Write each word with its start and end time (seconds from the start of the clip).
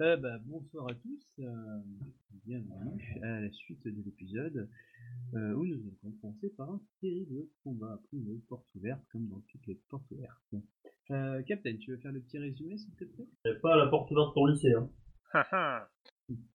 Euh, 0.00 0.16
bah, 0.16 0.38
bonsoir 0.44 0.88
à 0.88 0.94
tous, 0.94 1.26
euh, 1.40 1.80
bienvenue 2.46 3.02
à 3.20 3.40
la 3.40 3.50
suite 3.50 3.84
de 3.84 4.00
l'épisode 4.04 4.68
euh, 5.34 5.54
où 5.54 5.66
nous 5.66 5.74
allons 5.74 6.12
commencer 6.20 6.50
par 6.50 6.70
un 6.70 6.80
terrible 7.00 7.48
combat 7.64 7.94
après 7.94 8.16
une 8.16 8.40
porte 8.42 8.64
ouverte 8.76 9.00
comme 9.10 9.26
dans 9.26 9.40
toutes 9.48 9.66
les 9.66 9.74
portes 9.88 10.08
ouvertes. 10.12 10.54
Euh, 11.10 11.42
Captain, 11.42 11.76
tu 11.78 11.90
veux 11.90 11.96
faire 11.96 12.12
le 12.12 12.20
petit 12.20 12.38
résumé 12.38 12.78
s'il 12.78 12.94
te 12.94 13.04
plaît? 13.06 13.26
C'est 13.44 13.60
pas 13.60 13.76
la 13.76 13.88
porte 13.88 14.08
ouverte 14.12 14.34
pour 14.34 14.46
lycée. 14.46 14.72
Hein. 14.72 14.88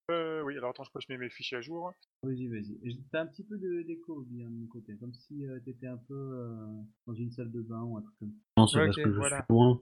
euh, 0.10 0.42
oui, 0.44 0.56
alors 0.56 0.70
attends, 0.70 0.86
je 0.86 0.92
peux 0.94 1.02
je 1.02 1.12
mets 1.12 1.18
mes 1.18 1.30
fichiers 1.30 1.58
à 1.58 1.62
jour. 1.62 1.92
Vas-y, 2.24 2.48
vas-y. 2.48 3.04
T'as 3.12 3.24
un 3.24 3.28
petit 3.28 3.44
peu 3.44 3.58
de 3.58 3.82
d'écho 3.82 4.22
bien 4.22 4.50
de 4.50 4.56
mon 4.56 4.68
côté, 4.68 4.96
comme 4.96 5.14
si 5.14 5.46
euh, 5.46 5.60
t'étais 5.60 5.88
un 5.88 5.98
peu 5.98 6.14
euh, 6.14 6.82
dans 7.08 7.14
une 7.14 7.32
salle 7.32 7.52
de 7.52 7.62
bain 7.62 7.82
ou 7.82 7.98
un 7.98 8.02
truc 8.04 8.16
comme 8.20 8.32
ça. 8.32 8.38
Non, 8.56 8.68
c'est 8.68 8.80
parce 8.80 8.96
que 8.96 9.04
je 9.04 9.18
voilà. 9.18 9.44
suis 9.44 9.54
loin. 9.54 9.82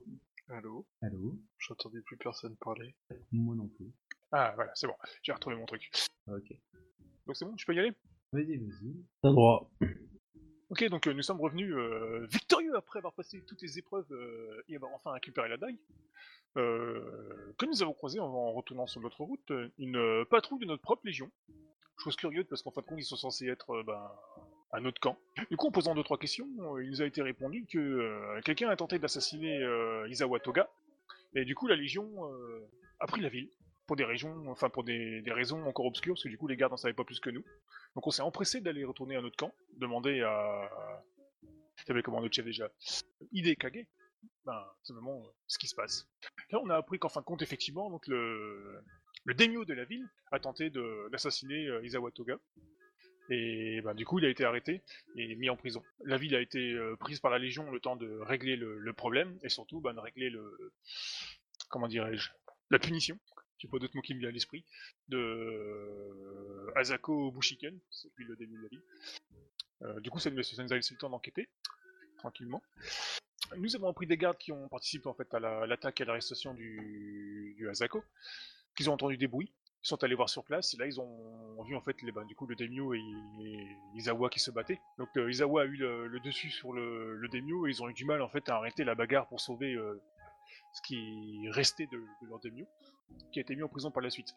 Allô 0.52 0.86
Allô 1.00 1.34
J'entendais 1.58 2.02
plus 2.02 2.16
personne 2.18 2.56
parler. 2.56 2.94
Moi 3.32 3.54
non 3.54 3.68
plus. 3.68 3.90
Ah, 4.32 4.52
voilà, 4.54 4.70
c'est 4.74 4.86
bon, 4.86 4.94
j'ai 5.22 5.32
retrouvé 5.32 5.56
mon 5.56 5.66
truc. 5.66 5.90
Ok. 6.26 6.52
Donc 7.26 7.36
c'est 7.36 7.44
bon, 7.44 7.56
je 7.56 7.64
peux 7.64 7.74
y 7.74 7.78
aller? 7.80 7.92
Vas-y, 8.32 8.56
vas-y. 8.58 8.94
T'as 9.22 9.30
droit. 9.30 9.70
Ok, 10.70 10.84
donc 10.88 11.06
euh, 11.06 11.12
nous 11.12 11.22
sommes 11.22 11.40
revenus 11.40 11.74
euh, 11.74 12.26
victorieux 12.30 12.74
après 12.76 12.98
avoir 12.98 13.12
passé 13.14 13.42
toutes 13.46 13.60
les 13.62 13.78
épreuves 13.78 14.10
euh, 14.10 14.62
et 14.68 14.76
avoir 14.76 14.92
enfin 14.94 15.12
récupéré 15.12 15.48
la 15.48 15.56
dague. 15.56 15.78
Euh, 16.58 17.52
que 17.58 17.64
nous 17.66 17.82
avons 17.82 17.94
croisé 17.94 18.20
en, 18.20 18.26
en 18.26 18.52
retournant 18.52 18.86
sur 18.86 19.00
notre 19.00 19.22
route 19.24 19.52
une 19.78 19.96
euh, 19.96 20.24
patrouille 20.26 20.60
de 20.60 20.66
notre 20.66 20.82
propre 20.82 21.06
légion. 21.06 21.30
Chose 21.98 22.16
curieuse 22.16 22.46
parce 22.48 22.62
qu'en 22.62 22.70
fin 22.70 22.80
de 22.82 22.86
compte 22.86 22.98
ils 22.98 23.04
sont 23.04 23.16
censés 23.16 23.46
être 23.48 23.70
euh, 23.70 23.82
ben, 23.84 24.10
à 24.72 24.80
notre 24.80 25.00
camp. 25.00 25.18
Du 25.50 25.56
coup 25.56 25.68
en 25.68 25.70
posant 25.70 25.94
deux 25.94 26.02
trois 26.02 26.18
questions, 26.18 26.48
euh, 26.60 26.82
il 26.82 26.90
nous 26.90 27.02
a 27.02 27.06
été 27.06 27.22
répondu 27.22 27.66
que 27.66 27.78
euh, 27.78 28.40
quelqu'un 28.42 28.70
a 28.70 28.76
tenté 28.76 28.98
d'assassiner 28.98 29.62
euh, 29.62 30.08
Izawa 30.08 30.40
Toga. 30.40 30.68
Et 31.34 31.44
du 31.44 31.54
coup 31.54 31.66
la 31.66 31.76
légion 31.76 32.10
a 33.00 33.06
pris 33.06 33.20
la 33.22 33.30
ville 33.30 33.48
pour 33.86 33.96
des 33.96 34.04
enfin 34.48 34.68
pour 34.68 34.84
des, 34.84 35.22
raisons 35.28 35.64
encore 35.66 35.86
obscures 35.86 36.14
parce 36.14 36.24
que 36.24 36.28
du 36.28 36.36
coup 36.36 36.46
les 36.46 36.56
gardes 36.56 36.72
n'en 36.72 36.76
savaient 36.76 36.94
pas 36.94 37.04
plus 37.04 37.20
que 37.20 37.30
nous. 37.30 37.44
Donc 37.94 38.06
on 38.06 38.10
s'est 38.10 38.22
empressé 38.22 38.60
d'aller 38.60 38.84
retourner 38.84 39.16
à 39.16 39.22
notre 39.22 39.36
camp, 39.36 39.54
demander 39.78 40.20
à... 40.20 40.68
Savais 41.86 42.02
comment 42.02 42.20
notre 42.20 42.34
chef 42.34 42.44
déjà? 42.44 42.70
Ide 43.32 43.56
Kage, 43.56 43.86
ben, 44.44 44.62
simplement 44.82 45.22
ce 45.46 45.58
qui 45.58 45.68
se 45.68 45.74
passe. 45.74 46.06
Là 46.50 46.60
on 46.62 46.68
a 46.68 46.76
appris 46.76 46.98
qu'en 46.98 47.08
fin 47.08 47.20
de 47.20 47.26
compte 47.26 47.40
effectivement 47.40 47.90
donc 47.90 48.06
le, 48.08 48.84
le 49.24 49.34
de 49.34 49.72
la 49.72 49.84
ville 49.86 50.06
a 50.32 50.38
tenté 50.38 50.70
d'assassiner 51.10 51.66
Izawa 51.82 52.10
Toga. 52.10 52.38
Et 53.34 53.80
ben, 53.80 53.94
du 53.94 54.04
coup 54.04 54.18
il 54.18 54.26
a 54.26 54.28
été 54.28 54.44
arrêté 54.44 54.82
et 55.16 55.34
mis 55.36 55.48
en 55.48 55.56
prison. 55.56 55.82
La 56.04 56.18
ville 56.18 56.34
a 56.34 56.40
été 56.40 56.72
euh, 56.72 56.96
prise 56.96 57.18
par 57.18 57.30
la 57.30 57.38
Légion 57.38 57.70
le 57.70 57.80
temps 57.80 57.96
de 57.96 58.18
régler 58.20 58.56
le, 58.56 58.92
problème 58.92 59.38
et 59.42 59.48
surtout 59.48 59.80
ben, 59.80 59.94
de 59.94 60.00
régler 60.00 60.28
le... 60.28 60.72
Comment 61.70 61.88
dirais-je 61.88 62.30
La 62.70 62.78
punition 62.78 63.18
j'ai 63.62 63.68
pas 63.68 63.78
d'autre 63.78 63.94
mot 63.94 64.02
qui 64.02 64.12
me 64.14 64.18
vient 64.18 64.28
à 64.28 64.32
l'esprit, 64.32 64.64
de 65.06 65.16
euh, 65.16 66.72
Asako 66.74 67.30
Bushiken, 67.30 67.78
c'est 67.90 68.08
le 68.16 68.34
début 68.34 68.56
de 68.56 68.62
la 68.62 68.68
vie. 68.68 68.80
Euh, 69.82 70.00
du 70.00 70.10
coup, 70.10 70.18
ça 70.18 70.30
nous, 70.30 70.38
a 70.40 70.74
laissé 70.74 70.94
le 70.94 70.98
temps 70.98 71.10
d'enquêter, 71.10 71.48
tranquillement. 72.18 72.60
Nous 73.56 73.76
avons 73.76 73.86
appris 73.86 74.08
des 74.08 74.16
gardes 74.16 74.38
qui 74.38 74.50
ont 74.50 74.68
participé 74.68 75.06
en 75.06 75.14
fait 75.14 75.32
à 75.32 75.38
la- 75.38 75.64
l'attaque 75.68 76.00
et 76.00 76.02
à 76.02 76.06
l'arrestation 76.06 76.54
du, 76.54 77.54
du 77.56 77.68
Asako, 77.68 78.02
qu'ils 78.76 78.90
ont 78.90 78.94
entendu 78.94 79.16
des 79.16 79.28
bruits, 79.28 79.52
ils 79.82 79.88
sont 79.88 80.02
allés 80.04 80.14
voir 80.14 80.28
sur 80.28 80.44
place, 80.44 80.74
et 80.74 80.76
là 80.76 80.86
ils 80.86 81.00
ont 81.00 81.62
vu 81.64 81.74
en 81.74 81.80
fait 81.80 82.00
les, 82.02 82.12
ben, 82.12 82.24
du 82.24 82.36
coup, 82.36 82.46
le 82.46 82.54
Daimyo 82.54 82.94
et, 82.94 83.00
et 83.40 83.66
Izawa 83.96 84.30
qui 84.30 84.38
se 84.38 84.50
battaient. 84.50 84.80
Donc 84.98 85.08
euh, 85.16 85.30
Izawa 85.30 85.62
a 85.62 85.64
eu 85.64 85.76
le, 85.76 86.20
dessus 86.20 86.50
sur 86.50 86.72
le, 86.72 87.16
le 87.16 87.28
Daimyo, 87.28 87.66
et 87.66 87.70
ils 87.70 87.82
ont 87.82 87.88
eu 87.88 87.92
du 87.92 88.04
mal 88.04 88.22
en 88.22 88.28
fait 88.28 88.48
à 88.48 88.56
arrêter 88.56 88.84
la 88.84 88.94
bagarre 88.94 89.26
pour 89.26 89.40
sauver 89.40 89.74
euh, 89.74 90.00
ce 90.72 90.82
qui 90.82 91.48
restait 91.50 91.86
de, 91.86 92.04
leur 92.28 92.38
Daimyo 92.38 92.66
qui 93.30 93.40
a 93.40 93.42
été 93.42 93.54
mis 93.54 93.62
en 93.62 93.68
prison 93.68 93.90
par 93.90 94.02
la 94.02 94.08
suite. 94.08 94.34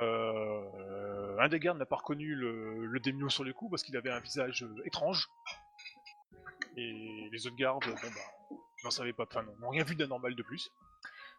Euh, 0.00 1.38
un 1.38 1.48
des 1.48 1.60
gardes 1.60 1.76
n'a 1.78 1.84
pas 1.84 1.96
reconnu 1.96 2.34
le, 2.34 2.86
le 2.86 3.00
daimyo 3.00 3.28
sur 3.28 3.44
le 3.44 3.52
coup 3.52 3.68
parce 3.68 3.82
qu'il 3.82 3.94
avait 3.94 4.10
un 4.10 4.20
visage 4.20 4.62
euh, 4.62 4.86
étrange. 4.86 5.28
Et 6.78 7.28
les 7.30 7.46
autres 7.46 7.56
gardes, 7.56 7.84
bon 7.84 7.92
bah, 7.92 8.56
n'en 8.84 8.90
savaient 8.90 9.12
pas, 9.12 9.24
enfin, 9.24 9.44
n'ont 9.60 9.68
rien 9.68 9.84
vu 9.84 9.96
d'anormal 9.96 10.34
de 10.34 10.42
plus. 10.42 10.72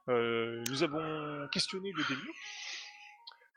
Nous 0.08 0.84
avons 0.84 1.48
questionné 1.50 1.92
le 1.92 2.04
daimyo. 2.04 2.32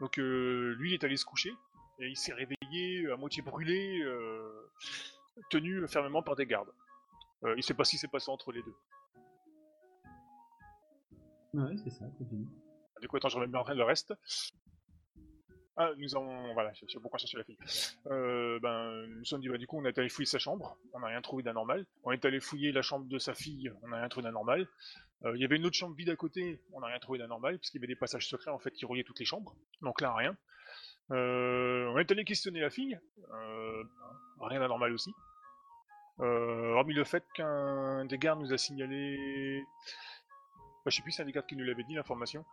Donc 0.00 0.19
euh, 0.19 0.75
lui, 0.78 0.91
il 0.91 0.94
est 0.94 1.05
allé 1.05 1.16
se 1.16 1.25
coucher 1.25 1.53
et 1.99 2.09
il 2.09 2.16
s'est 2.16 2.33
réveillé 2.33 3.11
à 3.11 3.16
moitié 3.16 3.43
brûlé, 3.43 4.00
euh, 4.03 4.71
tenu 5.50 5.87
fermement 5.87 6.22
par 6.22 6.37
des 6.37 6.47
gardes. 6.47 6.72
Euh, 7.44 7.55
il 7.56 7.62
sait 7.62 7.75
pas 7.75 7.84
ce 7.84 7.93
qui 7.93 7.99
s'est 7.99 8.09
passé 8.09 8.31
entre 8.31 8.53
les 8.53 8.62
deux. 8.62 8.75
Ouais, 11.55 11.77
c'est 11.84 11.91
ça, 11.91 12.06
continue. 12.16 12.47
Du 13.00 13.09
coup, 13.09 13.16
attends, 13.16 13.28
je 13.28 13.37
remets 13.37 13.47
bien 13.47 13.62
le 13.75 13.84
reste. 13.84 14.15
Ah, 15.76 15.91
nous 15.97 16.14
avons. 16.16 16.53
Voilà, 16.53 16.72
je 16.75 16.81
sais 16.86 17.00
pourquoi 17.00 17.19
chercher 17.19 17.38
la 17.38 17.44
fille. 17.44 17.56
Euh, 18.06 18.58
ben, 18.60 19.06
nous 19.06 19.25
sommes 19.25 19.41
dit, 19.41 19.48
bah, 19.48 19.56
du 19.56 19.66
coup, 19.66 19.78
on 19.78 19.84
est 19.84 19.97
allé 19.98 20.08
fouiller 20.08 20.26
sa 20.26 20.38
chambre, 20.38 20.76
on 20.92 21.00
n'a 21.00 21.06
rien 21.06 21.22
trouvé 21.22 21.42
d'anormal. 21.42 21.86
On 22.04 22.10
est 22.10 22.25
allé 22.25 22.41
fouiller 22.41 22.72
la 22.72 22.82
chambre 22.82 23.06
de 23.06 23.19
sa 23.19 23.34
fille, 23.34 23.72
on 23.82 23.88
n'a 23.88 23.98
rien 23.98 24.09
trouvé 24.09 24.25
d'anormal. 24.25 24.69
Euh, 25.25 25.36
Il 25.36 25.41
y 25.41 25.44
avait 25.44 25.56
une 25.56 25.66
autre 25.66 25.76
chambre 25.76 25.94
vide 25.94 26.10
à 26.10 26.16
côté, 26.16 26.60
on 26.72 26.80
n'a 26.80 26.88
rien 26.88 26.98
trouvé 26.98 27.19
d'anormal, 27.19 27.59
puisqu'il 27.59 27.78
y 27.78 27.80
avait 27.80 27.86
des 27.86 27.97
passages 27.97 28.28
secrets 28.28 28.50
en 28.50 28.59
fait 28.59 28.72
qui 28.72 28.84
reliaient 28.84 29.04
toutes 29.04 29.20
les 29.20 29.25
chambres. 29.25 29.54
Donc 29.80 30.00
là, 30.00 30.14
rien. 30.14 30.36
Euh, 31.12 31.86
on 31.88 31.98
est 31.98 32.10
allé 32.10 32.25
questionner 32.25 32.60
la 32.60 32.70
fille, 32.70 32.98
rien 34.41 34.60
d'anormal 34.60 34.92
aussi. 34.92 35.14
Hormis 36.19 36.94
le 36.94 37.04
fait 37.04 37.25
qu'un 37.34 38.04
des 38.04 38.19
gardes 38.19 38.41
nous 38.41 38.53
a 38.53 38.59
signalé. 38.59 39.64
Bah, 40.84 40.91
je 40.91 40.97
sais 40.97 41.03
plus 41.03 41.12
si 41.12 41.16
c'est 41.16 41.22
un 41.22 41.26
des 41.26 41.32
gardes 41.32 41.47
qui 41.47 41.56
nous 41.56 41.64
l'avait 41.64 41.84
dit 41.84 41.94
l'information. 41.94 42.44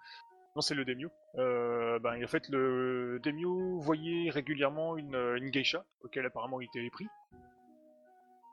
Non, 0.57 0.62
c'est 0.62 0.73
le 0.73 0.85
Daimyo. 0.85 1.12
Euh, 1.35 2.00
ben, 2.00 2.19
en 2.23 2.28
fait, 2.28 2.50
le 2.50 3.19
Daimyo 3.22 3.78
voyait 3.78 4.31
régulièrement 4.31 4.97
une, 4.97 5.13
une 5.13 5.51
geisha, 5.51 5.85
auquel 6.03 6.25
apparemment 6.25 6.59
il 6.59 6.66
était 6.66 6.90
pris. 6.90 7.06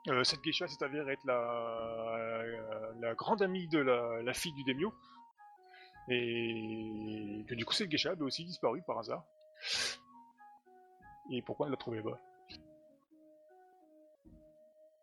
Euh, 0.09 0.23
cette 0.23 0.43
geisha 0.43 0.67
s'est 0.67 0.83
avérée 0.83 1.13
être 1.13 1.25
la, 1.25 2.43
la 3.01 3.15
grande 3.15 3.41
amie 3.41 3.67
de 3.69 3.79
la, 3.79 4.33
fille 4.35 4.53
du 4.53 4.63
Daimyo. 4.65 4.93
Et 6.07 7.43
que 7.47 7.55
du 7.55 7.65
coup, 7.65 7.73
cette 7.73 7.89
geisha 7.89 8.11
avait 8.11 8.21
aussi 8.21 8.45
disparu 8.45 8.83
par 8.85 8.99
hasard. 8.99 9.23
Et 11.31 11.41
pourquoi 11.41 11.65
on 11.65 11.69
ne 11.69 11.73
la 11.73 11.79
trouvait 11.79 12.03
pas 12.03 12.19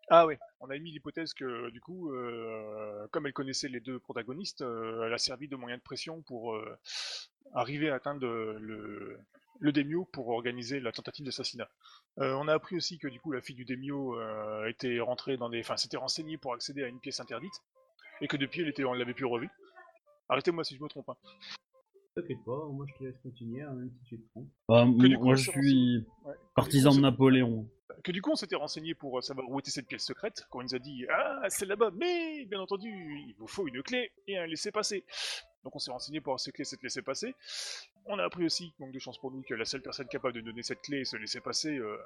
Ah 0.09 0.25
ouais, 0.25 0.37
on 0.59 0.69
a 0.69 0.77
mis 0.77 0.91
l'hypothèse 0.91 1.33
que 1.33 1.69
du 1.69 1.79
coup, 1.79 2.11
euh, 2.11 3.07
comme 3.11 3.25
elle 3.25 3.33
connaissait 3.33 3.69
les 3.69 3.79
deux 3.79 3.99
protagonistes, 3.99 4.61
euh, 4.61 5.05
elle 5.05 5.13
a 5.13 5.17
servi 5.17 5.47
de 5.47 5.55
moyen 5.55 5.77
de 5.77 5.81
pression 5.81 6.21
pour 6.21 6.55
euh, 6.55 6.77
arriver 7.53 7.89
à 7.89 7.95
atteindre 7.95 8.27
le, 8.27 9.17
le 9.59 9.71
Daimyo 9.71 10.05
pour 10.11 10.27
organiser 10.29 10.79
la 10.81 10.91
tentative 10.91 11.25
d'assassinat. 11.25 11.69
On 12.17 12.47
a 12.47 12.53
appris 12.53 12.75
aussi 12.75 12.99
que 12.99 13.07
du 13.07 13.19
coup 13.19 13.31
la 13.31 13.41
fille 13.41 13.55
du 13.55 13.65
euh, 13.91 14.69
était 14.69 14.99
rentrée 14.99 15.37
dans 15.37 15.49
des, 15.49 15.61
enfin 15.61 15.77
s'était 15.77 15.97
renseignée 15.97 16.37
pour 16.37 16.53
accéder 16.53 16.83
à 16.83 16.87
une 16.87 16.99
pièce 16.99 17.19
interdite 17.19 17.53
et 18.21 18.27
que 18.27 18.37
depuis 18.37 18.61
elle 18.61 18.67
était, 18.67 18.83
on 18.83 18.93
l'avait 18.93 19.13
plus 19.13 19.25
revue. 19.25 19.49
Arrêtez-moi 20.29 20.63
si 20.63 20.75
je 20.75 20.83
me 20.83 20.89
trompe. 20.89 21.09
Hein. 21.09 21.15
T'inquiète 22.15 22.43
pas, 22.45 22.67
moi 22.69 22.85
je 22.87 22.93
te 22.99 23.03
laisse 23.03 23.17
continuer, 23.23 23.63
hein, 23.63 23.73
même 23.73 23.89
si 23.89 24.03
tu 24.07 24.19
te 24.21 24.29
trompes. 24.29 24.47
Bah, 24.69 24.85
moi, 24.85 25.17
coup, 25.17 25.35
je 25.35 25.49
suis 25.49 26.05
Ouais. 26.25 26.35
partisan 26.55 26.93
de 26.93 26.99
Napoléon. 27.01 27.67
que 28.03 28.11
du 28.11 28.21
coup 28.21 28.31
on 28.31 28.35
s'était 28.35 28.55
renseigné 28.55 28.93
pour 28.95 29.17
euh, 29.17 29.21
savoir 29.21 29.49
où 29.49 29.59
était 29.59 29.71
cette 29.71 29.87
pièce 29.87 30.05
secrète, 30.05 30.45
quand 30.49 30.59
on 30.59 30.63
nous 30.63 30.75
a 30.75 30.79
dit 30.79 31.05
ah 31.09 31.41
c'est 31.49 31.65
là-bas, 31.65 31.91
mais 31.95 32.45
bien 32.45 32.59
entendu 32.59 32.89
il 32.89 33.33
vous 33.37 33.47
faut 33.47 33.67
une 33.67 33.81
clé 33.81 34.11
et 34.27 34.37
un 34.37 34.45
laissez-passer. 34.45 35.05
Donc 35.63 35.75
on 35.75 35.79
s'est 35.79 35.91
renseigné 35.91 36.19
pour 36.19 36.31
avoir 36.31 36.39
cette 36.41 36.53
clé, 36.55 36.65
cette 36.65 36.83
laissez-passer. 36.83 37.33
On 38.05 38.19
a 38.19 38.23
appris 38.25 38.45
aussi, 38.45 38.73
manque 38.79 38.91
de 38.91 38.99
chance 38.99 39.17
pour 39.17 39.31
nous, 39.31 39.41
que 39.43 39.53
la 39.53 39.63
seule 39.65 39.81
personne 39.81 40.07
capable 40.07 40.35
de 40.35 40.41
donner 40.41 40.61
cette 40.61 40.81
clé 40.81 40.99
et 40.99 41.05
se 41.05 41.15
laisser 41.15 41.39
passer 41.39 41.77
euh, 41.77 41.97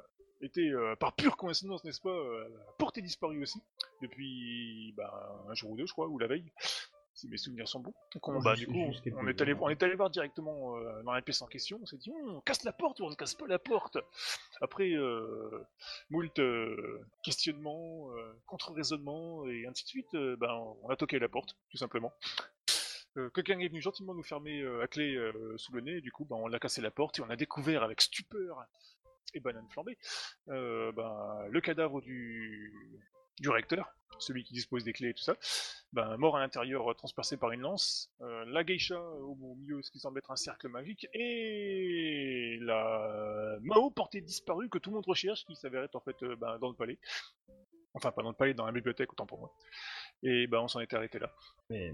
était 0.41 0.69
euh, 0.69 0.95
par 0.95 1.15
pure 1.15 1.35
coïncidence, 1.37 1.83
n'est-ce 1.83 2.01
pas, 2.01 2.09
euh, 2.09 2.47
portée 2.77 3.01
disparue 3.01 3.41
aussi 3.41 3.59
depuis 4.03 4.93
bah, 4.95 5.43
un 5.49 5.53
jour 5.55 5.71
ou 5.71 5.75
deux 5.77 5.87
je 5.87 5.93
crois, 5.93 6.07
ou 6.07 6.19
la 6.19 6.27
veille. 6.27 6.51
Si 7.17 7.27
mes 7.27 7.37
souvenirs 7.37 7.67
sont 7.67 7.79
bons. 7.79 7.95
Donc 8.13 8.27
on, 8.27 8.39
bah, 8.39 8.53
du 8.53 8.67
coup, 8.67 8.75
on 8.75 8.91
est, 9.27 9.41
allé, 9.41 9.53
jours. 9.53 9.63
on 9.63 9.69
est 9.69 9.81
allé 9.81 9.95
voir 9.95 10.11
directement 10.11 10.77
euh, 10.77 11.01
dans 11.01 11.13
la 11.13 11.23
pièce 11.23 11.41
en 11.41 11.47
question. 11.47 11.79
On 11.81 11.85
s'est 11.87 11.97
dit, 11.97 12.11
on 12.11 12.41
casse 12.41 12.63
la 12.63 12.71
porte 12.71 12.99
ou 12.99 13.05
on 13.05 13.09
ne 13.09 13.15
casse 13.15 13.33
pas 13.33 13.47
la 13.47 13.57
porte. 13.57 13.97
Après, 14.61 14.91
euh, 14.91 15.65
moult 16.11 16.37
euh, 16.37 17.01
questionnements, 17.23 18.09
contre-raisonnements 18.45 19.47
et 19.47 19.65
ainsi 19.65 19.83
de 19.83 19.89
suite, 19.89 20.11
ben, 20.13 20.53
on 20.83 20.89
a 20.89 20.95
toqué 20.95 21.17
la 21.17 21.27
porte, 21.27 21.57
tout 21.71 21.77
simplement. 21.77 22.13
Quelqu'un 23.33 23.57
est 23.57 23.67
venu 23.67 23.81
gentiment 23.81 24.13
nous 24.13 24.21
fermer 24.21 24.63
à 24.83 24.87
clé 24.87 25.17
sous 25.55 25.73
le 25.73 25.81
nez, 25.81 26.01
du 26.01 26.11
coup 26.11 26.23
ben, 26.25 26.35
on 26.35 26.53
a 26.53 26.59
cassé 26.59 26.81
la 26.81 26.91
porte 26.91 27.17
et 27.17 27.23
on 27.23 27.29
a 27.31 27.35
découvert 27.35 27.81
avec 27.81 27.99
stupeur 27.99 28.67
et 29.33 29.39
banane 29.39 29.67
flambée 29.69 29.97
euh, 30.49 30.91
ben, 30.91 31.47
le 31.49 31.61
cadavre 31.61 32.01
du, 32.01 32.73
du 33.39 33.49
recteur, 33.49 33.93
celui 34.19 34.43
qui 34.43 34.53
dispose 34.53 34.83
des 34.83 34.93
clés 34.93 35.09
et 35.09 35.13
tout 35.13 35.21
ça, 35.23 35.35
ben, 35.93 36.17
mort 36.17 36.37
à 36.37 36.39
l'intérieur 36.39 36.89
euh, 36.89 36.93
transpercé 36.95 37.37
par 37.37 37.51
une 37.51 37.61
lance, 37.61 38.09
euh, 38.21 38.45
la 38.47 38.63
geisha 38.63 38.99
au, 38.99 39.37
au 39.39 39.55
milieu 39.55 39.81
ce 39.83 39.91
qui 39.91 39.99
semble 39.99 40.17
être 40.17 40.31
un 40.31 40.35
cercle 40.35 40.67
magique 40.69 41.07
et 41.13 42.57
la 42.61 43.57
Mao 43.61 43.91
portée 43.91 44.21
disparue 44.21 44.69
que 44.69 44.79
tout 44.79 44.89
le 44.89 44.95
monde 44.95 45.05
recherche 45.05 45.45
qui 45.45 45.55
s'avère 45.55 45.83
être 45.83 45.95
en 45.95 45.99
fait 46.01 46.21
euh, 46.23 46.35
ben, 46.35 46.57
dans 46.59 46.69
le 46.69 46.75
palais. 46.75 46.97
Enfin 47.93 48.11
pas 48.11 48.21
dans 48.21 48.29
le 48.29 48.35
palais, 48.35 48.53
dans 48.53 48.65
la 48.65 48.71
bibliothèque 48.71 49.11
autant 49.13 49.25
pour 49.25 49.39
moi. 49.39 49.51
Et 50.23 50.47
ben 50.47 50.59
on 50.59 50.67
s'en 50.67 50.79
était 50.79 50.95
arrêté 50.95 51.19
là. 51.19 51.31
Mais 51.69 51.93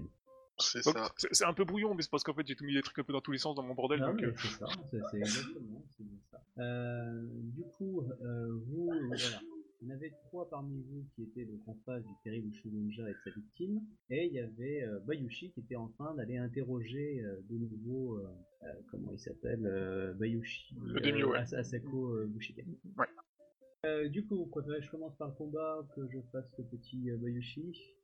C'est 0.58 0.84
Donc, 0.84 0.96
ça. 0.96 1.12
c'est 1.16 1.28
c'est 1.34 1.44
un 1.44 1.54
peu 1.54 1.64
brouillon, 1.64 1.94
mais 1.94 2.02
c'est 2.02 2.10
parce 2.10 2.24
qu'en 2.24 2.34
fait 2.34 2.46
j'ai 2.46 2.56
tout 2.56 2.64
mis 2.64 2.74
des 2.74 2.82
trucs 2.82 2.98
un 2.98 3.04
peu 3.04 3.12
dans 3.12 3.20
tous 3.20 3.32
les 3.32 3.38
sens 3.38 3.54
dans 3.54 3.62
mon 3.62 3.74
bordel. 3.74 4.00
Non, 4.00 4.08
donc, 4.08 4.22
euh, 4.22 4.32
c'est 4.36 4.48
ça, 4.48 4.66
c'est 4.90 5.00
c'est 5.10 5.16
exactement, 5.18 5.82
c'est 5.96 6.04
bien 6.04 6.18
ça. 6.30 6.40
Euh, 6.58 7.22
du 7.28 7.62
coup, 7.76 8.02
euh, 8.22 8.48
vous, 8.66 8.90
voilà, 9.08 9.40
il 9.84 9.90
y 9.90 9.92
en 9.92 9.96
avait 9.96 10.12
trois 10.28 10.48
parmi 10.48 10.82
vous 10.82 11.04
qui 11.14 11.24
étaient 11.24 11.44
donc 11.44 11.60
en 11.66 11.74
face 11.84 12.02
du 12.02 12.14
terrible 12.22 12.52
Shununja 12.54 13.08
et 13.08 13.12
de 13.12 13.18
sa 13.22 13.30
victime, 13.30 13.82
et 14.08 14.26
il 14.26 14.32
y 14.32 14.40
avait 14.40 14.82
euh, 14.82 14.98
Bayushi 15.00 15.50
qui 15.52 15.60
était 15.60 15.76
en 15.76 15.88
train 15.88 16.14
d'aller 16.14 16.38
interroger 16.38 17.22
euh, 17.22 17.40
de 17.50 17.58
nouveau, 17.58 18.18
euh, 18.18 18.72
comment 18.90 19.12
il 19.12 19.18
s'appelle, 19.18 20.14
Bayushi, 20.18 20.74
ouais. 20.80 21.36
Asako 21.36 22.26
Bushiken. 22.26 22.66
Ouais. 22.96 24.08
Du 24.08 24.24
coup, 24.24 24.36
vous 24.36 24.46
préférez 24.46 24.78
que 24.78 24.86
je 24.86 24.90
commence 24.90 25.14
par 25.16 25.28
le 25.28 25.34
combat, 25.34 25.86
que 25.94 26.08
je 26.08 26.18
fasse 26.32 26.50
le 26.56 26.64
petit 26.64 27.10
Bayushi? 27.10 27.94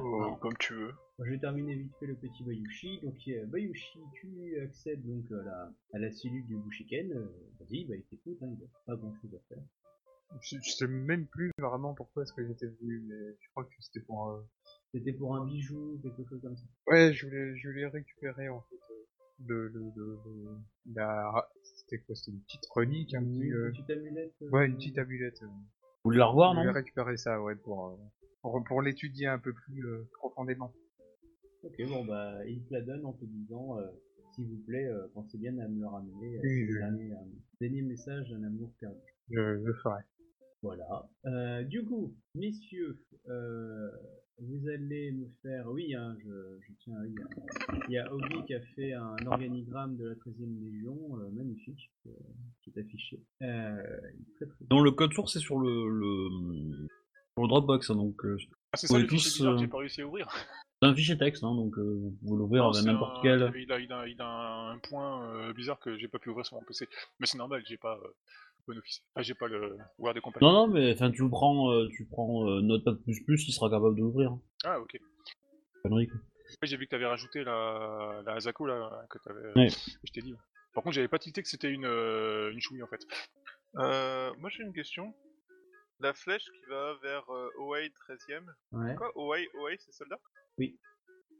Oh, 0.00 0.36
comme 0.40 0.56
tu 0.58 0.72
veux. 0.74 0.94
je 1.20 1.30
vais 1.30 1.38
terminer 1.38 1.76
vite 1.76 1.92
fait 2.00 2.06
le 2.06 2.16
petit 2.16 2.42
Bayushi. 2.42 3.00
Donc 3.02 3.16
Bayushi, 3.48 3.98
tu 4.14 4.58
accèdes 4.60 5.04
donc 5.04 5.30
à 5.30 5.44
la, 5.44 5.72
à 5.92 5.98
la 5.98 6.10
cellule 6.10 6.46
du 6.46 6.56
Bushiken. 6.56 7.12
Vas-y, 7.60 7.84
bah 7.84 7.94
il 7.96 8.02
t'écoute, 8.04 8.38
hein, 8.42 8.48
il 8.50 8.58
n'a 8.58 8.70
pas 8.86 8.96
grand 8.96 9.14
chose 9.20 9.34
à 9.34 9.54
faire. 9.54 9.62
Je, 10.40 10.56
je 10.62 10.70
sais 10.70 10.86
même 10.86 11.26
plus 11.26 11.50
vraiment 11.58 11.94
pourquoi 11.94 12.22
est-ce 12.24 12.32
que 12.32 12.46
j'étais 12.46 12.66
venu, 12.66 13.00
mais 13.08 13.36
je 13.40 13.48
crois 13.50 13.64
que 13.64 13.70
c'était 13.80 14.00
pour. 14.00 14.30
euh, 14.30 14.42
C'était 14.92 15.12
pour 15.12 15.34
un 15.36 15.44
bijou, 15.44 15.98
quelque 16.02 16.24
chose 16.28 16.40
comme 16.42 16.56
ça. 16.56 16.64
Ouais, 16.88 17.12
je 17.12 17.26
voulais, 17.26 17.56
je 17.56 17.68
voulais 17.68 17.86
récupérer 17.86 18.48
en 18.48 18.60
fait 18.62 18.76
euh, 18.90 19.06
le, 19.46 19.68
le, 19.68 19.80
le, 19.96 20.18
le- 20.24 20.58
la. 20.94 21.48
C'était 21.62 21.98
quoi 21.98 22.14
C'était 22.16 22.32
une 22.32 22.40
petite 22.42 22.66
relique, 22.66 23.14
un 23.14 23.22
petit. 23.24 23.42
Une 23.46 23.52
euh, 23.54 23.70
petite 23.70 23.90
amulette. 23.90 24.34
euh, 24.42 24.50
Ouais, 24.50 24.66
une 24.66 24.76
petite 24.76 24.98
amulette. 24.98 25.42
euh. 25.42 25.46
Vous 25.46 26.10
voulez 26.10 26.18
la 26.18 26.26
revoir, 26.26 26.52
je 26.52 26.58
voulais 26.58 26.68
non? 26.68 26.74
récupérer 26.74 27.16
ça, 27.16 27.40
ouais, 27.42 27.54
pour 27.56 27.88
euh, 27.88 27.96
pour, 28.42 28.62
pour 28.64 28.82
l'étudier 28.82 29.26
un 29.28 29.38
peu 29.38 29.52
plus 29.52 29.84
euh, 29.86 30.08
profondément. 30.14 30.72
Ok, 31.62 31.74
bon 31.88 32.04
bah 32.04 32.44
il 32.46 32.62
te 32.64 32.72
la 32.74 32.80
donne 32.82 33.04
en 33.06 33.12
te 33.12 33.24
disant, 33.24 33.78
euh, 33.78 33.86
s'il 34.34 34.46
vous 34.48 34.62
plaît, 34.66 34.86
euh, 34.86 35.08
pensez 35.14 35.38
bien 35.38 35.56
à 35.58 35.66
me 35.68 35.80
le 35.80 35.86
ramener. 35.86 36.38
euh, 36.38 36.42
Oui, 36.42 36.66
je- 36.70 36.78
dernier, 36.78 37.12
euh, 37.12 37.16
dernier 37.60 37.82
message 37.82 38.28
d'un 38.30 38.42
amour 38.44 38.70
perdu. 38.78 39.00
Je, 39.30 39.62
je 39.64 39.72
ferai. 39.82 40.02
Voilà. 40.66 41.08
Euh, 41.26 41.62
du 41.64 41.84
coup, 41.84 42.14
messieurs, 42.34 42.98
euh, 43.28 43.90
vous 44.38 44.68
allez 44.68 45.12
me 45.12 45.26
faire. 45.42 45.66
Oui, 45.70 45.94
hein, 45.94 46.16
je, 46.22 46.58
je 46.60 46.72
tiens 46.80 46.96
à 47.00 47.06
dire. 47.06 47.26
Il 47.88 47.92
y 47.94 47.98
a 47.98 48.12
Ogi 48.12 48.44
qui 48.46 48.54
a 48.54 48.60
fait 48.74 48.92
un 48.92 49.16
organigramme 49.26 49.96
de 49.96 50.08
la 50.08 50.14
13e 50.16 50.60
Légion, 50.60 50.98
euh, 51.18 51.30
magnifique, 51.30 51.90
euh, 52.06 52.10
qui 52.62 52.70
est 52.70 52.78
affiché. 52.80 53.20
Euh, 53.42 53.82
très 54.36 54.46
le 54.82 54.90
code 54.90 55.12
source 55.14 55.36
est 55.36 55.40
sur 55.40 55.58
le, 55.58 55.88
le, 55.88 56.28
sur 57.34 57.42
le 57.42 57.48
Dropbox, 57.48 57.90
hein, 57.90 57.94
donc 57.96 58.24
euh, 58.24 58.36
Ah, 58.72 58.76
c'est 58.76 58.86
ça 58.88 58.98
le 58.98 59.06
tous, 59.06 59.38
que 59.40 59.58
j'ai 59.58 59.68
pas 59.68 59.78
réussi 59.78 60.02
à 60.02 60.06
ouvrir. 60.06 60.28
c'est 60.82 60.88
un 60.88 60.94
fichier 60.94 61.16
texte, 61.16 61.42
hein, 61.44 61.54
donc 61.54 61.78
euh, 61.78 61.82
vous 61.82 62.10
pouvez 62.20 62.38
l'ouvrir 62.38 62.62
Non, 62.64 62.70
avec 62.70 62.82
c'est 62.82 62.86
n'importe 62.92 63.18
un- 63.18 63.22
quel. 63.22 63.52
Il 63.56 63.72
a, 63.72 63.78
il, 63.80 63.92
a, 63.92 64.06
il 64.08 64.20
a 64.20 64.70
un 64.72 64.78
point 64.80 65.26
euh, 65.34 65.52
bizarre 65.54 65.78
que 65.80 65.96
j'ai 65.96 66.08
pas 66.08 66.18
pu 66.18 66.28
ouvrir 66.30 66.44
sur 66.44 66.56
mon 66.56 66.64
PC. 66.64 66.88
Mais 67.20 67.26
c'est 67.26 67.38
normal, 67.38 67.62
j'ai 67.66 67.78
pas 67.78 67.98
euh. 68.68 68.80
Ah, 69.14 69.22
j'ai 69.22 69.34
pas 69.34 69.48
le 69.48 69.76
Word 69.98 70.16
et 70.16 70.20
compagnie. 70.20 70.46
Non, 70.46 70.52
non, 70.52 70.66
mais 70.68 70.92
enfin 70.92 71.10
tu 71.10 71.22
le 71.22 71.30
prends, 71.30 71.70
euh, 71.72 71.88
tu 71.96 72.06
prends 72.06 72.48
euh, 72.48 72.60
Notepad++, 72.62 72.92
il 73.06 73.52
sera 73.52 73.70
capable 73.70 73.96
de 73.96 74.00
l'ouvrir. 74.00 74.36
Ah, 74.64 74.80
ok. 74.80 74.98
Connerie, 75.82 76.08
quoi. 76.08 76.18
Après, 76.54 76.66
j'ai 76.66 76.76
vu 76.76 76.86
que 76.86 76.90
t'avais 76.90 77.06
rajouté 77.06 77.42
la, 77.44 78.22
la 78.24 78.34
Asako 78.34 78.66
là, 78.66 79.06
que 79.10 79.18
t'avais. 79.18 79.52
Ouais. 79.56 79.68
que 79.68 79.74
je 80.04 80.12
t'ai 80.12 80.20
dit. 80.22 80.32
ouais. 80.32 80.38
Par 80.74 80.82
contre, 80.82 80.94
j'avais 80.94 81.08
pas 81.08 81.18
tilté 81.18 81.42
que 81.42 81.48
c'était 81.48 81.70
une, 81.70 81.86
euh, 81.86 82.52
une 82.52 82.60
chouille 82.60 82.82
en 82.82 82.86
fait. 82.86 83.00
Euh, 83.76 84.32
moi 84.38 84.48
j'ai 84.50 84.62
une 84.62 84.72
question. 84.72 85.14
La 86.00 86.12
flèche 86.12 86.44
qui 86.44 86.66
va 86.68 86.94
vers 87.02 87.28
euh, 87.30 87.48
OA 87.58 87.80
13ème. 88.08 88.46
Ouais. 88.72 88.94
Quoi 88.96 89.10
OA, 89.16 89.38
OA 89.54 89.70
c'est 89.78 89.92
celle-là? 89.92 90.18
Oui. 90.58 90.78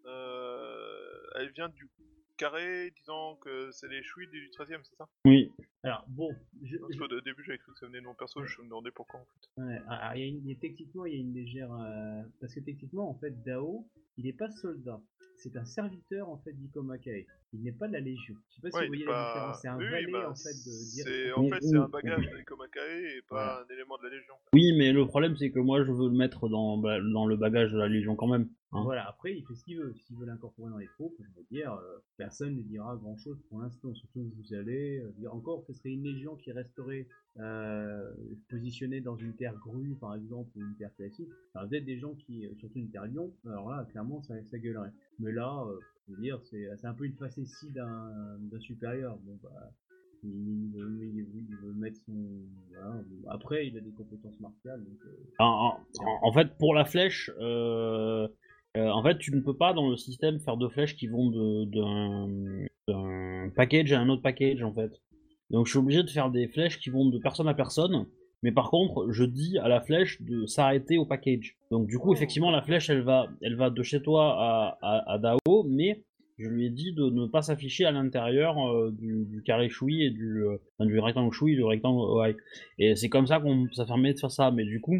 Euh, 0.06 1.22
elle 1.36 1.50
vient 1.52 1.68
du 1.68 1.88
carré 2.36 2.90
disant 2.96 3.36
que 3.36 3.70
c'est 3.72 3.88
les 3.88 4.02
chouilles 4.02 4.28
du 4.28 4.50
13ème, 4.50 4.80
c'est 4.84 4.96
ça? 4.96 5.08
Oui. 5.24 5.52
Alors, 5.82 6.04
bon, 6.08 6.30
je, 6.62 6.76
Parce 6.78 6.92
je- 6.94 6.98
qu'au 6.98 7.20
début 7.20 7.42
j'avais 7.44 7.58
cru 7.58 7.72
que 7.72 7.78
ça 7.78 7.86
venait 7.86 8.00
de 8.00 8.04
mon 8.06 8.14
perso, 8.14 8.44
je 8.44 8.60
me 8.62 8.66
demandais 8.66 8.90
pourquoi 8.90 9.20
en 9.20 9.24
fait. 9.24 9.62
Ouais, 9.62 9.80
ah, 9.88 9.98
ah, 10.10 10.16
il 10.16 10.20
y 10.20 10.24
a 10.24 10.26
une- 10.26 10.40
il 10.44 10.48
y 10.48 10.52
a- 10.52 10.58
techniquement, 10.60 11.06
il 11.06 11.14
y 11.14 11.16
a 11.16 11.20
une 11.20 11.34
légère. 11.34 11.72
euh, 11.72 12.22
parce 12.40 12.54
que 12.54 12.60
techniquement, 12.60 13.08
en 13.10 13.14
fait, 13.14 13.42
Dao, 13.44 13.88
il 14.18 14.24
n'est 14.24 14.32
pas 14.32 14.50
soldat. 14.50 15.00
C'est 15.38 15.54
un 15.56 15.64
serviteur, 15.66 16.28
en 16.30 16.38
fait, 16.38 16.52
d'Ikomakae. 16.52 17.26
Il 17.52 17.62
n'est 17.62 17.72
pas 17.72 17.86
de 17.88 17.92
la 17.92 18.00
Légion. 18.00 18.34
Je 18.50 18.54
sais 18.56 18.60
pas 18.62 18.70
si 18.70 18.76
Ouais, 18.76 18.82
vous 18.84 18.88
voyez 18.88 19.04
la 19.04 19.24
différence. 19.26 19.60
C'est 19.60 19.68
un 19.68 19.76
Oui, 19.78 19.90
valet, 19.90 20.12
bah, 20.12 20.30
en 20.30 20.34
fait, 20.34 20.48
de 20.48 20.70
C'est 20.70 21.24
dire. 21.24 21.38
en 21.38 21.48
fait 21.48 21.60
c'est 21.62 21.76
un 21.76 21.88
bagage 21.88 22.30
de 22.30 22.38
Ikomakae 22.40 23.16
et 23.16 23.22
pas 23.28 23.62
un 23.62 23.72
élément 23.74 23.96
de 23.98 24.04
la 24.04 24.10
Légion. 24.16 24.34
Oui, 24.54 24.72
mais 24.76 24.92
le 24.92 25.06
problème 25.06 25.36
c'est 25.36 25.50
que 25.50 25.58
moi 25.58 25.84
je 25.84 25.92
veux 25.92 26.08
le 26.08 26.16
mettre 26.16 26.48
dans, 26.48 26.78
bah, 26.78 26.98
dans 27.00 27.26
le 27.26 27.36
bagage 27.36 27.72
de 27.72 27.78
la 27.78 27.88
Légion 27.88 28.16
quand 28.16 28.26
même. 28.28 28.48
Hein. 28.72 28.82
Voilà, 28.82 29.08
après, 29.08 29.36
il 29.36 29.44
fait 29.46 29.54
ce 29.54 29.64
qu'il 29.64 29.78
veut. 29.78 29.94
S'il 29.94 30.16
veut 30.16 30.26
l'incorporer 30.26 30.70
dans 30.70 30.78
les 30.78 30.88
troupes, 30.88 31.14
je 31.20 31.28
veux 31.40 31.46
dire, 31.50 31.72
euh, 31.72 31.98
personne 32.16 32.56
ne 32.56 32.62
dira 32.62 32.96
grand 32.96 33.16
chose 33.16 33.38
pour 33.48 33.60
l'instant. 33.60 33.92
Surtout 33.94 34.24
que 34.30 34.34
vous 34.36 34.54
allez 34.54 35.00
euh, 35.00 35.10
dire 35.18 35.34
encore 35.34 35.64
que 35.66 35.72
ce 35.72 35.78
serait 35.78 35.90
une 35.92 36.02
légion 36.02 36.36
qui 36.36 36.52
resterait 36.52 37.06
euh, 37.38 38.12
positionnée 38.48 39.00
dans 39.00 39.16
une 39.16 39.34
terre 39.34 39.54
grue, 39.56 39.94
par 40.00 40.14
exemple, 40.14 40.50
ou 40.56 40.60
une 40.62 40.76
terre 40.76 40.94
classique. 40.96 41.28
Alors, 41.54 41.68
peut-être 41.68 41.84
des 41.84 41.98
gens 41.98 42.14
qui, 42.14 42.46
euh, 42.46 42.54
surtout 42.58 42.78
une 42.78 42.90
terre 42.90 43.06
lion, 43.06 43.32
alors 43.46 43.70
là, 43.70 43.84
clairement, 43.90 44.22
ça, 44.22 44.34
ça 44.44 44.58
gueulerait. 44.58 44.92
Mais 45.18 45.32
là, 45.32 45.64
euh, 45.66 45.78
je 46.08 46.14
veux 46.14 46.20
dire, 46.20 46.40
c'est 46.42 46.68
c'est 46.76 46.86
un 46.86 46.94
peu 46.94 47.04
une 47.04 47.16
facétie 47.16 47.70
d'un 47.70 48.38
d'un 48.40 48.60
supérieur. 48.60 49.16
Bon, 49.24 49.38
bah. 49.42 49.72
Il, 50.22 50.70
veut, 50.74 51.04
il 51.04 51.22
veut- 51.24 51.40
il 51.50 51.56
veut 51.56 51.72
mettre 51.74 52.00
son. 52.04 52.14
Voilà. 52.70 53.00
Après, 53.28 53.68
il 53.68 53.76
a 53.76 53.80
des 53.80 53.92
compétences 53.92 54.40
martiales. 54.40 54.82
Donc, 54.82 54.98
euh, 55.04 55.10
En, 55.38 55.44
en- 55.44 56.04
en- 56.04 56.28
en 56.28 56.32
fait, 56.32 56.56
pour 56.58 56.74
la 56.74 56.84
flèche, 56.84 57.30
euh, 57.38 58.26
euh, 58.76 58.90
en 58.90 59.02
fait, 59.02 59.18
tu 59.18 59.34
ne 59.34 59.40
peux 59.40 59.56
pas 59.56 59.72
dans 59.72 59.88
le 59.88 59.96
système 59.96 60.38
faire 60.40 60.56
deux 60.56 60.68
flèches 60.68 60.96
qui 60.96 61.06
vont 61.06 61.30
d'un 61.30 62.28
d'un 62.88 63.50
package 63.56 63.92
à 63.92 64.00
un 64.00 64.08
autre 64.08 64.22
package, 64.22 64.62
en 64.62 64.72
fait. 64.72 64.92
Donc, 65.50 65.66
je 65.66 65.70
suis 65.70 65.78
obligé 65.78 66.02
de 66.02 66.10
faire 66.10 66.30
des 66.30 66.48
flèches 66.48 66.78
qui 66.78 66.90
vont 66.90 67.08
de 67.08 67.18
personne 67.18 67.48
à 67.48 67.54
personne. 67.54 68.06
Mais 68.42 68.52
par 68.52 68.70
contre, 68.70 69.10
je 69.10 69.24
dis 69.24 69.58
à 69.58 69.68
la 69.68 69.80
flèche 69.80 70.20
de 70.22 70.46
s'arrêter 70.46 70.98
au 70.98 71.06
package. 71.06 71.56
Donc, 71.70 71.88
du 71.88 71.98
coup, 71.98 72.12
effectivement, 72.12 72.50
la 72.50 72.62
flèche, 72.62 72.90
elle 72.90 73.02
va, 73.02 73.26
elle 73.40 73.56
va 73.56 73.70
de 73.70 73.82
chez 73.82 74.02
toi 74.02 74.36
à, 74.38 74.78
à, 74.82 75.12
à 75.14 75.18
Dao, 75.18 75.64
mais 75.64 76.04
je 76.38 76.48
lui 76.48 76.66
ai 76.66 76.70
dit 76.70 76.92
de 76.92 77.08
ne 77.08 77.26
pas 77.26 77.40
s'afficher 77.42 77.86
à 77.86 77.92
l'intérieur 77.92 78.58
euh, 78.58 78.90
du, 78.92 79.24
du 79.24 79.42
carré 79.42 79.68
choui 79.70 80.04
et 80.04 80.10
du, 80.10 80.44
euh, 80.44 80.58
enfin, 80.78 80.86
du 80.86 80.98
rectangle 80.98 81.32
choui 81.32 81.52
et 81.52 81.56
du 81.56 81.64
rectangle 81.64 82.00
OI. 82.00 82.34
Et 82.78 82.94
c'est 82.94 83.08
comme 83.08 83.26
ça 83.26 83.40
qu'on 83.40 83.66
ça 83.72 83.86
permet 83.86 84.12
de 84.12 84.18
faire 84.18 84.30
ça. 84.30 84.50
Mais 84.50 84.64
du 84.64 84.80
coup, 84.80 84.96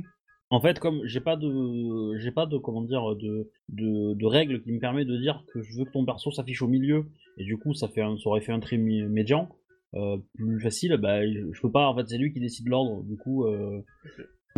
en 0.50 0.60
fait, 0.60 0.78
comme 0.78 1.00
j'ai 1.04 1.20
pas 1.20 1.36
de, 1.36 2.16
j'ai 2.18 2.30
pas 2.30 2.46
de, 2.46 2.56
comment 2.58 2.82
dire, 2.82 3.16
de, 3.16 3.50
de, 3.68 4.14
de 4.14 4.26
règles 4.26 4.62
qui 4.62 4.72
me 4.72 4.78
permet 4.78 5.04
de 5.04 5.16
dire 5.16 5.44
que 5.52 5.62
je 5.62 5.76
veux 5.76 5.84
que 5.84 5.90
ton 5.92 6.04
perso 6.04 6.30
s'affiche 6.30 6.62
au 6.62 6.68
milieu, 6.68 7.06
et 7.36 7.44
du 7.44 7.56
coup, 7.58 7.74
ça 7.74 7.88
fait 7.88 8.02
un, 8.02 8.16
ça 8.16 8.28
aurait 8.28 8.40
fait 8.40 8.52
un 8.52 8.60
mi- 8.78 9.02
médian, 9.02 9.48
euh, 9.94 10.18
plus 10.34 10.60
facile, 10.60 10.96
bah, 10.96 11.26
je, 11.26 11.60
peux 11.60 11.70
pas, 11.70 11.88
en 11.88 11.96
fait, 11.96 12.06
c'est 12.08 12.18
lui 12.18 12.32
qui 12.32 12.40
décide 12.40 12.68
l'ordre, 12.68 13.02
du 13.04 13.16
coup, 13.16 13.46
euh, 13.46 13.82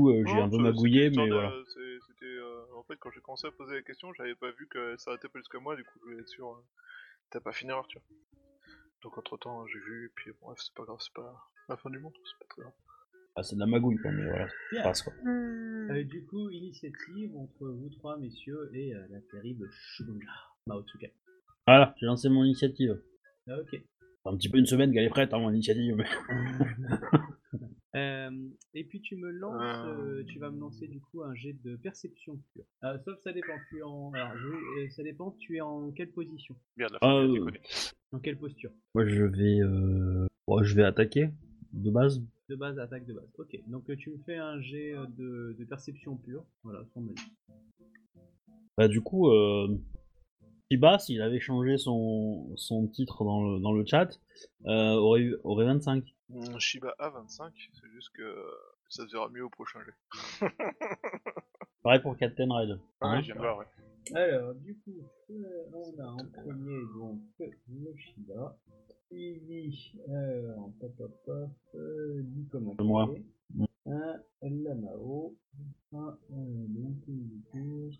euh, 0.00 0.24
j'ai 0.26 0.40
un 0.40 0.48
peu 0.48 0.58
magouillé, 0.58 1.10
mais 1.10 1.28
voilà. 1.30 1.50
de- 1.50 1.68
euh, 2.24 2.64
en 2.76 2.82
fait 2.82 2.96
quand 2.96 3.10
j'ai 3.10 3.20
commencé 3.20 3.46
à 3.46 3.50
poser 3.50 3.76
la 3.76 3.82
question, 3.82 4.12
j'avais 4.14 4.34
pas 4.34 4.50
vu 4.52 4.68
qu'elle 4.68 4.98
s'arrêtait 4.98 5.28
plus 5.28 5.46
que 5.48 5.56
moi, 5.56 5.76
du 5.76 5.84
coup 5.84 5.98
je 6.00 6.04
voulais 6.04 6.20
être 6.20 6.28
sûr. 6.28 6.48
euh, 6.48 6.64
T'as 7.30 7.40
pas 7.40 7.52
fini 7.52 7.70
Arthur. 7.72 8.00
Donc 9.02 9.16
entre 9.18 9.36
temps 9.36 9.66
j'ai 9.66 9.78
vu, 9.78 10.06
et 10.06 10.12
puis 10.14 10.32
bref, 10.40 10.58
c'est 10.60 10.74
pas 10.74 10.84
grave, 10.84 10.98
c'est 11.00 11.12
pas 11.14 11.34
la 11.68 11.76
fin 11.76 11.90
du 11.90 11.98
monde, 11.98 12.14
c'est 12.24 12.38
pas 12.38 12.46
très 12.54 12.62
grave. 12.62 12.72
Ah, 13.38 13.42
c'est 13.44 13.54
de 13.54 13.60
la 13.60 13.66
magouille, 13.66 13.98
quoi, 13.98 14.10
mais 14.10 14.24
voilà, 14.24 14.48
Bien. 14.72 14.82
ça 14.82 14.88
passe, 14.88 15.02
quoi. 15.02 15.12
Euh, 15.24 16.02
du 16.02 16.24
coup, 16.26 16.50
initiative 16.50 17.36
entre 17.36 17.68
vous 17.68 17.88
trois, 17.90 18.18
messieurs, 18.18 18.68
et 18.74 18.92
euh, 18.92 19.06
la 19.10 19.20
terrible 19.30 19.68
Shunja 19.70 20.26
Maotsuka. 20.66 21.06
Voilà, 21.68 21.94
j'ai 22.00 22.06
lancé 22.06 22.28
mon 22.28 22.42
initiative. 22.42 23.00
Ah, 23.48 23.60
ok. 23.60 23.80
Un 24.24 24.36
petit 24.36 24.48
peu 24.48 24.58
une 24.58 24.66
semaine 24.66 24.92
qu'elle 24.92 25.04
est 25.04 25.08
prête, 25.08 25.32
hein, 25.32 25.38
mon 25.38 25.52
initiative, 25.52 25.94
mais... 25.96 26.04
Euh, 27.96 28.30
et 28.74 28.84
puis 28.84 29.00
tu 29.00 29.16
me 29.16 29.30
lances, 29.30 29.86
Euh. 29.86 30.18
euh, 30.20 30.24
tu 30.28 30.38
vas 30.38 30.50
me 30.50 30.60
lancer 30.60 30.86
du 30.88 31.00
coup 31.00 31.22
un 31.24 31.34
jet 31.34 31.54
de 31.64 31.74
perception 31.76 32.38
pure. 32.52 32.64
Euh, 32.84 32.98
sauf 33.04 33.18
ça 33.24 33.32
dépend, 33.32 33.54
tu 33.70 33.78
es 33.78 33.82
en, 33.82 34.12
alors, 34.12 34.36
je- 34.36 34.82
euh, 34.84 34.88
ça 34.90 35.02
dépend, 35.02 35.30
tu 35.40 35.56
es 35.56 35.60
en 35.62 35.90
quelle 35.92 36.10
position, 36.10 36.54
Merde, 36.76 36.92
la 36.92 36.98
Ah, 37.00 37.06
fin, 37.06 37.34
euh, 37.34 37.50
en 38.12 38.18
quelle 38.18 38.36
posture? 38.38 38.70
Moi, 38.94 39.06
je 39.06 39.24
vais, 39.24 39.60
euh... 39.62 40.26
bon, 40.46 40.62
je 40.62 40.74
vais 40.76 40.84
attaquer, 40.84 41.30
de 41.72 41.90
base. 41.90 42.22
De 42.48 42.56
base, 42.56 42.78
attaque 42.78 43.04
de 43.06 43.12
base. 43.12 43.28
Ok, 43.38 43.58
donc 43.66 43.88
euh, 43.90 43.96
tu 43.96 44.10
me 44.10 44.18
fais 44.24 44.36
un 44.36 44.60
jet 44.60 44.94
euh, 44.94 45.06
de, 45.18 45.54
de 45.58 45.64
perception 45.64 46.16
pure, 46.16 46.44
voilà, 46.62 46.80
sans 46.94 47.00
malus. 47.00 47.16
Bah, 48.76 48.88
du 48.88 49.00
coup, 49.02 49.28
euh, 49.30 49.76
Shiba, 50.70 50.98
s'il 50.98 51.20
avait 51.20 51.40
changé 51.40 51.76
son, 51.78 52.52
son 52.56 52.86
titre 52.88 53.24
dans 53.24 53.42
le, 53.54 53.60
dans 53.60 53.72
le 53.72 53.84
chat, 53.84 54.08
euh, 54.66 54.94
aurait, 54.94 55.20
eu, 55.20 55.36
aurait 55.44 55.64
25. 55.66 56.04
Mm, 56.30 56.58
Shiba 56.58 56.94
a 56.98 57.10
25, 57.10 57.52
c'est 57.72 57.90
juste 57.90 58.10
que 58.14 58.22
ça 58.88 59.06
se 59.06 59.12
verra 59.12 59.28
mieux 59.30 59.44
au 59.44 59.50
prochain 59.50 59.80
jet. 59.84 60.48
Pareil 61.82 62.00
pour 62.00 62.16
Captain 62.16 62.48
Red. 62.50 62.78
Ah, 63.00 63.08
Hein 63.16 63.22
ouais, 63.22 63.32
ouais. 63.58 63.64
Alors, 64.14 64.54
du 64.54 64.76
coup, 64.78 65.02
euh, 65.30 65.64
on 65.72 65.98
a 65.98 66.06
en 66.06 66.16
premier 66.16 66.82
donc 66.94 67.20
le 67.38 67.94
Shiba, 67.96 68.58
suivi 69.06 69.92
euh, 70.08 70.56
en 70.56 70.70
pop 70.80 70.94
pop 70.96 71.12
pop, 71.24 71.50
euh, 71.74 72.22
Nikomake, 72.22 72.80
Moi. 72.80 73.22
un 73.86 74.20
Lamao, 74.42 75.34
un 75.92 76.18
euh, 76.32 76.66
coup, 77.50 77.90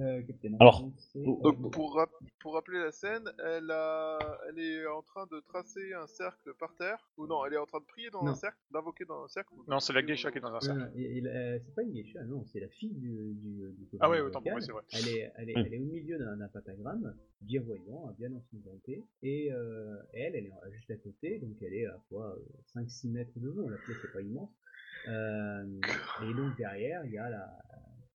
euh, 0.00 0.22
Captain 0.22 0.54
Alors, 0.60 0.88
c'est, 0.96 1.22
oh, 1.26 1.40
euh, 1.44 1.52
rap- 1.94 2.10
pour 2.40 2.54
rappeler 2.54 2.78
la 2.78 2.92
scène, 2.92 3.30
elle, 3.44 3.70
a... 3.70 4.18
elle 4.48 4.58
est 4.58 4.86
en 4.86 5.02
train 5.02 5.26
de 5.26 5.40
tracer 5.40 5.92
un 5.92 6.06
cercle 6.06 6.54
par 6.58 6.74
terre. 6.76 7.08
Ou 7.16 7.26
non, 7.26 7.44
elle 7.44 7.54
est 7.54 7.58
en 7.58 7.66
train 7.66 7.80
de 7.80 7.84
prier 7.84 8.10
dans 8.10 8.24
Non. 8.24 8.30
un 8.32 8.34
cercle, 8.34 8.58
d'invoquer 8.70 9.04
dans 9.04 9.24
un 9.24 9.28
cercle. 9.28 9.52
Non, 9.66 9.80
c'est 9.80 9.92
la 9.92 10.02
geisha 10.02 10.30
qui 10.30 10.38
est 10.38 10.40
dans 10.40 10.54
un 10.54 10.60
cercle. 10.60 10.80
Euh, 10.96 11.58
c'est 11.64 11.74
pas 11.74 11.82
une 11.82 11.92
geisha, 11.92 12.22
non, 12.24 12.44
c'est 12.46 12.60
la 12.60 12.68
fille 12.68 12.94
du, 12.94 13.34
du, 13.34 13.72
du 13.76 13.88
Ah 14.00 14.08
ouais, 14.08 14.20
autant 14.20 14.40
pour 14.40 14.52
moi, 14.52 14.60
c'est 14.60 14.72
vrai. 14.72 14.82
Elle 14.92 15.08
est, 15.08 15.32
elle 15.36 15.50
est, 15.50 15.54
Hmm. 15.54 15.64
elle 15.66 15.74
est 15.74 15.78
au 15.78 15.84
milieu 15.84 16.18
d'un 16.18 16.48
pentagramme, 16.48 17.14
bien 17.40 17.60
voyant, 17.62 18.14
bien 18.18 18.30
ensanglanté, 18.34 19.04
et 19.22 19.52
euh, 19.52 19.96
elle, 20.12 20.36
elle 20.36 20.46
est 20.46 20.52
juste 20.72 20.90
à 20.90 20.96
côté, 20.96 21.38
donc 21.38 21.56
elle 21.62 21.74
est 21.74 21.86
à 21.86 21.98
quoi 22.08 22.36
5-6 22.76 23.10
mètres 23.10 23.32
de 23.36 23.48
long, 23.50 23.68
la 23.68 23.76
pièce 23.78 23.96
est 24.04 24.12
pas 24.12 24.20
immense. 24.20 24.50
Euh, 25.08 25.64
et 26.22 26.34
donc 26.34 26.56
derrière, 26.56 27.04
il 27.06 27.12
y 27.12 27.18
a 27.18 27.30
la, 27.30 27.48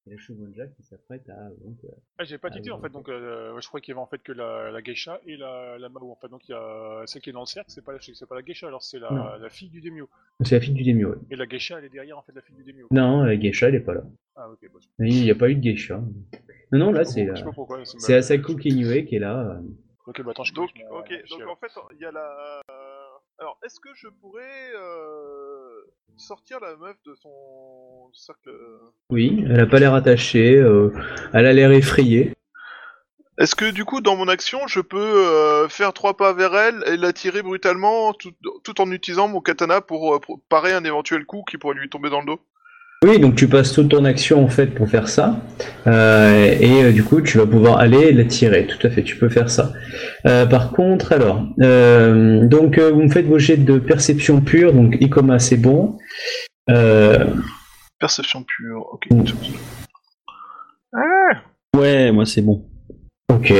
il 0.05 0.09
y 0.09 0.13
a 0.13 0.15
la 0.17 0.21
Shogunja 0.21 0.67
qui 0.67 0.83
s'apprête 0.83 1.29
à 1.29 1.49
donc, 1.63 1.77
euh, 1.85 1.87
Ah, 2.17 2.23
j'ai 2.25 2.37
pas 2.37 2.49
tilté 2.49 2.71
en 2.71 2.79
fait, 2.79 2.89
donc 2.89 3.07
euh, 3.09 3.59
je 3.61 3.67
crois 3.67 3.79
qu'il 3.79 3.93
y 3.93 3.95
avait 3.95 4.01
en 4.01 4.05
fait 4.07 4.21
que 4.21 4.31
la, 4.33 4.69
la 4.71 4.81
geisha 4.81 5.19
et 5.25 5.37
la, 5.37 5.77
la 5.77 5.87
Mao 5.89 6.11
en 6.11 6.15
fait. 6.15 6.27
Donc 6.27 6.41
il 6.47 6.51
y 6.51 6.55
a 6.55 7.03
celle 7.05 7.21
qui 7.21 7.29
est 7.29 7.33
dans 7.33 7.39
le 7.41 7.45
cercle, 7.45 7.71
c'est 7.71 7.83
pas, 7.83 7.93
la- 7.93 7.99
c'est 8.01 8.27
pas 8.27 8.35
la 8.35 8.41
geisha, 8.41 8.67
alors 8.67 8.83
c'est 8.83 8.99
la, 8.99 9.37
la 9.39 9.49
fille 9.49 9.69
du 9.69 9.79
Demio. 9.81 10.09
C'est 10.41 10.55
la 10.55 10.61
fille 10.61 10.73
du 10.73 10.83
Demio. 10.83 11.15
Et 11.31 11.35
la 11.37 11.45
geisha 11.45 11.77
elle 11.79 11.85
est 11.85 11.89
derrière 11.89 12.17
en 12.17 12.21
fait 12.21 12.33
la 12.35 12.41
fille 12.41 12.55
du 12.55 12.63
Demio. 12.63 12.87
Non, 12.91 13.23
la 13.23 13.35
geisha, 13.37 13.69
elle 13.69 13.75
est 13.75 13.79
pas 13.79 13.93
là. 13.93 14.03
Ah 14.35 14.49
ok, 14.49 14.59
bah, 14.73 14.79
Il 14.99 15.21
n'y 15.21 15.31
a 15.31 15.35
pas 15.35 15.49
eu 15.49 15.55
de 15.55 15.61
geisha. 15.61 16.01
Non, 16.71 16.79
non, 16.79 16.91
là, 16.91 17.05
c'est 17.05 17.21
pas- 17.23 17.27
la- 17.29 17.35
je 17.35 17.39
sais 17.39 17.45
pas 17.45 17.51
pourquoi. 17.53 17.85
ça 17.85 17.97
c'est 17.99 18.15
Asako 18.15 18.55
Kinue 18.55 19.05
qui 19.05 19.15
est 19.15 19.19
là. 19.19 19.39
euh. 19.57 19.61
Ok, 20.05 20.21
bah 20.21 20.31
attends, 20.31 20.43
je 20.43 20.53
Donc, 20.53 20.69
mon- 20.91 20.97
ok, 20.99 21.07
donc 21.29 21.47
en 21.47 21.55
fait, 21.55 21.71
il 21.93 21.99
y 22.01 22.05
a 22.05 22.11
la. 22.11 22.59
Alors, 23.43 23.59
est-ce 23.65 23.81
que 23.81 23.89
je 23.93 24.07
pourrais 24.21 24.71
euh, 24.73 25.81
sortir 26.15 26.61
la 26.61 26.77
meuf 26.77 26.95
de 27.05 27.13
son 27.13 28.09
cercle 28.13 28.49
Oui, 29.09 29.43
elle 29.49 29.59
a 29.59 29.65
pas 29.65 29.79
l'air 29.79 29.93
attachée, 29.93 30.55
euh, 30.55 30.93
elle 31.33 31.47
a 31.47 31.51
l'air 31.51 31.73
effrayée. 31.73 32.31
Est-ce 33.37 33.53
que 33.53 33.69
du 33.69 33.83
coup, 33.83 33.99
dans 33.99 34.15
mon 34.15 34.29
action, 34.29 34.65
je 34.67 34.79
peux 34.79 34.97
euh, 34.97 35.67
faire 35.67 35.91
trois 35.91 36.15
pas 36.15 36.31
vers 36.31 36.55
elle 36.55 36.85
et 36.87 36.95
la 36.95 37.11
tirer 37.11 37.41
brutalement 37.41 38.13
tout, 38.13 38.31
tout 38.63 38.79
en 38.79 38.89
utilisant 38.91 39.27
mon 39.27 39.41
katana 39.41 39.81
pour, 39.81 40.15
euh, 40.15 40.19
pour 40.21 40.39
parer 40.47 40.71
un 40.71 40.85
éventuel 40.85 41.25
coup 41.25 41.43
qui 41.43 41.57
pourrait 41.57 41.75
lui 41.75 41.89
tomber 41.89 42.09
dans 42.09 42.21
le 42.21 42.27
dos? 42.27 42.39
Oui, 43.03 43.19
donc 43.19 43.35
tu 43.35 43.47
passes 43.49 43.73
toute 43.73 43.89
ton 43.89 44.05
action 44.05 44.43
en 44.43 44.47
fait 44.47 44.67
pour 44.67 44.87
faire 44.89 45.09
ça, 45.09 45.41
Euh, 45.87 46.55
et 46.61 46.83
euh, 46.85 46.91
du 46.93 47.03
coup 47.03 47.19
tu 47.21 47.37
vas 47.37 47.45
pouvoir 47.45 47.77
aller 47.79 48.13
la 48.13 48.23
tirer. 48.23 48.65
Tout 48.65 48.87
à 48.87 48.89
fait, 48.89 49.03
tu 49.03 49.17
peux 49.17 49.27
faire 49.27 49.49
ça. 49.49 49.73
Euh, 50.25 50.45
par 50.45 50.71
contre, 50.71 51.11
alors, 51.11 51.43
euh, 51.61 52.47
donc 52.47 52.77
euh, 52.77 52.91
vous 52.91 53.01
me 53.01 53.09
faites 53.09 53.25
vos 53.25 53.37
jets 53.39 53.57
de 53.57 53.77
perception 53.79 54.39
pure, 54.39 54.71
donc 54.71 54.95
Ikoma 55.01 55.39
c'est 55.39 55.57
bon. 55.57 55.97
Euh, 56.69 57.25
Perception 57.99 58.43
pure, 58.43 58.87
ok. 58.93 59.07
Mm. 59.11 59.23
Ouais, 61.77 62.11
moi 62.11 62.25
c'est 62.25 62.41
bon. 62.41 62.63
ok, 63.29 63.53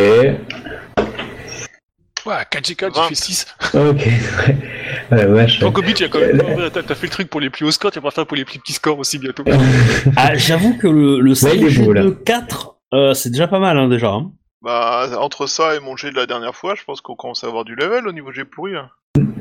Ouais, 2.26 2.36
KJK, 2.50 2.78
tu 2.78 2.86
Vingt. 3.00 3.08
fais 3.10 3.16
6. 3.16 3.48
ok. 3.74 4.08
Ouais, 5.12 5.26
vache. 5.26 5.60
Donc 5.60 5.84
tu 5.94 6.04
as 6.04 6.08
quand 6.08 6.20
même. 6.20 6.42
Euh, 6.42 6.70
T'as 6.70 6.84
t'as 6.84 6.96
fait 6.96 7.08
le 7.08 7.12
truc 7.12 7.30
pour 7.30 7.42
les 7.42 7.50
plus 7.50 7.66
hauts 7.66 7.72
scores, 7.72 7.92
tu 7.92 8.00
vas 8.00 8.04
pas 8.04 8.12
faire 8.12 8.26
pour 8.26 8.38
les 8.38 8.46
plus 8.46 8.60
petits 8.60 8.74
scores 8.74 8.98
aussi 9.00 9.18
bientôt. 9.18 9.44
Ah, 10.16 10.36
j'avoue 10.36 10.78
que 10.78 10.88
le, 10.88 11.20
le 11.20 11.32
Ouais, 11.44 11.58
il 11.58 11.66
est 11.80 11.84
beau, 11.84 11.94
là. 11.94 12.04
de 12.04 12.10
4, 12.12 12.76
euh, 12.94 13.14
c'est 13.14 13.30
déjà 13.30 13.48
pas 13.48 13.60
mal 13.60 13.78
hein, 13.78 13.88
déjà. 13.90 14.10
hein. 14.12 14.32
Bah, 14.62 15.10
entre 15.20 15.46
ça 15.48 15.76
et 15.76 15.80
mon 15.82 15.98
jet 15.98 16.12
de 16.12 16.16
la 16.16 16.26
dernière 16.26 16.56
fois, 16.56 16.76
je 16.78 16.84
pense 16.86 17.02
qu'on 17.02 17.16
commence 17.16 17.44
à 17.44 17.48
avoir 17.48 17.66
du 17.66 17.76
level 17.76 18.08
au 18.08 18.14
niveau 18.14 18.32
jet 18.32 18.46
pourri. 18.46 18.76
hein. 18.76 18.90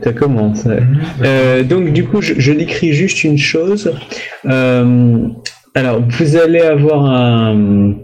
Ça 0.03 0.13
commence. 0.13 0.65
ouais. 0.65 0.81
Euh, 1.23 1.63
donc 1.63 1.93
du 1.93 2.05
coup, 2.05 2.21
je, 2.21 2.35
je 2.37 2.53
décris 2.53 2.93
juste 2.93 3.23
une 3.23 3.39
chose. 3.39 3.95
Euh, 4.47 5.29
alors, 5.77 6.01
vous 6.07 6.37
allez 6.37 6.61
avoir 6.61 7.05
un. 7.05 7.95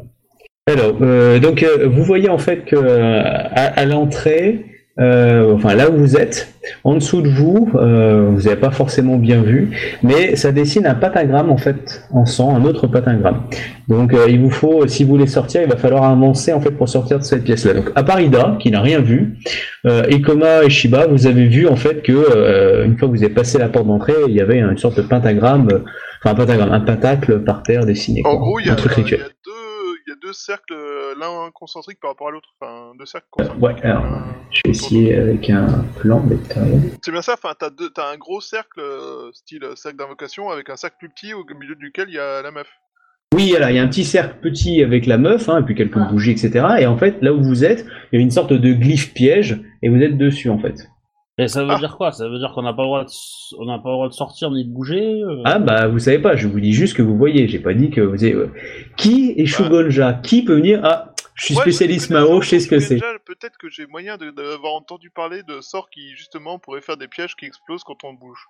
Alors, 0.68 0.96
euh, 1.00 1.38
donc 1.38 1.62
euh, 1.62 1.88
vous 1.88 2.04
voyez 2.04 2.28
en 2.28 2.38
fait 2.38 2.64
que 2.66 2.76
euh, 2.76 3.22
à, 3.22 3.80
à 3.80 3.84
l'entrée, 3.86 4.66
euh, 5.00 5.54
enfin 5.54 5.74
là 5.74 5.88
où 5.90 5.96
vous 5.96 6.16
êtes, 6.16 6.52
en 6.84 6.94
dessous 6.94 7.22
de 7.22 7.28
vous, 7.28 7.70
euh, 7.76 8.30
vous 8.30 8.42
n'avez 8.42 8.60
pas 8.60 8.70
forcément 8.70 9.16
bien 9.16 9.40
vu, 9.40 9.70
mais 10.02 10.36
ça 10.36 10.52
dessine 10.52 10.86
un 10.86 10.94
pentagramme 10.94 11.50
en 11.50 11.56
fait 11.56 12.02
en 12.10 12.26
sang, 12.26 12.54
un 12.54 12.64
autre 12.64 12.86
pentagramme. 12.86 13.44
Donc 13.88 14.12
euh, 14.12 14.26
il 14.28 14.40
vous 14.40 14.50
faut, 14.50 14.86
si 14.88 15.04
vous 15.04 15.10
voulez 15.10 15.26
sortir, 15.26 15.62
il 15.62 15.68
va 15.68 15.76
falloir 15.76 16.04
avancer 16.04 16.52
en 16.52 16.60
fait 16.60 16.72
pour 16.72 16.88
sortir 16.88 17.18
de 17.18 17.24
cette 17.24 17.44
pièce-là. 17.44 17.74
Donc 17.74 17.90
à 17.94 18.02
part 18.02 18.20
Ida, 18.20 18.56
qui 18.60 18.70
n'a 18.70 18.82
rien 18.82 19.00
vu, 19.00 19.38
euh, 19.86 20.02
Ikoma 20.10 20.64
et 20.64 20.70
Shiba, 20.70 21.06
vous 21.06 21.26
avez 21.26 21.46
vu 21.46 21.66
en 21.66 21.76
fait 21.76 22.02
que 22.02 22.12
euh, 22.12 22.84
une 22.84 22.98
fois 22.98 23.08
que 23.08 23.14
vous 23.14 23.24
avez 23.24 23.32
passé 23.32 23.56
la 23.58 23.68
porte 23.68 23.86
d'entrée, 23.86 24.14
il 24.28 24.34
y 24.34 24.40
avait 24.40 24.58
une 24.58 24.76
sorte 24.76 24.96
de 24.96 25.02
pentagramme, 25.02 25.68
enfin 26.20 26.32
un 26.32 26.34
pentagramme, 26.34 26.72
un 26.72 26.80
pentacle 26.80 27.38
par 27.44 27.62
terre 27.62 27.86
dessiné. 27.86 28.20
En 28.24 28.30
quoi. 28.30 28.38
gros, 28.40 28.60
il 28.60 28.66
y, 28.66 28.68
a, 28.68 28.72
un 28.72 28.76
truc 28.76 28.92
il 28.96 28.98
y 28.98 29.00
a 29.00 29.04
rituel. 29.04 29.20
deux, 29.46 29.52
deux 30.28 30.34
cercles, 30.34 30.74
euh, 30.74 31.14
l'un 31.18 31.50
concentrique 31.54 31.98
par 32.00 32.10
rapport 32.10 32.28
à 32.28 32.30
l'autre. 32.32 32.50
Enfin, 32.60 32.92
deux 32.98 33.06
cercles 33.06 33.26
Euh, 33.40 33.44
concentriques. 33.44 33.62
ouais, 33.62 33.82
alors, 33.82 34.04
Euh, 34.04 34.18
je 34.50 34.60
vais 34.64 34.70
essayer 34.70 35.14
avec 35.16 35.48
un 35.48 35.84
plan 36.00 36.20
vectoriel. 36.20 36.80
C'est 37.02 37.12
bien 37.12 37.22
ça, 37.22 37.32
enfin, 37.34 37.54
t'as 37.58 37.70
deux- 37.70 37.88
t'as 37.88 38.12
un 38.12 38.18
gros 38.18 38.42
cercle, 38.42 38.82
style 39.32 39.64
cercle 39.76 39.96
d'invocation, 39.96 40.50
avec 40.50 40.68
un 40.68 40.76
cercle 40.76 40.96
plus 40.98 41.08
petit 41.08 41.32
au 41.32 41.44
milieu 41.58 41.76
duquel 41.76 42.08
il 42.10 42.16
y 42.16 42.18
a 42.18 42.42
la 42.42 42.50
meuf. 42.50 42.68
Oui, 43.34 43.54
alors 43.56 43.70
il 43.70 43.76
y 43.76 43.78
a 43.78 43.82
un 43.82 43.88
petit 43.88 44.04
cercle 44.04 44.36
petit 44.42 44.82
avec 44.82 45.06
la 45.06 45.16
meuf, 45.16 45.48
hein, 45.48 45.60
et 45.60 45.64
puis 45.64 45.74
quelques 45.74 45.98
bougies, 45.98 46.32
etc. 46.32 46.66
Et 46.80 46.86
en 46.86 46.98
fait, 46.98 47.16
là 47.22 47.32
où 47.32 47.42
vous 47.42 47.64
êtes, 47.64 47.86
il 48.12 48.18
y 48.18 48.20
a 48.20 48.22
une 48.22 48.30
sorte 48.30 48.52
de 48.52 48.72
glyphe 48.74 49.14
piège, 49.14 49.62
et 49.82 49.88
vous 49.88 50.00
êtes 50.02 50.18
dessus 50.18 50.50
en 50.50 50.58
fait. 50.58 50.88
Et 51.40 51.46
ça 51.46 51.62
veut 51.62 51.70
Ah. 51.70 51.78
dire 51.78 51.96
quoi? 51.96 52.10
Ça 52.10 52.28
veut 52.28 52.38
dire 52.38 52.52
qu'on 52.52 52.62
n'a 52.62 52.72
pas 52.72 52.82
le 52.82 52.88
droit 52.88 53.04
de, 53.04 53.08
s- 53.10 53.54
on 53.58 53.64
n'a 53.66 53.78
pas 53.78 53.90
le 53.90 53.94
droit 53.94 54.08
de 54.08 54.12
sortir 54.12 54.50
ni 54.50 54.64
de 54.64 54.70
bouger 54.72 55.22
euh? 55.22 55.40
Ah 55.44 55.58
bah 55.60 55.86
vous 55.86 56.00
savez 56.00 56.18
pas, 56.18 56.34
je 56.34 56.48
vous 56.48 56.58
dis 56.60 56.72
juste 56.72 56.96
que 56.96 57.02
vous 57.02 57.16
voyez, 57.16 57.46
j'ai 57.46 57.60
pas 57.60 57.74
dit 57.74 57.90
que 57.90 58.00
vous 58.00 58.24
avez... 58.24 58.34
euh, 58.34 58.52
Qui 58.96 59.34
est 59.36 59.46
Shugonja? 59.46 60.14
Qui 60.14 60.44
peut 60.44 60.54
venir? 60.56 60.80
Ah, 60.82 61.12
je 61.36 61.44
suis 61.44 61.54
Ouais, 61.54 61.62
spécialiste 61.62 62.10
Mao, 62.10 62.40
je 62.42 62.48
sais 62.48 62.60
ce 62.60 62.66
que 62.68 62.80
c'est. 62.80 62.98
Peut-être 63.24 63.56
que 63.56 63.68
j'ai 63.68 63.86
moyen 63.86 64.16
d'avoir 64.16 64.74
entendu 64.74 65.10
parler 65.10 65.44
de 65.44 65.60
sorts 65.60 65.90
qui, 65.90 66.10
justement, 66.16 66.58
pourraient 66.58 66.80
faire 66.80 66.96
des 66.96 67.06
pièges 67.06 67.36
qui 67.36 67.44
explosent 67.46 67.84
quand 67.84 68.02
on 68.02 68.14
bouge. 68.14 68.44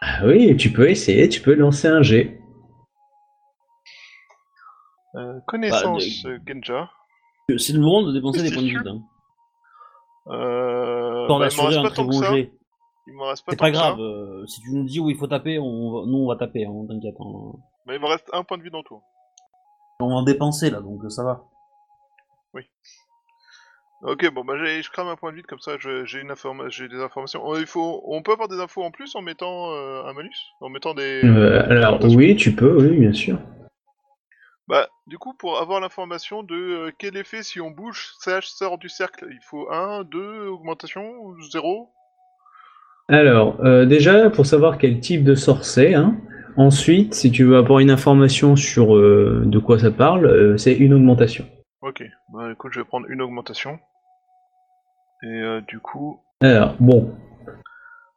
Ah 0.00 0.20
oui, 0.24 0.56
tu 0.56 0.72
peux 0.72 0.88
essayer, 0.88 1.28
tu 1.28 1.42
peux 1.42 1.52
lancer 1.54 1.88
un 1.88 2.00
G. 2.00 2.40
Euh, 5.16 5.40
connaissance, 5.46 6.22
Bah, 6.24 6.30
Genja. 6.46 6.90
C'est 7.58 7.72
le 7.74 7.80
moment 7.80 8.02
de 8.02 8.12
dépenser 8.12 8.42
des 8.42 8.50
points 8.52 8.62
de 8.62 8.68
vide. 8.68 8.86
Hein. 8.86 9.00
Euh... 10.28 10.99
Pour 11.30 11.38
bah, 11.40 11.48
il 11.50 11.56
m'en 11.56 11.66
assurer 11.66 11.66
reste 11.66 11.78
un 11.78 11.82
pas 11.82 11.90
très 11.90 12.02
ça. 12.20 12.34
jet. 12.34 12.52
Il 13.06 13.14
m'en 13.14 13.26
reste 13.26 13.44
pas 13.46 13.52
C'est 13.52 13.58
pas 13.58 13.70
grave, 13.70 13.98
euh, 14.00 14.46
si 14.46 14.60
tu 14.60 14.70
nous 14.72 14.84
dis 14.84 15.00
où 15.00 15.10
il 15.10 15.16
faut 15.16 15.26
taper, 15.26 15.58
on 15.58 15.90
va- 15.92 16.06
nous 16.06 16.18
on 16.18 16.28
va 16.28 16.36
taper, 16.36 16.64
hein, 16.66 16.72
t'inquiète. 16.88 17.16
hein. 17.18 17.52
Mais 17.86 17.96
il 17.96 18.00
me 18.00 18.06
reste 18.06 18.28
un 18.32 18.44
point 18.44 18.58
de 18.58 18.62
vie 18.62 18.70
dans 18.70 18.78
le 18.78 18.84
tour. 18.84 19.02
On 20.00 20.08
va 20.08 20.14
en 20.14 20.22
dépenser 20.22 20.70
là, 20.70 20.80
donc 20.80 21.00
ça 21.10 21.24
va. 21.24 21.44
Ok, 24.02 24.30
bon 24.32 24.44
bah 24.44 24.54
je 24.56 24.90
crame 24.90 25.08
un 25.08 25.16
point 25.16 25.30
de 25.30 25.36
vide 25.36 25.44
comme 25.46 25.58
ça, 25.58 25.72
je- 25.78 26.06
j'ai 26.06 26.20
une 26.20 26.30
informa 26.30 26.70
j'ai 26.70 26.88
des 26.88 27.02
informations. 27.02 27.52
Euh, 27.52 27.60
Il 27.60 27.66
faut, 27.66 28.00
on 28.06 28.22
peut 28.22 28.32
avoir 28.32 28.48
des 28.48 28.58
infos 28.58 28.82
en 28.82 28.90
plus 28.90 29.14
en 29.14 29.20
mettant 29.20 29.72
euh, 29.72 30.04
un 30.06 30.14
malus, 30.14 30.30
en 30.62 30.70
mettant 30.70 30.94
des. 30.94 31.22
Euh, 31.22 31.62
alors 31.68 31.98
oui, 32.04 32.34
tu 32.34 32.54
peux, 32.54 32.80
oui, 32.80 32.96
bien 32.98 33.12
sûr. 33.12 33.38
Bah, 34.70 34.88
du 35.08 35.18
coup, 35.18 35.34
pour 35.34 35.60
avoir 35.60 35.80
l'information 35.80 36.44
de 36.44 36.54
euh, 36.54 36.92
quel 36.96 37.16
effet 37.16 37.42
si 37.42 37.60
on 37.60 37.72
bouge, 37.72 38.12
CH 38.20 38.46
sort 38.46 38.78
du 38.78 38.88
cercle, 38.88 39.26
il 39.28 39.40
faut 39.42 39.68
1, 39.68 40.04
2, 40.04 40.46
augmentation, 40.46 41.34
0 41.50 41.90
Alors, 43.08 43.58
euh, 43.64 43.84
déjà, 43.84 44.30
pour 44.30 44.46
savoir 44.46 44.78
quel 44.78 45.00
type 45.00 45.24
de 45.24 45.34
sort 45.34 45.64
c'est, 45.64 45.94
hein. 45.94 46.14
ensuite, 46.56 47.14
si 47.14 47.32
tu 47.32 47.42
veux 47.42 47.56
avoir 47.56 47.80
une 47.80 47.90
information 47.90 48.54
sur 48.54 48.96
euh, 48.96 49.42
de 49.44 49.58
quoi 49.58 49.80
ça 49.80 49.90
parle, 49.90 50.26
euh, 50.26 50.56
c'est 50.56 50.74
une 50.74 50.94
augmentation. 50.94 51.46
Ok, 51.82 52.04
bah 52.32 52.52
écoute, 52.52 52.70
je 52.72 52.78
vais 52.78 52.86
prendre 52.86 53.10
une 53.10 53.22
augmentation. 53.22 53.80
Et 55.24 55.42
du 55.66 55.80
coup, 55.80 56.20
Alors, 56.42 56.76
bon, 56.78 57.12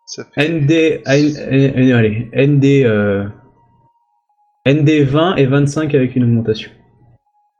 ça 0.05 0.23
fait. 0.23 0.49
ND, 0.49 1.01
allez, 1.05 2.29
ND, 2.31 3.31
euh, 4.67 4.73
ND 4.73 5.03
20 5.03 5.35
et 5.35 5.45
25 5.45 5.93
avec 5.95 6.15
une 6.15 6.23
augmentation. 6.23 6.71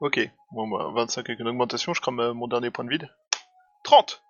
Ok, 0.00 0.30
bon 0.52 0.68
bah 0.68 0.90
25 0.94 1.28
avec 1.30 1.40
une 1.40 1.48
augmentation, 1.48 1.94
je 1.94 2.00
crame 2.00 2.20
euh, 2.20 2.34
mon 2.34 2.48
dernier 2.48 2.70
point 2.70 2.84
de 2.84 2.90
vide. 2.90 3.08
30 3.84 4.22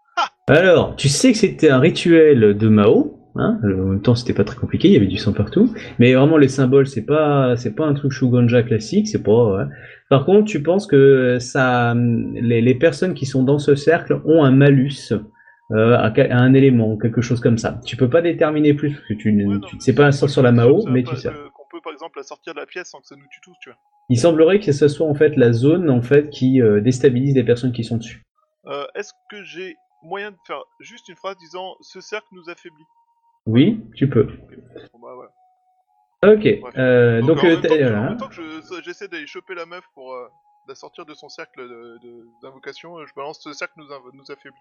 Alors, 0.49 0.95
tu 0.97 1.09
sais 1.09 1.33
que 1.33 1.39
c'était 1.39 1.71
un 1.71 1.79
rituel 1.79 2.57
de 2.57 2.69
Mao. 2.69 3.21
Hein 3.37 3.59
en 3.65 3.67
même 3.67 4.01
temps, 4.01 4.15
c'était 4.15 4.33
pas 4.33 4.45
très 4.45 4.57
compliqué, 4.57 4.87
il 4.87 4.95
y 4.95 4.97
avait 4.97 5.09
du 5.09 5.17
sang 5.19 5.33
partout. 5.33 5.75
Mais 5.99 6.15
vraiment, 6.15 6.37
les 6.37 6.47
symboles, 6.47 6.87
c'est 6.87 7.05
pas, 7.05 7.57
c'est 7.57 7.75
pas 7.75 7.85
un 7.85 7.95
truc 7.95 8.13
Shugonja 8.13 8.63
classique, 8.63 9.09
c'est 9.09 9.23
pas. 9.25 9.57
ouais. 9.57 9.65
Par 10.09 10.25
contre, 10.25 10.45
tu 10.45 10.63
penses 10.63 10.87
que 10.87 11.39
ça, 11.41 11.95
les, 11.97 12.61
les 12.61 12.75
personnes 12.77 13.15
qui 13.15 13.27
sont 13.27 13.43
dans 13.43 13.59
ce 13.59 13.75
cercle 13.75 14.21
ont 14.25 14.45
un 14.45 14.53
malus 14.53 15.13
euh, 15.73 15.97
à, 15.97 16.13
à 16.17 16.37
un 16.39 16.55
élément, 16.55 16.97
quelque 16.97 17.23
chose 17.23 17.41
comme 17.41 17.59
ça. 17.59 17.81
Tu 17.85 17.97
peux 17.97 18.09
pas 18.09 18.23
déterminer 18.23 18.73
plus 18.75 18.93
parce 18.93 19.09
que 19.09 19.15
tu, 19.15 19.33
ne- 19.33 19.55
Ouais, 19.57 19.61
tu 19.67 19.81
sais 19.81 19.95
pas 19.97 20.07
un 20.07 20.13
c'est 20.13 20.21
sort 20.21 20.31
sur 20.31 20.43
la 20.43 20.53
Mao, 20.53 20.85
mais 20.89 21.03
tu 21.03 21.17
sais. 21.17 21.31
Par 21.85 21.93
exemple 21.93 22.19
la 22.19 22.25
sortir 22.25 22.55
de 22.55 22.59
la 22.61 22.67
pièce 22.67 22.89
sans 22.91 23.01
que 23.01 23.07
ça 23.07 23.15
nous 23.15 23.27
tue 23.31 23.41
tous, 23.43 23.55
tu 23.61 23.69
vois. 23.71 23.79
Il 24.09 24.19
semblerait 24.19 24.59
que 24.61 24.73
ce 24.73 24.89
soit 24.89 25.07
en 25.07 25.15
fait 25.15 25.37
la 25.37 25.53
zone 25.53 25.89
en 25.91 26.03
fait 26.03 26.29
qui 26.31 26.61
euh, 26.61 26.81
déstabilise 26.81 27.35
les 27.37 27.45
personnes 27.45 27.73
qui 27.73 27.85
sont 27.85 27.99
dessus. 27.99 28.23
Euh, 28.67 28.87
Est-ce 28.95 29.13
que 29.31 29.43
j'ai 29.45 29.77
moyen 30.03 30.31
de 30.33 30.37
faire 30.47 30.63
juste 30.81 31.09
une 31.09 31.17
phrase 31.17 31.37
disant 31.39 31.77
ce 31.81 32.01
cercle 32.01 32.27
nous 32.33 32.51
affaiblit 32.51 32.85
Oui, 33.47 33.81
tu 33.95 34.09
peux. 34.09 34.25
Ok, 34.27 34.59
bon, 34.93 34.99
bah 34.99 35.15
voilà. 35.15 35.31
Ok. 36.35 36.47
euh, 36.79 37.21
donc, 37.23 37.39
en, 37.39 37.47
euh, 37.47 37.51
même 37.51 37.61
temps 37.63 37.69
que, 37.69 37.85
en 37.85 37.89
voilà. 37.91 38.09
même 38.09 38.17
temps 38.19 38.29
que 38.29 38.35
je- 38.35 38.83
j'essaie 38.83 39.09
d'aller 39.09 39.27
choper 39.27 39.55
la 39.55 39.67
meuf 39.67 39.85
pour, 39.95 40.15
de 40.69 40.75
sortir 40.75 41.05
de 41.05 41.13
son 41.15 41.29
cercle 41.29 41.63
d'invocation, 42.43 43.05
je 43.07 43.13
balance 43.15 43.41
ce 43.43 43.53
cercle 43.53 43.75
nous, 43.77 43.87
nous 44.15 44.31
affaiblit. 44.31 44.61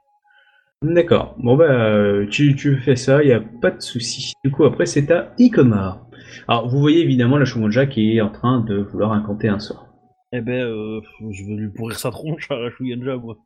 D'accord. 0.83 1.35
Bon 1.39 1.55
bah 1.55 1.63
euh, 1.63 2.27
tu, 2.27 2.55
tu 2.55 2.75
fais 2.77 2.97
ça, 2.97 3.23
il 3.23 3.29
y 3.29 3.33
a 3.33 3.39
pas 3.39 3.71
de 3.71 3.81
souci. 3.81 4.33
Du 4.43 4.51
coup 4.51 4.65
après 4.65 4.85
c'est 4.85 5.09
à 5.11 5.33
Ikomar. 5.37 6.05
Alors 6.47 6.67
vous 6.67 6.79
voyez 6.79 7.01
évidemment 7.01 7.37
la 7.37 7.45
Shumonja 7.45 7.85
qui 7.85 8.17
est 8.17 8.21
en 8.21 8.29
train 8.29 8.59
de 8.59 8.75
vouloir 8.79 9.13
incanter 9.13 9.47
un 9.47 9.59
sort. 9.59 9.87
Eh 10.33 10.41
ben, 10.41 10.61
euh, 10.61 10.99
je 11.31 11.45
vais 11.45 11.53
lui 11.53 11.69
pourrir 11.69 11.97
sa 11.97 12.09
tronche 12.09 12.51
à 12.51 12.55
la 12.55 12.69
Shuyanja, 12.71 13.15
moi. 13.17 13.37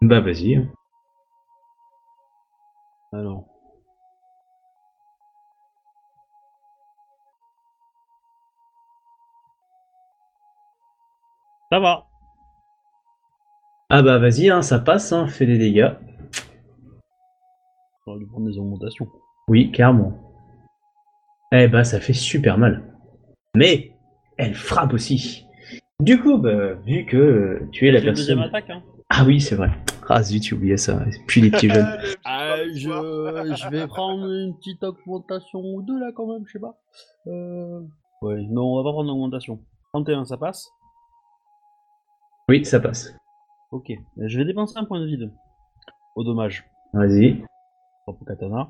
Bah 0.00 0.20
vas-y. 0.20 0.66
Alors. 3.12 3.44
Ça 11.70 11.80
va. 11.80 12.06
Ah 13.90 14.02
bah 14.02 14.18
vas-y, 14.18 14.48
hein, 14.48 14.62
ça 14.62 14.78
passe, 14.78 15.12
hein, 15.12 15.26
fais 15.26 15.44
des 15.44 15.58
dégâts. 15.58 15.90
On 18.06 18.14
va 18.14 18.18
lui 18.18 18.26
prendre 18.26 18.46
des 18.46 18.58
augmentations. 18.58 19.06
Oui, 19.48 19.70
clairement. 19.70 20.12
Eh 21.52 21.68
bah 21.68 21.84
ça 21.84 22.00
fait 22.00 22.12
super 22.12 22.58
mal. 22.58 22.96
Mais 23.54 23.92
elle 24.38 24.54
frappe 24.54 24.92
aussi. 24.92 25.46
Du 26.00 26.20
coup, 26.20 26.38
bah, 26.38 26.74
vu 26.86 27.04
que 27.04 27.16
euh, 27.16 27.68
tu 27.70 27.86
es 27.86 27.92
la 27.92 28.00
personne... 28.00 28.40
attaque, 28.40 28.70
hein. 28.70 28.82
Ah 29.08 29.24
oui, 29.24 29.40
c'est 29.40 29.54
vrai. 29.54 29.70
Ah 30.08 30.22
zut, 30.22 30.42
j'ai 30.42 30.54
oublié 30.54 30.76
ça. 30.76 31.00
Puis 31.26 31.40
les 31.40 31.50
petits 31.50 31.68
jeunes. 31.70 31.86
Ah, 32.24 32.56
je, 32.74 32.80
je 32.80 33.70
vais 33.70 33.86
prendre 33.86 34.24
une 34.24 34.56
petite 34.56 34.82
augmentation 34.82 35.60
ou 35.60 35.82
deux 35.82 35.98
là 35.98 36.10
quand 36.14 36.26
même, 36.26 36.44
je 36.46 36.52
sais 36.52 36.58
pas. 36.58 36.76
Euh... 37.28 37.80
Ouais, 38.22 38.42
non, 38.50 38.72
on 38.72 38.76
va 38.76 38.88
pas 38.88 38.92
prendre 38.92 39.08
d'augmentation. 39.08 39.60
31, 39.92 40.24
ça 40.24 40.36
passe? 40.36 40.68
Oui, 42.48 42.64
ça 42.64 42.80
passe. 42.80 43.14
Ok. 43.70 43.92
Je 44.16 44.38
vais 44.38 44.44
dépenser 44.44 44.78
un 44.78 44.84
point 44.84 45.00
de 45.00 45.06
vide. 45.06 45.30
Au 46.16 46.24
dommage. 46.24 46.64
Vas-y. 46.92 47.44
Propre 48.04 48.24
katana. 48.24 48.68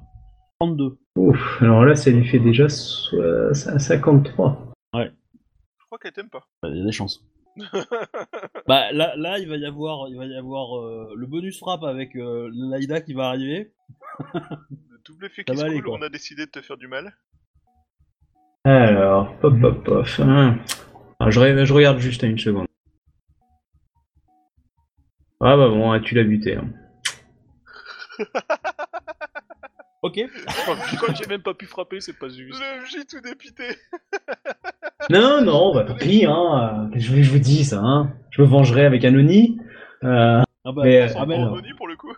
32. 0.60 0.98
Ouf, 1.16 1.62
alors 1.62 1.84
là, 1.84 1.94
ça 1.96 2.10
lui 2.10 2.24
fait 2.26 2.38
déjà 2.38 2.68
so- 2.68 3.52
53. 3.52 4.72
Je 4.94 5.08
crois 5.86 5.98
qu'elle 5.98 6.12
t'aime 6.12 6.30
pas. 6.30 6.46
Bah, 6.62 6.68
Il 6.70 6.78
y 6.78 6.82
a 6.82 6.84
des 6.84 6.92
chances. 6.92 7.24
bah 8.66 8.92
là, 8.92 9.14
là, 9.16 9.38
il 9.38 9.46
va 9.48 9.56
y 9.56 9.66
avoir, 9.66 10.08
il 10.08 10.16
va 10.16 10.24
y 10.24 10.34
avoir 10.36 10.78
euh, 10.78 11.12
le 11.16 11.26
bonus 11.26 11.58
frappe 11.58 11.82
avec 11.84 12.16
euh, 12.16 12.50
l'Aïda 12.54 13.00
qui 13.02 13.12
va 13.12 13.28
arriver. 13.28 13.72
Le 14.32 14.98
double 15.04 15.26
effet 15.26 15.44
qui 15.44 15.52
on 15.52 16.00
a 16.02 16.08
décidé 16.08 16.46
de 16.46 16.50
te 16.50 16.62
faire 16.62 16.76
du 16.78 16.88
mal. 16.88 17.14
Alors, 18.64 19.36
pop, 19.40 19.58
pop, 19.60 19.84
pop. 19.84 20.06
hein. 20.20 20.56
Alors, 21.18 21.30
je, 21.30 21.40
re- 21.40 21.64
je 21.64 21.72
regarde 21.74 21.98
juste 21.98 22.24
à 22.24 22.26
une 22.26 22.38
seconde. 22.38 22.66
Ah 25.40 25.56
bah 25.56 25.68
bon, 25.68 26.00
tu 26.00 26.14
l'as 26.14 26.24
buté. 26.24 26.56
hein. 26.56 26.68
Ok. 30.02 30.14
Puis 30.14 30.96
quand 30.98 31.14
j'ai 31.14 31.26
même 31.28 31.42
pas 31.42 31.54
pu 31.54 31.66
frapper, 31.66 32.00
c'est 32.00 32.18
pas 32.18 32.28
juste. 32.28 32.60
Le 32.60 32.82
MJ 32.82 33.06
tout 33.08 33.20
dépité. 33.20 33.64
Non, 35.10 35.42
non, 35.42 35.74
bah 35.74 35.84
tant 35.84 35.94
pis, 35.94 36.24
hein. 36.26 36.88
euh, 36.92 36.96
Je, 36.98 37.12
vous- 37.12 37.22
je 37.22 37.30
vous 37.30 37.38
dis 37.38 37.64
ça, 37.64 37.80
hein. 37.82 38.12
Je 38.30 38.42
me 38.42 38.46
vengerai 38.46 38.84
avec 38.84 39.04
un 39.04 39.14
Oni. 39.14 39.58
Euh, 40.04 40.42
Ah 40.64 40.72
bah, 40.72 40.82
Mais, 40.84 41.00
ah 41.02 41.04
euh, 41.06 41.14
bah, 41.14 41.24
Bon, 41.26 41.34
alors. 41.42 41.52
Oni, 41.54 41.72
pour 41.76 41.88
le 41.88 41.96
coup. 41.96 42.12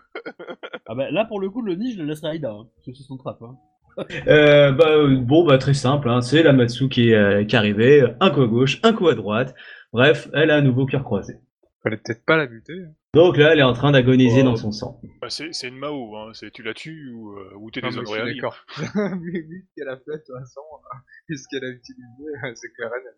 ah 0.87 0.95
bah, 0.95 1.09
là 1.11 1.25
pour 1.25 1.39
le 1.39 1.49
coup, 1.49 1.61
le 1.61 1.75
nid, 1.75 1.93
je 1.93 1.99
le 2.01 2.05
laisserai 2.05 2.27
à 2.27 2.31
Aïda. 2.31 2.49
Hein, 2.51 2.65
parce 2.75 2.85
que 2.87 2.93
c'est 2.93 3.03
son 3.03 3.17
trap. 3.17 3.39
Hein. 3.41 3.55
euh, 4.27 4.71
bah, 4.71 4.89
euh, 4.89 5.17
bon, 5.17 5.45
bah 5.45 5.57
très 5.57 5.73
simple, 5.73 6.09
hein. 6.09 6.21
C'est 6.21 6.43
la 6.43 6.53
Matsu 6.53 6.89
qui 6.89 7.09
est, 7.11 7.15
euh, 7.15 7.43
qui 7.45 7.55
est 7.55 7.57
arrivée. 7.59 8.03
Un 8.19 8.29
coup 8.29 8.41
à 8.41 8.47
gauche, 8.47 8.79
un 8.83 8.93
coup 8.93 9.07
à 9.07 9.15
droite. 9.15 9.55
Bref, 9.93 10.27
elle 10.33 10.51
a 10.51 10.55
un 10.57 10.61
nouveau 10.61 10.85
cœur 10.85 11.03
croisé. 11.03 11.35
Fallait 11.83 11.97
peut-être 11.97 12.25
pas 12.25 12.35
la 12.37 12.47
buter. 12.47 12.73
hein. 12.73 12.91
Donc 13.15 13.37
là, 13.37 13.53
elle 13.53 13.59
est 13.59 13.63
en 13.63 13.73
train 13.73 13.91
d'agoniser 13.91 14.41
Oh. 14.41 14.45
dans 14.45 14.55
son 14.57 14.71
sang. 14.71 14.99
Bah, 15.21 15.27
c'est 15.29 15.67
une 15.67 15.77
Mao, 15.77 16.15
hein. 16.17 16.31
c'est 16.33 16.51
tu 16.51 16.61
la 16.63 16.73
tues 16.73 17.11
ou, 17.13 17.31
euh, 17.31 17.49
ou 17.57 17.71
t'es 17.71 17.81
des 17.81 17.87
mais 17.89 17.97
hommes 17.97 18.05
réalistes. 18.07 18.41
d'accord. 18.41 18.57
vu, 19.21 19.31
vu 19.49 19.65
ce 19.67 19.73
qu'elle 19.81 19.89
a 19.89 19.95
fait, 19.97 20.11
de 20.11 20.23
toute 20.25 20.35
façon, 20.37 20.61
euh, 20.73 21.33
et 21.33 21.37
ce 21.37 21.43
qu'elle 21.49 21.63
a 21.63 21.69
utilisé, 21.69 22.23
euh, 22.43 22.51
c'est 22.55 22.71
clair 22.73 22.89
et 22.89 23.03
net. 23.03 23.13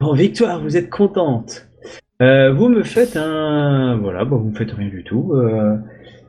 Bon, 0.00 0.12
Victoire, 0.14 0.60
vous 0.62 0.76
êtes 0.76 0.90
contente. 0.90 1.66
Euh, 2.22 2.52
vous 2.52 2.68
me 2.68 2.82
faites 2.82 3.16
un... 3.16 3.96
Voilà, 3.98 4.24
bon, 4.24 4.36
vous 4.38 4.50
me 4.50 4.54
faites 4.54 4.70
rien 4.72 4.88
du 4.88 5.02
tout. 5.04 5.32
Euh, 5.34 5.76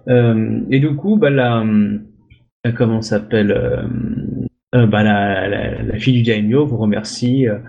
euh, 0.09 0.61
et 0.71 0.79
du 0.79 0.95
coup, 0.95 1.17
bah, 1.17 1.29
la... 1.29 1.61
euh, 1.61 1.99
Comment 2.75 3.01
s'appelle 3.01 3.51
euh, 3.51 3.83
euh, 4.75 4.87
bah, 4.87 5.03
la, 5.03 5.47
la, 5.47 5.83
la 5.83 5.99
fille 5.99 6.13
du 6.13 6.23
daimyo 6.23 6.65
vous 6.65 6.77
remercie 6.77 7.47
euh, 7.47 7.59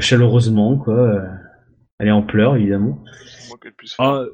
chaleureusement, 0.00 0.76
quoi. 0.78 0.94
Euh, 0.94 1.20
Elle 1.98 2.08
est 2.08 2.12
en 2.12 2.22
pleurs, 2.22 2.56
évidemment. 2.56 3.04
Moi 3.48 3.58
qui 3.60 3.66
ai 3.66 3.70
le 3.70 3.76
plus 3.76 3.94
Ah, 3.98 4.24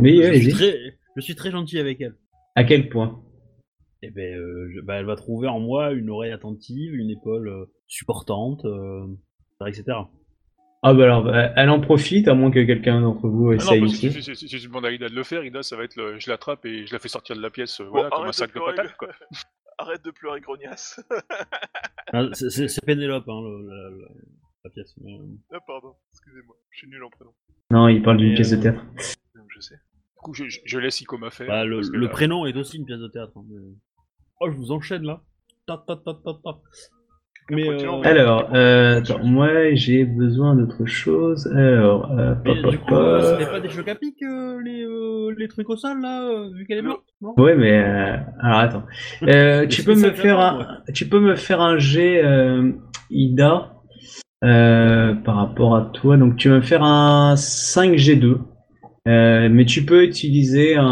Mais 0.00 0.10
je, 0.16 0.20
suis 0.22 0.26
allez-y. 0.26 0.52
très, 0.52 0.98
je 1.16 1.20
suis 1.20 1.34
très 1.34 1.50
gentil 1.50 1.78
avec 1.78 2.00
elle. 2.00 2.16
À 2.54 2.64
quel 2.64 2.88
point? 2.88 3.22
Et 4.02 4.10
ben, 4.10 4.34
euh, 4.38 4.70
je- 4.74 4.80
bah, 4.80 4.96
elle 4.96 5.06
va 5.06 5.16
trouver 5.16 5.48
en 5.48 5.58
moi 5.58 5.92
une 5.92 6.10
oreille 6.10 6.32
attentive, 6.32 6.94
une 6.94 7.10
épaule 7.10 7.48
euh, 7.48 7.64
supportante, 7.86 8.64
euh, 8.66 9.06
etc. 9.66 9.84
Ah 10.82 10.92
bah 10.94 11.04
alors, 11.04 11.24
bah, 11.24 11.52
elle 11.56 11.70
en 11.70 11.80
profite, 11.80 12.28
à 12.28 12.34
moins 12.34 12.50
que 12.50 12.62
quelqu'un 12.64 13.00
d'entre 13.00 13.26
vous 13.28 13.50
Ah 13.50 13.54
non, 13.54 13.56
essaye 13.56 13.80
parce 13.80 13.92
que 14.00 14.06
aussi. 14.08 14.22
si, 14.36 14.48
si, 14.48 14.58
je 14.58 14.68
demande 14.68 14.84
à 14.86 14.92
Ida 14.92 15.08
de 15.08 15.14
le 15.14 15.24
faire, 15.24 15.42
Ida, 15.44 15.62
ça 15.62 15.76
va 15.76 15.84
être 15.84 15.96
le, 15.96 16.18
je 16.18 16.30
l'attrape 16.30 16.64
et 16.66 16.86
je 16.86 16.92
la 16.92 16.98
fais 16.98 17.08
sortir 17.08 17.34
de 17.34 17.40
la 17.42 17.50
pièce, 17.50 17.80
euh, 17.80 17.84
voilà, 17.84 18.10
Bon, 18.10 18.16
comme 18.16 18.20
un 18.20 18.24
arrête 18.24 18.34
sac 18.34 18.50
de 18.50 18.54
de 18.54 18.58
pleurer, 18.60 18.76
patates, 18.76 18.96
quoi. 18.96 19.08
Arrête 19.78 20.04
de 20.04 20.10
pleurer, 20.10 20.40
grognasse. 20.40 21.00
Ah, 22.12 22.22
c'est- 22.34 22.84
Pénélope, 22.86 23.28
hein, 23.28 23.40
le- 23.42 23.66
la, 23.68 23.90
la- 23.90 24.08
la 24.64 24.70
pièce. 24.70 24.94
mais, 25.00 25.12
euh, 25.14 25.24
ah, 25.52 25.58
pardon, 25.66 25.94
excusez-moi, 26.12 26.54
je 26.70 26.78
suis 26.78 26.88
nul 26.88 27.02
en 27.02 27.10
prénom. 27.10 27.32
Non, 27.72 27.88
il 27.88 28.00
parle 28.00 28.18
d'une 28.18 28.34
pièce 28.34 28.52
de 28.52 28.56
euh, 28.58 28.60
théâtre. 28.62 28.84
Non, 29.34 29.42
Je 29.48 29.60
sais. 29.60 29.74
Coup, 30.26 30.34
je, 30.34 30.44
je- 30.48 30.58
je 30.64 30.78
laisse 30.80 31.00
Ikoma 31.00 31.30
faire. 31.30 31.46
bah, 31.46 31.64
le, 31.64 31.80
le 31.92 32.00
là- 32.06 32.08
prénom 32.08 32.46
est 32.46 32.56
aussi 32.56 32.78
une 32.78 32.84
pièce 32.84 32.98
de 32.98 33.06
théâtre. 33.06 33.30
hein, 33.36 33.44
mais- 33.48 33.60
Oh, 34.40 34.50
je 34.50 34.56
vous 34.56 34.72
enchaîne 34.72 35.04
là. 35.04 35.20
Ta, 35.68 35.76
ta, 35.86 35.94
ta, 35.94 36.14
ta, 36.14 36.32
ta. 36.44 36.58
Mais, 37.48 37.68
euh, 37.68 38.00
Alors, 38.02 38.52
euh, 38.52 38.98
attends, 38.98 39.22
moi 39.22 39.72
j'ai 39.74 40.04
besoin 40.04 40.56
d'autre 40.56 40.84
chose. 40.84 41.46
Alors, 41.54 42.10
euh, 42.10 42.34
mais 42.44 42.60
pop, 42.60 42.70
du 42.72 42.78
pop, 42.78 42.88
coup, 42.88 42.94
euh, 42.96 43.20
pop. 43.20 43.38
c'était 43.38 43.50
pas 43.52 43.60
des 43.60 43.68
chocs 43.68 43.86
à 43.86 43.94
pic, 43.94 44.16
euh, 44.24 44.60
les, 44.64 44.82
euh, 44.82 45.32
les 45.38 45.46
trucs 45.46 45.70
au 45.70 45.76
sol 45.76 46.00
là, 46.00 46.24
euh, 46.28 46.50
vu 46.52 46.66
qu'elle 46.66 46.78
est 46.78 46.82
morte 46.82 47.04
non? 47.20 47.34
Ouais, 47.38 47.54
mais 47.54 47.78
euh, 47.78 48.16
alors 48.40 48.58
attends. 48.58 48.82
Euh, 49.28 49.66
tu 49.68 49.82
Mais 49.82 49.94
peux 49.94 50.00
me 50.00 50.10
faire 50.10 50.40
un, 50.40 50.78
tu 50.92 51.08
peux 51.08 51.20
me 51.20 51.36
faire 51.36 51.60
un 51.60 51.78
jet 51.78 52.20
euh, 52.24 52.72
Ida 53.10 53.74
euh, 54.42 55.14
par 55.14 55.36
rapport 55.36 55.76
à 55.76 55.82
toi. 55.94 56.16
Donc 56.16 56.36
tu 56.36 56.48
vas 56.48 56.56
me 56.56 56.62
faire 56.62 56.82
un 56.82 57.34
5G2. 57.36 58.38
Euh, 59.06 59.48
mais 59.50 59.64
tu 59.64 59.84
peux 59.84 60.02
utiliser 60.04 60.76
un, 60.76 60.84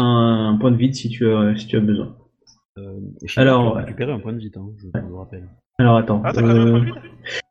un 0.53 0.57
point 0.57 0.71
de 0.71 0.77
vide 0.77 0.95
si 0.95 1.09
tu 1.09 1.27
as 1.29 1.55
si 1.57 1.67
tu 1.67 1.75
as 1.77 1.81
besoin. 1.81 2.15
Euh, 2.77 2.99
Alors, 3.35 3.75
récupérer 3.75 4.11
un 4.11 4.19
point 4.19 4.33
de 4.33 4.37
vie, 4.39 4.51
hein, 4.55 4.69
je 4.77 4.87
vous 4.99 5.17
rappelle. 5.17 5.47
Alors 5.79 5.97
attends. 5.97 6.21
Ah, 6.23 6.31
t'as 6.33 6.41
quand 6.41 6.47
même 6.47 6.57
un 6.57 6.65
euh, 6.67 6.71
point 6.71 6.79
de 6.79 6.85
vide? 6.85 6.95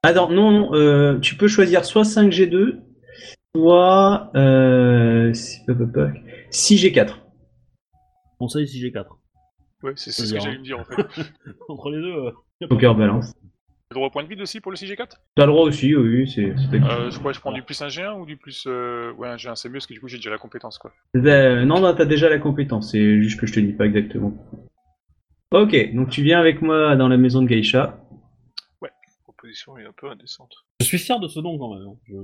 Attends, 0.02 0.30
non, 0.30 0.50
non, 0.50 0.74
euh, 0.74 1.18
tu 1.18 1.34
peux 1.36 1.48
choisir 1.48 1.84
soit 1.84 2.02
5G2, 2.04 2.80
soit 3.54 4.30
euh, 4.36 5.32
6G4. 5.32 7.18
Conseil 8.38 8.66
si 8.66 8.80
j'ai 8.80 8.90
4. 8.92 9.18
Ouais, 9.82 9.92
c'est 9.96 10.10
ce 10.12 10.32
que 10.32 10.40
j'allais 10.40 10.58
me 10.58 10.64
dire 10.64 10.80
en 10.80 10.84
fait. 10.84 10.96
Entre 11.68 11.90
les 11.90 11.98
deux. 12.00 12.06
euh, 12.12 12.30
y 12.60 12.64
a 12.64 12.68
pas- 12.68 12.74
Poker 12.74 12.94
balance. 12.94 13.34
Le 13.94 13.98
droit 14.00 14.08
au 14.08 14.10
point 14.10 14.24
de 14.24 14.28
vide 14.28 14.40
aussi 14.40 14.60
pour 14.60 14.72
le 14.72 14.76
6G4 14.76 15.06
T'as 15.36 15.46
le 15.46 15.52
droit 15.52 15.64
aussi, 15.64 15.94
oui, 15.94 16.22
oui, 16.22 16.28
c'est. 16.28 16.46
euh, 16.50 17.10
Je 17.12 17.18
crois 17.20 17.30
que 17.30 17.36
je 17.36 17.40
prends 17.40 17.52
du 17.52 17.62
plus 17.62 17.80
un 17.80 17.86
G1 17.86 18.18
ou 18.20 18.26
du 18.26 18.36
plus. 18.36 18.64
Euh... 18.66 19.12
Ouais, 19.12 19.28
un 19.28 19.36
G1 19.36 19.54
c'est 19.54 19.68
mieux 19.68 19.74
parce 19.74 19.86
que 19.86 19.94
du 19.94 20.00
coup 20.00 20.08
j'ai 20.08 20.16
déjà 20.16 20.30
la 20.30 20.38
compétence 20.38 20.78
quoi. 20.78 20.92
Euh, 21.14 21.64
non, 21.64 21.78
non, 21.80 21.94
t'as 21.94 22.04
déjà 22.04 22.28
la 22.28 22.38
compétence, 22.40 22.90
c'est 22.90 23.22
juste 23.22 23.38
que 23.38 23.46
je 23.46 23.52
te 23.54 23.60
dis 23.60 23.72
pas 23.72 23.86
exactement. 23.86 24.36
Ok, 25.52 25.94
donc 25.94 26.10
tu 26.10 26.22
viens 26.24 26.40
avec 26.40 26.60
moi 26.60 26.96
dans 26.96 27.06
la 27.06 27.16
maison 27.16 27.40
de 27.40 27.46
Geisha. 27.46 28.00
proposition 29.22 29.78
est 29.78 29.84
un 29.84 29.92
peu 29.92 30.10
indécente. 30.10 30.52
Je 30.80 30.86
suis 30.86 30.98
fier 30.98 31.20
de 31.20 31.28
ce 31.28 31.38
nom 31.38 31.56
quand 31.56 31.74
même. 31.78 31.86
hein. 31.86 31.96
Je... 32.08 32.16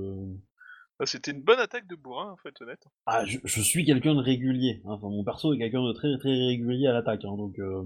Ah, 0.99 1.05
C'était 1.05 1.31
une 1.31 1.41
bonne 1.41 1.59
attaque 1.59 1.87
de 1.87 1.95
bourrin, 1.95 2.31
en 2.31 2.37
fait, 2.37 2.53
honnête. 2.61 2.83
Ah, 3.05 3.23
je, 3.25 3.37
je 3.45 3.61
suis 3.61 3.85
quelqu'un 3.85 4.13
de 4.15 4.19
régulier. 4.19 4.81
hein. 4.85 4.89
Enfin, 4.91 5.07
mon 5.07 5.23
perso 5.23 5.53
est 5.53 5.57
quelqu'un 5.57 5.83
de 5.87 5.93
très 5.93 6.17
très 6.19 6.29
régulier 6.33 6.87
à 6.87 6.91
l'attaque. 6.93 7.23
hein, 7.23 7.37
donc 7.37 7.57
euh, 7.59 7.83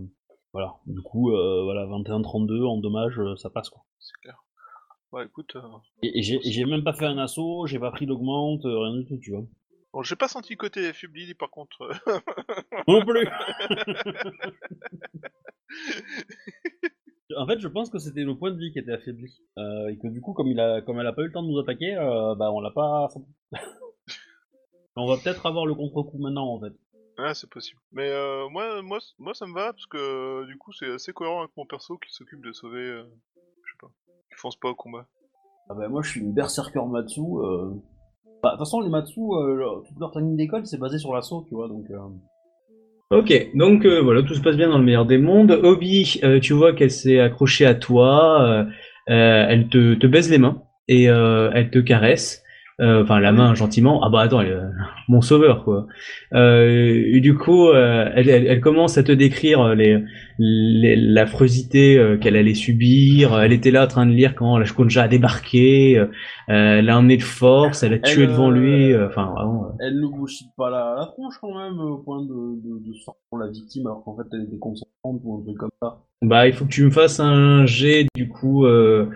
voilà. 0.56 0.76
Du 0.88 1.02
coup, 1.02 1.34
euh, 1.34 1.64
voilà, 1.64 1.86
21-32 1.86 2.66
en 2.66 2.78
dommage, 2.78 3.20
euh, 3.20 3.36
ça 3.36 3.50
passe 3.50 3.70
quoi. 3.70 3.84
C'est 4.00 4.14
clair. 4.22 4.42
Ouais, 5.12 5.26
écoute, 5.26 5.54
euh, 5.58 5.62
Et, 6.02 6.20
et 6.20 6.22
j'ai 6.22 6.64
même 6.64 6.86
pas 6.86 6.94
fait 6.94 7.08
un 7.08 7.18
assaut, 7.18 7.66
j'ai 7.66 7.78
pas 7.78 7.92
pris 7.92 8.06
d'augmente, 8.06 8.62
rien 8.64 8.96
du 8.96 9.06
tout, 9.06 9.18
tu 9.18 9.32
vois. 9.32 9.44
bon, 9.92 10.02
j'ai 10.02 10.16
pas 10.16 10.30
senti 10.30 10.56
côté 10.56 10.88
affaibli, 10.88 11.34
par 11.34 11.50
contre. 11.50 11.90
non 12.88 13.04
plus 13.04 13.28
En 17.36 17.46
fait, 17.48 17.60
je 17.60 17.68
pense 17.68 17.90
que 17.90 18.00
c'était 18.00 18.24
le 18.24 18.38
point 18.38 18.52
de 18.52 18.58
vie 18.58 18.72
qui 18.72 18.80
était 18.80 18.94
affaibli. 18.94 19.38
Euh, 19.58 19.90
et 19.90 19.98
que 19.98 20.08
du 20.08 20.22
coup, 20.22 20.32
comme, 20.32 20.48
il 20.48 20.62
a, 20.62 20.82
comme 20.82 21.02
elle 21.02 21.08
a 21.08 21.12
pas 21.12 21.24
eu 21.24 21.26
le 21.26 21.34
temps 21.34 21.44
de 21.44 21.50
nous 21.50 21.60
attaquer, 21.60 21.98
euh, 21.98 22.34
bah 22.36 22.50
on 22.54 22.62
l'a 22.62 22.72
pas... 22.72 23.10
on 24.96 25.06
va 25.06 25.18
peut-être 25.18 25.46
avoir 25.46 25.66
le 25.66 25.76
contre-coup 25.76 26.18
maintenant, 26.18 26.48
en 26.48 26.62
fait. 26.62 26.74
Ouais, 27.18 27.34
c'est 27.34 27.50
possible. 27.50 27.80
Mais 27.94 28.10
euh, 28.10 28.50
moi, 28.50 28.82
moi, 28.82 29.00
moi, 29.20 29.34
ça 29.34 29.46
me 29.48 29.54
va, 29.54 29.72
parce 29.72 29.86
que 29.86 29.98
euh, 29.98 30.46
du 30.48 30.58
coup, 30.58 30.74
c'est 30.74 30.92
assez 30.94 31.14
cohérent 31.14 31.40
avec 31.40 31.52
mon 31.56 31.66
perso 31.66 31.98
qui 31.98 32.14
s'occupe 32.14 32.44
de 32.44 32.52
sauver. 32.52 32.82
euh, 32.82 33.04
je 33.66 33.72
sais 33.72 33.78
pas. 33.80 33.88
Qui 34.30 34.36
fonce 34.38 34.58
pas 34.58 34.70
au 34.70 34.76
combat. 34.76 35.06
Ah 35.70 35.74
bah 35.76 35.88
moi, 35.88 36.02
je 36.04 36.10
suis 36.10 36.20
une 36.20 36.34
berserker 36.34 36.86
Matsu. 36.88 37.22
Euh... 37.22 37.72
Bah, 38.44 38.50
de 38.52 38.56
toute 38.58 38.60
façon, 38.60 38.82
les 38.82 38.90
Matsu, 38.90 39.20
euh, 39.20 39.56
leur- 39.56 39.84
toute 39.84 39.98
leur 40.00 40.12
technique 40.12 40.36
d'école, 40.36 40.66
c'est 40.68 40.78
basé 40.78 41.00
sur 41.00 41.14
l'assaut, 41.14 41.46
tu 41.48 41.56
vois, 41.56 41.68
donc... 41.68 41.86
euh, 41.90 41.98
Ok, 43.12 43.52
donc 43.54 43.86
euh, 43.86 44.02
voilà, 44.02 44.24
tout 44.24 44.34
se 44.34 44.42
passe 44.42 44.58
bien 44.58 44.68
dans 44.70 44.80
le 44.80 44.84
meilleur 44.84 45.06
des 45.06 45.20
mondes. 45.20 45.52
Obi, 45.52 46.20
euh, 46.24 46.40
tu 46.40 46.54
vois 46.54 46.74
qu'elle 46.74 46.90
s'est 46.92 47.20
accrochée 47.20 47.66
à 47.68 47.76
toi, 47.76 48.42
euh, 48.44 48.64
euh, 49.10 49.46
elle 49.48 49.70
te, 49.70 49.94
te 49.94 50.08
baise 50.08 50.30
les 50.30 50.40
mains 50.40 50.64
et 50.88 51.08
euh, 51.08 51.52
elle 51.54 51.70
te 51.70 51.78
caresse. 51.80 52.44
Euh, 52.82 53.04
Enfin, 53.04 53.22
la 53.22 53.32
main 53.32 53.56
gentiment. 53.56 54.02
Ah 54.04 54.10
bah 54.10 54.20
attends, 54.22 54.42
elle, 54.42 54.52
euh, 54.52 54.68
mon 55.08 55.22
sauveur 55.22 55.64
quoi. 55.64 55.88
Euh, 56.34 57.04
et 57.06 57.22
du 57.22 57.36
coup, 57.36 57.70
euh, 57.70 58.10
elle, 58.14 58.28
elle, 58.30 58.48
elle 58.48 58.60
commence 58.60 58.98
à 58.98 59.04
te 59.04 59.14
décrire 59.14 59.74
les, 59.76 60.04
les 60.40 60.98
l'affreusité 60.98 61.98
euh, 61.98 62.18
qu'elle 62.18 62.36
allait 62.36 62.54
subir. 62.54 63.40
Elle 63.40 63.54
était 63.54 63.72
là 63.72 63.86
en 63.86 63.88
train 63.88 64.06
de 64.06 64.12
lire 64.12 64.36
quand 64.36 64.58
la 64.58 64.66
Shkonja 64.66 65.04
a 65.04 65.08
débarqué. 65.08 65.98
Euh, 65.98 66.08
elle 66.48 66.90
a 66.90 66.98
emmené 66.98 67.16
de 67.16 67.24
force, 67.24 67.82
elle 67.84 67.94
a 67.94 68.00
tué 68.00 68.28
devant 68.28 68.52
lui. 68.52 68.94
Enfin, 68.96 69.32
vraiment. 69.34 69.70
Elle 69.80 70.02
ne 70.02 70.08
bullshit 70.08 70.48
pas 70.58 70.70
la, 70.70 70.96
la 71.00 71.06
tronche, 71.06 71.36
quand 71.40 71.58
même, 71.58 71.80
au 71.80 72.00
point 72.00 72.22
de, 72.24 72.28
de, 72.28 72.88
de 72.90 72.94
sortir 72.94 73.22
pour 73.30 73.40
la 73.40 73.48
victime, 73.48 73.88
alors 73.88 74.04
qu'en 74.04 74.18
fait, 74.18 74.28
elle 74.34 74.44
était 74.48 74.60
consentante 74.60 75.22
ou 75.24 75.40
un 75.40 75.44
truc 75.44 75.58
comme 75.58 75.72
ça. 75.82 76.02
Bah, 76.22 76.48
il 76.48 76.54
faut 76.54 76.66
que 76.66 76.72
tu 76.72 76.84
me 76.84 76.90
fasses 76.92 77.20
un 77.20 77.66
jet 77.66 78.08
du 78.16 78.28
coup 78.30 78.66
euh, 78.66 79.10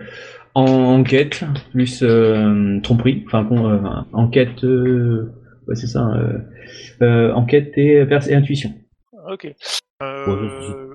en 0.54 0.64
enquête 0.66 1.44
plus 1.72 2.02
euh, 2.02 2.80
tromperie, 2.82 3.22
enfin 3.26 3.44
con- 3.44 3.68
euh, 3.70 3.78
enquête, 4.12 4.64
euh, 4.64 5.32
ouais 5.68 5.74
c'est 5.74 5.86
ça, 5.86 6.08
euh, 6.14 6.38
euh, 7.02 7.32
enquête 7.32 7.72
et, 7.76 8.04
pers- 8.06 8.28
et 8.28 8.34
intuition. 8.34 8.72
Ok. 9.30 9.52
Euh... 10.02 10.94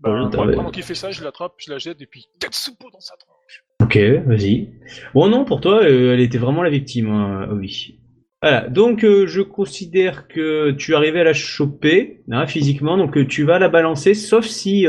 bah, 0.00 0.30
Ouais, 0.38 0.54
pendant 0.54 0.70
qu'il 0.70 0.82
fait 0.82 0.94
ça, 0.94 1.10
je 1.10 1.24
l'attrape, 1.24 1.54
je 1.58 1.70
la 1.72 1.78
jette 1.78 2.00
et 2.02 2.06
puis 2.06 2.26
Katsupo 2.38 2.90
dans 2.90 3.00
sa 3.00 3.14
tronche. 3.16 3.64
Ok, 3.82 3.96
vas-y. 4.26 4.70
Bon 5.14 5.28
non, 5.28 5.44
pour 5.44 5.60
toi, 5.60 5.82
euh, 5.82 6.12
elle 6.14 6.20
était 6.20 6.38
vraiment 6.38 6.62
la 6.62 6.70
victime, 6.70 7.08
hein, 7.10 7.48
oui. 7.52 7.98
Voilà, 8.42 8.68
donc 8.68 9.04
euh, 9.04 9.28
je 9.28 9.40
considère 9.40 10.26
que 10.26 10.72
tu 10.72 10.96
arrivé 10.96 11.20
à 11.20 11.24
la 11.24 11.32
choper 11.32 12.22
hein, 12.32 12.44
physiquement, 12.48 12.96
donc 12.96 13.16
euh, 13.16 13.24
tu 13.24 13.44
vas 13.44 13.60
la 13.60 13.68
balancer, 13.68 14.14
sauf 14.14 14.44
si 14.46 14.84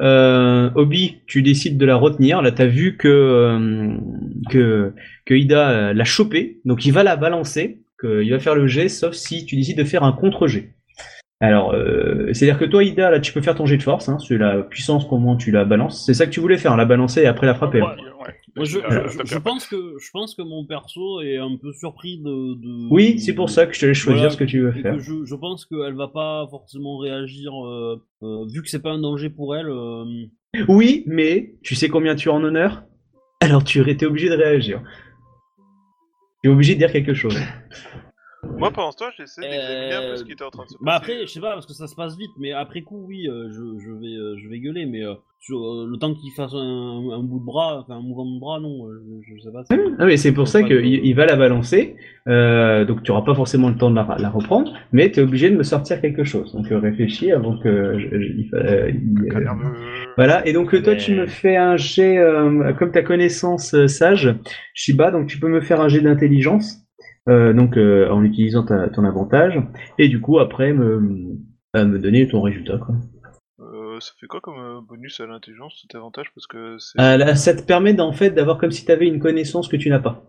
euh, 0.00 0.70
Obi, 0.76 1.16
tu 1.26 1.42
décides 1.42 1.76
de 1.76 1.86
la 1.86 1.96
retenir. 1.96 2.40
Là, 2.40 2.52
t'as 2.52 2.66
vu 2.66 2.96
que 2.96 3.08
euh, 3.08 3.96
que 4.48 4.92
que 5.26 5.34
Ida 5.34 5.92
l'a 5.92 6.04
chopée, 6.04 6.60
donc 6.64 6.86
il 6.86 6.92
va 6.92 7.02
la 7.02 7.16
balancer, 7.16 7.80
que, 7.98 8.22
il 8.22 8.30
va 8.30 8.38
faire 8.38 8.54
le 8.54 8.68
jet, 8.68 8.88
sauf 8.88 9.14
si 9.14 9.44
tu 9.44 9.56
décides 9.56 9.78
de 9.78 9.84
faire 9.84 10.04
un 10.04 10.12
contre-jet. 10.12 10.70
Alors, 11.40 11.72
euh, 11.74 12.32
c'est-à-dire 12.32 12.58
que 12.58 12.64
toi, 12.64 12.82
Ida, 12.84 13.10
là, 13.10 13.20
tu 13.20 13.32
peux 13.32 13.42
faire 13.42 13.54
ton 13.56 13.66
jet 13.66 13.76
de 13.76 13.82
force, 13.82 14.08
hein, 14.08 14.18
c'est 14.18 14.38
la 14.38 14.62
puissance 14.62 15.04
comment 15.04 15.36
tu 15.36 15.50
la 15.50 15.64
balances. 15.64 16.04
C'est 16.06 16.14
ça 16.14 16.26
que 16.26 16.30
tu 16.30 16.40
voulais 16.40 16.56
faire, 16.58 16.76
la 16.76 16.84
balancer 16.84 17.22
et 17.22 17.26
après 17.26 17.46
la 17.46 17.54
frapper. 17.54 17.82
Ouais, 17.82 17.88
hein. 17.88 18.24
ouais. 18.26 18.34
Moi, 18.56 18.64
je, 18.64 18.78
Euh, 18.78 19.08
je- 19.08 19.24
je 19.26 19.38
pense 19.38 19.66
que, 19.66 19.76
je 20.00 20.10
pense 20.12 20.34
que 20.36 20.42
mon 20.42 20.64
perso 20.64 21.20
est 21.22 21.36
un 21.38 21.56
peu 21.60 21.72
surpris 21.72 22.18
de... 22.18 22.54
de- 22.54 22.88
Oui, 22.90 23.18
c'est 23.18 23.34
pour 23.34 23.50
ça 23.50 23.66
que 23.66 23.74
je 23.74 23.80
te 23.80 23.86
laisse 23.86 23.96
choisir 23.98 24.20
Voilà, 24.20 24.30
ce 24.30 24.36
que 24.36 24.44
tu 24.44 24.60
veux 24.60 24.72
faire. 24.72 24.98
je, 25.00 25.24
je 25.24 25.34
pense 25.34 25.66
qu'elle 25.66 25.94
va 25.96 26.08
pas 26.08 26.46
forcément 26.50 26.98
réagir, 26.98 27.50
euh, 27.66 28.00
euh, 28.22 28.44
vu 28.46 28.62
que 28.62 28.68
c'est 28.70 28.80
pas 28.82 28.92
un 28.92 29.00
danger 29.00 29.28
pour 29.28 29.56
elle. 29.56 29.68
euh, 29.68 30.04
Oui, 30.68 31.02
mais 31.06 31.56
tu 31.62 31.74
sais 31.74 31.88
combien 31.88 32.14
tu 32.14 32.30
as 32.30 32.32
en 32.32 32.44
honneur? 32.44 32.84
Alors 33.40 33.64
tu 33.64 33.80
étais 33.90 34.06
obligé 34.06 34.28
de 34.30 34.36
réagir. 34.36 34.80
Tu 36.42 36.48
es 36.48 36.52
obligé 36.52 36.74
de 36.74 36.78
dire 36.78 36.92
quelque 36.92 37.12
chose. 37.12 37.36
Moi, 38.56 38.70
pendant 38.70 38.92
ce 38.92 38.96
temps, 38.96 39.04
j'essaie 39.16 39.42
d'examiner 39.42 39.92
un 39.94 40.00
peu 40.00 40.06
Euh, 40.06 40.16
ce 40.16 40.24
qui 40.24 40.32
était 40.32 40.44
en 40.44 40.50
train 40.50 40.64
de 40.64 40.68
se 40.68 40.74
passer. 40.74 40.84
Bah 40.84 40.94
après, 40.94 41.20
je 41.22 41.26
sais 41.26 41.40
pas 41.40 41.52
parce 41.54 41.66
que 41.66 41.72
ça 41.72 41.86
se 41.86 41.94
passe 41.94 42.16
vite, 42.16 42.30
mais 42.38 42.52
après 42.52 42.82
coup, 42.82 43.04
oui, 43.06 43.28
euh, 43.28 43.48
je, 43.50 43.84
je 43.84 43.92
vais, 43.92 44.14
euh, 44.16 44.36
je 44.38 44.48
vais 44.48 44.58
gueuler, 44.60 44.86
mais 44.86 45.04
euh, 45.04 45.14
sur 45.40 45.58
euh, 45.58 45.86
le 45.90 45.96
temps 45.98 46.14
qu'il 46.14 46.30
fasse 46.32 46.54
un, 46.54 47.10
un 47.12 47.22
bout 47.22 47.40
de 47.40 47.44
bras, 47.44 47.80
enfin 47.82 47.96
un 47.96 48.00
mouvement 48.02 48.24
de 48.34 48.40
bras, 48.40 48.60
non, 48.60 48.86
je, 49.26 49.34
je 49.34 49.40
sais 49.42 49.50
pas. 49.52 49.62
Ah 49.98 50.06
mais 50.06 50.16
c'est 50.16 50.32
pour 50.32 50.48
ça 50.48 50.62
qu'il 50.62 50.76
de- 50.76 50.82
il 50.82 51.14
va 51.14 51.26
la 51.26 51.36
balancer, 51.36 51.96
euh, 52.28 52.84
donc 52.84 53.02
tu 53.02 53.10
auras 53.10 53.22
pas 53.22 53.34
forcément 53.34 53.68
le 53.68 53.76
temps 53.76 53.90
de 53.90 53.96
la, 53.96 54.16
la 54.18 54.30
reprendre, 54.30 54.72
mais 54.92 55.10
tu 55.10 55.20
es 55.20 55.22
obligé 55.22 55.50
de 55.50 55.56
me 55.56 55.62
sortir 55.64 56.00
quelque 56.00 56.24
chose. 56.24 56.52
Donc 56.54 56.70
euh, 56.72 56.78
réfléchis 56.78 57.32
avant 57.32 57.58
que 57.58 57.98
je- 57.98 58.16
il 58.16 58.50
euh, 58.54 58.90
euh. 58.90 60.10
Voilà, 60.16 60.46
et 60.46 60.52
donc 60.52 60.70
toi 60.82 60.94
tu 60.94 61.14
me 61.14 61.26
fais 61.26 61.56
un 61.56 61.76
jet, 61.76 62.18
euh, 62.18 62.72
comme 62.74 62.92
ta 62.92 63.02
connaissance 63.02 63.74
euh, 63.74 63.88
sage, 63.88 64.34
Shiba, 64.74 65.10
donc 65.10 65.26
tu 65.26 65.38
peux 65.38 65.48
me 65.48 65.60
faire 65.60 65.80
un 65.80 65.88
jet 65.88 66.00
d'intelligence, 66.00 66.83
donc 67.26 67.76
euh, 67.76 68.08
en 68.10 68.22
utilisant 68.22 68.64
ta- 68.64 68.88
ton 68.88 69.04
avantage, 69.04 69.58
et 69.98 70.08
du 70.08 70.20
coup 70.20 70.38
après 70.38 70.72
me, 70.72 71.36
euh, 71.76 71.84
me 71.84 71.98
donner 71.98 72.28
ton 72.28 72.42
résultat. 72.42 72.78
Quoi. 72.78 72.94
Euh, 73.60 73.98
ça 74.00 74.12
fait 74.20 74.26
quoi 74.26 74.40
comme 74.40 74.58
euh, 74.58 74.80
bonus 74.80 75.20
à 75.20 75.26
l'intelligence, 75.26 75.78
cet 75.82 75.94
avantage? 75.94 76.26
Parce 76.34 76.46
que. 76.46 76.76
Euh, 77.00 77.16
là, 77.16 77.34
ça 77.36 77.54
te 77.54 77.62
permet 77.62 77.94
d'en 77.94 78.12
fait 78.12 78.30
d'avoir 78.30 78.58
comme 78.58 78.72
si 78.72 78.84
tu 78.84 78.92
avais 78.92 79.06
une 79.06 79.20
connaissance 79.20 79.68
que 79.68 79.76
tu 79.76 79.88
n'as 79.88 80.00
pas. 80.00 80.24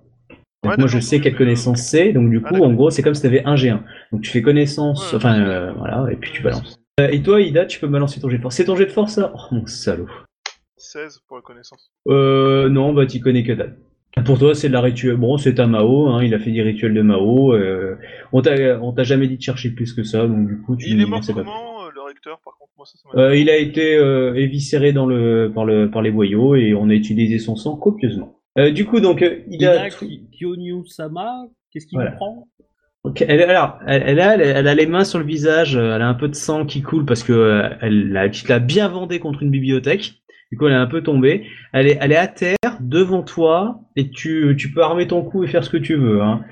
Donc 0.63 0.71
Ouais, 0.71 0.77
moi 0.79 0.87
je 0.87 0.99
sais 0.99 1.19
quelle 1.19 1.35
connaissance 1.35 1.81
c'est, 1.81 2.11
donc 2.11 2.29
du 2.31 2.41
Ah, 2.43 2.49
coup 2.49 2.63
en 2.63 2.73
gros 2.73 2.89
c'est 2.89 3.03
comme 3.03 3.13
si 3.13 3.21
tu 3.21 3.27
avais 3.27 3.43
un 3.45 3.55
G1. 3.55 3.81
Donc 4.11 4.21
tu 4.21 4.31
fais 4.31 4.41
connaissance, 4.41 5.11
Ouais, 5.11 5.17
enfin 5.17 5.39
euh, 5.39 5.71
voilà, 5.73 6.11
et 6.11 6.15
puis 6.15 6.31
tu 6.31 6.41
balances. 6.41 6.75
Euh, 6.99 7.07
et 7.09 7.21
toi 7.21 7.39
Ida, 7.41 7.65
tu 7.67 7.79
peux 7.79 7.87
balancer 7.87 8.19
ton 8.19 8.29
jet 8.29 8.37
de 8.37 8.41
force. 8.41 8.55
C'est 8.55 8.65
ton 8.65 8.75
jet 8.75 8.85
de 8.87 8.91
force 8.91 9.13
ça? 9.13 9.31
Oh 9.35 9.53
mon 9.53 9.65
salaud. 9.67 10.07
16 10.77 11.19
pour 11.27 11.37
la 11.37 11.43
connaissance. 11.43 11.91
Euh, 12.07 12.67
non, 12.69 12.93
bah 12.93 13.05
t'y 13.05 13.19
connais 13.19 13.43
que 13.43 13.51
dalle. 13.51 13.77
Pour 14.23 14.39
toi, 14.39 14.55
c'est 14.55 14.69
de 14.69 14.73
la 14.73 14.81
rituel. 14.81 15.17
Bon, 15.17 15.37
c'est 15.37 15.59
un 15.59 15.67
Mao, 15.67 16.07
hein, 16.07 16.23
il 16.23 16.33
a 16.33 16.39
fait 16.39 16.51
des 16.51 16.61
rituels 16.61 16.93
de 16.93 17.01
Mao. 17.01 17.53
Euh, 17.53 17.95
on 18.31 18.41
t'a, 18.41 18.79
on 18.81 18.91
t'a 18.93 19.03
jamais 19.03 19.27
dit 19.27 19.37
de 19.37 19.41
chercher 19.41 19.71
plus 19.71 19.93
que 19.93 20.03
ça, 20.03 20.25
donc 20.25 20.47
du 20.47 20.57
coup, 20.61 20.75
tu 20.77 20.89
Il 20.89 21.01
est 21.01 21.05
mort 21.05 21.21
comment, 21.25 21.83
euh, 21.85 21.89
le 21.93 22.01
recteur, 22.01 22.39
par 22.43 22.57
contre? 22.57 22.71
Moi, 22.77 22.85
ça, 22.85 22.97
ça 22.97 23.09
m'a. 23.13 23.21
Euh, 23.21 23.35
il 23.35 23.49
a 23.49 23.57
été 23.57 23.95
euh, 23.95 24.33
éviscéré 24.35 24.93
dans 24.93 25.05
le, 25.05 25.51
par, 25.53 25.65
le, 25.65 25.91
par 25.91 26.01
les 26.01 26.11
boyaux 26.11 26.55
et 26.55 26.73
on 26.73 26.89
a 26.89 26.93
utilisé 26.93 27.39
son 27.39 27.55
sang 27.55 27.75
copieusement. 27.75 28.39
Euh, 28.57 28.71
du 28.71 28.85
coup, 28.85 28.99
donc, 29.01 29.21
euh, 29.21 29.41
il 29.49 29.65
a. 29.65 29.89
Kyonyu-sama, 29.89 31.47
qu'est-ce 31.71 31.85
qui 31.85 31.95
Voilà. 31.95 32.11
vous 32.11 32.15
prend? 32.17 32.47
Ok, 33.03 33.21
elle, 33.27 33.41
alors, 33.43 33.77
elle, 33.85 34.01
elle 34.07 34.19
a, 34.19 34.35
elle, 34.37 34.67
a 34.67 34.73
les 34.73 34.87
mains 34.87 35.03
sur 35.03 35.19
le 35.19 35.25
visage, 35.25 35.75
elle 35.75 36.01
a 36.01 36.07
un 36.07 36.15
peu 36.15 36.27
de 36.27 36.33
sang 36.33 36.65
qui 36.65 36.81
coule 36.81 37.05
parce 37.05 37.21
que 37.21 37.33
euh, 37.33 37.69
elle, 37.81 38.11
l'a- 38.11 38.29
tu 38.29 38.47
l'as 38.47 38.57
bien 38.59 38.87
vendé 38.87 39.19
contre 39.19 39.43
une 39.43 39.51
bibliothèque. 39.51 40.15
Du 40.55 40.59
coup, 40.59 40.67
elle 40.67 40.71
est 40.73 40.77
un 40.77 40.87
peu 40.87 41.03
tombée. 41.03 41.49
Elle 41.73 41.85
est, 41.87 41.97
elle 41.99 42.13
est 42.13 42.15
à 42.15 42.29
terre 42.29 42.55
devant 42.79 43.23
toi 43.23 43.81
et 43.97 44.09
tu, 44.09 44.55
tu 44.57 44.71
peux 44.71 44.81
armer 44.81 45.05
ton 45.05 45.21
cou 45.21 45.43
et 45.43 45.47
faire 45.47 45.65
ce 45.65 45.69
que 45.69 45.75
tu 45.75 45.97
veux. 45.97 46.21
Hein. 46.21 46.45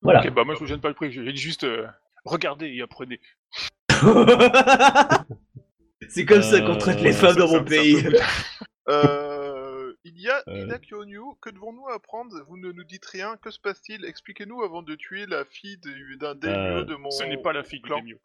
Voilà. 0.00 0.20
Ok, 0.20 0.32
bah 0.32 0.44
moi 0.44 0.54
je 0.56 0.62
me 0.62 0.68
gêne 0.68 0.78
pas 0.78 0.86
le 0.86 0.94
prix, 0.94 1.10
j'ai 1.10 1.34
juste 1.34 1.64
euh, 1.64 1.84
regardez 2.24 2.68
et 2.68 2.82
apprenez. 2.82 3.18
C'est 6.08 6.24
comme 6.24 6.42
ça 6.42 6.60
qu'on 6.60 6.74
Euh, 6.74 6.78
traite 6.78 7.02
les 7.02 7.10
femmes 7.12 7.34
ça, 7.34 7.40
dans 7.40 7.48
mon 7.48 7.64
pays. 7.64 7.96
Euh, 8.88 9.57
il 10.18 10.24
y 10.24 10.28
a 10.28 10.42
Euh. 10.48 10.64
Ida 10.64 10.78
Kyonyu, 10.78 11.20
que 11.40 11.48
devons-nous 11.50 11.86
apprendre? 11.88 12.34
Vous 12.48 12.56
ne 12.58 12.72
nous 12.72 12.84
dites 12.84 13.06
rien, 13.06 13.36
que 13.40 13.50
se 13.50 13.58
passe-t-il? 13.60 14.04
Expliquez-nous 14.04 14.62
avant 14.62 14.82
de 14.82 14.94
tuer 14.96 15.26
la 15.26 15.44
fille 15.44 15.78
du- 15.78 16.16
d'un 16.18 16.34
daimyo 16.34 16.58
Euh, 16.80 16.84
de 16.84 16.94
mon. 16.96 17.10
Ce 17.10 17.22
n'est 17.24 17.36
pas 17.40 17.52
la 17.52 17.62
fille 17.62 17.78
du 17.80 17.86
clan. 17.86 18.00
Demio. 18.00 18.18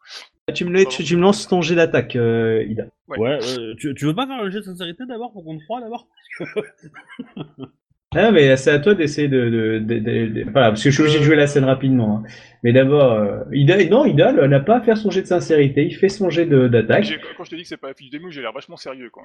tu, 0.54 0.64
me, 0.64 0.72
la- 0.72 0.84
tu, 0.84 1.04
tu 1.04 1.16
me 1.16 1.22
lances 1.22 1.46
ton 1.48 1.62
jet 1.62 1.76
d'attaque, 1.76 2.16
euh, 2.16 2.64
Ida. 2.68 2.84
Ouais. 3.08 3.18
Ouais, 3.18 3.38
euh, 3.58 3.74
tu, 3.78 3.94
tu 3.94 4.04
veux 4.06 4.14
pas 4.14 4.26
faire 4.26 4.36
un 4.42 4.50
jet 4.50 4.58
de 4.58 4.64
sincérité 4.64 5.04
d'abord 5.06 5.32
pour 5.32 5.44
qu'on 5.44 5.56
te 5.58 5.62
croie 5.64 5.80
d'abord? 5.80 6.08
Ah, 8.14 8.30
mais 8.30 8.56
c'est 8.56 8.70
à 8.70 8.78
toi 8.78 8.94
d'essayer 8.94 9.28
de, 9.28 9.48
de, 9.50 9.78
de- 9.78 9.98
de- 9.98 10.26
de- 10.26 10.42
Voilà, 10.50 10.68
parce 10.70 10.82
que 10.82 10.90
je 10.90 10.94
suis 10.94 11.02
obligé 11.02 11.18
de 11.18 11.24
jouer 11.24 11.36
la 11.36 11.46
scène 11.46 11.64
rapidement. 11.64 12.18
hein. 12.18 12.28
Mais 12.62 12.72
d'abord, 12.72 13.12
euh, 13.12 13.40
Ida, 13.52 13.76
non, 13.86 14.06
Ida, 14.06 14.32
n'a 14.32 14.60
pas 14.60 14.76
à 14.76 14.80
faire 14.80 14.96
son 14.96 15.10
jet 15.10 15.22
de 15.22 15.26
sincérité, 15.26 15.84
il 15.84 15.94
fait 15.94 16.08
son 16.08 16.30
jet 16.30 16.46
d'attaque. 16.46 17.18
Quand 17.36 17.44
je 17.44 17.50
te 17.50 17.54
dis 17.56 17.62
que 17.62 17.68
c'est 17.68 17.76
pas 17.76 17.88
la 17.88 17.94
fille 17.94 18.08
du 18.10 18.16
Demio, 18.18 18.30
j'ai 18.30 18.40
l'air 18.40 18.52
vachement 18.52 18.76
sérieux 18.76 19.10
quoi. 19.10 19.24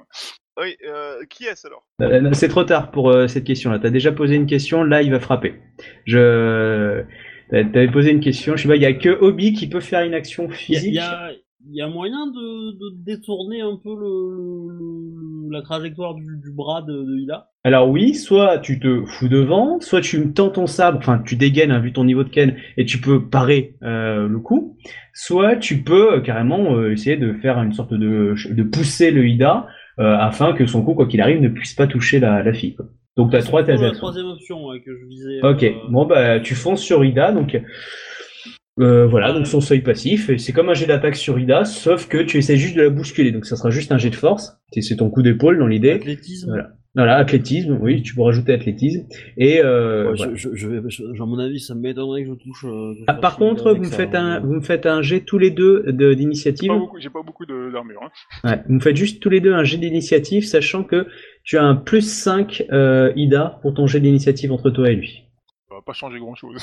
Oui, 0.60 0.76
euh, 0.86 1.16
qui 1.30 1.44
est-ce 1.46 1.66
alors? 1.66 1.86
Euh, 2.02 2.20
non, 2.20 2.32
C'est 2.34 2.48
trop 2.48 2.64
tard 2.64 2.90
pour 2.90 3.10
euh, 3.10 3.26
cette 3.28 3.44
question-là. 3.44 3.78
T'as 3.78 3.88
déjà 3.90 4.12
posé 4.12 4.34
une 4.34 4.46
question, 4.46 4.82
là 4.84 5.00
il 5.02 5.10
va 5.10 5.20
frapper. 5.20 5.54
Je. 6.06 7.02
t'a- 7.50 7.64
T'avais 7.64 7.88
posé 7.90 8.10
une 8.10 8.20
question, 8.20 8.56
je 8.56 8.62
sais 8.62 8.68
pas, 8.68 8.76
il 8.76 8.82
y 8.82 8.86
a 8.86 8.92
que 8.92 9.08
Obi 9.08 9.52
qui 9.54 9.68
peut 9.68 9.80
faire 9.80 10.02
une 10.02 10.14
action 10.14 10.48
Il 10.68 10.94
y, 10.94 10.98
a- 10.98 11.30
physique. 11.62 11.76
y 11.76 11.80
a- 11.82 11.88
moyen 11.88 12.26
de, 12.26 12.72
de 12.72 13.04
détourner 13.04 13.60
un 13.60 13.76
peu 13.82 13.90
le, 13.90 14.36
le- 14.36 15.48
le- 15.48 15.52
la 15.52 15.62
trajectoire 15.62 16.14
du, 16.14 16.24
du 16.24 16.52
bras 16.52 16.82
de, 16.82 16.92
de 16.92 17.18
Ida? 17.18 17.48
Alors 17.64 17.90
oui, 17.90 18.14
soit 18.14 18.58
tu 18.58 18.78
te 18.80 19.04
fous 19.04 19.28
devant, 19.28 19.80
soit 19.80 20.00
tu 20.00 20.18
me 20.18 20.32
tends 20.32 20.48
ton 20.50 20.66
sabre, 20.66 20.98
enfin 20.98 21.20
tu 21.26 21.36
dégaines 21.36 21.72
hein, 21.72 21.80
vu 21.80 21.92
ton 21.92 22.04
niveau 22.04 22.24
de 22.24 22.30
ken 22.30 22.56
et 22.76 22.84
tu 22.86 23.00
peux 23.00 23.28
parer 23.28 23.74
euh, 23.82 24.28
le 24.28 24.38
coup, 24.38 24.76
soit 25.12 25.56
tu 25.56 25.82
peux 25.82 26.14
euh, 26.14 26.20
carrément 26.20 26.74
euh, 26.76 26.92
essayer 26.92 27.16
de 27.16 27.32
faire 27.34 27.58
une 27.62 27.72
sorte 27.72 27.92
de 27.92 28.34
de 28.50 28.62
pousser 28.62 29.10
le 29.10 29.26
Ida 29.28 29.66
euh, 29.98 30.16
afin 30.16 30.52
que 30.54 30.66
son 30.66 30.82
coup 30.84 30.94
quoi 30.94 31.06
qu'il 31.06 31.20
arrive 31.20 31.40
ne 31.42 31.48
puisse 31.48 31.74
pas 31.74 31.86
toucher 31.86 32.18
la, 32.20 32.42
la 32.42 32.52
fille. 32.54 32.76
quoi. 32.76 32.86
Donc 33.16 33.32
t'as 33.32 33.42
trois 33.42 33.62
t'as 33.64 33.76
la 33.76 33.90
troisième 33.90 34.26
option 34.28 34.66
ouais, 34.68 34.80
que 34.80 34.96
je 34.96 35.04
visais. 35.06 35.40
Ok, 35.42 35.64
euh, 35.64 35.72
bon 35.90 36.06
bah 36.06 36.40
tu 36.40 36.54
fonces 36.54 36.80
sur 36.80 37.04
Ida, 37.04 37.32
donc 37.32 37.60
euh, 38.78 39.06
voilà, 39.06 39.32
donc 39.32 39.46
son 39.46 39.60
seuil 39.60 39.80
passif, 39.80 40.30
et 40.30 40.38
c'est 40.38 40.52
comme 40.52 40.68
un 40.70 40.74
jet 40.74 40.86
d'attaque 40.86 41.16
sur 41.16 41.38
Ida, 41.38 41.64
sauf 41.64 42.08
que 42.08 42.18
tu 42.18 42.38
essaies 42.38 42.56
juste 42.56 42.76
de 42.76 42.82
la 42.82 42.90
bousculer, 42.90 43.32
donc 43.32 43.44
ça 43.44 43.56
sera 43.56 43.70
juste 43.70 43.92
un 43.92 43.98
jet 43.98 44.10
de 44.10 44.14
force, 44.16 44.56
c'est 44.78 44.96
ton 44.96 45.10
coup 45.10 45.22
d'épaule 45.22 45.58
dans 45.58 45.66
l'idée. 45.66 45.92
Athlétisme. 45.92 46.48
Voilà. 46.50 46.68
Voilà, 46.96 47.18
athlétisme, 47.18 47.78
oui, 47.80 48.02
tu 48.02 48.16
peux 48.16 48.22
rajouter 48.22 48.52
athlétisme, 48.52 49.06
et 49.36 49.60
euh, 49.62 50.10
Ouais, 50.10 50.16
voilà. 50.16 50.32
je, 50.34 50.48
je, 50.50 50.56
je 50.56 50.68
vais, 50.68 50.80
je- 50.88 51.04
à 51.04 51.24
mon 51.24 51.38
avis, 51.38 51.60
ça 51.60 51.76
m'étonnerait 51.76 52.24
que 52.24 52.30
je 52.30 52.34
touche. 52.34 52.64
euh, 52.64 52.94
que 52.94 53.04
Ah, 53.06 53.14
par 53.14 53.36
contre, 53.36 53.72
vous 53.74 53.82
me 53.82 53.84
faites 53.90 54.16
hein. 54.16 54.24
un, 54.24 54.40
vous 54.40 54.54
me 54.54 54.60
faites 54.60 54.86
un 54.86 55.00
jet 55.00 55.20
tous 55.20 55.38
les 55.38 55.50
deux 55.52 55.84
de- 55.86 56.14
d'initiative. 56.14 56.68
Pas 56.68 56.78
beaucoup- 56.78 56.98
J'ai 56.98 57.10
pas 57.10 57.22
beaucoup 57.24 57.46
de- 57.46 57.70
d'armure. 57.72 58.00
Hein. 58.02 58.48
Ouais, 58.48 58.60
vous 58.66 58.74
me 58.74 58.80
faites 58.80 58.96
juste 58.96 59.22
tous 59.22 59.30
les 59.30 59.38
deux 59.40 59.52
un 59.52 59.62
jet 59.62 59.76
d'initiative, 59.78 60.44
sachant 60.44 60.82
que 60.82 61.06
tu 61.44 61.58
as 61.58 61.62
un 61.62 61.76
plus 61.76 62.02
5 62.02 62.64
euh, 62.72 63.12
Ida 63.14 63.60
pour 63.62 63.72
ton 63.72 63.86
jet 63.86 64.00
d'initiative 64.00 64.50
entre 64.50 64.70
toi 64.70 64.90
et 64.90 64.96
lui. 64.96 65.26
Ça 65.70 65.76
va 65.76 65.82
pas 65.82 65.92
changer 65.92 66.18
grand 66.18 66.34
chose. 66.34 66.56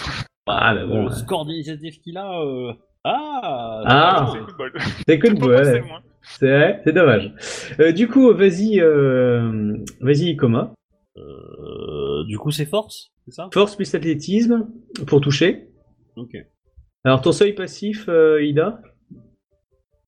Ah, 0.47 0.75
bah 0.75 0.85
bon. 0.85 1.05
Le 1.05 1.11
score 1.11 1.45
d'initiative 1.45 1.99
qu'il 2.01 2.17
a. 2.17 2.41
euh, 2.41 2.73
Ah 3.05 3.81
Ah. 3.85 4.33
c'est 4.33 5.17
passé, 5.17 5.79
ouais. 5.79 5.81
C'est 6.23 6.47
vrai, 6.47 6.81
c'est 6.83 6.91
dommage. 6.93 7.33
Euh, 7.79 7.93
du 7.93 8.09
coup, 8.09 8.33
vas-y, 8.33 8.81
euh, 8.81 9.77
vas-y, 10.01 10.35
Coma. 10.35 10.73
Euh, 11.17 12.23
Du 12.27 12.37
coup, 12.37 12.51
c'est 12.51 12.65
force, 12.65 13.11
c'est 13.25 13.31
ça? 13.33 13.47
Force 13.53 13.75
plus 13.77 13.93
athlétisme 13.95 14.67
pour 15.07 15.21
toucher. 15.21 15.69
Ok. 16.17 16.35
Alors, 17.05 17.21
ton 17.21 17.31
seuil 17.31 17.53
passif, 17.53 18.09
euh, 18.09 18.43
Ida? 18.43 18.81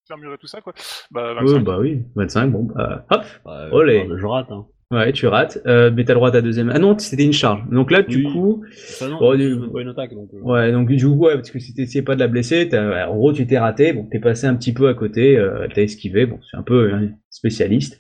Fermure 0.08 0.34
et 0.34 0.38
tout 0.38 0.48
ça, 0.48 0.60
quoi. 0.60 0.74
Bah, 1.12 1.34
Oui, 1.40 1.46
25. 1.54 1.64
bah 1.64 1.78
oui, 1.80 2.04
25, 2.16 2.52
bon, 2.52 2.64
bah, 2.64 3.06
hop, 3.12 3.24
Ouais, 3.46 3.70
Olé. 3.72 4.10
Je 4.18 4.26
rate, 4.26 4.52
hein. 4.52 4.66
Ouais, 4.92 5.12
tu 5.14 5.28
rates, 5.28 5.60
euh, 5.68 5.92
mais 5.94 6.04
t'as 6.04 6.14
le 6.14 6.18
droit 6.18 6.30
à 6.30 6.32
ta 6.32 6.42
deuxième. 6.42 6.70
Ah 6.74 6.80
non, 6.80 6.98
c'était 6.98 7.24
une 7.26 7.34
charge. 7.34 7.62
Donc 7.70 7.92
là, 7.92 8.02
du 8.02 8.26
Oui. 8.26 8.34
coup, 8.34 8.64
Enfin, 8.92 9.08
non, 9.10 9.20
Bon, 9.20 9.32
c'est 9.34 9.38
du- 9.38 9.56
même 9.56 9.72
pas 9.72 9.82
une 9.82 9.90
attaque, 9.90 10.14
donc. 10.14 10.30
euh, 10.34 10.40
ouais, 10.42 10.72
donc 10.72 10.88
du 10.90 11.06
coup, 11.06 11.16
ouais, 11.16 11.36
parce 11.36 11.52
que 11.52 11.60
si 11.60 11.74
t'essayais 11.74 12.04
pas 12.04 12.16
de 12.16 12.20
la 12.20 12.28
blesser, 12.28 12.68
t'as- 12.70 13.10
en 13.10 13.16
gros, 13.16 13.34
tu 13.34 13.46
t'es 13.48 13.60
raté, 13.60 13.94
bon, 13.94 14.08
t'es 14.10 14.20
passé 14.20 14.48
un 14.48 14.56
petit 14.56 14.74
peu 14.74 14.88
à 14.88 14.94
côté, 14.94 15.38
euh, 15.38 15.68
t'as 15.74 15.82
esquivé, 15.84 16.26
bon, 16.26 16.40
c'est 16.50 16.58
un 16.58 16.64
peu 16.64 16.92
un 16.94 17.10
spécialiste. 17.30 18.00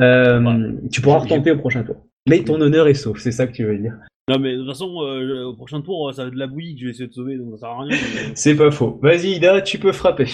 Euh, 0.00 0.72
tu 0.92 1.00
pourras 1.00 1.18
retenter 1.18 1.50
au 1.50 1.58
prochain 1.58 1.82
tour. 1.82 1.96
Mais 2.28 2.42
ton 2.44 2.60
honneur 2.60 2.86
est 2.88 2.94
sauf, 2.94 3.18
c'est 3.18 3.32
ça 3.32 3.46
que 3.46 3.52
tu 3.52 3.64
veux 3.64 3.78
dire. 3.78 3.94
Non, 4.28 4.38
mais 4.38 4.52
de 4.52 4.58
toute 4.58 4.68
façon, 4.68 5.00
euh, 5.02 5.44
au 5.46 5.54
prochain 5.56 5.80
tour, 5.80 6.12
ça 6.14 6.22
va 6.22 6.28
être 6.28 6.34
de 6.34 6.38
la 6.38 6.46
bouillie 6.46 6.74
que 6.74 6.80
je 6.82 6.84
vais 6.86 6.90
essayer 6.92 7.08
de 7.08 7.12
sauver, 7.12 7.36
donc 7.36 7.50
ça 7.54 7.58
sert 7.60 7.68
à 7.70 7.80
rien. 7.82 7.88
mais- 7.90 8.32
C'est 8.34 8.54
pas 8.56 8.70
faux. 8.70 9.00
Vas-y, 9.02 9.32
Ida, 9.36 9.60
tu 9.62 9.78
peux 9.78 9.90
frapper. 9.92 10.26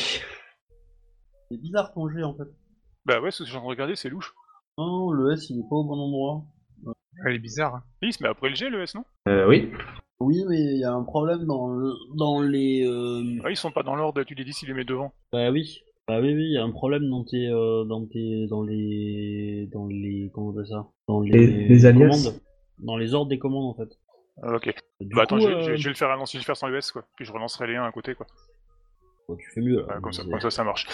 C'est 1.50 1.60
bizarre 1.60 1.92
ton 1.94 2.08
jet 2.10 2.22
en 2.22 2.34
fait. 2.34 2.44
Bah 3.06 3.20
ouais, 3.20 3.30
ce 3.30 3.42
que 3.44 3.48
je 3.48 3.52
train 3.54 3.62
de 3.62 3.66
regarder, 3.68 3.94
c'est 3.96 4.08
louche. 4.10 4.34
Non, 4.78 5.10
le 5.10 5.32
S 5.32 5.48
il 5.50 5.60
est 5.60 5.68
pas 5.68 5.76
au 5.76 5.84
bon 5.84 5.98
endroit. 5.98 6.42
Elle 7.24 7.34
est 7.36 7.38
bizarre. 7.38 7.76
hein. 7.76 7.82
Oui, 8.02 8.08
il 8.08 8.12
se 8.12 8.22
met 8.22 8.28
après 8.28 8.50
le 8.50 8.54
G, 8.54 8.68
le 8.68 8.82
S, 8.82 8.94
non? 8.94 9.04
Euh, 9.28 9.48
oui. 9.48 9.70
Oui, 10.20 10.44
mais 10.48 10.60
il 10.60 10.78
y 10.78 10.84
a 10.84 10.92
un 10.92 11.02
problème 11.02 11.44
dans, 11.46 11.68
le- 11.68 11.94
dans 12.16 12.40
les. 12.42 12.84
euh, 12.86 13.40
Ah, 13.44 13.50
ils 13.50 13.56
sont 13.56 13.70
pas 13.70 13.82
dans 13.82 13.96
l'ordre, 13.96 14.22
tu 14.24 14.34
les 14.34 14.44
dis 14.44 14.52
s'il 14.52 14.68
les 14.68 14.74
met 14.74 14.84
devant. 14.84 15.12
Bah 15.32 15.50
oui. 15.50 15.80
Bah 16.08 16.20
oui, 16.20 16.34
oui, 16.34 16.44
il 16.44 16.52
y 16.52 16.56
a 16.58 16.62
un 16.62 16.70
problème 16.72 17.08
dans 17.08 17.24
tes. 17.24 17.46
euh, 17.48 17.84
dans 17.84 18.04
tes. 18.06 18.46
dans 18.48 18.62
les. 18.62 19.68
dans 19.72 19.86
les. 19.86 20.30
comment 20.34 20.48
on 20.48 20.52
appelle 20.52 20.66
ça? 20.68 20.86
Dans 21.08 21.20
les. 21.20 21.30
Les- 21.46 21.68
les 21.68 21.86
alias. 21.86 22.08
commandes. 22.08 22.40
Dans 22.78 22.96
les 22.98 23.14
ordres 23.14 23.28
des 23.30 23.38
commandes 23.38 23.74
en 23.74 23.74
fait. 23.74 23.98
Ah, 24.42 24.54
ok. 24.54 24.74
Du 25.00 25.14
bah 25.16 25.22
attends, 25.22 25.36
coup, 25.36 25.42
je, 25.42 25.48
vais- 25.48 25.54
euh, 25.54 25.60
je 25.62 25.70
vais- 25.72 25.76
je 25.78 25.84
vais 25.84 25.90
le 25.90 25.96
faire 25.96 26.10
à 26.10 26.16
je 26.24 26.32
vais 26.32 26.38
le 26.38 26.44
faire 26.44 26.56
sans 26.56 26.68
US, 26.68 26.92
quoi. 26.92 27.04
Puis 27.16 27.24
je 27.24 27.32
relancerai 27.32 27.66
les 27.66 27.76
1 27.76 27.84
à 27.84 27.92
côté, 27.92 28.14
quoi. 28.14 28.26
tu 29.38 29.50
fais 29.54 29.60
mieux. 29.62 29.80
là. 29.86 29.96
Ouais, 29.96 30.00
comme, 30.02 30.12
ça, 30.12 30.22
comme 30.24 30.40
ça, 30.40 30.50
ça 30.50 30.64
marche. 30.64 30.86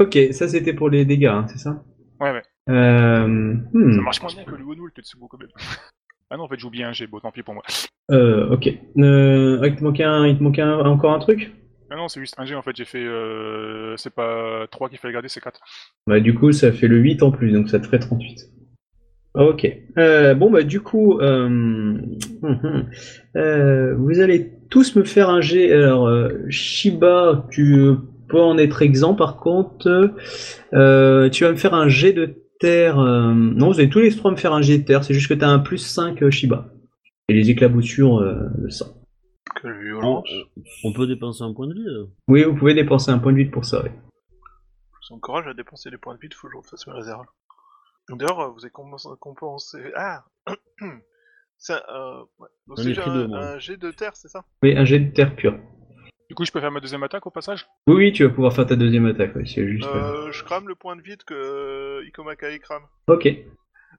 Ok, 0.00 0.18
ça 0.32 0.48
c'était 0.48 0.72
pour 0.72 0.88
les 0.90 1.04
dégâts, 1.04 1.26
hein, 1.26 1.46
c'est 1.48 1.58
ça 1.58 1.82
Ouais, 2.20 2.32
ouais. 2.32 2.42
euh, 2.70 3.26
hmm, 3.28 3.92
Ça 3.92 4.00
marche 4.00 4.20
moins 4.22 4.32
bien 4.34 4.44
que 4.44 4.50
le 4.56 4.64
le 4.64 4.90
Tetsubo, 4.94 5.28
quand 5.28 5.38
même. 5.38 5.48
ah 6.30 6.36
non, 6.36 6.44
en 6.44 6.48
fait, 6.48 6.58
j'ai 6.58 6.66
oublié 6.66 6.84
un 6.84 6.92
G, 6.92 7.06
bon, 7.06 7.20
tant 7.20 7.30
pis 7.30 7.42
pour 7.42 7.54
moi. 7.54 7.62
euh, 8.10 8.48
Ok. 8.50 8.68
Euh, 8.98 9.60
il 9.64 9.76
te 9.76 9.84
manquait, 9.84 10.04
un, 10.04 10.26
il 10.26 10.38
te 10.38 10.42
manquait 10.42 10.62
un- 10.62 10.80
encore 10.80 11.12
un 11.12 11.18
truc 11.18 11.52
Ah 11.90 11.96
non, 11.96 12.08
c'est 12.08 12.20
juste 12.20 12.34
un 12.38 12.44
G, 12.46 12.54
en 12.54 12.62
fait, 12.62 12.74
j'ai 12.76 12.84
fait... 12.84 13.04
Euh... 13.04 13.94
C'est 13.96 14.14
pas 14.14 14.66
3 14.70 14.88
qu'il 14.88 14.98
fallait 14.98 15.12
garder, 15.14 15.28
c'est 15.28 15.40
4. 15.40 15.60
Bah 16.06 16.20
du 16.20 16.34
coup 16.34 16.52
ça 16.52 16.72
fait 16.72 16.88
le 16.88 16.96
8 16.98 17.22
en 17.22 17.30
plus, 17.30 17.52
donc 17.52 17.68
ça 17.68 17.78
te 17.80 17.86
ferait 17.86 17.98
38. 17.98 18.48
Ok. 19.34 19.66
Euh, 19.98 20.34
bon 20.34 20.50
bah 20.50 20.62
du 20.62 20.80
coup, 20.80 21.18
euh, 21.20 21.46
hum, 21.46 22.16
hum. 22.42 22.88
Euh, 23.36 23.94
vous 23.96 24.20
allez 24.20 24.52
tous 24.70 24.96
me 24.96 25.04
faire 25.04 25.28
un 25.30 25.40
jet. 25.40 25.72
Alors 25.72 26.06
euh, 26.08 26.30
Shiba, 26.48 27.46
tu 27.50 27.76
peux 28.30 28.40
en 28.40 28.56
être 28.58 28.82
exempt 28.82 29.14
par 29.14 29.36
contre. 29.36 30.14
Euh, 30.72 31.28
tu 31.30 31.44
vas 31.44 31.50
me 31.50 31.56
faire 31.56 31.74
un 31.74 31.88
jet 31.88 32.12
de 32.12 32.36
terre. 32.60 32.98
euh, 32.98 33.32
Non, 33.34 33.68
vous 33.72 33.80
allez 33.80 33.88
tous 33.90 34.00
les 34.00 34.14
trois 34.14 34.30
me 34.30 34.36
faire 34.36 34.52
un 34.52 34.62
jet 34.62 34.78
de 34.78 34.84
terre, 34.84 35.04
c'est 35.04 35.14
juste 35.14 35.28
que 35.28 35.34
tu 35.34 35.44
as 35.44 35.48
un 35.50 35.58
plus 35.58 35.78
5 35.78 36.22
euh, 36.22 36.30
Shiba. 36.30 36.68
Et 37.28 37.34
les 37.34 37.50
éclaboussures 37.50 38.18
euh, 38.18 38.48
de 38.58 38.68
sang. 38.70 38.86
Quelle 39.60 39.72
On, 39.72 39.80
violence. 39.82 40.30
on 40.84 40.92
peut 40.92 41.06
dépenser 41.06 41.42
un 41.44 41.52
point 41.54 41.66
de 41.68 41.74
vie. 41.74 41.86
Oui, 42.28 42.44
vous 42.44 42.54
pouvez 42.54 42.74
dépenser 42.74 43.10
un 43.10 43.18
point 43.18 43.32
de 43.32 43.38
vie 43.38 43.44
pour 43.50 43.64
ça, 43.64 43.82
oui. 43.84 43.90
Je 43.92 45.08
vous 45.10 45.16
encourage 45.16 45.46
à 45.48 45.54
dépenser 45.54 45.90
des 45.90 45.98
points 45.98 46.14
de 46.14 46.20
vie, 46.20 46.28
il 46.30 46.34
faut 46.34 46.46
que 46.48 46.52
je 46.52 46.58
refasse 46.58 46.86
mes 46.86 46.92
réserves. 46.92 47.24
D'ailleurs, 48.08 48.52
vous 48.52 48.64
avez 48.64 48.72
compensé... 49.20 49.78
Ah 49.96 50.24
C'est 51.58 51.74
un... 51.74 51.76
euh, 51.94 52.22
ouais. 52.38 52.48
Donc 52.66 52.78
jet 53.58 53.76
de 53.76 53.90
terre, 53.90 54.12
c'est 54.16 54.28
ça? 54.28 54.44
Oui, 54.62 54.76
un 54.76 54.84
jet 54.84 54.98
de 54.98 55.12
terre 55.12 55.36
pure. 55.36 55.58
Du 56.30 56.36
coup, 56.36 56.44
je 56.44 56.52
peux 56.52 56.60
faire 56.60 56.70
ma 56.70 56.78
deuxième 56.78 57.02
attaque 57.02 57.26
au 57.26 57.32
passage? 57.32 57.66
Oui, 57.88 57.96
oui, 57.96 58.12
tu 58.12 58.22
vas 58.22 58.30
pouvoir 58.30 58.52
faire 58.54 58.64
ta 58.64 58.76
deuxième 58.76 59.04
attaque, 59.06 59.32
oui, 59.34 59.48
c'est 59.52 59.66
juste. 59.66 59.88
euh, 59.88 60.30
Je 60.30 60.44
crame 60.44 60.68
le 60.68 60.76
point 60.76 60.94
de 60.94 61.02
vide 61.02 61.24
que 61.24 61.34
euh, 61.34 62.58
crame. 62.60 62.84
Ok. 63.08 63.28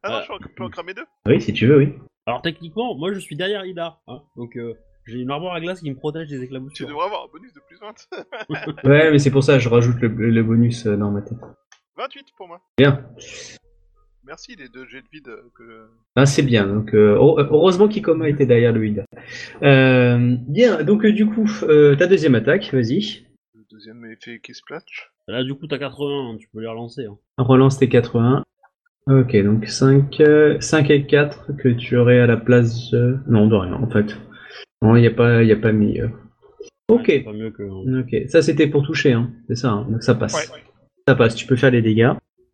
Ah 0.01 0.09
non, 0.09 0.21
je 0.41 0.47
peux 0.55 0.63
en 0.63 0.69
cramer 0.69 0.93
deux 0.93 1.03
Oui, 1.27 1.41
si 1.41 1.51
tu 1.51 1.67
veux, 1.67 1.77
oui. 1.77 1.93
Alors 2.25 2.41
techniquement, 2.41 2.95
moi 2.95 3.11
je 3.11 3.19
suis 3.19 3.35
derrière 3.35 3.65
Ida. 3.65 3.99
Hein, 4.07 4.21
donc 4.37 4.55
euh, 4.55 4.75
j'ai 5.05 5.17
une 5.19 5.29
armoire 5.29 5.55
à 5.55 5.59
glace 5.59 5.81
qui 5.81 5.89
me 5.91 5.97
protège 5.97 6.29
des 6.29 6.37
Tu 6.37 6.45
éclaboussures. 6.45 6.87
devrais 6.87 7.07
avoir 7.07 7.25
un 7.25 7.27
bonus 7.33 7.51
de 7.51 7.59
plus 7.67 7.77
20. 7.81 8.07
Ouais, 8.85 9.11
mais 9.11 9.19
c'est 9.19 9.29
pour 9.31 9.43
ça 9.43 9.55
que 9.55 9.59
je 9.59 9.67
rajoute 9.67 9.99
le, 9.99 10.07
le 10.07 10.43
bonus 10.43 10.85
euh, 10.85 10.95
dans 10.95 11.11
ma 11.11 11.21
tête. 11.23 11.37
28 11.97 12.27
pour 12.37 12.47
moi. 12.47 12.61
Bien. 12.77 13.05
Merci 14.25 14.55
les 14.55 14.69
deux 14.69 14.85
jets 14.87 15.01
de 15.01 15.07
vide 15.11 15.31
que... 15.55 15.87
Ah, 16.15 16.25
c'est 16.25 16.43
bien. 16.43 16.67
Donc, 16.67 16.93
euh, 16.93 17.15
heure- 17.15 17.39
heureusement 17.51 17.87
qu'Ikoma 17.87 18.29
était 18.29 18.45
derrière 18.45 18.71
le. 18.71 19.03
Euh, 19.63 20.35
bien, 20.47 20.83
donc 20.83 21.03
euh, 21.05 21.11
du 21.11 21.25
coup, 21.25 21.49
euh, 21.63 21.95
ta 21.95 22.07
deuxième 22.07 22.35
attaque, 22.35 22.69
vas-y. 22.71 23.25
Le 23.55 23.63
deuxième 23.71 24.05
effet 24.05 24.39
qui 24.41 24.53
splash. 24.53 25.11
Là 25.27 25.43
du 25.43 25.53
coup 25.53 25.65
t'as 25.67 25.77
80, 25.77 26.37
tu 26.39 26.47
peux 26.53 26.59
les 26.61 26.67
relancer. 26.67 27.05
Hein. 27.05 27.17
Relance 27.37 27.77
tes 27.79 27.89
80. 27.89 28.43
Ok, 29.07 29.35
donc 29.43 29.65
5, 29.67 30.21
5 30.59 30.89
et 30.91 31.05
4 31.07 31.53
que 31.57 31.69
tu 31.69 31.97
aurais 31.97 32.19
à 32.19 32.27
la 32.27 32.37
place... 32.37 32.93
Non, 33.27 33.47
de 33.47 33.55
rien, 33.55 33.73
en 33.73 33.89
fait. 33.89 34.15
Non, 34.83 34.95
il 34.95 35.01
n'y 35.01 35.07
a, 35.07 35.11
pas- 35.11 35.43
y 35.43 35.51
a 35.51 35.55
pas 35.55 35.71
mis... 35.71 35.99
euh. 35.99 36.07
Ok. 36.89 37.07
Ouais, 37.07 37.13
c'est 37.17 37.19
pas 37.23 37.33
mieux 37.33 37.49
que. 37.51 37.63
Ok, 38.01 38.29
ça 38.29 38.41
c'était 38.41 38.67
pour 38.67 38.85
toucher, 38.85 39.13
hein. 39.13 39.31
c'est 39.47 39.55
ça, 39.55 39.69
hein. 39.71 39.87
donc 39.89 40.03
ça 40.03 40.13
passe. 40.13 40.51
Ouais. 40.53 40.61
Ça 41.07 41.15
passe, 41.15 41.35
tu 41.35 41.47
peux 41.47 41.55
faire 41.55 41.71
les 41.71 41.81
dégâts. 41.81 42.11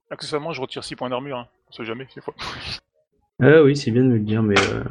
Accessoirement, 0.09 0.51
je 0.53 0.61
retire 0.61 0.83
6 0.83 0.95
points 0.95 1.09
d'armure, 1.09 1.37
hein. 1.39 1.47
On 1.69 1.73
sait 1.73 1.85
jamais, 1.85 2.07
des 2.15 2.21
fois. 2.21 2.33
Ah 3.41 3.61
oui, 3.63 3.75
c'est 3.75 3.91
bien 3.91 4.03
de 4.03 4.07
me 4.07 4.13
le 4.15 4.19
dire, 4.23 4.41
mais... 4.41 4.55
euh, 4.73 4.83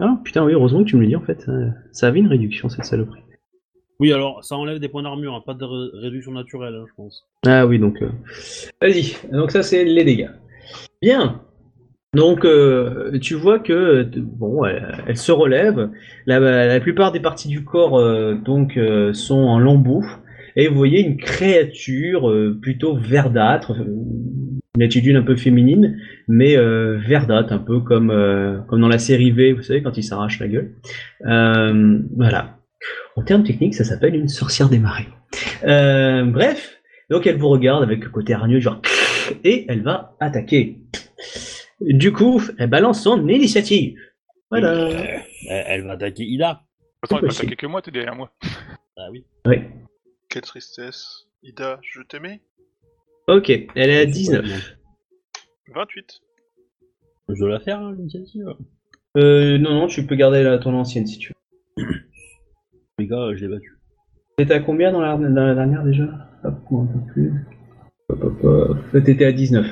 Ah 0.00 0.18
putain, 0.24 0.44
oui, 0.44 0.52
heureusement 0.52 0.80
que 0.84 0.88
tu 0.88 0.96
me 0.96 1.02
le 1.02 1.06
dis 1.08 1.16
en 1.16 1.22
fait. 1.22 1.48
Euh, 1.48 1.68
Ça 1.92 2.08
avait 2.08 2.18
une 2.20 2.26
réduction 2.28 2.68
cette 2.68 2.84
saloperie. 2.84 3.20
Oui 4.00 4.12
alors 4.12 4.44
ça 4.44 4.56
enlève 4.56 4.80
des 4.80 4.88
points 4.88 5.04
d'armure, 5.04 5.34
hein, 5.34 5.42
pas 5.46 5.54
de 5.54 5.64
ré- 5.64 5.90
réduction 6.02 6.32
naturelle, 6.32 6.74
hein, 6.74 6.84
je 6.88 6.94
pense. 6.96 7.26
Ah 7.46 7.64
oui, 7.64 7.78
donc... 7.78 8.02
euh, 8.02 8.10
Vas-y, 8.82 9.14
donc 9.30 9.52
ça 9.52 9.62
c'est 9.62 9.84
les 9.84 10.02
dégâts. 10.04 10.30
Bien. 11.00 11.40
Donc 12.12 12.44
euh, 12.44 13.16
tu 13.20 13.34
vois 13.34 13.60
que 13.60 13.72
euh, 13.72 14.04
bon, 14.16 14.64
elle, 14.64 15.04
elle 15.06 15.16
se 15.16 15.30
relève. 15.30 15.90
La, 16.26 16.40
la 16.40 16.80
plupart 16.80 17.12
des 17.12 17.20
parties 17.20 17.48
du 17.48 17.64
corps 17.64 17.96
euh, 17.98 18.34
donc 18.34 18.76
euh, 18.76 19.12
sont 19.14 19.38
en 19.38 19.60
lambeaux 19.60 20.04
et 20.56 20.68
vous 20.68 20.76
voyez 20.76 21.00
une 21.00 21.16
créature 21.16 22.28
euh, 22.30 22.58
plutôt 22.60 22.96
verdâtre, 22.96 23.72
euh, 23.72 23.84
une 24.76 24.82
attitude 24.82 25.16
un 25.16 25.22
peu 25.22 25.36
féminine, 25.36 25.98
mais 26.28 26.56
euh, 26.56 26.98
verdâtre, 26.98 27.52
un 27.52 27.58
peu 27.58 27.80
comme 27.80 28.10
euh, 28.10 28.60
comme 28.68 28.80
dans 28.80 28.88
la 28.88 28.98
série 28.98 29.30
V, 29.30 29.52
vous 29.52 29.62
savez 29.62 29.82
quand 29.82 29.96
il 29.96 30.02
s'arrache 30.02 30.40
la 30.40 30.48
gueule. 30.48 30.74
Euh, 31.26 32.00
voilà. 32.16 32.58
En 33.16 33.22
termes 33.22 33.44
techniques, 33.44 33.74
ça 33.74 33.84
s'appelle 33.84 34.14
une 34.14 34.28
sorcière 34.28 34.68
des 34.68 34.78
marais. 34.78 35.06
Euh, 35.64 36.24
bref, 36.24 36.80
donc 37.10 37.26
elle 37.26 37.36
vous 37.36 37.48
regarde 37.48 37.82
avec 37.82 38.04
le 38.04 38.10
côté 38.10 38.34
hargneux, 38.34 38.60
genre 38.60 38.80
et 39.42 39.64
elle 39.68 39.82
va 39.82 40.16
attaquer. 40.20 40.80
Du 41.80 42.12
coup, 42.12 42.42
elle 42.58 42.70
balance 42.70 43.02
son 43.02 43.26
initiative. 43.28 43.96
Voilà. 44.50 44.68
Euh, 44.70 45.02
elle, 45.48 45.64
elle 45.66 45.82
va 45.82 45.92
attaquer 45.92 46.24
Ida. 46.24 46.62
Attends, 47.02 47.16
il 47.16 47.20
peut 47.20 47.26
possible. 47.26 47.46
attaquer 47.46 47.56
que 47.56 47.66
moi, 47.66 47.82
t'es 47.82 47.90
derrière 47.90 48.14
moi. 48.14 48.30
Ah 48.96 49.08
oui. 49.10 49.24
Oui. 49.46 49.56
Quelle 50.34 50.42
tristesse. 50.42 51.28
Ida, 51.44 51.78
je 51.80 52.02
t'aimais 52.02 52.40
Ok, 53.28 53.50
elle 53.50 53.90
est 53.90 53.98
à 53.98 54.00
C'est 54.00 54.06
19. 54.06 54.40
pas 54.42 54.48
évident. 54.48 54.64
28. 55.76 56.20
Je 57.28 57.34
dois 57.38 57.48
la 57.50 57.60
faire 57.60 57.78
hein, 57.78 57.94
l'initiative. 57.96 58.44
Euh, 59.16 59.58
non, 59.58 59.74
non, 59.74 59.86
tu 59.86 60.04
peux 60.04 60.16
garder 60.16 60.42
la, 60.42 60.58
ton 60.58 60.74
ancienne 60.74 61.06
si 61.06 61.18
tu 61.18 61.32
veux. 61.76 61.84
Les 62.98 63.06
gars, 63.06 63.28
je 63.36 63.46
l'ai 63.46 63.48
battu. 63.54 63.78
T'étais 64.36 64.54
à 64.54 64.58
combien 64.58 64.90
dans 64.90 65.00
la, 65.02 65.16
dans 65.16 65.46
la 65.46 65.54
dernière 65.54 65.84
déjà? 65.84 66.02
Hop, 66.42 66.54
un 66.72 66.86
peu 66.86 67.12
plus. 67.12 67.32
Hop, 68.08 68.24
hop, 68.24 68.42
hop. 68.42 68.78
Là, 68.92 69.00
T'étais 69.02 69.26
à 69.26 69.30
19, 69.30 69.64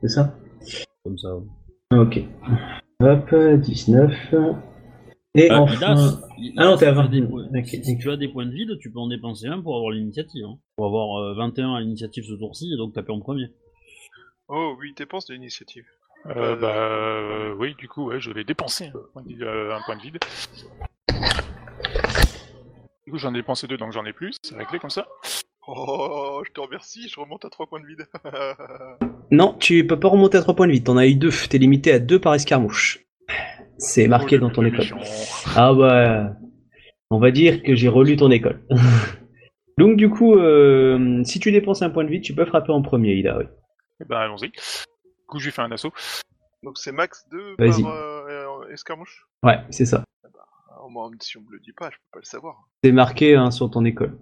c'est 0.00 0.08
ça? 0.08 0.34
Comme 1.04 1.18
ça. 1.18 1.36
Ok. 1.92 2.20
Hop, 3.00 3.34
19. 3.34 4.34
Et 5.36 5.48
Ah, 5.50 5.60
enfin. 5.60 5.74
Ah 6.56 6.64
non, 6.64 6.76
t'es 6.76 6.86
à 6.86 6.90
si 6.90 6.94
tu 6.94 7.00
as 7.00 7.02
20. 7.02 7.08
des 7.08 7.22
points- 7.22 7.46
Ok. 7.54 7.66
Si, 7.66 7.98
tu 7.98 8.10
as 8.10 8.16
des 8.16 8.28
points 8.28 8.46
de 8.46 8.52
vide, 8.52 8.78
tu 8.80 8.90
peux 8.90 8.98
en 8.98 9.08
dépenser 9.08 9.46
un 9.48 9.60
pour 9.60 9.76
avoir 9.76 9.90
l'initiative. 9.92 10.44
Hein. 10.46 10.58
Pour 10.76 10.86
avoir 10.86 11.20
euh, 11.22 11.34
21 11.34 11.74
à 11.74 11.80
l'initiative 11.80 12.24
ce 12.24 12.34
tour-ci, 12.34 12.72
et 12.72 12.76
donc 12.76 12.92
taper 12.94 13.12
en 13.12 13.20
premier. 13.20 13.46
Oh 14.48 14.74
oui, 14.80 14.94
dépense 14.96 15.26
de 15.26 15.34
l'initiative. 15.34 15.84
Euh, 16.26 16.32
Euh, 16.34 16.56
bah, 16.56 16.74
euh, 16.74 17.54
oui, 17.58 17.74
du 17.78 17.88
coup, 17.88 18.06
ouais, 18.08 18.18
je 18.20 18.30
vais 18.32 18.44
dépenser 18.44 18.86
un 18.86 18.92
point 19.12 19.22
de, 19.22 19.44
euh, 19.44 19.76
un 19.76 19.80
point 19.84 19.96
de 19.96 20.02
vide. 20.02 20.18
Du 23.04 23.12
coup, 23.12 23.18
j'en 23.18 23.32
ai 23.34 23.38
dépensé 23.38 23.66
deux, 23.68 23.76
donc 23.76 23.92
j'en 23.92 24.04
ai 24.04 24.12
plus. 24.12 24.34
C'est 24.42 24.56
réglé 24.56 24.78
comme 24.78 24.90
ça. 24.90 25.06
Oh, 25.68 26.42
je 26.46 26.52
te 26.52 26.60
remercie, 26.60 27.08
je 27.08 27.18
remonte 27.20 27.44
à 27.44 27.50
3 27.50 27.66
points 27.66 27.80
de 27.80 27.86
vide. 27.86 28.06
Non, 29.32 29.54
tu 29.58 29.84
peux 29.84 29.98
pas 29.98 30.06
remonter 30.08 30.38
à 30.38 30.42
3 30.42 30.54
points 30.54 30.68
de 30.68 30.72
vide. 30.72 30.84
T'en 30.84 30.96
as 30.96 31.06
eu 31.08 31.16
2. 31.16 31.30
T'es 31.50 31.58
limité 31.58 31.90
à 31.92 31.98
2 31.98 32.20
par 32.20 32.34
escarmouche. 32.34 33.00
C'est 33.78 34.08
marqué 34.08 34.36
Oh, 34.36 34.40
dans 34.40 34.48
le- 34.48 34.54
ton 34.54 34.62
le 34.62 34.68
école. 34.68 34.86
Ah 35.54 35.72
bah, 35.74 36.36
on 37.10 37.18
va 37.18 37.30
dire 37.30 37.62
que 37.62 37.74
j'ai 37.74 37.88
relu 37.88 38.16
ton 38.16 38.30
école. 38.30 38.62
Donc 39.78 39.96
du 39.96 40.08
coup, 40.08 40.34
euh, 40.36 41.22
si 41.24 41.38
tu 41.38 41.52
dépenses 41.52 41.82
un 41.82 41.90
point 41.90 42.04
de 42.04 42.10
vie, 42.10 42.20
tu 42.22 42.34
peux 42.34 42.46
frapper 42.46 42.72
en 42.72 42.82
premier, 42.82 43.14
Ida. 43.14 43.38
oui. 43.38 43.44
Eh 44.00 44.04
ben, 44.04 44.16
allons-y. 44.16 44.48
Du 44.50 45.26
coup, 45.26 45.38
je 45.38 45.46
lui 45.46 45.52
fais 45.52 45.62
un 45.62 45.70
assaut. 45.72 45.92
Donc 46.62 46.78
c'est 46.78 46.92
max 46.92 47.26
2 47.30 47.54
Vas-y. 47.58 47.82
par 47.82 47.92
euh, 47.92 48.68
escarmouche? 48.72 49.26
Ouais, 49.42 49.58
c'est 49.70 49.84
ça. 49.86 50.02
Alors, 50.70 50.90
moi, 50.90 51.10
si 51.20 51.36
on 51.36 51.42
me 51.42 51.50
le 51.52 51.60
dit 51.60 51.72
pas, 51.72 51.90
je 51.90 51.96
peux 51.96 52.08
pas 52.14 52.18
le 52.20 52.24
savoir. 52.24 52.68
C'est 52.82 52.92
marqué 52.92 53.34
hein, 53.36 53.50
sur 53.50 53.70
ton 53.70 53.84
école. 53.84 54.18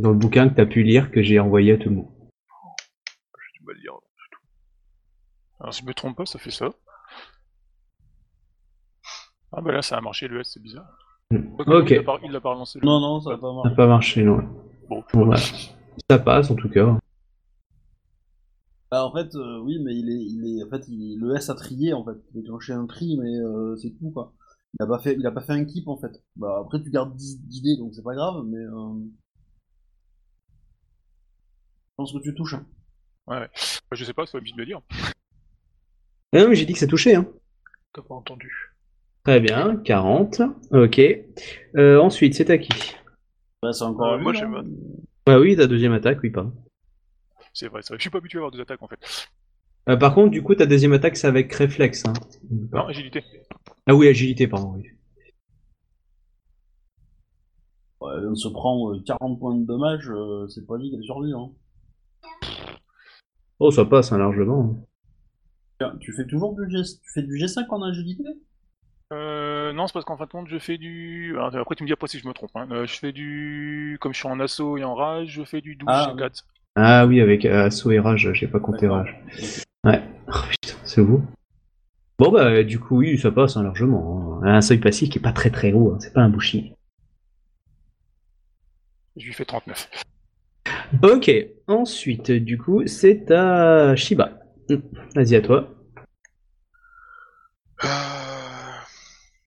Dans 0.00 0.10
le 0.10 0.16
bouquin 0.16 0.48
que 0.48 0.54
t'as 0.54 0.66
pu 0.66 0.82
lire, 0.84 1.10
que 1.10 1.22
j'ai 1.22 1.38
envoyé 1.40 1.72
à 1.72 1.76
tout 1.78 1.88
le 1.90 1.96
monde. 1.96 2.08
J'ai 3.36 3.58
du 3.60 3.66
mal 3.66 3.76
à 3.76 3.80
dire. 3.80 3.92
Alors, 5.60 5.74
si 5.74 5.82
je 5.82 5.86
me 5.86 5.94
trompe 5.94 6.16
pas, 6.16 6.26
ça 6.26 6.38
fait 6.38 6.50
ça. 6.50 6.70
Ah 9.52 9.60
bah 9.60 9.72
là, 9.72 9.82
ça 9.82 9.98
a 9.98 10.00
marché, 10.00 10.28
le 10.28 10.40
S, 10.40 10.50
c'est 10.54 10.62
bizarre. 10.62 10.86
Quoique, 11.30 11.70
Ok. 11.70 11.90
Il 11.90 11.96
l'a 11.96 12.02
pas, 12.02 12.18
il 12.24 12.30
l'a 12.32 12.40
pas 12.40 12.52
relancé. 12.52 12.78
le- 12.80 12.86
Non, 12.86 13.00
non, 13.00 13.20
ça 13.20 13.30
va 13.30 13.38
pas 13.38 13.48
Ça 13.48 13.54
marcher. 13.54 13.68
n'a 13.70 13.76
pas 13.76 13.86
marché, 13.86 14.22
non. 14.22 14.38
Bon, 14.88 15.04
Bon, 15.12 15.24
voilà. 15.26 15.40
Ça 16.10 16.18
passe 16.18 16.50
en 16.50 16.54
tout 16.56 16.68
cas. 16.68 16.98
Bah, 18.90 19.06
en 19.06 19.12
fait, 19.12 19.34
euh, 19.36 19.58
oui, 19.60 19.78
mais 19.82 19.94
il 19.96 20.10
est, 20.10 20.22
il 20.22 20.58
est, 20.58 20.64
en 20.64 20.68
fait, 20.70 20.86
il, 20.88 21.18
le 21.18 21.34
S 21.36 21.48
a 21.50 21.54
trié 21.54 21.92
en 21.94 22.04
fait. 22.04 22.18
Il 22.34 22.38
a 22.38 22.42
déclenché 22.42 22.72
un 22.72 22.86
tri, 22.86 23.16
mais 23.18 23.34
euh, 23.38 23.76
c'est 23.76 23.90
tout 23.98 24.10
quoi. 24.10 24.34
Il 24.78 24.82
a 24.82 24.86
pas 24.86 24.98
fait, 24.98 25.14
il 25.18 25.26
a 25.26 25.30
pas 25.30 25.42
fait 25.42 25.52
un 25.52 25.64
keep 25.64 25.86
en 25.88 25.98
fait. 25.98 26.22
Bah 26.36 26.60
après 26.64 26.82
tu 26.82 26.90
gardes 26.90 27.14
10 27.14 27.40
d'idées 27.46 27.76
donc 27.76 27.94
c'est 27.94 28.02
pas 28.02 28.14
grave, 28.14 28.42
mais 28.46 28.56
euh... 28.56 28.94
je 31.90 31.94
pense 31.96 32.12
que 32.12 32.18
tu 32.18 32.34
touches. 32.34 32.54
Hein. 32.54 32.66
Bah, 33.26 33.48
je 33.92 34.04
sais 34.04 34.14
pas, 34.14 34.24
c'est 34.26 34.32
pas 34.32 34.38
obligé 34.38 34.54
de 34.54 34.60
le 34.60 34.66
dire. 34.66 34.80
Ah 36.34 36.40
non, 36.40 36.48
mais 36.48 36.54
j'ai 36.54 36.64
dit 36.64 36.72
que 36.72 36.78
ça 36.78 36.86
touchait. 36.86 37.14
Hein. 37.14 37.26
T'as 37.92 38.00
pas 38.02 38.14
entendu. 38.14 38.71
Très 39.24 39.40
bien, 39.40 39.76
40. 39.76 40.42
Ok. 40.72 41.00
Euh, 41.76 41.98
ensuite, 42.00 42.34
c'est 42.34 42.50
à 42.50 42.58
qui? 42.58 42.70
Bah, 43.62 43.72
c'est 43.72 43.84
encore 43.84 44.14
Euh, 44.14 44.18
moi, 44.18 44.32
j'ai 44.32 44.46
ma- 44.46 44.64
Bah 45.26 45.38
oui, 45.38 45.56
ta 45.56 45.66
deuxième 45.66 45.92
attaque, 45.92 46.18
oui, 46.22 46.30
pardon. 46.30 46.52
C'est 47.52 47.68
vrai, 47.68 47.82
c'est 47.82 47.90
vrai. 47.92 47.98
Je 47.98 48.02
suis 48.02 48.10
pas 48.10 48.18
habitué 48.18 48.38
à 48.38 48.40
avoir 48.40 48.50
deux 48.50 48.60
attaques 48.60 48.82
en 48.82 48.88
fait. 48.88 49.28
Euh, 49.88 49.96
par 49.96 50.14
contre, 50.14 50.30
du 50.30 50.42
coup, 50.42 50.54
ta 50.54 50.66
deuxième 50.66 50.92
attaque, 50.92 51.16
c'est 51.16 51.26
avec 51.26 51.52
réflexe. 51.52 52.04
Hein. 52.06 52.12
Non, 52.72 52.86
agilité. 52.86 53.22
Ah 53.86 53.94
oui, 53.94 54.08
agilité, 54.08 54.48
pardon. 54.48 54.74
Oui. 54.76 54.88
Ouais, 58.00 58.14
on 58.28 58.34
se 58.34 58.48
prend 58.48 58.92
euh, 58.92 59.00
40 59.06 59.38
points 59.38 59.54
de 59.56 59.64
dommage, 59.64 60.10
c'est 60.48 60.66
pas 60.66 60.78
dit 60.78 60.90
qu'elle 60.90 61.04
survit. 61.04 61.32
Hein. 61.32 61.50
Oh, 63.60 63.70
ça 63.70 63.84
passe 63.84 64.10
hein, 64.12 64.18
largement. 64.18 64.88
Tiens, 65.78 65.96
Tu 66.00 66.12
fais 66.12 66.26
toujours 66.26 66.54
du, 66.56 66.68
G... 66.70 66.82
tu 66.82 67.12
fais 67.14 67.22
du 67.22 67.36
G5 67.36 67.66
en 67.68 67.82
agilité? 67.82 68.24
Euh, 69.12 69.72
non, 69.72 69.86
c'est 69.86 69.92
parce 69.92 70.04
qu'en 70.04 70.16
fin 70.16 70.24
de 70.24 70.30
compte, 70.30 70.48
je 70.48 70.58
fais 70.58 70.78
du. 70.78 71.34
Alors, 71.36 71.54
après, 71.56 71.74
tu 71.74 71.82
me 71.82 71.86
dis 71.86 71.92
après 71.92 72.08
si 72.08 72.18
je 72.18 72.26
me 72.26 72.32
trompe. 72.32 72.50
Hein. 72.54 72.66
Euh, 72.72 72.86
je 72.86 72.98
fais 72.98 73.12
du. 73.12 73.98
Comme 74.00 74.12
je 74.12 74.18
suis 74.18 74.28
en 74.28 74.40
assaut 74.40 74.78
et 74.78 74.84
en 74.84 74.94
rage, 74.94 75.28
je 75.28 75.44
fais 75.44 75.60
du 75.60 75.76
12 75.76 75.86
Ah, 75.90 76.08
chez 76.10 76.16
4. 76.16 76.44
Ah 76.76 77.06
oui, 77.06 77.20
avec 77.20 77.44
euh, 77.44 77.66
assaut 77.66 77.90
et 77.90 77.98
rage, 78.00 78.30
j'ai 78.32 78.46
pas 78.46 78.58
compté 78.60 78.88
rage. 78.88 79.14
Ouais. 79.84 80.02
Oh, 80.28 80.32
putain, 80.48 80.76
c'est 80.84 81.02
vous. 81.02 81.22
Bon 82.18 82.30
bah 82.30 82.62
du 82.62 82.78
coup 82.78 82.98
oui, 82.98 83.18
ça 83.18 83.32
passe 83.32 83.56
hein, 83.56 83.64
largement. 83.64 84.40
hein. 84.44 84.46
Un 84.46 84.60
seuil 84.60 84.78
passif 84.78 85.10
qui 85.10 85.18
est 85.18 85.22
pas 85.22 85.32
très 85.32 85.50
très 85.50 85.72
haut, 85.72 85.92
hein. 85.92 85.98
c'est 86.00 86.12
pas 86.12 86.20
un 86.20 86.28
bouchi. 86.28 86.72
Je 89.16 89.26
lui 89.26 89.32
fais 89.32 89.44
39. 89.44 89.90
Ok, 91.02 91.30
ensuite 91.66 92.30
du 92.30 92.58
coup 92.58 92.86
c'est 92.86 93.30
à 93.32 93.96
Shiba. 93.96 94.38
Hum, 94.70 94.82
Vas-y 95.16 95.34
à 95.34 95.40
toi. 95.40 95.74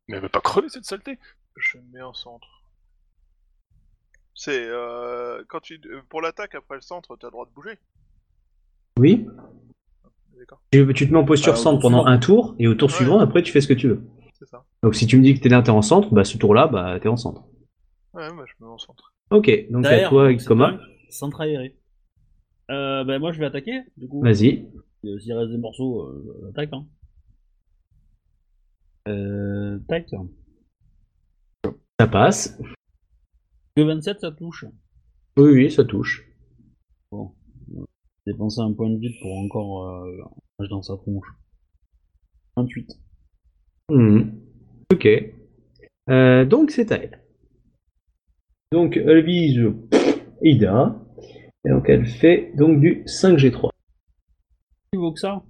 Mais 0.07 0.17
elle 0.17 0.23
veut 0.23 0.29
pas 0.29 0.41
crever 0.41 0.69
cette 0.69 0.85
saleté 0.85 1.17
je 1.57 1.77
me 1.77 1.83
mets 1.93 2.01
en 2.01 2.13
centre. 2.13 2.47
C'est 4.33 4.65
euh, 4.67 5.41
quand 5.47 5.61
tu 5.61 5.79
euh, 5.85 6.01
pour 6.09 6.21
l'attaque 6.21 6.53
après 6.55 6.75
le 6.75 6.81
centre, 6.81 7.15
t'as 7.15 7.27
le 7.27 7.31
droit 7.31 7.45
de 7.45 7.51
bouger. 7.53 7.79
Oui. 8.99 9.25
D'accord. 10.37 10.61
Tu, 10.71 10.93
tu 10.93 11.07
te 11.07 11.13
mets 11.13 11.19
en 11.19 11.23
posture 11.25 11.53
Ah, 11.53 11.57
centre 11.57 11.79
pendant 11.81 12.05
un 12.05 12.17
tour 12.17 12.55
et 12.59 12.67
au 12.67 12.75
tour 12.75 12.89
Ouais. 12.89 12.95
suivant 12.95 13.19
après 13.19 13.41
tu 13.41 13.53
fais 13.53 13.61
ce 13.61 13.67
que 13.69 13.73
tu 13.73 13.87
veux. 13.87 14.03
C'est 14.37 14.47
ça. 14.47 14.65
Donc 14.83 14.95
si 14.95 15.07
tu 15.07 15.17
me 15.17 15.23
dis 15.23 15.33
que 15.33 15.39
t'es 15.39 15.47
là 15.49 15.61
t'es 15.61 15.69
en 15.69 15.81
centre, 15.81 16.13
bah 16.13 16.25
ce 16.25 16.37
tour 16.37 16.53
là 16.53 16.67
bah 16.67 16.99
t'es 16.99 17.07
en 17.07 17.15
centre. 17.15 17.43
Ouais, 18.13 18.27
bah, 18.35 18.43
je 18.45 18.53
me 18.59 18.67
mets 18.67 18.73
en 18.73 18.77
centre. 18.77 19.13
Ok, 19.31 19.49
donc 19.71 19.83
Derrière, 19.83 20.07
à 20.07 20.09
toi 20.09 20.33
Coma. 20.45 20.77
Centre 21.09 21.39
aéré. 21.41 21.77
Euh, 22.69 23.03
bah 23.05 23.17
moi 23.19 23.31
je 23.31 23.39
vais 23.39 23.45
attaquer, 23.45 23.81
du 23.95 24.07
coup. 24.09 24.21
Vas-y. 24.21 24.67
Euh, 25.05 25.19
S'il 25.19 25.33
reste 25.33 25.51
des 25.51 25.57
morceaux, 25.57 26.01
euh, 26.01 26.49
attaque. 26.49 26.69
Hein. 26.73 26.85
Euh, 29.07 29.79
tac. 29.87 30.09
Ça 31.99 32.07
passe. 32.07 32.59
Que 33.75 33.83
27 33.83 34.19
ça 34.21 34.31
touche. 34.31 34.65
Oui 35.37 35.51
oui 35.51 35.71
ça 35.71 35.83
touche. 35.83 36.25
Bon. 37.11 37.31
Dépenser 38.25 38.61
un 38.61 38.73
point 38.73 38.89
de 38.89 38.97
vie 38.97 39.15
pour 39.21 39.37
encore 39.37 39.89
euh, 39.89 40.23
un 40.59 40.67
dans 40.67 40.81
sa 40.81 40.95
tronche. 40.97 41.27
28. 42.57 42.99
Mhm. 43.91 44.41
Ok. 44.91 45.07
Euh, 46.09 46.45
donc 46.45 46.71
c'est 46.71 46.91
à 46.91 46.95
elle. 46.95 47.21
Donc 48.71 48.97
elle 48.97 49.23
vise 49.23 49.61
Ida. 50.41 50.99
Et 51.65 51.69
donc 51.69 51.89
elle 51.89 52.05
fait 52.05 52.53
donc 52.55 52.79
du 52.79 53.03
5G3. 53.05 53.69
Plus 54.91 54.99
vaut 54.99 55.11
que 55.11 55.19
ça? 55.19 55.43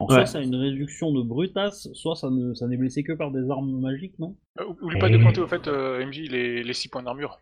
Alors, 0.00 0.10
Ouais. 0.10 0.16
soit 0.16 0.26
ça 0.26 0.38
a 0.38 0.42
une 0.42 0.54
réduction 0.56 1.12
de 1.12 1.22
brutasse, 1.22 1.88
soit 1.92 2.16
ça 2.16 2.30
ne 2.30 2.54
ça 2.54 2.66
n'est 2.66 2.78
blessé 2.78 3.02
que 3.02 3.12
par 3.12 3.30
des 3.30 3.50
armes 3.50 3.80
magiques, 3.80 4.18
non? 4.18 4.34
Euh, 4.58 4.64
Oublie 4.80 4.98
pas 4.98 5.10
de 5.10 5.18
compter 5.18 5.40
au 5.42 5.46
fait, 5.46 5.68
euh, 5.68 6.04
MJ, 6.06 6.22
les, 6.30 6.62
les 6.62 6.72
6 6.72 6.88
points 6.88 7.02
d'armure. 7.02 7.38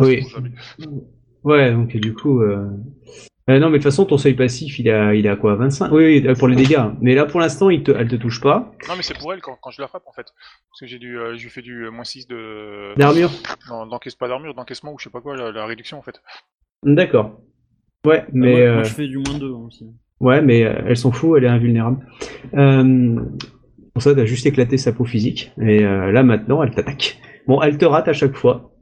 Oui. 0.00 0.22
Ouais, 1.42 1.72
donc 1.72 1.96
du 1.96 2.12
coup. 2.12 2.42
Euh... 2.42 2.68
euh, 3.48 3.58
non 3.60 3.66
mais 3.70 3.78
de 3.78 3.82
toute 3.82 3.84
façon 3.84 4.04
ton 4.04 4.18
seuil 4.18 4.34
passif 4.34 4.78
il 4.80 4.90
a 4.90 5.14
il 5.14 5.28
a 5.28 5.36
quoi 5.36 5.54
25 5.54 5.90
Oui, 5.92 6.20
oui 6.20 6.34
pour 6.34 6.48
les 6.48 6.56
dégâts. 6.56 6.90
Mais 7.00 7.14
là 7.14 7.24
pour 7.24 7.40
l'instant 7.40 7.70
il 7.70 7.82
te, 7.82 7.92
elle 7.92 8.08
te 8.08 8.16
touche 8.16 8.40
pas. 8.40 8.72
Non, 8.88 8.94
mais 8.96 9.02
c'est 9.02 9.16
pour 9.16 9.32
elle 9.32 9.40
quand, 9.40 9.56
quand 9.62 9.70
je 9.70 9.80
la 9.80 9.88
frappe 9.88 10.06
en 10.06 10.12
fait. 10.12 10.26
Parce 10.70 10.80
que 10.80 10.86
j'ai 10.86 10.98
du, 10.98 11.18
euh, 11.18 11.36
je 11.36 11.44
lui 11.44 11.50
fais 11.50 11.62
du 11.62 11.84
euh, 11.84 11.90
moins 11.90 12.04
6 12.04 12.26
de. 12.26 12.94
D'armure 12.98 13.30
Non, 13.70 13.88
pas 14.18 14.28
d'armure, 14.28 14.54
d'encaissement 14.54 14.92
ou 14.92 14.98
je 14.98 15.04
sais 15.04 15.10
pas 15.10 15.20
quoi, 15.20 15.36
la, 15.36 15.52
la 15.52 15.64
réduction 15.66 15.98
en 15.98 16.02
fait. 16.02 16.20
D'accord. 16.82 17.40
Ouais, 18.04 18.24
mais. 18.32 18.50
moi, 18.52 18.60
euh, 18.60 18.74
moi, 18.74 18.82
je 18.84 18.94
fais 18.94 19.08
du 19.08 19.18
moins 19.18 19.38
2 19.38 19.46
aussi. 19.48 19.86
Ouais, 20.20 20.40
mais 20.42 20.64
euh, 20.64 20.74
elle 20.86 20.96
s'en 20.96 21.12
fout, 21.12 21.36
elle 21.38 21.44
est 21.44 21.48
invulnérable. 21.48 22.06
Euh, 22.54 23.20
pour 23.92 24.02
ça, 24.02 24.14
t'as 24.14 24.24
juste 24.24 24.46
éclaté 24.46 24.76
sa 24.78 24.92
peau 24.92 25.04
physique. 25.04 25.52
Et 25.60 25.84
euh, 25.84 26.10
là, 26.12 26.22
maintenant, 26.22 26.62
elle 26.62 26.70
t'attaque. 26.70 27.18
Bon, 27.46 27.60
elle 27.62 27.78
te 27.78 27.84
rate 27.84 28.08
à 28.08 28.12
chaque 28.12 28.34
fois. 28.34 28.72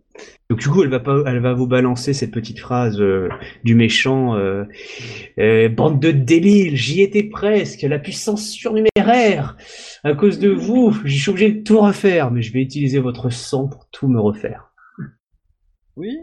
Donc 0.48 0.60
du 0.60 0.68
coup, 0.68 0.82
elle 0.84 0.90
va 0.90 1.00
pas, 1.00 1.22
elle 1.26 1.40
va 1.40 1.54
vous 1.54 1.66
balancer 1.66 2.12
cette 2.12 2.30
petite 2.30 2.60
phrase 2.60 3.00
euh, 3.00 3.28
du 3.64 3.74
méchant 3.74 4.36
euh, 4.36 4.64
euh, 5.38 5.68
bande 5.68 6.00
de 6.00 6.10
débiles, 6.12 6.76
j'y 6.76 7.00
étais 7.00 7.24
presque, 7.24 7.82
la 7.82 7.98
puissance 7.98 8.48
surnuméraire. 8.50 9.56
À 10.04 10.14
cause 10.14 10.38
de 10.38 10.50
vous, 10.50 10.92
je 11.04 11.16
suis 11.18 11.30
obligé 11.30 11.50
de 11.50 11.62
tout 11.62 11.80
refaire, 11.80 12.30
mais 12.30 12.42
je 12.42 12.52
vais 12.52 12.60
utiliser 12.60 13.00
votre 13.00 13.30
sang 13.30 13.66
pour 13.68 13.88
tout 13.90 14.06
me 14.06 14.20
refaire. 14.20 14.70
Oui, 15.96 16.16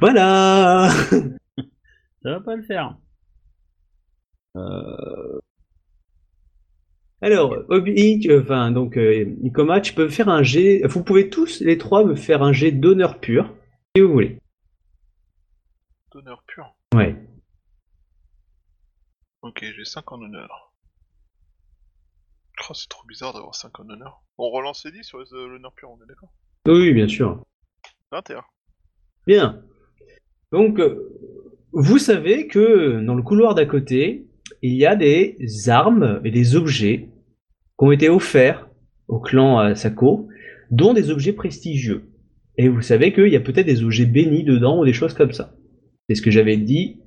Voilà. 0.00 0.90
ça 1.10 2.30
va 2.30 2.40
pas 2.40 2.56
le 2.56 2.62
faire. 2.64 2.96
Euh, 4.58 5.38
Alors, 7.20 7.56
Obi, 7.68 8.20
tu- 8.20 8.36
enfin 8.38 8.70
donc 8.70 8.96
euh, 8.96 9.24
tu 9.82 9.94
peux 9.94 10.08
faire 10.08 10.28
un 10.28 10.42
jet. 10.42 10.82
Vous 10.86 11.02
pouvez 11.02 11.30
tous 11.30 11.60
les 11.60 11.78
trois 11.78 12.04
me 12.04 12.14
faire 12.14 12.42
un 12.42 12.52
jet 12.52 12.72
d'honneur 12.72 13.20
pur, 13.20 13.54
si 13.96 14.02
vous 14.02 14.12
voulez. 14.12 14.38
D'honneur 16.12 16.42
pur. 16.46 16.74
Ouais. 16.94 17.16
Ok, 19.42 19.64
j'ai 19.76 19.84
5 19.84 20.10
en 20.12 20.20
honneur. 20.22 20.72
Oh, 22.70 22.74
c'est 22.74 22.88
trop 22.88 23.06
bizarre 23.06 23.32
d'avoir 23.32 23.54
5 23.54 23.78
en 23.80 23.88
honneur. 23.88 24.22
On 24.36 24.50
relance 24.50 24.84
les 24.84 24.92
10 24.92 25.04
sur 25.04 25.18
les- 25.20 25.32
euh, 25.32 25.46
l'honneur 25.48 25.72
pur, 25.74 25.90
on 25.90 26.02
est 26.02 26.06
d'accord? 26.06 26.32
Oui, 26.66 26.92
bien 26.92 27.08
sûr. 27.08 27.42
21. 28.12 28.42
Bien. 29.26 29.62
Donc, 30.52 30.78
euh, 30.80 31.08
vous 31.72 31.98
savez 31.98 32.46
que 32.48 33.00
dans 33.00 33.14
le 33.14 33.22
couloir 33.22 33.54
d'à 33.54 33.64
côté, 33.66 34.27
il 34.62 34.74
y 34.74 34.86
a 34.86 34.96
des 34.96 35.36
armes 35.68 36.20
et 36.24 36.30
des 36.30 36.56
objets 36.56 37.08
qui 37.78 37.84
ont 37.84 37.92
été 37.92 38.08
offerts 38.08 38.68
au 39.08 39.20
clan 39.20 39.60
euh, 39.60 39.74
Sako, 39.74 40.28
dont 40.70 40.92
des 40.94 41.10
objets 41.10 41.32
prestigieux. 41.32 42.10
Et 42.56 42.68
vous 42.68 42.82
savez 42.82 43.12
qu'il 43.12 43.28
y 43.28 43.36
a 43.36 43.40
peut-être 43.40 43.66
des 43.66 43.82
objets 43.84 44.04
bénis 44.06 44.44
dedans 44.44 44.80
ou 44.80 44.84
des 44.84 44.92
choses 44.92 45.14
comme 45.14 45.32
ça. 45.32 45.54
C'est 46.08 46.16
ce 46.16 46.22
que 46.22 46.30
j'avais 46.30 46.56
dit 46.56 47.00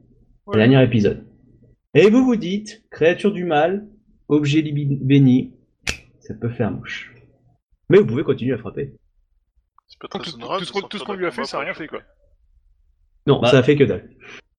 au 0.46 0.54
dernier 0.56 0.82
épisode. 0.84 1.26
Et 1.94 2.10
vous 2.10 2.24
vous 2.24 2.38
dites, 2.38 2.84
créature 2.90 3.32
du 3.34 3.44
mal, 3.44 3.86
objet 4.30 4.62
béni, 4.62 5.54
ça 6.22 6.34
peut 6.36 6.50
faire 6.50 6.72
moche. 6.72 7.14
Mais 7.90 7.98
vous 7.98 8.06
pouvez 8.06 8.24
continuer 8.24 8.54
à 8.54 8.58
frapper. 8.58 8.94
C'est 9.88 10.00
pas 10.00 10.08
très 10.08 10.20
tout, 10.32 10.36
honorable. 10.36 10.60
tout 10.62 10.66
ce 10.68 10.72
qu'on- 10.72 10.80
tout 10.80 10.84
sortir 10.84 11.00
ce 11.00 11.06
qu'on 11.06 11.14
d'un 11.14 11.20
lui 11.20 11.26
a 11.26 11.32
fait, 11.32 11.44
ça 11.44 11.58
a 11.58 11.60
pour 11.60 11.66
rien 11.66 11.74
fait 11.74 11.88
quoi. 11.88 12.00
Non, 13.28 13.42
Bah. 13.42 13.50
ça 13.50 13.58
a 13.60 13.64
fait 13.64 13.76
que 13.76 13.84
dalle. 13.84 14.10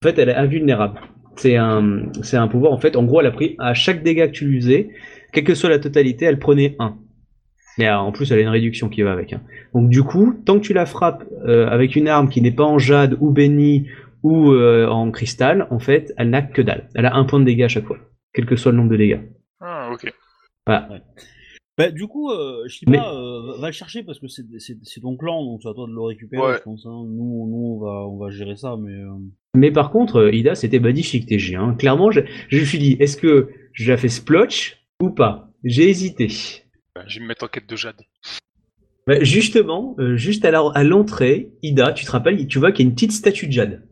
En 0.05 0.09
fait, 0.09 0.19
elle 0.19 0.29
est 0.29 0.35
invulnérable. 0.35 1.01
C'est 1.37 1.57
un, 1.57 2.13
c'est 2.23 2.37
un 2.37 2.49
pouvoir. 2.49 2.73
En 2.73 2.79
fait, 2.79 2.95
en 2.97 3.05
gros, 3.05 3.21
elle 3.21 3.27
a 3.27 3.31
pris 3.33 3.57
à 3.59 3.75
chaque 3.75 4.03
dégât 4.03 4.27
que 4.29 4.33
tu 4.33 4.45
lui 4.47 4.61
faisais, 4.61 4.91
quelle 5.33 5.45
que 5.45 5.55
soit 5.55 5.71
la 5.71 5.79
totalité, 5.79 6.25
elle 6.27 6.39
prenait 6.39 6.77
un. 6.79 6.99
Et 7.79 7.89
euh, 7.89 7.97
en 7.99 8.13
plus, 8.13 8.31
elle 8.31 8.39
a 8.39 8.43
une 8.43 8.49
réduction 8.49 8.89
qui 8.91 9.01
va 9.03 9.13
avec. 9.13 9.33
hein. 9.33 9.41
Donc 9.75 9.89
du 9.89 10.03
coup, 10.03 10.35
tant 10.45 10.57
que 10.61 10.65
tu 10.65 10.75
la 10.75 10.85
frappes 10.85 11.25
euh, 11.47 11.67
avec 11.69 11.97
une 11.97 12.07
arme 12.07 12.29
qui 12.29 12.43
n'est 12.43 12.53
pas 12.53 12.65
en 12.65 12.79
jade 12.79 13.17
ou 13.21 13.31
béni 13.31 13.89
ou 14.23 14.53
euh, 14.53 14.87
en 14.87 15.11
cristal, 15.11 15.67
en 15.71 15.79
fait, 15.79 16.13
elle 16.19 16.29
n'a 16.31 16.43
que 16.43 16.61
dalle. 16.61 16.89
Elle 16.95 17.07
a 17.07 17.15
un 17.15 17.25
point 17.25 17.41
de 17.41 17.45
dégâts 17.47 17.63
à 17.63 17.69
chaque 17.69 17.87
fois, 17.87 17.97
quel 18.35 18.45
que 18.45 18.57
soit 18.57 18.73
le 18.73 18.77
nombre 18.77 18.91
de 18.91 18.97
dégâts. 18.99 19.21
Ah, 19.61 19.91
ok. 19.93 20.13
Bah, 21.79 21.91
du 21.91 22.07
coup, 22.07 22.31
euh, 22.31 22.69
Shiba, 22.69 22.93
Mais- 22.93 22.99
euh, 22.99 23.53
va- 23.55 23.61
va 23.63 23.67
le 23.69 23.73
chercher 23.73 24.03
parce 24.03 24.19
que 24.21 24.29
c'est 24.29 24.45
c'est- 24.59 24.77
c'est 24.83 25.01
ton 25.01 25.17
clan, 25.17 25.43
donc 25.43 25.61
c'est 25.63 25.69
à 25.71 25.73
toi 25.75 25.87
de 25.89 25.93
le 25.95 26.03
récupérer, 26.03 26.43
Ouais. 26.43 26.57
je 26.59 26.63
pense. 26.63 26.85
hein. 26.85 26.91
Nous, 27.09 27.49
nous 27.51 27.79
on, 27.81 27.85
va, 27.85 28.07
on 28.07 28.19
va 28.19 28.31
gérer 28.31 28.57
ça, 28.57 28.77
mais. 28.79 28.93
euh, 28.93 29.09
Mais 29.55 29.71
par 29.71 29.91
contre, 29.91 30.17
euh, 30.17 30.35
Ida, 30.35 30.55
c'était 30.55 30.79
badifique 30.79 31.27
TG. 31.27 31.57
Hein. 31.57 31.75
Clairement, 31.79 32.11
je, 32.11 32.21
je 32.49 32.59
me 32.61 32.65
suis 32.65 32.79
dit, 32.79 32.97
est-ce 33.01 33.17
que 33.17 33.51
je 33.73 33.91
la 33.91 33.97
fais 33.99 34.09
splotch 34.09 34.79
ou 35.01 35.11
pas? 35.11 35.51
J'ai 35.65 35.89
hésité. 35.89 36.29
Bah, 36.95 37.05
je 37.07 37.19
vais 37.19 37.23
me 37.23 37.29
mettre 37.29 37.45
en 37.45 37.49
quête 37.49 37.69
de 37.69 37.77
Jade. 37.77 38.01
Bah, 39.07 39.23
justement, 39.23 39.95
euh, 39.99 40.17
juste 40.17 40.45
à 40.45 40.51
la- 40.51 40.71
à 40.75 40.85
l'entrée, 40.85 41.53
Ida, 41.63 41.93
tu 41.93 42.05
te 42.05 42.11
rappelles, 42.11 42.47
tu 42.47 42.59
vois 42.59 42.73
qu'il 42.73 42.85
y 42.85 42.89
a 42.89 42.89
une 42.89 42.95
petite 42.95 43.13
statue 43.13 43.47
de 43.47 43.53
Jade. 43.53 43.87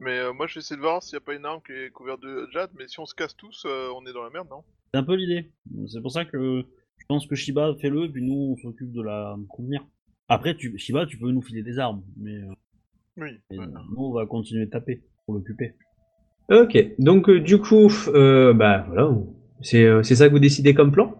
Mais 0.00 0.18
euh, 0.18 0.32
moi, 0.32 0.46
j'essaie 0.46 0.76
de 0.76 0.80
voir 0.80 1.02
s'il 1.02 1.16
n'y 1.16 1.22
a 1.22 1.26
pas 1.26 1.34
une 1.34 1.44
arme 1.44 1.60
qui 1.66 1.72
est 1.72 1.90
couverte 1.90 2.20
de 2.20 2.48
jade, 2.52 2.70
mais 2.78 2.86
si 2.88 2.98
on 3.00 3.06
se 3.06 3.14
casse 3.14 3.36
tous, 3.36 3.64
euh, 3.66 3.88
on 3.96 4.04
est 4.06 4.12
dans 4.12 4.22
la 4.22 4.30
merde, 4.30 4.48
non? 4.50 4.62
C'est 4.92 4.98
un 4.98 5.04
peu 5.04 5.14
l'idée. 5.14 5.50
C'est 5.86 6.00
pour 6.02 6.10
ça 6.12 6.24
que 6.24 6.62
je 6.98 7.04
pense 7.08 7.26
que 7.26 7.34
Shiba 7.34 7.74
fait-le, 7.80 8.10
puis 8.10 8.22
nous 8.22 8.52
on 8.52 8.56
s'occupe 8.56 8.92
de 8.92 9.02
la 9.02 9.36
contenir. 9.48 9.84
Après, 10.28 10.56
tu, 10.56 10.76
Shiba, 10.78 11.06
tu 11.06 11.16
peux 11.18 11.30
nous 11.30 11.42
filer 11.42 11.62
des 11.62 11.78
armes, 11.78 12.02
mais, 12.16 12.34
euh, 12.34 12.52
Oui. 13.16 13.28
nous 13.50 14.04
on 14.04 14.12
va 14.12 14.26
continuer 14.26 14.66
de 14.66 14.70
taper 14.70 15.02
pour 15.24 15.34
l'occuper. 15.34 15.74
Ok, 16.50 16.76
donc 16.98 17.28
euh, 17.30 17.40
du 17.40 17.58
coup, 17.58 17.88
euh, 18.08 18.52
bah 18.52 18.84
voilà, 18.88 19.10
c'est 19.62 19.84
euh, 19.84 20.02
c'est 20.02 20.14
ça 20.14 20.28
que 20.28 20.32
vous 20.32 20.38
décidez 20.40 20.74
comme 20.74 20.92
plan? 20.92 21.14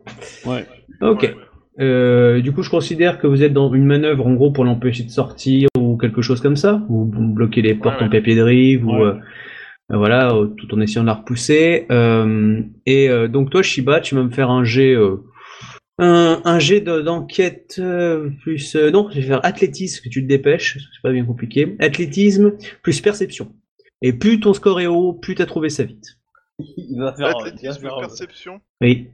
Ouais. 0.45 0.67
Ok. 1.01 1.23
Ouais, 1.23 1.29
ouais. 1.29 1.35
Euh, 1.81 2.41
du 2.41 2.53
coup, 2.53 2.63
je 2.63 2.71
considère 2.71 3.19
que 3.19 3.27
vous 3.27 3.43
êtes 3.43 3.53
dans 3.53 3.73
une 3.73 3.85
manœuvre 3.87 4.27
en 4.27 4.35
gros 4.35 4.53
pour 4.53 4.65
l'empêcher 4.65 5.03
de 5.03 5.11
sortir 5.11 5.69
ou 5.79 5.97
quelque 5.97 6.23
chose 6.23 6.41
comme 6.41 6.57
ça, 6.57 6.85
ou 6.89 7.05
bloquer 7.05 7.63
les 7.63 7.75
portes 7.75 8.01
ouais. 8.01 8.07
en 8.07 8.11
papier 8.11 8.37
de 8.37 8.43
rive, 8.43 8.87
ou 8.87 8.93
Ouais. 8.93 9.15
voilà, 9.91 10.33
tout 10.57 10.73
en 10.75 10.81
essayant 10.81 11.03
de 11.03 11.09
la 11.09 11.15
repousser. 11.15 11.87
Euh, 11.91 12.61
et 12.87 13.09
euh, 13.09 13.27
donc 13.29 13.51
toi, 13.51 13.63
Shiba, 13.63 14.01
tu 14.01 14.15
vas 14.15 14.23
me 14.23 14.31
faire 14.31 14.51
un 14.51 14.63
jet, 14.63 14.95
euh, 14.95 15.25
un, 15.99 16.41
un 16.45 16.59
jet 16.59 16.81
de- 16.81 17.01
d'enquête 17.01 17.77
euh, 17.79 18.31
plus 18.43 18.75
euh, 18.77 18.91
non, 18.91 19.09
je 19.11 19.21
vais 19.21 19.27
faire 19.27 19.45
athlétisme, 19.45 20.03
que 20.03 20.09
tu 20.09 20.23
te 20.23 20.29
dépêches, 20.29 20.75
parce 20.75 20.87
que 20.87 20.91
c'est 20.95 21.03
pas 21.03 21.13
bien 21.13 21.25
compliqué. 21.25 21.77
Athlétisme 21.79 22.57
plus 22.83 23.01
perception. 23.01 23.55
Et 24.03 24.13
plus 24.13 24.41
ton 24.41 24.53
score 24.55 24.81
est 24.81 24.87
haut, 24.87 25.13
plus 25.13 25.35
t'as 25.35 25.47
trouvé 25.47 25.69
ça 25.71 25.85
vite. 25.85 26.19
Il 26.59 26.99
va 26.99 27.15
faire. 27.15 27.37
Athlétisme, 27.39 27.83
perception. 27.89 28.61
Oui. 28.81 29.09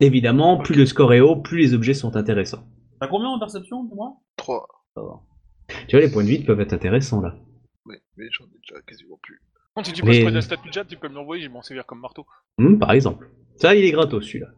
Évidemment, 0.00 0.58
plus 0.58 0.74
le 0.74 0.86
score 0.86 1.14
est 1.14 1.20
haut, 1.20 1.36
plus 1.36 1.58
les 1.58 1.74
objets 1.74 1.94
sont 1.94 2.16
intéressants. 2.16 2.64
T'as 3.00 3.08
combien 3.08 3.28
en 3.28 3.38
perception 3.38 3.86
pour 3.86 3.96
moi 3.96 4.16
3. 4.36 4.66
Tu 5.88 5.96
vois, 5.96 6.00
les 6.04 6.10
points 6.10 6.22
de 6.24 6.28
vide 6.28 6.46
peuvent 6.46 6.60
être 6.60 6.72
intéressants 6.72 7.20
là. 7.20 7.34
Oui, 7.86 7.96
mais 8.16 8.26
j'en 8.30 8.44
ai 8.44 8.58
déjà 8.66 8.80
quasiment 8.82 9.18
plus. 9.22 9.40
Quand 9.74 9.84
si 9.84 9.92
tu 9.92 10.02
peux 10.02 10.08
Mais- 10.08 10.18
trouver 10.20 10.32
la 10.32 10.40
statue 10.42 10.68
de 10.68 10.72
Jade, 10.72 10.86
tu 10.88 10.96
peux 10.96 11.08
me 11.08 11.14
l'envoyer, 11.14 11.42
je 11.42 11.48
vais 11.48 11.52
m'en 11.52 11.62
servir 11.62 11.84
comme 11.86 12.00
marteau. 12.00 12.26
Hmm, 12.58 12.78
par 12.78 12.92
exemple. 12.92 13.30
Ça, 13.56 13.74
il 13.74 13.84
est 13.84 13.90
gratos 13.90 14.24
celui-là. 14.24 14.48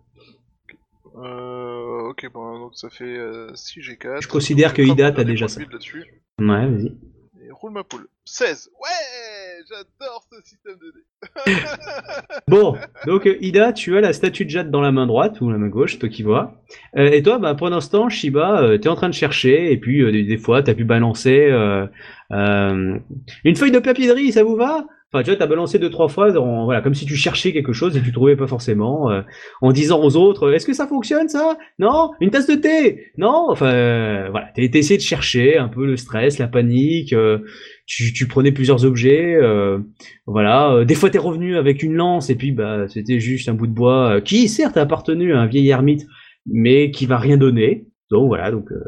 Euh, 1.22 2.08
ok, 2.10 2.30
bon, 2.32 2.58
donc 2.58 2.76
ça 2.76 2.90
fait 2.90 3.04
euh, 3.04 3.54
6 3.54 3.80
G4. 3.80 4.22
Je 4.22 4.28
considère 4.28 4.74
que 4.74 4.82
Ida, 4.82 5.12
t'as 5.12 5.24
déjà 5.24 5.48
ça. 5.48 5.60
là-dessus. 5.60 6.04
Ouais, 6.38 6.68
vas-y. 6.68 6.96
Et 7.44 7.50
roule 7.50 7.72
ma 7.72 7.84
poule. 7.84 8.08
16 8.24 8.70
Ouais 8.80 9.64
J'adore 9.68 10.24
ce 10.32 10.40
système 10.48 10.76
de 10.78 10.92
dés 10.92 11.54
Bon, 12.48 12.76
donc 13.06 13.26
euh, 13.26 13.36
Ida, 13.40 13.72
tu 13.72 13.96
as 13.96 14.00
la 14.00 14.12
statue 14.12 14.44
de 14.44 14.50
Jade 14.50 14.70
dans 14.70 14.80
la 14.80 14.92
main 14.92 15.06
droite 15.06 15.40
ou 15.40 15.50
la 15.50 15.58
main 15.58 15.68
gauche, 15.68 15.98
toi 15.98 16.08
qui 16.08 16.22
vois. 16.22 16.62
Euh, 16.96 17.10
et 17.10 17.22
toi, 17.22 17.38
bah, 17.38 17.54
pour 17.54 17.68
l'instant, 17.68 18.08
Shiba, 18.08 18.62
euh, 18.62 18.78
t'es 18.78 18.88
en 18.88 18.94
train 18.94 19.08
de 19.08 19.14
chercher, 19.14 19.72
et 19.72 19.76
puis 19.78 20.02
euh, 20.02 20.12
des, 20.12 20.22
des 20.24 20.38
fois, 20.38 20.62
t'as 20.62 20.74
pu 20.74 20.84
balancer 20.84 21.48
euh, 21.50 21.86
euh, 22.32 22.98
une 23.44 23.56
feuille 23.56 23.72
de 23.72 23.78
papier 23.78 24.06
de 24.08 24.12
riz, 24.12 24.32
ça 24.32 24.44
vous 24.44 24.56
va? 24.56 24.86
Enfin, 25.12 25.22
tu 25.24 25.30
vois, 25.30 25.38
t'as 25.38 25.46
balancé 25.46 25.78
deux 25.78 25.88
trois 25.88 26.08
fois, 26.08 26.36
en- 26.38 26.66
voilà, 26.66 26.82
comme 26.82 26.92
si 26.94 27.06
tu 27.06 27.16
cherchais 27.16 27.52
quelque 27.54 27.72
chose 27.72 27.96
et 27.96 28.02
tu 28.02 28.12
trouvais 28.12 28.36
pas 28.36 28.46
forcément, 28.46 29.10
euh, 29.10 29.22
en 29.62 29.72
disant 29.72 30.02
aux 30.02 30.16
autres, 30.16 30.52
est-ce 30.52 30.66
que 30.66 30.74
ça 30.74 30.86
fonctionne 30.86 31.28
ça? 31.30 31.56
Non? 31.78 32.10
Une 32.20 32.28
tasse 32.30 32.46
de 32.46 32.54
thé? 32.56 33.06
Non? 33.16 33.46
Enfin, 33.48 33.72
euh, 33.72 34.28
voilà, 34.30 34.48
t'as 34.54 34.62
essayé 34.62 34.98
de 34.98 35.02
chercher 35.02 35.56
un 35.56 35.68
peu 35.68 35.86
le 35.86 35.96
stress, 35.96 36.38
la 36.38 36.46
panique. 36.48 37.14
euh, 37.14 37.38
tu, 37.86 38.12
tu 38.12 38.26
prenais 38.28 38.52
plusieurs 38.52 38.84
objets. 38.84 39.34
euh, 39.34 39.78
voilà, 40.26 40.72
euh, 40.74 40.84
des 40.84 40.94
fois 40.94 41.08
t'es 41.10 41.18
revenu 41.18 41.56
avec 41.56 41.82
une 41.82 41.94
lance 41.94 42.28
et 42.30 42.34
puis 42.36 42.52
bah 42.52 42.86
c'était 42.88 43.18
juste 43.20 43.48
un 43.48 43.54
bout 43.54 43.66
de 43.66 43.72
bois 43.72 44.16
euh, 44.16 44.20
qui 44.20 44.46
certes 44.48 44.76
a 44.76 44.82
appartenu 44.82 45.32
à 45.32 45.40
un 45.40 45.46
vieil 45.46 45.68
ermite, 45.70 46.06
mais 46.46 46.90
qui 46.90 47.06
va 47.06 47.16
rien 47.18 47.36
donner. 47.38 47.86
Donc 48.10 48.28
voilà, 48.28 48.50
donc 48.50 48.72
euh, 48.72 48.80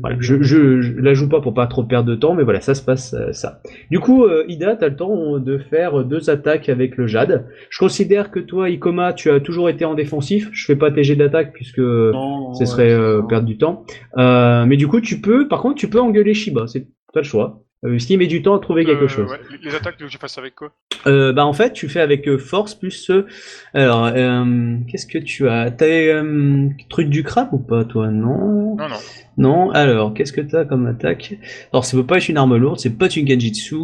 voilà, 0.00 0.16
je, 0.18 0.42
je, 0.42 0.80
je 0.80 0.92
la 0.98 1.14
joue 1.14 1.28
pas 1.28 1.40
pour 1.40 1.54
pas 1.54 1.68
trop 1.68 1.84
perdre 1.84 2.10
de 2.10 2.16
temps, 2.16 2.34
mais 2.34 2.42
voilà, 2.42 2.60
ça 2.60 2.74
se 2.74 2.82
passe 2.82 3.14
euh, 3.14 3.30
ça. 3.32 3.60
Du 3.92 4.00
coup, 4.00 4.24
euh, 4.24 4.44
Ida, 4.48 4.74
t'as 4.74 4.88
le 4.88 4.96
temps 4.96 5.38
de 5.38 5.58
faire 5.58 6.04
deux 6.04 6.30
attaques 6.30 6.68
avec 6.68 6.96
le 6.96 7.06
Jade. 7.06 7.46
Je 7.70 7.78
considère 7.78 8.32
que 8.32 8.40
toi, 8.40 8.68
Ikoma, 8.68 9.12
tu 9.12 9.30
as 9.30 9.38
toujours 9.38 9.68
été 9.68 9.84
en 9.84 9.94
défensif. 9.94 10.48
Je 10.52 10.64
fais 10.64 10.74
pas 10.74 10.90
tes 10.90 11.04
jets 11.04 11.14
d'attaque 11.14 11.52
puisque 11.52 11.78
Non, 11.78 12.54
ce 12.54 12.64
serait 12.64 12.92
euh, 12.92 13.22
perdre 13.22 13.46
du 13.46 13.56
temps. 13.56 13.84
Euh, 14.18 14.66
mais 14.66 14.76
du 14.76 14.88
coup, 14.88 15.00
tu 15.00 15.20
peux, 15.20 15.46
par 15.46 15.60
contre, 15.62 15.76
tu 15.76 15.88
peux 15.88 16.00
engueuler 16.00 16.34
Shiba. 16.34 16.66
C'est 16.66 16.88
pas 17.14 17.20
le 17.20 17.24
choix. 17.24 17.62
Euh, 17.84 17.98
ce 17.98 18.06
qui 18.06 18.16
met 18.16 18.26
du 18.26 18.42
temps 18.42 18.56
à 18.56 18.58
trouver 18.58 18.84
quelque 18.86 19.04
Euh, 19.04 19.08
chose. 19.08 19.30
ouais, 19.30 19.38
les- 19.62 19.74
attaques, 19.74 19.96
tu 19.98 20.08
fasse 20.18 20.38
avec 20.38 20.54
quoi? 20.54 20.72
Euh, 21.06 21.32
bah 21.32 21.44
en 21.44 21.52
fait, 21.52 21.72
tu 21.74 21.88
fais 21.88 22.00
avec 22.00 22.26
euh, 22.26 22.38
force 22.38 22.74
plus. 22.74 23.10
euh, 23.10 23.26
alors, 23.74 24.06
euh, 24.06 24.76
qu'est-ce 24.88 25.06
que 25.06 25.18
tu 25.18 25.46
as? 25.48 25.70
T'as 25.70 25.84
euh, 25.86 26.68
truc 26.88 27.08
du 27.10 27.22
crabe 27.22 27.50
ou 27.52 27.58
pas, 27.58 27.84
toi? 27.84 28.08
Non. 28.08 28.76
Non, 28.76 28.88
non. 28.88 28.96
Non. 29.36 29.70
Alors, 29.72 30.14
qu'est-ce 30.14 30.32
que 30.32 30.40
t'as 30.40 30.64
comme 30.64 30.86
attaque? 30.86 31.34
Alors, 31.72 31.84
ça 31.84 31.96
peut 31.98 32.06
pas 32.06 32.16
être 32.16 32.28
une 32.30 32.38
arme 32.38 32.56
lourde, 32.56 32.78
c'est 32.80 32.96
pas 32.96 33.08
une 33.08 33.28
genjitsu. 33.28 33.76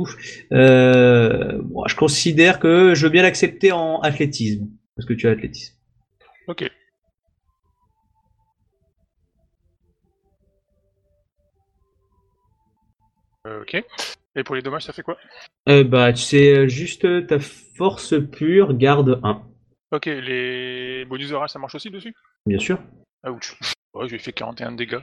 Euh, 0.52 1.58
bon, 1.62 1.84
je 1.86 1.94
considère 1.96 2.58
que 2.58 2.94
je 2.94 3.04
veux 3.06 3.12
bien 3.12 3.22
l'accepter 3.22 3.72
en 3.72 4.00
athlétisme, 4.00 4.68
parce 4.96 5.06
que 5.06 5.12
tu 5.14 5.28
as 5.28 5.32
athlétisme. 5.32 5.74
Ok. 6.48 6.68
Ok. 13.46 13.82
Et 14.34 14.44
pour 14.44 14.54
les 14.54 14.62
dommages, 14.62 14.84
ça 14.84 14.92
fait 14.92 15.02
quoi? 15.02 15.18
Euh, 15.68 15.84
bah, 15.84 16.14
c'est 16.14 16.68
juste 16.68 17.04
euh, 17.04 17.20
ta 17.20 17.38
force 17.38 18.14
pure 18.30 18.74
garde 18.74 19.20
1, 19.22 19.42
Ok, 19.92 20.06
les 20.06 21.04
bonus 21.04 21.28
de 21.28 21.34
rage, 21.34 21.50
ça 21.50 21.58
marche 21.58 21.74
aussi 21.74 21.90
dessus? 21.90 22.14
Bien 22.46 22.58
sûr. 22.58 22.78
Ouch. 23.28 23.58
Ouais, 23.92 24.06
je 24.06 24.10
lui 24.12 24.16
ai 24.16 24.18
fait 24.18 24.32
41 24.32 24.72
de 24.72 24.76
dégâts. 24.78 25.00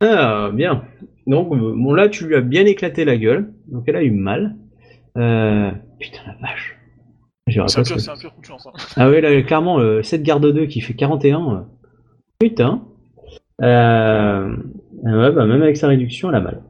Ah, 0.00 0.50
bien. 0.52 0.84
Donc, 1.28 1.52
euh, 1.52 1.74
bon, 1.76 1.94
là, 1.94 2.08
tu 2.08 2.26
lui 2.26 2.34
as 2.34 2.40
bien 2.40 2.66
éclaté 2.66 3.04
la 3.04 3.16
gueule. 3.16 3.54
Donc, 3.68 3.84
elle 3.86 3.94
a 3.94 4.02
eu 4.02 4.10
mal. 4.10 4.56
Euh... 5.16 5.70
Putain, 6.00 6.22
la 6.26 6.34
vache. 6.40 6.76
C'est 7.48 7.60
un, 7.60 7.66
pur, 7.82 7.96
un 7.96 8.30
coup 8.30 8.40
de 8.40 8.46
chance. 8.46 8.66
Hein. 8.66 8.72
Ah 8.96 9.08
ouais, 9.08 9.20
là, 9.20 9.40
clairement, 9.42 9.78
le 9.78 10.02
7 10.02 10.24
garde 10.24 10.52
2 10.52 10.66
qui 10.66 10.80
fait 10.80 10.94
41. 10.94 11.54
euh, 11.54 11.60
Putain. 12.40 12.84
Euh... 15.06 15.28
Ouais, 15.28 15.32
bah, 15.34 15.46
même 15.46 15.62
avec 15.62 15.76
sa 15.76 15.88
réduction, 15.88 16.28
elle 16.30 16.36
a 16.36 16.40
mal. 16.40 16.62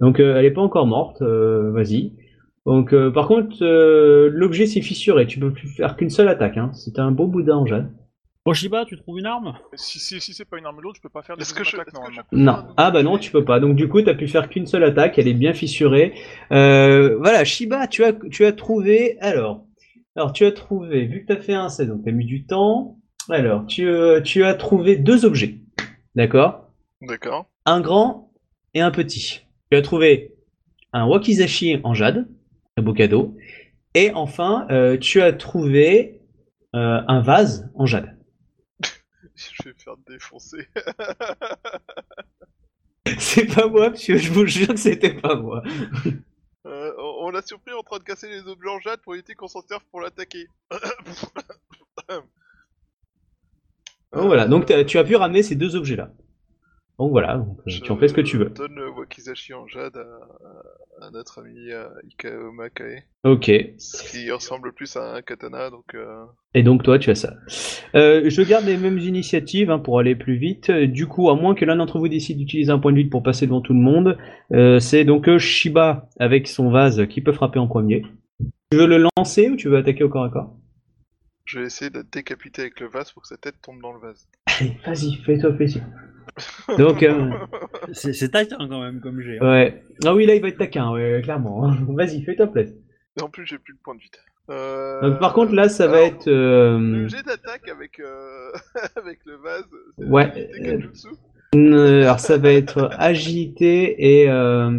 Donc, 0.00 0.20
euh, 0.20 0.36
elle 0.36 0.44
est 0.44 0.50
pas 0.50 0.62
encore 0.62 0.86
morte. 0.86 1.22
euh, 1.22 1.70
Vas-y. 1.72 2.12
Donc, 2.64 2.92
euh, 2.92 3.10
par 3.10 3.28
contre, 3.28 3.56
euh, 3.62 4.28
l'objet 4.32 4.66
s'est 4.66 4.80
fissuré. 4.82 5.26
Tu 5.26 5.38
peux 5.38 5.52
plus 5.52 5.68
faire 5.68 5.96
qu'une 5.96 6.10
seule 6.10 6.28
attaque. 6.28 6.56
Hein. 6.56 6.72
C'était 6.72 7.00
un 7.00 7.12
beau 7.12 7.26
boudin 7.26 7.56
en 7.58 7.66
jade. 7.66 7.92
Bon, 8.44 8.52
Shiba, 8.52 8.84
tu 8.84 8.96
trouves 8.96 9.18
une 9.18 9.26
arme? 9.26 9.54
Si, 9.74 9.98
si, 9.98 10.20
si 10.20 10.32
c'est 10.32 10.44
pas 10.44 10.58
une 10.58 10.66
arme 10.66 10.80
lourde, 10.80 10.94
je 10.96 11.02
peux 11.02 11.08
pas 11.08 11.22
faire 11.22 11.36
des 11.36 11.42
Est-ce 11.42 11.52
que 11.52 11.58
deuxième 11.60 11.82
je- 11.84 11.90
attaque 11.90 11.94
est-ce 11.94 12.08
que 12.20 12.32
je 12.32 12.36
normalement. 12.36 12.68
Non. 12.68 12.74
Ah 12.76 12.90
bah 12.92 13.02
non, 13.02 13.18
tu 13.18 13.32
peux 13.32 13.44
pas. 13.44 13.58
Donc 13.58 13.74
du 13.74 13.88
coup, 13.88 14.00
t'as 14.02 14.14
pu 14.14 14.28
faire 14.28 14.48
qu'une 14.48 14.66
seule 14.66 14.84
attaque. 14.84 15.18
Elle 15.18 15.26
est 15.26 15.34
bien 15.34 15.52
fissurée. 15.52 16.14
Euh, 16.52 17.16
voilà, 17.18 17.44
Shiba, 17.44 17.86
tu 17.88 18.04
as, 18.04 18.12
tu 18.30 18.44
as 18.44 18.52
trouvé. 18.52 19.16
Alors, 19.20 19.64
alors 20.14 20.32
tu 20.32 20.44
as 20.44 20.52
trouvé. 20.52 21.06
Vu 21.06 21.22
que 21.24 21.32
t'as 21.34 21.40
fait 21.40 21.54
un 21.54 21.68
16, 21.68 21.88
donc 21.88 22.04
t'as 22.04 22.12
mis 22.12 22.24
du 22.24 22.46
temps. 22.46 22.98
Alors, 23.28 23.66
tu, 23.66 23.88
tu 24.24 24.44
as 24.44 24.54
trouvé 24.54 24.96
deux 24.96 25.24
objets. 25.24 25.56
D'accord? 26.14 26.70
D'accord. 27.02 27.46
Un 27.66 27.80
grand 27.80 28.32
et 28.74 28.80
un 28.80 28.92
petit. 28.92 29.40
Tu 29.70 29.76
as 29.76 29.82
trouvé 29.82 30.36
un 30.92 31.04
wakizashi 31.04 31.80
en 31.82 31.94
jade, 31.94 32.28
un 32.76 32.82
beau 32.82 32.92
cadeau. 32.92 33.36
Et 33.94 34.12
enfin, 34.12 34.68
euh, 34.70 34.96
tu 34.96 35.20
as 35.20 35.32
trouvé 35.32 36.20
euh, 36.76 37.00
un 37.08 37.20
vase 37.20 37.68
en 37.74 37.84
jade. 37.84 38.16
Je 39.34 39.64
vais 39.64 39.70
me 39.70 39.78
faire 39.78 39.96
défoncer. 40.06 40.68
C'est 43.18 43.52
pas 43.52 43.66
moi, 43.66 43.90
monsieur. 43.90 44.16
Je 44.16 44.32
vous 44.32 44.46
jure 44.46 44.68
que 44.68 44.76
c'était 44.76 45.14
pas 45.14 45.34
moi. 45.34 45.62
Euh, 46.66 46.92
on 46.98 47.26
on 47.26 47.30
l'a 47.30 47.42
surpris 47.42 47.72
en 47.72 47.84
train 47.84 47.98
de 47.98 48.02
casser 48.02 48.28
les 48.28 48.48
objets 48.48 48.68
en 48.68 48.80
jade 48.80 49.00
pour 49.00 49.14
éviter 49.14 49.36
qu'on 49.36 49.46
s'en 49.46 49.60
serve 49.62 49.84
pour 49.92 50.00
l'attaquer. 50.00 50.48
Voilà. 54.12 54.48
Donc 54.48 54.66
tu 54.86 54.98
as 54.98 55.04
pu 55.04 55.14
ramener 55.14 55.44
ces 55.44 55.54
deux 55.54 55.76
objets-là. 55.76 56.10
Donc 56.98 57.10
voilà, 57.10 57.36
donc, 57.36 57.58
euh, 57.66 57.70
tu 57.82 57.92
en 57.92 57.98
fais 57.98 58.08
ce 58.08 58.14
que 58.14 58.22
tu 58.22 58.38
veux. 58.38 58.48
Donne 58.48 58.74
le 58.76 58.90
Wakizashi 58.90 59.52
en 59.52 59.66
jade 59.66 59.98
à, 59.98 61.06
à 61.06 61.10
notre 61.10 61.40
ami 61.42 61.70
euh, 61.70 61.88
Ikaoma 62.08 62.70
Kae. 62.70 63.02
Ok. 63.24 63.50
Ce 63.76 64.10
qui 64.10 64.30
ressemble 64.30 64.72
plus 64.72 64.96
à 64.96 65.16
un 65.16 65.20
katana, 65.20 65.68
donc 65.68 65.94
euh, 65.94 66.24
Et 66.54 66.62
donc 66.62 66.82
toi, 66.82 66.98
tu 66.98 67.10
as 67.10 67.14
ça. 67.14 67.34
Euh, 67.94 68.30
je 68.30 68.40
garde 68.40 68.64
les 68.64 68.78
mêmes 68.78 68.98
initiatives 68.98 69.70
hein, 69.70 69.78
pour 69.78 69.98
aller 69.98 70.16
plus 70.16 70.36
vite. 70.36 70.70
Du 70.70 71.06
coup, 71.06 71.28
à 71.28 71.34
moins 71.34 71.54
que 71.54 71.66
l'un 71.66 71.76
d'entre 71.76 71.98
vous 71.98 72.08
décide 72.08 72.38
d'utiliser 72.38 72.72
un 72.72 72.78
point 72.78 72.92
de 72.92 72.96
vue 72.96 73.10
pour 73.10 73.22
passer 73.22 73.46
devant 73.46 73.60
tout 73.60 73.74
le 73.74 73.80
monde, 73.80 74.16
euh, 74.52 74.80
c'est 74.80 75.04
donc 75.04 75.36
Shiba 75.36 76.08
avec 76.18 76.48
son 76.48 76.70
vase 76.70 77.06
qui 77.08 77.20
peut 77.20 77.32
frapper 77.32 77.58
en 77.58 77.66
premier. 77.66 78.06
Tu 78.70 78.78
veux 78.78 78.86
le 78.86 79.06
lancer 79.18 79.50
ou 79.50 79.56
tu 79.56 79.68
veux 79.68 79.76
attaquer 79.76 80.02
au 80.02 80.08
corps 80.08 80.24
à 80.24 80.30
corps? 80.30 80.56
Je 81.44 81.60
vais 81.60 81.66
essayer 81.66 81.90
de 81.90 82.02
décapiter 82.10 82.62
avec 82.62 82.80
le 82.80 82.88
vase 82.88 83.12
pour 83.12 83.22
que 83.22 83.28
sa 83.28 83.36
tête 83.36 83.56
tombe 83.62 83.82
dans 83.82 83.92
le 83.92 84.00
vase. 84.00 84.26
Allez, 84.60 84.76
vas-y, 84.86 85.14
fais-toi 85.24 85.52
plaisir. 85.52 85.82
Donc, 86.78 87.02
euh, 87.02 87.30
C'est 87.92 88.12
c'est 88.12 88.28
taquin 88.30 88.56
quand 88.68 88.80
même 88.82 89.00
comme 89.00 89.20
j'ai. 89.20 89.40
ouais. 89.40 89.82
Ah 90.04 90.14
oui, 90.14 90.26
là, 90.26 90.34
il 90.34 90.42
va 90.42 90.48
être 90.48 90.58
taquin, 90.58 90.90
ouais, 90.92 91.20
clairement. 91.22 91.66
hein. 91.68 91.76
Vas-y, 91.88 92.22
fais-toi 92.22 92.46
plaisir. 92.48 92.76
Et 93.18 93.22
en 93.22 93.28
plus, 93.30 93.46
j'ai 93.46 93.58
plus 93.58 93.72
de 93.74 93.78
point 93.82 93.94
de. 93.94 94.00
Euh, 94.50 95.00
Donc, 95.00 95.18
par 95.18 95.32
contre, 95.32 95.54
là, 95.54 95.68
ça 95.68 95.86
va 95.86 95.96
alors, 95.96 96.06
être... 96.08 96.28
euh, 96.28 96.78
Le 96.78 97.08
jet 97.08 97.22
d'attaque 97.24 97.68
avec, 97.68 97.98
euh, 98.00 98.50
avec 98.96 99.20
le 99.24 99.36
vase, 99.36 99.64
c'est 99.98 100.04
Ouais, 100.04 100.30
euh, 100.36 100.64
Kenjutsu 100.64 101.08
alors 101.54 102.20
ça 102.20 102.36
va 102.36 102.52
être 102.52 102.90
agilité 102.98 104.20
et 104.20 104.28
euh, 104.28 104.78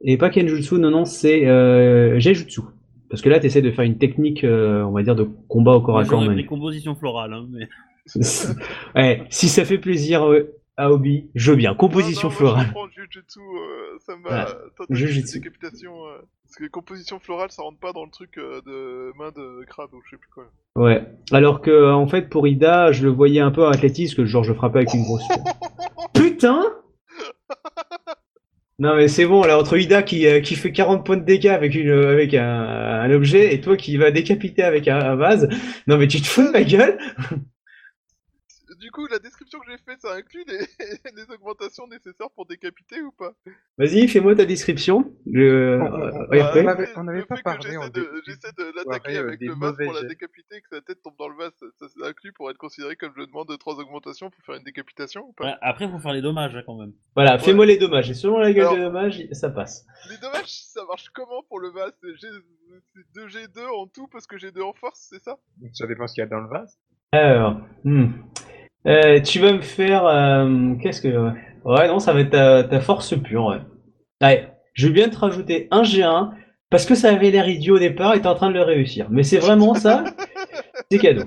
et 0.00 0.16
pas 0.16 0.30
kenjutsu 0.30 0.76
non 0.76 0.90
non 0.90 1.04
c'est 1.04 1.46
euh, 1.46 2.18
genjutsu 2.20 2.62
parce 3.10 3.20
que 3.20 3.28
là 3.28 3.38
tu 3.38 3.46
essaies 3.46 3.60
de 3.60 3.70
faire 3.70 3.84
une 3.84 3.98
technique 3.98 4.42
euh, 4.44 4.82
on 4.84 4.92
va 4.92 5.02
dire 5.02 5.14
de 5.14 5.24
combat 5.48 5.72
au 5.74 5.82
corps 5.82 5.98
à 5.98 6.04
corps 6.06 6.24
pris 6.24 6.46
composition 6.46 6.94
florale, 6.94 7.34
hein, 7.34 7.46
mais. 7.50 7.68
Ouais, 8.94 9.22
si 9.30 9.48
ça 9.48 9.64
fait 9.64 9.78
plaisir 9.78 10.28
euh, 10.30 10.54
à 10.76 10.90
Obi 10.90 11.30
je 11.34 11.50
veux 11.50 11.56
bien 11.56 11.74
composition 11.74 12.28
Non, 12.28 12.32
non, 12.32 12.36
florale 12.38 12.66
Moi, 12.72 12.88
je 12.94 13.02
Jujutsu, 13.02 13.40
euh, 13.40 13.98
ça 14.04 14.14
m'a. 14.16 14.44
Tentative 14.76 14.86
de 14.90 14.94
Jujutsu. 14.94 15.40
décapitation. 15.40 15.92
euh, 16.06 16.18
parce 16.44 16.56
que 16.56 16.66
composition 16.70 17.18
florale, 17.18 17.50
ça 17.50 17.62
rentre 17.62 17.78
pas 17.80 17.92
dans 17.92 18.04
le 18.04 18.10
truc 18.10 18.38
euh, 18.38 18.60
de 18.66 19.12
main 19.18 19.30
de 19.34 19.64
crabe 19.64 19.92
ou 19.94 20.00
je 20.04 20.10
sais 20.10 20.16
plus 20.16 20.28
quoi. 20.32 20.44
ouais 20.76 21.02
alors 21.32 21.60
que 21.60 21.90
en 21.92 22.06
fait 22.06 22.28
pour 22.28 22.46
Ida 22.46 22.92
je 22.92 23.02
le 23.02 23.10
voyais 23.10 23.40
un 23.40 23.50
peu 23.50 23.64
en 23.66 23.70
athlétisme 23.70 24.16
que 24.16 24.24
genre 24.26 24.44
je 24.44 24.52
frappais 24.52 24.78
avec 24.78 24.94
une 24.94 25.02
grosse 25.02 25.24
putain 26.14 26.62
non 28.78 28.94
mais 28.94 29.08
c'est 29.08 29.24
bon 29.26 29.42
là 29.42 29.58
entre 29.58 29.76
Ida 29.78 30.02
qui, 30.02 30.26
euh, 30.26 30.40
qui 30.40 30.54
fait 30.54 30.70
40 30.70 31.04
points 31.04 31.16
de 31.16 31.24
dégâts 31.24 31.46
avec 31.48 31.74
une 31.74 31.90
avec 31.90 32.34
un, 32.34 32.44
un 32.46 33.10
objet 33.10 33.52
et 33.54 33.60
toi 33.60 33.76
qui 33.76 33.96
va 33.96 34.10
décapiter 34.10 34.62
avec 34.62 34.86
un, 34.86 34.98
un 34.98 35.16
vase 35.16 35.48
non 35.88 35.96
mais 35.98 36.06
tu 36.06 36.20
te 36.20 36.26
fous 36.28 36.42
de 36.46 36.50
ma 36.50 36.62
gueule 36.62 36.98
Du 38.78 38.90
coup, 38.90 39.06
la 39.06 39.18
description 39.18 39.58
que 39.60 39.70
j'ai 39.70 39.78
faite, 39.78 40.00
ça 40.02 40.14
inclut 40.14 40.44
les, 40.46 40.58
les 40.58 41.30
augmentations 41.34 41.86
nécessaires 41.86 42.30
pour 42.34 42.46
décapiter 42.46 43.00
ou 43.02 43.10
pas? 43.12 43.32
Vas-y, 43.78 44.06
fais-moi 44.08 44.34
ta 44.34 44.44
description. 44.44 45.14
Le... 45.26 45.78
On- 45.80 45.84
euh, 45.84 46.10
on- 46.12 46.28
ouais, 46.30 46.38
Bah, 46.38 46.46
après. 46.48 46.64
on 46.64 46.68
avait- 46.68 46.86
le- 46.86 46.92
on 46.98 47.04
n'avait 47.04 47.18
le 47.20 47.24
pas 47.26 47.36
fait 47.36 47.42
que 47.42 47.44
parlé 47.44 47.62
j'essaie 47.62 47.76
en 47.78 47.88
de, 47.88 48.72
l'attaquer 48.76 49.16
avec 49.16 49.40
le 49.40 49.54
vase 49.54 49.76
pour 49.82 49.92
la 49.92 50.02
décapiter 50.04 50.56
et 50.56 50.60
que 50.60 50.68
sa 50.70 50.80
tête 50.82 51.02
tombe 51.02 51.16
dans 51.18 51.28
le 51.28 51.36
vase. 51.36 51.52
Ça, 51.78 51.88
ça, 51.88 52.06
inclut 52.08 52.32
pour 52.32 52.50
être 52.50 52.58
considéré 52.58 52.96
comme 52.96 53.12
je 53.16 53.22
demande 53.24 53.48
de 53.48 53.56
trois 53.56 53.74
augmentations 53.78 54.30
pour 54.30 54.44
faire 54.44 54.56
une 54.56 54.64
décapitation 54.64 55.22
ou 55.28 55.32
pas? 55.32 55.44
Ouais, 55.44 55.54
après, 55.62 55.88
faut 55.88 55.98
faire 55.98 56.12
les 56.12 56.22
dommages 56.22 56.54
hein, 56.56 56.62
quand 56.66 56.76
même. 56.78 56.92
Voilà, 57.14 57.38
fais-moi 57.38 57.64
les 57.66 57.78
dommages. 57.78 58.10
Et 58.10 58.14
selon 58.14 58.38
la 58.38 58.52
gueule 58.52 58.64
Alors- 58.66 58.76
des 58.76 58.82
dommages, 58.82 59.22
ça 59.32 59.48
passe. 59.50 59.86
Les 60.10 60.18
dommages, 60.18 60.48
ça 60.50 60.84
marche 60.86 61.08
comment 61.14 61.42
pour 61.48 61.60
le 61.60 61.70
vase? 61.70 61.96
C'est 62.02 62.28
2G2 63.20 63.66
en 63.74 63.86
tout 63.86 64.06
parce 64.08 64.26
que 64.26 64.36
j'ai 64.38 64.50
2 64.52 64.60
en 64.62 64.72
force, 64.74 65.06
c'est 65.10 65.22
ça? 65.22 65.38
Ça 65.72 65.86
dépend 65.86 66.06
ce 66.06 66.14
qu'il 66.14 66.22
y 66.22 66.26
a 66.26 66.28
dans 66.28 66.40
le 66.40 66.48
vase. 66.48 66.78
Alors, 67.12 67.60
hmm. 67.84 68.08
Euh, 68.86 69.20
tu 69.20 69.40
vas 69.40 69.52
me 69.52 69.60
faire... 69.60 70.06
euh, 70.06 70.74
Qu'est-ce 70.80 71.00
que... 71.02 71.30
Ouais, 71.64 71.88
non, 71.88 71.98
ça 71.98 72.12
va 72.12 72.20
être 72.20 72.30
ta, 72.30 72.62
ta 72.64 72.80
force 72.80 73.14
pure, 73.20 73.46
ouais. 73.46 73.58
Ouais, 74.22 74.48
je 74.74 74.86
veux 74.86 74.92
bien 74.92 75.08
te 75.08 75.16
rajouter 75.18 75.66
un 75.72 75.82
G1, 75.82 76.30
parce 76.70 76.86
que 76.86 76.94
ça 76.94 77.10
avait 77.10 77.30
l'air 77.30 77.48
idiot 77.48 77.76
au 77.76 77.78
départ 77.80 78.14
et 78.14 78.20
t'es 78.20 78.28
en 78.28 78.34
train 78.36 78.48
de 78.50 78.54
le 78.54 78.62
réussir. 78.62 79.08
Mais 79.10 79.24
c'est 79.24 79.38
vraiment 79.38 79.74
ça, 79.74 80.04
c'est 80.90 80.98
cadeau. 80.98 81.24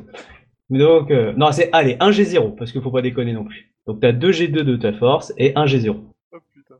Donc, 0.70 1.12
euh, 1.12 1.34
non, 1.36 1.52
c'est... 1.52 1.70
Allez, 1.74 1.98
un 2.00 2.12
G0, 2.12 2.56
parce 2.56 2.72
qu'il 2.72 2.82
faut 2.82 2.92
pas 2.92 3.02
déconner 3.02 3.34
non 3.34 3.44
plus. 3.44 3.74
Donc 3.88 4.00
t'as 4.02 4.12
2 4.12 4.32
G2 4.32 4.52
de 4.62 4.76
ta 4.78 4.94
force 4.94 5.34
et 5.38 5.52
un 5.56 5.66
G0. 5.66 5.96
Oh 6.32 6.38
putain. 6.54 6.76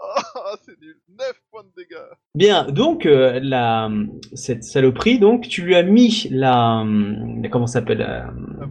Ah, 0.00 0.52
c'est 0.64 0.80
nul. 0.80 0.96
9 1.18 1.32
points 1.50 1.62
de 1.64 1.68
dégâts. 1.82 1.98
Bien, 2.34 2.64
donc 2.70 3.04
euh, 3.06 3.40
la 3.42 3.90
cette 4.34 4.62
saloperie, 4.64 5.18
donc 5.18 5.48
tu 5.48 5.62
lui 5.62 5.74
as 5.74 5.82
mis 5.82 6.28
la, 6.30 6.84
la- 7.42 7.48
comment 7.48 7.66
ça 7.66 7.80
s'appelle 7.80 7.98
la- 7.98 8.30
Ah 8.62 8.66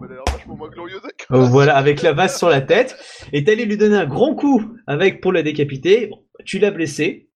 vachement 0.47 0.55
moins 0.55 1.49
voilà 1.49 1.75
avec 1.75 2.01
la 2.01 2.13
vase 2.13 2.37
sur 2.37 2.49
la 2.49 2.61
tête 2.61 2.97
et 3.33 3.43
t'allais 3.43 3.65
lui 3.65 3.77
donner 3.77 3.97
un 3.97 4.05
grand 4.05 4.35
coup 4.35 4.63
avec 4.87 5.21
pour 5.21 5.31
la 5.33 5.43
décapiter. 5.43 6.07
Bon, 6.07 6.19
tu 6.45 6.59
l'as 6.59 6.71
blessée 6.71 7.29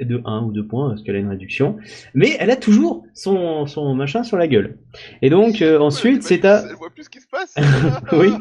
de 0.00 0.20
1 0.24 0.44
ou 0.44 0.52
2 0.52 0.66
points 0.66 0.88
parce 0.88 1.02
qu'elle 1.02 1.16
a 1.16 1.18
une 1.20 1.28
réduction, 1.28 1.76
mais 2.14 2.36
elle 2.40 2.50
a 2.50 2.56
toujours 2.56 3.04
son 3.14 3.66
son 3.66 3.94
machin 3.94 4.22
sur 4.24 4.36
la 4.36 4.48
gueule. 4.48 4.78
Et 5.22 5.30
donc 5.30 5.62
euh, 5.62 5.78
ensuite 5.78 6.22
c'est 6.22 6.44
à 6.44 6.64
Elle 6.68 6.76
voit 6.76 6.90
plus 6.90 7.04
ce 7.04 7.10
qui 7.10 7.20
se 7.20 7.28
passe 7.28 7.54
Oui. 8.12 8.32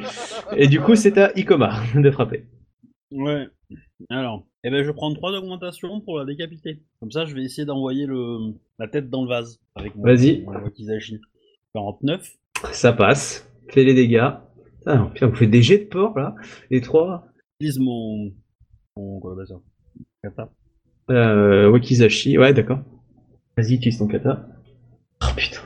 et 0.55 0.67
du 0.67 0.79
coup 0.79 0.95
c'est 0.95 1.17
à 1.17 1.31
Ikoma 1.37 1.81
de 1.95 2.11
frapper. 2.11 2.45
Ouais. 3.11 3.47
Alors, 4.09 4.45
eh 4.63 4.69
ben, 4.69 4.81
je 4.83 4.87
vais 4.87 4.93
prendre 4.93 5.15
trois 5.15 5.31
augmentations 5.31 6.01
pour 6.01 6.17
la 6.17 6.25
décapiter. 6.25 6.81
Comme 6.99 7.11
ça, 7.11 7.25
je 7.25 7.35
vais 7.35 7.43
essayer 7.43 7.65
d'envoyer 7.65 8.05
le 8.05 8.53
la 8.79 8.87
tête 8.87 9.09
dans 9.09 9.23
le 9.23 9.29
vase 9.29 9.59
avec 9.75 9.95
mon, 9.95 10.03
Vas-y. 10.03 10.41
mon 10.41 10.53
Wakizashi. 10.53 11.19
49. 11.73 12.31
Ça 12.71 12.93
passe. 12.93 13.47
Fais 13.69 13.83
les 13.83 13.93
dégâts. 13.93 14.31
Ah, 14.85 14.97
non, 14.97 15.09
putain, 15.09 15.27
vous 15.27 15.35
faites 15.35 15.49
des 15.49 15.61
jets 15.61 15.79
de 15.79 15.85
porc 15.85 16.17
là, 16.17 16.35
les 16.69 16.81
trois. 16.81 17.27
Utilise 17.59 17.79
mon 17.79 18.31
mon 18.97 19.19
quoi 19.19 19.35
on 19.39 19.45
ça 19.45 19.55
Kata. 20.23 20.49
Euh, 21.09 21.69
Wakizashi, 21.69 22.37
ouais, 22.37 22.53
d'accord. 22.53 22.79
Vas-y, 23.57 23.75
utilise 23.75 23.97
ton 23.97 24.07
kata. 24.07 24.45
Oh 25.21 25.33
putain. 25.35 25.61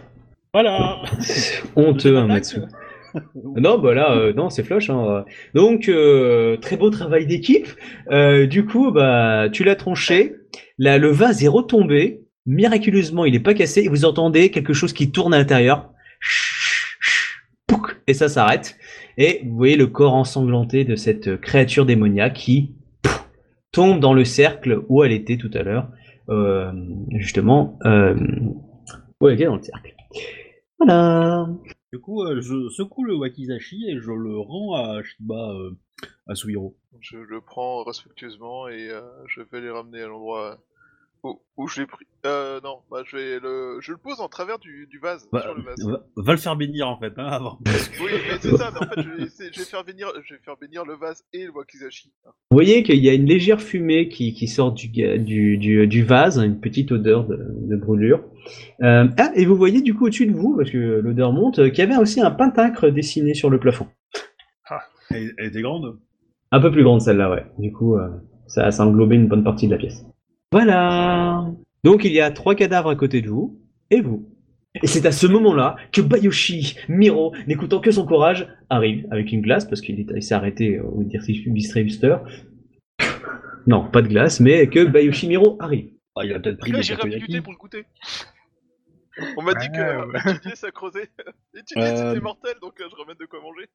Voilà. 0.53 1.01
Honteux, 1.75 2.17
un 2.17 2.29
Attaque. 2.29 2.57
Matsu. 2.57 2.59
Non, 3.55 3.79
bah 3.79 3.93
là, 3.93 4.15
euh, 4.15 4.33
non, 4.33 4.49
c'est 4.49 4.63
flush. 4.63 4.89
Hein. 4.89 5.25
Donc, 5.53 5.89
euh, 5.89 6.57
très 6.57 6.77
beau 6.77 6.89
travail 6.89 7.25
d'équipe. 7.25 7.67
Euh, 8.11 8.45
du 8.45 8.65
coup, 8.65 8.91
bah, 8.91 9.49
tu 9.51 9.63
l'as 9.63 9.75
tronché. 9.75 10.35
Là, 10.77 10.97
le 10.97 11.09
vase 11.09 11.43
est 11.43 11.47
retombé. 11.47 12.21
Miraculeusement, 12.45 13.25
il 13.25 13.35
est 13.35 13.39
pas 13.39 13.53
cassé. 13.53 13.81
Et 13.81 13.89
vous 13.89 14.05
entendez 14.05 14.51
quelque 14.51 14.73
chose 14.73 14.93
qui 14.93 15.11
tourne 15.11 15.33
à 15.33 15.37
l'intérieur. 15.37 15.91
Pouc 16.21 16.56
Et 18.07 18.13
ça 18.13 18.29
s'arrête. 18.29 18.77
Et 19.17 19.41
vous 19.45 19.55
voyez 19.55 19.75
le 19.75 19.87
corps 19.87 20.13
ensanglanté 20.13 20.85
de 20.85 20.95
cette 20.95 21.39
créature 21.41 21.85
démoniaque 21.85 22.33
qui 22.33 22.75
tombe 23.71 23.99
dans 23.99 24.13
le 24.13 24.25
cercle 24.25 24.81
où 24.87 25.03
elle 25.03 25.11
était 25.11 25.37
tout 25.37 25.51
à 25.53 25.63
l'heure. 25.63 25.89
Euh, 26.29 26.73
justement, 27.11 27.79
euh, 27.85 28.15
où 29.21 29.27
elle 29.27 29.35
était 29.35 29.45
dans 29.45 29.55
le 29.55 29.63
cercle. 29.63 29.95
Voilà. 30.77 31.47
Du 31.93 31.99
coup, 31.99 32.21
euh, 32.23 32.41
je 32.41 32.69
secoue 32.69 33.05
le 33.05 33.15
Wakizashi 33.15 33.89
et 33.89 33.97
je 33.99 34.11
le 34.11 34.37
rends 34.37 34.73
à 34.73 35.01
Shiba 35.03 35.51
euh, 35.51 35.71
à 36.27 36.35
Suhiro. 36.35 36.75
Je 36.99 37.17
le 37.17 37.39
prends 37.39 37.83
respectueusement 37.83 38.67
et 38.67 38.89
euh, 38.89 39.01
je 39.27 39.41
vais 39.41 39.61
les 39.61 39.69
ramener 39.69 40.01
à 40.01 40.07
l'endroit 40.07 40.57
où, 41.23 41.39
où 41.57 41.67
je 41.67 41.81
l'ai 41.81 41.87
pris. 41.87 42.05
Euh, 42.25 42.59
non, 42.63 42.79
bah 42.91 43.03
je 43.05 43.15
vais 43.15 43.39
le, 43.39 43.77
je 43.79 43.91
le 43.91 43.97
pose 43.97 44.19
en 44.21 44.27
travers 44.27 44.59
du, 44.59 44.87
du 44.87 44.99
vase, 44.99 45.27
Va, 45.31 45.41
sur 45.41 45.53
le 45.55 45.61
vase. 45.63 45.75
va- 45.85 46.03
va 46.15 46.31
le 46.33 46.37
faire 46.37 46.55
bénir 46.55 46.87
en 46.87 46.99
fait, 46.99 47.13
hein, 47.17 47.25
avant. 47.27 47.59
Oui, 48.01 48.11
mais 48.29 48.37
c'est 48.39 48.55
ça, 48.57 48.71
mais 48.73 48.85
en 48.85 48.89
fait 48.89 49.01
je 49.01 49.09
vais, 49.09 49.23
essayer- 49.23 49.49
je 49.53 49.59
vais 49.59 49.65
faire 49.65 49.83
bénir, 49.83 50.07
je 50.23 50.33
vais 50.33 50.39
faire 50.43 50.57
bénir 50.59 50.83
le 50.85 50.95
vase 50.95 51.23
et 51.33 51.45
le 51.45 51.51
wakizashi. 51.51 52.11
Vous 52.25 52.31
voyez 52.51 52.83
qu'il 52.83 53.03
y 53.03 53.09
a 53.09 53.13
une 53.13 53.25
légère 53.25 53.61
fumée 53.61 54.09
qui, 54.09 54.33
qui 54.33 54.47
sort 54.47 54.71
du, 54.73 54.89
ga- 54.89 55.17
du, 55.17 55.57
du, 55.57 55.87
du 55.87 56.03
vase, 56.03 56.37
une 56.39 56.59
petite 56.59 56.91
odeur 56.91 57.25
de, 57.25 57.37
de 57.37 57.75
brûlure. 57.75 58.23
Euh, 58.81 59.07
ah, 59.17 59.31
et 59.35 59.45
vous 59.45 59.55
voyez 59.55 59.81
du 59.81 59.93
coup 59.93 60.05
au-dessus 60.07 60.25
de 60.27 60.33
vous, 60.35 60.55
parce 60.57 60.69
que 60.71 60.77
l'odeur 60.77 61.31
monte, 61.33 61.59
euh, 61.59 61.69
qu'il 61.69 61.79
y 61.79 61.81
avait 61.81 61.97
aussi 62.01 62.19
un 62.21 62.31
pentacre 62.31 62.89
dessiné 62.89 63.33
sur 63.33 63.49
le 63.49 63.59
plafond. 63.59 63.87
Elle, 65.09 65.33
elle 65.37 65.45
était 65.47 65.61
grande? 65.61 65.97
Un 66.51 66.59
peu 66.59 66.69
plus 66.71 66.83
grande 66.83 67.01
celle-là, 67.01 67.29
ouais. 67.31 67.45
Du 67.59 67.71
coup, 67.71 67.95
euh, 67.95 68.09
ça, 68.47 68.71
ça 68.71 68.85
englobait 68.85 69.15
une 69.15 69.27
bonne 69.29 69.43
partie 69.43 69.67
de 69.67 69.71
la 69.71 69.77
pièce. 69.77 70.03
Voilà. 70.51 71.45
Donc 71.83 72.03
il 72.03 72.11
y 72.11 72.19
a 72.21 72.31
trois 72.31 72.55
cadavres 72.55 72.89
à 72.89 72.95
côté 72.95 73.21
de 73.21 73.29
vous, 73.29 73.59
et 73.91 74.01
vous. 74.01 74.29
Et 74.83 74.87
c'est 74.87 75.05
à 75.05 75.11
ce 75.11 75.25
moment-là 75.27 75.75
que 75.91 76.01
Bayoshi 76.01 76.75
Miro, 76.87 77.33
n'écoutant 77.47 77.79
que 77.79 77.89
son 77.91 78.05
courage, 78.05 78.47
arrive 78.69 79.07
avec 79.11 79.31
une 79.31 79.41
glace, 79.41 79.65
parce 79.65 79.81
qu'il 79.81 79.99
est- 79.99 80.07
il 80.15 80.21
s'est 80.21 80.35
arrêté 80.35 80.79
au 80.79 81.03
distribu- 81.03 81.51
distributeur. 81.51 82.23
Non, 83.65 83.89
pas 83.89 84.01
de 84.01 84.07
glace, 84.07 84.39
mais 84.39 84.67
que 84.67 84.85
Bayoshi 84.85 85.27
Miro 85.27 85.57
arrive. 85.59 85.89
Ah, 86.15 86.21
il 86.25 86.33
a 86.33 86.39
peut-être 86.39 86.57
pris 86.59 86.71
pour 86.71 87.51
le 87.53 87.57
goûter. 87.57 87.83
On 89.37 89.41
m'a 89.41 89.53
dit 89.55 89.67
que 89.69 90.05
ouais. 90.11 90.31
étudier 90.35 90.55
ça 90.55 90.71
creusait. 90.71 91.09
étudier 91.55 91.83
Euh, 91.83 92.11
c'était 92.13 92.21
mortel 92.21 92.53
donc 92.61 92.79
euh, 92.79 92.85
je 92.89 92.95
ramène 92.95 93.17
de 93.19 93.25
quoi 93.25 93.41
manger. 93.41 93.67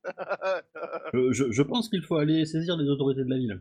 Je, 1.12 1.32
je- 1.32 1.50
je 1.50 1.62
pense 1.62 1.88
qu'il 1.88 2.02
faut 2.02 2.16
aller 2.16 2.44
saisir 2.46 2.76
les 2.76 2.88
autorités 2.88 3.24
de 3.24 3.30
la 3.30 3.36
ville. 3.36 3.60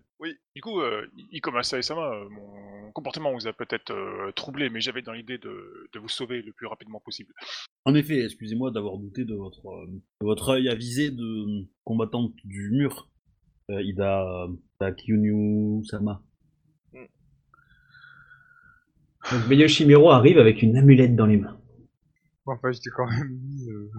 Du 0.56 0.62
coup, 0.62 0.80
euh, 0.82 1.06
Ikoma 1.32 1.64
Sae-sama, 1.64 2.02
euh, 2.14 2.30
mon 2.30 2.92
comportement 2.92 3.34
vous 3.34 3.48
a 3.48 3.54
peut-être 3.54 3.92
euh, 3.92 4.32
troublé, 4.34 4.70
mais 4.70 4.82
j'avais 4.82 5.02
dans 5.02 5.14
l'idée 5.14 5.38
de, 5.38 5.90
de 5.94 6.00
vous 6.00 6.10
sauver 6.10 6.42
le 6.42 6.52
plus 6.54 6.68
rapidement 6.68 7.00
possible. 7.00 7.34
En 7.86 7.96
effet, 7.96 8.24
excusez-moi 8.26 8.70
d'avoir 8.72 8.98
douté 8.98 9.26
de 9.26 9.34
votre, 9.34 9.66
euh, 9.68 9.86
de 9.88 10.26
votre 10.26 10.50
œil 10.50 10.70
avisé 10.70 11.10
de 11.10 11.66
combattante 11.84 12.34
du 12.44 12.70
mur. 12.72 13.10
euh, 13.72 13.82
Ida, 13.82 14.26
Ida 14.80 14.92
Kyunyu 14.92 15.84
Sama. 15.86 16.22
Donc 19.32 19.50
Yoshimiro 19.52 20.10
arrive 20.10 20.40
avec 20.40 20.62
une 20.62 20.76
amulette 20.78 21.16
dans 21.16 21.28
les 21.28 21.38
mains. 21.38 21.58
Enfin, 22.54 22.72
j'étais 22.72 22.90
quand 22.96 23.08
même 23.08 23.30
mis 23.30 23.70
euh, 23.70 23.90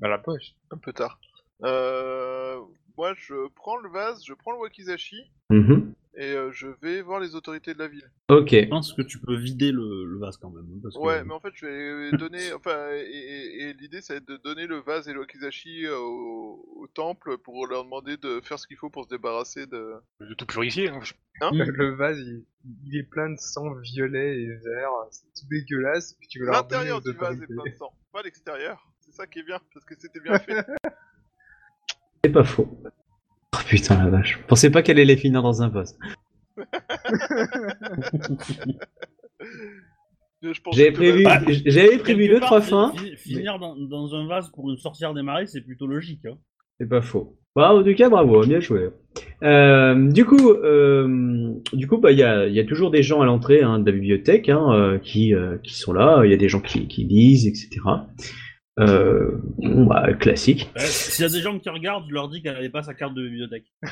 dans 0.00 0.08
la 0.08 0.18
poche. 0.18 0.54
Un 0.70 0.78
peu 0.78 0.92
tard. 0.92 1.18
Euh, 1.62 2.60
moi, 2.96 3.14
je 3.16 3.48
prends 3.54 3.76
le 3.78 3.88
vase, 3.90 4.22
je 4.24 4.34
prends 4.34 4.52
le 4.52 4.58
wakizashi 4.58 5.30
Mhm. 5.50 5.94
Et 6.16 6.32
euh, 6.32 6.50
je 6.52 6.66
vais 6.82 7.02
voir 7.02 7.20
les 7.20 7.34
autorités 7.34 7.74
de 7.74 7.78
la 7.78 7.88
ville. 7.88 8.10
Ok. 8.30 8.50
Je 8.52 8.64
pense 8.68 8.92
que 8.94 9.02
tu 9.02 9.18
peux 9.18 9.36
vider 9.36 9.70
le, 9.70 10.04
le 10.04 10.18
vase 10.18 10.36
quand 10.38 10.50
même. 10.50 10.64
hein, 10.74 10.78
Parce 10.82 10.94
que- 10.96 11.00
Ouais, 11.00 11.22
mais 11.24 11.32
en 11.34 11.40
fait, 11.40 11.52
je 11.54 11.66
vais 11.66 12.16
donner. 12.16 12.52
Enfin, 12.56 12.90
et, 12.94 13.00
et- 13.02 13.62
et 13.68 13.72
l'idée, 13.74 14.00
ça 14.00 14.14
va 14.14 14.18
être 14.18 14.28
de 14.28 14.36
donner 14.38 14.66
le 14.66 14.78
vase 14.78 15.08
et 15.08 15.12
le 15.12 15.20
wakizashi 15.20 15.84
euh, 15.86 15.96
au, 15.98 16.64
au 16.76 16.86
temple 16.88 17.36
pour 17.38 17.66
leur 17.66 17.84
demander 17.84 18.16
de 18.16 18.40
faire 18.42 18.58
ce 18.58 18.66
qu'il 18.66 18.76
faut 18.78 18.90
pour 18.90 19.04
se 19.04 19.08
débarrasser 19.10 19.66
de. 19.66 19.94
De 20.20 20.34
tout 20.34 20.46
purifier. 20.46 20.88
hein. 20.88 21.00
Le, 21.52 21.64
le 21.70 21.94
vase, 21.94 22.18
il, 22.18 22.44
il 22.86 22.96
est 22.96 23.02
plein 23.02 23.28
de 23.30 23.38
sang 23.38 23.74
violet 23.74 24.38
et 24.40 24.46
vert. 24.64 24.90
C'est 25.10 25.26
tout 25.38 25.46
dégueulasse. 25.50 26.14
Puis 26.14 26.28
tu 26.28 26.42
L'intérieur 26.44 27.02
du 27.02 27.12
vase 27.12 27.40
est 27.42 27.46
plein 27.46 27.64
de 27.70 27.76
sang, 27.76 27.92
pas 28.12 28.22
l'extérieur. 28.22 28.82
C'est 29.00 29.12
ça 29.12 29.26
qui 29.26 29.40
est 29.40 29.44
bien, 29.44 29.60
parce 29.72 29.84
que 29.84 29.94
c'était 29.98 30.20
bien 30.24 30.38
fait. 30.38 30.64
C'est 32.24 32.32
pas 32.32 32.42
faux. 32.44 32.82
Oh 33.56 33.62
putain 33.66 33.96
la 34.02 34.10
vache. 34.10 34.38
Je 34.42 34.46
pensais 34.46 34.70
pas 34.70 34.82
qu'elle 34.82 34.98
allait 34.98 35.16
finir 35.16 35.42
dans 35.42 35.62
un 35.62 35.70
pense 40.60 40.76
J'avais 40.76 40.92
prévu, 40.92 41.24
Bah, 41.24 41.40
j'avais 41.64 41.98
prévu 41.98 42.28
deux 42.28 42.40
trois 42.40 42.60
fins. 42.60 42.92
Finir 43.16 43.58
dans, 43.58 43.76
dans 43.76 44.14
un 44.14 44.26
vase 44.26 44.50
pour 44.50 44.70
une 44.70 44.76
sorcière 44.76 45.14
des 45.14 45.22
marais, 45.22 45.46
c'est 45.46 45.62
plutôt 45.62 45.86
logique. 45.86 46.24
Hein. 46.26 46.36
C'est 46.78 46.88
pas 46.88 47.00
faux. 47.00 47.36
Bah, 47.54 47.72
en 47.72 47.82
tout 47.82 47.94
cas, 47.94 48.10
bravo, 48.10 48.44
bien 48.44 48.60
joué. 48.60 48.90
Euh, 49.42 50.10
du 50.12 50.26
coup, 50.26 50.50
euh, 50.50 51.54
du 51.72 51.88
coup, 51.88 51.96
bah, 51.96 52.12
il 52.12 52.18
y 52.18 52.22
a, 52.22 52.46
il 52.46 52.54
y 52.54 52.60
a 52.60 52.64
toujours 52.64 52.90
des 52.90 53.02
gens 53.02 53.22
à 53.22 53.24
l'entrée 53.24 53.62
hein, 53.62 53.78
de 53.78 53.86
la 53.86 53.92
bibliothèque 53.92 54.50
hein, 54.50 54.98
qui, 55.02 55.34
euh, 55.34 55.56
qui 55.62 55.74
sont 55.74 55.94
là. 55.94 56.22
Il 56.24 56.30
y 56.30 56.34
a 56.34 56.36
des 56.36 56.50
gens 56.50 56.60
qui, 56.60 56.86
qui 56.86 57.04
lisent, 57.04 57.46
etc. 57.46 57.80
Euh, 58.78 59.30
bon, 59.58 59.86
bah, 59.86 60.12
classique. 60.14 60.70
Ouais, 60.76 60.82
S'il 60.84 61.22
y 61.24 61.26
a 61.26 61.30
des 61.30 61.40
gens 61.40 61.58
qui 61.58 61.68
regardent, 61.70 62.04
je 62.08 62.12
leur 62.14 62.28
dis 62.28 62.42
qu'elle 62.42 62.54
n'avait 62.54 62.68
pas 62.68 62.82
sa 62.82 62.92
carte 62.94 63.14
de 63.14 63.22
bibliothèque. 63.22 63.64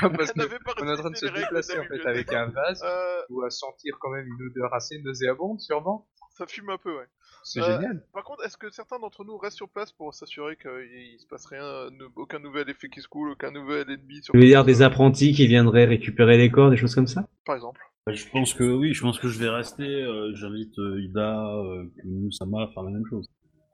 Ah, 0.00 0.10
parce 0.10 0.32
pas 0.32 0.44
qu'on 0.76 0.86
est 0.88 0.92
en 0.92 0.96
train 0.96 1.10
de 1.10 1.16
se 1.16 1.26
déplacer 1.26 1.78
en 1.78 1.84
fait 1.84 2.06
avec 2.06 2.32
un 2.32 2.46
vase 2.48 2.82
Euh, 2.84 3.20
ou 3.30 3.42
à 3.42 3.50
sentir 3.50 3.96
quand 4.00 4.10
même 4.10 4.26
une 4.26 4.46
odeur 4.48 4.72
assez 4.74 4.98
nauséabonde 5.02 5.60
sûrement. 5.60 6.06
ça 6.36 6.46
fume 6.46 6.70
un 6.70 6.78
peu, 6.78 6.94
ouais. 6.96 7.06
C'est 7.42 7.60
Euh, 7.60 7.76
génial. 7.80 8.04
Par 8.12 8.22
contre, 8.24 8.44
est-ce 8.44 8.56
que 8.56 8.70
certains 8.70 8.98
d'entre 8.98 9.24
nous 9.24 9.36
restent 9.38 9.56
sur 9.56 9.68
place 9.68 9.92
pour 9.92 10.12
s'assurer 10.14 10.56
qu'il 10.56 11.18
se 11.18 11.26
passe 11.26 11.46
rien, 11.46 11.88
aucun 12.16 12.38
nouvel 12.38 12.68
effet 12.68 12.88
qui 12.88 13.00
se 13.00 13.08
coule, 13.08 13.30
aucun 13.30 13.50
nouvel 13.50 13.90
ennemi 13.90 14.22
sur 14.22 14.34
Je 14.34 14.38
veux 14.40 14.44
dire 14.46 14.64
des 14.64 14.82
apprentis 14.82 15.32
qui 15.32 15.46
viendraient 15.46 15.86
récupérer 15.86 16.36
les 16.36 16.50
corps, 16.50 16.70
des 16.70 16.76
choses 16.76 16.94
comme 16.94 17.06
ça? 17.06 17.26
par 17.46 17.56
exemple 17.56 17.80
Bah, 18.06 18.12
Je 18.12 18.26
pense 18.28 18.52
que 18.54 18.64
oui, 18.64 18.92
je 18.94 19.00
pense 19.00 19.18
que 19.18 19.28
je 19.28 19.38
vais 19.38 19.48
rester. 19.48 19.84
euh, 19.84 20.32
J'invite 20.34 20.78
euh, 20.78 21.00
Ida, 21.02 21.44
euh, 21.56 21.84
Sama 22.30 22.64
à 22.64 22.68
faire 22.68 22.82
la 22.82 22.90
même 22.90 23.06
chose. 23.08 23.26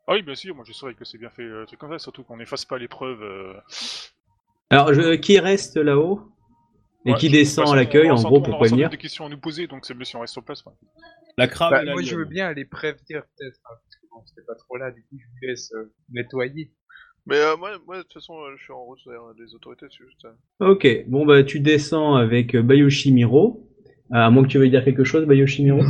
Ah 0.06 0.12
oui, 0.12 0.22
bien 0.22 0.34
sûr, 0.34 0.54
moi 0.54 0.64
je 0.66 0.72
saurais 0.72 0.94
que 0.94 1.04
c'est 1.04 1.18
bien 1.18 1.30
fait, 1.30 1.42
euh, 1.42 1.64
truc 1.64 1.78
comme 1.80 1.90
ça, 1.92 1.98
surtout 1.98 2.24
qu'on 2.24 2.36
n'efface 2.36 2.64
pas 2.64 2.78
l'épreuve. 2.78 3.22
euh, 3.22 3.54
Alors, 4.70 4.92
je, 4.92 5.14
qui 5.14 5.38
reste 5.38 5.76
là-haut 5.76 6.20
et 7.06 7.12
ouais, 7.12 7.18
qui 7.18 7.28
de 7.28 7.32
descend 7.32 7.68
à 7.72 7.76
l'accueil, 7.76 8.10
en 8.10 8.22
gros, 8.22 8.40
pour 8.40 8.58
prévenir 8.58 8.90
des 8.90 8.96
questions 8.98 9.26
à 9.26 9.28
nous 9.28 9.38
poser, 9.38 9.66
donc 9.66 9.86
c'est 9.86 9.94
mieux 9.94 10.04
si 10.04 10.16
on 10.16 10.20
reste 10.20 10.32
sur 10.34 10.44
place. 10.44 10.62
La 11.36 11.48
crabe 11.48 11.72
Bah, 11.72 11.84
moi 11.84 12.02
je 12.02 12.16
veux 12.16 12.24
bien 12.24 12.46
aller 12.48 12.64
prévenir 12.64 13.22
peut-être 13.36 13.58
hein, 13.64 13.74
parce 13.82 13.96
que 13.96 14.06
bon 14.10 14.22
c'était 14.26 14.46
pas 14.46 14.54
trop 14.54 14.76
là 14.76 14.92
du 14.92 15.02
coup 15.02 15.18
je 15.18 15.26
vous 15.26 15.48
laisse 15.48 15.72
euh, 15.74 15.92
nettoyer. 16.10 16.70
Mais 17.26 17.38
euh, 17.38 17.56
moi, 17.56 17.70
moi, 17.86 17.96
de 17.96 18.02
toute 18.02 18.12
façon, 18.12 18.38
euh, 18.38 18.54
je 18.58 18.62
suis 18.64 18.72
en 18.72 18.84
route 18.84 19.00
vers 19.06 19.22
les 19.38 19.54
autorités, 19.54 19.86
c'est 19.90 20.04
juste... 20.04 20.26
euh, 20.26 20.70
Ok, 20.72 20.86
bon 21.08 21.24
bah 21.24 21.42
tu 21.42 21.58
descends 21.60 22.14
avec 22.14 22.54
euh, 22.54 22.62
Bayoshi 22.62 23.12
Miro. 23.12 23.66
Euh, 24.14 24.18
À 24.18 24.30
moins 24.30 24.42
que 24.44 24.48
tu 24.48 24.58
veuilles 24.58 24.70
dire 24.70 24.84
quelque 24.84 25.04
chose, 25.04 25.26
Bayoshi 25.26 25.64
Miro 25.64 25.80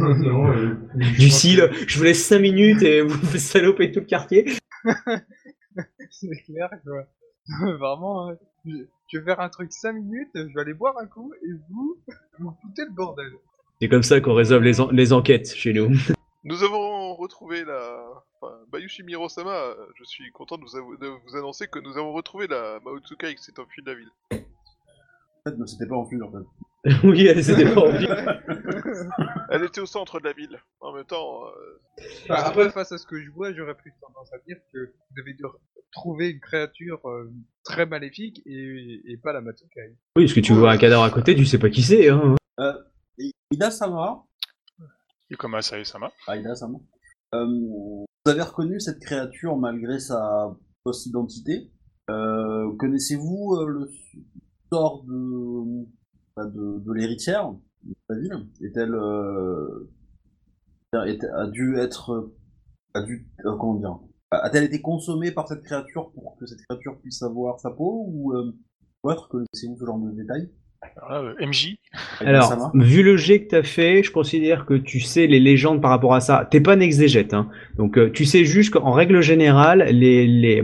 Du 1.18 1.28
style, 1.30 1.68
je 1.86 1.98
vous 1.98 2.04
laisse 2.04 2.24
5 2.26 2.38
minutes 2.38 2.82
et 2.82 3.02
vous 3.02 3.18
vous 3.22 3.38
salopez 3.38 3.92
tout 3.92 4.00
le 4.00 4.06
quartier. 4.06 4.46
C'est 6.10 6.42
clair 6.46 6.70
quoi. 6.84 7.04
Vraiment, 7.78 8.30
hein, 8.30 8.36
je, 8.64 9.18
vais 9.18 9.24
faire 9.24 9.40
un 9.40 9.48
truc 9.50 9.72
5 9.72 9.92
minutes, 9.92 10.28
je 10.34 10.54
vais 10.54 10.60
aller 10.62 10.72
boire 10.74 10.94
un 10.98 11.06
coup 11.06 11.32
et 11.42 11.50
vous, 11.70 11.98
vous 12.38 12.54
foutez 12.62 12.84
le 12.86 12.92
bordel. 12.94 13.32
C'est 13.80 13.88
comme 13.88 14.02
ça 14.02 14.20
qu'on 14.20 14.34
résolve 14.34 14.62
les, 14.64 14.80
en- 14.80 14.90
les 14.90 15.12
enquêtes 15.12 15.52
chez 15.54 15.72
nous. 15.74 15.90
Nous 16.44 16.62
avons 16.62 17.14
retrouvé 17.16 17.64
la... 17.64 18.06
Enfin, 18.40 18.54
Bayushi 18.70 19.02
Miro-sama, 19.02 19.50
euh, 19.50 19.74
je 19.98 20.04
suis 20.04 20.30
content 20.30 20.56
de 20.56 20.62
vous, 20.62 20.76
avou- 20.76 20.96
de 20.96 21.06
vous 21.08 21.36
annoncer 21.36 21.66
que 21.66 21.78
nous 21.80 21.96
avons 21.98 22.12
retrouvé 22.12 22.46
la 22.46 22.78
Maotsukai 22.84 23.34
qui 23.34 23.42
s'est 23.42 23.58
enfuie 23.58 23.82
de 23.82 23.90
la 23.90 23.96
ville. 23.96 24.10
En 24.32 25.50
fait, 25.50 25.58
ne 25.58 25.66
c'était 25.66 25.86
pas 25.86 25.96
enfui 25.96 26.20
en 26.22 26.30
fait. 26.30 26.38
oui, 27.04 27.26
elle 27.26 27.42
s'était 27.42 27.72
pas 27.72 27.80
envie. 27.80 28.06
Elle 29.50 29.64
était 29.64 29.80
au 29.80 29.86
centre 29.86 30.20
de 30.20 30.24
la 30.24 30.32
ville. 30.32 30.58
En 30.80 30.92
même 30.92 31.04
temps, 31.04 31.46
euh, 31.46 31.80
Enfin, 32.24 32.42
après, 32.44 32.70
face 32.70 32.90
à 32.92 32.98
ce 32.98 33.06
que 33.06 33.22
je 33.22 33.30
vois, 33.30 33.52
j'aurais 33.52 33.76
plus 33.76 33.92
tendance 34.00 34.28
à 34.34 34.38
dire 34.46 34.56
que 34.72 34.78
vous 34.78 35.14
devez 35.16 35.34
de- 35.34 35.44
trouver 35.92 36.30
une 36.30 36.40
créature 36.40 37.00
euh, 37.08 37.30
très 37.62 37.86
maléfique 37.86 38.42
et, 38.46 39.00
et 39.06 39.16
pas 39.16 39.32
la 39.32 39.40
Matsukai. 39.40 39.96
Oui, 40.16 40.24
parce 40.24 40.32
que 40.34 40.40
tu 40.40 40.52
vois 40.52 40.72
un 40.72 40.76
cadavre 40.76 41.04
à 41.04 41.10
côté, 41.10 41.36
tu 41.36 41.46
sais 41.46 41.58
pas 41.58 41.70
qui 41.70 41.82
c'est. 41.82 42.08
Hein. 42.08 42.34
Et 43.18 43.30
Ida 43.52 43.70
Sama, 43.70 44.24
Sama. 45.84 46.12
ah, 46.26 46.36
Ida 46.36 46.54
Sama, 46.56 46.78
euh, 47.34 47.46
vous 47.46 48.06
avez 48.26 48.42
reconnu 48.42 48.80
cette 48.80 48.98
créature 49.00 49.56
malgré 49.56 50.00
sa 50.00 50.54
fausse 50.82 51.06
identité. 51.06 51.70
Euh, 52.10 52.72
Connaissez-vous 52.76 53.54
euh, 53.60 53.66
le 53.68 53.90
sort 54.72 55.04
de, 55.04 55.86
de, 56.42 56.82
de 56.84 56.92
l'héritière 56.92 57.52
de 57.84 57.94
la 58.08 58.18
ville 58.18 58.46
Est-elle 58.62 58.94
euh, 58.94 59.88
est- 61.06 61.24
a 61.24 61.46
dû 61.46 61.76
être 61.78 62.30
a 62.94 63.02
dû 63.02 63.26
euh, 63.44 63.56
comment 63.58 63.74
dire 63.74 63.98
a-t-elle 64.30 64.64
été 64.64 64.80
consommée 64.80 65.30
par 65.30 65.46
cette 65.46 65.62
créature 65.62 66.10
pour 66.12 66.36
que 66.38 66.46
cette 66.46 66.58
créature 66.68 66.98
puisse 67.00 67.22
avoir 67.22 67.60
sa 67.60 67.70
peau 67.70 68.04
ou 68.08 68.32
euh, 68.34 68.52
ou 69.04 69.10
autre 69.10 69.28
Connaissez-vous 69.28 69.76
ce 69.78 69.84
genre 69.86 69.98
de 69.98 70.10
détails? 70.10 70.50
Alors 70.96 71.10
là, 71.22 71.30
euh, 71.40 71.46
MJ. 71.46 71.76
Ida 72.20 72.28
Alors, 72.30 72.48
Sama 72.48 72.72
vu 72.74 73.02
le 73.04 73.16
jet 73.16 73.44
que 73.44 73.50
t'as 73.50 73.62
fait, 73.62 74.02
je 74.02 74.10
considère 74.10 74.66
que 74.66 74.74
tu 74.74 74.98
sais 75.00 75.26
les 75.28 75.38
légendes 75.40 75.80
par 75.80 75.90
rapport 75.90 76.14
à 76.14 76.20
ça. 76.20 76.48
T'es 76.50 76.60
pas 76.60 76.74
un 76.74 76.80
exégète, 76.80 77.32
hein. 77.32 77.48
Donc 77.76 77.96
euh, 77.96 78.10
tu 78.10 78.24
sais 78.24 78.44
juste 78.44 78.72
qu'en 78.74 78.90
règle 78.92 79.20
générale, 79.20 79.84
les, 79.90 80.26
les, 80.26 80.62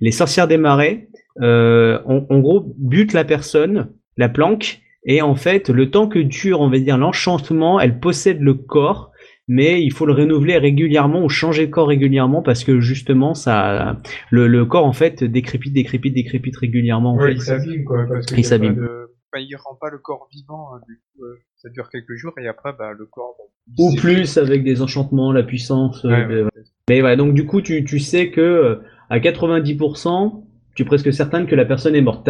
les 0.00 0.12
sorcières 0.12 0.48
des 0.48 0.56
marais, 0.56 1.08
euh, 1.42 2.00
en, 2.06 2.24
en 2.30 2.38
gros, 2.40 2.72
butent 2.78 3.12
la 3.12 3.24
personne, 3.24 3.90
la 4.16 4.28
planque, 4.30 4.80
et 5.04 5.22
en 5.22 5.34
fait, 5.34 5.70
le 5.70 5.90
temps 5.90 6.08
que 6.08 6.18
dure, 6.18 6.60
on 6.60 6.68
va 6.70 6.78
dire, 6.78 6.98
l'enchantement, 6.98 7.80
elle 7.80 7.98
possède 8.00 8.40
le 8.40 8.54
corps, 8.54 9.12
mais 9.48 9.82
il 9.82 9.92
faut 9.92 10.06
le 10.06 10.12
renouveler 10.12 10.58
régulièrement 10.58 11.24
ou 11.24 11.28
changer 11.28 11.62
le 11.66 11.70
corps 11.70 11.88
régulièrement 11.88 12.42
parce 12.42 12.62
que 12.64 12.80
justement, 12.80 13.34
ça, 13.34 13.96
le, 14.30 14.46
le 14.46 14.64
corps 14.64 14.84
en 14.84 14.92
fait 14.92 15.24
décrépite, 15.24 15.72
décrépite, 15.72 16.14
décrépite 16.14 16.56
régulièrement. 16.56 17.14
En 17.14 17.18
Ouais, 17.18 17.28
fait. 17.28 17.34
il 17.34 17.40
s'abîme 17.42 17.84
quoi, 17.84 18.06
parce 18.08 18.26
que 18.26 18.34
Il 18.36 18.44
s'abîme. 18.44 18.74
de- 18.76 19.10
enfin, 19.32 19.42
il 19.44 19.56
rend 19.56 19.76
pas 19.80 19.90
le 19.90 19.98
corps 19.98 20.28
vivant, 20.32 20.68
hein, 20.74 20.80
du 20.86 20.94
coup, 20.96 21.24
euh, 21.24 21.38
ça 21.56 21.68
dure 21.70 21.88
quelques 21.90 22.14
jours 22.14 22.32
et 22.40 22.46
après, 22.46 22.72
bah, 22.78 22.92
le 22.96 23.06
corps. 23.06 23.34
bah, 23.66 23.74
Ou 23.78 23.96
plus 23.96 24.38
avec 24.38 24.62
des 24.62 24.82
enchantements, 24.82 25.32
la 25.32 25.42
puissance. 25.42 26.04
euh, 26.04 26.08
Ouais, 26.10 26.28
de- 26.28 26.42
ouais. 26.44 26.50
Mais 26.88 27.00
voilà, 27.00 27.16
donc 27.16 27.34
du 27.34 27.44
coup, 27.46 27.60
tu, 27.62 27.84
tu 27.84 27.98
sais 27.98 28.30
que 28.30 28.40
euh, 28.40 28.76
à 29.08 29.18
90%, 29.18 30.44
tu 30.80 30.84
es 30.84 30.86
presque 30.86 31.12
certain 31.12 31.44
que 31.44 31.54
la 31.54 31.66
personne 31.66 31.94
est 31.94 32.00
morte. 32.00 32.26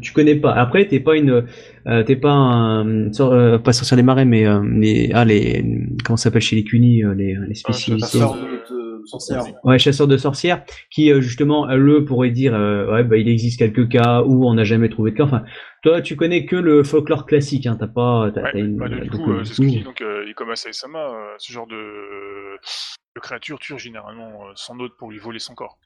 Tu 0.00 0.12
connais 0.12 0.36
pas. 0.36 0.52
Après, 0.52 0.86
t'es 0.88 1.00
pas 1.00 1.16
une, 1.16 1.46
euh, 1.86 2.02
t'es 2.04 2.16
pas 2.16 2.32
un, 2.32 3.12
sor- 3.12 3.32
euh, 3.32 3.58
pas 3.58 3.72
sorcière 3.74 3.96
des 3.96 4.02
marais, 4.02 4.24
mais 4.24 4.46
euh, 4.46 4.62
les, 4.80 5.10
ah 5.12 5.24
les, 5.26 5.62
comment 6.04 6.16
ça 6.16 6.24
s'appelle 6.24 6.40
chez 6.42 6.56
les 6.56 6.64
cunis, 6.64 7.04
euh, 7.04 7.14
les, 7.14 7.36
les 7.46 7.54
spécialistes. 7.54 8.16
De 8.16 9.06
sorcières. 9.06 9.44
Ouais, 9.62 9.78
chasseur 9.78 10.08
de 10.08 10.16
sorcières, 10.16 10.64
qui 10.90 11.12
euh, 11.12 11.20
justement, 11.20 11.66
le 11.66 12.04
pourrait 12.04 12.30
dire, 12.30 12.54
euh, 12.54 12.92
ouais, 12.92 13.04
bah 13.04 13.16
il 13.16 13.28
existe 13.28 13.58
quelques 13.58 13.88
cas 13.88 14.22
où 14.22 14.48
on 14.48 14.54
n'a 14.54 14.64
jamais 14.64 14.88
trouvé 14.88 15.12
de 15.12 15.16
cas. 15.16 15.24
Enfin, 15.24 15.44
toi, 15.82 16.00
tu 16.00 16.16
connais 16.16 16.44
que 16.44 16.56
le 16.56 16.82
folklore 16.82 17.26
classique, 17.26 17.66
hein. 17.66 17.76
T'as 17.78 17.86
pas, 17.86 18.24
Ouais, 18.24 18.32
t'as 18.32 18.58
une, 18.58 18.76
bah, 18.76 18.88
du 18.88 19.08
coup, 19.10 19.30
euh, 19.30 19.44
c'est 19.44 19.54
ce 19.54 19.60
que 19.60 19.68
je 19.68 19.72
dis. 19.74 19.82
Donc, 19.82 20.00
euh, 20.00 20.24
euh, 20.26 21.34
ce 21.38 21.52
genre 21.52 21.66
de, 21.66 22.56
de 23.14 23.20
créature 23.20 23.58
tue 23.58 23.78
généralement 23.78 24.46
euh, 24.48 24.52
son 24.54 24.78
hôte 24.80 24.96
pour 24.98 25.10
lui 25.10 25.18
voler 25.18 25.38
son 25.38 25.54
corps. 25.54 25.78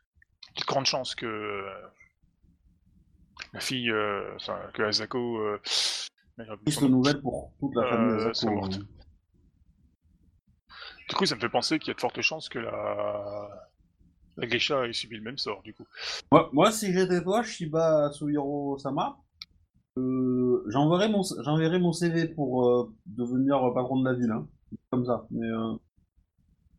Il 0.57 0.59
y 0.59 0.63
a 0.63 0.63
de 0.63 0.67
grandes 0.67 0.87
chances 0.87 1.15
que 1.15 1.27
euh, 1.27 1.71
la 3.53 3.61
fille, 3.61 3.91
euh, 3.91 4.35
enfin, 4.37 4.59
que 4.75 4.83
Asako. 4.83 5.39
Euh, 5.39 5.61
merde, 6.39 6.59
Triste 6.65 6.81
son- 6.81 6.89
nouvelle 6.89 7.21
pour 7.21 7.53
toute 7.61 7.75
la 7.75 7.87
famille 7.87 8.11
Euh, 8.11 8.31
Asako, 8.31 8.55
morte. 8.55 8.81
Du 11.09 11.17
coup, 11.17 11.27
ça 11.27 11.35
me 11.35 11.41
fait 11.41 11.49
penser 11.49 11.79
qu'il 11.79 11.89
y 11.89 11.91
a 11.91 11.95
de 11.95 12.01
fortes 12.01 12.21
chances 12.21 12.49
que 12.49 12.59
la, 12.59 13.49
la 14.37 14.47
geisha 14.47 14.87
ait 14.87 14.93
subi 14.93 15.17
le 15.17 15.23
même 15.23 15.39
sort, 15.39 15.63
du 15.63 15.75
coup. 15.75 15.85
Moi, 16.31 16.49
moi, 16.53 16.71
si 16.71 16.93
j'étais 16.93 17.23
toi, 17.23 17.43
Shiba 17.43 18.11
Suhiro 18.13 18.79
Sama, 18.79 19.19
euh, 19.99 20.65
j'enverrais 20.69 21.09
mon, 21.09 21.23
mon 21.81 21.93
CV 21.93 22.29
pour 22.29 22.69
euh, 22.69 22.95
devenir 23.07 23.59
patron 23.75 24.01
de 24.01 24.09
la 24.09 24.15
ville, 24.17 24.31
hein. 24.31 24.49
Comme 24.91 25.05
ça. 25.05 25.27
Mais 25.33 25.49
euh, 25.49 25.75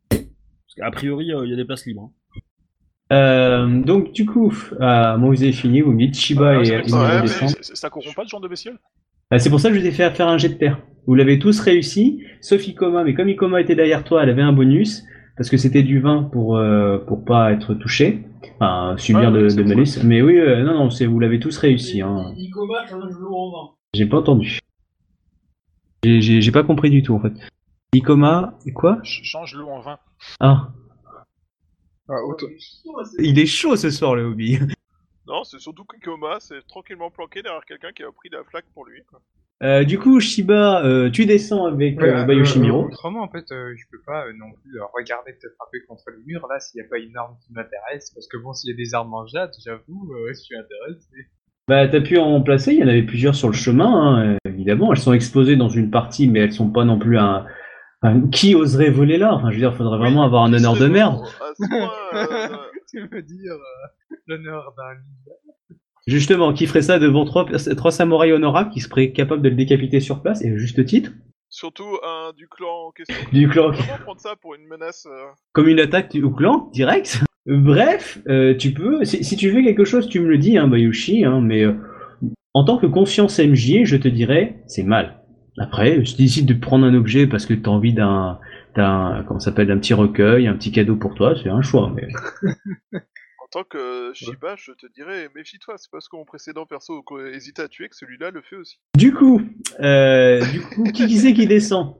Parce 0.08 0.74
qu'a 0.76 0.90
priori, 0.90 1.30
euh, 1.32 1.44
il 1.44 1.50
y 1.50 1.52
a 1.52 1.56
des 1.56 1.66
places 1.66 1.84
libres. 1.84 2.04
hein. 2.04 2.12
Euh, 3.12 3.82
donc 3.82 4.12
du 4.12 4.24
coup, 4.26 4.52
euh, 4.80 5.16
moi 5.18 5.28
vous 5.30 5.42
avez 5.42 5.52
fini, 5.52 5.80
vous 5.82 5.92
me 5.92 5.98
dites 5.98 6.14
Shiba 6.16 6.48
Ah, 6.56 6.60
et 6.60 6.64
c'est- 6.64 6.74
et 6.78 6.82
Miro 6.86 6.98
ouais, 7.02 7.26
c'est- 7.26 7.76
Ça 7.76 7.90
corrompt 7.90 8.14
pas 8.14 8.24
ce 8.24 8.30
genre 8.30 8.40
de 8.40 8.48
bestiole? 8.48 8.78
Euh, 9.32 9.38
c'est 9.38 9.50
pour 9.50 9.60
ça 9.60 9.68
que 9.68 9.74
je 9.74 9.80
vous 9.80 9.86
ai 9.86 9.90
fait 9.90 10.10
faire 10.10 10.28
un 10.28 10.38
jet 10.38 10.48
de 10.48 10.54
terre. 10.54 10.78
Vous 11.06 11.14
l'avez 11.14 11.38
tous 11.38 11.60
réussi, 11.60 12.22
sauf 12.40 12.66
Ikoma, 12.66 13.04
mais 13.04 13.14
comme 13.14 13.28
Ikoma 13.28 13.60
était 13.60 13.74
derrière 13.74 14.04
toi, 14.04 14.22
elle 14.22 14.30
avait 14.30 14.42
un 14.42 14.52
bonus, 14.52 15.02
parce 15.36 15.50
que 15.50 15.56
c'était 15.56 15.82
du 15.82 16.00
vin 16.00 16.22
pour, 16.22 16.56
euh, 16.56 16.98
pour 16.98 17.24
pas 17.24 17.52
être 17.52 17.74
touché, 17.74 18.24
enfin 18.60 18.94
subir 18.98 19.32
Ouais, 19.32 19.42
de, 19.42 19.48
de 19.56 19.62
malus. 19.62 19.98
Mais 20.04 20.22
oui, 20.22 20.38
euh, 20.38 20.62
non, 20.62 20.74
non, 20.74 20.90
c'est, 20.90 21.06
vous 21.06 21.18
l'avez 21.18 21.40
tous 21.40 21.56
réussi. 21.58 22.00
Hein. 22.02 22.32
Icoma 22.36 22.86
change 22.88 23.12
l'eau 23.18 23.34
en 23.34 23.50
vin. 23.50 23.70
J'ai 23.94 24.06
pas 24.06 24.18
entendu. 24.18 24.58
J'ai, 26.04 26.50
pas 26.50 26.62
compris 26.64 26.90
du 26.90 27.02
tout 27.02 27.14
en 27.14 27.20
fait. 27.20 27.32
Ikoma, 27.94 28.58
quoi? 28.74 28.98
Ch- 29.04 29.20
Change 29.24 29.54
l'eau 29.54 29.68
en 29.68 29.80
vin. 29.80 29.98
Ah, 30.40 30.68
Ah, 32.14 32.22
autant- 32.26 32.46
il 33.18 33.38
est 33.38 33.46
chaud 33.46 33.74
ce 33.74 33.90
soir 33.90 34.14
le 34.14 34.24
hobby. 34.24 34.58
Non, 35.24 35.44
c'est 35.44 35.60
surtout 35.60 35.84
que 35.84 35.96
Koma 36.04 36.38
c'est 36.40 36.66
tranquillement 36.66 37.08
planqué 37.10 37.42
derrière 37.42 37.64
quelqu'un 37.64 37.92
qui 37.92 38.02
a 38.02 38.10
pris 38.10 38.28
la 38.30 38.42
flaque 38.42 38.64
pour 38.74 38.84
lui. 38.84 39.00
Quoi. 39.08 39.20
Euh, 39.62 39.84
du 39.84 39.96
coup, 39.98 40.18
Shiba, 40.18 40.84
euh, 40.84 41.10
tu 41.10 41.24
descends 41.26 41.64
avec 41.66 41.96
Ouais, 42.00 42.08
euh, 42.10 42.24
Bayoshimiro. 42.24 42.86
autrement, 42.86 43.22
en 43.22 43.28
fait, 43.28 43.44
euh, 43.52 43.72
je 43.76 43.84
peux 43.90 44.02
pas 44.04 44.26
euh, 44.26 44.32
non 44.32 44.50
plus 44.60 44.80
euh, 44.80 44.84
regarder 44.92 45.32
te 45.40 45.46
frapper 45.56 45.78
contre 45.88 46.02
les 46.10 46.22
murs 46.26 46.44
là 46.50 46.58
s'il 46.58 46.80
n'y 46.80 46.86
a 46.86 46.90
pas 46.90 46.98
une 46.98 47.16
arme 47.16 47.36
qui 47.46 47.52
m'intéresse. 47.52 48.10
Parce 48.12 48.26
que 48.26 48.36
bon, 48.36 48.52
s'il 48.52 48.70
y 48.70 48.72
a 48.74 48.76
des 48.76 48.94
armes 48.94 49.14
en 49.14 49.24
jade, 49.28 49.52
j'avoue, 49.64 50.12
euh, 50.12 50.28
je 50.30 50.34
suis 50.40 50.56
intéressé. 50.56 51.28
Bah, 51.68 51.86
t'as 51.86 52.00
pu 52.00 52.18
en 52.18 52.42
placer, 52.42 52.72
il 52.72 52.80
y 52.80 52.84
en 52.84 52.88
avait 52.88 53.04
plusieurs 53.04 53.36
sur 53.36 53.46
le 53.46 53.54
chemin, 53.54 54.32
hein, 54.32 54.36
évidemment. 54.44 54.92
Elles 54.92 54.98
sont 54.98 55.12
exposées 55.12 55.54
dans 55.54 55.68
une 55.68 55.92
partie, 55.92 56.26
mais 56.28 56.40
elles 56.40 56.52
sont 56.52 56.68
pas 56.70 56.84
non 56.84 56.98
plus 56.98 57.16
un. 57.16 57.46
Enfin, 58.02 58.20
qui 58.30 58.54
oserait 58.54 58.90
voler 58.90 59.18
là 59.18 59.34
Enfin, 59.34 59.50
je 59.50 59.54
veux 59.56 59.60
dire, 59.60 59.74
faudrait 59.76 59.98
vraiment 59.98 60.22
avoir 60.24 60.44
un 60.44 60.52
honneur 60.52 60.76
de 60.76 60.86
merde. 60.86 61.20
euh, 61.60 62.48
tu 62.90 63.06
veux 63.08 63.22
dire 63.22 63.52
euh, 63.52 64.16
l'honneur 64.26 64.74
d'un. 64.76 65.74
Justement, 66.06 66.52
qui 66.52 66.66
ferait 66.66 66.82
ça 66.82 66.98
devant 66.98 67.24
trois, 67.24 67.46
trois 67.76 67.92
samouraïs 67.92 68.32
honorables 68.32 68.70
qui 68.70 68.80
seraient 68.80 69.12
capables 69.12 69.40
de 69.42 69.48
le 69.50 69.54
décapiter 69.54 70.00
sur 70.00 70.20
place, 70.20 70.42
et 70.44 70.50
à 70.52 70.56
juste 70.56 70.84
titre? 70.84 71.12
Surtout 71.48 71.98
un 72.02 72.32
du 72.36 72.48
clan 72.48 72.88
en 72.88 72.90
question. 72.90 73.14
Du 73.32 73.48
clan. 73.48 73.70
Vraiment 73.70 73.98
prendre 74.02 74.20
ça 74.20 74.34
pour 74.40 74.54
une 74.54 74.66
menace. 74.66 75.06
euh, 75.06 75.26
Comme 75.52 75.68
une 75.68 75.78
attaque 75.80 76.10
du- 76.10 76.22
au 76.22 76.30
clan, 76.30 76.70
direct? 76.72 77.22
Bref, 77.46 78.18
euh, 78.28 78.56
tu 78.56 78.72
peux. 78.72 79.04
Si, 79.04 79.22
si 79.22 79.36
tu 79.36 79.52
fais 79.52 79.62
quelque 79.62 79.84
chose, 79.84 80.08
tu 80.08 80.18
me 80.20 80.28
le 80.28 80.38
dis, 80.38 80.56
hein, 80.58 80.66
Bayushi, 80.66 81.24
hein, 81.24 81.40
mais 81.40 81.62
euh, 81.62 81.74
en 82.54 82.64
tant 82.64 82.78
que 82.78 82.86
conscience 82.86 83.38
MJ, 83.38 83.84
je 83.84 83.96
te 83.96 84.08
dirais, 84.08 84.62
c'est 84.66 84.82
mal. 84.84 85.21
Après, 85.58 86.04
si 86.04 86.16
tu 86.16 86.22
décides 86.22 86.46
de 86.46 86.54
prendre 86.54 86.86
un 86.86 86.94
objet 86.94 87.26
parce 87.26 87.46
que 87.46 87.54
tu 87.54 87.64
as 87.64 87.72
envie 87.72 87.92
d'un, 87.92 88.40
d'un, 88.74 89.24
comment 89.26 89.38
ça 89.38 89.50
s'appelle, 89.50 89.68
d'un 89.68 89.78
petit 89.78 89.94
recueil, 89.94 90.46
un 90.46 90.54
petit 90.54 90.72
cadeau 90.72 90.96
pour 90.96 91.14
toi, 91.14 91.34
c'est 91.42 91.50
un 91.50 91.62
choix. 91.62 91.92
Mais... 91.94 92.08
En 92.92 93.46
tant 93.50 93.64
que 93.64 94.12
Shiba, 94.14 94.56
je 94.56 94.72
te 94.72 94.86
dirais, 94.94 95.28
méfie-toi, 95.34 95.74
c'est 95.76 95.90
parce 95.90 96.08
que 96.08 96.16
mon 96.16 96.24
précédent 96.24 96.64
perso 96.64 97.04
hésitait 97.34 97.62
à 97.62 97.68
tuer 97.68 97.90
que 97.90 97.96
celui-là 97.96 98.30
le 98.30 98.40
fait 98.40 98.56
aussi. 98.56 98.78
Du 98.96 99.12
coup, 99.12 99.42
euh, 99.80 100.42
du 100.52 100.62
coup, 100.62 100.84
qui, 100.84 101.06
qui 101.06 101.18
c'est 101.18 101.34
qui 101.34 101.46
descend? 101.46 101.96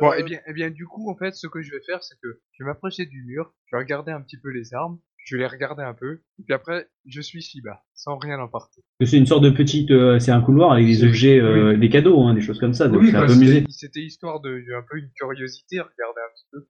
Bon, 0.00 0.12
Euh, 0.12 0.16
et 0.16 0.22
bien, 0.22 0.40
et 0.46 0.52
bien, 0.52 0.70
du 0.70 0.86
coup, 0.86 1.10
en 1.10 1.16
fait, 1.16 1.34
ce 1.34 1.46
que 1.46 1.60
je 1.60 1.70
vais 1.70 1.82
faire, 1.84 2.02
c'est 2.02 2.14
que 2.22 2.40
je 2.52 2.64
vais 2.64 2.68
m'approcher 2.68 3.04
du 3.06 3.22
mur, 3.24 3.52
je 3.66 3.76
vais 3.76 3.82
regarder 3.82 4.12
un 4.12 4.22
petit 4.22 4.38
peu 4.40 4.50
les 4.50 4.72
armes, 4.72 4.98
je 5.28 5.36
vais 5.36 5.42
les 5.42 5.46
regarder 5.46 5.82
un 5.82 5.92
peu, 5.92 6.22
et 6.38 6.42
puis 6.42 6.54
après, 6.54 6.88
je 7.06 7.20
suis 7.20 7.42
Shiba, 7.42 7.82
sans 7.94 8.16
rien 8.16 8.38
emporter. 8.38 8.80
C'est 9.04 9.18
une 9.18 9.26
sorte 9.26 9.44
de 9.44 9.50
petite, 9.50 9.90
euh, 9.90 10.18
c'est 10.18 10.30
un 10.30 10.40
couloir 10.40 10.72
avec 10.72 10.86
des 10.86 11.04
objets, 11.04 11.38
euh, 11.38 11.76
des 11.76 11.90
cadeaux, 11.90 12.22
hein, 12.22 12.32
des 12.32 12.40
choses 12.40 12.58
comme 12.58 12.72
ça. 12.72 12.88
Donc 12.88 13.04
c'est 13.04 13.14
un 13.14 13.20
bah, 13.20 13.26
peu 13.26 13.32
c'était- 13.34 13.44
musée. 13.44 13.64
C'était 13.68 14.00
histoire 14.00 14.40
de, 14.40 14.50
un 14.74 14.82
peu 14.90 14.96
une 14.98 15.10
curiosité, 15.14 15.80
regarder 15.80 16.20
un 16.26 16.32
petit 16.34 16.46
peu. 16.50 16.66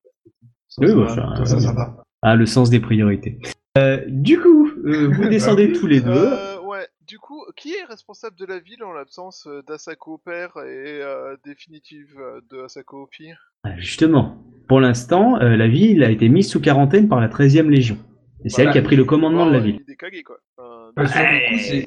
Oui, 0.78 0.94
bah, 0.94 1.08
Ça, 1.08 1.14
ça- 1.14 1.36
ça, 1.36 1.44
ça, 1.44 1.60
ça 1.60 1.72
va. 1.72 2.02
Ah, 2.22 2.34
le 2.34 2.46
sens 2.46 2.68
des 2.68 2.80
priorités. 2.80 3.38
Euh, 3.78 4.02
du 4.08 4.40
coup, 4.40 4.68
euh, 4.84 5.06
vous 5.12 5.28
descendez 5.28 5.72
tous 5.72 5.86
les 5.86 6.00
deux. 6.00 6.10
Euh, 6.10 6.60
ouais, 6.62 6.88
du 7.06 7.18
coup, 7.20 7.40
qui 7.56 7.70
est 7.74 7.84
responsable 7.84 8.34
de 8.36 8.44
la 8.44 8.58
ville 8.58 8.82
en 8.82 8.92
l'absence 8.92 9.46
d'Asako 9.68 10.18
père 10.18 10.50
et 10.56 11.00
euh, 11.00 11.36
définitive 11.44 12.16
de 12.50 12.64
Asako 12.64 13.08
fille 13.12 13.36
Ah, 13.62 13.78
Justement, 13.78 14.42
pour 14.66 14.80
l'instant, 14.80 15.36
euh, 15.40 15.56
la 15.56 15.68
ville 15.68 16.02
a 16.02 16.10
été 16.10 16.28
mise 16.28 16.50
sous 16.50 16.60
quarantaine 16.60 17.08
par 17.08 17.20
la 17.20 17.28
13e 17.28 17.70
Légion. 17.70 17.98
Et 18.44 18.48
c'est 18.50 18.62
elle 18.62 18.70
qui 18.72 18.78
a 18.78 18.82
pris 18.82 18.96
le 18.96 19.04
commandement 19.04 19.46
de 19.46 19.52
la 19.52 19.58
ville. 19.60 19.80
Quoi. 20.24 20.38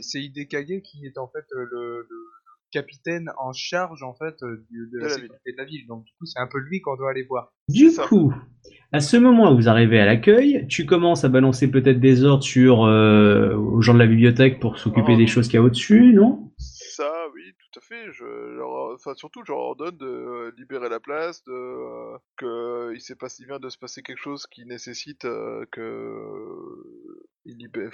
C'est- 0.02 0.20
Hidekage 0.22 0.82
qui 0.84 1.06
est 1.06 1.18
en 1.18 1.28
fait 1.28 1.46
euh, 1.56 1.66
le, 1.72 2.08
le 2.10 2.18
capitaine 2.72 3.30
en 3.38 3.52
charge 3.54 4.04
en 4.04 4.14
fait 4.14 4.36
euh, 4.44 4.66
du- 4.70 4.90
de, 4.92 4.98
De 4.98 4.98
la 5.00 5.08
la 5.08 5.14
sécurité 5.14 5.52
de 5.52 5.58
la 5.58 5.66
ville. 5.66 5.88
Donc 5.88 6.04
du 6.06 6.12
coup, 6.20 6.26
c'est 6.26 6.40
un 6.40 6.48
peu 6.48 6.60
lui 6.60 6.82
qu'on 6.82 6.96
doit 6.96 7.12
aller 7.12 7.24
voir. 7.24 7.52
Du 7.70 7.90
ça. 7.90 8.04
coup, 8.08 8.34
à 8.92 9.00
ce 9.00 9.18
moment 9.18 9.52
où 9.52 9.56
vous 9.56 9.70
arrivez 9.70 10.00
à 10.00 10.06
l'accueil, 10.06 10.66
tu 10.70 10.86
commences 10.86 11.24
à 11.24 11.30
balancer 11.30 11.70
peut-être 11.70 12.00
des 12.00 12.24
ordres 12.24 12.44
sur 12.44 12.84
euh, 12.86 13.56
aux 13.56 13.82
gens 13.82 13.94
de 13.94 14.00
la 14.00 14.08
bibliothèque 14.08 14.60
pour 14.60 14.78
s'occuper 14.78 15.14
Oh. 15.14 15.18
des 15.18 15.28
choses 15.28 15.48
qu'il 15.48 15.56
y 15.56 15.58
a 15.58 15.64
au-dessus, 15.64 16.14
non? 16.14 16.52
Tout 17.72 17.80
à 17.80 17.82
fait. 17.82 18.12
Je 18.12 18.26
leur, 18.26 18.94
enfin, 18.94 19.14
surtout, 19.16 19.42
je 19.46 19.52
leur 19.52 19.62
ordonne 19.62 19.98
de 19.98 20.06
euh, 20.06 20.52
libérer 20.58 20.90
la 20.90 21.00
place, 21.00 21.44
de 21.44 21.52
euh, 21.54 22.18
que 22.38 22.94
il 22.94 23.02
s'est 23.02 23.16
pas 23.16 23.30
si 23.30 23.46
vient 23.46 23.60
de 23.60 23.70
se 23.70 23.78
passer 23.78 24.02
quelque 24.02 24.20
chose 24.22 24.48
qui 24.48 24.66
nécessite 24.66 25.26
euh, 25.26 25.66
que 25.72 25.82
euh, 25.82 27.24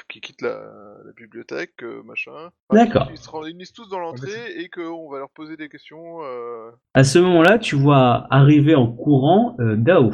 qu'ils 0.10 0.22
quittent 0.22 0.42
la, 0.42 0.60
la 1.06 1.12
bibliothèque, 1.16 1.84
euh, 1.84 2.02
machin. 2.04 2.50
Enfin, 2.70 2.86
D'accord. 2.86 3.08
qu'ils- 3.08 3.16
Ils 3.16 3.20
se 3.20 3.30
réunissent 3.30 3.74
tous 3.74 3.90
dans 3.90 4.00
l'entrée 4.00 4.52
et 4.58 4.70
qu'on 4.70 5.10
va 5.10 5.20
leur 5.20 5.30
poser 5.30 5.58
des 5.58 5.70
questions. 5.70 6.22
Euh... 6.24 6.72
À 6.94 7.04
ce 7.04 7.20
moment-là, 7.20 7.60
tu 7.60 7.76
vois 7.76 8.26
arriver 8.30 8.76
en 8.76 8.92
courant 8.92 9.56
euh, 9.60 9.76
Dao, 9.78 10.12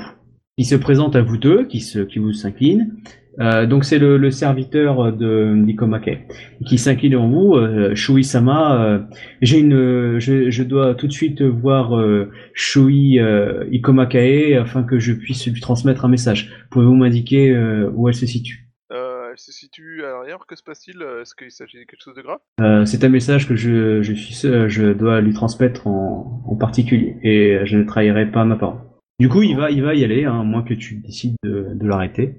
qui 0.57 0.65
se 0.65 0.75
présente 0.75 1.15
à 1.15 1.21
vous 1.21 1.37
deux, 1.37 1.65
qui, 1.65 1.79
se, 1.79 1.99
qui 1.99 2.19
vous 2.19 2.33
s'incline. 2.33 2.95
Euh, 3.39 3.65
donc 3.65 3.83
c'est 3.83 3.97
le, 3.97 4.17
le 4.17 4.29
serviteur 4.29 5.11
de 5.11 5.55
Nikomake 5.55 6.27
qui 6.67 6.77
s'incline 6.77 7.15
en 7.15 7.29
vous. 7.29 7.55
Euh, 7.55 7.95
Shui-sama, 7.95 8.83
euh, 8.83 8.99
j'ai 9.41 9.59
une, 9.59 10.19
je, 10.19 10.49
je 10.51 10.63
dois 10.63 10.93
tout 10.93 11.07
de 11.07 11.11
suite 11.11 11.41
voir 11.41 11.97
euh, 11.97 12.29
Shui 12.53 13.19
euh, 13.19 13.65
Ikomakae 13.71 14.59
afin 14.59 14.83
que 14.83 14.99
je 14.99 15.13
puisse 15.13 15.47
lui 15.47 15.61
transmettre 15.61 16.05
un 16.05 16.09
message. 16.09 16.53
Pouvez-vous 16.69 16.95
m'indiquer 16.95 17.49
euh, 17.51 17.89
où 17.95 18.07
elle 18.07 18.13
se 18.13 18.27
situe? 18.27 18.69
Euh, 18.91 19.29
elle 19.31 19.39
se 19.39 19.51
situe 19.51 20.03
à 20.03 20.09
l'arrière. 20.09 20.37
Que 20.47 20.55
se 20.55 20.61
passe-t-il? 20.61 21.01
Est-ce 21.01 21.33
qu'il 21.33 21.49
s'agit 21.49 21.79
de 21.79 21.83
quelque 21.85 22.03
chose 22.03 22.15
de 22.15 22.21
grave? 22.21 22.37
Euh, 22.61 22.85
C'est 22.85 23.03
un 23.03 23.09
message 23.09 23.47
que 23.47 23.55
je, 23.55 24.03
je 24.03 24.13
suis, 24.13 24.35
je 24.67 24.93
dois 24.93 25.21
lui 25.21 25.33
transmettre 25.33 25.87
en, 25.87 26.43
en 26.45 26.55
particulier 26.55 27.17
et 27.23 27.65
je 27.65 27.77
ne 27.77 27.83
trahirai 27.83 28.29
pas 28.31 28.45
ma 28.45 28.57
parole. 28.57 28.81
Du 29.19 29.29
coup, 29.29 29.41
il 29.41 29.55
va, 29.55 29.71
il 29.71 29.81
va 29.81 29.95
y 29.95 30.03
aller, 30.03 30.25
hein, 30.25 30.39
à 30.41 30.43
moins 30.43 30.63
que 30.63 30.73
tu 30.73 30.95
décides 30.95 31.35
de, 31.43 31.67
de 31.73 31.87
l'arrêter. 31.87 32.37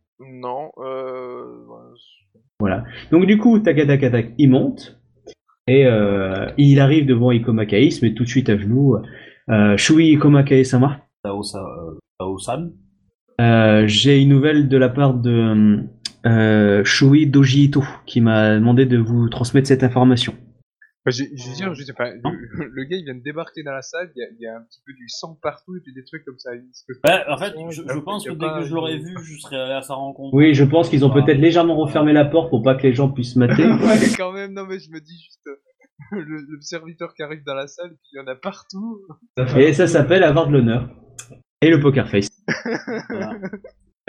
Voilà. 2.61 2.85
Donc 3.11 3.27
du 3.27 3.39
coup, 3.39 3.59
Takatakatak, 3.59 4.33
il 4.39 4.51
monte 4.51 5.01
et 5.67 5.87
euh, 5.87 6.47
il 6.59 6.79
arrive 6.81 7.07
devant 7.07 7.31
il 7.31 7.43
se 7.93 8.05
met 8.05 8.15
tout 8.15 8.25
de 8.25 8.29
suite 8.29 8.49
à 8.49 8.57
genoux. 8.59 8.97
Euh, 9.51 9.77
Shui 9.77 10.13
Ikomakae-sama, 10.13 11.01
euh, 11.27 11.31
Tao-san. 12.19 12.71
euh, 13.41 13.85
j'ai 13.87 14.21
une 14.23 14.29
nouvelle 14.31 14.69
de 14.69 14.77
la 14.77 14.89
part 14.89 15.15
de 15.15 15.83
euh, 16.27 16.85
Shui 16.85 17.27
Doji 17.27 17.65
Ito 17.65 17.83
qui 18.07 18.21
m'a 18.21 18.55
demandé 18.55 18.87
de 18.87 18.99
vous 18.99 19.29
transmettre 19.29 19.69
cette 19.69 19.83
information. 19.83 20.35
Bah, 21.05 21.11
je 21.11 21.25
veux 21.25 21.55
dire, 21.55 21.75
je 21.75 21.83
sais 21.85 21.93
pas, 21.93 22.11
le, 22.11 22.21
le 22.73 22.85
gars 22.85 22.97
il 22.97 23.05
vient 23.05 23.15
de 23.15 23.23
débarquer 23.23 23.63
dans 23.63 23.73
la 23.73 23.83
salle, 23.83 24.11
il 24.17 24.21
y, 24.21 24.25
a, 24.25 24.29
il 24.39 24.43
y 24.43 24.47
a 24.47 24.57
un 24.57 24.63
petit 24.63 24.81
peu 24.87 24.93
du 24.95 25.07
sang 25.09 25.39
partout 25.43 25.77
et 25.77 25.81
puis 25.81 25.93
des 25.93 26.03
trucs 26.05 26.25
comme 26.25 26.39
ça. 26.39 26.51
Ouais, 26.53 27.25
en 27.29 27.37
fait, 27.37 27.53
je, 27.71 27.99
pense 28.01 28.25
que 28.25 28.33
dès 28.33 28.47
que 28.61 28.67
je 28.67 28.75
l'aurais 28.75 28.97
vu, 28.97 29.15
je 29.23 29.39
serais 29.39 29.57
allé 29.61 29.73
à 29.75 29.83
sa 29.83 29.95
rencontre. 29.95 30.33
Oui, 30.35 30.55
je 30.55 30.65
pense 30.65 30.89
qu'ils 30.89 31.05
ont 31.05 31.11
Bah, 31.11 31.23
peut-être 31.23 31.39
légèrement 31.39 31.77
refermé 31.77 32.13
la 32.15 32.25
porte 32.25 32.49
pour 32.49 32.63
pas 32.63 32.75
que 32.75 32.85
les 32.85 32.95
gens 32.95 33.11
puissent 33.11 33.37
mater. 33.37 33.65
ouais, 33.71 33.99
quand 34.17 34.33
même, 34.33 34.55
non 34.55 34.65
mais 34.67 34.79
je 34.79 34.91
me 34.91 34.99
dis 35.01 35.19
juste 35.23 35.47
euh, 35.47 35.57
le, 36.13 36.37
le 36.49 36.61
serviteur 36.63 37.13
qui 37.15 37.23
arrive 37.23 37.45
dans 37.45 37.55
la 37.55 37.67
salle, 37.67 37.91
puis 37.91 38.09
il 38.15 38.17
y 38.17 38.21
en 38.21 38.27
a 38.27 38.35
partout. 38.35 39.01
Et 39.59 39.73
ça 39.75 39.87
s'appelle 39.87 40.23
avoir 40.25 40.47
de 40.49 40.53
l'honneur. 40.55 40.89
Et 41.61 41.69
le 41.71 41.81
poker 41.81 42.09
face. 42.09 42.29
voilà. 43.11 43.33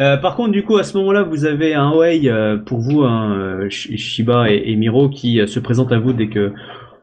Euh, 0.02 0.18
par 0.18 0.36
contre, 0.36 0.52
du 0.52 0.64
coup, 0.64 0.76
à 0.78 0.84
ce 0.84 0.98
moment-là, 0.98 1.24
vous 1.24 1.46
avez 1.46 1.74
un 1.74 1.94
Wei 1.96 2.30
euh, 2.30 2.58
pour 2.58 2.80
vous, 2.82 3.04
un 3.04 3.68
Sh- 3.70 3.96
Shiba 3.96 4.52
et, 4.52 4.64
et 4.66 4.76
Miro 4.76 5.10
qui 5.10 5.40
euh, 5.40 5.48
se 5.48 5.60
présentent 5.62 5.94
à 5.94 6.00
vous 6.00 6.12
dès 6.12 6.28
que, 6.28 6.52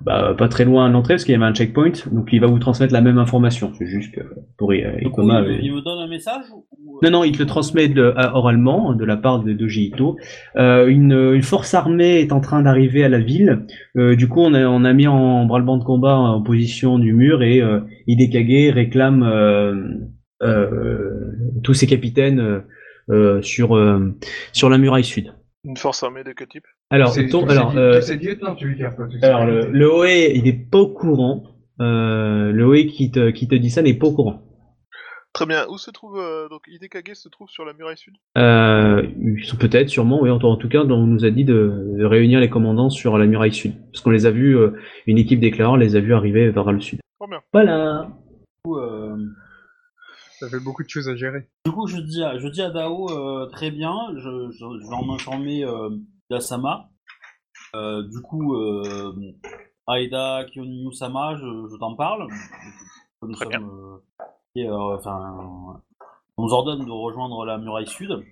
bah, 0.05 0.35
pas 0.37 0.49
très 0.49 0.65
loin 0.65 0.87
à 0.87 0.89
l'entrée, 0.89 1.15
parce 1.15 1.25
qu'il 1.25 1.33
y 1.33 1.37
avait 1.37 1.45
un 1.45 1.55
checkpoint, 1.55 1.93
donc 2.11 2.29
il 2.33 2.41
va 2.41 2.47
vous 2.47 2.59
transmettre 2.59 2.93
la 2.93 3.01
même 3.01 3.19
information. 3.19 3.73
C'est 3.79 3.87
juste 3.87 4.15
que 4.15 4.21
pour 4.59 4.73
euh, 4.73 4.77
coup, 5.05 5.09
Ikoma, 5.09 5.43
il, 5.43 5.71
euh, 5.71 5.75
me 5.77 5.81
donne 5.81 5.99
un 5.99 6.09
message 6.09 6.45
ou... 6.55 6.67
Non, 7.03 7.11
non, 7.11 7.25
il 7.25 7.33
te 7.33 7.39
le 7.39 7.47
transmet 7.47 7.89
de- 7.89 8.13
à- 8.17 8.37
oralement 8.37 8.95
de 8.95 9.05
la 9.05 9.17
part 9.17 9.43
de, 9.43 9.53
de 9.53 9.67
Ito. 9.67 10.17
Euh, 10.57 10.87
une, 10.87 11.13
une 11.13 11.43
force 11.43 11.75
armée 11.75 12.21
est 12.21 12.33
en 12.33 12.41
train 12.41 12.63
d'arriver 12.63 13.03
à 13.05 13.09
la 13.09 13.19
ville. 13.19 13.67
Euh, 13.97 14.15
du 14.15 14.29
coup, 14.29 14.41
on 14.41 14.55
a, 14.55 14.65
on 14.67 14.85
a 14.85 14.93
mis 14.93 15.07
en 15.07 15.45
bras-le-banc 15.47 15.79
de 15.79 15.85
combat 15.85 16.17
en 16.17 16.43
position 16.43 16.99
du 16.99 17.13
mur 17.13 17.43
et 17.43 17.61
euh, 17.61 17.81
Hidekage 18.07 18.75
réclame 18.75 19.23
euh, 19.23 19.89
euh, 20.43 21.33
tous 21.63 21.75
ses 21.75 21.87
capitaines 21.87 22.41
euh, 22.41 22.61
euh, 23.11 23.43
sur, 23.43 23.77
euh, 23.77 24.15
sur 24.53 24.69
la 24.69 24.79
muraille 24.79 25.05
sud. 25.05 25.33
Une 25.65 25.77
force 25.77 26.03
armée 26.03 26.25
de 26.25 26.33
quel 26.33 26.49
type? 26.49 26.65
Alors, 26.93 27.15
ton- 27.31 27.49
euh, 27.49 28.01
lieutenant, 28.21 28.55
tu 28.55 28.69
veux 28.69 28.75
dire 28.75 28.95
quoi, 28.95 29.09
alors 29.23 29.47
le, 29.47 29.71
le 29.71 29.91
OE, 29.93 30.07
il 30.35 30.47
est 30.47 30.71
pas 30.71 30.79
au 30.79 30.89
courant. 30.89 31.43
Euh, 31.81 32.53
le 32.53 32.65
OE 32.67 32.87
qui 32.87 33.11
te, 33.11 33.31
qui 33.31 33.49
te 33.49 33.55
dit 33.55 33.71
ça 33.71 33.83
n'est 33.83 33.95
pas 33.95 34.07
au 34.09 34.13
courant. 34.15 34.43
Très 35.33 35.47
bien. 35.47 35.65
Où 35.71 35.79
se 35.79 35.91
trouve 35.91 36.19
euh, 36.19 36.51
donc 36.51 36.61
Hidekage 36.69 37.15
se 37.17 37.31
trouve 37.31 37.49
sur 37.49 37.65
la 37.65 37.73
muraille 37.73 37.97
sud? 37.97 38.13
Euh, 38.37 39.03
ils 39.19 39.43
sont 39.47 39.57
peut-être, 39.57 39.89
sûrement, 39.89 40.21
oui, 40.21 40.29
en, 40.31 40.37
en 40.37 40.57
tout 40.57 40.69
cas, 40.69 40.81
on 40.85 41.07
nous 41.07 41.25
a 41.25 41.31
dit 41.31 41.45
de, 41.45 41.95
de 41.99 42.05
réunir 42.05 42.39
les 42.41 42.51
commandants 42.51 42.91
sur 42.91 43.17
la 43.17 43.25
muraille 43.27 43.55
sud. 43.55 43.73
Parce 43.91 44.03
qu'on 44.05 44.11
les 44.11 44.27
a 44.27 44.31
vus, 44.31 44.55
euh, 44.59 44.73
une 45.07 45.17
équipe 45.17 45.41
d'éclaireurs 45.41 45.79
les 45.79 45.97
a 45.97 46.01
vus 46.01 46.13
arriver 46.13 46.51
vers 46.51 46.71
le 46.71 46.81
sud. 46.81 47.01
Trop 47.19 47.27
bien. 47.31 47.41
Voilà. 47.55 48.09
Du 48.11 48.71
coup, 48.71 48.77
euh, 48.79 49.17
Ça 50.39 50.51
fait 50.51 50.63
beaucoup 50.63 50.83
de 50.85 50.91
choses 50.91 51.09
à 51.09 51.17
gérer. 51.17 51.47
du 51.65 51.73
coup, 51.73 51.87
je 51.87 51.97
dis 51.97 52.23
à, 52.23 52.37
je 52.39 52.49
dis 52.49 52.61
à 52.61 52.69
Dao, 52.69 53.09
euh, 53.11 53.47
très 53.47 53.71
bien, 53.71 53.95
je, 54.17 54.51
je, 54.51 54.59
je 54.59 54.89
vais 54.89 54.95
en 54.95 55.15
informer 55.15 55.65
Yasama. 56.33 56.89
Euh, 57.75 58.03
du 58.09 58.21
coup, 58.23 58.55
euh, 58.55 59.15
Aida 59.89 60.45
Kyonyu-sama, 60.53 61.37
je, 61.37 61.69
je 61.71 61.77
t'en 61.79 61.95
parle. 61.95 62.27
Nous 63.23 63.33
Très 63.35 63.45
sommes, 63.53 63.71
euh, 63.71 64.27
et, 64.57 64.69
euh, 64.69 64.97
enfin, 64.97 65.81
on 66.37 66.43
nous 66.45 66.53
ordonne 66.53 66.85
de 66.85 66.91
rejoindre 66.91 67.45
la 67.45 67.59
muraille 67.59 67.87
sud. 67.87 68.25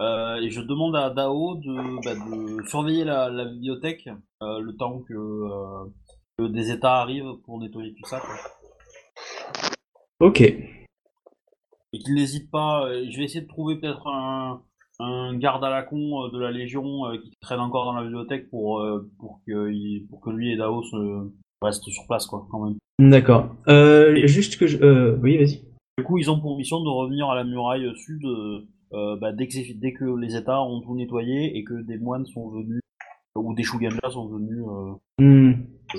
Euh, 0.00 0.36
et 0.36 0.48
je 0.50 0.60
demande 0.60 0.94
à 0.94 1.10
Dao 1.10 1.56
de, 1.56 2.04
bah, 2.04 2.14
de 2.14 2.66
surveiller 2.68 3.04
la, 3.04 3.28
la 3.30 3.44
bibliothèque 3.46 4.08
euh, 4.42 4.60
le 4.60 4.76
temps 4.76 5.00
que, 5.00 5.12
euh, 5.14 5.84
que 6.38 6.44
des 6.46 6.70
états 6.70 7.00
arrivent 7.00 7.34
pour 7.44 7.58
nettoyer 7.58 7.94
tout 7.94 8.08
ça. 8.08 8.20
quoi. 8.20 8.34
Ok. 10.20 10.40
et 10.40 11.98
qu'il 11.98 12.14
n'hésite 12.14 12.50
pas. 12.50 12.86
Je 13.10 13.16
vais 13.18 13.24
essayer 13.24 13.40
de 13.42 13.48
trouver 13.48 13.76
peut-être 13.76 14.06
un, 14.06 14.62
un 15.00 15.36
garde 15.36 15.62
à 15.64 15.70
la 15.70 15.82
con 15.82 16.24
euh, 16.24 16.30
de 16.30 16.38
la 16.38 16.50
Légion 16.50 17.06
euh, 17.06 17.18
qui 17.18 17.30
traîne 17.40 17.60
encore 17.60 17.84
dans 17.84 17.92
la 17.92 18.02
bibliothèque 18.02 18.50
pour, 18.50 18.80
euh, 18.80 19.08
pour, 19.18 19.40
que, 19.46 19.70
il- 19.70 20.06
pour 20.10 20.20
que 20.20 20.30
lui 20.30 20.52
et 20.52 20.56
Dao 20.56 20.82
se 20.82 21.30
restent 21.62 21.84
sur 21.88 22.06
place, 22.06 22.26
quoi, 22.26 22.46
quand 22.50 22.64
même. 22.64 22.76
D'accord. 23.10 23.54
Euh, 23.68 24.26
juste 24.26 24.58
que 24.58 24.66
je... 24.66 24.78
Euh, 24.82 25.16
oui, 25.22 25.36
vas-y. 25.38 25.62
Du 25.98 26.04
coup, 26.04 26.18
ils 26.18 26.30
ont 26.30 26.40
pour 26.40 26.56
mission 26.56 26.82
de 26.82 26.88
revenir 26.88 27.28
à 27.28 27.34
la 27.34 27.44
muraille 27.44 27.88
sud 27.96 28.22
bah, 28.92 29.32
dès, 29.32 29.48
que 29.48 29.72
dès 29.78 29.92
que 29.92 30.04
les 30.18 30.36
États 30.36 30.62
ont 30.62 30.80
tout 30.80 30.94
nettoyé 30.94 31.56
et 31.56 31.64
que 31.64 31.74
des 31.82 31.98
moines 31.98 32.26
sont 32.26 32.48
venus, 32.50 32.80
ou 33.36 33.54
des 33.54 33.62
Shugenja 33.62 34.10
sont 34.10 34.28
venus 34.28 34.64
euh, 34.68 34.92
Hmm. 35.20 35.52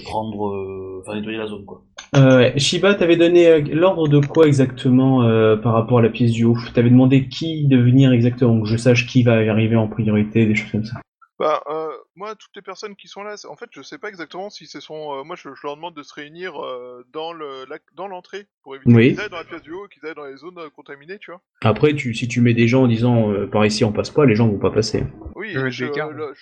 prendre, 0.06 0.48
euh, 0.48 1.02
enfin 1.02 1.16
nettoyer 1.16 1.38
la 1.38 1.48
zone, 1.48 1.66
quoi. 1.66 1.84
Euh. 2.16 2.52
Shiba, 2.58 2.96
t'avais 2.96 3.18
donné 3.18 3.48
euh, 3.48 3.62
l'ordre 3.72 4.08
de 4.08 4.20
quoi 4.20 4.48
exactement 4.48 5.24
euh, 5.24 5.56
par 5.56 5.74
rapport 5.74 6.00
à 6.00 6.02
la 6.02 6.10
pièce 6.10 6.32
du 6.32 6.46
haut 6.46 6.58
T'avais 6.74 6.90
demandé 6.90 7.28
qui 7.28 7.68
de 7.68 7.78
venir 7.78 8.12
exactement, 8.12 8.62
que 8.62 8.68
je 8.68 8.78
sache 8.78 9.06
qui 9.06 9.24
va 9.24 9.34
arriver 9.34 9.76
en 9.76 9.88
priorité, 9.88 10.46
des 10.46 10.56
choses 10.56 10.72
comme 10.72 10.86
ça. 10.86 11.00
Bah, 11.38 11.62
euh, 11.70 11.88
moi, 12.20 12.36
toutes 12.36 12.56
les 12.58 12.62
personnes 12.62 12.96
qui 12.98 13.08
sont 13.08 13.24
là, 13.24 13.36
en 13.48 13.56
fait, 13.56 13.70
je 13.72 13.82
sais 13.82 13.98
pas 13.98 14.10
exactement 14.10 14.50
si 14.50 14.68
ce 14.68 14.82
sont. 14.82 15.14
euh, 15.14 15.24
moi, 15.24 15.38
je, 15.38 15.50
je 15.56 15.62
leur 15.66 15.78
demande 15.78 15.96
de 15.96 16.04
se 16.04 16.14
réunir 16.14 16.62
euh, 16.64 17.06
dans 17.14 17.32
le 17.32 17.66
la- 17.70 17.80
dans 17.96 18.08
l'entrée 18.08 18.46
pour 18.62 18.76
éviter 18.76 18.94
Oui. 18.94 19.10
qu'ils 19.12 19.22
aillent 19.22 19.30
dans 19.30 19.38
la 19.38 19.46
pièce 19.46 19.62
du 19.62 19.72
haut 19.72 19.86
et 19.86 19.90
qu'ils 19.90 20.06
aillent 20.06 20.16
dans 20.16 20.26
les 20.26 20.36
zones 20.36 20.60
euh, 20.60 20.70
contaminées, 20.70 21.18
tu 21.18 21.32
vois. 21.32 21.42
Après, 21.62 21.94
tu, 21.96 22.14
si 22.14 22.28
tu 22.28 22.42
mets 22.42 22.54
des 22.54 22.68
gens 22.68 22.84
en 22.84 22.88
disant 22.88 23.32
euh, 23.32 23.48
par 23.48 23.66
ici 23.66 23.86
on 23.86 23.94
passe 23.94 24.10
pas, 24.10 24.26
les 24.26 24.36
gens 24.36 24.48
vont 24.50 24.60
pas 24.60 24.70
passer. 24.72 25.04
Oui, 25.36 25.52
Je 25.54 25.70
je, 25.70 25.86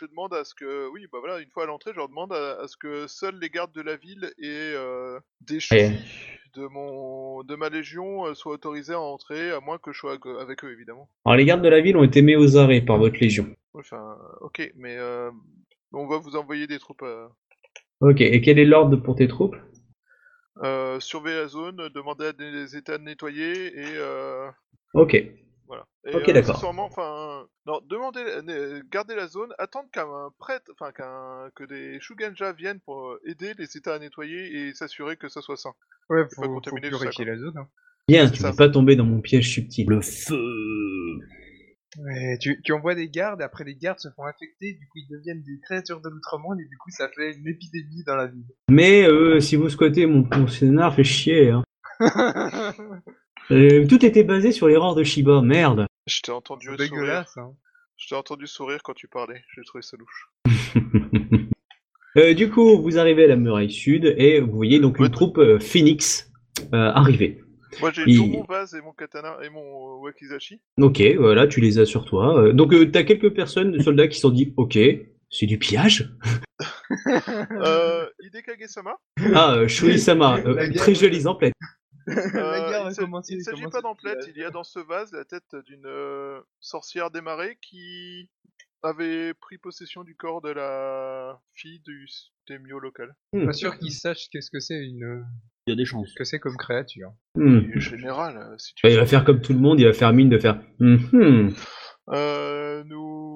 demande 0.08 0.34
à 0.34 0.44
ce 0.44 0.56
que, 0.56 0.90
oui, 0.90 1.06
bah 1.14 1.20
voilà, 1.20 1.40
une 1.40 1.50
fois 1.52 1.64
à 1.64 1.66
l'entrée, 1.68 1.92
je 1.94 1.98
leur 1.98 2.10
demande 2.10 2.34
à, 2.34 2.60
à 2.62 2.68
ce 2.68 2.76
que 2.76 3.06
seuls 3.06 3.38
les 3.40 3.50
gardes 3.50 3.72
de 3.74 3.82
la 3.84 3.96
ville 3.96 4.32
et 4.40 4.48
euh, 4.74 5.20
des 5.42 5.60
chevaux 5.60 5.96
de 6.56 6.66
mon 6.66 7.44
de 7.44 7.56
ma 7.56 7.70
légion 7.70 8.26
euh, 8.26 8.34
soient 8.34 8.54
autorisés 8.54 8.94
à 8.94 9.00
entrer, 9.00 9.52
à 9.52 9.60
moins 9.60 9.78
que 9.78 9.92
je 9.94 10.00
sois 10.00 10.12
avec, 10.14 10.26
avec 10.42 10.64
eux, 10.64 10.72
évidemment. 10.72 11.08
Alors 11.26 11.38
les 11.38 11.46
gardes 11.46 11.62
de 11.62 11.70
la 11.70 11.82
ville 11.82 11.98
ont 11.98 12.04
été 12.04 12.24
mis 12.24 12.36
aux 12.36 12.58
arrêts 12.58 12.82
par 12.82 12.98
votre 12.98 13.20
légion. 13.20 13.48
Enfin, 13.76 14.18
ok, 14.42 14.72
mais 14.76 14.96
euh, 14.98 15.30
on 15.98 16.08
va 16.08 16.18
vous 16.18 16.36
envoyer 16.36 16.68
des 16.68 16.80
troupes 16.80 17.04
euh, 17.04 17.28
Ok, 18.00 18.22
et 18.22 18.42
quel 18.42 18.60
est 18.60 18.66
l'ordre 18.66 18.98
pour 18.98 19.16
tes 19.16 19.28
troupes? 19.28 19.56
Euh, 20.64 21.00
surveiller 21.00 21.38
la 21.38 21.48
zone, 21.48 21.90
demander 21.94 22.28
à 22.28 22.34
des 22.34 22.76
états 22.76 22.98
de 22.98 23.04
nettoyer 23.04 23.68
et 23.80 23.96
euh, 23.98 24.50
Ok. 24.94 25.16
Voilà. 25.68 25.86
Et, 26.06 26.16
Ok, 26.16 26.30
euh, 26.30 26.34
d'accord. 26.34 26.52
accessoirement, 26.52 26.86
enfin, 26.86 27.46
non, 27.66 27.82
demander, 27.86 28.22
euh, 28.22 28.82
garder 28.92 29.16
la 29.16 29.28
zone, 29.28 29.54
attendre 29.60 29.90
qu'un 29.92 30.30
prêtre, 30.40 30.72
enfin 30.74 30.92
qu'un 30.92 31.50
que 31.56 31.64
des 31.66 32.00
Shugenja 32.00 32.54
viennent 32.54 32.80
pour 32.80 33.10
euh, 33.10 33.22
aider 33.26 33.54
les 33.58 33.78
États 33.78 33.96
à 33.96 34.00
nettoyer 34.00 34.56
et 34.68 34.74
s'assurer 34.74 35.18
que 35.18 35.28
ça 35.28 35.42
soit 35.42 35.58
sain. 35.58 35.74
Ouais, 36.10 36.24
pas 36.24 36.30
faut, 36.36 36.44
faut 36.44 36.54
contaminer 36.56 36.90
tout 36.90 36.96
ça, 36.96 37.02
purifier 37.02 37.26
la 37.26 37.38
zone. 37.38 37.58
hein. 37.58 37.68
Bien, 38.08 38.28
C'est 38.28 38.34
tu 38.34 38.42
ça. 38.42 38.52
ne 38.52 38.56
pas 38.56 38.70
tomber 38.70 38.96
dans 38.96 39.04
mon 39.06 39.20
piège 39.20 39.52
subtil. 39.52 39.88
Le 39.90 40.02
feu 40.02 41.20
Ouais, 41.98 42.38
tu, 42.40 42.62
tu 42.64 42.74
envoies 42.74 42.94
des 42.96 43.10
gardes, 43.10 43.42
après 43.42 43.64
les 43.64 43.76
gardes 43.76 43.98
se 44.00 44.10
font 44.16 44.26
infecter, 44.26 44.74
du 44.74 44.86
coup 44.88 45.00
ils 45.00 45.08
deviennent 45.10 45.42
des 45.42 45.60
créatures 45.64 46.00
de 46.00 46.10
l'outre-monde, 46.10 46.60
et 46.60 46.66
du 46.68 46.78
coup 46.78 46.92
ça 46.92 47.10
fait 47.16 47.34
une 47.34 47.48
épidémie 47.48 48.04
dans 48.06 48.16
la 48.16 48.28
ville. 48.28 48.46
Mais 48.70 49.04
euh, 49.08 49.40
si 49.40 49.56
vous 49.56 49.68
squattez 49.70 50.06
mon, 50.06 50.28
mon 50.36 50.48
scénar, 50.48 50.94
fait 50.96 51.04
chier. 51.04 51.50
Hein. 51.52 51.64
Euh, 53.50 53.88
tout 53.88 54.06
était 54.06 54.26
basé 54.26 54.52
sur 54.52 54.68
l'erreur 54.68 54.94
de 54.94 55.06
Shiba, 55.06 55.42
merde. 55.42 55.86
Je 56.06 56.20
t'ai 56.22 56.34
entendu 56.34 56.66
sourire. 56.68 56.80
dégueulasse, 56.90 57.38
hein. 57.38 57.54
Je 57.96 58.10
t'ai 58.10 58.16
entendu 58.16 58.46
sourire 58.46 58.84
quand 58.84 58.94
tu 58.94 59.08
parlais. 59.08 59.42
J'ai 59.56 59.62
trouvé 59.64 59.82
ça 59.82 59.96
louche. 59.98 60.28
Euh, 62.18 62.34
du 62.34 62.50
coup, 62.50 62.82
vous 62.82 62.98
arrivez 62.98 63.26
à 63.26 63.28
la 63.28 63.36
muraille 63.36 63.70
sud 63.72 64.04
et 64.18 64.40
vous 64.42 64.52
voyez 64.52 64.80
donc 64.80 64.98
une 64.98 65.04
Ouais. 65.06 65.10
troupe 65.12 65.38
euh, 65.38 65.60
Phoenix 65.60 66.32
euh, 66.74 66.90
arriver. 66.92 67.44
Moi, 67.80 67.92
j'ai 67.92 68.04
Il- 68.08 68.18
toujours 68.18 68.28
mon 68.40 68.44
vase 68.44 68.74
et 68.76 68.82
mon 68.82 68.92
katana 68.94 69.38
et 69.44 69.50
mon 69.50 69.62
euh, 69.62 69.98
wakizashi. 70.02 70.60
Ok, 70.82 71.02
voilà, 71.18 71.48
tu 71.48 71.60
les 71.62 71.80
as 71.80 71.86
sur 71.86 72.06
toi. 72.06 72.40
Euh, 72.40 72.54
donc 72.54 72.74
euh, 72.74 72.90
t'as 72.92 73.04
quelques 73.04 73.34
personnes, 73.34 73.72
des 73.72 73.84
soldats 73.84 74.08
qui 74.08 74.16
se 74.16 74.22
sont 74.22 74.30
dit, 74.30 74.54
ok, 74.58 74.78
c'est 75.30 75.46
du 75.46 75.58
pillage. 75.58 76.10
euh, 77.52 78.08
Hidekage-sama. 78.24 78.96
Ah, 79.36 79.56
euh, 79.56 79.68
Shuri-sama, 79.68 80.40
euh, 80.40 80.56
guerre. 80.68 80.74
très 80.76 80.96
jolie 80.96 81.28
emplette. 81.28 81.54
Euh, 82.10 82.14
la 82.16 82.70
guerre 82.70 82.88
il 82.90 82.96
commencé. 82.96 83.34
Il 83.34 83.40
ne 83.40 83.44
s'agit 83.44 83.64
pas 83.64 83.70
c'est- 83.74 83.82
d'emplette, 83.82 84.30
il 84.34 84.38
y 84.42 84.44
a 84.44 84.50
dans 84.50 84.64
ce 84.64 84.80
vase 84.80 85.12
la 85.12 85.26
tête 85.26 85.56
d'une 85.66 85.86
euh, 85.86 86.40
sorcière 86.60 87.12
démarrée 87.12 87.58
qui 87.62 88.30
avait 88.84 89.34
pris 89.34 89.58
possession 89.58 90.04
du 90.04 90.16
corps 90.16 90.42
de 90.42 90.50
la 90.50 91.40
fille 91.54 91.82
du 91.82 92.08
Temio 92.48 92.80
local. 92.80 93.14
Pas 93.34 93.54
sûr 93.54 93.78
qu'ils 93.78 93.92
sachent 93.92 94.28
qu'est-ce 94.32 94.50
que 94.50 94.60
c'est 94.60 94.80
une, 94.84 95.24
Il 95.68 95.72
y 95.72 95.74
a 95.74 95.76
des 95.76 95.86
chances. 95.86 96.14
que 96.16 96.24
c'est 96.24 96.40
comme 96.40 96.56
créature. 96.58 97.12
Et 97.40 97.80
général, 97.80 98.38
euh, 98.38 98.56
si 98.58 98.74
tu 98.74 98.82
Bah, 98.88 98.90
il 98.92 98.98
va 98.98 99.06
faire 99.06 99.24
comme 99.26 99.42
tout 99.42 99.54
le 99.54 99.60
monde, 99.60 99.80
il 99.80 99.86
va 99.86 99.94
faire 99.94 100.14
mine 100.14 100.30
de 100.30 100.38
faire. 100.40 100.60
Euh, 102.10 102.84
nous... 102.86 103.36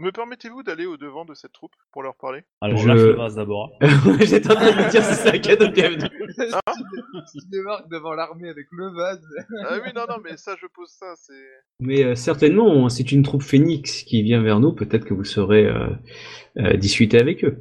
Me 0.00 0.12
permettez-vous 0.12 0.62
d'aller 0.62 0.86
au 0.86 0.96
devant 0.96 1.24
de 1.24 1.34
cette 1.34 1.50
troupe 1.52 1.72
pour 1.92 2.04
leur 2.04 2.14
parler? 2.16 2.42
Alors, 2.60 2.78
Je- 2.78 2.86
lâche 2.86 2.98
le 3.00 3.16
vase 3.16 3.34
d'abord. 3.34 3.72
J'étais 4.20 4.48
en 4.50 4.54
train 4.54 4.70
de 4.70 4.76
me 4.76 4.90
dire 4.92 5.02
si 5.02 5.14
c'est 5.14 5.34
un 5.34 5.38
cadeau 5.40 5.66
de 5.66 5.72
bienvenue. 5.72 6.08
tu 6.08 7.38
débarques 7.50 7.90
devant 7.90 8.14
l'armée 8.14 8.48
avec 8.48 8.66
le 8.70 8.94
vase. 8.94 9.20
Ah 9.68 9.78
oui, 9.84 9.90
non, 9.96 10.02
non, 10.08 10.18
mais 10.24 10.36
ça, 10.36 10.54
je 10.60 10.66
pose 10.72 10.88
ça, 10.90 11.14
c'est... 11.16 11.32
Mais 11.80 12.04
euh, 12.04 12.14
certainement, 12.14 12.88
c'est 12.88 13.10
une 13.10 13.24
troupe 13.24 13.42
Phoenix 13.42 14.04
qui 14.04 14.22
vient 14.22 14.40
vers 14.40 14.60
nous. 14.60 14.72
Peut-être 14.72 15.04
que 15.04 15.14
vous 15.14 15.24
saurez 15.24 15.66
euh, 15.66 15.88
euh, 16.58 16.76
discuter 16.76 17.18
avec 17.18 17.44
eux. 17.44 17.60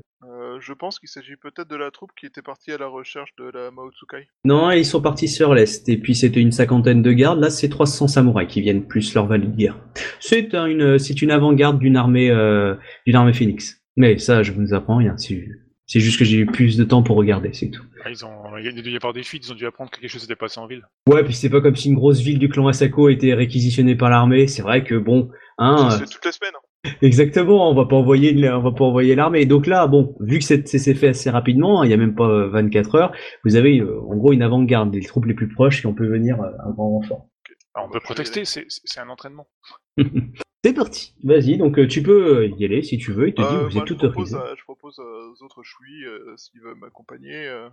Euh, 0.58 0.62
je 0.62 0.74
pense 0.74 0.99
qu'il 0.99 1.10
s'agit 1.10 1.36
peut-être 1.36 1.70
de 1.70 1.76
la 1.76 1.91
troupe 1.91 2.12
qui 2.20 2.26
était 2.26 2.41
partie 2.41 2.72
à 2.72 2.78
la 2.78 2.88
recherche 2.88 3.30
de 3.38 3.45
la 3.53 3.72
Maotsukai. 3.72 4.28
Non, 4.45 4.72
ils 4.72 4.86
sont 4.86 5.01
partis 5.01 5.28
sur 5.28 5.53
l'est. 5.53 5.88
Et 5.89 5.97
puis 5.97 6.16
c'était 6.16 6.39
une 6.41 6.51
cinquantaine 6.51 7.01
de 7.01 7.12
gardes. 7.12 7.39
Là, 7.39 7.49
c'est 7.49 7.70
300 7.70 8.08
samouraïs 8.08 8.47
qui 8.49 8.62
viennent 8.62 8.88
plus 8.88 9.14
leur 9.14 9.28
valet 9.28 9.47
de 9.47 9.55
guerre. 9.55 9.78
C'est 10.20 10.53
un- 10.55 10.66
une, 10.66 10.99
c'est 10.99 11.22
une 11.22 11.32
avant-garde 11.32 11.80
d'une 11.80 11.95
armée, 11.97 12.30
euh, 12.30 12.76
d'une 13.05 13.16
armée 13.16 13.34
Phoenix. 13.34 13.82
Mais 13.95 14.18
ça, 14.18 14.43
je 14.43 14.51
vous 14.51 14.74
apprends 14.74 14.97
rien. 14.97 15.18
C'est 15.18 15.47
c'est 15.89 16.01
juste 16.01 16.20
que 16.20 16.26
j'ai 16.26 16.36
eu 16.39 16.45
plus 16.45 16.76
de 16.76 16.84
temps 16.84 17.01
pour 17.01 17.16
regarder, 17.16 17.53
c'est 17.53 17.70
tout. 17.70 17.82
Ah, 18.03 18.10
ils 18.10 18.26
ont, 18.26 18.58
il 18.58 18.66
y 18.66 18.68
a 18.68 18.72
dû 18.74 18.91
y 18.91 18.95
avoir 18.97 19.14
des 19.14 19.24
fuites, 19.24 19.47
ils 19.47 19.51
ont 19.53 19.55
dû 19.55 19.66
apprendre 19.66 19.89
que 19.89 20.01
quelque 20.01 20.10
chose 20.12 20.20
s'était 20.22 20.36
passé 20.36 20.60
en 20.60 20.68
ville. 20.68 20.86
Ouais, 21.08 21.24
puis 21.24 21.34
c'est 21.34 21.49
pas 21.49 21.62
comme 21.62 21.78
si 21.78 21.88
une 21.88 21.95
grosse 21.95 22.20
ville 22.20 22.39
du 22.39 22.49
clan 22.49 22.68
Asako 22.68 23.08
était 23.08 23.34
réquisitionnée 23.34 23.95
par 23.95 24.10
l'armée. 24.10 24.47
C'est 24.47 24.62
vrai 24.62 24.84
que 24.84 24.95
bon, 24.95 25.32
hein. 25.58 25.78
Ça 25.78 25.88
euh, 25.88 25.89
se 25.91 25.99
fait 25.99 26.05
toutes 26.14 26.26
les 26.26 26.32
semaines. 26.34 26.51
hein. 26.55 26.66
Exactement, 27.01 27.69
on 27.69 27.73
va 27.75 27.85
pas 27.85 27.95
envoyer, 27.95 28.31
le- 28.33 28.53
on 28.55 28.61
va 28.61 28.71
pas 28.71 28.85
envoyer 28.85 29.15
l'armée. 29.15 29.45
Donc 29.45 29.67
là, 29.67 29.88
bon, 29.88 30.15
vu 30.19 30.39
que 30.39 30.43
c'est 30.43 30.93
fait 30.95 31.07
assez 31.09 31.29
rapidement, 31.29 31.81
hein, 31.81 31.85
il 31.85 31.91
y 31.91 31.93
a 31.93 31.97
même 31.97 32.15
pas 32.15 32.27
euh, 32.29 32.47
24 32.49 32.95
heures, 32.95 33.11
vous 33.43 33.55
avez 33.55 33.79
euh, 33.79 33.99
en 34.01 34.15
gros 34.15 34.33
une 34.33 34.41
avant-garde 34.41 34.91
des 34.91 35.01
troupes 35.01 35.25
les 35.25 35.33
plus 35.33 35.47
proches 35.49 35.81
qui 35.81 35.88
on 35.88 35.93
peut 35.93 36.07
venir 36.07 36.41
euh, 36.41 36.49
un 36.65 36.71
grand 36.71 36.89
renfort. 36.91 37.27
Alors, 37.73 37.88
on 37.89 37.91
peut 37.91 37.99
protester, 37.99 38.43
c'est 38.45 38.99
un 38.99 39.09
entraînement. 39.09 39.47
c'est 40.63 40.73
parti. 40.73 41.13
Vas-y, 41.23 41.57
donc 41.57 41.77
euh, 41.77 41.88
tu 41.88 42.01
peux 42.01 42.38
euh, 42.39 42.47
y 42.57 42.65
aller 42.65 42.81
si 42.81 42.97
tu 42.97 43.11
veux. 43.11 43.27
Il 43.29 43.33
te 43.33 43.41
dit, 43.41 43.47
Euh, 43.47 43.67
vous 43.67 43.73
moi, 43.75 43.83
êtes 43.83 43.89
je 43.89 43.93
tout 43.93 43.97
propose, 43.97 44.33
autorisé. 44.33 44.51
à- 44.51 44.55
je 44.57 44.63
propose 44.63 44.99
aux 44.99 45.43
autres 45.43 45.61
chouis 45.63 46.05
euh, 46.05 46.35
s'ils 46.38 46.61
veulent 46.61 46.77
m'accompagner. 46.77 47.47
euh. 47.47 47.69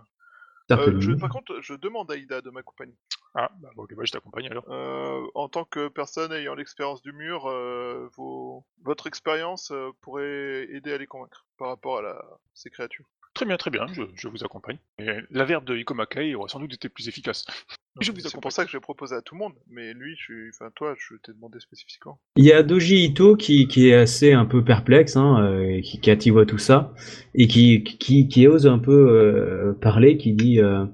Euh, 0.71 1.17
par 1.19 1.29
contre, 1.29 1.59
je 1.61 1.75
demande 1.75 2.09
à 2.11 2.15
Ida 2.17 2.41
de 2.41 2.49
m'accompagner. 2.49 2.95
Ah, 3.37 3.51
bah, 3.59 3.69
ok, 3.75 3.93
bah, 3.95 4.03
je 4.05 4.13
t'accompagne 4.13 4.47
alors. 4.47 4.63
Euh, 4.69 5.27
en 5.35 5.49
tant 5.49 5.65
que 5.65 5.89
personne 5.89 6.31
ayant 6.31 6.55
l'expérience 6.55 7.01
du 7.01 7.11
mur, 7.11 7.47
euh, 7.47 8.09
vos... 8.15 8.63
votre 8.83 9.07
expérience 9.07 9.71
euh, 9.71 9.91
pourrait 10.01 10.67
aider 10.71 10.93
à 10.93 10.97
les 10.97 11.05
convaincre 11.05 11.45
par 11.57 11.67
rapport 11.67 11.97
à 11.97 12.01
la... 12.01 12.23
ces 12.53 12.69
créatures. 12.69 13.05
Très 13.35 13.45
bien, 13.45 13.57
très 13.57 13.69
bien, 13.69 13.85
je, 13.93 14.01
je 14.15 14.27
vous 14.29 14.43
accompagne. 14.45 14.77
Et 14.97 15.07
la 15.29 15.43
verbe 15.43 15.65
de 15.65 15.75
Ikomakai 15.75 16.33
aurait 16.35 16.47
sans 16.47 16.59
doute 16.61 16.73
été 16.73 16.87
plus 16.87 17.07
efficace. 17.09 17.45
Je 18.01 18.11
vous 18.11 18.19
C'est 18.19 18.41
pour 18.41 18.51
ça 18.51 18.65
que 18.65 18.71
j'ai 18.71 18.81
proposé 18.81 19.15
à 19.15 19.21
tout 19.21 19.35
le 19.35 19.39
monde, 19.39 19.53
mais 19.69 19.93
lui, 19.93 20.17
je 20.17 20.23
suis... 20.23 20.49
enfin 20.49 20.69
toi, 20.75 20.95
je 20.97 21.15
t'ai 21.23 21.31
demandé 21.31 21.61
spécifiquement. 21.61 22.19
Il 22.35 22.43
y 22.43 22.51
a 22.51 22.61
Doji 22.61 23.05
Ito 23.05 23.37
qui, 23.37 23.69
qui 23.69 23.87
est 23.87 23.93
assez 23.93 24.33
un 24.33 24.43
peu 24.43 24.65
perplexe, 24.65 25.15
hein, 25.15 25.41
euh, 25.41 25.79
qui, 25.79 26.01
qui 26.01 26.33
tout 26.45 26.57
ça, 26.57 26.93
et 27.35 27.47
qui, 27.47 27.85
qui, 27.85 28.27
qui 28.27 28.47
ose 28.47 28.67
un 28.67 28.79
peu 28.79 28.91
euh, 28.91 29.73
parler, 29.81 30.17
qui 30.17 30.33
dit 30.33 30.59
euh, 30.59 30.85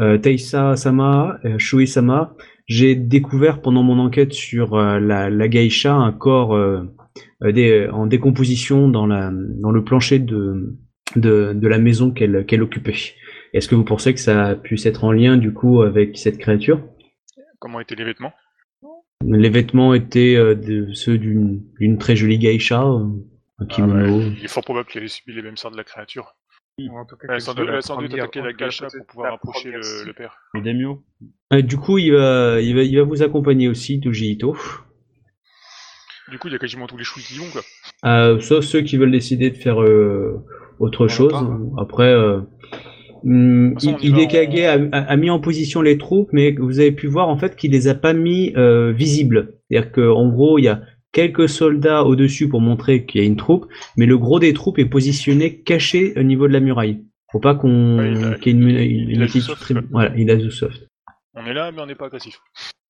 euh, 0.00 0.18
Taisa 0.18 0.74
Sama, 0.74 1.38
euh, 1.44 1.58
Shui 1.58 1.86
Sama, 1.86 2.34
j'ai 2.66 2.96
découvert 2.96 3.62
pendant 3.62 3.84
mon 3.84 4.00
enquête 4.00 4.32
sur 4.32 4.74
euh, 4.74 4.98
la, 4.98 5.30
la 5.30 5.46
geisha 5.48 5.94
un 5.94 6.10
corps 6.10 6.58
dé- 7.40 7.88
en 7.92 8.06
décomposition 8.08 8.88
dans, 8.88 9.06
la, 9.06 9.30
dans 9.32 9.70
le 9.70 9.84
plancher 9.84 10.18
de, 10.18 10.76
de, 11.20 11.52
de 11.54 11.68
la 11.68 11.78
maison 11.78 12.10
qu'elle 12.10 12.44
qu'elle 12.46 12.62
occupait. 12.62 12.94
Est-ce 13.52 13.68
que 13.68 13.74
vous 13.74 13.84
pensez 13.84 14.12
que 14.14 14.20
ça 14.20 14.54
puisse 14.56 14.86
être 14.86 15.04
en 15.04 15.12
lien 15.12 15.36
du 15.36 15.52
coup 15.52 15.82
avec 15.82 16.16
cette 16.18 16.38
créature? 16.38 16.80
Comment 17.58 17.80
étaient 17.80 17.94
les 17.96 18.04
vêtements? 18.04 18.32
Les 19.26 19.50
vêtements 19.50 19.94
étaient 19.94 20.36
euh, 20.36 20.54
de- 20.54 20.92
ceux 20.92 21.18
d'une 21.18 21.98
très 21.98 22.14
jolie 22.14 22.38
geisha, 22.38 22.82
euh, 22.84 23.04
Ah 23.60 23.64
kimono. 23.66 24.18
ouais, 24.18 24.34
Il 24.38 24.44
est 24.44 24.48
fort 24.48 24.62
probable 24.64 24.88
qu'elle 24.88 25.04
ait 25.04 25.08
subi 25.08 25.32
les 25.34 25.42
mêmes 25.42 25.56
sorts 25.56 25.72
de 25.72 25.76
la 25.76 25.84
créature. 25.84 26.34
Ou 26.78 26.96
en 26.96 27.04
tout 27.04 27.16
cas, 27.16 27.26
Elle 27.28 27.34
a 27.34 27.40
sans 27.40 27.54
doute, 27.54 27.66
la 27.66 27.80
sans 27.80 27.98
attaqué 27.98 28.40
la 28.40 28.52
gacha 28.52 28.86
pour 28.86 29.06
pouvoir 29.06 29.34
approcher 29.34 29.72
le, 29.72 29.80
le 30.06 30.12
père. 30.12 30.36
Le 30.54 30.60
daimyo. 30.60 31.02
Euh, 31.52 31.62
du 31.62 31.76
coup, 31.76 31.98
il 31.98 32.12
va, 32.12 32.60
il 32.60 32.76
va, 32.76 32.82
il 32.82 32.96
va 32.96 33.02
vous 33.02 33.20
accompagner 33.24 33.66
aussi, 33.68 33.98
Doji 33.98 34.30
Ito. 34.34 34.56
Du 36.30 36.38
coup, 36.38 36.46
il 36.48 36.52
y 36.52 36.56
a 36.56 36.58
quasiment 36.58 36.86
tous 36.86 36.96
les 36.98 37.02
chouilles 37.04 37.24
qui 37.24 37.34
y 37.34 37.38
vont, 37.38 37.50
quoi. 37.50 37.62
Euh, 38.04 38.38
sauf 38.38 38.64
ceux 38.64 38.82
qui 38.82 38.96
veulent 38.96 39.10
décider 39.10 39.50
de 39.50 39.56
faire 39.56 39.82
euh, 39.82 40.44
autre 40.80 41.04
On 41.06 41.08
chose. 41.08 41.32
pas. 41.32 41.58
Après, 41.78 42.12
euh, 42.12 42.40
hum, 43.24 43.74
façon, 43.74 43.96
il, 44.02 44.18
est 44.18 44.68
en- 44.68 44.88
a, 44.92 45.16
mis 45.16 45.30
en 45.30 45.40
position 45.40 45.82
les 45.82 45.98
troupes, 45.98 46.28
mais 46.32 46.52
vous 46.58 46.80
avez 46.80 46.92
pu 46.92 47.06
voir 47.06 47.28
en 47.28 47.36
fait 47.36 47.56
qu'il 47.56 47.72
les 47.72 47.88
a 47.88 47.94
pas 47.94 48.12
mis 48.12 48.52
euh, 48.56 48.92
visibles. 48.92 49.54
C'est-à-dire 49.70 49.92
qu'en 49.92 50.28
gros, 50.28 50.58
il 50.58 50.64
y 50.64 50.68
a 50.68 50.82
quelques 51.12 51.48
soldats 51.48 52.04
au-dessus 52.04 52.48
pour 52.48 52.60
montrer 52.60 53.04
qu'il 53.06 53.20
y 53.20 53.24
a 53.24 53.26
une 53.26 53.36
troupe, 53.36 53.66
mais 53.96 54.06
le 54.06 54.18
gros 54.18 54.38
des 54.40 54.52
troupes 54.52 54.78
est 54.78 54.84
positionné 54.86 55.60
caché 55.62 56.12
au 56.18 56.22
niveau 56.22 56.46
de 56.48 56.52
la 56.52 56.60
muraille. 56.60 57.02
Faut 57.32 57.40
pas 57.40 57.54
qu'on 57.54 57.98
Ouais, 57.98 58.12
il 58.12 58.24
a- 58.24 58.34
qu'il 58.36 58.52
y 58.52 58.56
ait 58.56 58.62
une, 58.62 58.68
il- 58.70 59.10
il 59.10 59.22
a 59.22 59.26
du 59.26 59.40
soft, 59.40 59.60
très-. 59.60 59.74
Voilà, 59.90 60.12
il 60.16 60.30
a 60.30 60.36
du 60.36 60.50
soft. 60.50 60.86
On 61.34 61.44
est 61.46 61.54
là, 61.54 61.70
mais 61.72 61.80
on 61.82 61.86
n'est 61.86 61.94
pas 61.94 62.06
agressif. 62.06 62.40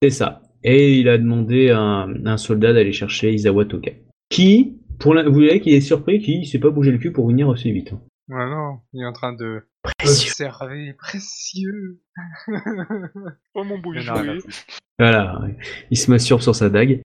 C'est 0.03 0.11
ça. 0.11 0.43
Et 0.65 0.95
il 0.99 1.09
a 1.09 1.19
demandé 1.19 1.71
à 1.71 1.79
un, 1.81 2.25
à 2.25 2.33
un 2.33 2.37
soldat 2.37 2.73
d'aller 2.73 2.93
chercher 2.93 3.33
Isawa 3.33 3.65
Toga. 3.65 3.93
Qui, 4.31 4.79
pour 5.01 5.15
la, 5.15 5.23
vous 5.25 5.35
voyez 5.35 5.61
qu'il 5.61 5.75
est 5.75 5.81
surpris, 5.81 6.21
qu'il 6.21 6.47
s'est 6.47 6.59
pas 6.59 6.71
bougé 6.71 6.91
le 6.93 6.99
cul 6.99 7.13
pour 7.13 7.29
venir 7.29 7.49
aussi 7.49 7.73
vite. 7.73 7.93
hein. 7.93 8.01
Ouais, 8.29 8.47
non, 8.49 8.81
il 8.93 9.03
est 9.03 9.07
en 9.07 9.13
train 9.13 9.33
de 9.33 9.63
Précieux. 9.99 10.31
observer, 10.31 10.93
précieux. 10.95 12.01
Oh 13.55 13.65
mon 13.65 13.81
jouet. 13.95 14.39
Voilà, 14.99 15.41
il 15.91 15.97
se 15.97 16.11
masturbe 16.11 16.41
sur 16.41 16.55
sa 16.55 16.69
dague. 16.69 17.01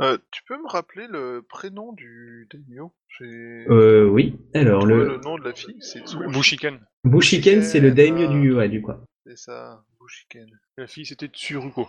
Euh, 0.00 0.16
tu 0.30 0.42
peux 0.48 0.56
me 0.56 0.68
rappeler 0.68 1.06
le 1.08 1.44
prénom 1.48 1.92
du 1.92 2.48
daimyo? 2.50 2.92
Euh, 3.20 4.08
oui. 4.08 4.38
Alors, 4.54 4.86
le 4.86 5.06
le 5.06 5.16
nom 5.18 5.36
de 5.38 5.44
la 5.44 5.52
fille, 5.54 5.76
c'est. 5.80 6.02
Bushiken. 6.32 6.80
Bushiken, 7.04 7.62
c'est 7.62 7.80
le 7.80 7.90
daimyo 7.90 8.26
Ah. 8.28 8.32
du, 8.32 8.52
ouais, 8.54 8.68
du 8.68 8.80
quoi. 8.82 9.04
C'est 9.26 9.36
ça, 9.36 9.84
Bushiken. 10.00 10.46
La 10.78 10.86
fille, 10.86 11.06
c'était 11.06 11.26
Tsuruko. 11.28 11.88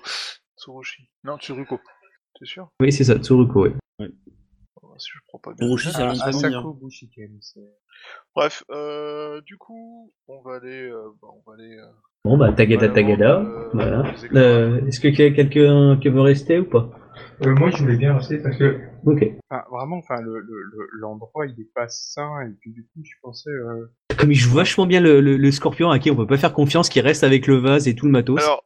Tsurushi. 0.58 1.10
Non, 1.24 1.38
Tsuruko. 1.38 1.80
T'es 2.40 2.46
sûr? 2.46 2.70
Oui, 2.82 2.92
c'est 2.92 3.04
ça, 3.06 3.18
Tsuruko, 3.18 3.68
oui. 4.00 4.06
Si 4.98 5.10
je 5.14 5.20
prends 5.28 5.40
pas 5.40 5.54
bien. 5.54 5.68
Ah, 5.96 6.10
Asako. 6.12 6.74
Bushiken, 6.74 7.32
c'est... 7.42 7.60
Bref, 8.36 8.64
euh, 8.72 9.42
du 9.42 9.58
coup, 9.58 10.12
on 10.28 10.42
va 10.42 10.56
aller, 10.56 10.90
euh, 10.90 11.10
bah, 11.22 11.28
on 11.32 11.50
va 11.50 11.56
aller. 11.56 11.78
euh, 11.78 11.86
Bon, 12.26 12.38
bah, 12.38 12.52
Tagada 12.54 12.88
Voilà, 12.88 12.94
Tagada. 12.94 13.40
euh, 13.42 13.70
Voilà. 13.74 14.14
Euh, 14.34 14.86
Est-ce 14.88 15.00
que 15.00 15.08
qu'il 15.10 15.26
y 15.26 15.28
a 15.28 15.32
quelqu'un 15.32 15.98
qui 16.02 16.10
veut 16.10 16.22
rester 16.22 16.60
ou 16.60 16.66
pas? 16.66 16.90
Euh, 17.46 17.54
moi, 17.56 17.70
je 17.72 17.84
voulais 17.84 17.98
bien 17.98 18.16
rester 18.18 18.38
parce 18.42 18.58
que... 18.58 18.80
Ok. 19.06 19.24
Enfin, 19.50 19.64
vraiment, 19.72 19.98
enfin, 19.98 20.22
le, 20.22 20.40
le, 20.40 20.64
le- 20.64 20.90
l'endroit, 21.00 21.46
il 21.46 21.60
est 21.60 21.70
pas 21.76 21.88
sain, 21.90 22.42
et 22.48 22.54
puis 22.60 22.72
du 22.72 22.84
coup, 22.84 23.02
je 23.04 23.14
pensais... 23.22 23.50
Euh... 23.50 23.92
Comme 24.18 24.32
il 24.32 24.36
joue 24.36 24.54
vachement 24.56 24.86
bien 24.86 25.02
le, 25.02 25.20
le, 25.22 25.38
le 25.38 25.52
scorpion 25.52 25.90
à 25.90 26.00
qui 26.00 26.10
on 26.12 26.16
peut 26.16 26.28
pas 26.28 26.38
faire 26.38 26.54
confiance, 26.54 26.90
qui 26.90 27.02
reste 27.02 27.24
avec 27.24 27.48
le 27.48 27.56
vase 27.58 27.88
et 27.88 27.96
tout 27.96 28.06
le 28.06 28.12
matos. 28.12 28.42
Alors, 28.42 28.64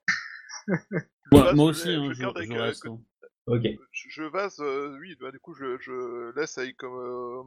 Moi, 1.32 1.52
je- 1.54 1.60
aussi, 1.62 1.94
je 1.94 2.00
hein, 2.00 2.34
je, 2.38 2.44
je 2.44 2.54
euh, 2.54 2.62
reste. 2.62 2.84
que- 2.84 2.90
hein. 2.90 3.00
Ok. 3.48 3.64
je, 3.91 4.10
je 4.10 4.24
vase, 4.24 4.60
euh, 4.60 4.98
oui, 5.00 5.16
bah, 5.20 5.32
du 5.32 5.39
coup, 5.39 5.54
je, 5.54 5.78
je 5.80 6.38
laisse 6.39 6.58
avec 6.58 6.78
comme 6.78 6.93
euh. 6.93 7.43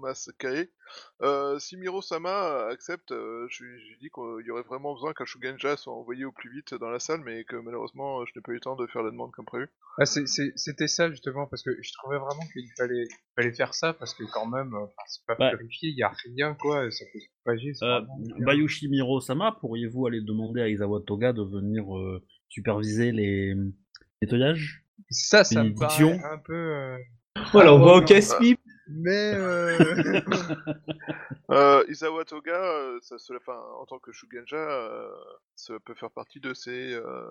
Euh, 1.23 1.59
si 1.59 1.77
Miro-sama 1.77 2.67
accepte, 2.69 3.13
euh, 3.13 3.47
je 3.51 3.65
lui 3.65 3.97
dis 4.01 4.11
qu'il 4.11 4.47
y 4.47 4.51
aurait 4.51 4.63
vraiment 4.63 4.95
besoin 4.95 5.13
qu'un 5.13 5.25
Shugenja 5.25 5.77
soit 5.77 5.93
envoyé 5.93 6.25
au 6.25 6.33
plus 6.33 6.51
vite 6.51 6.75
dans 6.75 6.91
la 6.91 6.99
salle, 6.99 7.21
mais 7.25 7.45
que 7.45 7.57
malheureusement, 7.57 8.25
je 8.27 8.33
n'ai 8.35 8.43
pas 8.43 8.53
eu 8.53 8.55
le 8.57 8.61
temps 8.61 8.77
de 8.77 8.87
faire 8.87 9.03
la 9.03 9.11
demande 9.11 9.31
comme 9.33 9.45
prévu. 9.45 9.69
Ah, 9.99 10.07
c'était 10.07 10.89
ça, 10.89 11.11
justement, 11.11 11.47
parce 11.47 11.63
que 11.63 11.71
je 11.81 11.93
trouvais 11.93 12.19
vraiment 12.19 12.43
qu'il 12.53 12.65
fallait, 12.77 13.05
fallait 13.37 13.53
faire 13.53 13.75
ça, 13.75 13.93
parce 13.93 14.15
que 14.15 14.25
quand 14.33 14.47
même, 14.47 14.75
euh, 14.75 14.87
c'est 15.07 15.27
pas 15.27 15.37
Ouais. 15.39 15.57
vérifié, 15.57 15.91
il 15.91 15.97
y 15.99 16.03
a 16.03 16.13
rien, 16.25 16.55
quoi, 16.55 16.91
ça 16.91 17.05
peut 17.13 17.21
se 17.21 17.27
propager, 17.45 17.73
Euh. 17.83 18.01
Bayushi 18.45 18.89
Miro-sama, 18.89 19.57
pourriez-vous 19.61 20.07
aller 20.07 20.21
demander 20.23 20.63
à 20.63 20.69
Isawa 20.69 21.01
Toga 21.07 21.33
de 21.33 21.43
venir 21.43 21.85
euh, 21.97 22.23
superviser 22.49 23.13
les 23.13 23.55
nettoyages 24.23 24.85
Ça, 25.11 25.45
ça 25.45 25.65
me 25.65 25.75
paraît 25.75 26.21
un 26.31 26.39
peu... 26.39 26.53
euh, 26.55 26.97
Voilà, 27.53 27.75
on 27.75 27.79
va 27.79 27.95
au 27.95 28.03
casse-pipe. 28.03 28.61
Mais... 28.89 29.33
Euh... 29.35 30.21
Euh, 31.51 31.83
Isawa 31.89 32.25
Toga, 32.25 32.53
euh, 32.55 32.99
ça, 33.03 33.19
se- 33.19 33.33
enfin, 33.33 33.59
en 33.81 33.85
tant 33.85 33.99
que 33.99 34.13
Shugenja, 34.13 34.57
euh, 34.57 35.09
ça 35.57 35.75
peut 35.85 35.95
faire 35.95 36.13
partie 36.13 36.39
de 36.39 36.55
ses, 36.55 36.93
euh, 36.95 37.25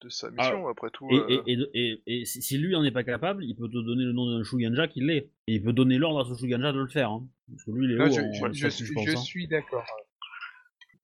de 0.00 0.08
sa 0.08 0.30
mission, 0.30 0.68
après 0.68 0.88
tout. 0.90 1.06
Et, 1.10 1.16
euh. 1.18 1.42
et, 1.46 1.52
et, 1.52 2.02
et, 2.06 2.20
et 2.20 2.24
si 2.24 2.40
si 2.40 2.56
lui 2.56 2.74
en 2.76 2.82
est 2.82 2.90
pas 2.92 3.04
capable, 3.04 3.44
il 3.44 3.54
peut 3.54 3.68
te 3.68 3.74
donner 3.84 4.04
le 4.04 4.12
nom 4.14 4.24
d'un 4.30 4.42
Shuganja 4.42 4.88
qui 4.88 5.00
l'est. 5.02 5.30
Et 5.48 5.56
il 5.56 5.62
peut 5.62 5.74
donner 5.74 5.98
l'ordre 5.98 6.20
à 6.20 6.24
ce 6.34 6.38
Shuganja 6.40 6.72
de 6.72 6.78
le 6.78 6.86
faire. 6.88 7.10
Hein. 7.10 7.26
Parce 7.50 7.64
que 7.64 7.70
lui, 7.72 7.84
il 7.86 7.92
est 7.92 7.96
Non, 7.98 8.06
haut 8.06 8.08
je, 8.54 8.68
suis, 8.68 8.94
hein. 9.10 9.16
suis 9.16 9.48
d'accord. 9.48 9.84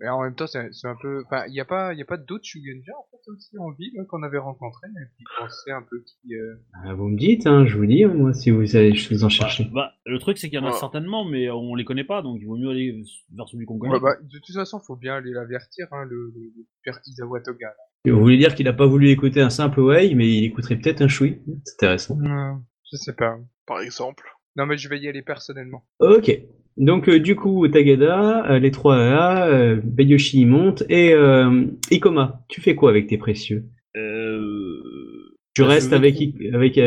Mais 0.05 0.11
en 0.11 0.23
même 0.23 0.35
temps, 0.35 0.47
c'est 0.47 0.59
un 0.59 0.97
peu... 1.01 1.23
Enfin, 1.25 1.45
il 1.47 1.53
n'y 1.53 1.61
a 1.61 1.65
pas, 1.65 1.95
il 1.95 1.99
y 1.99 2.03
a 2.03 2.05
pas 2.05 2.19
d'autres 2.19 2.45
Shugenja, 2.45 2.93
en 2.93 3.07
fait, 3.11 3.31
aussi, 3.31 3.57
en 3.59 3.71
ville, 3.71 3.91
hein, 3.99 4.05
qu'on 4.07 4.23
avait 4.23 4.37
rencontrés, 4.37 4.89
et 4.89 5.07
puis 5.17 5.25
on 5.43 5.49
sait 5.49 5.71
un 5.71 5.81
peu 5.81 5.99
qui... 6.05 6.35
Euh... 6.35 6.57
Ah, 6.85 6.93
vous 6.93 7.09
me 7.09 7.17
dites, 7.17 7.47
hein, 7.47 7.65
je 7.65 7.79
vous 7.79 7.87
dis, 7.87 8.05
hein, 8.05 8.13
moi, 8.13 8.35
si 8.35 8.51
vous 8.51 8.77
allez, 8.77 8.95
je 8.95 9.09
vous 9.15 9.25
en 9.25 9.31
chercher. 9.31 9.65
Bah, 9.73 9.93
le 10.05 10.19
truc, 10.19 10.37
c'est 10.37 10.51
qu'il 10.51 10.59
y 10.59 10.63
en 10.63 10.67
a 10.67 10.73
Ouais. 10.73 10.79
certainement, 10.79 11.25
mais 11.25 11.49
on 11.51 11.75
les 11.75 11.87
connaît 11.87 12.05
pas, 12.05 12.21
donc 12.21 12.37
il 12.39 12.45
vaut 12.47 12.59
mieux 12.59 12.69
aller 12.69 13.03
vers 13.35 13.49
celui 13.49 13.65
qu'on 13.65 13.79
connaît. 13.79 13.95
Ouais, 13.95 14.01
bah, 14.01 14.17
de 14.23 14.39
toute 14.41 14.55
façon, 14.55 14.79
faut 14.79 14.97
bien 14.97 15.15
aller 15.15 15.33
l'avertir, 15.33 15.87
hein, 15.93 16.05
le, 16.05 16.17
le, 16.35 16.41
le 16.55 16.67
père 16.85 17.01
Isawa 17.07 17.41
Toga. 17.41 17.69
là. 17.69 17.75
Et 18.05 18.11
Vous 18.11 18.21
voulez 18.21 18.37
dire 18.37 18.55
qu'il 18.55 18.69
a 18.69 18.75
pas 18.75 18.87
voulu 18.87 19.09
écouter 19.09 19.41
un 19.41 19.49
simple 19.49 19.81
way, 19.81 20.15
mais 20.15 20.29
il 20.29 20.45
écouterait 20.45 20.77
peut-être 20.77 21.01
un 21.01 21.09
choui 21.09 21.41
C'est 21.65 21.77
intéressant. 21.77 22.17
Non, 22.21 22.61
je 22.93 22.99
sais 22.99 23.15
pas. 23.15 23.39
Par 23.67 23.81
exemple. 23.81 24.25
Non, 24.57 24.67
mais 24.67 24.77
je 24.77 24.89
vais 24.91 25.01
y 25.01 25.09
aller 25.09 25.23
personnellement. 25.23 25.85
Ok. 26.01 26.31
Donc 26.77 27.09
euh, 27.09 27.20
du 27.20 27.37
coup, 27.37 27.66
Tagada, 27.68 28.51
euh, 28.51 28.59
les 28.59 28.70
trois 28.70 28.97
là, 28.97 29.47
euh, 29.49 29.81
Bayoshi 29.85 30.41
y 30.41 30.45
monte 30.47 30.83
et 30.89 31.12
euh, 31.12 31.66
Ikoma, 31.91 32.45
tu 32.49 32.61
fais 32.61 32.75
quoi 32.75 32.91
avec 32.91 33.07
tes 33.07 33.16
précieux? 33.18 33.64
Tu 33.95 34.01
Bah, 34.01 35.68
je 35.68 35.75
restes 35.75 35.93
avec, 35.93 36.16
avec, 36.53 36.79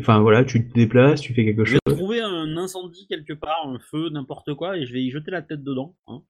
enfin 0.00 0.20
voilà, 0.20 0.44
tu 0.44 0.66
te 0.66 0.72
déplaces, 0.74 1.20
tu 1.20 1.34
fais 1.34 1.44
quelque 1.44 1.64
Je 1.66 1.72
chose. 1.72 1.80
vais 1.86 1.92
trouver 1.94 2.20
un 2.20 2.56
incendie 2.56 3.06
quelque 3.06 3.34
part, 3.34 3.66
un 3.66 3.78
feu, 3.90 4.08
n'importe 4.10 4.54
quoi, 4.54 4.78
et 4.78 4.86
je 4.86 4.94
vais 4.94 5.02
y 5.02 5.10
jeter 5.10 5.30
la 5.30 5.42
tête 5.42 5.62
dedans, 5.62 5.94
hein, 6.06 6.22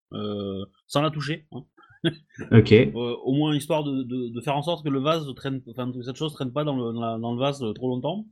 sans 0.89 1.03
la 1.03 1.11
toucher. 1.11 1.47
Hein. 1.53 1.61
Ok. 2.53 2.73
Euh, 2.73 2.91
au 3.25 3.33
moins 3.33 3.55
histoire 3.57 3.83
de, 3.83 4.03
de, 4.03 4.29
de 4.29 4.41
faire 4.43 4.55
en 4.57 4.63
sorte 4.63 4.85
que 4.85 4.91
le 4.91 4.99
vase 5.01 5.25
traîne, 5.37 5.63
enfin 5.71 5.91
que 5.91 6.03
cette 6.03 6.17
chose 6.17 6.35
traîne 6.35 6.53
pas 6.53 6.63
dans 6.65 6.77
le, 6.77 6.93
dans 6.93 7.01
la- 7.01 7.19
dans 7.19 7.33
le 7.33 7.39
vase 7.41 7.65
trop 7.77 7.89
longtemps. 7.89 8.27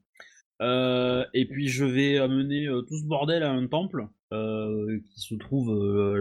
Euh, 0.63 1.25
et 1.35 1.45
puis 1.47 1.69
je 1.69 1.85
vais 1.85 2.19
amener 2.19 2.67
euh, 2.67 2.83
tout 2.83 2.97
ce 2.97 3.05
bordel 3.05 3.43
à 3.43 3.51
un 3.51 3.67
temple 3.67 4.07
euh, 4.33 4.99
qui 5.13 5.21
se 5.21 5.35
trouve. 5.35 5.69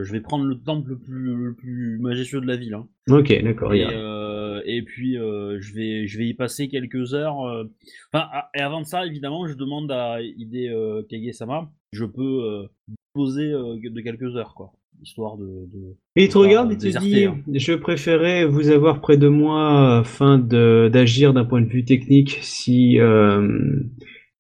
je 0.04 0.12
vais 0.12 0.20
prendre 0.20 0.46
le 0.46 0.58
temple 0.60 0.90
le 0.90 0.98
plus, 0.98 1.36
le 1.36 1.54
plus 1.54 2.00
majestueux 2.00 2.42
de 2.42 2.48
la 2.48 2.58
ville. 2.58 2.74
Hein. 2.74 2.88
Ok, 3.10 3.32
d'accord. 3.44 3.74
Et, 3.74 4.82
puis 4.84 5.14
je 5.14 5.74
vais 5.74 6.08
je 6.08 6.18
vais 6.18 6.28
y 6.28 6.34
passer 6.34 6.68
quelques 6.68 7.14
heures. 7.14 7.38
Enfin 7.38 8.28
ah, 8.34 8.50
et 8.56 8.62
avant 8.62 8.82
de 8.82 8.86
ça 8.86 9.06
évidemment 9.06 9.48
je 9.48 9.54
demande 9.54 9.92
à 9.92 10.18
euh, 10.20 11.04
Kage-sama 11.10 11.72
je 11.94 12.06
peux 12.06 12.68
poser 13.14 13.50
de 13.52 14.02
quelques 14.02 14.36
heures 14.36 14.56
quoi 14.56 14.74
histoire 15.02 15.38
de. 15.38 15.46
de... 15.46 15.96
Et 16.16 16.26
il 16.26 16.30
te 16.30 16.38
regarde 16.38 16.72
et 16.72 16.78
te 16.78 16.88
dit, 17.00 17.26
hein. 17.26 17.38
je 17.52 17.74
préférais 17.74 18.46
vous 18.46 18.70
avoir 18.70 19.02
près 19.02 19.18
de 19.18 19.28
moi 19.28 20.00
afin 20.00 20.38
d'agir 20.38 21.34
d'un 21.34 21.46
point 21.46 21.62
de 21.62 21.68
vue 21.68 21.86
technique 21.86 22.38
si 22.42 23.00
euh, 23.00 23.82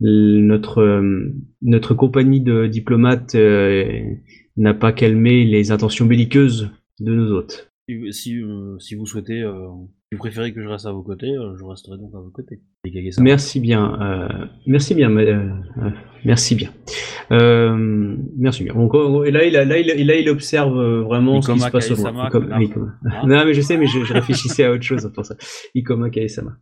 notre 0.01 0.79
euh, 0.79 1.31
notre 1.61 1.93
compagnie 1.93 2.41
de 2.41 2.67
diplomates 2.67 3.35
euh, 3.35 3.85
n'a 4.57 4.73
pas 4.73 4.91
calmé 4.91 5.45
les 5.45 5.71
intentions 5.71 6.05
belliqueuses 6.05 6.69
de 6.99 7.13
nos 7.13 7.31
hôtes. 7.31 7.71
Si, 7.89 8.13
si, 8.13 8.41
euh, 8.41 8.77
si 8.79 8.95
vous 8.95 9.05
souhaitez, 9.05 9.41
euh, 9.41 9.53
vous 10.11 10.17
préférez 10.17 10.53
que 10.53 10.61
je 10.61 10.67
reste 10.67 10.85
à 10.85 10.91
vos 10.91 11.03
côtés, 11.03 11.31
euh, 11.31 11.55
je 11.59 11.63
resterai 11.65 11.97
donc 11.97 12.11
à 12.15 12.19
vos 12.19 12.29
côtés. 12.29 12.59
Merci 13.23 13.59
bien. 13.59 13.99
euh, 14.01 14.45
merci 14.67 14.93
bien. 14.95 15.09
euh, 15.17 15.49
merci 16.25 16.55
bien. 16.55 16.69
Euh, 17.31 18.15
merci 18.37 18.63
bien. 18.63 18.73
Donc, 18.73 18.93
et 19.25 19.31
là, 19.31 19.45
il, 19.45 19.55
a- 19.55 19.65
là, 19.65 19.77
il, 19.79 20.05
là, 20.07 20.15
il 20.15 20.29
observe 20.29 20.77
vraiment 21.01 21.41
ce 21.41 21.51
qui 21.51 21.57
Ikoma 21.57 21.67
se 21.67 21.71
passe 21.71 21.91
au 21.91 21.95
loin. 21.95 22.27
Ikoma-. 22.29 22.61
Ikoma. 22.63 22.93
Ah. 23.09 23.21
Non, 23.25 23.45
mais 23.45 23.53
je 23.53 23.61
sais, 23.61 23.77
mais 23.77 23.87
je, 23.87 24.03
je 24.03 24.13
réfléchissais 24.13 24.63
à 24.65 24.71
autre 24.71 24.83
chose 24.83 25.09
pour 25.13 25.25
ça. 25.25 25.35
Ikoma 25.75 26.09
Kae-sama. 26.09 26.57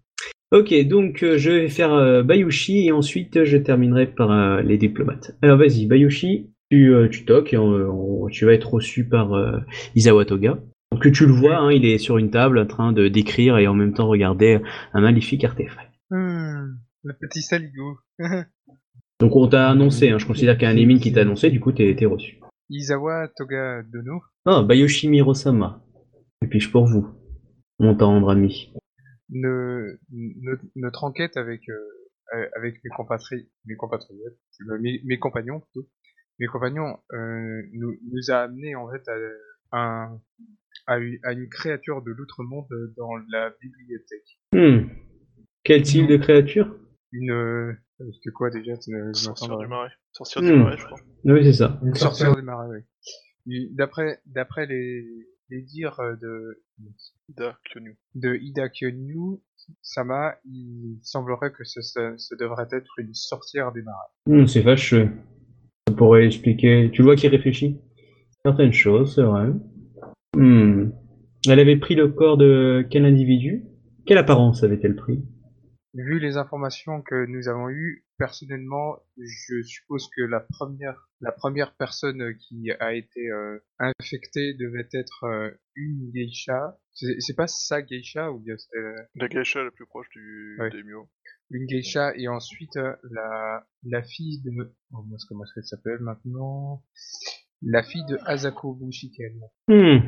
Ok, 0.51 0.73
donc 0.87 1.21
euh, 1.23 1.37
je 1.37 1.51
vais 1.51 1.69
faire 1.69 1.93
euh, 1.93 2.23
Bayushi 2.23 2.87
et 2.87 2.91
ensuite 2.91 3.43
je 3.43 3.57
terminerai 3.57 4.07
par 4.07 4.31
euh, 4.31 4.61
les 4.61 4.77
diplomates. 4.77 5.37
Alors 5.43 5.57
vas-y, 5.59 5.85
Bayushi, 5.85 6.49
tu, 6.71 6.91
euh, 6.93 7.07
tu 7.07 7.23
toques 7.25 7.53
et 7.53 7.57
on- 7.57 8.23
on- 8.23 8.27
tu 8.29 8.45
vas 8.45 8.53
être 8.53 8.73
reçu 8.73 9.07
par 9.07 9.33
euh, 9.33 9.59
Izawa 9.95 10.25
Toga. 10.25 10.57
Donc 10.91 11.11
tu 11.11 11.25
le 11.27 11.31
vois, 11.33 11.57
hein, 11.57 11.71
il 11.71 11.85
est 11.85 11.99
sur 11.99 12.17
une 12.17 12.31
table 12.31 12.57
en 12.57 12.65
train 12.65 12.91
de 12.93 13.07
d'écrire 13.07 13.59
et 13.59 13.67
en 13.67 13.75
même 13.75 13.93
temps 13.93 14.07
regarder 14.07 14.59
un 14.93 15.01
magnifique 15.01 15.43
artefact. 15.43 15.91
Hmm, 16.09 16.77
le 17.03 17.13
petit 17.19 17.43
saligo. 17.43 17.99
Donc 19.19 19.35
on 19.35 19.47
t'a 19.47 19.69
annoncé, 19.69 20.09
hein, 20.09 20.17
je 20.17 20.25
considère 20.25 20.55
qu'il 20.57 20.63
y 20.63 20.67
a 20.67 20.71
un 20.71 20.73
Limine 20.75 20.99
qui 20.99 21.11
t'a 21.13 21.21
annoncé, 21.21 21.51
du 21.51 21.59
coup 21.59 21.71
t'es 21.73 21.95
t'es 21.95 22.05
reçu. 22.05 22.39
Izawa 22.71 23.27
Toga 23.35 23.83
Dono. 23.83 24.21
Ah, 24.45 24.63
Bayoshi 24.63 25.09
Mirosama. 25.09 25.83
Et 26.43 26.47
puis 26.47 26.59
je 26.59 26.71
pour 26.71 26.85
vous, 26.85 27.07
mon 27.79 27.93
tendre 27.95 28.29
ami. 28.31 28.71
Ne- 29.31 29.99
notre, 30.11 30.63
notre 30.75 31.03
enquête 31.03 31.37
avec, 31.37 31.69
euh, 31.69 32.49
avec 32.55 32.83
mes, 32.83 32.89
compatri 32.89 33.49
mes 33.65 33.75
compatriotes, 33.75 34.37
mes, 34.79 35.01
mes 35.05 35.19
compagnons 35.19 35.59
plutôt, 35.59 35.87
mes 36.39 36.47
compagnons 36.47 36.97
euh, 37.13 37.61
nous, 37.73 37.95
nous 38.11 38.31
a 38.31 38.37
amené 38.43 38.75
en 38.75 38.89
fait 38.89 39.03
à, 39.71 40.11
à, 40.87 40.97
une, 40.97 41.19
à 41.23 41.33
une 41.33 41.47
créature 41.47 42.01
de 42.01 42.11
l'outre-monde 42.11 42.67
dans 42.97 43.15
la 43.31 43.53
bibliothèque. 43.61 44.39
Hmm. 44.53 44.89
Quel 45.63 45.83
type 45.83 46.07
de 46.07 46.17
créature? 46.17 46.75
Une... 47.11 47.31
euh, 47.31 47.73
C'était 48.13 48.31
quoi 48.33 48.49
déjà 48.49 48.77
tu 48.77 48.91
ne- 48.91 49.13
je 49.13 49.19
Sorcière 49.19 49.57
du 49.57 49.67
marais. 49.67 49.91
Sorcière 50.11 50.43
du 50.43 50.51
Hmm. 50.51 50.59
marais, 50.63 50.77
je 50.77 50.85
crois. 50.85 50.99
Oui, 51.25 51.43
c'est 51.43 51.53
ça. 51.53 51.79
Une 51.83 51.93
sorcière 51.93 52.35
des 52.35 52.41
marais, 52.41 52.83
oui. 53.45 53.75
D'après 53.75 54.65
les, 54.65 55.27
les 55.49 55.61
dires 55.61 55.99
de, 56.21 56.63
Ida 57.29 57.57
Kyonu. 57.65 57.97
de 58.15 58.35
Ida 58.41 58.69
Kyonyu 58.69 59.39
Sama, 59.81 60.35
il 60.45 60.97
semblerait 61.03 61.51
que 61.51 61.63
ce, 61.63 61.81
ce, 61.81 62.15
ce 62.17 62.35
devrait 62.35 62.67
être 62.71 62.91
une 62.97 63.13
sorcière 63.13 63.71
des 63.71 63.81
marais. 63.83 63.97
Hmm, 64.25 64.47
c'est 64.47 64.63
fâcheux. 64.63 65.09
Ça 65.87 65.93
pourrait 65.95 66.25
expliquer. 66.25 66.89
Tu 66.91 67.01
vois 67.03 67.15
qu'il 67.15 67.29
réfléchit 67.29 67.79
Certaines 68.43 68.73
choses, 68.73 69.15
c'est 69.15 69.21
vrai. 69.21 69.49
Hmm. 70.35 70.91
Elle 71.47 71.59
avait 71.59 71.77
pris 71.77 71.95
le 71.95 72.07
corps 72.07 72.37
de 72.37 72.85
quel 72.89 73.05
individu? 73.05 73.65
Quelle 74.05 74.17
apparence 74.17 74.63
avait-elle 74.63 74.95
pris? 74.95 75.23
Vu 75.93 76.19
les 76.19 76.37
informations 76.37 77.01
que 77.01 77.25
nous 77.27 77.47
avons 77.47 77.69
eues, 77.69 78.05
personnellement, 78.19 78.97
je 79.17 79.63
suppose 79.63 80.07
que 80.15 80.21
la 80.21 80.41
première, 80.41 81.09
la 81.21 81.31
première 81.31 81.73
personne 81.75 82.35
qui 82.37 82.69
a 82.79 82.93
été 82.93 83.31
euh, 83.31 83.57
infectée 83.79 84.53
devait 84.53 84.87
être 84.93 85.23
euh, 85.23 85.49
une 85.75 86.11
geisha. 86.13 86.77
C'est 86.93 87.35
pas 87.35 87.47
sa 87.47 87.81
geisha 87.81 88.31
ou 88.31 88.39
bien 88.39 88.55
c'était 88.57 88.77
euh, 88.77 88.95
La 89.15 89.27
geisha 89.29 89.63
la 89.63 89.71
plus 89.71 89.85
proche 89.87 90.09
du 90.11 90.57
Ouais. 90.59 90.69
daimyo. 90.69 91.09
une 91.49 91.65
geisha 91.65 92.13
et 92.15 92.27
ensuite 92.27 92.75
la, 92.75 93.65
la 93.85 94.03
fille 94.03 94.41
de... 94.43 94.51
Oh, 94.91 95.03
comment 95.27 95.43
est-ce 95.45 95.53
qu'elle 95.55 95.63
s'appelle 95.63 95.99
maintenant? 96.01 96.83
La 97.61 97.83
fille 97.83 98.05
de 98.09 98.17
Asako 98.25 98.73
Bushiken. 98.75 99.39
Hmm. 99.67 99.99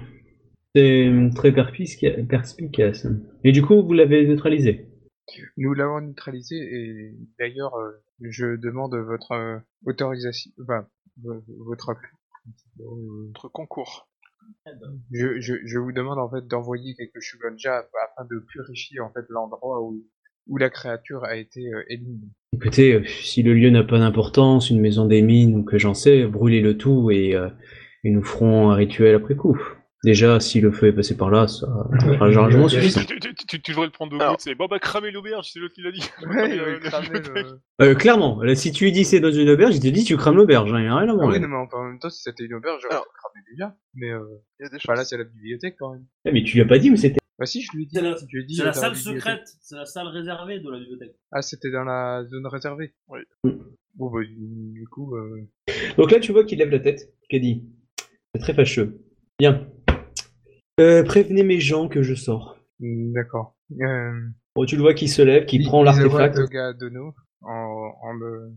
C'est 0.75 1.11
très 1.35 1.51
perspica- 1.51 2.25
perspicace. 2.27 3.05
Et 3.43 3.51
du 3.51 3.61
coup, 3.61 3.81
vous 3.83 3.93
l'avez 3.93 4.25
neutralisé 4.27 4.87
Nous 5.57 5.73
l'avons 5.73 6.01
neutralisé 6.01 6.55
et 6.57 7.15
d'ailleurs 7.39 7.75
euh, 7.75 7.91
je 8.21 8.55
demande 8.55 8.95
votre 8.95 9.31
euh, 9.33 9.57
autorisation, 9.85 10.51
enfin 10.63 10.87
vo- 11.23 11.43
votre 11.65 11.91
euh, 11.91 13.25
Notre 13.27 13.47
concours. 13.49 14.07
je, 15.11 15.39
je, 15.39 15.53
je 15.65 15.77
vous 15.79 15.91
demande 15.91 16.19
en 16.19 16.29
fait 16.29 16.47
d'envoyer 16.47 16.95
quelques 16.95 17.21
Shugonja 17.21 17.77
afin 17.79 18.25
de 18.29 18.39
purifier 18.39 18.99
en 18.99 19.11
fait 19.11 19.25
l'endroit 19.29 19.81
où, 19.81 20.03
où 20.47 20.57
la 20.57 20.69
créature 20.69 21.23
a 21.23 21.35
été 21.35 21.73
euh, 21.73 21.83
éliminée. 21.89 22.27
Écoutez, 22.53 23.01
si 23.07 23.43
le 23.43 23.53
lieu 23.53 23.69
n'a 23.69 23.83
pas 23.83 23.99
d'importance, 23.99 24.69
une 24.69 24.81
maison 24.81 25.05
des 25.05 25.21
mines 25.21 25.55
ou 25.55 25.63
que 25.63 25.77
j'en 25.77 25.93
sais, 25.93 26.25
brûlez 26.25 26.61
le 26.61 26.77
tout 26.77 27.09
et, 27.11 27.35
euh, 27.35 27.49
et 28.03 28.09
nous 28.11 28.23
ferons 28.23 28.71
un 28.71 28.75
rituel 28.75 29.15
après 29.15 29.35
coup. 29.35 29.59
Déjà, 30.03 30.39
si 30.39 30.59
le 30.61 30.71
feu 30.71 30.87
est 30.87 30.93
passé 30.93 31.15
par 31.15 31.29
là, 31.29 31.47
ça 31.47 31.67
sera 31.99 32.27
largement 32.27 32.67
Il 32.67 32.71
suffisant. 32.71 33.01
Tu, 33.03 33.19
tu- 33.19 33.35
tu- 33.35 33.61
tu 33.61 33.71
devrais 33.71 33.85
le 33.85 33.91
prendre 33.91 34.15
au 34.15 34.17
bout, 34.17 34.35
c'est 34.39 34.55
bon 34.55 34.65
bah 34.65 34.79
cramer 34.79 35.11
l'auberge, 35.11 35.49
c'est 35.53 35.59
l'autre 35.59 35.75
qui 35.75 35.81
l'a 35.83 35.91
dit. 35.91 36.01
Ouais, 36.27 36.57
Euh, 36.59 36.79
il 36.81 37.21
le... 37.33 37.59
Euh, 37.81 37.93
clairement, 37.93 38.41
là, 38.41 38.55
si 38.55 38.71
tu 38.71 38.85
lui 38.85 38.91
dis 38.91 39.05
c'est 39.05 39.19
dans 39.19 39.31
une 39.31 39.49
auberge, 39.49 39.75
il 39.75 39.79
te 39.79 39.87
dit 39.87 40.03
tu 40.03 40.17
crames 40.17 40.37
l'auberge, 40.37 40.73
hein, 40.73 40.81
y 40.81 40.87
a 40.87 40.95
rien 40.95 41.07
à 41.07 41.11
Ah 41.11 41.13
voir. 41.13 41.27
oui, 41.29 41.39
non, 41.39 41.47
mais 41.47 41.55
en 41.71 41.83
même 41.83 41.99
temps, 41.99 42.09
si 42.09 42.21
c'était 42.23 42.45
une 42.45 42.55
auberge, 42.55 42.81
j'aurais 42.81 42.95
cramé 42.95 43.39
déjà. 43.51 43.75
Mais 43.93 44.09
euh, 44.09 44.23
Il 44.59 44.63
y 44.63 44.65
a 44.65 44.69
des 44.69 44.77
bah, 44.87 44.95
là, 44.95 45.05
c'est 45.05 45.17
la 45.17 45.23
bibliothèque 45.23 45.75
quand 45.77 45.91
même. 45.91 46.05
Eh, 46.25 46.31
mais 46.31 46.43
tu 46.43 46.55
lui 46.55 46.61
as 46.63 46.65
pas 46.67 46.79
dit 46.79 46.89
où 46.89 46.95
c'était. 46.95 47.19
Bah 47.37 47.45
si, 47.45 47.61
je 47.61 47.71
lui 47.75 47.83
ai 47.83 47.85
dit. 47.85 47.95
C'est 47.95 48.01
la, 48.01 48.15
je 48.15 48.25
lui 48.35 48.41
ai 48.43 48.45
dit 48.45 48.55
c'est 48.55 48.63
la 48.63 48.71
dans 48.71 48.79
salle 48.79 48.95
secrète, 48.95 49.47
c'est 49.61 49.75
la 49.75 49.85
salle 49.85 50.07
réservée 50.07 50.59
de 50.59 50.69
la 50.69 50.79
bibliothèque. 50.79 51.15
Ah, 51.31 51.43
c'était 51.43 51.69
dans 51.71 51.83
la 51.83 52.23
zone 52.25 52.47
réservée. 52.47 52.93
Oui. 53.07 53.19
Bon, 53.95 54.09
bah, 54.11 54.21
du 54.23 54.35
du 54.73 54.87
coup, 54.87 55.15
euh... 55.15 55.47
Donc 55.97 56.11
là, 56.11 56.19
tu 56.19 56.31
vois 56.31 56.43
qu'il 56.43 56.57
lève 56.57 56.69
la 56.71 56.79
tête, 56.79 57.13
qu'il 57.29 57.41
dit 57.41 57.63
c'est 58.33 58.41
très 58.41 58.53
fâcheux. 58.55 58.99
Bien. 59.39 59.67
Euh, 60.79 61.03
prévenez 61.03 61.43
mes 61.43 61.59
gens 61.59 61.87
que 61.87 62.01
je 62.01 62.13
sors. 62.15 62.57
mm, 62.79 63.13
d'accord. 63.13 63.55
Euh... 63.81 64.11
Bon, 64.55 64.65
tu 64.65 64.75
le 64.75 64.81
vois 64.81 64.93
qu'il 64.93 65.09
se 65.09 65.21
lève, 65.21 65.45
qu'il 65.45 65.61
I- 65.61 65.65
prend 65.65 65.83
l'artefact. 65.83 66.37
Dono 66.79 67.13
en, 67.41 67.91
en 68.03 68.13
me... 68.13 68.51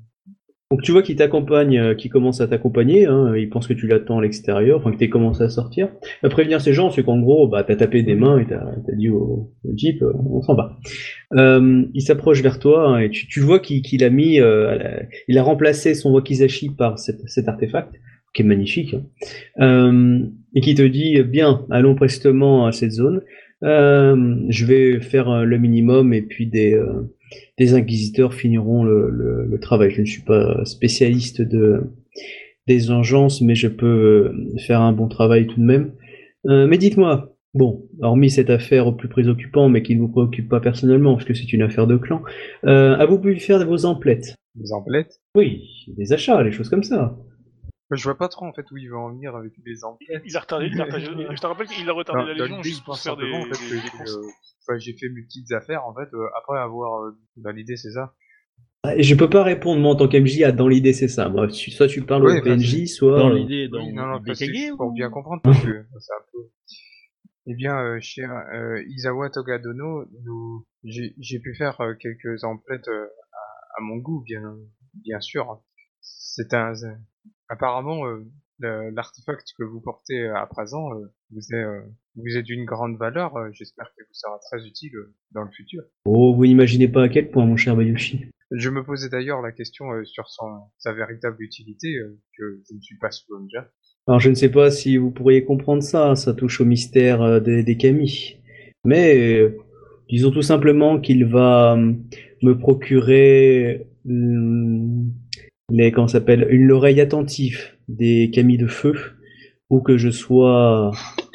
Donc 0.70 0.82
tu 0.82 0.90
vois 0.92 1.02
qu'il 1.02 1.14
t'accompagne, 1.14 1.78
euh, 1.78 1.94
qu'il 1.94 2.10
commence 2.10 2.40
à 2.40 2.48
t'accompagner, 2.48 3.06
hein, 3.06 3.36
il 3.36 3.48
pense 3.48 3.68
que 3.68 3.74
tu 3.74 3.86
l'attends 3.86 4.18
à 4.18 4.22
l'extérieur, 4.22 4.80
enfin 4.80 4.90
que 4.90 4.96
t'es 4.96 5.08
commencé 5.10 5.42
à 5.44 5.48
sortir. 5.50 5.88
À 6.24 6.28
prévenir 6.28 6.60
ces 6.60 6.72
gens, 6.72 6.90
c'est 6.90 7.04
qu'en 7.04 7.20
gros, 7.20 7.46
bah 7.46 7.62
t'as 7.62 7.76
tapé 7.76 8.02
des 8.02 8.16
mains 8.16 8.38
et 8.40 8.46
t'as 8.46 8.64
t'as 8.84 8.94
dit 8.96 9.08
au, 9.10 9.52
au 9.62 9.76
jeep, 9.76 10.02
euh, 10.02 10.12
on 10.28 10.42
s'en 10.42 10.54
va. 10.56 10.76
Euh, 11.34 11.84
il 11.94 12.00
s'approche 12.02 12.42
vers 12.42 12.58
toi 12.58 12.88
hein, 12.88 12.98
et 12.98 13.10
tu, 13.10 13.28
tu 13.28 13.38
vois 13.40 13.60
qu'il 13.60 13.82
qu'il 13.82 14.02
a 14.02 14.10
mis, 14.10 14.40
euh, 14.40 14.70
à 14.70 14.74
la- 14.76 15.02
il 15.28 15.38
a 15.38 15.42
remplacé 15.44 15.94
son 15.94 16.10
wakizashi 16.12 16.70
par 16.70 16.98
cet, 16.98 17.20
cet 17.28 17.46
artefact, 17.46 17.94
qui 18.34 18.42
est 18.42 18.44
magnifique, 18.44 18.94
hein, 18.94 19.02
euh, 19.64 20.20
et 20.54 20.60
qui 20.60 20.74
te 20.74 20.82
dit, 20.82 21.22
bien, 21.22 21.64
allons 21.70 21.94
prestement 21.94 22.66
à 22.66 22.72
cette 22.72 22.92
zone. 22.92 23.22
Euh, 23.62 24.34
je 24.50 24.66
vais 24.66 25.00
faire 25.00 25.30
euh, 25.30 25.44
le 25.44 25.56
minimum 25.58 26.12
et 26.12 26.20
puis 26.22 26.46
des, 26.46 26.78
des 27.56 27.72
inquisiteurs 27.74 28.34
finiront 28.34 28.84
le, 28.84 29.08
le- 29.10 29.46
le 29.50 29.58
travail. 29.60 29.90
Je 29.90 30.00
ne 30.02 30.06
suis 30.06 30.22
pas 30.22 30.64
spécialiste 30.64 31.40
de, 31.40 31.80
des 32.66 32.90
engences, 32.90 33.40
mais 33.40 33.54
je 33.54 33.68
peux 33.68 34.32
faire 34.66 34.80
un 34.80 34.92
bon 34.92 35.08
travail 35.08 35.46
tout 35.46 35.60
de 35.60 35.64
même. 35.64 35.92
Euh, 36.46 36.66
mais 36.66 36.76
dites-moi, 36.76 37.36
bon, 37.54 37.86
hormis 38.00 38.30
cette 38.30 38.50
affaire 38.50 38.86
au 38.86 38.92
plus 38.92 39.08
préoccupant, 39.08 39.68
mais 39.68 39.82
qui 39.82 39.94
ne 39.94 40.00
vous 40.00 40.08
préoccupe 40.08 40.48
pas 40.48 40.60
personnellement, 40.60 41.14
parce 41.14 41.24
que 41.24 41.34
c'est 41.34 41.52
une 41.52 41.62
affaire 41.62 41.86
de 41.86 41.96
clan, 41.96 42.22
euh, 42.66 42.94
avez-vous 42.96 43.20
pu 43.20 43.36
faire 43.36 43.64
vos 43.66 43.86
emplettes? 43.86 44.34
Des 44.56 44.72
emplettes? 44.72 45.20
Oui, 45.36 45.62
des 45.96 46.12
achats, 46.12 46.44
des 46.44 46.52
choses 46.52 46.68
comme 46.68 46.82
ça. 46.82 47.16
Bah, 47.94 47.98
je 47.98 48.04
vois 48.04 48.18
pas 48.18 48.28
trop 48.28 48.44
en 48.44 48.52
fait 48.52 48.68
où 48.72 48.76
il 48.76 48.88
veut 48.88 48.96
en 48.96 49.10
venir 49.10 49.36
avec 49.36 49.52
les 49.64 49.84
emplettes. 49.84 50.22
Il 50.26 50.36
a 50.36 50.40
retardé, 50.40 50.66
il 50.66 50.80
a 50.80 50.84
retardé- 50.84 51.04
je 51.36 51.40
te 51.40 51.46
rappelle 51.46 51.68
qu'il 51.68 51.88
a 51.88 51.92
retardé 51.92 52.34
la 52.34 52.34
Légion 52.34 52.60
juste 52.64 52.84
pour 52.84 52.98
faire 52.98 53.16
des, 53.16 53.22
en 53.32 53.44
fait, 53.44 53.50
des- 53.50 53.68
que 53.68 53.74
des 53.76 53.80
j'ai, 53.82 53.90
courses. 53.90 54.10
euh, 54.16 54.26
enfin, 54.68 54.78
j'ai 54.78 54.96
fait 54.96 55.08
mes 55.10 55.22
petites 55.22 55.52
affaires 55.52 55.86
en 55.86 55.94
fait 55.94 56.12
euh, 56.12 56.26
après 56.36 56.58
avoir 56.58 57.04
euh, 57.04 57.16
dans 57.36 57.50
l'idée 57.50 57.76
c'est 57.76 57.92
ça. 57.92 58.14
Je 58.98 59.14
peux 59.14 59.30
pas 59.30 59.44
répondre, 59.44 59.80
moi, 59.80 59.92
en 59.92 59.96
tant 59.96 60.08
qu'MJ, 60.08 60.42
à 60.42 60.52
dans 60.52 60.68
l'idée, 60.68 60.92
c'est 60.92 61.08
ça. 61.08 61.28
Moi, 61.30 61.48
soit 61.48 61.86
tu 61.86 62.02
parles 62.02 62.26
Oui, 62.26 62.38
au 62.38 62.42
PNJ, 62.42 62.74
vas-y. 62.74 62.88
soit... 62.88 63.18
Dans 63.18 63.30
l'idée, 63.30 63.68
dans 63.68 63.78
oui, 63.78 63.92
non, 63.94 64.06
non, 64.06 64.18
des 64.18 64.26
parce 64.26 64.40
que 64.40 64.44
Kage, 64.44 64.76
pour 64.76 64.88
ou- 64.88 64.92
bien 64.92 65.08
comprendre 65.08 65.40
parce 65.42 65.58
que 65.62 65.86
c'est 66.00 66.12
un 66.12 66.24
peu. 66.32 66.38
Eh 67.46 67.54
bien, 67.54 67.78
euh, 67.78 67.98
cher 68.00 68.30
euh, 68.52 68.82
Isawa 68.88 69.30
Togadono, 69.30 70.04
nous, 70.24 70.66
j'ai, 70.84 71.38
pu 71.38 71.54
faire 71.54 71.80
euh, 71.80 71.94
quelques 71.94 72.44
emplettes 72.44 72.88
euh, 72.88 73.06
à, 73.32 73.78
à 73.78 73.80
mon 73.80 73.96
goût, 73.96 74.22
bien, 74.22 74.54
bien 74.94 75.20
sûr. 75.20 75.62
C'est 76.02 76.52
un, 76.52 76.74
apparemment 77.48 78.06
euh, 78.06 78.24
l'artefact 78.60 79.46
que 79.58 79.64
vous 79.64 79.80
portez 79.80 80.26
à 80.28 80.46
présent 80.46 80.92
euh, 80.94 81.12
vous 81.30 81.54
est, 81.54 81.62
euh, 81.62 81.80
vous 82.16 82.36
est 82.36 82.42
d'une 82.42 82.64
grande 82.64 82.96
valeur. 82.96 83.36
euh, 83.36 83.48
J'espère 83.52 83.92
qu'il 83.94 84.04
vous 84.04 84.14
sera 84.14 84.38
très 84.50 84.66
utile 84.66 84.94
euh, 84.96 85.14
dans 85.32 85.42
le 85.42 85.50
futur. 85.50 85.82
Oh, 86.04 86.34
vous 86.34 86.46
n'imaginez 86.46 86.88
pas 86.88 87.02
à 87.02 87.08
quel 87.08 87.30
point, 87.30 87.44
mon 87.46 87.56
cher 87.56 87.76
Bayushi. 87.76 88.26
Je 88.50 88.70
me 88.70 88.84
posais 88.84 89.08
d'ailleurs 89.08 89.42
la 89.42 89.52
question 89.52 89.90
euh, 89.90 90.04
sur 90.04 90.28
son, 90.28 90.60
sa 90.78 90.92
véritable 90.92 91.42
utilité, 91.42 91.96
euh, 91.96 92.18
que 92.38 92.60
je 92.68 92.74
ne 92.76 92.80
suis 92.80 92.96
pas 92.98 93.10
déjà. 93.42 93.68
Alors 94.06 94.20
je 94.20 94.30
ne 94.30 94.34
sais 94.34 94.50
pas 94.50 94.70
si 94.70 94.96
vous 94.96 95.10
pourriez 95.10 95.44
comprendre 95.44 95.82
ça, 95.82 96.14
ça 96.14 96.34
touche 96.34 96.60
au 96.60 96.64
mystère 96.64 97.22
euh, 97.22 97.40
des, 97.40 97.62
des 97.64 97.76
Kami. 97.76 98.36
Mais 98.84 99.38
euh, 99.40 99.56
disons 100.08 100.30
tout 100.30 100.42
simplement 100.42 101.00
qu'il 101.00 101.24
va 101.24 101.72
euh, 101.74 101.94
me 102.42 102.58
procurer 102.58 103.88
les 105.70 105.92
comment 105.92 106.08
ça 106.08 106.18
s'appelle 106.18 106.46
une 106.50 106.62
l'oreille 106.66 107.00
attentive 107.00 107.60
des 107.88 108.30
Kami 108.32 108.58
de 108.58 108.66
feu 108.66 108.94
où 109.70 109.80
que 109.80 109.96
je 109.96 110.10
sois 110.10 110.90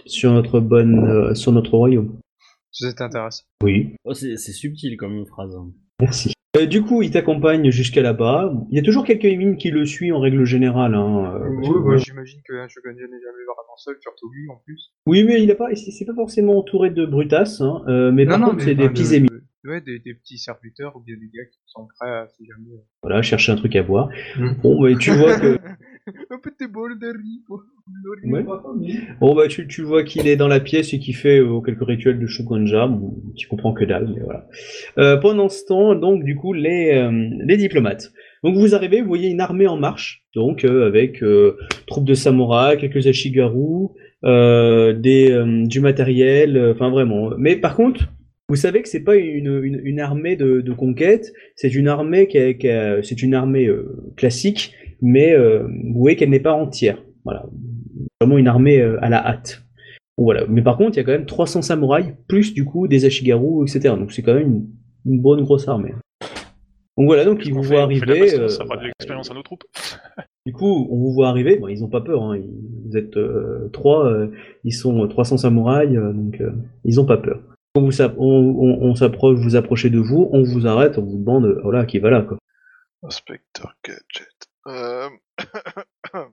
sur 0.06 0.32
notre 0.32 0.60
bonne 0.60 1.00
euh, 1.00 1.34
sur 1.36 1.52
notre 1.52 1.76
royaume. 1.76 2.18
C'est 2.72 3.02
intéressant. 3.02 3.44
Oui, 3.64 3.96
Oh, 4.06 4.14
c'est 4.14 4.38
subtil 4.38 4.96
comme 4.98 5.26
phrase. 5.26 5.56
hein. 5.56 5.72
merci. 6.00 6.34
Euh, 6.58 6.66
du 6.66 6.82
coup, 6.82 7.04
il 7.04 7.12
t'accompagne 7.12 7.70
jusqu'à 7.70 8.02
là-bas. 8.02 8.52
Il 8.72 8.76
y 8.76 8.80
a 8.80 8.84
toujours 8.84 9.06
quelques 9.06 9.26
mines 9.26 9.58
qui 9.58 9.70
le 9.70 9.86
suivent 9.86 10.16
en 10.16 10.20
règle 10.20 10.46
générale. 10.46 10.96
Hein, 10.96 11.34
euh, 11.36 11.48
Oui, 11.60 11.68
que, 11.68 11.98
j'imagine 11.98 12.40
qu'un 12.44 12.68
Shogun 12.68 12.94
n'est 12.94 12.98
jamais 12.98 13.46
vraiment 13.46 13.76
seul, 13.78 13.96
surtout 14.00 14.32
lui 14.32 14.50
en 14.50 14.56
plus. 14.66 14.92
Oui, 15.06 15.24
mais 15.24 15.44
il 15.44 15.52
a 15.52 15.56
pas, 15.56 15.68
c'est 15.76 16.06
pas 16.06 16.16
forcément 16.16 16.58
entouré 16.58 16.90
de 16.90 17.06
hein, 17.62 17.84
euh, 17.88 18.12
mais 18.12 18.26
par 18.26 18.40
contre, 18.42 18.62
c'est 18.64 18.74
des 18.76 18.90
petits 18.90 19.04
de- 19.04 19.08
Ouais, 19.66 19.82
des, 19.82 20.00
des 20.00 20.14
petits 20.14 20.38
serviteurs 20.38 20.96
ou 20.96 21.02
bien 21.02 21.16
des 21.16 21.28
gars 21.28 21.46
qui 21.52 21.60
sont 21.66 21.86
prêts 22.00 22.10
à 22.10 22.28
si 22.30 22.46
jamais. 22.46 22.76
euh, 22.78 22.82
Voilà, 23.04 23.22
chercher 23.22 23.52
un 23.52 23.56
truc 23.58 23.76
à 23.76 23.84
boire. 23.84 24.10
Mm. 24.38 24.52
Bon, 24.64 24.82
bah, 24.82 24.90
tu 24.98 25.12
vois 25.12 25.38
que, 25.40 25.58
Un 26.32 26.40
petit 26.40 26.66
bol 26.68 26.98
de 26.98 27.08
riz. 27.08 27.44
pour- 27.46 27.64
Ouais. 28.26 28.44
bon, 29.20 29.36
bah, 29.36 29.48
tu, 29.48 29.68
tu 29.68 29.82
vois 29.84 30.04
qu'il 30.04 30.28
est 30.28 30.36
dans 30.38 30.48
la 30.48 30.60
pièce 30.60 30.94
et 30.94 31.00
qu'il 31.00 31.16
fait 31.16 31.40
euh, 31.40 31.60
quelques 31.62 31.86
rituels 31.86 32.20
de 32.20 32.26
Shogunja. 32.28 32.88
Bon, 32.88 33.16
tu 33.36 33.48
comprends 33.48 33.74
que 33.74 33.84
dalle, 33.84 34.12
mais 34.16 34.22
voilà. 34.24 34.48
Euh, 34.98 35.18
pendant 35.18 35.50
ce 35.50 35.66
temps, 35.66 35.94
donc, 35.96 36.24
du 36.24 36.36
coup, 36.36 36.54
les, 36.54 36.92
euh, 36.94 37.30
les 37.46 37.58
diplomates. 37.58 38.12
Donc, 38.44 38.56
vous 38.56 38.74
arrivez, 38.76 39.02
vous 39.02 39.08
voyez 39.08 39.30
une 39.30 39.42
armée 39.42 39.68
en 39.68 39.78
marche, 39.78 40.24
donc, 40.36 40.64
avec 40.64 41.22
troupes 41.88 42.06
de 42.06 42.14
samouraïs, 42.14 42.80
quelques 42.80 43.06
ashigaru, 43.08 43.90
des, 44.24 45.44
du 45.68 45.80
matériel, 45.82 46.72
enfin, 46.74 46.90
vraiment. 46.90 47.32
Mais 47.38 47.56
par 47.56 47.76
contre, 47.76 48.08
vous 48.50 48.56
savez 48.56 48.82
que 48.82 48.90
c'est 48.90 49.04
pas 49.04 49.16
une, 49.16 49.62
une, 49.64 49.80
une 49.84 50.00
armée 50.00 50.36
de, 50.36 50.60
de 50.62 50.74
conquête, 50.74 51.32
c'est 51.56 51.74
une 51.74 51.88
armée 51.88 52.28
qui 52.28 52.38
a, 52.38 52.54
qui 52.54 52.68
a- 52.70 53.02
c'est 53.04 53.22
une 53.22 53.34
armée 53.34 53.68
euh, 53.68 54.12
classique, 54.18 54.74
mais 55.02 55.34
euh, 55.34 55.64
vous 55.68 56.00
voyez 56.00 56.18
qu'elle 56.18 56.30
n'est 56.32 56.40
pas 56.40 56.54
entière. 56.54 57.02
Voilà, 57.24 57.46
vraiment 58.20 58.38
une 58.38 58.48
armée 58.48 58.82
euh, 58.82 58.98
à 59.04 59.10
la 59.10 59.26
hâte. 59.26 59.64
Voilà. 60.18 60.46
Mais 60.50 60.62
par 60.62 60.76
contre, 60.78 60.98
il 60.98 60.98
y 60.98 61.00
a 61.00 61.04
quand 61.06 61.12
même 61.14 61.26
300 61.26 61.62
samouraïs 61.62 62.14
plus 62.28 62.54
du 62.54 62.66
coup 62.66 62.88
des 62.90 63.06
ashigaru, 63.06 63.64
etc. 63.64 63.96
Donc 63.98 64.12
c'est 64.12 64.22
quand 64.22 64.34
même 64.34 64.48
une, 65.06 65.14
une 65.14 65.22
bonne 65.22 65.42
grosse 65.44 65.68
armée. 65.68 65.94
Donc 66.98 67.06
voilà, 67.08 67.24
donc 67.24 67.46
ils 67.46 67.54
vous 67.54 67.64
voient 67.64 67.84
arriver. 67.84 68.34
euh, 68.38 68.48
ça 68.50 68.66
fera 68.66 68.76
de 68.78 68.84
l'expérience 68.84 69.32
à 69.32 69.34
nos 69.34 69.44
troupes. 69.44 69.64
du 70.46 70.52
coup, 70.52 70.88
on 70.92 70.98
vous 70.98 71.14
voit 71.14 71.30
arriver. 71.30 71.56
Bon, 71.58 71.70
ils 71.70 71.84
ont 71.86 71.88
pas 71.90 72.02
peur. 72.02 72.24
Hein. 72.24 72.38
Ils- 72.38 72.90
Vous 72.90 72.98
êtes 72.98 73.16
euh, 73.16 73.70
trois. 73.72 74.08
euh, 74.08 74.28
ils 74.66 74.74
sont 74.74 75.04
euh, 75.04 75.08
300 75.08 75.38
samouraïs, 75.38 75.96
euh, 75.96 76.12
donc 76.12 76.42
euh, 76.42 76.52
ils 76.84 77.00
ont 77.00 77.06
pas 77.06 77.18
peur. 77.18 77.40
On, 77.76 77.82
vous 77.82 78.02
on, 78.02 78.16
on- 78.18 78.82
on 78.82 78.96
s'approche, 78.96 79.38
vous 79.40 79.56
approchez 79.56 79.90
de 79.90 80.00
vous, 80.00 80.28
on 80.32 80.44
vous 80.44 80.66
arrête, 80.66 80.98
on 80.98 81.04
vous 81.06 81.18
demande, 81.18 81.46
euh, 81.46 81.60
voilà, 81.64 81.86
qui 81.86 82.00
va 82.00 82.10
là, 82.10 82.22
quoi. 82.24 82.38
Inspecteur 83.04 83.76
Gadget. 83.86 84.48
Euh... 84.68 85.10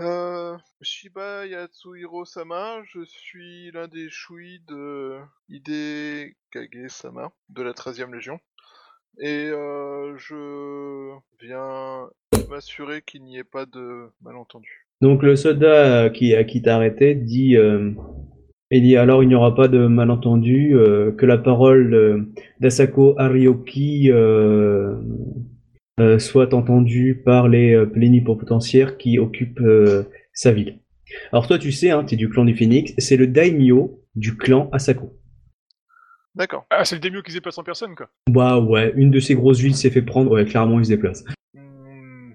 euh... 0.00 0.56
Shiba 0.82 1.46
Yatsuhiro 1.46 2.24
Sama, 2.24 2.82
je 2.84 3.04
suis 3.04 3.70
l'un 3.72 3.88
des 3.88 4.08
Shui 4.08 4.62
de 4.68 5.16
Hide 5.48 6.34
Kage 6.52 6.88
Sama 6.88 7.32
de 7.48 7.62
la 7.62 7.72
13e 7.72 8.12
Légion. 8.14 8.38
Et 9.18 9.48
euh, 9.48 10.14
je 10.18 11.14
viens 11.40 12.08
m'assurer 12.50 13.02
qu'il 13.02 13.24
n'y 13.24 13.38
ait 13.38 13.44
pas 13.44 13.64
de 13.66 14.10
malentendu. 14.20 14.86
Donc 15.00 15.22
le 15.22 15.34
soldat 15.36 16.10
qui, 16.10 16.34
à 16.34 16.44
qui 16.44 16.62
t'a 16.62 16.76
arrêté 16.76 17.14
dit, 17.14 17.56
il 18.70 18.82
dit 18.82 18.96
alors 18.96 19.22
il 19.22 19.28
n'y 19.28 19.34
aura 19.34 19.54
pas 19.54 19.68
de 19.68 19.86
malentendu, 19.86 20.74
euh, 20.74 21.12
que 21.12 21.26
la 21.26 21.38
parole 21.38 21.94
euh, 21.94 22.32
d'Asako 22.60 23.14
Arioki 23.18 24.10
euh, 24.10 24.96
euh, 26.00 26.18
soit 26.18 26.52
entendue 26.52 27.22
par 27.24 27.48
les 27.48 27.74
euh, 27.74 27.86
plénipotentiaires 27.86 28.96
qui 28.98 29.18
occupent 29.18 29.60
euh, 29.60 30.04
sa 30.32 30.52
ville. 30.52 30.78
Alors 31.32 31.46
toi 31.46 31.58
tu 31.58 31.72
sais, 31.72 31.90
hein, 31.90 32.04
t'es 32.04 32.16
du 32.16 32.28
clan 32.28 32.44
du 32.44 32.54
Phoenix, 32.56 32.92
c'est 32.98 33.16
le 33.16 33.26
daimyo 33.26 34.02
du 34.14 34.36
clan 34.36 34.68
Asako. 34.72 35.12
D'accord. 36.34 36.66
Ah, 36.68 36.84
c'est 36.84 36.96
le 36.96 37.00
démieux 37.00 37.22
qui 37.22 37.30
se 37.30 37.36
déplace 37.38 37.56
en 37.56 37.62
personne, 37.64 37.94
quoi. 37.94 38.10
Bah 38.28 38.58
ouais, 38.60 38.92
une 38.94 39.10
de 39.10 39.20
ces 39.20 39.34
grosses 39.34 39.60
villes 39.60 39.74
s'est 39.74 39.88
fait 39.88 40.02
prendre, 40.02 40.30
ouais, 40.32 40.44
clairement 40.44 40.78
il 40.78 40.84
se 40.84 40.90
déplace. 40.90 41.24
Hmm, 41.54 42.34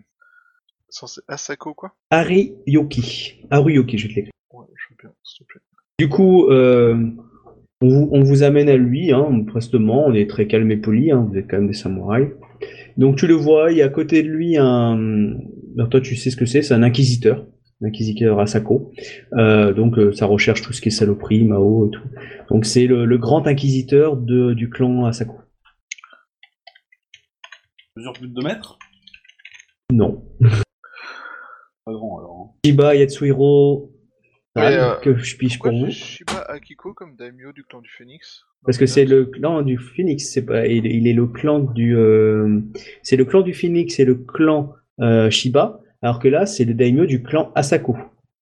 Asako 1.27 1.75
quoi? 1.75 1.93
Ariyoki. 2.09 3.45
Ariyoki, 3.51 3.97
je 3.99 4.07
vais 4.07 4.13
te 4.13 4.15
l'écrire. 4.15 4.33
Ouais, 4.53 4.65
je 4.75 4.93
veux 4.93 4.97
bien, 4.99 5.13
s'il 5.23 5.45
te 5.45 5.51
plaît. 5.51 5.61
Du 5.99 6.09
coup, 6.09 6.49
euh, 6.49 6.95
on, 7.81 7.87
vous, 7.89 8.09
on 8.11 8.23
vous 8.23 8.43
amène 8.43 8.69
à 8.69 8.77
lui, 8.77 9.11
hein, 9.11 9.43
prestement, 9.47 10.05
on 10.07 10.13
est 10.13 10.29
très 10.29 10.47
calme 10.47 10.71
et 10.71 10.77
poli, 10.77 11.11
hein, 11.11 11.27
vous 11.29 11.37
êtes 11.37 11.47
quand 11.49 11.57
même 11.57 11.67
des 11.67 11.73
samouraïs. 11.73 12.29
Donc 12.97 13.17
tu 13.17 13.27
le 13.27 13.33
vois, 13.35 13.71
il 13.71 13.77
y 13.77 13.81
a 13.81 13.85
à 13.85 13.89
côté 13.89 14.23
de 14.23 14.27
lui 14.27 14.57
un... 14.57 15.33
Alors 15.77 15.89
toi 15.89 16.01
tu 16.01 16.15
sais 16.15 16.29
ce 16.29 16.35
que 16.35 16.45
c'est, 16.45 16.61
c'est 16.61 16.73
un 16.73 16.83
inquisiteur, 16.83 17.45
un 17.81 17.87
inquisiteur 17.87 18.39
Asako. 18.39 18.91
Euh, 19.37 19.73
donc 19.73 19.97
euh, 19.97 20.11
ça 20.11 20.25
recherche 20.25 20.61
tout 20.61 20.73
ce 20.73 20.81
qui 20.81 20.89
est 20.89 20.91
saloperie, 20.91 21.43
Mao 21.45 21.87
et 21.87 21.91
tout. 21.91 22.01
Donc 22.49 22.65
c'est 22.65 22.87
le, 22.87 23.05
le 23.05 23.17
grand 23.17 23.47
inquisiteur 23.47 24.17
de, 24.17 24.53
du 24.53 24.69
clan 24.69 25.05
Asako. 25.05 25.37
Mesure 27.95 28.13
plus 28.13 28.27
de 28.27 28.33
2 28.33 28.41
mètres? 28.43 28.77
Non. 29.91 30.23
Pas 31.85 31.93
grand 31.93 32.19
alors. 32.19 32.53
hein. 32.53 32.59
Shiba 32.65 32.95
Yatsuhiro, 32.95 33.90
Mais, 34.55 34.75
euh, 34.77 34.95
que 34.95 35.15
je 35.17 35.37
pige 35.37 35.59
pour 35.59 35.71
vous. 35.71 35.89
Shiba 35.91 36.41
Akiko 36.49 36.93
comme 36.93 37.15
daimyo 37.15 37.51
du 37.53 37.63
clan 37.63 37.81
du 37.81 37.89
Phénix 37.89 38.43
Parce 38.65 38.77
que 38.77 38.85
c'est 38.85 39.05
le 39.05 39.25
clan 39.25 39.61
du 39.61 39.77
Phoenix, 39.77 40.29
c'est 40.31 40.45
pas, 40.45 40.67
il, 40.67 40.85
il 40.85 41.07
est 41.07 41.13
le 41.13 41.25
clan 41.27 41.59
du, 41.59 41.95
euh, 41.95 42.59
c'est 43.01 43.15
le 43.15 43.23
clan 43.25 43.41
du 43.41 43.53
Phoenix, 43.53 43.95
c'est 43.95 44.05
le 44.05 44.15
clan 44.15 44.73
euh, 44.99 45.29
Shiba, 45.29 45.79
alors 46.01 46.19
que 46.19 46.27
là 46.27 46.45
c'est 46.45 46.65
le 46.65 46.73
daimyo 46.73 47.05
du 47.05 47.23
clan 47.23 47.51
Asako, 47.55 47.93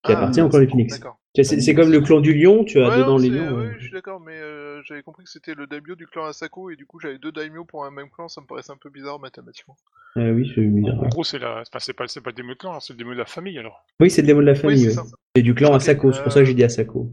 qui 0.04 0.12
Ah, 0.12 0.16
appartient 0.18 0.40
au 0.42 0.48
clan 0.48 0.58
du 0.60 0.68
Phoenix. 0.68 1.00
C'est 1.40 1.74
comme 1.74 1.92
le 1.92 2.00
clan 2.00 2.20
du 2.20 2.34
lion, 2.34 2.64
tu 2.64 2.80
as 2.82 2.88
Ouais, 2.88 2.96
dedans 2.96 3.12
non, 3.12 3.18
les 3.18 3.28
lions. 3.28 3.56
oui, 3.56 3.66
euh. 3.66 3.72
je 3.78 3.84
suis 3.84 3.92
d'accord, 3.92 4.18
mais 4.18 4.36
j'avais 4.84 5.02
compris 5.02 5.24
que 5.24 5.30
c'était 5.30 5.54
le 5.54 5.66
daimyo 5.66 5.94
du 5.94 6.06
clan 6.06 6.24
Asako 6.26 6.70
et 6.70 6.76
du 6.76 6.86
coup 6.86 6.98
j'avais 7.00 7.18
deux 7.18 7.32
daimyo 7.32 7.64
pour 7.64 7.84
un 7.84 7.90
même 7.90 8.10
clan, 8.10 8.28
ça 8.28 8.40
me 8.40 8.46
paraissait 8.46 8.72
un 8.72 8.76
peu 8.76 8.90
bizarre 8.90 9.18
mathématiquement. 9.18 9.76
Ah 10.16 10.30
oui, 10.30 10.50
c'est 10.54 10.62
bizarre. 10.62 11.00
En 11.02 11.08
gros, 11.08 11.24
c'est 11.24 11.38
la... 11.38 11.60
enfin, 11.60 11.78
c'est 11.78 11.92
pas, 11.92 12.08
c'est 12.08 12.20
pas 12.20 12.30
le 12.30 12.34
démieux 12.36 12.54
de 12.54 12.58
clan, 12.58 12.74
hein, 12.74 12.80
c'est 12.80 12.92
le 12.94 12.98
démieux 12.98 13.14
de 13.14 13.18
la 13.18 13.26
famille, 13.26 13.58
alors. 13.58 13.84
Oui, 14.00 14.10
c'est 14.10 14.22
le 14.22 14.26
démon 14.26 14.40
de 14.40 14.46
la 14.46 14.52
Oui, 14.52 14.58
famille. 14.58 14.92
c'est. 14.92 15.00
C'est 15.36 15.42
du 15.42 15.54
clan 15.54 15.72
Asako, 15.74 16.12
c'est 16.12 16.22
pour 16.22 16.32
ça 16.32 16.40
que 16.40 16.46
j'ai 16.46 16.54
dit 16.54 16.62
euh, 16.62 16.66
Asako. 16.66 17.12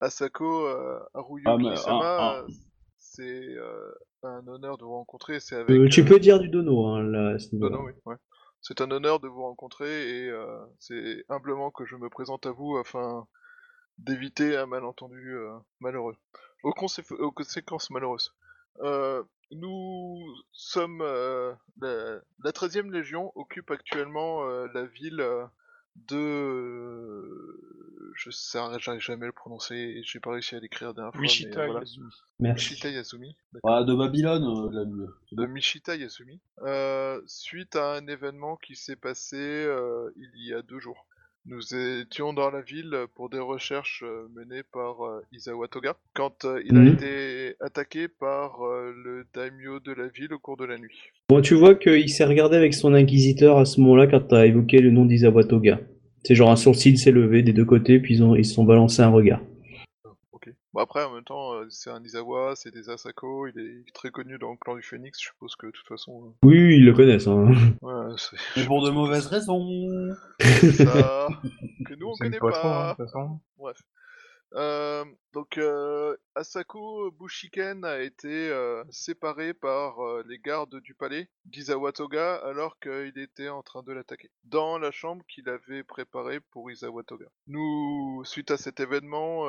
Asako 0.00 0.66
euh, 0.66 0.98
Haruyuki 1.14 1.50
Ah, 1.50 1.56
mais- 1.58 1.76
Sama, 1.76 2.00
ah, 2.04 2.38
euh, 2.38 2.52
c'est 2.98 3.22
euh, 3.56 3.92
un 4.22 4.46
honneur 4.46 4.78
de 4.78 4.84
vous 4.84 4.92
rencontrer, 4.92 5.40
c'est 5.40 5.56
avec... 5.56 5.70
Euh, 5.70 5.88
tu 5.88 6.02
euh, 6.02 6.04
peux 6.04 6.20
dire 6.20 6.38
du 6.38 6.48
dono, 6.48 6.86
hein, 6.86 7.02
là, 7.02 7.34
à 7.34 7.38
ce 7.38 7.52
niveau-là. 7.54 7.76
Dono, 7.76 7.88
oui, 7.88 7.92
ouais. 8.04 8.16
C'est 8.62 8.80
un 8.80 8.90
honneur 8.90 9.20
de 9.20 9.28
vous 9.28 9.42
rencontrer 9.42 10.08
et 10.08 10.28
euh, 10.28 10.58
c'est 10.78 11.24
humblement 11.28 11.70
que 11.70 11.84
je 11.86 11.94
me 11.96 12.08
présente 12.08 12.46
à 12.46 12.50
vous 12.50 12.76
afin 12.76 13.26
d'éviter 13.98 14.56
un 14.56 14.66
malentendu 14.66 15.34
euh, 15.36 15.52
malheureux. 15.80 16.16
Aux, 16.62 16.72
consé- 16.72 17.12
aux 17.14 17.30
conséquences 17.32 17.90
malheureuses. 17.90 18.34
Euh, 18.80 19.22
nous 19.52 20.18
sommes... 20.52 21.00
euh, 21.02 21.52
la, 21.80 22.18
la 22.44 22.50
13e 22.52 22.90
Légion 22.90 23.32
occupe 23.36 23.70
actuellement 23.70 24.48
euh, 24.48 24.66
la 24.74 24.84
ville 24.86 25.20
euh, 25.20 25.44
de... 25.96 27.60
Je 28.14 28.30
sais, 28.30 28.58
j'arrive 28.78 29.00
jamais 29.00 29.24
à 29.24 29.26
le 29.26 29.32
prononcer 29.32 29.74
et 29.74 30.02
j'ai 30.02 30.20
pas 30.20 30.30
réussi 30.32 30.54
à 30.54 30.60
l'écrire 30.60 30.94
dernière 30.94 31.12
fois. 31.12 31.20
mais 31.20 31.26
Mishita 31.26 31.66
voilà. 31.66 31.80
Yazumi. 31.80 32.10
Merci. 32.40 32.70
Mishita 32.70 32.88
Yazumi. 32.90 33.36
Bah, 33.62 33.84
de 33.84 33.94
Babylone, 33.94 34.70
de 34.70 34.74
la. 34.74 35.12
C'est 35.28 35.36
de. 35.36 35.46
Mishita 35.46 35.96
Yasumi, 35.96 36.40
euh, 36.62 37.20
suite 37.26 37.76
à 37.76 37.92
un 37.94 38.06
événement 38.06 38.56
qui 38.56 38.74
s'est 38.74 38.96
passé 38.96 39.36
euh, 39.36 40.10
il 40.16 40.46
y 40.46 40.54
a 40.54 40.62
deux 40.62 40.78
jours. 40.78 41.06
Nous 41.48 41.62
étions 41.76 42.32
dans 42.32 42.50
la 42.50 42.60
ville 42.60 42.92
pour 43.14 43.30
des 43.30 43.38
recherches 43.38 44.02
euh, 44.04 44.26
menées 44.34 44.62
par 44.72 45.02
euh, 45.04 45.20
Izawa 45.32 45.68
Toga, 45.68 45.94
quand 46.12 46.44
euh, 46.44 46.60
il 46.68 46.76
a 46.76 46.80
Mhm. 46.80 46.88
été 46.94 47.54
attaqué 47.60 48.08
par 48.08 48.58
le 48.62 49.24
daimyo 49.32 49.78
de 49.78 49.92
la 49.92 50.08
ville 50.08 50.32
au 50.34 50.38
cours 50.40 50.56
de 50.56 50.64
la 50.64 50.76
nuit. 50.76 50.98
Bon, 51.28 51.40
tu 51.40 51.54
vois 51.54 51.76
qu'il 51.76 52.08
s'est 52.10 52.24
regardé 52.24 52.56
avec 52.56 52.74
son 52.74 52.94
inquisiteur 52.94 53.58
à 53.58 53.64
ce 53.64 53.80
moment-là 53.80 54.08
quand 54.08 54.20
t'as 54.28 54.46
évoqué 54.46 54.78
le 54.80 54.90
nom 54.90 55.04
d'Izawa 55.04 55.44
Toga. 55.44 55.78
C'est 56.24 56.34
genre 56.34 56.50
un 56.50 56.56
sourcil 56.56 56.98
s'est 56.98 57.12
levé 57.12 57.42
des 57.42 57.52
deux 57.52 57.64
côtés, 57.64 58.00
puis 58.00 58.14
ils 58.16 58.22
ont, 58.24 58.34
ils 58.34 58.44
se 58.44 58.54
sont 58.54 58.64
balancés 58.64 59.02
un 59.02 59.10
regard. 59.10 59.40
Bon 60.76 60.82
après, 60.82 61.02
en 61.04 61.14
même 61.14 61.24
temps, 61.24 61.54
euh, 61.54 61.66
c'est 61.70 61.88
un 61.88 62.04
Izawa, 62.04 62.52
c'est 62.54 62.70
des 62.70 62.90
Asako, 62.90 63.46
il 63.46 63.58
est 63.58 63.94
très 63.94 64.10
connu 64.10 64.36
dans 64.36 64.50
le 64.50 64.58
clan 64.58 64.76
du 64.76 64.82
Phoenix, 64.82 65.18
je 65.18 65.28
suppose 65.28 65.56
que 65.56 65.68
de 65.68 65.70
toute 65.70 65.86
façon... 65.86 66.34
Oui, 66.42 66.62
oui, 66.62 66.76
ils 66.76 66.84
le 66.84 66.92
connaissent. 66.92 67.26
Hein. 67.26 67.50
euh, 67.82 68.10
ouais, 68.10 68.14
c'est 68.18 68.36
Mais 68.58 68.66
pour 68.66 68.84
de 68.84 68.90
mauvaises 68.92 69.26
raisons. 69.26 69.58
ça 70.38 71.28
que 71.86 71.94
nous 71.94 72.08
on 72.08 72.16
connaît 72.18 72.38
pas 72.38 72.52
trop, 72.52 72.68
hein, 72.68 72.90
de 72.90 72.96
toute 72.96 73.06
façon. 73.06 73.40
Bref. 73.56 73.78
Euh, 74.54 75.04
donc 75.32 75.58
euh, 75.58 76.16
Asako 76.34 77.10
Bushiken 77.10 77.84
a 77.84 78.00
été 78.00 78.28
euh, 78.28 78.84
séparé 78.90 79.52
par 79.54 79.96
les 80.26 80.38
gardes 80.38 80.80
du 80.80 80.94
palais 80.94 81.28
d'Izawa 81.44 81.92
Toga 81.92 82.36
alors 82.36 82.78
qu'il 82.78 83.18
était 83.18 83.48
en 83.48 83.62
train 83.62 83.82
de 83.82 83.92
l'attaquer 83.92 84.30
dans 84.44 84.78
la 84.78 84.90
chambre 84.90 85.24
qu'il 85.28 85.48
avait 85.48 85.82
préparée 85.82 86.40
pour 86.40 86.70
Izawa 86.70 87.02
Toga. 87.02 87.26
Nous, 87.48 88.22
suite 88.24 88.50
à 88.50 88.56
cet 88.56 88.80
événement, 88.80 89.44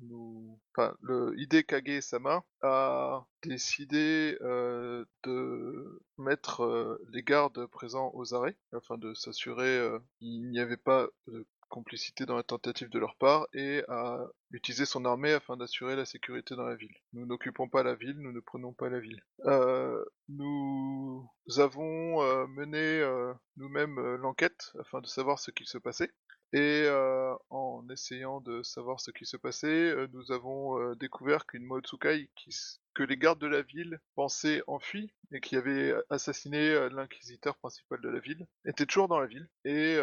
nous, 0.00 0.60
enfin, 0.76 0.94
le 1.00 1.34
Hide 1.38 1.64
Kage 1.66 2.00
Sama 2.00 2.44
a 2.62 3.24
décidé 3.42 4.36
de 4.40 6.02
mettre 6.18 7.00
les 7.12 7.22
gardes 7.22 7.66
présents 7.66 8.10
aux 8.14 8.34
arrêts 8.34 8.56
afin 8.72 8.98
de 8.98 9.14
s'assurer 9.14 9.90
qu'il 10.18 10.50
n'y 10.50 10.60
avait 10.60 10.76
pas 10.76 11.08
de 11.26 11.46
complicité 11.68 12.26
dans 12.26 12.36
la 12.36 12.42
tentative 12.42 12.88
de 12.90 12.98
leur 12.98 13.16
part 13.16 13.46
et 13.52 13.82
à 13.88 14.26
utiliser 14.50 14.86
son 14.86 15.04
armée 15.04 15.32
afin 15.32 15.56
d'assurer 15.56 15.96
la 15.96 16.04
sécurité 16.04 16.54
dans 16.56 16.64
la 16.64 16.76
ville. 16.76 16.94
Nous 17.12 17.26
n'occupons 17.26 17.68
pas 17.68 17.82
la 17.82 17.94
ville, 17.94 18.18
nous 18.18 18.32
ne 18.32 18.40
prenons 18.40 18.72
pas 18.72 18.88
la 18.88 19.00
ville. 19.00 19.22
Euh, 19.44 20.04
nous 20.28 21.28
avons 21.58 22.22
euh, 22.22 22.46
mené 22.48 22.78
euh, 22.78 23.32
nous-mêmes 23.56 24.16
l'enquête 24.16 24.72
afin 24.80 25.00
de 25.00 25.06
savoir 25.06 25.38
ce 25.38 25.50
qu'il 25.50 25.66
se 25.66 25.78
passait. 25.78 26.12
Et 26.52 26.84
euh, 26.86 27.34
en 27.50 27.84
essayant 27.90 28.40
de 28.40 28.62
savoir 28.62 29.00
ce 29.00 29.10
qui 29.10 29.26
se 29.26 29.36
passait, 29.36 29.66
euh, 29.66 30.06
nous 30.12 30.30
avons 30.30 30.80
euh, 30.80 30.94
découvert 30.94 31.44
qu'une 31.44 31.64
Motsukai, 31.64 32.30
qui, 32.36 32.56
que 32.94 33.02
les 33.02 33.16
gardes 33.16 33.40
de 33.40 33.48
la 33.48 33.62
ville 33.62 34.00
pensaient 34.14 34.62
enfui 34.68 35.12
et 35.32 35.40
qui 35.40 35.56
avait 35.56 35.92
assassiné 36.08 36.88
l'inquisiteur 36.90 37.56
principal 37.56 38.00
de 38.00 38.08
la 38.08 38.20
ville, 38.20 38.46
était 38.64 38.86
toujours 38.86 39.08
dans 39.08 39.18
la 39.18 39.26
ville 39.26 39.48
et 39.64 39.98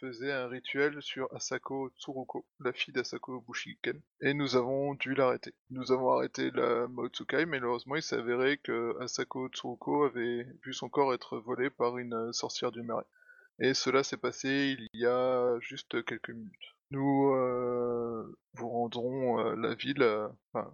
faisait 0.00 0.32
un 0.32 0.48
rituel 0.48 1.00
sur 1.02 1.32
Asako 1.34 1.90
Tsuruko, 1.90 2.46
la 2.60 2.72
fille 2.72 2.94
d'Asako 2.94 3.44
Bushiken. 3.46 4.00
Et 4.22 4.32
nous 4.32 4.56
avons 4.56 4.94
dû 4.94 5.14
l'arrêter. 5.14 5.52
Nous 5.70 5.92
avons 5.92 6.10
arrêté 6.12 6.50
la 6.50 6.88
Motsukai, 6.88 7.44
mais 7.44 7.60
malheureusement 7.60 7.96
il 7.96 8.02
s'est 8.02 8.16
avéré 8.16 8.56
que 8.56 8.96
Asako 9.00 9.48
Tsuruko 9.50 10.04
avait 10.04 10.46
vu 10.64 10.72
son 10.72 10.88
corps 10.88 11.12
être 11.12 11.38
volé 11.38 11.68
par 11.68 11.98
une 11.98 12.32
sorcière 12.32 12.72
du 12.72 12.82
marais. 12.82 13.06
Et 13.60 13.74
cela 13.74 14.02
s'est 14.02 14.16
passé 14.16 14.76
il 14.78 15.00
y 15.00 15.06
a 15.06 15.56
juste 15.60 16.04
quelques 16.04 16.30
minutes. 16.30 16.50
Nous 16.90 17.30
euh, 17.34 18.22
vous 18.54 18.68
rendrons 18.68 19.38
euh, 19.40 19.54
la 19.56 19.74
ville. 19.74 20.02
euh, 20.02 20.28
Enfin, 20.52 20.72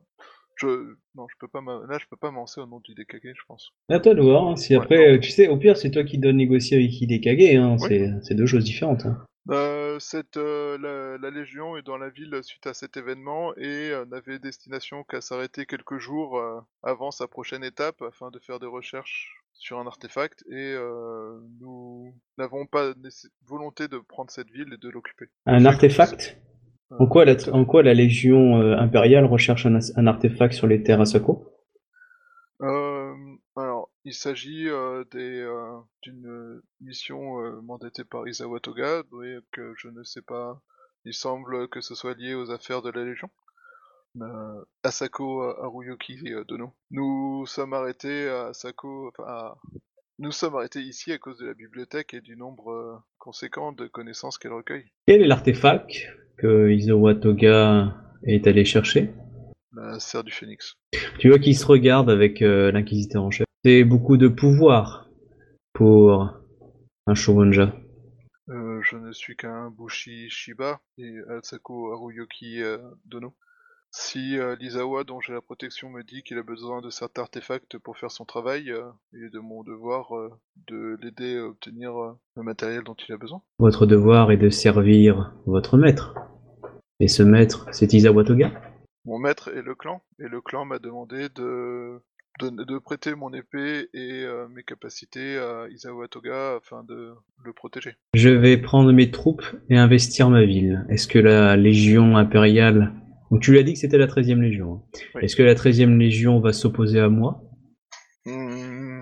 je 0.57 0.95
non, 1.15 1.27
je 1.31 1.37
peux 1.39 1.49
pas. 1.49 1.61
Là, 1.89 1.99
je 1.99 2.07
peux 2.11 2.17
pas 2.17 2.31
m'avancer 2.31 2.61
au 2.61 2.67
nom 2.67 2.81
du 2.81 2.95
DKG, 2.95 3.33
je 3.35 3.43
pense. 3.47 3.71
À 3.89 4.01
toi 4.01 4.15
de 4.15 4.21
voir. 4.21 4.49
hein, 4.49 4.57
Si 4.57 4.75
après, 4.75 5.15
euh, 5.15 5.19
tu 5.19 5.31
sais, 5.31 5.49
au 5.49 5.57
pire, 5.57 5.77
c'est 5.77 5.91
toi 5.91 6.05
qui 6.05 6.19
dois 6.19 6.33
négocier 6.33 6.77
avec 6.79 7.01
Hidekage. 7.01 7.57
Hein, 7.57 7.77
Oui. 7.81 7.89
c'est, 7.89 8.11
c'est 8.23 8.35
deux 8.35 8.47
choses 8.47 8.65
différentes. 8.65 9.07
hein. 9.07 9.25
Euh, 9.51 9.99
cette, 9.99 10.37
la, 10.37 11.17
la 11.19 11.31
Légion 11.31 11.77
est 11.77 11.83
dans 11.83 11.97
la 11.97 12.11
ville 12.11 12.39
suite 12.43 12.67
à 12.67 12.75
cet 12.75 12.97
événement 12.99 13.55
et 13.57 13.91
n'avait 14.11 14.39
destination 14.39 15.03
qu'à 15.05 15.21
s'arrêter 15.23 15.65
quelques 15.67 15.99
jours 15.99 16.41
avant 16.83 17.11
sa 17.11 17.27
prochaine 17.27 17.65
étape 17.65 18.01
afin 18.03 18.31
de 18.31 18.39
faire 18.39 18.61
des 18.61 18.67
recherches 18.67 19.40
sur 19.61 19.79
un 19.79 19.87
artefact 19.87 20.43
et 20.51 20.73
euh, 20.73 21.39
nous 21.61 22.15
n'avons 22.39 22.67
pas 22.67 22.95
volonté 23.47 23.89
de 23.89 23.99
prendre 23.99 24.31
cette 24.31 24.51
ville 24.51 24.73
et 24.73 24.79
de 24.79 24.89
l'occuper. 24.89 25.27
Un 25.47 25.67
artefact? 25.67 26.39
En 26.99 27.07
quoi, 27.07 27.25
la, 27.25 27.37
en 27.53 27.65
quoi 27.65 27.85
la 27.85 27.95
Légion 27.95 28.61
euh, 28.61 28.77
impériale 28.77 29.25
recherche 29.25 29.67
un, 29.67 30.07
artefact 30.07 30.55
sur 30.55 30.67
les 30.67 30.83
terres 30.83 31.01
Asako 31.01 31.47
Euh, 32.63 33.15
alors, 33.55 33.91
il 34.05 34.15
s'agit 34.15 34.69
euh, 34.69 35.05
d'une 36.03 36.27
euh, 36.27 36.65
mission 36.81 37.41
euh, 37.45 37.61
mandatée 37.61 38.05
par 38.05 38.27
Isawa 38.27 38.59
Toga, 38.61 39.03
donc 39.13 39.61
je 39.77 39.89
ne 39.89 40.03
sais 40.03 40.23
pas, 40.23 40.63
il 41.05 41.13
semble 41.13 41.69
que 41.69 41.81
ce 41.81 41.95
soit 41.95 42.15
lié 42.15 42.35
aux 42.35 42.51
affaires 42.51 42.83
de 42.83 42.91
la 42.91 43.05
Légion. 43.05 43.31
Euh, 44.21 44.65
Asako 44.83 45.43
euh, 45.45 45.55
Haruyoki 45.63 46.19
euh, 46.33 46.45
Dono. 46.45 46.73
Nous 46.91 47.47
sommes 47.47 47.73
arrêtés 47.75 48.29
à 48.29 48.47
Asako, 48.49 49.09
enfin, 49.09 49.25
à- 49.29 49.57
nous 50.19 50.33
sommes 50.33 50.57
arrêtés 50.57 50.81
ici 50.81 51.13
à 51.13 51.19
cause 51.19 51.39
de 51.39 51.47
la 51.47 51.55
bibliothèque 51.55 52.15
et 52.15 52.21
du 52.21 52.37
nombre 52.37 52.71
euh, 52.73 52.97
conséquent 53.19 53.73
de 53.73 53.87
connaissances 53.87 54.37
qu'elle 54.37 54.53
recueille. 54.53 54.91
Quel 55.07 55.23
est 55.23 55.27
l'artefact 55.27 55.93
que 56.39 56.71
Izawa 56.71 57.15
Toga 57.15 57.95
est 58.25 58.47
allé 58.47 58.65
chercher? 58.65 59.11
La 59.75 60.01
serre 60.01 60.25
du 60.25 60.33
phénix. 60.33 60.75
Tu 61.21 61.29
vois 61.29 61.39
qu'il 61.39 61.57
se 61.57 61.65
regarde 61.65 62.11
avec 62.11 62.43
euh, 62.43 62.73
l'inquisiteur 62.73 63.23
en 63.23 63.31
chef. 63.31 63.47
C'est 63.65 63.85
beaucoup 63.85 64.17
de 64.17 64.27
pouvoir 64.29 65.09
pour 65.73 66.35
un 67.07 67.15
shogunja. 67.15 67.73
Euh, 68.49 68.81
je 68.83 68.97
ne 68.97 69.13
suis 69.13 69.37
qu'un 69.37 69.71
Bushi 69.71 70.29
Shiba 70.29 70.81
et 70.99 71.15
Asako 71.29 71.93
Haruyoki 71.93 72.61
euh, 72.63 72.79
Dono. 73.05 73.35
Si 73.93 74.39
euh, 74.39 74.55
l'Izawa 74.61 75.03
dont 75.03 75.21
j'ai 75.21 75.33
la 75.33 75.41
protection 75.41 75.91
me 75.91 76.05
dit 76.05 76.23
qu'il 76.23 76.39
a 76.39 76.45
besoin 76.45 76.81
de 76.81 76.91
cet 76.91 77.19
artefact 77.19 77.77
pour 77.79 77.99
faire 77.99 78.13
son 78.13 78.25
travail, 78.25 78.71
euh, 78.71 78.85
il 79.13 79.25
est 79.25 79.31
de 79.31 79.41
mon 79.41 79.65
devoir 79.65 80.17
euh, 80.17 80.31
de 80.69 80.97
l'aider 81.03 81.39
à 81.39 81.47
obtenir 81.47 81.93
le 82.37 82.43
matériel 82.45 82.85
dont 82.85 82.95
il 83.09 83.13
a 83.13 83.17
besoin. 83.17 83.43
Votre 83.59 83.87
devoir 83.87 84.31
est 84.31 84.37
de 84.37 84.49
servir 84.49 85.35
votre 85.45 85.77
maître. 85.77 86.15
Et 87.01 87.09
ce 87.09 87.25
maître, 87.25 87.67
c'est 87.73 87.93
Izawa 87.93 88.23
Toga 88.23 88.53
Mon 89.07 89.19
maître 89.19 89.49
est 89.49 89.63
le 89.63 89.75
clan, 89.75 90.03
et 90.21 90.29
le 90.29 90.41
clan 90.41 90.65
m'a 90.65 90.79
demandé 90.79 91.29
de, 91.35 92.01
de, 92.39 92.51
de 92.51 92.79
prêter 92.79 93.17
mon 93.17 93.33
épée 93.35 93.89
et 93.93 94.25
mes 94.55 94.63
capacités 94.63 95.39
à 95.39 95.67
Izawa 95.69 96.07
Toga 96.07 96.57
afin 96.57 96.85
de 96.85 97.15
le 97.43 97.53
protéger. 97.53 97.97
Je 98.15 98.29
vais 98.29 98.57
prendre 98.57 98.93
mes 98.93 99.11
troupes 99.11 99.47
et 99.69 99.79
investir 99.79 100.31
ma 100.31 100.45
ville. 100.45 100.87
Est-ce 100.91 101.09
que 101.09 101.19
la 101.19 101.57
Légion 101.57 102.17
impériale... 102.17 102.93
Donc 103.31 103.43
tu 103.43 103.53
lui 103.53 103.59
as 103.59 103.63
dit 103.63 103.75
que 103.75 103.79
c'était 103.79 103.99
la 103.99 104.07
13e 104.07 104.41
Légion. 104.41 104.75
hein. 104.75 104.99
Oui. 105.15 105.25
Est-ce 105.25 105.37
que 105.37 105.43
la 105.43 105.55
13e 105.55 105.97
Légion 105.99 106.41
va 106.41 106.53
s'opposer 106.53 107.01
à 107.01 107.09
moi? 107.09 107.43
Hmm. 108.27 109.01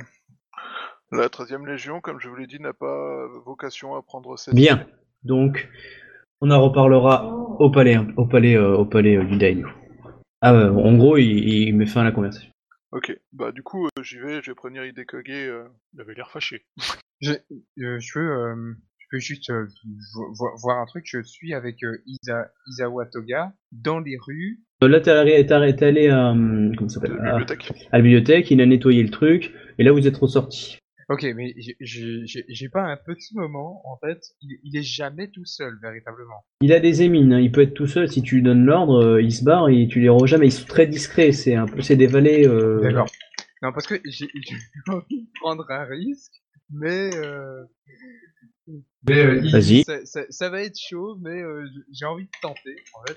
La 1.11 1.29
13e 1.29 1.67
Légion, 1.67 2.01
comme 2.01 2.21
je 2.21 2.29
vous 2.29 2.37
l'ai 2.37 2.47
dit, 2.47 2.61
n'a 2.61 2.75
pas 2.75 3.27
vocation 3.47 3.95
à 3.95 4.03
prendre 4.03 4.37
cette 4.39 4.55
Bien. 4.55 4.87
Donc, 5.23 5.69
on 6.41 6.51
en 6.51 6.61
reparlera 6.63 7.27
au 7.59 7.71
palais, 7.71 7.95
hein, 7.95 8.09
au 8.17 8.27
palais, 8.27 8.57
euh, 8.57 8.77
au 8.77 8.85
palais 8.85 9.17
euh, 9.17 9.25
du 9.25 9.39
daimyo. 9.39 9.69
Ah, 10.41 10.55
euh, 10.55 10.71
en 10.71 10.97
gros, 10.97 11.17
il, 11.17 11.27
il 11.27 11.75
met 11.77 11.87
fin 11.87 12.03
à 12.03 12.05
la 12.05 12.13
conversation. 12.13 12.51
Ok, 12.91 13.15
bah 13.33 13.53
du 13.53 13.63
coup 13.63 13.85
euh, 13.87 14.03
j'y 14.03 14.19
vais, 14.19 14.41
je 14.41 14.51
vais 14.51 14.55
prévenir 14.55 14.83
Hidekage. 14.87 15.23
Euh... 15.29 15.65
Il 15.93 16.01
avait 16.01 16.15
l'air 16.15 16.31
fâché. 16.31 16.65
Je, 17.21 17.33
euh, 17.33 17.99
je 17.99 18.19
veux, 18.19 18.31
euh, 18.31 18.75
peux 19.11 19.19
juste 19.19 19.51
euh, 19.51 19.67
vo- 20.15 20.33
vo- 20.35 20.57
voir 20.63 20.79
un 20.81 20.87
truc. 20.87 21.05
Je 21.09 21.23
suis 21.23 21.55
avec 21.55 21.83
euh, 21.85 21.97
Isa, 22.07 22.51
Isawa 22.69 23.07
Toga 23.07 23.53
dans 23.73 24.01
les 24.01 24.17
rues. 24.27 24.61
Euh, 24.83 24.89
Là, 24.89 25.01
t'es 25.01 25.11
allé, 25.11 25.45
t'es 25.47 25.85
allé 25.85 26.09
à, 26.09 26.33
comment 26.77 26.89
ça 26.89 27.01
la 27.07 27.15
à, 27.15 27.39
bibliothèque. 27.39 27.73
à 27.93 27.97
la 27.99 28.03
bibliothèque, 28.03 28.51
il 28.51 28.61
a 28.61 28.67
nettoyé 28.67 29.03
le 29.03 29.11
truc, 29.11 29.53
et 29.79 29.83
là, 29.85 29.93
vous 29.93 30.07
êtes 30.07 30.17
ressorti. 30.17 30.79
Ok, 31.11 31.27
mais 31.35 31.55
j'ai- 31.81 32.69
pas 32.69 32.83
un 32.83 32.97
petit 32.99 33.35
moment. 33.35 33.81
En 33.91 33.97
fait, 33.97 34.21
il, 34.43 34.59
il 34.63 34.77
est 34.77 34.83
jamais 34.83 35.29
tout 35.29 35.47
seul 35.47 35.79
véritablement. 35.83 36.45
Il 36.61 36.73
a 36.75 36.81
des 36.81 37.03
émines, 37.03 37.33
hein, 37.33 37.41
il 37.41 37.51
peut 37.51 37.63
être 37.63 37.73
tout 37.73 37.87
seul, 37.87 38.09
si 38.11 38.21
tu 38.23 38.35
lui 38.37 38.43
donnes 38.43 38.67
l'ordre, 38.67 39.19
il 39.19 39.33
se 39.33 39.43
barre 39.43 39.71
et 39.71 39.89
tu 39.89 40.01
les 40.01 40.11
revois 40.11 40.27
jamais. 40.27 40.49
Ils 40.49 40.53
sont 40.53 40.67
très 40.67 40.87
discrets, 40.87 41.33
c'est 41.33 41.55
un 41.55 41.67
peu, 41.67 41.81
c'est 41.81 41.97
des 41.97 42.07
valets. 42.09 42.47
euh, 42.47 42.81
D'accord. 42.83 43.09
Non, 43.63 43.73
parce 43.73 43.87
que 43.87 43.95
j'ai 44.05 44.29
envie 44.89 45.23
de 45.23 45.27
prendre 45.41 45.65
un 45.71 45.85
risque, 45.85 46.35
mais 46.71 47.11
euh, 47.17 47.65
mais 47.87 47.95
euh, 49.11 49.41
Vas-y. 49.53 49.85
Ça, 49.85 50.05
ça- 50.05 50.27
ça 50.29 50.51
va 50.51 50.63
être 50.63 50.79
chaud, 50.79 51.17
mais 51.23 51.41
euh, 51.43 51.65
j'ai 51.93 52.05
envie 52.07 52.25
de 52.25 52.31
tenter 52.43 52.77
en 52.95 53.07
fait. 53.07 53.17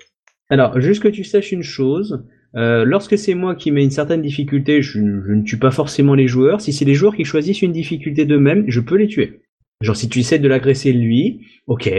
Alors, 0.50 0.80
juste 0.80 1.02
que 1.02 1.08
tu 1.08 1.24
saches 1.24 1.52
une 1.52 1.62
chose, 1.62 2.24
euh, 2.56 2.84
lorsque 2.84 3.16
c'est 3.16 3.34
moi 3.34 3.54
qui 3.54 3.70
mets 3.70 3.82
une 3.84 3.90
certaine 3.90 4.20
difficulté, 4.22 4.82
je, 4.82 4.92
je 5.00 5.32
ne 5.32 5.42
tue 5.42 5.58
pas 5.58 5.70
forcément 5.70 6.14
les 6.14 6.28
joueurs. 6.28 6.60
Si 6.60 6.72
c'est 6.72 6.84
les 6.84 6.94
joueurs 6.94 7.16
qui 7.16 7.24
choisissent 7.24 7.62
une 7.62 7.72
difficulté 7.72 8.24
d'eux-mêmes, 8.26 8.64
je 8.68 8.80
peux 8.80 8.96
les 8.96 9.06
tuer. 9.08 9.40
Genre, 9.80 9.96
si 9.96 10.08
tu 10.08 10.18
essaies 10.20 10.38
de 10.38 10.48
l'agresser 10.48 10.92
lui, 10.92 11.46
ok. 11.66 11.90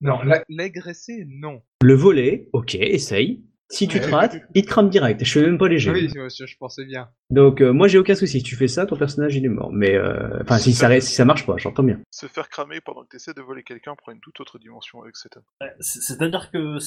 Non, 0.00 0.22
la- 0.22 0.42
l'agresser, 0.48 1.26
non. 1.28 1.60
Le 1.82 1.94
voler, 1.94 2.48
ok, 2.52 2.76
essaye. 2.76 3.42
Si 3.70 3.86
tu 3.86 4.00
te 4.00 4.08
rates, 4.08 4.36
il 4.54 4.62
te 4.62 4.68
crame 4.68 4.88
direct. 4.88 5.22
Je 5.24 5.30
fais 5.30 5.42
même 5.44 5.58
pas 5.58 5.68
léger. 5.68 5.90
Oui, 5.90 6.08
monsieur, 6.16 6.46
je 6.46 6.56
pensais 6.56 6.84
bien. 6.86 7.08
Donc, 7.30 7.60
euh, 7.60 7.70
moi, 7.72 7.86
j'ai 7.86 7.98
aucun 7.98 8.14
souci. 8.14 8.38
Si 8.38 8.42
tu 8.42 8.56
fais 8.56 8.66
ça, 8.68 8.86
ton 8.86 8.96
personnage, 8.96 9.36
il 9.36 9.44
est 9.44 9.48
mort. 9.50 9.70
Mais, 9.72 9.94
euh, 9.94 10.40
enfin, 10.42 10.56
si 10.56 10.72
ça, 10.72 10.88
reste- 10.88 11.08
si 11.08 11.14
ça 11.14 11.26
marche 11.26 11.44
pas, 11.44 11.56
j'entends 11.58 11.82
bien. 11.82 12.00
Se 12.10 12.26
faire 12.26 12.48
cramer 12.48 12.80
pendant 12.80 13.02
que 13.02 13.08
tu 13.10 13.16
essaies 13.16 13.34
de 13.34 13.42
voler 13.42 13.62
quelqu'un 13.62 13.94
prend 13.94 14.12
une 14.12 14.20
toute 14.20 14.40
autre 14.40 14.58
dimension 14.58 15.02
avec 15.02 15.16
cet 15.16 15.36
homme. 15.36 15.42
C'est-à-dire 15.80 16.50
que 16.50 16.78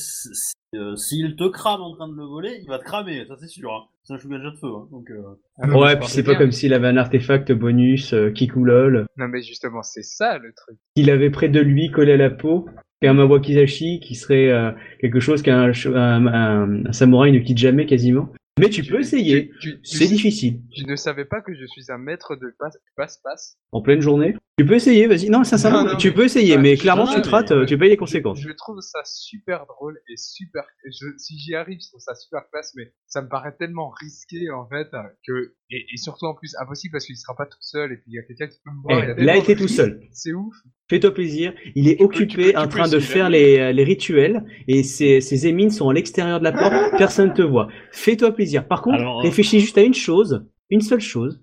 euh, 0.73 0.95
s'il 0.95 1.35
te 1.35 1.47
crame 1.49 1.81
en 1.81 1.93
train 1.95 2.07
de 2.07 2.15
le 2.15 2.23
voler, 2.25 2.57
il 2.63 2.67
va 2.67 2.79
te 2.79 2.83
cramer, 2.83 3.25
ça 3.27 3.35
c'est 3.39 3.47
sûr. 3.47 3.71
Hein. 3.71 3.83
C'est 4.03 4.13
un 4.13 4.17
chougan 4.17 4.39
de 4.39 4.51
feu. 4.59 4.67
Hein. 4.67 4.87
Donc, 4.91 5.09
euh... 5.11 5.21
Ah 5.61 5.67
non, 5.67 5.79
Ouais, 5.79 5.91
je 5.91 5.97
puis 5.97 6.07
c'est 6.07 6.23
pas 6.23 6.31
bien. 6.31 6.39
comme 6.39 6.51
s'il 6.51 6.73
avait 6.73 6.87
un 6.87 6.97
artefact 6.97 7.51
bonus, 7.51 8.13
euh, 8.13 8.31
Kikulol, 8.31 9.05
Non, 9.17 9.27
mais 9.27 9.43
justement, 9.43 9.83
c'est 9.83 10.01
ça 10.03 10.39
le 10.39 10.51
truc. 10.53 10.77
qu'il 10.95 11.11
avait 11.11 11.29
près 11.29 11.49
de 11.49 11.59
lui 11.59 11.91
collé 11.91 12.13
à 12.13 12.17
la 12.17 12.31
peau, 12.31 12.67
et 13.01 13.07
un 13.07 13.13
Mawakizashi 13.13 13.99
qui 13.99 14.15
serait 14.15 14.49
euh, 14.49 14.71
quelque 14.99 15.19
chose 15.19 15.41
qu'un 15.41 15.71
un, 15.71 16.25
un- 16.27 16.85
un 16.85 16.91
samouraï 16.91 17.31
ne 17.31 17.39
quitte 17.39 17.57
jamais 17.57 17.85
quasiment. 17.85 18.29
Mais 18.59 18.69
tu 18.69 18.83
peux 18.83 18.99
essayer, 18.99 19.49
Tu, 19.59 19.71
tu- 19.75 19.79
c'est 19.83 20.05
tu- 20.05 20.11
difficile. 20.13 20.59
tu 20.71 20.85
ne 20.85 20.95
savais 20.95 21.25
pas 21.25 21.41
que 21.41 21.53
je 21.55 21.65
suis 21.65 21.85
un 21.89 21.97
maître 21.97 22.35
de 22.35 22.53
passe- 22.59 22.77
passe-passe. 22.95 23.55
En 23.71 23.81
pleine 23.81 24.01
journée. 24.01 24.35
Tu 24.61 24.67
peux 24.67 24.75
essayer, 24.75 25.07
vas-y. 25.07 25.29
Non, 25.29 25.43
sincèrement, 25.43 25.83
Non, 25.83 25.91
non, 25.93 25.97
tu 25.97 26.09
mais- 26.09 26.13
peux 26.13 26.23
essayer, 26.25 26.55
Ouais, 26.55 26.61
mais 26.61 26.77
clairement, 26.77 27.07
tu 27.07 27.21
te 27.21 27.29
rates, 27.29 27.65
tu 27.65 27.77
payes 27.77 27.89
les 27.89 27.97
conséquences. 27.97 28.39
Je, 28.39 28.47
je 28.49 28.53
trouve 28.53 28.79
ça 28.81 28.99
super 29.05 29.65
drôle 29.65 29.97
et 30.09 30.15
super. 30.17 30.63
Je, 30.85 31.07
si 31.17 31.39
j'y 31.39 31.55
arrive, 31.55 31.79
je 31.81 31.87
trouve 31.87 31.99
ça 32.01 32.13
super 32.15 32.41
classe, 32.51 32.73
mais 32.75 32.93
ça 33.07 33.21
me 33.21 33.27
paraît 33.29 33.55
tellement 33.57 33.89
risqué 33.89 34.49
en 34.51 34.67
fait 34.67 34.87
que 35.27 35.53
et, 35.71 35.85
et 35.93 35.97
surtout 35.97 36.25
en 36.25 36.35
plus 36.35 36.53
impossible 36.61 36.91
parce 36.91 37.05
qu'il 37.05 37.15
sera 37.17 37.35
pas 37.35 37.45
tout 37.45 37.57
seul 37.61 37.91
et 37.93 37.95
puis 37.95 38.05
il 38.07 38.15
y 38.15 38.19
a 38.19 38.23
quelqu'un 38.23 38.47
qui 38.47 38.59
peut 38.63 38.71
me 38.71 38.81
voir. 38.83 38.99
Eh, 38.99 39.03
il 39.03 39.25
y 39.25 39.29
a 39.29 39.33
là, 39.33 39.37
il 39.37 39.41
était 39.41 39.55
tout 39.55 39.67
seul. 39.67 40.01
C'est 40.11 40.33
ouf. 40.33 40.53
Fais-toi 40.89 41.13
plaisir. 41.13 41.53
Il 41.75 41.87
est 41.87 41.91
Tu 41.93 41.97
peux- 41.97 42.03
occupé 42.03 42.27
tu 42.27 42.37
peux- 42.37 42.51
tu 42.51 42.57
en 42.57 42.67
train 42.67 42.87
de 42.89 42.99
faire 42.99 43.29
les, 43.29 43.57
euh, 43.57 43.71
les 43.71 43.83
rituels 43.83 44.43
et 44.67 44.83
ses, 44.83 45.21
ses 45.21 45.47
émines 45.47 45.71
sont 45.71 45.89
à 45.89 45.93
l'extérieur 45.93 46.39
de 46.39 46.43
la 46.43 46.51
porte. 46.51 46.71
Personne 46.97 47.33
te 47.33 47.41
voit. 47.41 47.67
Fais-toi 47.91 48.31
plaisir. 48.35 48.67
Par 48.67 48.81
contre, 48.81 48.97
Alors, 48.99 49.19
euh, 49.19 49.23
réfléchis 49.23 49.59
juste 49.59 49.77
à 49.77 49.81
une 49.81 49.93
chose, 49.93 50.45
une 50.69 50.81
seule 50.81 50.99
chose. 51.01 51.41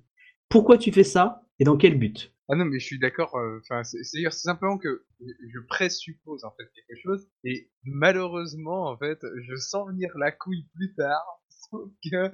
Pourquoi 0.48 0.78
tu 0.78 0.92
fais 0.92 1.04
ça 1.04 1.42
et 1.58 1.64
dans 1.64 1.76
quel 1.76 1.98
but? 1.98 2.32
Ah 2.50 2.56
non, 2.56 2.64
mais 2.64 2.78
je 2.80 2.86
suis 2.86 2.98
d'accord. 2.98 3.36
euh, 3.36 3.58
Enfin, 3.60 3.84
c'est 3.84 4.02
c'est 4.04 4.22
c'est 4.22 4.30
simplement 4.30 4.78
que 4.78 5.04
je 5.20 5.58
présuppose 5.68 6.44
en 6.44 6.50
fait 6.52 6.64
quelque 6.74 6.98
chose 7.02 7.28
et 7.44 7.70
malheureusement 7.84 8.88
en 8.88 8.96
fait, 8.96 9.18
je 9.48 9.54
sens 9.56 9.88
venir 9.88 10.10
la 10.18 10.32
couille 10.32 10.66
plus 10.74 10.94
tard, 10.94 11.24
sauf 11.70 11.90
que 12.10 12.30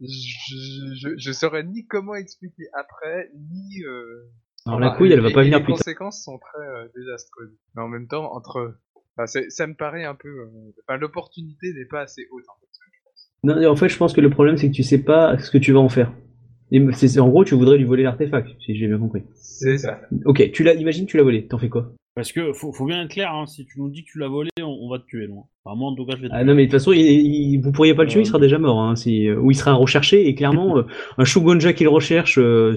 je, 0.00 0.94
je, 0.94 1.08
je 1.18 1.32
saurais 1.32 1.64
ni 1.64 1.86
comment 1.86 2.14
expliquer 2.14 2.64
après, 2.72 3.30
ni. 3.34 3.82
Euh... 3.84 4.30
Alors 4.66 4.80
la 4.80 4.90
couille, 4.90 5.12
elle 5.12 5.20
va 5.20 5.30
pas 5.30 5.42
venir 5.42 5.58
Les 5.58 5.64
plus 5.64 5.72
tard. 5.72 5.78
conséquences 5.78 6.22
sont 6.24 6.38
très 6.38 6.64
euh, 6.66 6.88
désastreuses. 6.96 7.52
Mais 7.74 7.82
en 7.82 7.88
même 7.88 8.06
temps, 8.08 8.32
entre, 8.32 8.78
enfin, 9.16 9.26
ça 9.26 9.66
me 9.66 9.74
paraît 9.74 10.04
un 10.04 10.14
peu. 10.14 10.28
euh, 10.28 10.72
Enfin, 10.88 10.98
l'opportunité 10.98 11.72
n'est 11.74 11.84
pas 11.86 12.02
assez 12.02 12.26
haute 12.30 12.44
en 12.48 12.54
fait. 12.60 12.66
Non, 13.44 13.56
mais 13.58 13.66
en 13.66 13.74
fait, 13.74 13.88
je 13.88 13.96
pense 13.98 14.12
que 14.12 14.20
le 14.20 14.30
problème, 14.30 14.56
c'est 14.56 14.68
que 14.70 14.74
tu 14.74 14.84
sais 14.84 15.02
pas 15.02 15.36
ce 15.38 15.50
que 15.50 15.58
tu 15.58 15.72
vas 15.72 15.80
en 15.80 15.88
faire. 15.88 16.12
Et 16.74 16.80
c'est- 16.94 17.20
en 17.20 17.28
gros, 17.28 17.44
tu 17.44 17.54
voudrais 17.54 17.76
lui 17.78 17.84
voler 17.84 18.02
l'artefact, 18.02 18.48
si 18.64 18.74
j'ai 18.76 18.86
bien 18.88 18.98
compris. 18.98 19.22
C'est 19.34 19.78
ça. 19.78 20.00
Ok, 20.24 20.50
tu 20.52 20.62
l'as, 20.64 20.74
imagine, 20.74 21.06
tu 21.06 21.16
l'as 21.18 21.22
volé. 21.22 21.46
T'en 21.46 21.58
fais 21.58 21.68
quoi? 21.68 21.92
Parce 22.14 22.32
que 22.32 22.52
faut, 22.52 22.72
faut 22.72 22.84
bien 22.86 23.04
être 23.04 23.10
clair, 23.10 23.32
hein, 23.32 23.46
si 23.46 23.64
tu 23.64 23.78
nous 23.80 23.88
dis 23.90 24.04
que 24.04 24.10
tu 24.10 24.18
l'as 24.18 24.28
volé, 24.28 24.50
on, 24.60 24.64
on 24.66 24.90
va 24.90 24.98
te 24.98 25.06
tuer, 25.06 25.28
non 25.28 25.44
Enfin, 25.64 25.76
moi, 25.78 25.90
en 25.90 25.94
tout 25.94 26.04
cas, 26.04 26.14
je 26.16 26.22
vais 26.22 26.28
te 26.28 26.32
Ah 26.34 26.38
tuer. 26.38 26.44
non, 26.46 26.54
mais 26.54 26.62
de 26.66 26.70
toute 26.70 26.78
façon, 26.78 26.92
il, 26.92 27.00
il- 27.00 27.60
vous 27.62 27.72
pourriez 27.72 27.94
pas 27.94 28.02
le 28.04 28.08
tuer, 28.10 28.18
Euh, 28.20 28.22
il 28.22 28.26
sera 28.26 28.38
déjà 28.38 28.58
mort. 28.58 28.80
Hein, 28.80 28.96
si, 28.96 29.30
ou 29.30 29.50
il 29.50 29.54
sera 29.54 29.72
recherché, 29.74 30.26
et 30.28 30.34
clairement, 30.34 30.76
euh, 30.78 30.86
un 31.18 31.24
Shugonja 31.24 31.72
qui 31.72 31.84
le 31.84 31.90
recherche, 31.90 32.38
euh, 32.38 32.74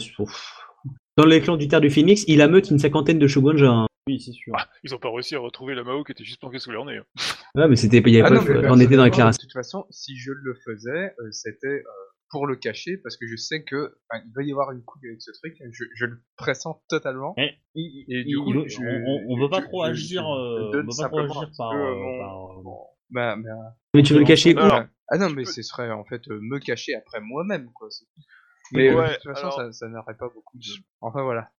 dans 1.17 1.25
les 1.25 1.39
clans 1.41 1.57
du 1.57 1.67
Terre 1.67 1.81
du 1.81 1.89
Phoenix, 1.89 2.23
il 2.27 2.41
ameute 2.41 2.69
une 2.69 2.79
cinquantaine 2.79 3.19
de 3.19 3.27
Shugonja. 3.27 3.69
hein. 3.71 3.87
Oui, 4.07 4.19
c'est 4.19 4.33
sûr. 4.33 4.53
Ah, 4.55 4.67
ils 4.83 4.93
ont 4.93 4.99
pas 4.99 5.09
réussi 5.11 5.35
à 5.35 5.39
retrouver 5.39 5.73
la 5.73 5.83
Mao 5.83 6.03
qui 6.03 6.11
était 6.11 6.23
juste 6.23 6.39
planquée 6.39 6.59
sous 6.59 6.71
leur 6.71 6.85
nez. 6.85 6.97
hein. 6.97 7.03
Ouais, 7.55 7.67
mais 7.67 7.75
c'était, 7.75 7.97
il 8.05 8.09
y 8.13 8.19
avait 8.21 8.27
Ah 8.37 8.39
pas, 8.39 8.61
non, 8.61 8.73
on 8.75 8.79
était 8.79 8.95
dans 8.97 9.03
la 9.03 9.09
classe. 9.09 9.37
De 9.37 9.41
toute 9.41 9.51
façon, 9.53 9.85
si 9.89 10.15
je 10.17 10.31
le 10.31 10.53
faisais, 10.65 11.13
euh, 11.19 11.27
c'était 11.31 11.67
euh, 11.67 11.81
pour 12.29 12.47
le 12.47 12.55
cacher, 12.55 12.97
parce 12.97 13.17
que 13.17 13.27
je 13.27 13.35
sais 13.35 13.63
que 13.63 13.97
enfin, 14.09 14.23
il 14.25 14.33
va 14.33 14.43
y 14.43 14.51
avoir 14.51 14.71
une 14.71 14.83
couille 14.83 15.07
avec 15.09 15.21
ce 15.21 15.31
truc. 15.31 15.55
Je, 15.71 15.85
je 15.95 16.05
le 16.05 16.21
pressens 16.37 16.83
totalement. 16.89 17.33
Il- 17.75 18.05
Et 18.07 18.21
il- 18.21 18.25
du 18.27 18.37
coup, 18.39 18.53
il- 18.53 18.69
je- 18.69 18.77
on, 18.81 19.25
on 19.29 19.39
veut 19.39 19.49
pas 19.49 19.61
je- 19.61 19.65
trop 19.65 19.85
je- 19.85 19.89
agir, 19.89 20.21
je 20.23 20.39
euh, 20.39 20.59
on 20.63 20.67
veut 20.67 20.73
pas 20.73 20.81
trop 20.81 20.93
simplement 20.93 21.39
agir 21.41 21.51
par, 21.57 21.71
euh, 21.73 21.93
euh, 22.57 22.61
Bah, 23.11 23.35
bah, 23.37 23.49
Mais 23.93 24.01
tu 24.03 24.13
veux 24.13 24.19
le 24.19 24.25
cacher 24.25 24.55
où? 24.55 24.59
Ah 25.09 25.17
non, 25.19 25.29
mais 25.29 25.43
peux- 25.43 25.51
ce 25.51 25.61
serait 25.61 25.91
en 25.91 26.03
fait 26.03 26.27
euh, 26.29 26.39
me 26.41 26.57
cacher 26.59 26.95
après 26.95 27.21
moi-même, 27.21 27.71
quoi. 27.73 27.87
Mais 28.71 28.89
euh, 28.89 29.07
de 29.07 29.13
toute 29.13 29.23
façon, 29.33 29.47
alors- 29.47 29.53
ça, 29.57 29.71
ça 29.71 29.87
n'aurait 29.87 30.15
pas 30.17 30.29
beaucoup 30.33 30.57
de. 30.57 30.63
Enfin 31.01 31.21
voilà, 31.23 31.49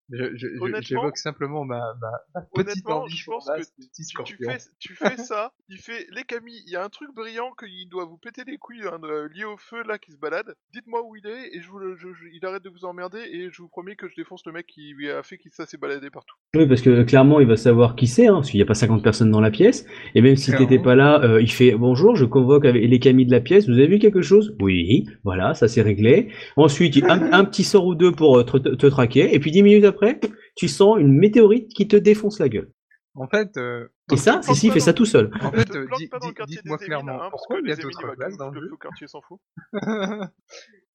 j'évoque 0.80 1.18
simplement 1.18 1.64
ma, 1.64 1.94
ma, 2.00 2.10
ma 2.34 2.42
petite 2.64 2.88
envie 2.88 3.14
je 3.16 3.24
pense 3.30 3.46
que 3.46 3.62
Tu, 3.62 3.88
tu 3.94 4.02
scorpion. 4.04 4.50
fais, 4.50 4.58
tu 4.78 4.94
fais 4.94 5.16
ça, 5.16 5.52
il 5.68 5.78
fait 5.78 6.06
les 6.12 6.24
Camille, 6.24 6.62
il 6.66 6.72
y 6.72 6.76
a 6.76 6.84
un 6.84 6.88
truc 6.88 7.14
brillant 7.14 7.52
qu'il 7.58 7.88
doit 7.88 8.04
vous 8.06 8.16
péter 8.18 8.42
les 8.46 8.56
couilles 8.58 8.82
hein, 8.84 8.98
lié 9.32 9.44
au 9.44 9.56
feu 9.56 9.82
là 9.86 9.98
qui 9.98 10.12
se 10.12 10.16
balade. 10.18 10.54
Dites-moi 10.74 11.02
où 11.04 11.16
il 11.16 11.26
est 11.26 11.54
et 11.56 11.60
je 11.60 11.68
vous 11.68 11.78
le, 11.78 11.96
je- 11.96 12.12
je- 12.12 12.26
il 12.32 12.44
arrête 12.44 12.62
de 12.64 12.70
vous 12.70 12.84
emmerder 12.84 13.20
et 13.20 13.50
je 13.52 13.62
vous 13.62 13.68
promets 13.68 13.94
que 13.96 14.08
je 14.08 14.14
défonce 14.16 14.42
le 14.46 14.52
mec 14.52 14.66
qui 14.66 14.92
lui 14.94 15.10
a 15.10 15.22
fait 15.22 15.38
qu'il 15.38 15.52
ça 15.52 15.64
s'est 15.66 15.76
baladé 15.78 16.10
partout. 16.10 16.34
Oui, 16.56 16.66
parce 16.66 16.82
que 16.82 17.02
clairement, 17.04 17.38
il 17.40 17.46
va 17.46 17.56
savoir 17.56 17.94
qui 17.96 18.06
c'est, 18.08 18.26
hein, 18.26 18.34
parce 18.34 18.50
qu'il 18.50 18.58
n'y 18.58 18.62
a 18.64 18.66
pas 18.66 18.74
50 18.74 19.02
personnes 19.04 19.30
dans 19.30 19.40
la 19.40 19.50
pièce. 19.50 19.86
Et 20.14 20.22
même 20.22 20.36
si 20.36 20.52
t'étais 20.56 20.78
pas 20.80 20.94
là, 20.96 21.22
euh, 21.22 21.40
il 21.40 21.50
fait 21.52 21.72
bonjour, 21.76 22.16
je 22.16 22.24
convoque 22.24 22.64
avec 22.64 22.82
les 22.88 22.98
camis 22.98 23.26
de 23.26 23.30
la 23.32 23.40
pièce. 23.40 23.66
Vous 23.68 23.74
avez 23.74 23.86
vu 23.86 23.98
quelque 23.98 24.22
chose? 24.22 24.56
Oui, 24.60 25.06
voilà, 25.24 25.54
ça 25.54 25.68
c'est 25.68 25.82
réglé. 25.82 26.30
Ensuite, 26.56 26.95
un, 27.04 27.32
un 27.32 27.44
petit 27.44 27.64
sort 27.64 27.86
ou 27.86 27.94
deux 27.94 28.12
pour 28.12 28.38
euh, 28.38 28.44
te, 28.44 28.56
te- 28.58 28.74
te 28.74 28.86
traquer. 28.86 29.34
Et 29.34 29.38
puis 29.38 29.50
dix 29.50 29.62
minutes 29.62 29.84
après, 29.84 30.20
tu 30.56 30.68
sens 30.68 30.98
une 30.98 31.12
météorite 31.12 31.68
qui 31.72 31.86
te 31.88 31.96
défonce 31.96 32.38
la 32.38 32.48
gueule. 32.48 32.70
En 33.14 33.28
fait, 33.28 33.56
euh, 33.56 33.88
Et 34.12 34.16
ça, 34.16 34.38
te 34.38 34.44
planque 34.44 34.56
si, 34.56 34.66
il 34.66 34.68
pas 34.68 34.74
fait 34.74 34.80
dans- 34.80 34.84
ça 34.84 34.92
tout 34.92 35.04
seul. 35.06 35.30
en 35.40 35.50
fait, 35.50 35.74
euh, 35.74 35.86
planque 35.86 35.98
di- 36.00 36.06
pas 36.08 36.18
dans 36.18 36.26
le 36.26 36.32
di- 36.32 36.36
quartier 36.36 36.56
dites-moi 36.56 36.76
clairement 36.78 37.14
hein, 37.14 37.18
parce 37.30 37.30
pourquoi 37.30 37.56
que 37.60 37.64
il 37.64 37.68
y 37.70 37.72
a 37.72 37.76
d'autres 37.76 38.14
places 38.14 38.36
dans 38.36 38.50
le 38.50 38.60
jeu. 38.60 38.70
quartier 38.80 39.06
s'en 39.06 39.20
fout. 39.22 39.38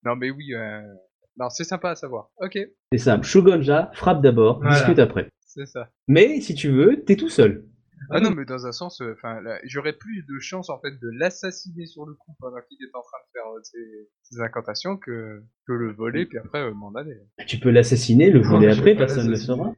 non 0.03 0.15
mais 0.15 0.30
oui, 0.32 0.53
euh... 0.53 0.82
non 1.38 1.49
c'est 1.49 1.64
sympa 1.64 1.91
à 1.91 1.95
savoir. 1.95 2.30
Ok, 2.41 2.57
C'est 2.91 2.98
simple. 2.99 3.26
Shugonja, 3.26 3.90
frappe 3.94 4.22
d'abord, 4.22 4.60
Voilà. 4.60 4.76
discute 4.76 4.99
après. 4.99 5.30
c'est 5.45 5.65
ça. 5.65 5.90
Mais 6.07 6.41
si 6.41 6.53
tu 6.56 6.69
veux, 6.69 7.03
t'es 7.03 7.15
tout 7.15 7.30
seul. 7.30 7.65
Ah 8.10 8.19
non, 8.19 8.32
mais 8.32 8.45
dans 8.45 8.65
un 8.65 8.72
sens, 8.72 9.02
euh, 9.02 9.14
enfin, 9.18 9.41
là, 9.41 9.60
j'aurais 9.64 9.94
plus 9.94 10.23
de 10.28 10.40
chance 10.40 10.69
en 10.69 10.80
fait 10.80 10.91
de 10.91 11.10
l'assassiner 11.19 11.86
sur 11.86 12.06
le 12.06 12.14
coup 12.15 12.36
pendant 12.40 12.57
qu'il 12.68 12.78
est 12.82 12.95
en 12.95 13.02
train 13.02 13.18
de 13.28 13.32
faire 13.32 13.48
euh, 13.56 13.60
ses, 13.64 14.10
ses 14.23 14.41
incantations 14.41 14.98
que 14.98 15.41
que 15.68 15.73
le 15.73 15.94
voler 15.94 16.26
puis 16.26 16.38
après 16.40 16.61
euh, 16.61 16.73
m'en 16.73 16.91
aller. 16.95 17.15
Tu 17.48 17.57
peux 17.60 17.69
l'assassiner, 17.69 18.32
le 18.32 18.41
voler 18.41 18.69
après, 18.69 18.95
personne 18.95 19.26
ne 19.28 19.32
le 19.32 19.36
saura. 19.38 19.73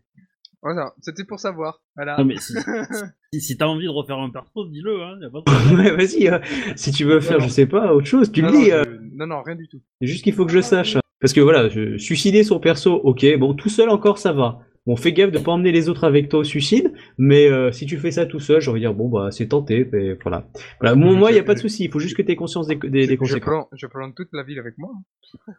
Voilà, 0.62 0.94
c'était 1.02 1.26
pour 1.26 1.42
savoir. 1.42 1.84
Voilà. 1.98 2.16
Non, 2.18 2.24
mais 2.24 2.38
si, 2.38 2.54
si, 3.34 3.42
si 3.42 3.58
t'as 3.58 3.66
envie 3.66 3.84
de 3.86 3.90
refaire 3.90 4.18
un 4.20 4.30
perso, 4.30 4.66
dis-le, 4.70 5.02
hein. 5.04 5.18
Ouais, 5.76 5.92
vas-y, 5.94 6.30
euh, 6.30 6.40
si 6.78 6.92
tu 6.92 7.04
veux 7.04 7.20
faire, 7.20 7.40
Non. 7.40 7.44
je 7.44 7.50
sais 7.50 7.66
pas, 7.66 7.94
autre 7.94 8.08
chose, 8.08 8.32
tu 8.32 8.42
non, 8.42 8.48
le 8.50 8.54
dis. 8.58 8.70
non, 8.70 8.76
euh, 8.78 8.84
je- 8.86 9.16
non, 9.18 9.28
non, 9.28 9.42
rien 9.44 9.56
du 9.56 9.68
tout. 9.68 9.82
C'est 10.00 10.08
juste 10.08 10.24
qu'il 10.24 10.34
faut 10.34 10.46
que 10.46 10.54
je 10.54 10.62
sache. 10.62 10.96
hein. 10.96 11.02
Parce 11.20 11.34
que 11.34 11.42
voilà, 11.42 11.68
je, 11.68 11.98
suicider 11.98 12.44
son 12.46 12.62
perso, 12.62 12.94
ok, 12.96 13.26
bon, 13.40 13.54
tout 13.54 13.68
seul 13.70 13.90
encore, 13.90 14.18
ça 14.18 14.32
va. 14.32 14.60
Bon, 14.86 14.98
fais 14.98 15.14
gaffe 15.14 15.32
de 15.32 15.40
pas 15.40 15.52
emmener 15.54 15.72
les 15.72 15.88
autres 15.88 16.04
avec 16.04 16.28
toi 16.28 16.40
au 16.40 16.44
suicide, 16.44 16.94
mais 17.18 17.50
euh, 17.50 17.72
si 17.72 17.86
tu 17.86 17.98
fais 17.98 18.12
ça 18.12 18.26
tout 18.26 18.40
seul, 18.42 18.60
j'ai 18.60 18.70
envie 18.70 18.82
de 18.82 18.86
dire, 18.86 18.94
bon, 18.94 19.08
bah, 19.10 19.30
c'est 19.32 19.48
tenté, 19.48 19.88
mais 19.92 20.14
voilà. 20.22 20.50
Voilà, 20.82 20.96
moi, 20.96 21.14
moi, 21.14 21.32
y 21.32 21.40
a 21.40 21.44
pas 21.44 21.54
de 21.54 21.60
souci, 21.60 21.86
il 21.86 21.92
faut 21.92 22.00
juste 22.00 22.18
que 22.18 22.22
tu 22.22 22.32
aies 22.32 22.36
conscience 22.36 22.68
des, 22.68 22.76
des, 22.76 22.90
des 22.90 23.04
je, 23.06 23.12
je, 23.12 23.16
conséquences. 23.16 23.68
je 23.74 23.88
plante 23.88 24.14
toute 24.16 24.30
la 24.34 24.44
ville 24.44 24.60
avec 24.60 24.78
moi. 24.78 24.92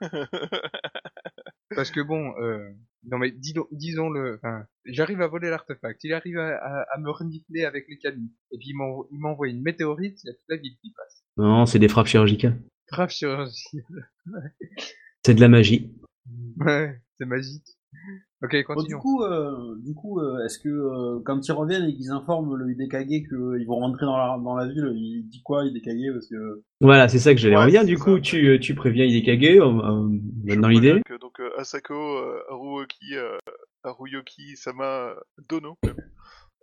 Parce 1.75 1.91
que 1.91 2.01
bon, 2.01 2.35
euh, 2.41 2.69
non 3.11 3.19
mais 3.19 3.31
disons, 3.33 3.67
disons 3.73 4.09
le, 4.11 4.37
enfin, 4.37 4.65
j'arrive 4.85 5.21
à 5.23 5.27
voler 5.27 5.51
l'artefact, 5.51 6.05
il 6.05 6.13
arrive 6.13 6.39
à, 6.39 6.57
à, 6.57 6.85
à 6.95 6.99
me 7.01 7.11
renifler 7.11 7.65
avec 7.65 7.87
les 7.89 7.99
camis, 7.99 8.31
et 8.53 8.59
puis 8.59 8.69
il 8.69 8.77
m'envoie- 8.77 9.49
il 9.49 9.57
une 9.57 9.63
météorite, 9.63 10.23
il 10.23 10.29
y 10.29 10.31
a 10.31 10.35
toute 10.35 10.49
la 10.49 10.57
ville 10.57 10.77
qui 10.83 10.93
passe. 10.93 11.25
Non, 11.37 11.67
c'est 11.67 11.79
des 11.79 11.89
frappes 11.89 12.07
chirurgicales. 12.07 12.61
Grave 12.93 13.11
chirurgie. 13.11 13.81
C'est 15.27 15.35
de 15.35 15.41
la 15.41 15.49
magie. 15.49 15.91
Ouais, 16.59 17.01
c'est 17.17 17.25
magique. 17.25 17.65
Ok, 18.43 18.57
Bon, 18.75 18.83
du 18.83 18.97
coup, 18.97 19.23
euh, 19.23 19.77
du 19.83 19.95
coup, 19.95 20.21
euh, 20.21 20.45
est-ce 20.45 20.59
que 20.59 20.69
euh, 20.69 21.21
quand 21.25 21.49
ils 21.49 21.53
reviennent 21.53 21.85
et 21.89 21.95
qu'ils 21.95 22.11
informent 22.11 22.55
le 22.57 22.71
Hidekage 22.73 23.07
qu'ils 23.07 23.65
vont 23.67 23.77
rentrer 23.77 24.05
dans 24.05 24.19
la, 24.19 24.39
dans 24.39 24.55
la 24.55 24.67
ville, 24.67 24.93
il 24.95 25.27
dit 25.29 25.41
quoi 25.43 25.65
Hidekage 25.65 26.13
Parce 26.13 26.29
que 26.29 26.63
Voilà, 26.83 27.09
c'est 27.09 27.19
ça 27.21 27.33
que 27.33 27.41
j'allais 27.41 27.57
Ouais, 27.57 27.71
c'est 27.71 27.87
Du 27.87 27.97
ça. 27.97 28.05
coup, 28.05 28.21
tu, 28.21 28.47
euh, 28.49 28.59
tu 28.59 28.75
préviens 28.75 29.07
Hidekage, 29.07 29.43
euh, 29.61 29.63
euh, 29.63 30.57
dans 30.61 30.69
l'idée. 30.69 31.01
que 31.07 31.19
donc 31.19 31.41
euh, 31.41 31.49
Asako 31.59 31.95
euh, 31.95 32.41
Haruoki, 32.51 33.15
euh, 33.17 33.39
Haruyoki 33.83 34.57
Sama 34.57 35.15
Dono 35.49 35.79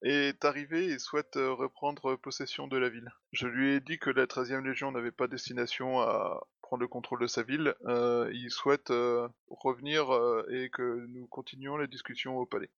est 0.04 0.46
arrivé 0.46 0.86
et 0.86 1.00
souhaite 1.00 1.38
euh, 1.38 1.54
reprendre 1.54 2.16
possession 2.16 2.68
de 2.68 2.78
la 2.78 2.90
ville. 2.90 3.12
Je 3.32 3.48
lui 3.48 3.74
ai 3.74 3.80
dit 3.80 3.98
que 3.98 4.10
la 4.10 4.26
13e 4.26 4.64
Légion 4.64 4.92
n'avait 4.92 5.12
pas 5.12 5.28
destination 5.28 6.00
à 6.00 6.42
prendre 6.72 6.84
le 6.84 6.88
contrôle 6.88 7.20
de 7.20 7.28
sa 7.28 7.44
ville. 7.44 7.74
Euh, 7.86 8.32
il 8.34 8.50
souhaite 8.50 8.92
euh, 8.92 9.28
revenir 9.50 10.10
euh, 10.14 10.46
et 10.50 10.70
que 10.70 11.06
nous 11.14 11.28
continuions 11.28 11.76
la 11.76 11.86
discussion 11.86 12.38
au 12.38 12.46
palais. 12.46 12.70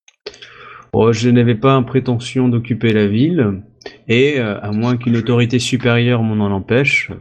Oh, 0.93 1.13
je 1.13 1.29
n'avais 1.29 1.53
pas 1.53 1.75
en 1.75 1.83
prétention 1.83 2.49
d'occuper 2.49 2.91
la 2.91 3.07
ville, 3.07 3.63
et 4.07 4.39
à 4.39 4.71
moins 4.71 4.97
qu'une 4.97 5.17
autorité 5.17 5.59
supérieure 5.59 6.23
m'en 6.23 6.43
en 6.43 6.51
empêche, 6.51 7.11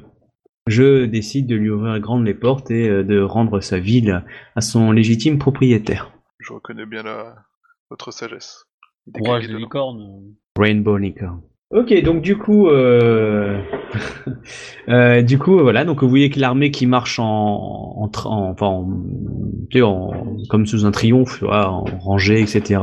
je 0.67 1.05
décide 1.05 1.47
de 1.47 1.57
lui 1.57 1.71
ouvrir 1.71 1.99
grandes 2.01 2.27
les 2.27 2.35
portes 2.35 2.71
et 2.71 2.89
de 2.89 3.21
rendre 3.21 3.61
sa 3.61 3.79
ville 3.79 4.25
à 4.57 4.61
son 4.61 4.93
légitime 4.93 5.39
propriétaire. 5.39 6.13
Je 6.39 6.53
reconnais 6.53 6.87
bien 6.87 7.03
la... 7.03 7.35
votre 7.91 8.13
sagesse. 8.13 8.67
Courage 9.15 9.47
Dono. 9.47 9.59
licornes. 9.59 10.23
Rainbow 10.59 10.99
Unicorn. 10.99 11.41
Ok, 11.75 12.03
donc 12.03 12.21
du 12.21 12.37
coup, 12.37 12.69
euh... 12.69 13.59
euh, 14.91 15.23
du 15.23 15.39
coup, 15.39 15.59
voilà, 15.61 15.87
donc 15.87 16.03
vous 16.03 16.09
voyez 16.11 16.29
que 16.29 16.39
l'armée 16.39 16.71
qui 16.71 16.87
marche 16.87 17.19
en, 17.19 17.25
en, 17.25 18.09
tra- 18.09 18.29
en- 18.29 18.51
enfin, 18.51 18.67
en- 18.67 18.91
tu 19.71 19.79
sais, 19.79 19.83
en- 19.83 20.13
comme 20.51 20.67
sous 20.67 20.85
un 20.85 20.91
triomphe, 20.91 21.39
tu 21.39 21.47
vois, 21.47 21.71
en 21.71 21.85
rangée, 22.01 22.43
etc. 22.43 22.79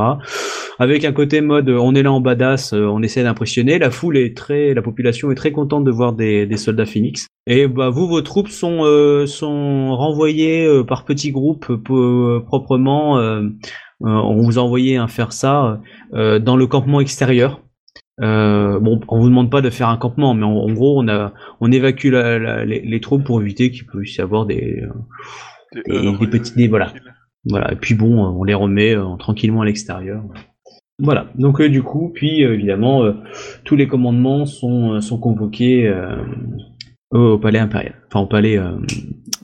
Avec 0.80 1.06
un 1.06 1.12
côté 1.12 1.42
mode, 1.42 1.70
on 1.70 1.94
est 1.94 2.02
là 2.02 2.12
en 2.12 2.20
badass, 2.20 2.74
euh, 2.74 2.86
on 2.88 3.04
essaie 3.04 3.22
d'impressionner. 3.22 3.78
La 3.78 3.92
foule 3.92 4.18
est 4.18 4.36
très, 4.36 4.74
la 4.74 4.82
population 4.82 5.30
est 5.30 5.36
très 5.36 5.52
contente 5.52 5.84
de 5.84 5.92
voir 5.92 6.14
des, 6.14 6.48
des 6.48 6.58
soldats 6.58 6.88
Phoenix. 6.88 7.28
Et 7.46 7.68
bah 7.68 7.90
vous, 7.92 8.08
vos 8.08 8.22
troupes 8.22 8.48
sont 8.50 8.80
euh, 8.86 9.28
sont 9.28 9.96
renvoyées 9.96 10.66
euh, 10.66 10.84
par 10.84 11.06
petits 11.06 11.32
groupes 11.32 11.70
euh, 11.92 12.40
proprement. 12.46 13.20
Euh, 14.04 14.08
euh, 14.08 14.12
on 14.12 14.42
vous 14.42 14.58
a 14.60 14.62
envoyé 14.62 14.98
un 14.98 15.08
faire 15.08 15.32
ça 15.34 15.82
euh, 16.14 16.40
dans 16.40 16.56
le 16.56 16.68
campement 16.68 17.00
extérieur. 17.02 17.62
Euh, 18.22 18.80
bon, 18.80 19.00
on 19.08 19.20
vous 19.20 19.30
demande 19.30 19.50
pas 19.50 19.62
de 19.62 19.70
faire 19.70 19.88
un 19.90 19.98
campement, 19.98 20.34
mais 20.34 20.44
en, 20.46 20.52
en 20.52 20.72
gros, 20.74 21.02
on 21.02 21.08
a, 21.08 21.34
on 21.62 21.72
évacue 21.72 22.08
la- 22.08 22.38
la- 22.40 22.66
les, 22.66 22.82
les 22.82 23.00
troupes 23.00 23.24
pour 23.24 23.42
éviter 23.42 23.72
qu'il 23.72 23.86
puisse 23.86 24.18
y 24.18 24.22
avoir 24.22 24.46
des, 24.46 24.84
euh, 24.84 25.82
Des 25.86 26.02
des 26.02 26.08
euh, 26.08 26.28
petits- 26.30 26.54
des- 26.56 26.68
voilà. 26.68 26.92
voilà. 27.46 27.72
Et 27.72 27.76
puis 27.78 27.96
bon, 27.96 28.26
euh, 28.26 28.30
on 28.30 28.44
les 28.44 28.54
remet 28.56 28.94
euh, 28.96 29.16
tranquillement 29.18 29.62
à 29.62 29.66
l'extérieur. 29.66 30.24
Voilà. 31.02 31.28
Donc 31.36 31.62
euh, 31.62 31.70
du 31.70 31.82
coup, 31.82 32.12
puis 32.14 32.44
euh, 32.44 32.54
évidemment, 32.56 33.04
euh, 33.04 33.14
tous 33.64 33.78
les 33.78 33.88
commandements 33.88 34.46
sont, 34.46 34.96
euh, 34.96 35.02
sont 35.02 35.18
convoqués 35.18 35.88
euh, 35.88 36.18
au 37.12 37.38
palais 37.38 37.60
impérial, 37.60 37.96
enfin 38.08 38.20
au 38.20 38.28
palais 38.28 38.58
euh, 38.58 38.78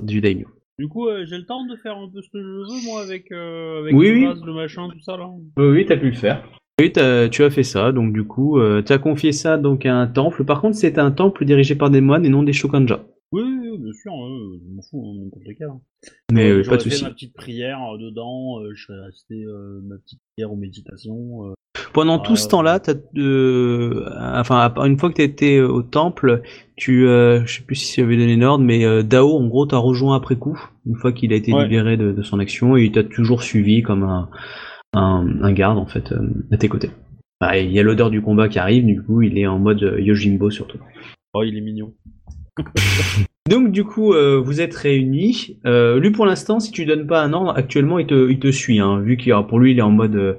du 0.01 0.19
daimyo. 0.19 0.47
Du 0.77 0.87
coup, 0.89 1.07
euh, 1.07 1.25
j'ai 1.25 1.37
le 1.37 1.45
temps 1.45 1.65
de 1.65 1.75
faire 1.77 1.97
un 1.97 2.09
peu 2.09 2.21
ce 2.21 2.29
que 2.29 2.41
je 2.41 2.47
veux, 2.47 2.81
moi, 2.85 3.01
avec, 3.01 3.31
euh, 3.31 3.79
avec 3.79 3.95
Oui, 3.95 4.07
le 4.09 4.13
oui. 4.13 4.25
vase, 4.25 4.43
le 4.43 4.53
machin, 4.53 4.89
tout 4.91 4.99
ça, 4.99 5.15
là. 5.15 5.27
Oui, 5.57 5.65
oui, 5.67 5.85
t'as 5.85 5.95
pu 5.95 6.07
le 6.07 6.15
faire. 6.15 6.43
Oui, 6.81 6.91
t'as- 6.91 7.29
tu 7.29 7.43
as 7.43 7.49
fait 7.49 7.63
ça, 7.63 7.93
donc 7.93 8.11
du 8.11 8.25
coup, 8.25 8.59
euh, 8.59 8.81
t'as 8.81 8.97
confié 8.97 9.31
ça 9.31 9.57
donc 9.57 9.85
à 9.85 9.95
un 9.95 10.07
temple. 10.07 10.43
Par 10.43 10.59
contre, 10.59 10.75
c'est 10.75 10.97
un 10.97 11.11
temple 11.11 11.45
dirigé 11.45 11.75
par 11.75 11.89
des 11.89 12.01
moines 12.01 12.25
et 12.25 12.29
non 12.29 12.43
des 12.43 12.51
shokanja. 12.51 13.05
Oui, 13.31 13.41
oui, 13.43 13.64
bien 13.85 13.93
sûr, 13.93 14.11
hein, 14.13 14.57
je 14.61 14.75
m'en 14.75 14.81
fous, 14.81 15.05
hein, 15.05 15.23
n'importe 15.23 15.61
hein. 15.61 15.81
Mais 16.31 16.49
Euh, 16.51 16.59
euh, 16.59 16.63
pas 16.69 16.77
de 16.77 16.83
fait 16.83 16.89
souci. 16.89 17.03
ma 17.03 17.11
petite 17.11 17.33
prière 17.33 17.79
euh, 17.93 17.97
dedans, 17.97 18.59
euh, 18.59 18.71
je 18.75 18.85
serais 18.85 18.99
resté 19.05 19.35
euh, 19.45 19.79
ma 19.83 19.95
petite 19.97 20.19
prière 20.35 20.51
ou 20.51 20.57
méditation. 20.57 21.49
euh. 21.49 21.53
Pendant 21.93 22.19
tout 22.19 22.35
ce 22.35 22.47
temps-là, 22.49 22.79
t'as, 22.81 22.95
euh, 23.17 24.05
enfin, 24.35 24.73
une 24.85 24.97
fois 24.97 25.09
que 25.09 25.15
tu 25.15 25.21
été 25.21 25.61
au 25.61 25.81
temple, 25.81 26.41
tu, 26.75 27.07
euh, 27.07 27.45
je 27.45 27.57
sais 27.57 27.63
plus 27.63 27.75
si 27.75 27.93
tu 27.93 28.01
avais 28.01 28.17
donné 28.17 28.35
l'ordre, 28.35 28.65
mais 28.65 28.83
euh, 28.85 29.01
Dao, 29.01 29.37
en 29.37 29.47
gros, 29.47 29.65
t'a 29.65 29.77
rejoint 29.77 30.15
après 30.17 30.35
coup, 30.35 30.59
une 30.85 30.95
fois 30.95 31.13
qu'il 31.13 31.31
a 31.31 31.37
été 31.37 31.53
Ouais. 31.53 31.63
libéré 31.63 31.95
de, 31.95 32.11
de 32.11 32.21
son 32.21 32.39
action, 32.39 32.75
et 32.75 32.83
il 32.83 32.91
t'a 32.91 33.03
toujours 33.03 33.43
suivi 33.43 33.81
comme 33.81 34.03
un, 34.03 34.29
un, 34.93 35.25
un 35.41 35.53
garde, 35.53 35.77
en 35.77 35.85
fait, 35.85 36.11
euh, 36.11 36.19
à 36.51 36.57
tes 36.57 36.67
côtés. 36.67 36.89
Bah, 37.39 37.57
Il 37.57 37.71
y 37.71 37.79
a 37.79 37.83
l'odeur 37.83 38.09
du 38.09 38.21
combat 38.21 38.49
qui 38.49 38.59
arrive, 38.59 38.85
du 38.85 39.01
coup, 39.01 39.21
il 39.21 39.37
est 39.37 39.47
en 39.47 39.59
mode 39.59 39.83
euh, 39.83 40.01
Yojimbo 40.01 40.49
surtout. 40.49 40.79
Oh, 41.33 41.43
il 41.43 41.57
est 41.57 41.61
mignon. 41.61 41.93
Donc 43.47 43.71
du 43.71 43.83
coup, 43.83 44.13
euh, 44.13 44.41
vous 44.43 44.59
êtes 44.59 44.73
réunis. 44.73 45.59
Euh, 45.67 45.99
lui 45.99 46.09
pour 46.09 46.25
l'instant, 46.25 46.59
si 46.59 46.71
tu 46.71 46.85
donnes 46.85 47.05
pas 47.05 47.21
un 47.21 47.31
ordre, 47.31 47.53
actuellement 47.55 47.99
il 47.99 48.07
te, 48.07 48.29
il 48.29 48.39
te 48.39 48.49
suit. 48.49 48.79
Hein, 48.79 49.01
vu 49.01 49.17
qu'il 49.17 49.33
pour 49.47 49.59
lui 49.59 49.73
il 49.73 49.77
est 49.77 49.83
en 49.83 49.91
mode, 49.91 50.15
euh, 50.15 50.33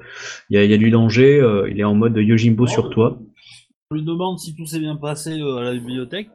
il 0.51 0.57
y, 0.57 0.59
a, 0.59 0.65
il 0.65 0.71
y 0.71 0.75
a 0.75 0.77
du 0.77 0.91
danger, 0.91 1.41
euh, 1.41 1.71
il 1.71 1.79
est 1.79 1.85
en 1.85 1.95
mode 1.95 2.17
Yojimbo 2.17 2.67
sur 2.67 2.91
toi. 2.91 3.21
On 3.93 3.95
lui 3.95 4.03
demande 4.03 4.41
si 4.41 4.57
tout 4.57 4.67
s'est 4.67 4.81
bien 4.81 4.97
passé 4.97 5.41
euh, 5.41 5.59
à 5.59 5.63
la 5.63 5.73
bibliothèque. 5.75 6.31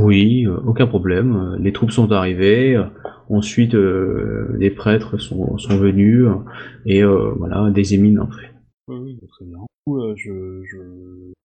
Oui, 0.00 0.44
euh, 0.46 0.56
aucun 0.66 0.88
problème. 0.88 1.56
Les 1.60 1.72
troupes 1.72 1.92
sont 1.92 2.10
arrivées. 2.10 2.74
euh, 2.74 2.86
ensuite, 3.30 3.76
euh, 3.76 4.48
les 4.58 4.70
prêtres 4.70 5.18
sont, 5.18 5.56
sont 5.58 5.78
venus 5.78 6.26
et 6.86 7.04
euh, 7.04 7.30
voilà, 7.38 7.70
des 7.70 7.94
émines 7.94 8.18
en 8.18 8.26
fait. 8.26 8.55
Oui, 8.88 8.96
oui, 9.02 9.18
très 9.28 9.44
bien. 9.44 9.58
Euh, 9.88 10.14
je, 10.16 10.30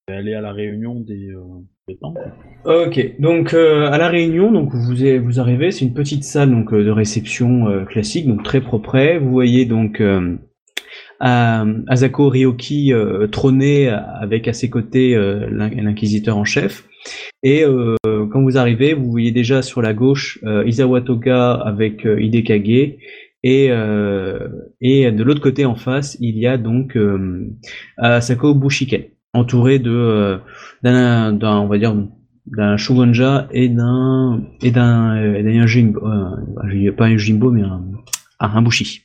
vais 0.07 0.15
aller 0.15 0.33
à 0.33 0.41
la 0.41 0.51
réunion 0.51 0.99
des, 0.99 1.29
euh. 1.31 2.85
Ok, 2.85 3.15
donc 3.19 3.53
euh, 3.53 3.87
à 3.89 3.97
la 3.97 4.07
réunion, 4.09 4.51
donc 4.51 4.73
vous 4.73 4.93
vous 5.23 5.39
arrivez, 5.39 5.71
c'est 5.71 5.83
une 5.85 5.93
petite 5.93 6.23
salle 6.23 6.51
donc 6.51 6.73
de 6.73 6.89
réception 6.91 7.85
classique, 7.85 8.27
donc 8.27 8.43
très 8.43 8.61
propre. 8.61 9.17
Vous 9.19 9.31
voyez 9.31 9.65
donc 9.65 9.99
euh, 10.01 10.37
Asako 11.19 12.29
Ryoki 12.29 12.93
trôner 13.31 13.89
avec 13.89 14.47
à 14.47 14.53
ses 14.53 14.69
côtés 14.69 15.15
l'in- 15.15 15.69
l'inquisiteur 15.69 16.37
en 16.37 16.45
chef. 16.45 16.87
Et 17.43 17.63
quand 18.03 18.41
vous 18.43 18.57
arrivez, 18.57 18.93
vous 18.93 19.09
voyez 19.09 19.31
déjà 19.31 19.61
sur 19.63 19.81
la 19.81 19.93
gauche 19.93 20.39
euh, 20.43 21.01
Toga 21.01 21.53
avec 21.53 22.05
Hidekage. 22.05 22.95
Et, 23.43 23.71
euh, 23.71 24.49
et 24.81 25.11
de 25.11 25.23
l'autre 25.23 25.41
côté 25.41 25.65
en 25.65 25.75
face, 25.75 26.15
il 26.19 26.37
y 26.37 26.45
a 26.45 26.57
donc 26.57 26.95
euh, 26.95 27.47
Asako 27.97 28.53
Bushiken, 28.53 29.03
entouré 29.33 29.79
de 29.79 29.91
euh, 29.91 30.37
d'un, 30.83 31.39
on 31.41 31.67
va 31.67 31.77
dire 31.79 31.95
d'un 32.45 32.77
shogunja 32.77 33.47
et 33.51 33.69
d'un 33.69 34.43
et 34.61 34.71
d'un 34.71 35.17
euh, 35.17 35.43
d'un 35.43 35.51
Yojimbo, 35.51 36.01
euh, 36.05 36.91
pas 36.91 37.05
un 37.05 37.09
Yojimbo 37.09 37.51
mais 37.51 37.63
un, 37.63 37.83
un 38.39 38.61
bushi. 38.61 39.01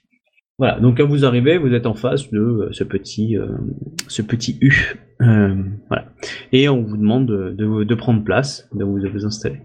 Voilà, 0.59 0.81
donc 0.81 0.97
quand 0.97 1.07
vous 1.07 1.25
arrivez, 1.27 1.59
vous 1.59 1.75
êtes 1.75 1.87
en 1.87 1.95
face 1.95 2.31
de 2.31 2.69
ce 2.73 2.85
petit 2.85 3.37
euh, 3.37 3.47
ce 4.09 4.23
petit 4.23 4.59
U. 4.61 4.97
Euh, 5.23 5.55
voilà. 5.89 6.07
Et 6.53 6.69
on 6.69 6.83
vous 6.83 6.97
demande 6.97 7.27
de, 7.27 7.51
de, 7.53 7.85
de 7.85 7.95
prendre 7.95 8.23
place, 8.25 8.69
de 8.75 8.85
vous, 8.85 8.99
vous 9.13 9.25
installer. 9.27 9.61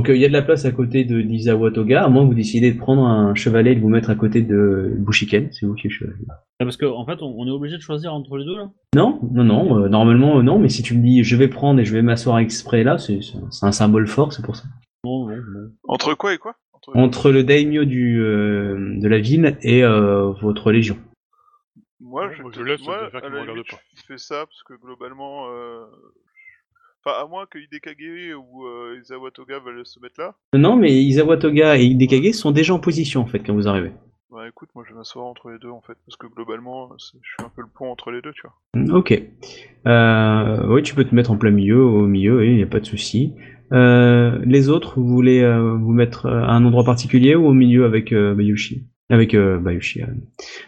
Donc 0.00 0.08
euh, 0.08 0.16
il 0.16 0.22
y 0.22 0.24
a 0.24 0.28
de 0.28 0.32
la 0.32 0.40
place 0.40 0.64
à 0.64 0.72
côté 0.72 1.04
de 1.04 1.20
d'Izawa 1.20 1.72
Toga, 1.72 2.02
à 2.02 2.08
moins 2.08 2.22
que 2.22 2.28
vous 2.28 2.34
décidez 2.34 2.72
de 2.72 2.78
prendre 2.78 3.02
un 3.04 3.34
chevalet 3.34 3.72
et 3.72 3.74
de 3.74 3.80
vous 3.82 3.90
mettre 3.90 4.08
à 4.08 4.14
côté 4.14 4.40
de 4.40 4.94
Bushiken, 4.96 5.52
c'est 5.52 5.66
vous 5.66 5.74
qui 5.74 5.88
êtes 5.88 5.92
chevalier. 5.92 6.24
Ah, 6.30 6.36
Parce 6.60 6.78
qu'en 6.78 6.96
en 6.98 7.04
fait, 7.04 7.20
on, 7.20 7.34
on 7.36 7.46
est 7.46 7.50
obligé 7.50 7.76
de 7.76 7.82
choisir 7.82 8.14
entre 8.14 8.38
les 8.38 8.46
deux 8.46 8.56
là? 8.56 8.70
Non, 8.96 9.20
non, 9.30 9.44
non, 9.44 9.78
euh, 9.78 9.88
normalement 9.90 10.38
euh, 10.38 10.42
non, 10.42 10.58
mais 10.58 10.70
si 10.70 10.82
tu 10.82 10.96
me 10.96 11.02
dis 11.02 11.22
je 11.22 11.36
vais 11.36 11.48
prendre 11.48 11.80
et 11.80 11.84
je 11.84 11.92
vais 11.92 12.00
m'asseoir 12.00 12.38
exprès 12.38 12.82
là, 12.82 12.96
c'est 12.96 13.20
un- 13.60 13.72
symbole 13.72 14.06
fort, 14.06 14.32
c'est 14.32 14.42
pour 14.42 14.56
ça. 14.56 14.64
Non, 15.04 15.26
non, 15.26 15.36
non. 15.36 15.68
Entre 15.86 16.14
quoi 16.14 16.32
et 16.32 16.38
quoi? 16.38 16.54
Entre- 16.72 16.96
Entre 16.96 17.30
le 17.30 17.44
daimyo 17.44 17.84
du, 17.84 18.22
euh, 18.22 18.96
de 18.98 19.06
la 19.06 19.18
ville 19.18 19.58
et 19.60 19.84
euh, 19.84 20.30
votre 20.40 20.72
légion. 20.72 20.96
Moi, 22.00 22.30
je, 22.32 22.40
moi, 22.40 22.50
je 22.54 22.60
moi, 22.86 23.10
faire 23.10 23.22
à 23.22 23.28
la 23.28 23.44
limite, 23.44 23.66
je 23.96 24.02
fais 24.06 24.16
ça 24.16 24.46
parce 24.46 24.62
que 24.62 24.72
globalement, 24.82 25.50
euh... 25.50 25.84
enfin, 27.04 27.16
à 27.22 27.26
moins 27.26 27.46
que 27.46 27.58
Hidekage 27.58 28.34
ou 28.36 28.66
euh, 28.66 28.98
Izawa 29.00 29.30
Toga 29.30 29.58
veulent 29.58 29.86
se 29.86 30.00
mettre 30.00 30.20
là. 30.20 30.34
Non, 30.54 30.76
mais 30.76 30.92
Izawa 30.92 31.36
Toga 31.36 31.78
et 31.78 31.84
Hidekage 31.84 32.34
sont 32.34 32.50
déjà 32.50 32.74
en 32.74 32.78
position 32.78 33.20
en 33.20 33.26
fait 33.26 33.40
quand 33.40 33.54
vous 33.54 33.68
arrivez. 33.68 33.92
Bah 34.30 34.46
écoute, 34.46 34.68
moi 34.76 34.84
je 34.86 34.92
vais 34.92 34.98
m'asseoir 34.98 35.26
entre 35.26 35.50
les 35.50 35.58
deux 35.58 35.70
en 35.70 35.80
fait, 35.80 35.96
parce 36.06 36.16
que 36.16 36.28
globalement, 36.28 36.90
je 36.98 37.04
suis 37.04 37.44
un 37.44 37.50
peu 37.54 37.62
le 37.62 37.68
pont 37.68 37.90
entre 37.90 38.12
les 38.12 38.22
deux, 38.22 38.32
tu 38.32 38.42
vois. 38.42 38.96
Ok. 38.96 39.12
Euh, 39.88 40.66
oui, 40.68 40.82
tu 40.84 40.94
peux 40.94 41.04
te 41.04 41.12
mettre 41.12 41.32
en 41.32 41.36
plein 41.36 41.50
milieu, 41.50 41.82
au 41.82 42.06
milieu, 42.06 42.46
il 42.46 42.54
n'y 42.54 42.62
a 42.62 42.66
pas 42.66 42.78
de 42.78 42.86
souci. 42.86 43.34
Euh, 43.72 44.38
les 44.44 44.68
autres, 44.68 45.00
vous 45.00 45.08
voulez 45.08 45.42
euh, 45.42 45.74
vous 45.74 45.92
mettre 45.92 46.26
à 46.26 46.52
un 46.52 46.64
endroit 46.64 46.84
particulier 46.84 47.34
ou 47.34 47.46
au 47.46 47.54
milieu 47.54 47.84
avec 47.84 48.14
Bayushi? 48.14 48.86
Avec 49.08 49.34
Bayushi, 49.34 50.02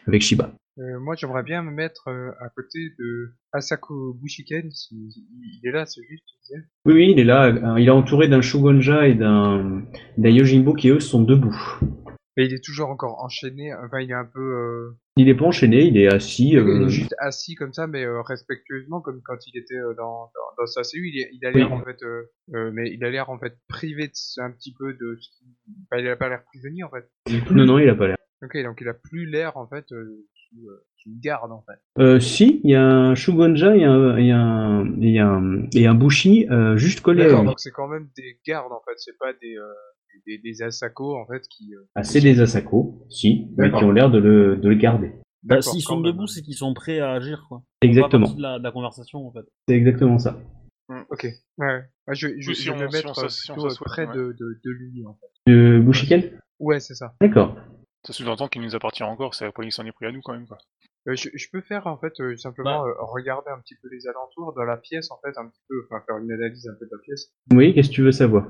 avec 0.09 0.23
Shiba. 0.23 0.51
Euh, 0.79 0.99
moi, 1.01 1.15
j'aimerais 1.17 1.43
bien 1.43 1.63
me 1.63 1.71
mettre 1.71 2.09
euh, 2.09 2.31
à 2.41 2.49
côté 2.49 2.79
de 2.99 3.33
Asako 3.53 4.15
Bushiken. 4.15 4.71
Si, 4.71 4.95
il 5.63 5.69
est 5.69 5.73
là, 5.73 5.85
c'est 5.85 6.03
juste. 6.09 6.25
tu 6.47 6.55
Oui, 6.87 6.95
oui, 6.95 7.11
il 7.13 7.21
est 7.21 7.25
là. 7.25 7.47
euh, 7.49 7.79
Il 7.79 7.87
est 7.87 7.91
entouré 7.91 8.29
d'un 8.29 8.41
Shogunja 8.41 9.07
et 9.07 9.15
d'un 9.15 9.83
Yojimbo 10.19 10.73
qui 10.75 10.89
eux 10.89 11.01
sont 11.01 11.23
debout. 11.23 11.55
Mais 12.39 12.47
il 12.47 12.55
est 12.55 12.65
toujours 12.65 12.89
encore 12.89 13.23
enchaîné. 13.23 13.75
Enfin, 13.75 14.01
il 14.01 14.11
est 14.11 14.15
un 14.15 14.25
peu. 14.25 14.41
euh, 14.41 14.97
Il 15.19 15.29
est 15.29 15.35
pas 15.35 15.45
enchaîné, 15.45 15.83
il 15.85 15.99
est 15.99 16.09
assis. 16.11 16.53
Il 16.53 16.59
est 16.59 16.89
juste 16.89 17.15
assis 17.19 17.55
comme 17.55 17.75
ça, 17.75 17.87
mais 17.87 18.07
respectueusement, 18.07 19.03
comme 19.03 19.21
quand 19.23 19.37
il 19.47 19.59
était 19.59 19.79
dans, 19.99 20.31
dans, 20.35 20.57
dans 20.59 20.67
sa 20.67 20.83
cellule. 20.85 21.09
Il, 21.13 21.29
il 21.35 21.45
a 21.47 21.51
l'air 21.51 21.71
Oui. 21.71 21.79
en 21.79 21.85
fait, 21.85 21.99
mais 22.73 22.91
il 22.91 23.05
a 23.05 23.11
l'air 23.11 23.29
en 23.29 23.39
fait 23.39 23.59
privé 23.69 24.07
de, 24.09 24.43
un 24.43 24.51
petit 24.51 24.73
peu 24.73 24.95
de. 24.95 25.19
Enfin, 25.93 26.01
il 26.01 26.09
a 26.09 26.17
pas 26.17 26.31
l'air 26.31 26.43
prisonnier 26.45 26.83
en 26.85 26.89
fait. 26.89 27.07
Non, 27.51 27.67
non, 27.67 27.79
il 27.79 27.91
a 27.91 27.95
pas 27.95 28.07
l'air. 28.09 28.17
Ok, 28.43 28.57
donc 28.65 28.81
il 28.81 28.89
a 28.89 28.95
plus 28.95 29.27
l'air 29.27 29.57
en 29.57 29.69
fait 29.69 29.93
euh, 29.93 30.27
sous, 30.53 30.69
euh, 30.69 30.85
sous 30.97 31.11
garde 31.21 31.53
en 31.53 31.63
fait. 31.63 32.03
Euh, 32.03 32.21
si, 32.21 32.61
il 32.65 32.71
y 32.71 32.75
a 32.75 32.85
un 32.87 33.15
Shogunja 33.15 33.77
et 33.77 33.85
un, 33.85 34.17
et 34.17 34.31
un, 34.31 35.01
et 35.01 35.19
un, 35.19 35.67
et 35.75 35.87
un 35.87 35.95
Bushi 35.95 36.47
euh, 36.51 36.77
juste 36.77 37.01
collé 37.01 37.23
à 37.23 37.29
D'accord, 37.29 37.45
donc 37.45 37.61
c'est 37.61 37.71
quand 37.71 37.89
même 37.89 38.09
des 38.17 38.39
gardes 38.47 38.73
en 38.73 38.81
fait, 38.87 38.95
c'est 38.97 39.17
pas 39.19 39.33
des 39.41 39.57
euh, 39.57 39.65
des, 40.27 40.39
des 40.39 40.63
Asako 40.63 41.17
en 41.19 41.27
fait 41.27 41.43
qui. 41.49 41.75
euh, 41.75 41.81
Ah, 41.95 42.05
c'est 42.05 42.21
des 42.21 42.41
Asako, 42.41 43.07
si, 43.09 43.49
mais 43.57 43.71
qui 43.71 43.85
ont 43.85 43.93
l'air 43.93 44.11
de 44.11 44.19
le, 44.19 44.57
de 44.57 44.69
le 44.69 44.75
garder. 44.75 45.13
Bah, 45.43 45.61
s'ils 45.61 45.81
sont 45.83 46.01
debout, 46.01 46.29
c'est 46.29 46.43
qu'ils 46.43 46.55
sont 46.55 46.73
prêts 46.73 47.01
à 47.01 47.13
agir 47.13 47.47
quoi. 47.49 47.63
Exactement. 47.81 48.27
partie 48.27 48.37
De 48.37 48.43
la, 48.43 48.59
de 48.59 48.65
la 48.65 48.71
conversation 48.71 49.27
en 49.27 49.33
fait. 49.33 49.45
C'est 49.69 49.75
exactement 49.75 50.19
ça. 50.19 50.39
Ok. 51.11 51.27
Ouais. 51.59 51.81
je, 52.13 52.29
je, 52.39 52.53
si 52.53 52.65
je 52.65 52.71
vais 52.71 52.77
on- 52.77 52.81
me 52.81 52.93
mettre 52.93 53.19
euh, 53.25 53.29
si 53.29 53.51
on 53.51 53.55
plutôt 53.55 53.85
près 53.87 54.07
ouais. 54.07 54.15
de, 54.15 54.37
de, 54.39 54.61
de 54.65 54.71
lui 54.71 55.05
en 55.07 55.15
fait. 55.15 55.51
Euh, 55.51 55.81
Bushiken? 55.81 56.23
Ouais, 56.61 56.81
c'est 56.81 56.95
ça. 56.95 57.15
D'accord. 57.21 57.57
Ça 58.05 58.13
sous-entend 58.13 58.49
qu'il 58.49 58.63
nous 58.63 58.75
appartient 58.75 59.03
encore, 59.05 59.35
c'est 59.35 59.45
après 59.45 59.63
qu'il 59.63 59.73
s'en 59.73 59.87
est 59.87 59.93
pris 59.93 60.07
à 60.07 60.13
nous 60.13 60.23
quand 60.23 60.33
même 60.33 60.47
quoi. 60.47 60.59
Euh, 61.09 61.17
je, 61.17 61.31
je 61.35 61.47
peux 61.51 61.61
faire 61.61 61.87
en 61.87 61.97
fait 61.99 62.21
euh, 62.21 62.37
simplement 62.37 62.87
euh, 62.87 62.93
regarder 62.99 63.51
un 63.51 63.59
petit 63.59 63.75
peu 63.75 63.89
les 63.89 64.07
alentours 64.07 64.53
dans 64.55 64.65
la 64.65 64.77
pièce 64.77 65.11
en 65.11 65.19
fait 65.19 65.37
un 65.37 65.49
petit 65.49 65.63
peu, 65.69 65.87
enfin 65.91 66.03
faire 66.07 66.19
une 66.19 66.31
analyse 66.31 66.69
un 66.69 66.75
peu 66.79 66.87
de 66.87 66.91
la 66.93 66.99
pièce. 66.99 67.33
Oui, 67.53 67.75
qu'est-ce 67.75 67.91
que 67.91 67.95
tu 67.95 68.03
veux 68.03 68.13
savoir? 68.13 68.47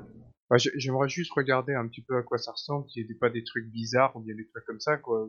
J'aimerais 0.59 1.09
juste 1.09 1.33
regarder 1.33 1.75
un 1.75 1.87
petit 1.89 2.03
peu 2.03 2.17
à 2.17 2.23
quoi 2.23 2.39
ça 2.39 2.53
ressemble, 2.53 2.87
qu'il 2.87 3.05
n'y 3.05 3.11
ait 3.11 3.15
pas 3.15 3.31
des 3.31 3.45
trucs 3.45 3.67
bizarres 3.71 4.15
ou 4.17 4.21
bien 4.21 4.35
des 4.35 4.47
trucs 4.47 4.65
comme 4.65 4.81
ça 4.81 4.97
quoi. 4.97 5.29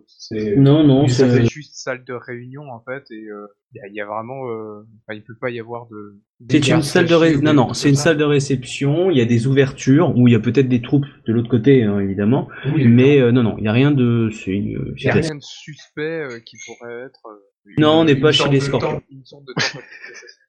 Non, 0.58 0.84
non, 0.84 1.08
c'est... 1.08 1.46
juste 1.46 1.76
salle 1.76 2.04
de 2.04 2.14
réunion 2.14 2.70
en 2.72 2.82
fait 2.84 3.04
et 3.12 3.28
euh, 3.30 3.48
il 3.74 3.78
y, 3.78 3.82
a- 3.82 3.88
il 3.88 3.94
y 3.96 4.02
a 4.02 4.06
vraiment, 4.06 4.50
euh, 4.50 4.82
enfin, 5.08 5.16
il 5.18 5.24
peut 5.24 5.36
pas 5.40 5.50
y 5.50 5.60
avoir 5.60 5.88
de. 5.88 6.20
C'est 6.50 6.68
une 6.68 6.82
salle 6.82 7.06
de 7.08 7.16
ré... 7.16 7.38
non 7.38 7.54
non, 7.54 7.74
c'est 7.74 7.90
une 7.90 7.96
ça. 7.96 8.04
salle 8.06 8.18
de 8.18 8.24
réception. 8.24 9.10
Il 9.12 9.18
y 9.18 9.22
a 9.22 9.26
des 9.26 9.48
ouvertures 9.48 10.16
où 10.18 10.28
il 10.28 10.32
y 10.34 10.36
a 10.36 10.40
peut-être 10.40 10.68
des 10.68 10.82
troupes 10.82 11.06
de 11.26 11.34
l'autre 11.34 11.50
côté, 11.50 11.84
hein, 11.84 12.00
évidemment. 12.00 12.50
Oui, 12.74 12.88
mais 12.88 13.20
euh, 13.22 13.32
non 13.32 13.44
non, 13.44 13.56
il 13.58 13.64
y 13.64 13.68
a 13.68 13.72
rien 13.72 13.92
de. 13.92 14.30
C'est 14.32 14.52
une. 14.52 14.94
C'est 14.98 15.06
n'y 15.06 15.12
a 15.12 15.14
rien 15.14 15.36
de 15.36 15.42
suspect 15.42 16.02
euh, 16.02 16.40
qui 16.42 16.58
pourrait 16.66 17.06
être. 17.06 17.22
euh, 17.28 17.72
Non, 17.78 18.02
on 18.02 18.04
n'est 18.06 18.20
pas 18.20 18.32
chez 18.32 18.50
les 18.50 18.60
Scorpions. 18.60 19.02
de. 19.10 19.54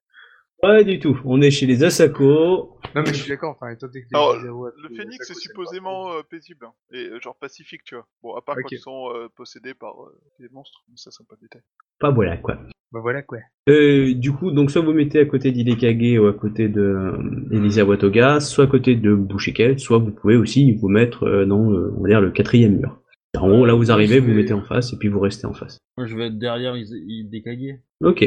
Pas 0.64 0.82
du 0.82 0.98
tout. 0.98 1.20
On 1.26 1.42
est 1.42 1.50
chez 1.50 1.66
les 1.66 1.84
Asako. 1.84 2.78
Non 2.94 3.02
mais 3.02 3.06
je 3.06 3.14
suis 3.14 3.28
d'accord, 3.28 3.50
enfin 3.60 3.70
étant 3.70 3.86
donné 3.86 4.02
que 4.02 4.06
Alors, 4.14 4.36
vidéos, 4.36 4.68
Le 4.82 4.88
phénix 4.96 5.28
est 5.30 5.34
supposément 5.34 6.12
euh, 6.12 6.22
paisible, 6.28 6.64
hein, 6.66 6.72
et 6.92 7.06
euh, 7.08 7.20
genre 7.20 7.36
pacifique, 7.36 7.82
tu 7.84 7.96
vois. 7.96 8.06
Bon, 8.22 8.34
à 8.34 8.40
part 8.40 8.56
Ok. 8.56 8.62
quand 8.62 8.68
ils 8.72 8.78
sont 8.78 9.10
euh, 9.14 9.28
possédés 9.36 9.74
par 9.74 9.94
euh, 10.02 10.18
des 10.40 10.48
monstres, 10.50 10.82
mais 10.88 10.94
ça 10.96 11.10
c'est 11.10 11.26
pas 11.26 11.34
de 11.36 11.42
détail. 11.42 11.60
Pas 11.98 12.10
voilà 12.10 12.36
quoi. 12.38 12.56
Bah 12.92 13.00
voilà 13.02 13.22
quoi. 13.22 13.38
Euh, 13.68 14.14
du 14.14 14.32
coup, 14.32 14.52
donc 14.52 14.70
soit 14.70 14.80
vous 14.80 14.92
mettez 14.94 15.18
à 15.18 15.26
côté 15.26 15.50
d'Hidekage 15.50 16.18
ou 16.18 16.26
à 16.28 16.32
côté 16.32 16.68
de 16.68 16.80
euh, 16.80 17.18
Elisa 17.50 17.84
Watoga, 17.84 18.40
soit 18.40 18.64
à 18.64 18.68
côté 18.68 18.94
de 18.94 19.14
Bushiken, 19.14 19.76
soit 19.78 19.98
vous 19.98 20.12
pouvez 20.12 20.36
aussi 20.36 20.72
vous 20.72 20.88
mettre 20.88 21.24
euh, 21.24 21.44
dans, 21.44 21.72
euh, 21.72 21.92
on 21.98 22.02
va 22.02 22.08
dire, 22.08 22.20
le 22.22 22.30
quatrième 22.30 22.78
mur. 22.78 23.00
En 23.36 23.48
gros, 23.48 23.66
là 23.66 23.74
vous 23.74 23.90
arrivez, 23.90 24.20
vous 24.20 24.30
mettez 24.32 24.52
en 24.54 24.62
face 24.62 24.92
et 24.92 24.96
puis 24.96 25.08
vous 25.08 25.18
restez 25.20 25.46
en 25.46 25.52
face. 25.52 25.76
Moi 25.98 26.06
je 26.06 26.16
vais 26.16 26.28
être 26.28 26.38
derrière 26.38 26.76
Is- 26.76 26.94
Hidekage. 27.06 27.80
Ok. 28.02 28.24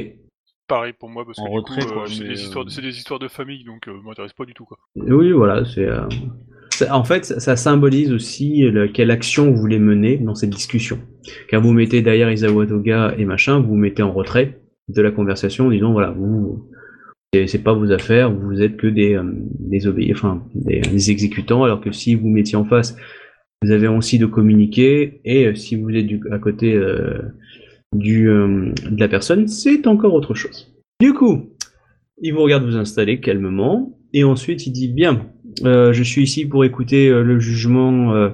Pareil 0.68 0.94
pour 0.99 1.10
moi 1.10 1.26
parce 1.26 1.39
En 1.39 1.45
que 1.45 1.52
retrait, 1.52 1.81
du 1.81 1.85
coup, 1.88 1.91
euh, 1.91 1.95
quoi, 1.95 2.06
c'est 2.07 2.23
mais, 2.23 2.30
des 2.30 2.41
histoires, 2.41 2.65
de- 2.65 2.69
euh, 2.69 2.73
c'est 2.73 2.81
des 2.81 2.98
histoires 2.98 3.19
de 3.19 3.27
famille 3.27 3.64
donc 3.64 3.88
euh, 3.88 3.94
m'intéresse 4.06 4.34
pas 4.34 4.45
du 4.45 4.53
tout 4.53 4.65
quoi. 4.65 4.77
Oui, 4.95 5.31
voilà, 5.31 5.64
c'est. 5.65 5.88
euh, 5.88 6.02
en 6.91 7.03
fait, 7.03 7.26
ça, 7.26 7.39
ça 7.39 7.56
symbolise 7.56 8.11
aussi 8.11 8.61
le- 8.61 8.88
quelle 8.88 9.11
action 9.11 9.49
vous 9.52 9.57
voulez 9.57 9.80
mener 9.80 10.18
dans 10.18 10.35
cette 10.35 10.49
discussion. 10.49 10.99
Car 11.49 11.61
vous 11.61 11.72
mettez 11.73 12.02
derrière 12.02 12.31
Isawa 12.31 12.68
Toga 12.68 13.14
et 13.18 13.26
machin, 13.26 13.60
vous 13.60 13.69
vous 13.69 13.76
mettez 13.76 14.03
en 14.03 14.11
retrait 14.11 14.60
de 14.89 15.02
la 15.02 15.11
conversation 15.11 15.68
en 15.68 15.72
disant 15.72 15.91
voilà, 15.91 16.11
vous, 16.11 16.69
c'est 17.34 17.48
c'est 17.48 17.64
pas 17.64 17.73
vos 17.73 17.91
affaires, 17.91 18.31
vous 18.31 18.61
êtes 18.61 18.77
que 18.77 18.88
des, 18.88 19.15
euh, 19.15 19.23
des 19.60 19.88
obéis, 19.88 20.11
enfin 20.14 20.44
des, 20.53 20.81
des 20.81 21.11
exécutants, 21.11 21.64
alors 21.64 21.81
que 21.81 21.91
si 21.91 22.15
vous 22.15 22.30
mettiez 22.30 22.57
en 22.57 22.65
face, 22.65 22.95
vous 23.64 23.72
avez 23.72 23.88
aussi 23.88 24.19
de 24.19 24.26
communiquer, 24.27 25.19
et 25.26 25.48
euh, 25.48 25.56
si 25.56 25.76
vous 25.76 25.89
êtes 25.89 26.06
du, 26.06 26.22
à 26.31 26.39
côté 26.39 26.73
euh, 26.76 27.19
du, 27.95 28.30
euh, 28.30 28.72
de 28.89 28.99
la 28.99 29.07
personne, 29.07 29.47
c'est 29.47 29.88
encore 29.88 30.14
autre 30.14 30.34
chose. 30.34 30.73
Du 31.01 31.14
coup, 31.14 31.49
il 32.22 32.34
vous 32.34 32.41
regarde 32.41 32.65
vous 32.65 32.76
installer 32.77 33.19
calmement, 33.19 33.97
et 34.14 34.23
ensuite 34.23 34.65
il 34.68 34.72
dit 34.72 34.88
bien, 34.89 35.27
euh, 35.65 35.93
je 35.93 36.03
suis 36.03 36.23
ici 36.23 36.45
pour 36.45 36.65
écouter 36.65 37.09
euh, 37.09 37.23
le 37.23 37.39
jugement 37.39 38.14
euh, 38.14 38.30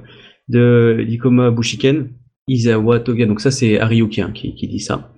de 0.50 1.04
Ikoma 1.08 1.52
Bushiken, 1.52 2.10
Izawa 2.48 3.00
Toga, 3.00 3.26
donc 3.26 3.42
ça 3.42 3.52
c'est 3.52 3.80
Ariuki 3.80 4.22
hein, 4.22 4.32
qui, 4.34 4.56
qui 4.56 4.68
dit 4.68 4.80
ça. 4.80 5.12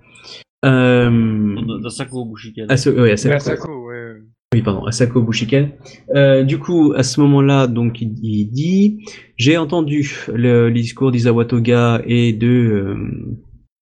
Euh, 0.65 1.55
D'Asako 1.83 2.25
Bushiken. 2.25 2.67
Aso- 2.69 2.91
ouais, 2.99 3.11
Asako, 3.11 3.35
Asako, 3.35 3.87
ouais. 3.87 4.13
oui, 4.53 4.61
pardon, 4.63 4.85
Asako 4.85 5.21
Bushiken. 5.21 5.69
Euh, 6.15 6.43
du 6.43 6.57
coup, 6.57 6.93
à 6.95 7.03
ce 7.03 7.19
moment-là, 7.21 7.67
donc, 7.67 8.01
il, 8.01 8.13
il 8.23 8.47
dit, 8.47 9.05
j'ai 9.37 9.57
entendu 9.57 10.25
le, 10.33 10.69
les 10.69 10.81
discours 10.81 11.11
d'Izawa 11.11 11.45
Toga 11.45 12.01
et 12.07 12.33
de, 12.33 12.95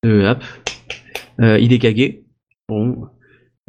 euh, 0.05 0.31
hop, 0.31 0.43
euh, 1.41 1.59
Hidekage. 1.59 2.19
Bon, 2.69 3.07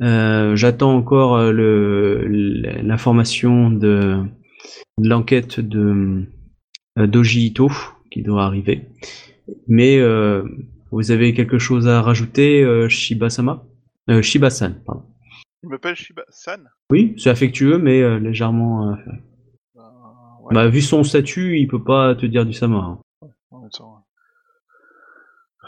euh, 0.03 0.57
j'attends 0.57 0.95
encore 0.97 1.53
le, 1.53 2.25
l'information 2.83 3.71
de, 3.71 4.23
de 4.99 5.09
l'enquête 5.09 5.61
de 5.61 6.25
Doji 6.97 7.47
Ito 7.47 7.71
qui 8.11 8.23
doit 8.23 8.45
arriver. 8.45 8.87
Mais 9.69 9.99
euh, 9.99 10.43
vous 10.91 11.11
avez 11.11 11.35
quelque 11.35 11.59
chose 11.59 11.89
à 11.89 12.01
rajouter, 12.03 12.63
euh, 12.63 12.89
Shiba-sama? 12.89 13.65
Euh, 14.11 14.23
Shiba-san, 14.23 14.81
pardon. 14.87 15.03
Il 15.63 15.69
m'appelle 15.71 15.97
Shiba-san 15.97 16.69
Oui, 16.91 17.15
c'est 17.19 17.31
affectueux, 17.31 17.79
mais 17.79 18.01
euh, 18.03 18.19
légèrement. 18.19 18.91
euh, 18.93 18.95
Ben, 19.75 19.83
ouais. 20.45 20.55
Bah, 20.55 20.69
vu 20.69 20.81
son 20.83 21.03
statut, 21.05 21.59
il 21.59 21.67
peut 21.69 21.83
pas 21.83 22.15
te 22.15 22.27
dire 22.27 22.45
du 22.47 22.53
sama. 22.53 22.77
hein. 22.79 22.99
En 23.51 23.61
même 23.61 23.71
temps, 23.71 23.95
ouais. 23.95 24.03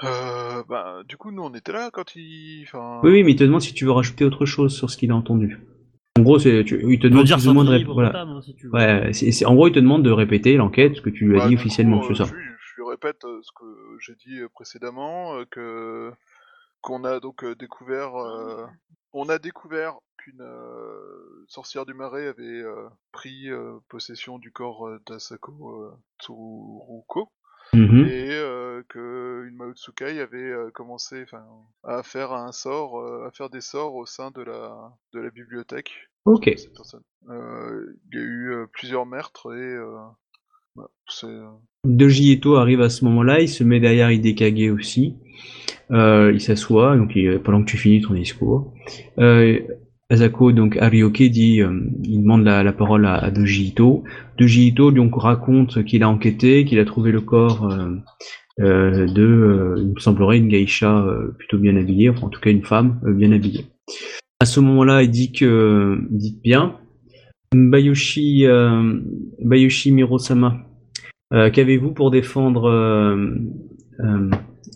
Euh, 0.04 0.62
bah, 0.68 1.02
du 1.08 1.16
coup, 1.16 1.30
nous, 1.30 1.42
on 1.42 1.54
était 1.54 1.72
là 1.72 1.90
quand 1.92 2.14
il... 2.16 2.64
Enfin... 2.66 3.00
Oui, 3.02 3.10
oui, 3.12 3.22
mais 3.24 3.32
il 3.32 3.36
te 3.36 3.44
demande 3.44 3.62
si 3.62 3.72
tu 3.74 3.84
veux 3.84 3.92
rajouter 3.92 4.24
autre 4.24 4.44
chose 4.46 4.74
sur 4.74 4.90
ce 4.90 4.96
qu'il 4.96 5.10
a 5.10 5.16
entendu. 5.16 5.58
En 6.18 6.22
gros, 6.22 6.38
c'est, 6.38 6.64
tu- 6.64 6.80
il 6.92 6.98
te 6.98 7.06
demande 7.06 7.24
dire 7.26 7.36
plus 7.36 7.48
ou 7.48 7.52
moins 7.54 7.64
de 7.64 7.70
Sandy 7.70 7.84
rép- 7.84 7.92
voilà. 7.92 8.20
Hein, 8.22 8.40
si. 8.42 8.56
Ouais, 8.72 9.12
c'est, 9.12 9.32
c'est- 9.32 9.44
en 9.44 9.54
gros, 9.54 9.68
il 9.68 9.72
te 9.72 9.78
demande 9.78 10.02
de 10.02 10.10
répéter 10.10 10.56
l'enquête, 10.56 10.96
ce 10.96 11.00
que 11.02 11.10
tu 11.10 11.26
lui 11.26 11.36
as 11.36 11.42
Bah, 11.44 11.48
dit 11.48 11.54
officiellement, 11.56 12.00
coup, 12.00 12.14
c'est 12.14 12.22
euh, 12.22 12.24
ça. 12.26 12.32
Je, 12.32 12.36
je 12.36 12.82
lui 12.82 12.88
répète 12.88 13.24
euh, 13.24 13.40
ce 13.42 13.50
que 13.52 13.64
j'ai 14.00 14.14
dit 14.14 14.38
euh, 14.40 14.48
précédemment, 14.54 15.34
euh, 15.36 15.44
que 15.50 16.10
qu'on 16.80 17.04
a 17.04 17.20
donc 17.20 17.42
euh, 17.44 17.54
découvert, 17.54 18.14
euh, 18.16 18.64
on 19.12 19.28
a 19.28 19.38
découvert 19.38 19.94
qu'une 20.18 20.40
euh, 20.42 21.44
sorcière 21.48 21.84
du 21.84 21.94
marais 21.94 22.28
avait 22.28 22.44
euh, 22.44 22.86
pris 23.12 23.50
euh, 23.50 23.74
possession 23.88 24.38
du 24.38 24.52
corps 24.52 24.86
euh, 24.86 24.98
d'Asako 25.06 25.82
euh, 25.82 25.90
Tsuruko 26.22 27.30
Mhm. 27.76 28.06
et 28.06 28.30
euh, 28.32 28.82
que 28.88 29.46
une 29.48 29.56
Maotsukai 29.56 30.20
avait 30.20 30.38
euh, 30.38 30.70
commencé, 30.72 31.22
enfin, 31.22 31.44
à 31.84 32.02
faire 32.02 32.32
un 32.32 32.52
sort, 32.52 32.98
euh, 33.00 33.26
à 33.26 33.30
faire 33.30 33.50
des 33.50 33.60
sorts 33.60 33.94
au 33.94 34.06
sein 34.06 34.30
de 34.30 34.42
la 34.42 34.92
de 35.14 35.20
la 35.20 35.30
bibliothèque 35.30 35.92
Ok. 36.24 36.50
cette 36.56 36.74
personne. 36.74 37.02
Euh, 37.30 37.94
il 38.12 38.18
y 38.18 38.22
a 38.22 38.24
eu 38.24 38.50
euh, 38.52 38.66
plusieurs 38.72 39.06
meurtres 39.06 39.54
et 39.54 39.76
bah, 40.76 40.88
Doji 41.84 42.40
arrive 42.56 42.80
à 42.82 42.90
ce 42.90 43.04
moment-là, 43.04 43.40
il 43.40 43.48
se 43.48 43.64
met 43.64 43.80
derrière 43.80 44.10
Hidekage 44.10 44.70
aussi. 44.72 45.16
Il 45.90 46.40
s'assoit, 46.40 46.96
donc 46.96 47.12
il- 47.14 47.40
pendant 47.40 47.62
que 47.62 47.70
tu 47.70 47.76
finis 47.78 48.02
ton 48.02 48.14
discours. 48.14 48.72
Asako, 50.08 50.52
donc 50.52 50.76
Arioke, 50.76 51.22
dit, 51.22 51.62
euh, 51.62 51.80
il 52.04 52.22
demande 52.22 52.44
la, 52.44 52.72
parole 52.72 53.06
à, 53.06 53.14
à 53.14 53.30
Doji 53.30 53.68
Ito. 53.68 54.04
Doji 54.38 54.68
Ito 54.68 54.92
donc 54.92 55.20
raconte 55.20 55.84
qu'il 55.84 56.02
a 56.02 56.08
enquêté, 56.08 56.64
qu'il 56.64 56.78
a 56.78 56.84
trouvé 56.84 57.10
le 57.10 57.20
corps 57.20 57.68
euh, 57.70 57.96
euh, 58.58 59.06
de, 59.06 59.22
euh, 59.22 59.74
il 59.78 59.92
me 59.92 60.00
semblerait, 60.00 60.38
une 60.38 60.48
geisha 60.48 60.98
euh, 60.98 61.34
plutôt 61.36 61.58
bien 61.58 61.76
habillée, 61.76 62.08
enfin 62.08 62.28
en 62.28 62.30
tout 62.30 62.40
cas 62.40 62.50
une 62.50 62.64
femme 62.64 62.98
bien 63.04 63.30
habillée. 63.32 63.66
À 64.40 64.46
ce 64.46 64.60
moment-là, 64.60 65.02
il 65.02 65.10
dit 65.10 65.32
que, 65.32 65.98
dites 66.10 66.42
bien, 66.42 66.76
Bayoshi, 67.54 68.46
Bayoshi 69.42 69.92
Mirosama, 69.92 70.58
Qu'avez-vous 71.30 71.92
pour 71.92 72.10
défendre 72.10 72.70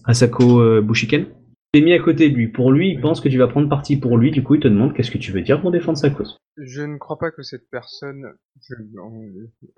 Asako 0.04 0.80
Bushiken? 0.82 1.26
T'es 1.72 1.80
mis 1.80 1.92
à 1.92 1.98
côté 2.00 2.30
de 2.30 2.34
lui. 2.34 2.48
Pour 2.48 2.72
lui, 2.72 2.90
il 2.92 3.00
pense 3.00 3.20
que 3.20 3.28
tu 3.28 3.38
vas 3.38 3.48
prendre 3.48 3.68
parti 3.68 3.96
pour 3.96 4.16
lui. 4.18 4.30
Du 4.30 4.42
coup, 4.42 4.54
il 4.56 4.60
te 4.60 4.68
demande 4.68 4.94
qu'est-ce 4.94 5.10
que 5.10 5.18
tu 5.18 5.32
veux 5.32 5.42
dire 5.42 5.60
pour 5.60 5.70
défendre 5.70 5.98
sa 5.98 6.10
cause. 6.10 6.36
Je 6.56 6.82
ne 6.82 6.98
crois 6.98 7.18
pas 7.18 7.30
que 7.30 7.42
cette 7.42 7.70
personne, 7.70 8.24
je, 8.60 8.74
on- 9.02 9.22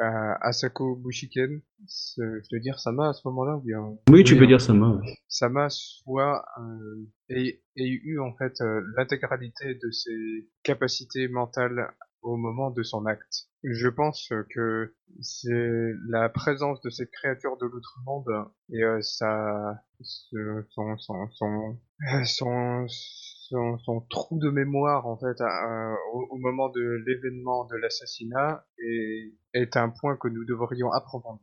euh, 0.00 0.34
Asako 0.40 0.96
Bushiken, 0.96 1.60
je 1.86 2.22
veux 2.52 2.60
dire 2.60 2.78
Sama 2.80 3.10
à 3.10 3.12
ce 3.12 3.20
moment-là, 3.28 3.56
ou 3.56 3.60
bien 3.60 3.80
Oui, 4.10 4.24
tu 4.24 4.32
Oui, 4.32 4.38
peux 4.38 4.44
hein. 4.44 4.56
dire 4.56 4.74
moi. 4.74 4.96
ouais. 4.96 5.14
Sama 5.28 5.68
soit 5.68 6.44
euh, 6.58 7.04
ait, 7.28 7.62
ait 7.76 7.88
eu 7.88 8.18
en 8.20 8.34
fait 8.36 8.60
euh, 8.62 8.80
l'intégralité 8.96 9.74
de 9.74 9.90
ses 9.90 10.48
capacités 10.62 11.28
mentales 11.28 11.88
au 12.22 12.36
moment 12.36 12.70
de 12.70 12.82
son 12.82 13.04
acte. 13.06 13.48
Je 13.64 13.88
pense 13.88 14.32
que 14.54 14.94
c'est 15.20 15.92
la 16.08 16.28
présence 16.28 16.80
de 16.80 16.90
cette 16.90 17.10
créature 17.10 17.56
de 17.58 17.66
l'autre 17.66 17.98
monde 18.06 18.26
et 18.72 18.82
euh, 18.82 19.00
sa 19.02 19.74
ce- 20.00 20.64
son 20.70 20.96
son 20.98 21.28
son 21.30 21.78
son, 22.24 22.86
son, 22.88 23.78
son 23.78 24.00
trou 24.10 24.38
de 24.38 24.50
mémoire 24.50 25.06
en 25.06 25.16
fait 25.16 25.40
euh, 25.40 25.94
au, 26.14 26.26
au 26.30 26.38
moment 26.38 26.68
de 26.70 27.02
l'événement 27.06 27.66
de 27.66 27.76
l'assassinat 27.76 28.64
est, 28.78 29.32
est 29.54 29.76
un 29.76 29.90
point 29.90 30.16
que 30.16 30.28
nous 30.28 30.44
devrions 30.44 30.90
approfondir. 30.92 31.40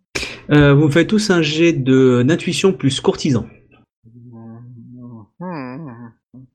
Euh, 0.51 0.73
vous 0.73 0.85
me 0.87 0.91
faites 0.91 1.07
tous 1.07 1.29
un 1.29 1.41
jet 1.41 1.73
de 1.73 2.23
d'intuition 2.23 2.73
plus 2.73 2.99
courtisan. 3.01 3.45
Hmm. 5.39 6.09
Courtis- 6.33 6.47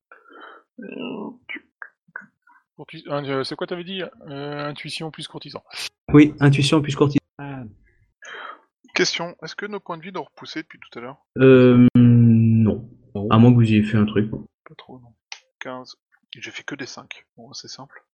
euh, 0.81 1.31
C'est 3.45 3.57
quoi 3.57 3.67
t'avais 3.67 3.85
dit 3.85 4.03
Euh, 4.29 4.69
Intuition 4.69 5.11
plus 5.11 5.29
courtisan? 5.29 5.63
Oui, 6.13 6.35
intuition 6.41 6.83
plus 6.83 6.95
courtisan. 6.97 7.21
Question, 8.95 9.35
est-ce 9.43 9.57
que 9.57 9.67
nos 9.67 9.81
points 9.81 9.97
de 9.99 10.03
vie 10.03 10.13
ont 10.15 10.23
repoussé 10.23 10.63
depuis 10.63 10.79
tout 10.79 10.99
à 10.99 11.03
l'heure? 11.03 11.17
Euh, 11.39 11.87
non. 11.97 12.89
À 13.31 13.39
moins 13.39 13.51
que 13.51 13.57
vous 13.57 13.65
ayez 13.65 13.83
fait 13.83 13.97
un 13.97 14.05
truc. 14.07 14.31
Pas 14.31 14.75
trop, 14.77 15.01
non. 15.01 15.09
15. 15.61 15.97
J'ai 16.39 16.51
fait 16.51 16.63
que 16.63 16.75
des 16.75 16.87
5. 16.87 17.25
Bon, 17.37 17.53
c'est 17.53 17.69
simple. 17.69 18.05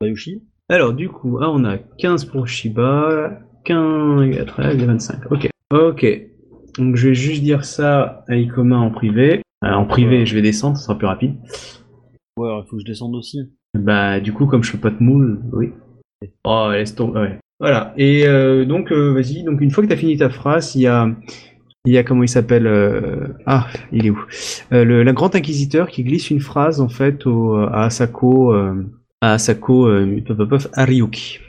Bayushi 0.00 0.42
Alors, 0.68 0.92
du 0.92 1.08
coup, 1.08 1.38
ah, 1.40 1.50
on 1.50 1.64
a 1.64 1.78
15 1.78 2.26
pour 2.26 2.46
Shiba, 2.46 3.40
15, 3.64 4.44
13 4.46 4.82
et 4.82 4.86
25. 4.86 5.32
Ok. 5.32 5.48
Ok. 5.72 6.06
Donc, 6.78 6.96
je 6.96 7.08
vais 7.08 7.14
juste 7.14 7.42
dire 7.42 7.64
ça 7.64 8.24
à 8.28 8.36
Ikoma 8.36 8.76
en 8.76 8.90
privé. 8.90 9.42
Euh, 9.64 9.72
en 9.72 9.86
privé, 9.86 10.26
je 10.26 10.34
vais 10.34 10.42
descendre, 10.42 10.76
ce 10.76 10.84
sera 10.84 10.96
plus 10.98 11.06
rapide. 11.06 11.36
Ouais, 12.36 12.48
il 12.48 12.64
faut 12.68 12.76
que 12.76 12.82
je 12.82 12.86
descende 12.86 13.14
aussi. 13.14 13.40
Bah, 13.74 14.20
du 14.20 14.32
coup, 14.32 14.46
comme 14.46 14.62
je 14.64 14.72
fais 14.72 14.78
pas 14.78 14.90
de 14.90 15.02
moule, 15.02 15.40
oui. 15.52 15.72
Oh, 16.44 16.68
laisse 16.72 16.94
tomber. 16.94 17.38
Voilà. 17.60 17.94
Et 17.96 18.26
euh, 18.26 18.64
donc, 18.64 18.92
euh, 18.92 19.12
vas-y. 19.12 19.44
Donc, 19.44 19.60
une 19.60 19.70
fois 19.70 19.84
que 19.84 19.88
t'as 19.88 19.96
fini 19.96 20.16
ta 20.16 20.30
phrase, 20.30 20.74
il 20.74 20.82
y 20.82 20.86
a, 20.86 21.14
il 21.84 21.92
y 21.92 21.98
a 21.98 22.02
comment 22.02 22.22
il 22.22 22.28
s'appelle 22.28 22.66
euh, 22.66 23.28
Ah, 23.46 23.68
il 23.92 24.06
est 24.06 24.10
où? 24.10 24.18
Le, 24.70 25.02
La 25.02 25.12
Grand 25.12 25.34
Inquisiteur 25.34 25.88
qui 25.88 26.02
glisse 26.02 26.30
une 26.30 26.40
phrase 26.40 26.80
en 26.80 26.88
fait 26.88 27.26
au, 27.26 27.54
à 27.56 27.84
Asako, 27.84 28.52
à 28.52 29.32
Asako 29.32 29.88
Ariuki. 30.74 31.40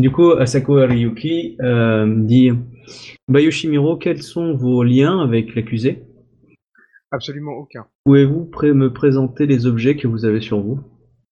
Du 0.00 0.10
coup, 0.10 0.32
Asako 0.32 0.78
euh, 0.78 2.14
dit 2.18 2.50
Bayoshimiro, 3.28 3.96
quels 3.96 4.22
sont 4.22 4.54
vos 4.54 4.82
liens 4.82 5.20
avec 5.20 5.54
l'accusé? 5.54 6.03
Absolument 7.14 7.52
aucun. 7.52 7.86
Pouvez-vous 8.04 8.50
me 8.74 8.88
présenter 8.88 9.46
les 9.46 9.66
objets 9.66 9.94
que 9.94 10.08
vous 10.08 10.24
avez 10.24 10.40
sur 10.40 10.60
vous? 10.60 10.80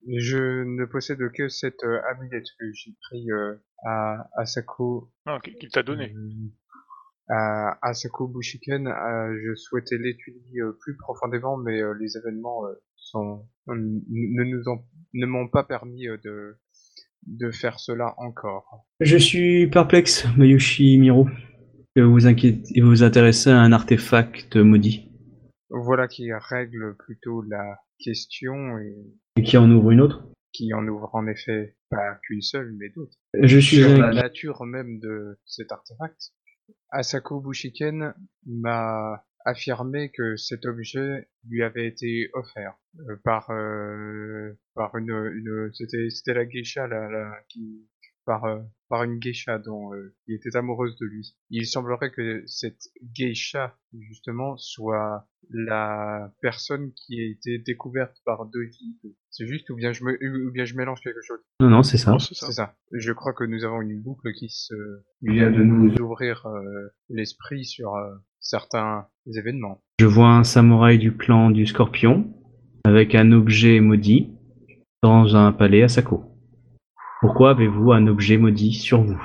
Je 0.07 0.63
ne 0.63 0.85
possède 0.85 1.19
que 1.37 1.49
cette 1.49 1.83
euh, 1.83 1.99
amulette 2.13 2.47
que 2.59 2.67
j'ai 2.73 2.93
pris 3.03 3.33
euh, 3.33 3.55
à 3.85 4.29
Asako 4.37 5.11
Non, 5.27 5.41
qu'il 5.41 5.57
qu'il 5.57 5.71
t'a 5.71 5.83
donné. 5.83 6.15
Euh, 6.15 7.35
à 7.35 7.79
Asako 7.83 8.29
Bushiken, 8.29 8.87
euh, 8.87 9.37
je 9.45 9.55
souhaitais 9.57 9.99
l'étudier 9.99 10.61
euh, 10.61 10.77
plus 10.81 10.97
profondément, 10.97 11.57
mais 11.57 11.83
euh, 11.83 11.95
les 12.01 12.17
événements 12.17 12.65
euh, 12.67 12.75
sont 12.97 13.45
ne 13.67 14.45
nous 14.45 14.69
ont 14.69 14.85
ne 15.15 15.27
m'ont 15.27 15.49
pas 15.49 15.65
permis 15.65 16.07
euh, 16.07 16.17
de 16.25 16.59
de 17.27 17.51
faire 17.51 17.81
cela 17.81 18.15
encore. 18.19 18.87
Je 19.01 19.17
suis 19.17 19.69
perplexe, 19.69 20.27
Mayushi 20.37 20.99
Miro, 20.99 21.29
que 21.97 22.03
vous 22.03 22.27
inquiétez, 22.29 22.81
vous 22.81 22.89
vous 22.89 23.03
intéressez 23.03 23.51
à 23.51 23.61
un 23.61 23.73
artefact 23.73 24.57
maudit, 24.57 25.12
Voilà 25.73 26.07
qui 26.07 26.31
règle 26.33 26.97
plutôt 26.97 27.43
la 27.43 27.79
question 27.99 28.79
et 28.79 28.95
et 29.37 29.43
qui 29.43 29.57
en 29.57 29.71
ouvre 29.71 29.91
une 29.91 30.01
autre. 30.01 30.29
qui 30.53 30.75
en 30.75 30.87
ouvre 30.87 31.09
en 31.15 31.27
effet 31.27 31.77
pas 31.89 32.19
qu'une 32.23 32.43
seule, 32.43 32.73
mais 32.79 32.91
d'autres. 32.91 33.17
Je 33.41 33.59
suis 33.59 33.79
Sur 33.79 33.99
la 33.99 34.13
nature 34.13 34.65
même 34.67 34.99
de 35.01 35.39
cet 35.47 35.73
artefact. 35.73 36.33
Asako 36.91 37.41
Bushiken 37.41 38.15
m'a 38.47 39.25
affirmait 39.45 40.11
que 40.11 40.37
cet 40.37 40.67
objet 40.67 41.29
lui 41.49 41.63
avait 41.63 41.87
été 41.89 42.31
offert 42.35 42.75
euh, 43.09 43.17
par 43.25 43.51
euh, 43.51 44.53
par 44.75 44.95
une, 44.97 45.11
une 45.11 45.71
c'était 45.73 46.11
c'était 46.11 46.35
la 46.35 46.45
geisha 46.45 46.89
qui 47.49 47.89
par 48.25 48.45
euh, 48.45 48.59
par 48.89 49.05
une 49.05 49.19
geisha 49.19 49.59
dont 49.59 49.93
euh, 49.95 50.15
qui 50.25 50.35
était 50.35 50.57
amoureuse 50.57 50.97
de 51.01 51.07
lui. 51.07 51.35
Il 51.51 51.67
semblerait 51.67 52.11
que 52.11 52.43
cette 52.47 52.83
geisha 53.15 53.77
justement 53.99 54.57
soit 54.57 55.27
la 55.51 56.33
personne 56.41 56.93
qui 56.95 57.21
a 57.21 57.25
été 57.31 57.59
découverte 57.59 58.17
par 58.25 58.47
Doji. 58.47 58.97
C'est 59.31 59.47
juste 59.47 59.69
ou 59.71 59.77
bien 59.77 59.93
je 59.93 60.05
me 60.05 60.13
ou 60.49 60.53
bien 60.53 60.65
je 60.65 60.77
mélange 60.77 61.01
quelque 61.01 61.23
chose? 61.23 61.41
Non, 61.61 61.69
non, 61.71 61.83
c'est 61.83 61.97
ça. 61.99 62.13
Non, 62.13 62.19
c'est 62.19 62.35
ça. 62.35 62.47
C'est 62.47 62.53
ça. 62.53 62.75
Je 62.93 63.13
crois 63.13 63.33
que 63.33 63.45
nous 63.45 63.65
avons 63.65 63.81
une 63.81 64.01
boucle 64.01 64.33
qui 64.35 64.49
se 64.51 64.75
Vient 65.23 65.51
de 65.51 65.63
nous. 65.63 65.95
ouvrir 66.01 66.47
euh, 66.47 66.89
l'esprit 67.09 67.65
sur 67.65 67.95
euh, 67.97 68.15
certains 68.41 69.07
événements. 69.35 69.83
Je 70.01 70.07
vois 70.07 70.29
un 70.31 70.45
samouraï 70.45 70.99
du 70.99 71.17
clan 71.17 71.51
du 71.51 71.67
Scorpion 71.67 72.33
avec 72.85 73.15
un 73.15 73.33
objet 73.33 73.81
maudit 73.81 74.33
dans 75.03 75.37
un 75.37 75.53
palais 75.53 75.83
à 75.83 75.89
Sako. 75.89 76.25
Pourquoi 77.23 77.51
avez-vous 77.51 77.93
un 77.93 78.09
objet 78.09 78.37
maudit 78.37 78.73
sur 78.73 79.01
vous? 79.01 79.23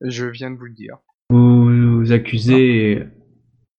Je 0.00 0.24
viens 0.24 0.50
de 0.50 0.56
vous 0.56 0.64
le 0.64 0.72
dire. 0.72 0.96
Vous 1.28 2.10
accusez 2.10 3.02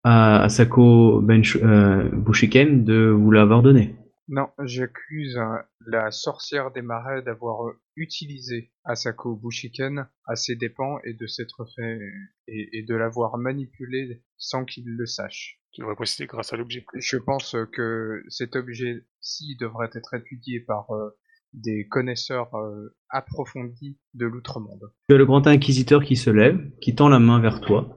à 0.04 0.44
Asako 0.44 1.20
Bench, 1.22 1.56
euh, 1.56 2.08
Bushiken 2.14 2.84
de 2.84 3.10
vous 3.10 3.32
l'avoir 3.32 3.64
donné. 3.64 3.96
Non, 4.28 4.50
j'accuse 4.64 5.36
euh, 5.36 5.58
la 5.88 6.12
sorcière 6.12 6.70
des 6.70 6.84
marais 6.84 7.24
d'avoir 7.24 7.66
euh, 7.66 7.82
utilisé 7.96 8.72
Asako 8.84 9.36
Bushiken 9.36 10.08
à 10.28 10.36
ses 10.36 10.56
dépens 10.56 11.00
et 11.04 11.16
de 11.16 11.26
s'être 11.26 11.66
fait 11.76 12.00
et, 12.48 12.78
et 12.78 12.84
de 12.84 12.94
l'avoir 12.94 13.40
manipulé 13.40 14.22
sans 14.38 14.64
qu'il 14.64 14.86
le 14.86 15.08
sache. 15.08 15.60
Tu 15.72 15.82
devrais 15.82 15.96
préciser 15.96 16.28
grâce 16.28 16.54
à 16.54 16.58
l'objet. 16.58 16.86
Je 16.94 17.18
pense 17.18 17.56
que 17.72 18.24
cet 18.28 18.56
objet-ci 18.56 19.58
devrait 19.60 19.90
être 19.96 20.14
étudié 20.14 20.60
par 20.60 20.92
euh, 20.92 21.10
des 21.54 21.88
connaisseurs 21.88 22.54
euh, 22.56 22.96
approfondis 23.10 23.98
de 24.14 24.26
l'outre-monde. 24.26 24.92
Tu 25.10 25.16
as 25.16 25.18
le 25.18 25.26
grand 25.26 25.46
inquisiteur 25.48 26.04
qui 26.04 26.16
se 26.16 26.30
lève, 26.30 26.60
qui 26.82 26.96
tend 26.96 27.10
la 27.10 27.20
main 27.20 27.40
vers 27.40 27.60
toi. 27.62 27.96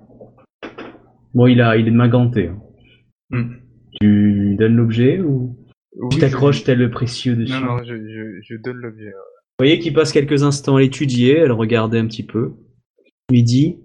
Bon, 1.35 1.47
il 1.47 1.61
a, 1.61 1.77
il 1.77 1.87
est 1.89 1.91
de 1.91 1.97
main 1.97 2.09
gantée. 2.09 2.49
hein. 2.49 2.61
Hmm. 3.31 3.53
Tu 4.01 4.07
lui 4.07 4.57
donnes 4.57 4.77
l'objet 4.77 5.21
ou 5.21 5.59
Oui, 5.97 6.09
tu 6.11 6.17
je- 6.17 6.21
t'accroches 6.21 6.65
tel 6.65 6.79
le 6.79 6.91
précieux 6.91 7.37
dessus 7.37 7.53
Non, 7.53 7.77
non, 7.77 7.85
je, 7.85 7.95
je, 7.95 8.41
je 8.43 8.57
donne 8.63 8.77
l'objet. 8.79 9.07
Vous 9.11 9.65
voyez 9.67 9.79
qu'il 9.79 9.93
passe 9.93 10.13
quelques 10.13 10.43
instants 10.43 10.77
à 10.77 10.81
l'étudier, 10.81 11.41
à 11.41 11.47
le 11.47 11.53
regarder 11.53 11.99
un 11.99 12.07
petit 12.07 12.25
peu. 12.27 12.55
Il 13.31 13.45
dit 13.45 13.79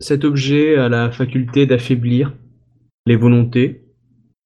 cet 0.00 0.24
objet 0.24 0.74
a 0.76 0.88
la 0.88 1.12
faculté 1.12 1.66
d'affaiblir 1.66 2.36
les 3.06 3.14
volontés, 3.14 3.84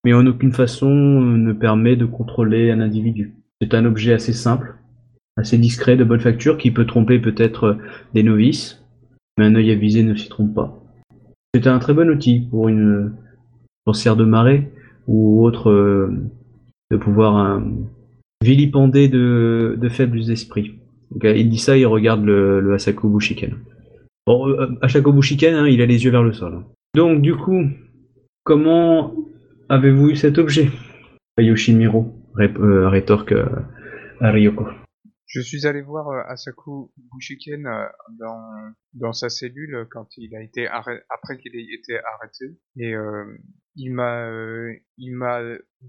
mais 0.04 0.12
en 0.12 0.26
aucune 0.26 0.52
façon 0.52 0.88
euh, 0.90 1.36
ne 1.38 1.52
permet 1.54 1.96
de 1.96 2.04
contrôler 2.04 2.70
un 2.70 2.80
individu. 2.80 3.34
C'est 3.60 3.74
un 3.74 3.84
objet 3.84 4.12
assez 4.12 4.32
simple, 4.32 4.74
assez 5.36 5.58
discret, 5.58 5.96
de 5.96 6.04
bonne 6.04 6.20
facture, 6.20 6.56
qui 6.56 6.70
peut 6.70 6.86
tromper 6.86 7.18
peut-être 7.18 7.64
euh, 7.64 7.74
des 8.14 8.22
novices, 8.22 8.82
mais 9.38 9.44
un 9.44 9.54
œil 9.54 9.70
avisé 9.70 10.02
ne 10.02 10.14
s'y 10.14 10.28
trompe 10.28 10.54
pas. 10.54 10.82
C'est 11.54 11.66
un 11.66 11.78
très 11.78 11.92
bon 11.92 12.08
outil 12.08 12.46
pour 12.50 12.68
une 12.68 13.12
sorcière 13.86 14.16
de 14.16 14.24
marée 14.24 14.70
ou 15.06 15.44
autre 15.44 15.70
euh, 15.70 16.10
de 16.90 16.96
pouvoir 16.96 17.36
euh, 17.36 17.60
vilipender 18.42 19.08
de, 19.08 19.78
faibles 19.90 20.30
esprits. 20.30 20.76
Il 21.22 21.50
dit 21.50 21.58
ça, 21.58 21.76
il 21.76 21.86
regarde 21.86 22.24
le, 22.24 22.60
le 22.60 22.74
Asako 22.74 23.08
Bushiken. 23.08 23.56
Bon, 24.26 24.56
Asako 24.80 25.12
Bushiken, 25.12 25.54
hein, 25.54 25.66
il 25.66 25.82
a 25.82 25.86
les 25.86 26.04
yeux 26.04 26.10
vers 26.12 26.22
le 26.22 26.32
sol. 26.32 26.54
hein. 26.54 26.64
Donc, 26.94 27.20
du 27.20 27.34
coup, 27.34 27.64
comment 28.44 29.14
avez-vous 29.68 30.10
eu 30.10 30.16
cet 30.16 30.38
objet? 30.38 30.70
Yoshimiro 31.38 32.19
rép- 32.34 32.58
euh, 32.60 32.88
rétorque 32.88 33.32
euh, 33.32 33.46
à 34.20 34.30
Ryoko. 34.30 34.66
Je 35.26 35.40
suis 35.40 35.64
allé 35.66 35.80
voir 35.80 36.08
euh, 36.08 36.22
Asako 36.26 36.90
Bushiken 37.12 37.62
dans, 38.18 38.42
dans 38.94 39.12
sa 39.12 39.28
cellule 39.28 39.86
quand 39.90 40.08
il 40.16 40.34
a 40.34 40.42
été 40.42 40.66
après 40.66 41.38
qu'il 41.38 41.54
ait 41.54 41.74
été 41.74 41.98
arrêté 41.98 42.58
et 42.76 42.94
euh, 42.96 43.24
il 43.76 43.92
m'a 43.92 44.26
euh, 44.26 44.72
il 44.98 45.14
m'a 45.14 45.40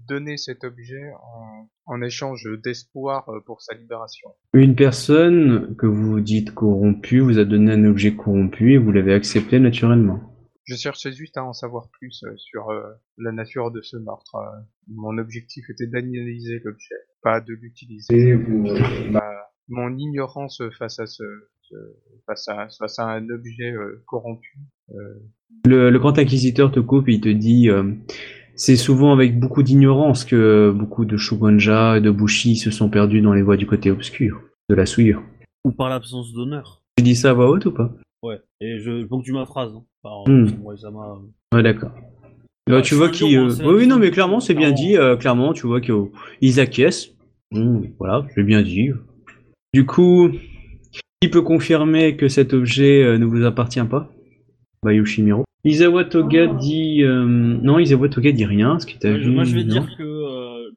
donné 0.08 0.36
cet 0.36 0.62
objet 0.62 1.10
en, 1.20 1.68
en 1.86 2.02
échange 2.02 2.48
d'espoir 2.62 3.28
pour 3.44 3.60
sa 3.62 3.74
libération. 3.74 4.30
Une 4.54 4.76
personne 4.76 5.74
que 5.76 5.86
vous 5.86 6.20
dites 6.20 6.54
corrompue 6.54 7.18
vous 7.18 7.38
a 7.40 7.44
donné 7.44 7.72
un 7.72 7.84
objet 7.84 8.14
corrompu 8.14 8.74
et 8.74 8.78
vous 8.78 8.92
l'avez 8.92 9.12
accepté 9.12 9.58
naturellement. 9.58 10.31
Je 10.64 10.76
cherchais 10.76 11.12
juste 11.12 11.36
à 11.36 11.44
en 11.44 11.52
savoir 11.52 11.88
plus 11.90 12.22
euh, 12.24 12.32
sur 12.36 12.70
euh, 12.70 12.82
la 13.18 13.32
nature 13.32 13.70
de 13.72 13.82
ce 13.82 13.96
meurtre. 13.96 14.36
euh. 14.36 14.60
Mon 14.88 15.18
objectif 15.18 15.68
était 15.70 15.86
d'analyser 15.86 16.60
l'objet, 16.64 16.94
pas 17.22 17.40
de 17.40 17.52
l'utiliser. 17.54 18.36
Ma- 19.10 19.20
mon 19.68 19.96
ignorance 19.96 20.62
face 20.78 20.98
à 21.00 21.06
ce, 21.06 21.22
ce- 21.62 21.74
face 22.26 22.46
à 22.48 22.68
face 22.78 22.98
à 22.98 23.06
un 23.08 23.28
objet 23.30 23.72
euh, 23.72 24.02
corrompu 24.06 24.58
euh, 24.90 24.94
Le, 25.66 25.90
le 25.90 25.98
grand 25.98 26.18
inquisiteur 26.18 26.70
te 26.70 26.80
coupe 26.80 27.08
et 27.08 27.14
il 27.14 27.20
te 27.20 27.28
dit 27.28 27.68
euh, 27.70 27.92
c'est 28.54 28.76
souvent 28.76 29.12
avec 29.12 29.38
beaucoup 29.40 29.62
d'ignorance 29.62 30.24
que 30.24 30.70
beaucoup 30.76 31.04
de 31.04 31.16
Shugonja 31.16 31.96
et 31.98 32.00
de 32.00 32.10
Bushi 32.10 32.56
se 32.56 32.70
sont 32.70 32.88
perdus 32.90 33.20
dans 33.20 33.32
les 33.32 33.42
voies 33.42 33.56
du 33.56 33.66
côté 33.66 33.90
obscur, 33.90 34.42
de 34.68 34.74
la 34.74 34.86
souillure. 34.86 35.22
Ou 35.64 35.72
par 35.72 35.88
l'absence 35.88 36.32
d'honneur. 36.32 36.82
Tu 36.98 37.04
dis 37.04 37.16
ça 37.16 37.30
à 37.30 37.32
voix 37.32 37.48
haute 37.48 37.66
ou 37.66 37.72
pas? 37.72 37.94
Ouais. 38.22 38.40
Et 38.60 38.78
je 38.78 39.04
ponctue 39.04 39.32
ma 39.32 39.46
phrase. 39.46 39.72
Hein, 39.74 39.82
par. 40.02 40.24
Samurai 40.26 40.76
Sama. 40.76 41.20
Ouais, 41.54 41.62
d'accord. 41.62 41.90
Là, 42.68 42.76
Ah, 42.78 42.82
tu 42.82 42.94
vois 42.94 43.08
lion, 43.08 43.46
euh, 43.46 43.50
c'est 43.50 43.64
Oui, 43.64 43.74
oui, 43.74 43.86
non, 43.88 43.98
mais 43.98 44.10
clairement, 44.12 44.38
c'est 44.40 44.54
bien 44.54 44.70
dit. 44.70 44.96
euh, 44.96 45.16
clairement, 45.16 45.52
tu 45.52 45.66
vois 45.66 45.80
qu'ils 45.80 46.60
acquiescent. 46.60 47.10
Hmm, 47.50 47.80
voilà, 47.98 48.24
j'ai 48.36 48.44
bien 48.44 48.62
dit. 48.62 48.90
Du 49.74 49.84
coup, 49.84 50.30
qui 51.20 51.28
peut 51.28 51.42
confirmer 51.42 52.16
que 52.16 52.28
cet 52.28 52.54
objet 52.54 53.02
euh, 53.02 53.18
ne 53.18 53.24
vous 53.24 53.44
appartient 53.44 53.82
pas? 53.84 54.08
Bah, 54.84 54.92
Yoshimiro. 54.94 55.44
Izawa 55.64 56.04
Toga 56.04 56.46
dit. 56.46 57.02
euh, 57.02 57.24
Non, 57.26 57.78
Izawa 57.78 58.08
Toga 58.08 58.30
dit 58.32 58.44
rien. 58.44 58.78
Ce 58.78 58.86
qui 58.86 58.98
t'a 58.98 59.10
Moi, 59.10 59.18
je- 59.18 59.28
vu. 59.28 59.34
moi, 59.34 59.44
je 59.44 59.54
vais 59.56 59.64
non? 59.64 59.70
dire 59.80 59.96
que 59.96 60.02
euh, 60.02 60.70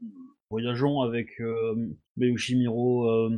voyageons 0.49 1.01
avec 1.01 1.27
Yoshimiro 2.17 3.09
euh, 3.09 3.29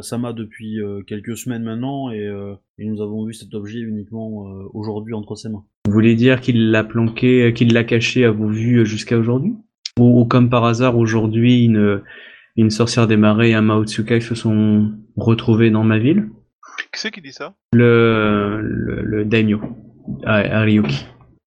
Sama 0.00 0.32
depuis 0.32 0.80
euh, 0.80 1.02
quelques 1.06 1.36
semaines 1.36 1.64
maintenant 1.64 2.10
et, 2.10 2.26
euh, 2.26 2.54
et 2.78 2.84
nous 2.86 3.00
avons 3.02 3.24
vu 3.26 3.34
cet 3.34 3.52
objet 3.54 3.80
uniquement 3.80 4.46
euh, 4.48 4.64
aujourd'hui 4.74 5.14
entre 5.14 5.34
ses 5.34 5.48
mains. 5.48 5.64
Vous 5.86 5.92
voulez 5.92 6.14
dire 6.14 6.40
qu'il 6.40 6.70
l'a 6.70 6.84
planqué, 6.84 7.42
euh, 7.48 7.50
qu'il 7.50 7.72
l'a 7.72 7.82
caché 7.84 8.24
à 8.24 8.30
vos 8.30 8.48
vues 8.48 8.78
euh, 8.80 8.84
jusqu'à 8.84 9.18
aujourd'hui? 9.18 9.54
Ou, 9.98 10.20
ou 10.20 10.24
comme 10.24 10.50
par 10.50 10.64
hasard, 10.64 10.96
aujourd'hui, 10.96 11.64
une, 11.64 12.00
une 12.56 12.70
sorcière 12.70 13.06
des 13.08 13.16
marais 13.16 13.50
et 13.50 13.54
un 13.54 13.62
Mao 13.62 13.84
Tsukai 13.84 14.20
se 14.20 14.34
sont 14.34 14.92
retrouvés 15.16 15.70
dans 15.70 15.84
ma 15.84 15.98
ville? 15.98 16.30
Qui 16.92 17.00
c'est 17.00 17.10
qui 17.10 17.20
dit 17.20 17.32
ça? 17.32 17.54
Le, 17.72 18.60
le, 18.62 19.02
le 19.02 19.24
daimyo, 19.24 19.60
Ariuki. 20.24 21.06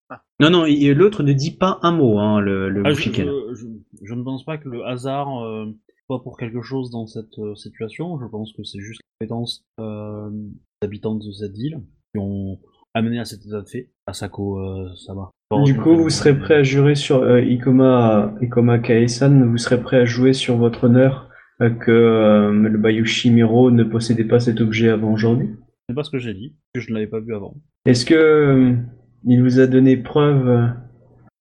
Ah. 0.10 0.22
Non, 0.40 0.50
non, 0.50 0.66
l'autre 0.68 1.24
ne 1.24 1.34
dit 1.34 1.56
pas 1.58 1.80
un 1.82 1.92
mot, 1.92 2.20
hein, 2.20 2.40
le, 2.42 2.70
le 2.70 2.82
Ah, 2.86 2.90
je, 2.92 2.96
Bushiken. 2.96 3.26
je- 3.26 3.56
je- 3.56 4.06
je 4.06 4.14
ne 4.14 4.24
pense 4.24 4.44
pas 4.46 4.58
que 4.58 4.68
le 4.70 4.86
hasard 4.86 5.44
euh, 5.44 5.66
soit 6.08 6.24
pour 6.24 6.38
quelque 6.38 6.62
chose 6.62 6.90
dans 6.90 7.08
cette 7.08 7.40
euh, 7.40 7.56
situation. 7.56 8.20
Je 8.20 8.26
pense 8.26 8.54
que 8.54 8.64
c'est 8.64 8.80
juste 8.80 9.02
la 9.02 9.26
compétence 9.26 9.66
euh, 9.80 10.30
des 10.30 10.86
habitants 10.86 11.16
de 11.16 11.32
cette 11.32 11.54
ville 11.54 11.82
qui 12.14 12.20
ont 12.20 12.60
amené 12.94 13.20
à 13.20 13.26
cet 13.26 13.46
état 13.46 13.62
de 13.62 13.68
fait, 13.68 13.90
à 14.08 14.14
Sako 14.14 14.60
euh, 14.60 14.96
Sama. 14.96 15.32
Du 15.64 15.76
coup, 15.78 15.96
vous 15.96 16.10
serez 16.10 16.38
prêt 16.38 16.56
à 16.56 16.64
jurer 16.64 16.96
sur 16.96 17.18
euh, 17.18 17.42
Ikoma, 17.42 18.34
Ikoma 18.42 18.80
Kae-san, 18.80 19.44
vous 19.44 19.58
serez 19.58 19.82
prêt 19.82 19.98
à 19.98 20.06
jouer 20.06 20.34
sur 20.34 20.58
votre 20.58 20.86
honneur 20.86 21.30
que 21.58 22.52
le 22.52 22.78
Bayushi 22.78 23.32
Miro 23.32 23.72
ne 23.72 23.86
possédait 23.86 24.26
pas 24.26 24.42
cet 24.42 24.60
objet 24.60 24.90
avant 24.90 25.14
aujourd'hui? 25.14 25.56
C'est 25.88 25.96
pas 25.96 26.04
ce 26.04 26.10
que 26.10 26.18
j'ai 26.18 26.34
dit, 26.34 26.54
que 26.74 26.82
je 26.82 26.90
ne 26.90 26.96
l'avais 26.96 27.08
pas 27.08 27.22
vu 27.22 27.34
avant. 27.34 27.56
Est-ce 27.86 28.06
que 28.06 28.76
il 29.24 29.42
vous 29.42 29.62
a 29.62 29.68
donné 29.68 29.96
preuve 29.96 30.74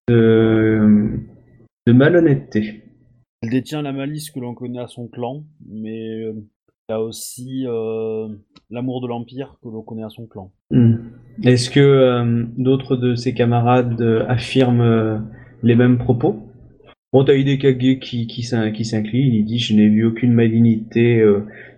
de, 0.08 1.18
de 1.88 1.92
malhonnêteté? 1.92 2.83
Il 3.44 3.50
détient 3.50 3.82
la 3.82 3.92
malice 3.92 4.30
que 4.30 4.40
l'on 4.40 4.54
connaît 4.54 4.80
à 4.80 4.86
son 4.86 5.06
clan, 5.06 5.44
mais 5.68 6.24
euh, 6.24 6.32
il 6.88 6.92
a 6.92 7.00
aussi 7.02 7.66
euh, 7.66 8.28
l'amour 8.70 9.02
de 9.02 9.06
l'Empire 9.06 9.58
que 9.62 9.68
l'on 9.68 9.82
connaît 9.82 10.02
à 10.02 10.08
son 10.08 10.26
clan. 10.26 10.50
Hmm. 10.70 10.94
Est-ce 11.42 11.68
que 11.68 11.80
euh, 11.80 12.44
d'autres 12.56 12.96
de 12.96 13.14
ses 13.14 13.34
camarades 13.34 14.00
affirment 14.28 15.26
les 15.62 15.74
mêmes 15.74 15.98
propos? 15.98 16.48
Bon, 17.12 17.22
t'as 17.22 17.34
Hidekage 17.34 17.76
qui, 18.00 18.26
qui, 18.26 18.26
qui 18.26 18.42
s'incline, 18.42 19.34
il 19.34 19.44
dit 19.44 19.58
«Je 19.60 19.74
n'ai 19.74 19.88
vu 19.88 20.06
aucune 20.06 20.32
malignité 20.32 21.22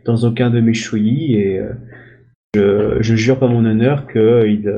dans 0.04 0.16
aucun 0.24 0.50
de 0.50 0.60
mes 0.60 0.72
shuyi 0.72 1.34
et 1.34 1.60
je, 2.54 3.00
jure 3.00 3.38
par 3.38 3.50
mon 3.50 3.64
honneur 3.66 4.06
qu'ils 4.10 4.72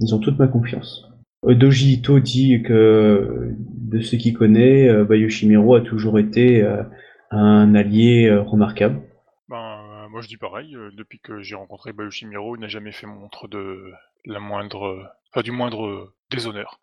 ils 0.00 0.14
ont 0.14 0.18
toute 0.18 0.38
ma 0.38 0.46
confiance.» 0.46 1.08
Euh, 1.46 1.54
Doji 1.54 1.94
Ito 1.94 2.20
dit 2.20 2.62
que 2.62 3.54
de 3.94 4.02
ce 4.02 4.16
qu'il 4.16 4.36
connaît, 4.36 4.88
euh, 4.88 5.04
Bayoshimiro 5.04 5.76
a 5.76 5.80
toujours 5.80 6.18
été 6.18 6.62
euh, 6.62 6.82
un 7.30 7.74
allié 7.74 8.26
euh, 8.26 8.42
remarquable. 8.42 9.00
Ben, 9.48 9.56
euh, 9.56 10.08
moi 10.08 10.20
je 10.20 10.26
dis 10.28 10.36
pareil, 10.36 10.74
euh, 10.74 10.90
depuis 10.96 11.20
que 11.20 11.42
j'ai 11.42 11.54
rencontré 11.54 11.92
Bayoshimiro, 11.92 12.56
il 12.56 12.60
n'a 12.60 12.68
jamais 12.68 12.90
fait 12.92 13.06
montre 13.06 13.46
de 13.46 13.92
la 14.26 14.40
moindre, 14.40 15.12
enfin 15.30 15.42
du 15.42 15.52
moindre 15.52 16.12
déshonneur. 16.30 16.80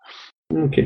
Ok. 0.53 0.79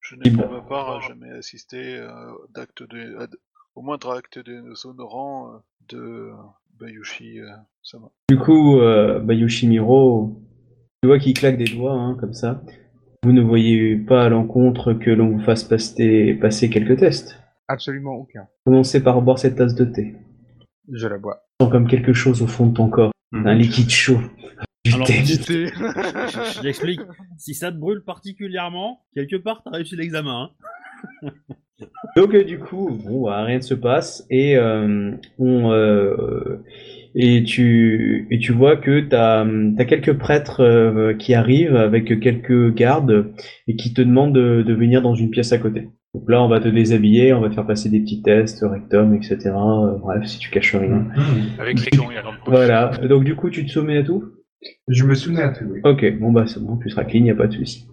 Je 0.00 0.16
n'ai 0.16 0.30
pour 0.30 0.46
bah- 0.48 0.54
ma 0.54 0.60
part 0.60 1.00
jamais 1.02 1.30
assisté 1.30 1.96
euh, 1.96 2.08
d'acte 2.54 2.82
de, 2.88 3.16
à- 3.18 3.26
au 3.74 3.82
moindre 3.82 4.10
acte 4.12 4.38
déshonorant 4.38 5.52
euh, 5.52 5.58
de 5.88 6.30
Bayushi 6.78 7.40
euh, 7.40 7.46
Sama. 7.82 8.08
Du 8.28 8.38
coup, 8.38 8.78
euh, 8.80 9.18
bah, 9.18 9.34
Yoshimiro, 9.34 10.40
tu 11.02 11.08
vois 11.08 11.18
qu'il 11.18 11.34
claque 11.34 11.56
des 11.56 11.64
doigts, 11.64 11.94
hein, 11.94 12.16
comme 12.20 12.34
ça. 12.34 12.62
Vous 13.22 13.32
ne 13.32 13.42
voyez 13.42 13.96
pas 13.96 14.24
à 14.24 14.28
l'encontre 14.30 14.94
que 14.94 15.10
l'on 15.10 15.28
vous 15.28 15.40
fasse 15.40 15.64
passer, 15.64 16.38
passer 16.40 16.70
quelques 16.70 16.98
tests. 16.98 17.38
Absolument 17.68 18.14
aucun. 18.14 18.48
Commencez 18.64 19.02
par 19.02 19.20
boire 19.20 19.38
cette 19.38 19.56
tasse 19.56 19.74
de 19.74 19.84
thé. 19.84 20.14
Je 20.90 21.06
la 21.06 21.18
bois. 21.18 21.42
Sens 21.60 21.70
comme 21.70 21.86
quelque 21.86 22.14
chose 22.14 22.40
au 22.40 22.46
fond 22.46 22.66
de 22.66 22.74
ton 22.74 22.88
corps. 22.88 23.12
Un 23.32 23.54
liquide 23.54 23.90
chaud. 23.90 24.20
Du 24.86 24.94
Alors, 24.94 25.06
thé. 25.06 25.22
Je 25.24 26.60
J'explique. 26.62 27.00
Si 27.36 27.52
ça 27.52 27.70
te 27.70 27.76
brûle 27.76 28.02
particulièrement, 28.02 29.02
quelque 29.14 29.36
part, 29.36 29.62
t'as 29.62 29.70
réussi 29.70 29.96
l'examen. 29.96 30.50
Hein. 31.22 31.30
Donc 32.16 32.34
euh, 32.34 32.44
du 32.44 32.58
coup, 32.58 32.98
bon, 33.04 33.24
bah, 33.24 33.44
rien 33.44 33.58
ne 33.58 33.62
se 33.62 33.74
passe 33.74 34.26
et 34.30 34.56
euh, 34.56 35.12
on 35.38 35.72
euh, 35.72 36.62
et 37.14 37.42
tu 37.42 38.26
et 38.30 38.38
tu 38.38 38.52
vois 38.52 38.76
que 38.76 39.00
t'as 39.00 39.44
as 39.44 39.84
quelques 39.84 40.14
prêtres 40.14 40.62
euh, 40.62 41.14
qui 41.14 41.34
arrivent 41.34 41.76
avec 41.76 42.20
quelques 42.20 42.74
gardes 42.74 43.32
et 43.66 43.76
qui 43.76 43.92
te 43.92 44.00
demandent 44.02 44.34
de, 44.34 44.62
de 44.62 44.74
venir 44.74 45.02
dans 45.02 45.14
une 45.14 45.30
pièce 45.30 45.52
à 45.52 45.58
côté. 45.58 45.88
Donc 46.14 46.28
là, 46.28 46.42
on 46.42 46.48
va 46.48 46.58
te 46.58 46.66
déshabiller, 46.66 47.32
on 47.32 47.40
va 47.40 47.48
te 47.48 47.54
faire 47.54 47.66
passer 47.66 47.88
des 47.88 48.00
petits 48.00 48.20
tests, 48.22 48.64
rectum, 48.68 49.14
etc. 49.14 49.38
Euh, 49.46 49.96
bref, 49.98 50.24
si 50.26 50.38
tu 50.38 50.50
caches 50.50 50.74
rien. 50.74 51.06
Avec 51.58 51.78
les 51.84 51.96
gants 51.96 52.10
et 52.10 52.14
la 52.14 52.22
lampe 52.22 52.34
poche. 52.44 52.54
Voilà. 52.54 52.90
Donc 53.08 53.24
du 53.24 53.36
coup, 53.36 53.48
tu 53.50 53.64
te 53.64 53.70
soumets 53.70 53.98
à 53.98 54.02
tout? 54.02 54.24
Je 54.88 55.04
me 55.04 55.14
souviens 55.14 55.48
à 55.48 55.52
tout, 55.52 55.64
oui. 55.70 55.80
Ok, 55.84 56.18
bon 56.18 56.32
bah 56.32 56.44
c'est 56.46 56.62
bon, 56.62 56.76
tu 56.76 56.90
seras 56.90 57.04
clean, 57.04 57.24
y 57.24 57.30
a 57.30 57.34
pas 57.34 57.46
de 57.46 57.54
souci. 57.54 57.86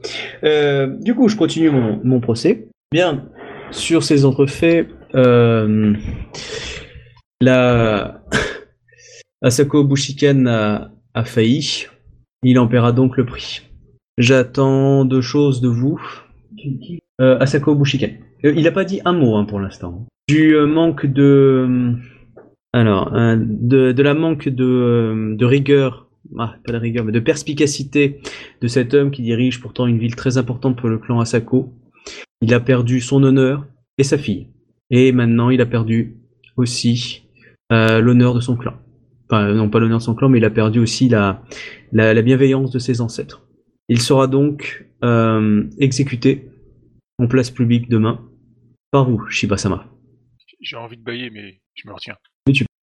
Euh, 0.44 0.88
du 1.00 1.16
coup, 1.16 1.30
je 1.30 1.38
continue 1.38 1.70
mon, 1.70 2.02
mon 2.04 2.20
procès. 2.20 2.68
Bien, 2.92 3.30
sur 3.72 4.04
ces 4.04 4.26
entrefaits, 4.26 4.88
euh, 5.16 5.94
la 7.40 8.22
Asako 9.42 9.84
Bushiken 9.84 10.48
a, 10.48 11.24
failli. 11.24 11.86
Il 12.44 12.58
en 12.60 12.68
paiera 12.68 12.92
donc 12.92 13.18
le 13.18 13.26
prix. 13.26 13.62
J'attends 14.18 15.06
deux 15.06 15.22
choses 15.22 15.62
de 15.62 15.68
vous. 15.68 16.02
Euh, 17.22 17.38
Asako 17.40 17.76
Bushiken. 17.76 18.18
Euh, 18.46 18.54
il 18.56 18.68
a 18.68 18.72
pas 18.72 18.84
dit 18.84 19.00
un 19.06 19.14
mot 19.14 19.36
hein, 19.36 19.46
pour 19.46 19.60
l'instant. 19.60 20.06
Du 20.28 20.56
euh, 20.56 20.66
manque 20.66 21.06
de 21.06 21.94
alors 22.74 23.12
de, 23.12 24.02
la 24.02 24.14
manque 24.14 24.50
de, 24.50 25.38
rigueur 25.46 26.10
ah, 26.38 26.56
pas 26.66 26.74
de 26.74 26.78
rigueur, 26.78 27.06
mais 27.06 27.12
de 27.12 27.20
perspicacité 27.20 28.20
de 28.62 28.68
cet 28.68 28.94
homme 28.94 29.12
qui 29.12 29.22
dirige 29.22 29.62
pourtant 29.62 29.88
une 29.88 29.98
ville 29.98 30.16
très 30.16 30.38
importante 30.38 30.78
pour 30.78 30.90
le 30.90 30.98
clan 30.98 31.20
Asako. 31.20 31.74
Il 32.42 32.54
a 32.54 32.60
perdu 32.60 33.02
son 33.02 33.24
honneur 33.24 33.66
et 33.98 34.04
sa 34.04 34.18
fille. 34.18 34.48
Et 34.90 35.12
maintenant, 35.12 35.50
il 35.50 35.62
a 35.62 35.66
perdu 35.66 36.18
aussi 36.56 37.24
l'honneur 37.70 38.34
de 38.34 38.40
son 38.42 38.56
clan. 38.56 38.74
Enfin, 39.30 39.54
non 39.54 39.70
pas 39.70 39.80
l'honneur 39.80 39.98
de 40.00 40.04
son 40.04 40.16
clan, 40.16 40.30
mais 40.30 40.38
il 40.38 40.46
a 40.46 40.50
perdu 40.50 40.80
aussi 40.80 41.10
la, 41.10 41.44
la, 41.92 42.14
la 42.14 42.22
bienveillance 42.22 42.72
de 42.72 42.80
ses 42.80 43.02
ancêtres. 43.02 43.46
Il 43.90 44.00
sera 44.02 44.28
donc 44.28 44.86
euh, 45.04 45.64
exécuté 45.80 46.50
en 47.20 47.28
place 47.28 47.50
publique 47.52 47.90
demain 47.90 48.22
par 48.92 49.10
vous, 49.10 49.26
Shiba-sama. 49.30 49.86
J'ai 50.62 50.78
envie 50.78 50.98
de 50.98 51.04
bailler, 51.04 51.30
mais 51.30 51.60
je 51.76 51.88
me 51.88 51.94
retiens. 51.94 52.16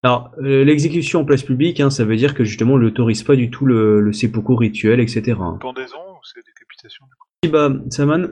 Alors, 0.03 0.33
euh, 0.43 0.65
l'exécution 0.65 1.21
en 1.21 1.25
place 1.25 1.43
publique, 1.43 1.81
hein, 1.81 1.89
ça 1.89 2.05
veut 2.05 2.17
dire 2.17 2.35
que 2.35 2.45
justement, 2.45 2.75
on 2.75 2.79
n'autorise 2.79 3.23
pas 3.23 3.37
du 3.37 3.51
tout 3.51 3.65
le, 3.65 4.01
le 4.03 4.13
seppuku 4.13 4.55
rituel, 4.55 5.01
etc. 5.01 5.23
Pendaison 5.61 5.97
ou 5.97 6.19
c'est 6.25 6.41
décapitation 6.45 7.07
Shiba 7.43 7.75
Saman, 7.91 8.29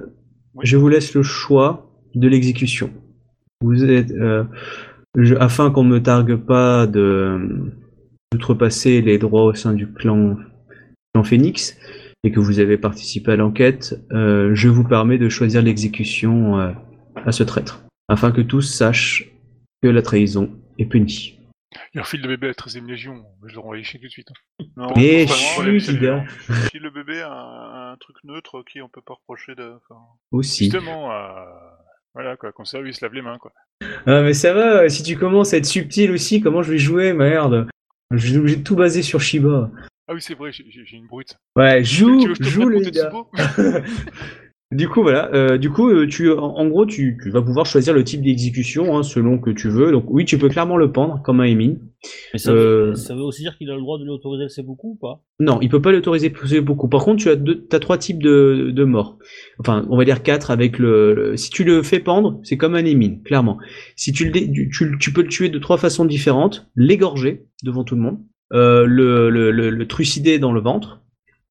Oui. 0.55 0.67
je 0.67 0.77
vous 0.77 0.89
laisse 0.89 1.15
le 1.15 1.23
choix 1.23 1.91
de 2.15 2.29
l'exécution. 2.29 2.91
Vous 3.63 3.83
êtes, 3.85 4.11
euh, 4.11 4.45
je- 5.17 5.35
afin 5.37 5.71
qu'on 5.71 5.85
ne 5.85 5.89
me 5.95 6.03
targue 6.03 6.37
pas 6.37 6.87
de 6.87 7.73
d'outrepasser 8.33 9.03
les 9.03 9.19
droits 9.19 9.45
au 9.45 9.55
sein 9.55 9.75
du 9.75 9.87
clan, 9.93 10.37
clan 11.13 11.25
Phoenix 11.25 11.79
et 12.25 12.33
que 12.33 12.41
vous 12.41 12.61
avez 12.61 12.79
participé 12.79 13.33
à 13.33 13.37
l'enquête, 13.37 13.95
euh, 14.13 14.55
je 14.55 14.69
vous 14.69 14.85
permets 14.85 15.19
de 15.19 15.29
choisir 15.29 15.63
l'exécution 15.63 16.59
euh, 16.59 16.73
à 17.27 17.33
ce 17.33 17.43
traître, 17.43 17.85
afin 18.09 18.33
que 18.33 18.41
tous 18.41 18.63
sachent 18.63 19.31
que 19.83 19.89
la 19.89 20.03
trahison 20.03 20.51
est 20.79 20.87
punie. 20.87 21.39
Il 21.95 22.01
refile 22.01 22.21
le 22.23 22.29
bébé 22.29 22.47
à 22.47 22.51
la 22.51 22.55
13ème 22.55 22.87
Légion, 22.87 23.25
je 23.47 23.55
le 23.55 23.61
renvoie 23.61 23.83
chier 23.83 23.99
tout 23.99 24.07
de 24.07 24.11
suite. 24.11 24.29
hein. 24.31 24.65
Non, 24.77 24.87
enfin, 24.91 25.79
chut, 25.79 26.01
gars. 26.01 26.25
Si 26.71 26.79
le 26.79 26.91
bébé 26.91 27.21
a 27.23 27.93
un, 27.93 27.97
truc 27.97 28.17
neutre 28.25 28.63
qui 28.71 28.81
on 28.81 28.89
peut 28.89 29.03
pas 29.05 29.15
reprocher 29.15 29.55
de. 29.55 29.75
enfin, 29.77 30.01
Aussi. 30.31 30.65
Justement, 30.65 31.13
euh, 31.13 31.45
voilà 32.15 32.37
quoi, 32.37 32.53
il 32.59 32.67
se 32.95 33.05
lave 33.05 33.15
les 33.15 33.23
mains 33.23 33.39
quoi. 33.39 33.53
Ah 34.07 34.23
mais 34.23 34.35
ça 34.35 34.53
va, 34.53 34.89
si 34.89 35.03
tu 35.03 35.17
commences 35.17 35.55
à 35.55 35.57
être 35.57 35.67
subtil 35.67 36.11
aussi, 36.13 36.41
comment 36.41 36.63
je 36.63 36.73
vais 36.73 36.79
jouer, 36.79 37.13
merde? 37.13 37.69
Je 38.13 38.27
suis 38.29 38.37
obligé 38.37 38.57
de 38.57 38.63
tout 38.63 38.77
baser 38.77 39.03
sur 39.03 39.21
Shiba. 39.21 39.71
Ah 40.09 40.15
oui, 40.15 40.21
c'est 40.21 40.35
vrai, 40.35 40.51
j'ai- 40.53 40.65
une 40.97 41.07
brute. 41.07 41.37
Ouais, 41.57 41.83
Tu 41.83 41.95
joue, 41.95 42.21
veux 42.21 42.27
que 42.29 42.35
je 42.35 42.39
te 42.43 42.49
joue 42.49 42.69
les 42.69 42.91
gars. 42.91 43.11
Du 44.73 44.89
coup 44.89 45.03
voilà, 45.03 45.31
euh, 45.35 45.59
du 45.59 45.70
coup 45.70 45.90
euh, 45.90 46.07
tu, 46.07 46.31
en, 46.31 46.66
gros 46.66 46.86
tu, 46.86 47.19
tu 47.23 47.31
vas 47.31 47.43
pouvoir 47.43 47.66
choisir 47.66 47.93
le 47.93 48.03
type 48.05 48.23
d'exécution 48.23 48.97
hein, 48.97 49.03
selon 49.03 49.39
que 49.39 49.51
tu 49.51 49.69
veux. 49.69 49.93
Donc 49.93 50.05
oui, 50.09 50.24
tu 50.24 50.39
peux 50.39 50.49
clairement 50.49 50.77
le 50.78 50.90
pendre 50.90 51.20
comme 51.23 51.40
un 51.40 51.44
Emin. 51.44 51.74
Mais 52.32 52.39
ça, 52.39 52.51
Euh. 52.53 52.86
veut, 52.89 52.94
ça 52.94 53.15
veut 53.15 53.20
aussi 53.23 53.43
dire 53.43 53.57
qu'il 53.59 53.70
a 53.70 53.74
le 53.74 53.81
droit 53.81 53.99
de 53.99 54.05
l'autoriser 54.05 54.44
le 54.44 54.49
seppuku 54.49 54.86
ou 54.89 54.99
pas? 55.01 55.23
Non, 55.39 55.59
il 55.61 55.69
peut 55.69 55.81
pas 55.82 55.93
l'autoriser 55.93 56.31
beaucoup. 56.62 56.89
Par 56.89 57.05
contre, 57.05 57.23
tu 57.23 57.28
as 57.28 57.36
deux, 57.36 57.66
t'as 57.66 57.78
trois 57.81 57.99
types 57.99 58.23
de, 58.23 58.70
de 58.74 58.85
morts. 58.85 59.19
Enfin, 59.61 59.86
on 59.90 59.97
va 59.97 60.05
dire 60.05 60.23
quatre 60.23 60.51
avec 60.51 60.78
le, 60.78 61.15
le- 61.15 61.36
si 61.36 61.51
tu 61.51 61.65
le 61.65 61.82
fais 61.82 62.01
pendre, 62.01 62.40
c'est 62.43 62.57
comme 62.57 62.74
un 62.74 62.85
émine, 62.85 63.23
clairement. 63.23 63.59
Si 63.94 64.12
tu 64.12 64.24
le, 64.24 64.32
tu, 64.32 64.70
tu- 64.70 64.99
tu 64.99 65.12
peux 65.12 65.23
le 65.23 65.28
tuer 65.28 65.49
de 65.51 65.59
trois 65.59 65.77
façons 65.77 66.05
différentes 66.07 66.66
l'égorger 66.77 67.44
devant 67.62 67.85
tout 67.85 67.94
le 67.94 68.01
monde, 68.01 68.19
euh, 68.53 68.85
le, 68.86 69.31
le, 69.31 69.51
le, 69.51 69.70
le 69.70 69.86
trucider 69.86 70.39
dans 70.39 70.53
le 70.53 70.61
ventre 70.61 71.03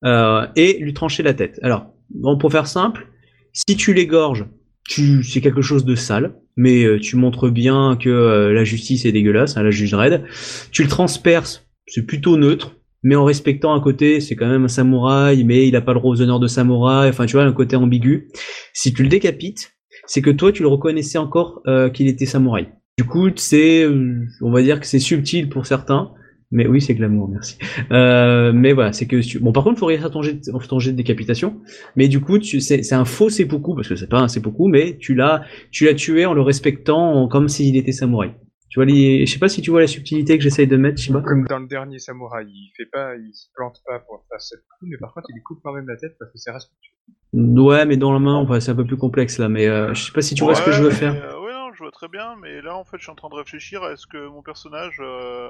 euh, 0.05 0.47
et 0.55 0.79
lui 0.79 0.93
trancher 0.93 1.23
la 1.23 1.33
tête. 1.33 1.59
Alors, 1.61 1.85
bon, 2.09 2.37
pour 2.37 2.51
faire 2.51 2.67
simple, 2.67 3.07
si 3.53 3.75
tu 3.75 3.93
l'égorges, 3.93 4.47
tu, 4.87 5.23
c'est 5.23 5.41
quelque 5.41 5.61
chose 5.61 5.85
de 5.85 5.95
sale, 5.95 6.35
mais 6.57 6.83
euh, 6.83 6.99
tu 6.99 7.15
montres 7.15 7.49
bien 7.49 7.97
que 7.99 8.09
euh, 8.09 8.53
la 8.53 8.63
justice 8.63 9.05
est 9.05 9.11
dégueulasse, 9.11 9.57
hein, 9.57 9.63
la 9.63 9.71
juge 9.71 9.93
raide. 9.93 10.23
Tu 10.71 10.83
le 10.83 10.89
transperces, 10.89 11.65
c'est 11.87 12.05
plutôt 12.05 12.37
neutre, 12.37 12.75
mais 13.03 13.15
en 13.15 13.25
respectant 13.25 13.73
à 13.73 13.81
côté, 13.81 14.19
c'est 14.19 14.35
quand 14.35 14.47
même 14.47 14.65
un 14.65 14.69
samouraï, 14.69 15.43
mais 15.43 15.67
il 15.67 15.75
a 15.75 15.81
pas 15.81 15.93
le 15.93 15.99
droit 15.99 16.11
aux 16.11 16.21
honneurs 16.21 16.39
de 16.39 16.47
samouraï, 16.47 17.09
enfin 17.09 17.25
tu 17.25 17.33
vois, 17.33 17.43
un 17.43 17.53
côté 17.53 17.75
ambigu. 17.75 18.27
Si 18.73 18.93
tu 18.93 19.03
le 19.03 19.09
décapites, 19.09 19.73
c'est 20.05 20.21
que 20.21 20.29
toi 20.29 20.51
tu 20.51 20.61
le 20.61 20.67
reconnaissais 20.67 21.17
encore 21.17 21.61
euh, 21.67 21.89
qu'il 21.89 22.07
était 22.07 22.25
samouraï. 22.25 22.69
Du 22.97 23.05
coup, 23.05 23.29
c'est, 23.35 23.83
euh, 23.83 24.27
on 24.41 24.51
va 24.51 24.61
dire 24.61 24.79
que 24.79 24.85
c'est 24.85 24.99
subtil 24.99 25.49
pour 25.49 25.65
certains, 25.65 26.11
mais 26.51 26.67
oui, 26.67 26.81
c'est 26.81 26.93
glamour, 26.95 27.29
merci. 27.29 27.57
Euh, 27.91 28.51
mais 28.53 28.73
voilà, 28.73 28.93
c'est 28.93 29.07
que 29.07 29.21
tu- 29.21 29.39
bon, 29.39 29.51
par 29.51 29.63
contre, 29.63 29.79
faut 29.79 29.85
réussir 29.85 30.11
ton 30.11 30.21
jet, 30.21 30.33
de- 30.33 30.67
ton 30.67 30.79
jet 30.79 30.91
de 30.91 30.97
décapitation, 30.97 31.61
mais 31.95 32.07
du 32.07 32.19
coup, 32.21 32.39
tu, 32.39 32.59
c'est, 32.61 32.83
c'est 32.83 32.95
un 32.95 33.05
faux 33.05 33.29
seppuku 33.29 33.75
parce 33.75 33.87
que 33.87 33.95
c'est 33.95 34.09
pas 34.09 34.19
un 34.19 34.27
seppuku, 34.27 34.67
mais 34.67 34.97
tu 34.97 35.15
l'as, 35.15 35.43
tu 35.71 35.85
l'as 35.85 35.93
tué 35.93 36.25
en 36.25 36.33
le 36.33 36.41
respectant 36.41 37.13
en- 37.23 37.27
comme 37.27 37.47
s'il 37.47 37.75
était 37.77 37.91
samouraï. 37.91 38.33
Tu 38.69 38.79
vois, 38.79 38.85
les, 38.85 39.25
je 39.25 39.33
sais 39.33 39.39
pas 39.39 39.49
si 39.49 39.61
tu 39.61 39.69
vois 39.69 39.81
la 39.81 39.87
subtilité 39.87 40.37
que 40.37 40.43
j'essaye 40.43 40.65
de 40.67 40.77
mettre, 40.77 41.01
Shiba. 41.01 41.19
Comme 41.21 41.45
dans 41.45 41.59
le 41.59 41.67
dernier 41.67 41.99
samouraï, 41.99 42.45
il 42.47 42.71
fait 42.77 42.89
pas, 42.89 43.15
il 43.17 43.33
se 43.33 43.47
plante 43.53 43.81
pas 43.85 43.99
pour 43.99 44.23
faire 44.29 44.39
cette 44.39 44.59
coup, 44.61 44.85
mais 44.89 44.95
par 44.97 45.13
contre 45.13 45.27
il 45.29 45.33
lui 45.33 45.41
coupe 45.43 45.59
quand 45.61 45.73
même 45.73 45.87
la 45.89 45.97
tête 45.97 46.15
parce 46.17 46.31
que 46.31 46.37
c'est 46.37 46.51
respectueux. 46.51 46.93
Ouais, 47.33 47.85
mais 47.85 47.97
dans 47.97 48.13
la 48.13 48.19
main, 48.19 48.35
enfin, 48.35 48.59
c'est 48.61 48.71
un 48.71 48.75
peu 48.75 48.85
plus 48.85 48.95
complexe 48.97 49.39
là, 49.39 49.49
mais 49.49 49.67
euh, 49.67 49.93
je 49.93 50.05
sais 50.05 50.11
pas 50.13 50.21
si 50.21 50.35
tu 50.35 50.43
vois 50.45 50.55
ce 50.55 50.61
que 50.63 50.71
je 50.71 50.83
veux 50.83 50.89
faire. 50.89 51.13
euh, 51.15 51.37
je 51.81 51.85
vois 51.85 51.91
très 51.91 52.07
bien, 52.07 52.35
mais 52.39 52.61
là 52.61 52.75
en 52.75 52.83
fait 52.83 52.97
je 52.97 53.03
suis 53.03 53.11
en 53.11 53.15
train 53.15 53.29
de 53.29 53.35
réfléchir 53.35 53.81
à 53.81 53.91
est-ce 53.91 54.05
que 54.05 54.27
mon 54.27 54.43
personnage 54.43 54.97
euh, 54.99 55.49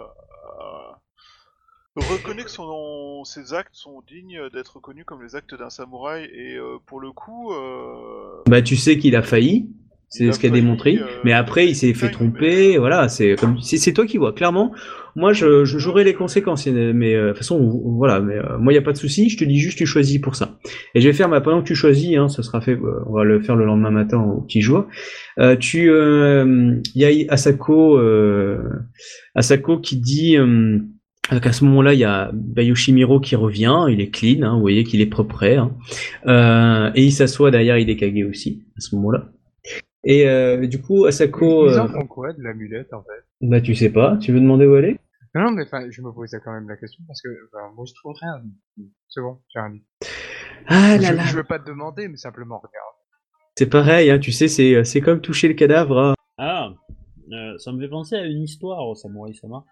reconnaît 1.95 2.45
que 2.45 3.26
ses 3.26 3.53
actes 3.53 3.76
sont 3.76 4.02
dignes 4.08 4.49
d'être 4.49 4.78
reconnus 4.78 5.03
comme 5.06 5.22
les 5.22 5.36
actes 5.36 5.53
d'un 5.53 5.70
samouraï 5.70 6.24
et 6.34 6.56
euh, 6.56 6.78
pour 6.86 7.02
le 7.02 7.12
coup. 7.12 7.52
Euh, 7.52 8.44
Bah, 8.48 8.62
tu 8.62 8.78
sais 8.78 8.98
qu'il 8.98 9.18
a 9.18 9.24
failli, 9.24 9.70
Il 9.76 9.81
c'est 10.14 10.30
ce 10.34 10.40
qu'a 10.40 10.50
démontré, 10.50 10.98
euh, 10.98 11.06
mais 11.24 11.32
après 11.32 11.68
il 11.68 11.76
s'est 11.76 11.94
fait 11.94 12.12
tromper, 12.12 12.78
voilà, 12.78 13.08
c'est 13.08 13.36
comme 13.36 13.60
c'est 13.62 13.94
toi 13.94 14.06
qui 14.06 14.18
vois. 14.18 14.34
Clairement, 14.34 14.74
moi 15.16 15.32
je 15.32 15.64
je 15.64 15.78
jouerai 15.80 16.04
les 16.04 16.14
conséquences, 16.14 16.68
mais 16.68 17.16
euh, 17.16 17.24
de 17.24 17.30
toute 17.30 17.38
façon 17.38 17.82
voilà, 17.98 18.20
mais 18.20 18.36
euh, 18.36 18.58
moi 18.60 18.74
il 18.74 18.76
y 18.76 18.80
a 18.80 18.82
pas 18.82 18.92
de 18.92 18.98
souci, 18.98 19.30
je 19.30 19.38
te 19.38 19.46
dis 19.46 19.58
juste 19.58 19.78
tu 19.78 19.86
choisis 19.86 20.20
pour 20.20 20.36
ça. 20.36 20.58
Et 20.96 21.02
je 21.02 21.08
vais 21.08 21.14
faire, 21.14 21.30
bah, 21.30 21.40
pendant 21.40 21.62
que 21.62 21.68
tu 21.68 21.76
choisis, 21.76 22.18
hein, 22.18 22.28
ce 22.28 22.42
sera 22.42 22.60
fait, 22.60 22.74
euh, 22.74 23.04
on 23.08 23.14
va 23.14 23.24
le 23.24 23.42
faire 23.42 23.56
le 23.56 23.66
lendemain 23.66 23.92
matin 23.92 24.20
au 24.20 24.42
petit 24.42 24.62
jour. 24.62 24.86
Euh, 25.40 25.56
tu, 25.56 25.90
il 25.90 26.82
y 27.02 27.06
a 27.06 27.34
Asako, 27.34 27.98
euh, 27.98 28.58
Asako 29.34 29.80
qui 29.80 29.98
dit. 29.98 30.38
euh, 30.38 30.78
donc 31.32 31.46
à 31.48 31.54
ce 31.54 31.64
moment-là, 31.64 31.94
il 31.94 32.00
y 32.00 32.04
a 32.04 32.30
Bayoshimiro 32.34 33.22
qui 33.22 33.38
revient, 33.38 33.86
il 33.90 34.02
est 34.02 34.10
clean, 34.10 34.42
hein, 34.42 34.56
vous 34.56 34.60
voyez 34.60 34.84
qu'il 34.84 35.00
est 35.00 35.06
propre, 35.06 35.46
hein. 35.46 35.72
Euh, 36.28 36.92
et 36.94 37.06
il 37.06 37.12
s'assoit 37.12 37.52
derrière 37.52 37.78
Hidekage 37.78 38.26
aussi, 38.30 38.64
à 38.78 38.82
ce 38.82 38.96
moment-là. 38.96 39.30
Et 40.03 40.28
euh, 40.28 40.65
du 40.68 40.82
coup, 40.82 41.06
Asako, 41.06 41.68
Ils 41.68 41.73
euh, 41.73 41.84
en 41.84 41.88
font 41.88 42.07
quoi 42.07 42.34
de 42.34 42.41
l'amulette 42.41 42.91
en 42.94 43.03
fait? 43.03 43.23
Bah 43.41 43.61
tu 43.61 43.76
sais 43.76 43.90
pas, 43.91 44.18
tu 44.18 44.32
veux 44.32 44.40
demander 44.40 44.65
où 44.65 44.76
elle 44.76 44.86
est? 44.86 44.99
Non, 45.36 45.44
non, 45.44 45.52
mais 45.52 45.64
enfin, 45.64 45.90
je 45.90 46.02
me 46.02 46.11
posais 46.11 46.40
quand 46.44 46.52
même 46.52 46.68
la 46.68 46.76
question 46.76 47.03
parce 47.07 47.22
que 47.22 47.30
moi 47.76 47.86
je 47.88 47.94
trouve 47.94 48.15
rien. 48.19 48.41
C'est 49.10 49.22
bon, 49.22 49.40
j'ai 49.53 49.60
rien 49.60 49.69
dit. 49.69 49.84
Ah 50.68 50.98
je, 50.98 51.02
là 51.03 51.11
là, 51.14 51.23
je 51.26 51.36
veux 51.38 51.44
pas 51.44 51.60
te 51.60 51.65
demander, 51.68 52.07
mais 52.07 52.18
simplement 52.18 52.57
regarde. 52.57 52.95
c'est 53.57 53.69
pareil, 53.69 54.10
hein, 54.11 54.19
tu 54.19 54.32
sais, 54.32 54.48
c'est 54.48 54.84
c'est 54.84 55.02
comme 55.02 55.22
toucher 55.22 55.48
le 55.48 55.53
cadavre. 55.53 55.98
hein. 55.99 56.14
Ah, 56.38 56.73
euh, 57.32 57.57
ça 57.60 57.72
me 57.72 57.80
fait 57.80 57.90
penser 57.90 58.15
à 58.15 58.26
une 58.26 58.41
histoire, 58.41 58.95
Samurai 58.98 59.34
Sama, 59.34 59.64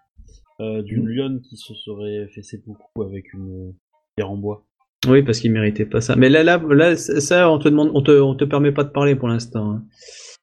euh, 0.60 0.82
d'une 0.82 1.06
lionne 1.08 1.40
qui 1.42 1.56
se 1.56 1.74
serait 1.74 2.28
fait 2.34 2.42
seppuku 2.42 3.02
avec 3.02 3.32
une 3.34 3.74
pierre 4.16 4.30
en 4.30 4.36
bois. 4.36 4.64
Oui, 5.08 5.22
parce 5.22 5.40
qu'il 5.40 5.50
méritait 5.52 5.86
pas 5.86 6.00
ça. 6.00 6.14
Mais 6.16 6.28
là, 6.28 6.42
là, 6.42 6.58
là, 6.68 6.94
ça, 6.96 7.50
on 7.50 7.58
te 7.58 7.68
demande, 7.68 7.90
on 7.94 8.02
te, 8.02 8.10
on 8.20 8.34
te 8.34 8.44
permet 8.44 8.70
pas 8.72 8.84
de 8.84 8.90
parler 8.90 9.14
pour 9.16 9.28
l'instant. 9.28 9.70
hein. 9.72 9.82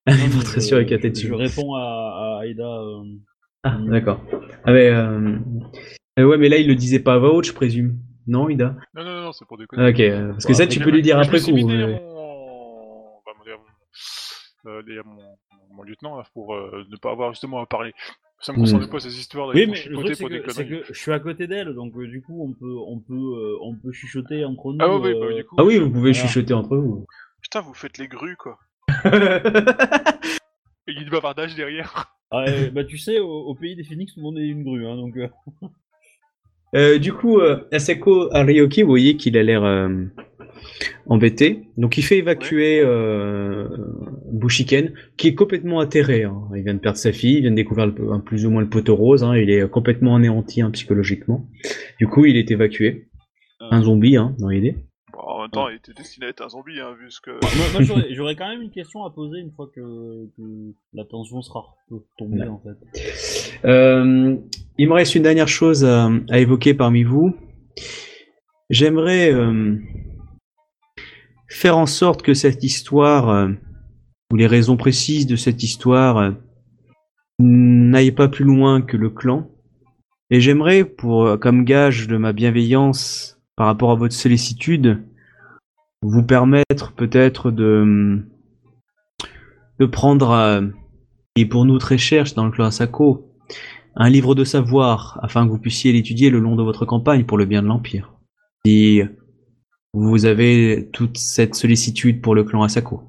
Alimentation 0.08 0.78
avec 0.78 0.90
la 0.90 0.98
tête 0.98 1.16
je, 1.16 1.22
dessus. 1.22 1.28
je 1.28 1.34
réponds 1.34 1.76
à, 1.76 1.82
à 1.82 2.40
Aïda. 2.42 2.64
euh, 2.64 3.04
Ah, 3.64 3.78
d'accord. 3.88 4.20
Ah, 4.66 4.72
mais, 4.72 4.90
euh... 4.90 5.38
euh, 6.20 6.24
ouais, 6.24 6.38
mais 6.38 6.50
là, 6.50 6.58
il 6.58 6.68
le 6.68 6.76
disait 6.76 7.00
pas 7.00 7.14
à 7.16 7.18
voix 7.20 7.34
haute, 7.34 7.46
je 7.46 7.54
présume. 7.54 7.98
Non, 8.26 8.50
Ida 8.50 8.76
Non, 8.96 9.04
non, 9.06 9.22
non, 9.26 9.32
c'est 9.32 9.46
pour 9.46 9.58
déconner. 9.58 9.90
Ok, 9.90 10.32
parce 10.32 10.46
que 10.46 10.52
Bon, 10.52 10.58
ça, 10.58 10.68
tu 10.68 10.80
peux 10.80 10.90
lui 10.90 11.02
dire 11.02 11.20
après 11.20 11.40
coup. 11.40 11.54
mis 11.54 11.64
mais- 11.64 11.78
mon... 11.78 12.00
bah, 13.26 13.32
mon... 15.72 15.84
lieutenant 15.84 16.22
pour 16.34 16.56
euh, 16.56 16.84
ne 16.90 16.98
pas 16.98 17.12
avoir 17.12 17.32
justement 17.32 17.62
à 17.62 17.66
parler. 17.68 17.94
Ça 18.40 18.54
me 18.54 18.60
concerne 18.60 18.88
pas 18.88 19.00
ces 19.00 19.18
histoires 19.18 19.48
Oui, 19.50 19.66
mais 19.68 19.84
le 19.90 19.96
truc, 19.98 20.16
c'est 20.16 20.22
pour 20.22 20.30
des 20.30 20.42
que, 20.42 20.84
je 20.94 20.94
suis 21.00 21.12
à 21.12 21.20
côté 21.20 21.48
d'elle, 21.48 21.74
donc 21.74 21.96
euh, 21.98 22.08
du 22.08 22.22
coup, 22.22 22.44
on 22.44 22.54
peut, 22.54 22.76
on 22.88 23.00
peut, 23.00 23.14
euh, 23.14 23.58
on 23.62 23.76
peut 23.76 23.92
chuchoter 23.92 24.46
entre 24.46 24.74
nous. 24.74 24.78
Ah 24.80 24.96
oui, 24.96 25.12
euh, 25.12 25.20
bah 25.20 25.34
du 25.34 25.44
coup. 25.44 25.56
Ah 25.58 25.64
oui, 25.66 25.80
vous 25.80 25.90
pouvez 25.90 26.12
Voilà. 26.12 26.28
chuchoter 26.28 26.54
entre 26.54 26.78
vous. 26.78 27.08
Putain, 27.42 27.62
vous 27.62 27.74
faites 27.74 27.98
les 27.98 28.08
grues, 28.08 28.36
quoi. 28.38 28.60
Et 29.06 30.92
il 30.92 30.98
y 30.98 31.00
a 31.00 31.04
du 31.04 31.10
bavardage 31.10 31.56
derrière. 31.56 32.14
ah, 32.32 32.46
euh, 32.48 32.70
bah 32.70 32.84
tu 32.84 32.98
sais, 32.98 33.20
au, 33.20 33.28
au 33.28 33.56
pays 33.56 33.76
des 33.76 33.84
phoenix, 33.84 34.14
tout 34.14 34.20
le 34.20 34.24
monde 34.24 34.38
est 34.38 34.48
une 34.48 34.64
grue, 34.64 34.86
hein, 34.86 34.96
donc. 34.96 35.18
euh, 35.18 35.28
Euh, 36.76 37.00
du 37.00 37.14
coup, 37.14 37.40
euh, 37.40 37.66
Asako 37.72 38.30
Arioki, 38.34 38.84
vous 38.84 38.90
voyez 38.90 39.16
qu'il 39.16 39.38
a 39.38 39.44
l'air 39.44 39.64
euh, 39.64 40.04
embêté. 41.08 41.70
Donc, 41.78 41.98
il 41.98 42.04
fait 42.04 42.18
évacuer 42.18 42.82
euh, 42.84 43.68
Bushiken, 44.32 44.94
qui 45.18 45.28
est 45.30 45.36
complètement 45.36 45.80
atterré. 45.80 46.24
hein. 46.24 46.42
Il 46.56 46.64
vient 46.64 46.74
de 46.74 46.80
perdre 46.80 46.98
sa 46.98 47.12
fille, 47.12 47.36
il 47.38 47.42
vient 47.42 47.52
de 47.52 47.56
découvrir 47.56 47.88
le- 47.88 48.12
un- 48.12 48.20
plus 48.20 48.46
ou 48.46 48.50
moins 48.52 48.62
le 48.62 48.70
poteau 48.70 48.96
rose. 48.96 49.24
hein. 49.24 49.36
Il 49.36 49.50
est 49.50 49.70
complètement 49.70 50.16
anéanti 50.16 50.62
hein, 50.62 50.72
psychologiquement. 50.72 51.48
Du 52.00 52.08
coup, 52.08 52.26
il 52.26 52.36
est 52.38 52.50
évacué. 52.52 53.08
Un 53.60 53.82
zombie, 53.82 54.16
hein, 54.18 54.36
dans 54.40 54.50
l'idée. 54.50 54.76
Bon, 55.14 55.20
en 55.20 55.42
même 55.42 55.50
temps, 55.52 55.68
il 55.70 55.78
était 55.78 55.92
destiné 55.94 56.28
à 56.28 56.30
être 56.30 56.42
un 56.44 56.50
zombie, 56.50 56.80
hein, 56.80 56.94
vu 57.00 57.10
ce 57.10 57.20
que... 57.20 57.32
moi, 57.32 57.66
moi, 57.74 57.82
j'aurais- 57.82 58.14
j'aurais 58.14 58.36
quand 58.36 58.48
même 58.48 58.62
une 58.62 58.70
question 58.72 59.04
à 59.04 59.10
poser 59.10 59.40
une 59.40 59.52
fois 59.52 59.70
que, 59.76 59.82
que 60.38 60.74
la 60.94 61.04
tension 61.06 61.42
sera 61.42 61.66
tombée, 62.18 62.42
Ouais. 62.42 62.48
en 62.48 62.60
fait. 62.60 63.58
Euh, 63.66 64.36
il 64.78 64.88
me 64.88 64.94
reste 64.94 65.16
une 65.16 65.24
dernière 65.24 65.48
chose 65.48 65.84
à, 65.84 66.10
à 66.30 66.40
évoquer 66.40 66.74
parmi 66.76 67.04
vous. 67.04 67.36
J'aimerais 68.70 69.34
euh, 69.34 69.76
faire 71.48 71.78
en 71.78 71.86
sorte 71.86 72.22
que 72.22 72.34
cette 72.34 72.64
histoire, 72.64 73.30
euh, 73.30 73.50
ou 74.32 74.36
les 74.36 74.48
raisons 74.48 74.78
précises 74.78 75.28
de 75.28 75.36
cette 75.36 75.64
histoire, 75.64 76.18
euh, 76.18 76.32
n'aillent 77.40 78.12
pas 78.12 78.28
plus 78.28 78.46
loin 78.46 78.82
que 78.82 78.98
le 78.98 79.10
clan. 79.10 79.50
Et 80.30 80.42
j'aimerais, 80.42 80.84
pour 80.84 81.26
euh, 81.26 81.38
comme 81.38 81.64
gage 81.64 82.08
de 82.08 82.18
ma 82.18 82.34
bienveillance 82.34 83.40
par 83.56 83.68
rapport 83.68 83.92
à 83.92 83.96
votre 83.96 84.14
sollicitude, 84.14 85.04
vous 86.02 86.24
permettre 86.24 86.94
peut-être 86.94 87.50
de 87.52 88.24
prendre, 89.92 90.32
euh, 90.32 90.62
et 91.36 91.46
pour 91.46 91.66
nous 91.66 91.78
très 91.78 91.98
cher 91.98 92.26
dans 92.36 92.46
le 92.46 92.52
clan 92.52 92.66
Asako, 92.66 93.32
un 93.96 94.10
livre 94.10 94.36
de 94.36 94.44
savoir 94.44 95.20
afin 95.24 95.46
que 95.46 95.52
vous 95.52 95.58
puissiez 95.58 95.92
l'étudier 95.92 96.30
le 96.30 96.40
long 96.40 96.56
de 96.56 96.64
votre 96.64 96.86
campagne 96.86 97.26
pour 97.26 97.38
le 97.38 97.46
bien 97.46 97.64
de 97.64 97.68
l'Empire. 97.68 98.14
Si 98.66 99.02
vous 99.94 100.26
avez 100.26 100.90
toute 100.94 101.18
cette 101.18 101.56
sollicitude 101.56 102.22
pour 102.22 102.36
le 102.36 102.44
clan 102.44 102.62
Asako. 102.62 103.02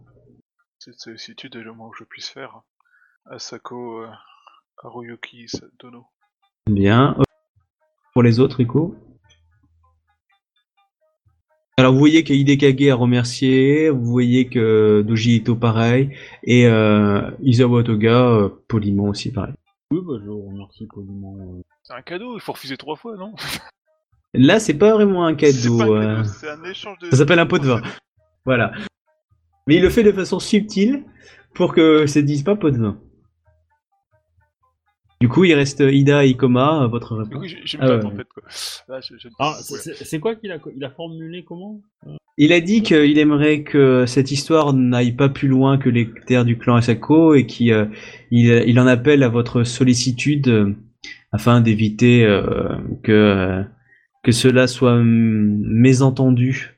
Cette 0.80 1.00
sollicitude 1.00 1.56
est 1.56 1.62
le 1.62 1.72
moins 1.72 1.90
que 1.90 1.96
je 1.98 2.04
puisse 2.04 2.28
faire. 2.28 2.60
Asako, 3.26 4.02
euh, 4.02 4.08
Haruyuki, 4.84 5.46
Dono. 5.80 6.06
Bien. 6.70 7.16
Pour 8.12 8.22
les 8.22 8.38
autres, 8.38 8.58
Rico? 8.58 8.94
Alors 11.76 11.92
vous 11.92 11.98
voyez 11.98 12.22
que 12.22 12.32
Hidekage 12.32 12.88
a 12.88 12.94
remercié, 12.94 13.90
vous 13.90 14.04
voyez 14.04 14.48
que 14.48 15.02
Doji 15.02 15.36
Ito 15.36 15.56
pareil, 15.56 16.16
et 16.44 16.66
euh, 16.66 17.30
Izawa 17.42 17.82
Toga 17.82 18.28
euh, 18.28 18.48
poliment 18.68 19.04
aussi 19.04 19.32
pareil. 19.32 19.54
Oui, 19.90 20.00
bah, 20.02 20.14
je 20.20 20.28
vous 20.28 20.46
remercie 20.48 20.86
poliment. 20.86 21.36
euh. 21.40 21.62
C'est 21.82 21.94
un 21.94 22.02
cadeau, 22.02 22.36
il 22.36 22.40
faut 22.40 22.52
refuser 22.52 22.76
trois 22.76 22.96
fois, 22.96 23.16
non? 23.16 23.34
Là, 24.34 24.60
c'est 24.60 24.74
pas 24.74 24.92
vraiment 24.92 25.26
un 25.26 25.32
euh. 25.32 25.36
cadeau, 25.36 26.24
c'est 26.24 26.50
un 26.50 26.64
échange 26.64 26.98
de... 26.98 27.10
Ça 27.10 27.16
s'appelle 27.16 27.38
un 27.40 27.46
pot 27.46 27.58
de 27.58 27.66
vin. 27.66 27.82
Voilà. 28.44 28.72
Mais 29.68 29.76
il 29.76 29.82
le 29.82 29.90
fait 29.90 30.02
de 30.02 30.10
façon 30.12 30.40
subtile 30.40 31.04
pour 31.54 31.72
que 31.72 32.06
ça 32.06 32.20
ne 32.20 32.26
dise 32.26 32.42
pas 32.42 32.56
pot 32.56 32.70
de 32.70 32.78
vin. 32.78 32.98
Du 35.20 35.28
coup, 35.28 35.44
il 35.44 35.52
reste 35.54 35.80
Ida 35.80 36.24
et 36.24 36.28
Ikoma, 36.30 36.86
votre 36.86 37.16
Du 37.16 37.22
réponse. 37.22 37.40
coup, 37.40 37.48
j'ai 37.64 37.78
Ah 37.80 37.96
ouais. 37.96 38.00
Ah, 39.38 39.52
c'est- 39.62 40.20
quoi 40.20 40.36
qu'il 40.36 40.52
a, 40.52 40.58
il 40.76 40.84
a 40.84 40.90
formulé 40.90 41.44
comment 41.44 41.80
Il 42.36 42.52
a 42.52 42.60
dit 42.60 42.82
qu'il 42.82 43.18
aimerait 43.18 43.64
que 43.64 44.04
cette 44.06 44.30
histoire 44.30 44.72
n'aille 44.72 45.12
pas 45.16 45.28
plus 45.28 45.48
loin 45.48 45.76
que 45.76 45.88
les 45.88 46.08
terres 46.26 46.44
du 46.44 46.56
clan 46.56 46.76
Asako 46.76 47.34
et 47.34 47.46
qu'il 47.46 47.72
euh, 47.72 47.86
il, 48.30 48.46
il 48.66 48.78
en 48.78 48.86
appelle 48.86 49.24
à 49.24 49.28
votre 49.28 49.64
sollicitude 49.64 50.46
euh, 50.48 50.72
afin 51.32 51.60
d'éviter 51.60 52.24
euh, 52.24 52.76
que, 53.02 53.10
euh, 53.12 53.62
que 54.22 54.30
cela 54.30 54.68
soit 54.68 54.92
hum, 54.92 55.58
mésentendu 55.64 56.77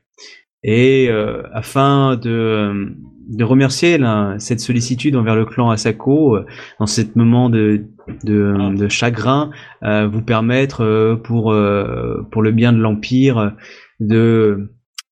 et 0.63 1.07
euh, 1.09 1.43
afin 1.53 2.15
de, 2.17 2.29
euh, 2.29 2.89
de 3.29 3.43
remercier 3.43 3.99
cette 4.37 4.59
sollicitude 4.59 5.15
envers 5.15 5.35
le 5.35 5.45
clan 5.45 5.69
Asako 5.69 6.35
euh, 6.35 6.45
dans 6.79 6.85
ce 6.85 7.01
moment 7.15 7.49
de, 7.49 7.85
de, 8.23 8.55
Ah. 8.57 8.69
de 8.69 8.87
chagrin, 8.87 9.51
euh, 9.83 10.07
vous 10.07 10.21
permettre 10.21 11.19
pour, 11.23 11.55
pour 12.31 12.41
le 12.41 12.51
bien 12.51 12.73
de 12.73 12.79
l'Empire 12.79 13.55
de 13.99 14.71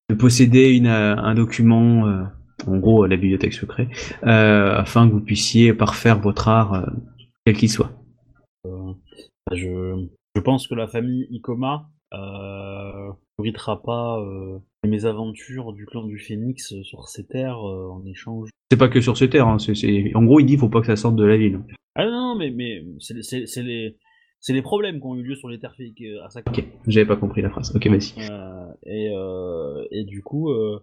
de 0.09 0.15
posséder 0.15 0.71
une, 0.75 0.87
un 0.87 1.35
document, 1.35 2.25
en 2.65 2.77
gros 2.77 3.05
la 3.05 3.15
bibliothèque 3.15 3.53
secrète, 3.53 3.89
afin 4.23 5.07
que 5.07 5.13
vous 5.13 5.21
puissiez 5.21 5.71
parfaire 5.71 6.19
votre 6.19 6.47
art, 6.47 6.89
quel 7.45 7.55
qu'il 7.55 7.69
soit. 7.69 7.91
Je, 9.51 10.07
je 10.35 10.41
pense 10.41 10.67
que 10.67 10.73
la 10.73 10.87
famille 10.87 11.27
Ikoma 11.29 11.89
euh, 13.39 13.41
ne 13.41 13.43
méritera 13.43 13.81
pas 13.81 14.19
euh, 14.19 14.59
les 14.83 14.89
mésaventures 14.89 15.73
du 15.73 15.85
clan 15.85 16.03
du 16.03 16.17
Phénix 16.19 16.73
euh, 16.73 16.83
sur 16.83 17.07
ces 17.07 17.25
terres 17.25 17.67
euh, 17.67 17.89
en 17.89 18.05
échange. 18.05 18.49
C'est 18.71 18.77
pas 18.77 18.89
que 18.89 19.01
sur 19.01 19.17
ces 19.17 19.29
terres, 19.29 19.47
hein, 19.47 19.57
c'est, 19.59 19.73
en 20.15 20.23
gros 20.23 20.39
il 20.39 20.45
dit 20.45 20.57
faut 20.57 20.69
pas 20.69 20.81
que 20.81 20.87
ça 20.87 20.95
sorte 20.95 21.15
de 21.15 21.23
la 21.25 21.37
ville. 21.37 21.59
Ah 21.95 22.05
non, 22.05 22.11
non, 22.11 22.35
mais, 22.35 22.51
mais 22.51 22.83
c'est 22.99 23.15
les- 23.15 23.47
c'est 23.47 23.63
les, 23.63 23.97
c'est 24.39 24.53
les 24.53 24.61
problèmes 24.61 24.99
qui 24.99 25.05
ont 25.07 25.15
eu 25.15 25.23
lieu 25.23 25.35
sur 25.35 25.49
les 25.49 25.59
terres 25.59 25.75
phénix 25.75 25.99
à 26.23 26.29
sa 26.29 26.39
Ok, 26.41 26.63
j'avais 26.87 27.07
pas 27.07 27.17
compris 27.17 27.41
la 27.41 27.49
phrase. 27.49 27.75
Ok, 27.75 27.87
vas-y. 27.87 28.13
Euh, 28.29 28.67
et, 28.85 29.09
euh, 29.13 29.83
et 29.91 30.03
du 30.05 30.21
coup, 30.21 30.51
euh, 30.51 30.79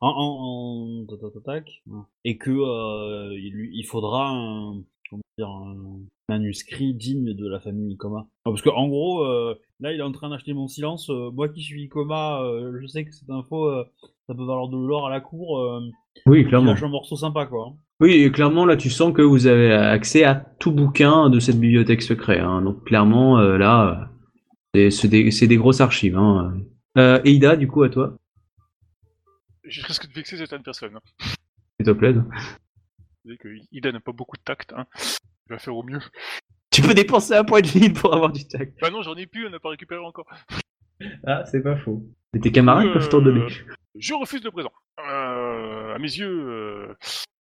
en, 0.00 0.08
en, 0.08 1.02
en- 1.02 1.06
tac, 1.06 1.20
tac, 1.20 1.32
tac, 1.34 1.44
tac, 1.44 1.82
et 2.24 2.36
que 2.38 2.50
euh, 2.50 3.38
il, 3.38 3.52
lui- 3.52 3.70
il 3.74 3.84
faudra 3.84 4.30
un, 4.30 4.82
comment 5.10 5.22
dire, 5.38 5.48
un 5.48 6.00
manuscrit 6.28 6.94
digne 6.94 7.34
de 7.34 7.48
la 7.48 7.60
famille 7.60 7.92
Ikoma. 7.92 8.26
Ah, 8.44 8.50
Parce 8.50 8.62
que 8.62 8.68
en 8.68 8.88
gros, 8.88 9.24
euh, 9.24 9.54
là, 9.80 9.92
il 9.92 10.00
est 10.00 10.02
en 10.02 10.12
train 10.12 10.28
d'acheter 10.30 10.52
mon 10.54 10.66
silence. 10.68 11.08
euh, 11.10 11.30
moi 11.30 11.48
qui 11.48 11.62
suis 11.62 11.84
Ikoma, 11.84 12.42
euh, 12.42 12.78
je 12.80 12.86
sais 12.86 13.04
que 13.04 13.12
cette 13.12 13.30
info, 13.30 13.66
euh, 13.66 13.84
ça 14.26 14.34
peut 14.34 14.44
valoir 14.44 14.68
de 14.68 14.76
l'or 14.76 15.06
à 15.06 15.10
la 15.10 15.20
cour. 15.20 15.58
Euh, 15.60 15.80
Oui, 16.26 16.40
il 16.40 16.46
clairement. 16.48 16.72
lâche 16.72 16.82
un 16.82 16.88
morceau 16.88 17.16
sympa, 17.16 17.46
quoi. 17.46 17.68
hein. 17.70 17.76
Oui, 18.00 18.12
et 18.12 18.30
clairement 18.30 18.66
là 18.66 18.76
tu 18.76 18.90
sens 18.90 19.14
que 19.14 19.22
vous 19.22 19.46
avez 19.46 19.72
accès 19.72 20.22
à 20.22 20.34
tout 20.34 20.70
bouquin 20.70 21.30
de 21.30 21.40
cette 21.40 21.58
bibliothèque 21.58 22.02
secrète. 22.02 22.40
hein. 22.42 22.60
Donc 22.60 22.84
clairement 22.84 23.38
euh, 23.38 23.56
là, 23.56 24.10
c'est, 24.74 25.08
des, 25.08 25.56
grosses 25.56 25.80
archives. 25.80 26.18
Hein. 26.18 26.58
Euh, 26.98 27.22
Eida, 27.24 27.56
du 27.56 27.68
coup 27.68 27.82
à 27.84 27.88
toi, 27.88 28.14
Je 29.64 29.82
risque 29.82 30.08
de 30.08 30.12
vexer 30.12 30.36
certaines 30.36 30.62
personnes. 30.62 30.96
Hein. 30.96 31.00
s'il 31.80 31.86
te 31.86 31.90
plaît. 31.92 32.12
Vous 32.12 32.22
savez 33.24 33.38
que 33.38 33.48
Ida 33.72 33.92
n'a 33.92 34.00
pas 34.00 34.12
beaucoup 34.12 34.36
de 34.36 34.42
tact, 34.42 34.74
hein. 34.76 34.84
Il 35.48 35.52
va 35.52 35.58
faire 35.58 35.76
au 35.76 35.82
mieux. 35.82 36.00
Tu 36.70 36.82
peux 36.82 36.94
dépenser 36.94 37.34
un 37.34 37.44
point 37.44 37.60
de 37.60 37.66
vie 37.68 37.90
pour 37.90 38.12
avoir 38.14 38.32
du 38.32 38.46
tac. 38.46 38.70
Bah 38.80 38.90
non, 38.90 39.02
j'en 39.02 39.14
ai 39.14 39.26
plus, 39.26 39.46
on 39.46 39.50
n'a 39.50 39.60
pas 39.60 39.70
récupéré 39.70 40.00
encore. 40.04 40.26
Ah, 41.26 41.44
c'est 41.46 41.62
pas 41.62 41.76
faux. 41.76 42.02
Et 42.34 42.40
tes 42.40 42.50
camarades 42.52 42.86
Euh, 42.86 42.92
peuvent 42.94 43.08
t'en 43.08 43.20
donner. 43.20 43.46
Je 43.98 44.14
refuse 44.14 44.42
le 44.44 44.50
présent. 44.50 44.72
Euh, 45.08 45.94
à 45.94 45.98
mes 45.98 46.08
yeux, 46.10 46.26
euh, 46.28 46.94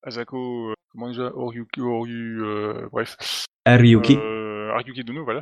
Asako, 0.03 0.71
euh, 0.71 0.75
comment 0.91 1.09
déjà, 1.09 1.33
Oryuki, 1.35 1.81
Oryu, 1.81 2.45
euh, 2.45 2.89
bref. 2.93 3.17
Ariuki. 3.65 4.17
Euh, 4.17 4.73
Haruki 4.75 5.05
Dono, 5.05 5.25
voilà. 5.25 5.41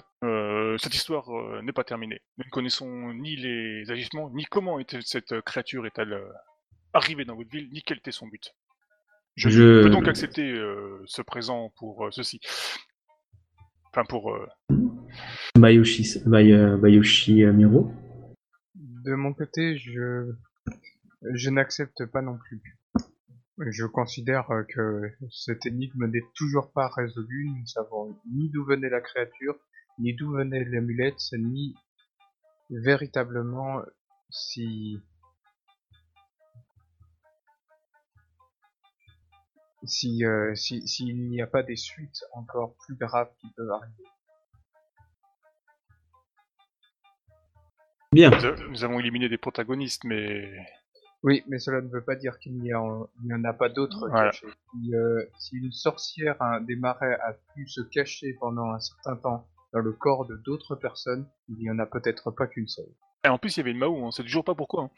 Cette 0.79 0.95
histoire 0.95 1.29
n'est 1.63 1.73
pas 1.73 1.85
terminée. 1.85 2.21
Nous 2.39 2.45
ne 2.45 2.51
connaissons 2.51 3.13
ni 3.15 3.37
les 3.37 3.91
agissements, 3.91 4.31
ni 4.31 4.45
comment 4.45 4.79
était 4.79 5.01
cette 5.03 5.41
créature 5.43 5.87
est-elle 5.87 6.19
arrivée 6.93 7.25
dans 7.25 7.35
votre 7.37 7.51
ville, 7.51 7.69
ni 7.73 7.83
quel 7.83 7.99
était 7.99 8.13
son 8.13 8.27
but. 8.29 8.55
Je, 9.37 9.49
Je- 9.49 9.83
peux 9.85 9.91
donc 9.91 10.09
accepter 10.09 10.51
euh, 10.51 11.01
ce 11.07 11.23
présent 11.23 11.73
pour 11.79 12.07
euh, 12.07 12.11
ceci. 12.11 12.41
Enfin, 13.91 14.05
pour 14.09 14.35
euh, 14.35 14.47
Bayoshi, 15.59 16.21
Bay- 16.27 16.77
Bayoshi 16.79 17.45
euh, 17.45 17.53
Miro. 17.53 17.91
De 18.75 19.15
mon 19.15 19.33
côté, 19.33 19.77
je, 19.79 20.33
je 21.35 21.51
n'accepte 21.51 22.07
pas 22.07 22.23
non 22.23 22.39
plus. 22.39 22.61
Je 23.71 23.85
considère 23.85 24.49
que 24.75 25.03
cette 25.31 25.67
énigme 25.67 26.07
n'est 26.07 26.25
toujours 26.35 26.73
pas 26.73 26.89
résolue. 26.89 27.49
Nous 27.51 27.61
ne 27.61 27.67
savons 27.67 28.19
ni 28.33 28.49
d'où 28.51 28.65
venait 28.65 28.89
la 28.89 29.01
créature, 29.01 29.57
ni 29.99 30.15
d'où 30.15 30.33
venait 30.33 30.65
l'amulette, 30.65 31.21
ni 31.39 31.75
véritablement 32.71 33.83
si 34.31 34.99
si 39.85 40.25
euh, 40.25 40.55
si 40.55 40.87
s'il 40.87 41.29
n'y 41.29 41.43
a 41.43 41.47
pas 41.47 41.63
des 41.63 41.77
suites 41.77 42.25
encore 42.33 42.75
plus 42.87 42.95
graves 42.97 43.31
qui 43.41 43.49
peuvent 43.57 43.71
arriver. 43.71 44.05
Bien. 48.13 48.31
Nous, 48.69 48.85
avons 48.85 49.01
éliminé 49.01 49.29
des 49.29 49.39
protagonistes, 49.39 50.05
mais 50.05 50.51
Oui, 51.23 51.43
mais 51.49 51.59
cela 51.59 51.81
ne 51.81 51.89
veut 51.89 52.05
pas 52.05 52.15
dire 52.15 52.39
qu'il 52.39 52.55
n'y 52.59 52.75
en, 52.75 53.09
en 53.31 53.45
a 53.45 53.53
pas 53.55 53.69
d'autres 53.71 54.09
Voilà. 54.09 54.31
cachés. 54.31 54.47
Si, 54.75 54.95
euh, 54.95 55.25
si 55.39 55.57
une 55.57 55.73
sorcière 55.73 56.37
hein, 56.41 56.61
des 56.61 56.77
marais 56.77 57.15
a 57.15 57.33
pu 57.55 57.67
se 57.67 57.81
cacher 57.81 58.35
pendant 58.39 58.71
un 58.73 58.81
certain 58.81 59.17
temps 59.17 59.47
dans 59.73 59.79
le 59.81 59.93
corps 59.93 60.27
de 60.27 60.37
d'autres 60.37 60.75
personnes, 60.77 61.27
il 61.49 61.57
n'y 61.57 61.71
en 61.71 61.79
a 61.79 61.87
peut-être 61.87 62.31
pas 62.31 62.47
qu'une 62.47 62.69
seule. 62.69 62.93
Et 63.25 63.29
en 63.29 63.39
plus, 63.39 63.57
il 63.57 63.61
y 63.61 63.63
avait 63.63 63.71
une 63.71 63.79
Mao, 63.79 63.95
on 63.97 64.11
sait 64.11 64.23
toujours 64.25 64.45
pas 64.45 64.55
pourquoi. 64.55 64.85
hein. 64.85 64.91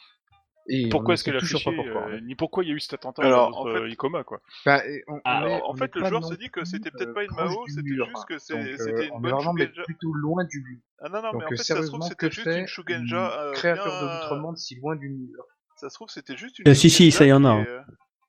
Et 0.66 0.88
Pourquoi 0.88 1.14
est-ce 1.14 1.24
qu'elle 1.24 1.36
a 1.36 1.40
fiché, 1.40 1.64
pas 1.64 1.72
pourquoi. 1.76 2.08
euh, 2.08 2.20
ni 2.20 2.34
pourquoi 2.34 2.64
il 2.64 2.68
y 2.68 2.72
a 2.72 2.74
eu 2.74 2.80
cet 2.80 2.94
attentat 2.94 3.22
Alors, 3.22 3.48
en 3.58 3.64
notre 3.64 3.78
fait- 3.78 3.84
euh, 3.84 3.88
Icoma, 3.90 4.24
quoi. 4.24 4.40
Bah, 4.64 4.82
on- 5.08 5.12
on 5.14 5.18
Alors, 5.24 5.58
est- 5.58 5.62
en 5.62 5.74
fait, 5.74 5.94
le 5.94 6.04
joueur 6.06 6.24
se 6.24 6.34
dit 6.34 6.48
que 6.50 6.64
c'était 6.64 6.90
peut-être 6.90 7.10
euh, 7.10 7.14
pas 7.14 7.24
une 7.24 7.30
Mao, 7.32 7.66
c'était 7.68 7.82
juste 7.94 8.24
que 8.26 8.34
Donc, 8.34 8.40
c'était 8.40 8.54
euh, 8.56 9.04
une 9.04 9.10
on 9.12 9.18
est 9.18 9.22
bonne 9.22 9.32
vraiment 9.32 9.52
mais 9.52 9.66
Shugenja. 9.66 9.82
plutôt 9.84 10.12
loin 10.14 10.44
du 10.44 10.60
but. 10.62 10.82
Ah 11.00 11.08
non, 11.10 11.22
non, 11.22 11.32
Donc 11.32 11.40
mais 11.40 11.44
en 11.44 11.48
fait, 11.50 11.56
ça 11.56 11.62
se 11.64 11.66
sérieusement, 11.66 11.98
trouve, 11.98 12.16
que 12.16 12.28
c'était 12.28 12.34
juste 12.34 12.50
fait 12.50 12.60
une 12.60 12.66
Shugenja. 12.66 13.40
euh, 13.42 13.52
créature 13.52 13.84
bien, 13.84 14.00
de 14.00 14.06
euh, 14.06 14.08
l'outre-monde 14.14 14.56
si 14.56 14.74
loin 14.76 14.96
du 14.96 15.08
mur 15.10 15.44
Ça 15.76 15.90
se 15.90 15.94
trouve, 15.94 16.08
c'était 16.08 16.36
juste 16.36 16.58
une 16.58 16.66
Euh, 16.68 16.74
si, 16.74 16.88
si, 16.88 17.10
ça 17.10 17.26
y 17.26 17.32
en 17.32 17.44
a, 17.44 17.50
qui 17.50 17.54
hein. 17.56 17.64
euh, 17.68 17.80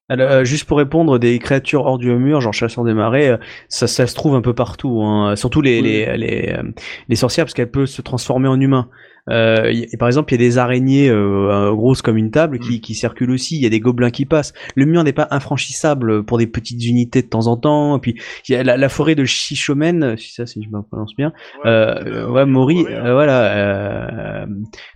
Alors, 0.09 0.29
euh, 0.31 0.43
juste 0.43 0.65
pour 0.65 0.77
répondre, 0.77 1.17
des 1.19 1.39
créatures 1.39 1.85
hors 1.85 1.97
du 1.97 2.11
mur, 2.11 2.41
genre 2.41 2.53
chasseurs 2.53 2.83
des 2.83 2.93
marais, 2.93 3.29
euh, 3.29 3.37
ça, 3.69 3.87
ça 3.87 4.05
se 4.07 4.13
trouve 4.13 4.35
un 4.35 4.41
peu 4.41 4.53
partout, 4.53 5.01
hein. 5.03 5.35
surtout 5.35 5.61
les, 5.61 5.81
Oui. 5.81 5.87
les, 5.87 6.17
les, 6.17 6.49
euh, 6.53 6.63
les 7.07 7.15
sorcières, 7.15 7.45
parce 7.45 7.53
qu'elles 7.53 7.71
peuvent 7.71 7.85
se 7.85 8.01
transformer 8.01 8.47
en 8.49 8.59
humains. 8.59 8.89
Euh, 9.29 9.71
y- 9.71 9.87
et 9.91 9.97
par 9.97 10.07
exemple, 10.07 10.31
il 10.33 10.39
y 10.39 10.43
a 10.43 10.47
des 10.47 10.57
araignées 10.57 11.09
euh, 11.09 11.49
euh, 11.51 11.73
grosses 11.73 12.01
comme 12.01 12.17
une 12.17 12.29
table 12.31 12.59
qui, 12.59 12.79
qui 12.81 12.93
circulent 12.93 13.31
aussi, 13.31 13.55
il 13.55 13.61
y 13.61 13.65
a 13.65 13.69
des 13.69 13.79
gobelins 13.79 14.11
qui 14.11 14.25
passent. 14.25 14.53
Le 14.75 14.85
mur 14.85 15.03
n'est 15.03 15.13
pas 15.13 15.27
infranchissable 15.31 16.23
pour 16.25 16.37
des 16.37 16.47
petites 16.47 16.83
unités 16.85 17.21
de 17.21 17.27
temps 17.27 17.47
en 17.47 17.57
temps. 17.57 17.97
Et 17.97 17.99
puis, 17.99 18.19
il 18.47 18.51
y 18.51 18.55
a 18.55 18.63
la, 18.63 18.77
la 18.77 18.89
forêt 18.89 19.15
de 19.15 19.25
Shishomen, 19.25 20.15
si 20.17 20.33
ça, 20.33 20.45
si 20.45 20.61
je 20.63 20.69
me 20.69 20.81
prononce 20.83 21.15
bien, 21.15 21.33
ouais, 21.63 21.69
euh, 21.69 22.03
le- 22.03 22.31
ouais, 22.31 22.45
Mori, 22.45 22.85
hein. 22.87 23.05
euh, 23.05 23.13
voilà. 23.13 24.43
euh, 24.43 24.45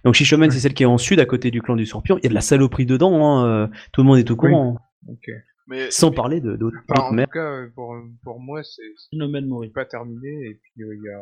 donc 0.06 0.14
Shishomen, 0.14 0.52
c'est 0.52 0.60
celle 0.60 0.74
qui 0.74 0.84
est 0.84 0.88
en 0.88 0.98
sud, 0.98 1.20
à 1.20 1.26
côté 1.26 1.50
du 1.52 1.62
clan 1.62 1.76
du 1.76 1.86
Scorpion. 1.86 2.18
Il 2.20 2.24
y 2.24 2.28
a 2.28 2.30
de 2.30 2.36
la 2.36 2.42
saloperie 2.42 2.86
dedans. 2.86 3.26
hein, 3.26 3.48
euh, 3.48 3.68
Tout 3.94 4.02
le 4.02 4.08
monde 4.08 4.20
est 4.20 4.30
au 4.30 4.36
Oui. 4.36 4.52
courant. 4.52 4.78
Ok. 5.08 5.28
Mais 5.68 5.92
Sans 5.92 6.12
parler 6.12 6.42
de 6.42 6.56
d'autres 6.56 6.78
Enfin, 6.90 7.04
en 7.06 7.16
tout 7.16 7.32
cas, 7.32 7.40
euh, 7.40 7.68
pour, 7.76 7.96
pour 8.24 8.40
moi, 8.40 8.62
c'est 8.64 8.82
c'est 8.98 9.10
Phénomène 9.12 9.46
Mori. 9.48 9.70
pas 9.70 9.86
terminé. 9.86 10.28
Et 10.28 10.60
puis, 10.62 10.84
euh, 10.84 10.96
il 10.96 11.04
y 11.04 11.10
a, 11.10 11.20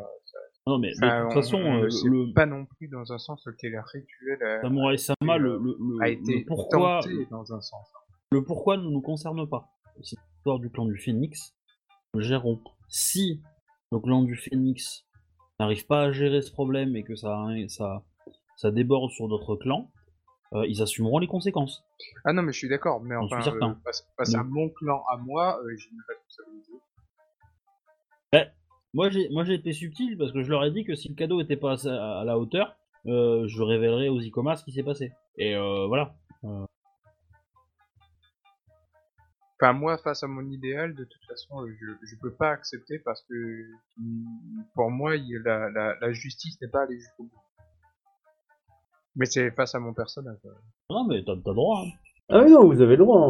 Non, 0.67 0.79
mais 0.79 0.89
de 0.89 0.95
toute 0.95 1.03
on- 1.03 1.31
façon, 1.31 1.57
on 1.57 1.83
euh, 1.83 1.89
sait 1.89 2.07
le 2.09 2.33
pas 2.33 2.45
non 2.45 2.65
plus 2.65 2.87
dans 2.87 3.11
un 3.13 3.17
sens 3.17 3.47
quel 3.59 3.79
rituel 3.79 4.43
a, 4.43 4.61
Samurai 4.61 4.97
Sama, 4.97 5.37
le, 5.37 5.57
le, 5.57 5.77
le- 5.79 6.01
a 6.03 6.07
le 6.07 6.13
été 6.13 6.43
pourquoi, 6.45 6.99
dans 7.31 7.53
un 7.53 7.61
sens. 7.61 7.87
le 8.31 8.43
pourquoi 8.43 8.77
ne 8.77 8.83
nous 8.89 9.01
concerne 9.01 9.47
pas. 9.47 9.69
C'est 10.03 10.17
l'histoire 10.35 10.59
du 10.59 10.69
clan 10.69 10.85
du 10.85 10.97
Phénix. 10.97 11.53
Nous 12.13 12.21
gérons. 12.21 12.61
Si 12.89 13.41
le 13.91 13.99
clan 13.99 14.23
du 14.23 14.35
Phénix 14.35 15.05
n'arrive 15.59 15.85
pas 15.87 16.03
à 16.03 16.11
gérer 16.11 16.41
ce 16.41 16.51
problème 16.51 16.95
et 16.95 17.03
que 17.03 17.15
ça, 17.15 17.45
ça, 17.69 18.03
ça 18.57 18.71
déborde 18.71 19.11
sur 19.11 19.27
d'autres 19.27 19.55
clans, 19.55 19.89
euh, 20.53 20.65
ils 20.67 20.81
assumeront 20.81 21.19
les 21.19 21.27
conséquences. 21.27 21.83
Ah 22.25 22.31
non, 22.33 22.41
mais 22.43 22.51
je 22.53 22.57
suis 22.59 22.69
d'accord, 22.69 23.01
mais 23.01 23.15
enfin, 23.15 23.41
suis 23.41 23.51
certain. 23.51 23.71
euh, 23.71 23.75
face, 23.83 24.07
face 24.17 24.35
à 24.35 24.43
Non. 24.43 24.49
mon 24.49 24.69
clan 24.69 25.03
à 25.11 25.17
moi, 25.17 25.59
euh, 25.63 25.75
n'ai 25.91 26.01
pas 26.07 26.13
responsabilité. 26.13 26.71
Moi 28.97 29.09
j'ai, 29.11 29.29
moi 29.29 29.43
j'ai 29.43 29.53
été 29.53 29.73
subtil 29.73 30.17
parce 30.17 30.31
que 30.31 30.41
je 30.41 30.49
leur 30.49 30.63
ai 30.65 30.71
dit 30.71 30.83
que 30.83 30.95
si 30.95 31.07
le 31.07 31.13
cadeau 31.13 31.39
était 31.39 31.55
pas 31.55 31.75
à, 31.87 32.23
la 32.25 32.39
hauteur, 32.39 32.75
euh, 33.05 33.47
je 33.47 33.61
révélerai 33.61 34.09
aux 34.09 34.19
Icoma 34.19 34.55
ce 34.55 34.63
qui 34.65 34.71
s'est 34.71 34.81
passé. 34.81 35.11
Et 35.37 35.55
euh, 35.55 35.85
voilà. 35.85 36.15
Enfin, 39.61 39.73
moi, 39.73 39.99
face 39.99 40.23
à 40.23 40.27
mon 40.27 40.41
idéal, 40.49 40.95
de 40.95 41.03
toute 41.03 41.23
façon, 41.27 41.61
euh, 41.61 41.71
je, 41.79 42.07
je 42.07 42.15
peux 42.19 42.33
pas 42.33 42.49
accepter 42.49 42.97
parce 42.97 43.21
que 43.29 43.65
pour 44.73 44.89
moi, 44.89 45.15
il 45.15 45.41
la, 45.45 45.69
la, 45.69 45.95
la 46.01 46.11
justice 46.13 46.59
n'est 46.59 46.67
pas 46.67 46.81
allée 46.81 46.97
jusqu'au 46.99 47.25
bout. 47.25 47.41
Mais 49.15 49.27
c'est 49.27 49.51
face 49.51 49.75
à 49.75 49.79
mon 49.79 49.93
personnage. 49.93 50.39
euh. 50.45 50.49
Non 50.89 51.05
mais 51.05 51.23
t'as, 51.23 51.35
t'as 51.35 51.53
droit. 51.53 51.83
hein. 51.85 51.91
Ah 52.29 52.41
oui, 52.43 52.49
non, 52.51 52.65
vous 52.67 52.81
avez 52.81 52.95
le 52.95 53.03
droit. 53.05 53.27
hein. 53.27 53.29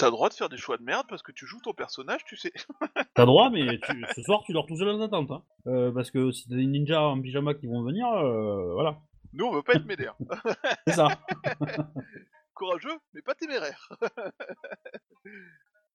T'as 0.00 0.06
le 0.06 0.12
droit 0.12 0.28
de 0.28 0.34
faire 0.34 0.48
des 0.48 0.56
choix 0.56 0.76
de 0.76 0.82
merde 0.82 1.06
parce 1.08 1.22
que 1.22 1.32
tu 1.32 1.46
joues 1.46 1.60
ton 1.62 1.72
personnage, 1.72 2.24
tu 2.24 2.36
sais. 2.36 2.52
T'as 3.14 3.26
droit, 3.26 3.50
mais 3.50 3.78
tu- 3.78 4.04
ce 4.14 4.22
soir 4.22 4.42
tu 4.44 4.52
dors 4.52 4.66
tout 4.66 4.76
seul 4.76 4.88
en 4.88 5.00
attente. 5.00 5.30
Hein. 5.30 5.42
Euh, 5.66 5.92
parce 5.92 6.10
que 6.10 6.30
si 6.32 6.48
t'as 6.48 6.56
des 6.56 6.66
ninjas 6.66 7.00
en 7.02 7.20
pyjama 7.20 7.54
qui 7.54 7.66
vont 7.66 7.82
venir, 7.82 8.06
euh, 8.08 8.72
voilà. 8.74 8.98
Nous, 9.32 9.44
on 9.46 9.52
veut 9.52 9.62
pas 9.62 9.74
être 9.74 9.86
médère. 9.86 10.14
C'est 10.86 10.94
ça. 10.94 11.08
Courageux, 12.54 12.98
mais 13.14 13.22
pas 13.22 13.34
téméraire. 13.34 13.88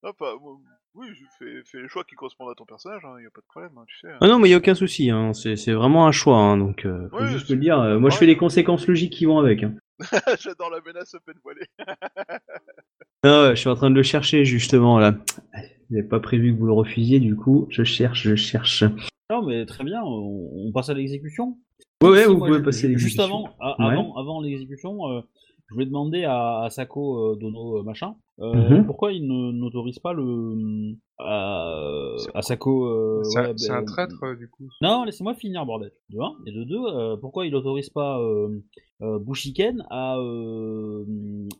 Hop, 0.02 0.16
ah, 0.20 0.34
moi, 0.40 0.56
oui, 0.94 1.08
je 1.14 1.24
fais, 1.38 1.62
fais 1.64 1.82
les 1.82 1.88
choix 1.88 2.04
qui 2.04 2.14
correspondent 2.14 2.50
à 2.50 2.54
ton 2.54 2.64
personnage, 2.64 3.04
hein, 3.04 3.16
y 3.22 3.26
a 3.26 3.30
pas 3.30 3.40
de 3.40 3.46
problème, 3.46 3.72
hein, 3.76 3.84
tu 3.88 3.98
sais. 3.98 4.08
hein. 4.08 4.18
Ah 4.20 4.28
non, 4.28 4.38
mais 4.38 4.48
il 4.48 4.52
y 4.52 4.54
a 4.54 4.58
aucun 4.58 4.74
souci. 4.74 5.10
Hein. 5.10 5.32
C'est 5.32 5.56
c'est 5.56 5.72
vraiment 5.72 6.06
un 6.06 6.12
choix. 6.12 6.36
Hein. 6.38 6.58
Donc, 6.58 6.84
euh, 6.86 7.08
faut 7.10 7.16
Ouais, 7.18 7.26
juste 7.28 7.48
c'est- 7.48 7.54
le 7.54 7.60
dire. 7.60 7.78
euh, 7.80 7.98
moi, 7.98 8.10
je 8.10 8.14
ouais. 8.14 8.20
fais 8.20 8.26
les 8.26 8.36
conséquences 8.36 8.86
logiques 8.86 9.12
qui 9.12 9.24
vont 9.24 9.38
avec. 9.38 9.62
Hein. 9.64 9.74
J'adore 10.40 10.70
la 10.70 10.80
menace 10.84 11.14
à 11.14 11.20
peine 11.20 11.36
voilée. 11.42 11.66
Ah 13.22 13.42
ouais, 13.48 13.50
je 13.56 13.60
suis 13.60 13.68
en 13.68 13.74
train 13.74 13.90
de 13.90 13.94
le 13.96 14.02
chercher 14.02 14.44
justement 14.44 14.98
là. 14.98 15.14
N'avez 15.90 16.06
pas 16.06 16.20
prévu 16.20 16.52
que 16.54 16.58
vous 16.58 16.66
le 16.66 16.72
refusiez, 16.72 17.20
du 17.20 17.36
coup, 17.36 17.66
je 17.70 17.82
cherche, 17.84 18.22
je 18.22 18.34
cherche. 18.36 18.84
Non 19.30 19.42
mais 19.44 19.64
très 19.66 19.84
bien, 19.84 20.02
on, 20.04 20.50
on 20.68 20.72
passe 20.72 20.88
à 20.90 20.94
l'exécution. 20.94 21.58
Ouais, 22.02 22.10
ouais, 22.10 22.22
Si, 22.22 22.28
vous 22.28 22.36
moi, 22.36 22.48
pouvez 22.48 22.62
passer 22.62 22.88
Juste 22.98 23.16
l'exécution. 23.18 23.24
avant, 23.24 23.56
a- 23.60 23.86
Ouais. 23.88 23.92
avant, 23.94 24.16
avant 24.16 24.40
l'exécution, 24.42 25.08
euh, 25.10 25.20
je 25.68 25.74
voulais 25.74 25.86
demander 25.86 26.24
à, 26.24 26.62
à 26.62 26.70
Sako 26.70 27.32
euh, 27.32 27.36
Dono 27.36 27.78
euh, 27.78 27.82
machin, 27.82 28.14
euh, 28.40 28.78
Mhm. 28.80 28.86
pourquoi 28.86 29.12
il 29.12 29.26
n'autorise 29.26 29.98
pas 29.98 30.12
le 30.12 30.94
à, 31.18 32.14
à 32.34 32.42
Sako. 32.42 32.86
euh, 32.86 33.22
c'est 33.24 33.38
un- 33.38 33.42
ouais, 33.48 33.54
ben, 33.68 33.70
un 33.76 33.84
traître, 33.84 34.22
euh, 34.24 34.34
du 34.36 34.48
coup. 34.48 34.68
Non, 34.82 35.04
laissez-moi 35.04 35.34
finir, 35.34 35.64
bordel. 35.64 35.90
De 36.10 36.18
un. 36.20 36.34
Et 36.46 36.52
de 36.52 36.64
deux, 36.64 36.78
euh, 36.94 37.16
pourquoi 37.16 37.46
il 37.46 37.54
autorise 37.54 37.88
pas 37.90 38.20
euh, 38.20 38.60
euh, 39.02 39.18
Bushiken 39.18 39.84
à, 39.90 40.18
euh, 40.18 41.04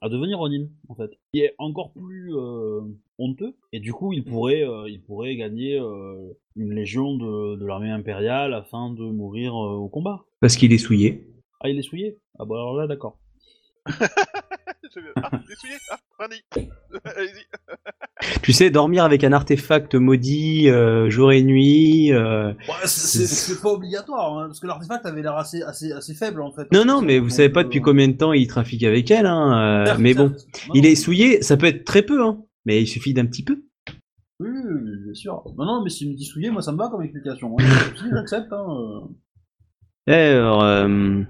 à 0.02 0.08
devenir 0.08 0.38
Ronin, 0.38 0.66
en 0.88 0.94
fait? 0.94 1.10
Qui 1.32 1.40
est 1.40 1.54
encore 1.58 1.92
plus 1.92 2.34
euh, 2.36 2.80
honteux. 3.18 3.54
Et 3.72 3.80
du 3.80 3.92
coup, 3.94 4.12
il 4.12 4.24
pourrait, 4.24 4.62
euh, 4.62 4.88
il 4.88 5.00
pourrait 5.02 5.36
gagner 5.36 5.78
euh, 5.80 6.32
une 6.54 6.72
légion 6.74 7.16
de, 7.16 7.56
de 7.56 7.64
l'armée 7.66 7.90
impériale 7.90 8.52
afin 8.52 8.90
de 8.90 9.02
mourir 9.04 9.52
euh, 9.54 9.76
au 9.76 9.88
combat. 9.88 10.24
Parce 10.40 10.56
qu'il 10.56 10.72
est 10.72 10.78
souillé. 10.78 11.26
Ah, 11.60 11.70
il 11.70 11.78
est 11.78 11.82
souillé? 11.82 12.18
Ah 12.38 12.44
bah 12.44 12.56
alors 12.56 12.74
là, 12.76 12.86
d'accord. 12.86 13.18
Ah, 15.22 15.30
Allez-y. 17.04 17.46
Tu 18.42 18.52
sais, 18.52 18.70
dormir 18.70 19.04
avec 19.04 19.22
un 19.24 19.32
artefact 19.32 19.94
maudit 19.94 20.68
euh, 20.70 21.10
jour 21.10 21.32
et 21.32 21.42
nuit. 21.42 22.12
euh, 22.12 22.52
Ouais, 22.68 22.86
c'est- 22.86 23.60
pas 23.60 23.70
obligatoire, 23.70 24.38
hein, 24.38 24.46
parce 24.46 24.60
que 24.60 24.66
l'artefact 24.66 25.04
avait 25.06 25.22
l'air 25.22 25.36
assez, 25.36 25.62
assez, 25.62 25.92
assez 25.92 26.14
faible 26.14 26.40
en 26.42 26.52
fait. 26.52 26.66
Non, 26.72 26.84
non, 26.84 27.02
mais 27.02 27.18
vous 27.18 27.28
savez 27.30 27.48
pas 27.50 27.60
euh, 27.60 27.64
depuis 27.64 27.80
combien 27.80 28.08
de 28.08 28.14
temps 28.16 28.32
il 28.32 28.46
trafique 28.46 28.82
avec 28.84 29.10
elle. 29.10 29.26
Hein. 29.26 29.82
euh, 29.82 29.86
certes, 29.86 29.98
mais 30.00 30.14
bon, 30.14 30.32
il 30.74 30.86
est 30.86 30.94
souillé. 30.94 31.42
Ça 31.42 31.56
peut 31.56 31.66
être 31.66 31.84
très 31.84 32.02
peu, 32.02 32.22
hein. 32.24 32.38
Mais 32.64 32.80
il 32.82 32.86
suffit 32.86 33.12
d'un 33.14 33.26
petit 33.26 33.44
peu. 33.44 33.62
Oui, 34.40 34.48
bien 35.04 35.14
sûr. 35.14 35.42
Non, 35.56 35.64
non, 35.64 35.82
mais 35.84 35.90
s'il 35.90 36.10
me 36.10 36.16
dit 36.16 36.24
souillé, 36.24 36.50
moi 36.50 36.62
ça 36.62 36.72
me 36.72 36.78
va 36.78 36.88
comme 36.88 37.02
explication. 37.02 37.56
Hein. 37.58 37.64
Si, 37.96 38.04
j'accepte. 38.10 38.52
Hein. 38.52 38.66
euh. 40.08 40.12
Alors, 40.12 40.62
euh, 40.62 41.22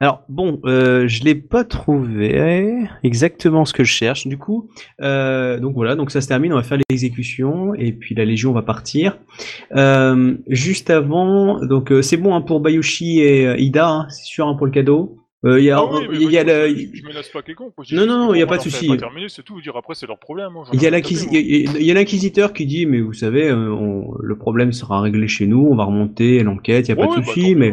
alors 0.00 0.22
bon, 0.28 0.60
euh, 0.64 1.08
je 1.08 1.24
l'ai 1.24 1.34
pas 1.34 1.64
trouvé 1.64 2.84
exactement 3.02 3.64
ce 3.64 3.72
que 3.72 3.82
je 3.82 3.92
cherche. 3.92 4.26
Du 4.28 4.38
coup, 4.38 4.68
euh, 5.00 5.58
donc 5.58 5.74
voilà, 5.74 5.96
donc 5.96 6.10
ça 6.12 6.20
se 6.20 6.28
termine. 6.28 6.52
On 6.52 6.56
va 6.56 6.62
faire 6.62 6.78
l'exécution 6.88 7.74
et 7.74 7.92
puis 7.92 8.14
la 8.14 8.24
Légion 8.24 8.52
va 8.52 8.62
partir. 8.62 9.18
Euh, 9.74 10.36
juste 10.46 10.90
avant, 10.90 11.64
donc 11.66 11.90
euh, 11.90 12.02
c'est 12.02 12.16
bon 12.16 12.34
hein, 12.34 12.42
pour 12.42 12.60
Bayushi 12.60 13.20
et 13.20 13.46
euh, 13.46 13.56
Ida, 13.58 13.88
hein, 13.88 14.06
c'est 14.10 14.24
sûr 14.24 14.46
hein, 14.46 14.54
pour 14.54 14.66
le 14.66 14.72
cadeau. 14.72 15.16
Euh, 15.44 15.60
Il 15.60 15.66
y 15.66 15.70
a, 15.70 15.78
Ah 15.78 16.00
il 16.12 16.30
y 16.32 16.36
a 16.38 16.42
le- 16.42 16.68
je, 16.68 16.86
je 16.98 17.06
menace 17.06 17.28
pas 17.28 17.42
quelconque. 17.42 17.72
moi, 17.76 17.84
je 17.88 17.94
dis 17.94 18.00
Non, 18.00 18.06
non, 18.06 18.34
il 18.34 18.40
y 18.40 18.42
a 18.42 18.46
pas 18.46 18.56
de 18.56 18.62
souci. 18.62 18.90
c'est 19.28 19.44
tout. 19.44 19.60
Dire 19.60 19.76
après, 19.76 19.94
c'est 19.94 20.06
leur 20.06 20.18
problème. 20.18 20.50
Il 20.72 20.82
y 20.82 20.86
a 21.90 21.94
l'inquisiteur 21.94 22.52
qui 22.52 22.66
dit, 22.66 22.86
mais 22.86 23.00
vous 23.00 23.12
savez, 23.12 23.48
le 23.48 24.36
problème 24.36 24.72
sera 24.72 25.00
réglé 25.00 25.28
chez 25.28 25.46
nous, 25.46 25.68
on 25.70 25.76
va 25.76 25.84
remonter 25.84 26.42
l'enquête, 26.42 26.88
il 26.88 26.94
n'y 26.94 27.00
a 27.00 27.06
pas 27.06 27.12
de 27.14 27.20
bah, 27.20 27.24
souci, 27.24 27.54
mais 27.54 27.72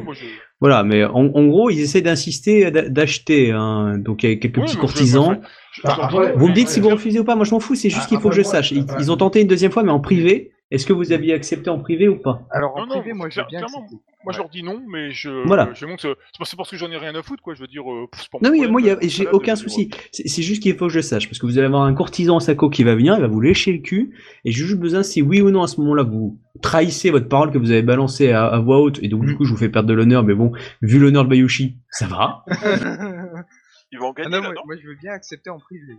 voilà, 0.61 0.83
mais 0.83 1.03
en, 1.03 1.25
en 1.33 1.45
gros, 1.47 1.69
ils 1.69 1.81
essaient 1.81 2.01
d'insister, 2.01 2.71
d'a- 2.71 2.87
d'acheter, 2.89 3.51
hein. 3.51 3.97
donc 3.97 4.23
il 4.23 4.29
y 4.29 4.33
a 4.33 4.35
quelques 4.37 4.55
petits 4.55 4.73
je- 4.73 4.77
courtisans. 4.79 5.25
moi, 5.25 5.37
je- 5.73 5.81
je- 5.81 5.87
je- 5.87 6.01
après- 6.01 6.33
Vous 6.37 6.47
me 6.47 6.53
dites 6.53 6.69
si 6.69 6.79
vous 6.79 6.89
refusez 6.89 7.19
ou 7.19 7.23
pas, 7.23 7.35
moi 7.35 7.45
je 7.45 7.51
m'en 7.51 7.59
fous, 7.59 7.75
c'est 7.75 7.89
juste 7.89 8.03
Ah, 8.05 8.09
qu'il 8.09 8.19
faut 8.19 8.29
que 8.29 8.35
je 8.35 8.41
sache. 8.41 8.71
Ils, 8.71 8.83
enfin, 8.83 8.95
ils 8.99 9.11
ont 9.11 9.17
tenté 9.17 9.41
une 9.41 9.47
deuxième 9.47 9.71
fois, 9.71 9.83
mais 9.83 9.91
en 9.91 9.99
privé, 9.99 10.51
Est-ce 10.71 10.85
que 10.87 10.93
vous 10.93 11.11
aviez 11.11 11.33
accepté 11.33 11.69
en 11.69 11.79
privé 11.79 12.07
ou 12.07 12.17
pas? 12.17 12.47
Alors 12.51 12.75
en 12.75 12.81
Non, 12.81 12.85
non, 12.87 12.99
privé, 13.01 13.13
moi, 13.13 13.27
bien 13.29 13.61
accepter. 13.63 13.95
Moi, 14.23 14.33
je 14.33 14.39
leur 14.39 14.49
dis 14.49 14.63
non, 14.63 14.81
mais 14.91 15.11
je. 15.11 15.29
Voilà. 15.45 15.69
Je 15.75 15.85
montre. 15.85 16.17
C'est 16.43 16.57
parce 16.57 16.71
que 16.71 16.77
j'en 16.77 16.89
ai 16.89 16.97
rien 16.97 17.13
à 17.13 17.21
foutre, 17.21 17.43
quoi. 17.43 17.53
Je 17.53 17.61
veux 17.61 17.67
dire. 17.67 17.83
euh, 17.89 18.07
pas 18.31 18.39
Non, 18.41 18.49
mais 18.49 18.67
moi, 18.67 18.81
euh, 18.83 18.95
j'ai 19.03 19.27
aucun 19.27 19.55
souci. 19.55 19.91
C'est 20.11 20.27
c'est 20.27 20.41
juste 20.41 20.63
qu'il 20.63 20.75
faut 20.75 20.87
que 20.87 20.91
je 20.91 20.97
le 20.97 21.03
sache, 21.03 21.27
parce 21.29 21.37
que 21.37 21.45
vous 21.45 21.59
allez 21.59 21.67
avoir 21.67 21.83
un 21.83 21.93
courtisan 21.93 22.37
Asako 22.37 22.71
qui 22.71 22.83
va 22.83 22.95
venir, 22.95 23.13
il 23.15 23.21
va 23.21 23.27
vous 23.27 23.41
lécher 23.41 23.71
le 23.73 23.79
cul, 23.79 24.15
et 24.43 24.51
j'ai 24.51 24.65
juste 24.65 24.79
besoin 24.79 25.03
si 25.03 25.21
oui 25.21 25.41
ou 25.41 25.51
non 25.51 25.61
à 25.61 25.67
ce 25.67 25.79
moment-là 25.81 26.01
vous 26.01 26.39
trahissez 26.63 27.11
votre 27.11 27.27
parole 27.29 27.51
que 27.51 27.59
vous 27.59 27.69
avez 27.69 27.83
balancée 27.83 28.31
à, 28.31 28.47
à 28.47 28.59
voix 28.59 28.79
haute, 28.81 28.97
et 29.03 29.07
donc 29.07 29.25
du 29.25 29.35
coup 29.37 29.45
je 29.45 29.51
vous 29.51 29.57
fais 29.57 29.69
perdre 29.69 29.87
de 29.89 29.93
l'honneur, 29.93 30.23
mais 30.23 30.33
bon, 30.33 30.51
vu 30.81 30.97
l'honneur 30.97 31.25
de 31.25 31.29
Bayushi, 31.29 31.77
ça 31.91 32.07
va. 32.07 32.43
Ils 33.91 33.99
vont 33.99 34.07
en 34.07 34.13
Ah 34.17 34.21
gagner 34.23 34.29
non, 34.31 34.41
là, 34.41 34.47
moi, 34.47 34.53
non? 34.55 34.61
moi, 34.65 34.75
je 34.81 34.87
veux 34.87 34.95
bien 34.95 35.11
accepter 35.13 35.51
en 35.51 35.59
privé. 35.59 35.93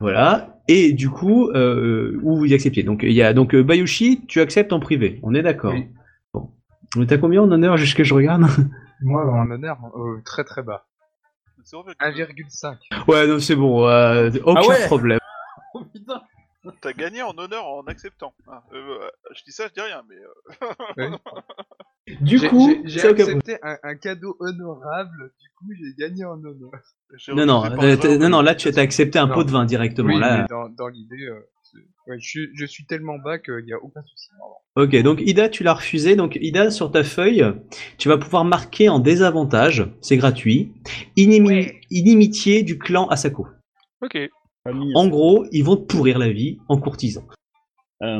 Voilà. 0.00 0.56
Et 0.68 0.92
du 0.92 1.10
coup, 1.10 1.48
euh, 1.50 2.18
où 2.22 2.36
vous 2.38 2.46
y 2.46 2.54
acceptiez. 2.54 2.82
Donc 2.82 3.00
il 3.02 3.12
y 3.12 3.22
a 3.22 3.32
donc 3.32 3.54
euh, 3.54 3.62
Bayushi, 3.62 4.24
tu 4.26 4.40
acceptes 4.40 4.72
en 4.72 4.80
privé. 4.80 5.20
On 5.22 5.34
est 5.34 5.42
d'accord. 5.42 5.72
Oui. 5.74 5.88
Bon. 6.32 6.50
On 6.96 7.02
est 7.02 7.12
à 7.12 7.18
combien 7.18 7.42
en 7.42 7.50
honneur 7.50 7.76
jusqu'à 7.76 7.98
que 7.98 8.04
je 8.08 8.14
regarde? 8.14 8.42
Moi, 9.02 9.24
en 9.24 9.50
honneur, 9.50 9.78
euh, 9.96 10.20
très 10.24 10.44
très 10.44 10.62
bas. 10.62 10.86
0,2. 11.64 11.94
1,5. 12.00 12.76
Ouais, 13.08 13.26
non, 13.26 13.38
c'est 13.38 13.56
bon. 13.56 13.86
euh, 13.86 14.30
aucun 14.44 14.60
Ah 14.64 14.68
ouais 14.68 14.86
problème. 14.86 15.18
Oh 15.74 15.84
putain 15.84 16.20
T'as 16.80 16.92
gagné 16.92 17.22
en 17.22 17.36
honneur 17.38 17.66
en 17.66 17.82
acceptant. 17.84 18.34
Ah, 18.46 18.62
euh, 18.72 18.76
euh, 18.76 19.08
je 19.36 19.42
dis 19.44 19.52
ça, 19.52 19.66
je 19.68 19.72
dis 19.74 19.80
rien, 19.80 20.02
mais. 20.08 20.16
euh, 21.04 21.10
Du 22.20 22.38
J'ai- 22.38 22.48
coup, 22.48 22.68
j'ai- 22.68 22.88
j'ai 22.88 22.98
c'est 23.00 23.08
aucun 23.08 23.22
accepté 23.24 23.56
un, 23.62 23.76
un 23.84 23.94
cadeau 23.94 24.36
honorable, 24.40 25.32
du 25.40 25.48
coup, 25.56 25.66
j'ai 25.78 25.94
gagné 25.96 26.24
en 26.24 26.42
honneur. 26.42 26.70
j'ai 27.16 27.32
Non, 27.34 27.46
non, 27.46 27.60
refusé 27.60 27.76
par 27.76 27.84
euh, 27.84 27.88
hasard, 27.92 28.02
t'as- 28.02 28.18
non, 28.18 28.28
non, 28.30 28.40
là 28.42 28.54
tu 28.56 28.68
as 28.68 28.78
accepté 28.78 29.18
un 29.18 29.26
Non. 29.28 29.34
pot 29.34 29.44
de 29.44 29.50
vin 29.50 29.64
directement. 29.64 30.14
Oui, 30.14 30.18
là. 30.20 30.38
mais 30.42 30.46
dans, 30.48 30.68
dans 30.70 30.88
l'idée, 30.88 31.26
euh, 31.28 31.48
c'est- 31.62 31.78
ouais, 32.08 32.18
je, 32.18 32.26
suis, 32.28 32.48
je 32.54 32.66
suis 32.66 32.84
tellement 32.84 33.18
bas 33.18 33.38
qu'il 33.38 33.64
n'y 33.64 33.72
a 33.72 33.78
aucun 33.78 34.02
souci. 34.02 34.28
Ok, 34.76 34.96
donc 35.02 35.20
Ida, 35.20 35.48
tu 35.48 35.62
l'as 35.62 35.74
refusé. 35.74 36.16
Donc 36.16 36.36
Ida, 36.40 36.70
sur 36.72 36.90
ta 36.90 37.04
feuille, 37.04 37.44
tu 37.98 38.08
vas 38.08 38.18
pouvoir 38.18 38.44
marquer 38.44 38.88
en 38.88 38.98
désavantage, 38.98 39.86
c'est 40.00 40.16
gratuit, 40.16 40.72
inimi- 41.16 41.78
inimitié 41.90 42.62
du 42.64 42.76
clan 42.78 43.06
Asako. 43.08 43.46
Ok. 44.02 44.18
Famille. 44.64 44.92
En 44.94 45.08
gros, 45.08 45.46
ils 45.52 45.62
vont 45.64 45.76
te 45.76 45.84
pourrir 45.84 46.18
la 46.18 46.30
vie 46.30 46.58
en 46.68 46.78
courtisan. 46.78 47.22
Euh, 48.02 48.18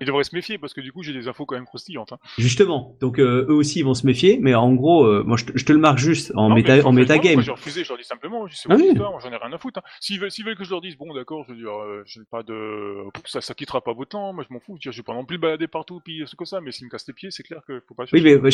Ils 0.00 0.04
devraient 0.06 0.24
se 0.24 0.34
méfier 0.34 0.58
parce 0.58 0.74
que 0.74 0.80
du 0.80 0.90
coup, 0.92 1.04
j'ai 1.04 1.12
des 1.12 1.28
infos 1.28 1.46
quand 1.46 1.54
même 1.54 1.64
croustillantes. 1.64 2.12
Hein. 2.12 2.18
Justement, 2.36 2.96
donc 3.00 3.20
euh, 3.20 3.46
eux 3.48 3.54
aussi 3.54 3.78
ils 3.78 3.84
vont 3.84 3.94
se 3.94 4.04
méfier, 4.04 4.38
mais 4.42 4.56
en 4.56 4.72
gros, 4.74 5.04
euh, 5.04 5.22
moi 5.24 5.36
je 5.36 5.44
te, 5.44 5.56
je 5.56 5.64
te 5.64 5.72
le 5.72 5.78
marque 5.78 5.98
juste 5.98 6.32
en 6.34 6.48
Non, 6.48 6.56
mais 6.56 6.62
méta, 6.62 6.84
en 6.84 6.90
metagame. 6.92 7.40
J'ai 7.40 7.52
refusé, 7.52 7.84
je 7.84 7.88
leur 7.90 7.98
dis 7.98 8.04
simplement, 8.04 8.48
je 8.48 8.56
Ah 8.68 8.74
oui. 8.74 8.90
j'en 8.96 9.30
ai 9.30 9.36
rien 9.36 9.52
à 9.52 9.58
foutre. 9.58 9.78
Hein. 9.78 9.88
S'ils 10.00 10.18
veulent, 10.18 10.56
que 10.56 10.64
je 10.64 10.70
leur 10.70 10.80
dise, 10.80 10.96
bon, 10.96 11.14
d'accord, 11.14 11.44
je 11.46 11.52
veux 11.52 11.58
dire, 11.60 11.70
euh, 11.70 12.02
je 12.06 12.18
n'ai 12.18 12.26
pas 12.28 12.42
de. 12.42 13.04
Ça, 13.24 13.40
ça 13.40 13.54
quittera 13.54 13.80
pas 13.82 13.92
votre 13.92 14.10
temps, 14.10 14.32
moi 14.32 14.44
je 14.48 14.52
m'en 14.52 14.58
fous, 14.58 14.76
je 14.80 14.90
je 14.90 14.96
vais 14.96 15.02
pas 15.04 15.14
non 15.14 15.24
plus 15.24 15.36
le 15.36 15.42
balader 15.42 15.68
partout, 15.68 16.00
puis 16.04 16.24
c'est 16.26 16.34
comme 16.34 16.46
ça, 16.46 16.60
mais 16.60 16.72
s'ils 16.72 16.86
me 16.86 16.90
cassent 16.90 17.06
les 17.06 17.14
pieds, 17.14 17.30
c'est 17.30 17.44
clair 17.44 17.62
que 17.68 17.80
faut 17.86 17.94
pas 17.94 18.04
Oui, 18.12 18.22
mais 18.22 18.50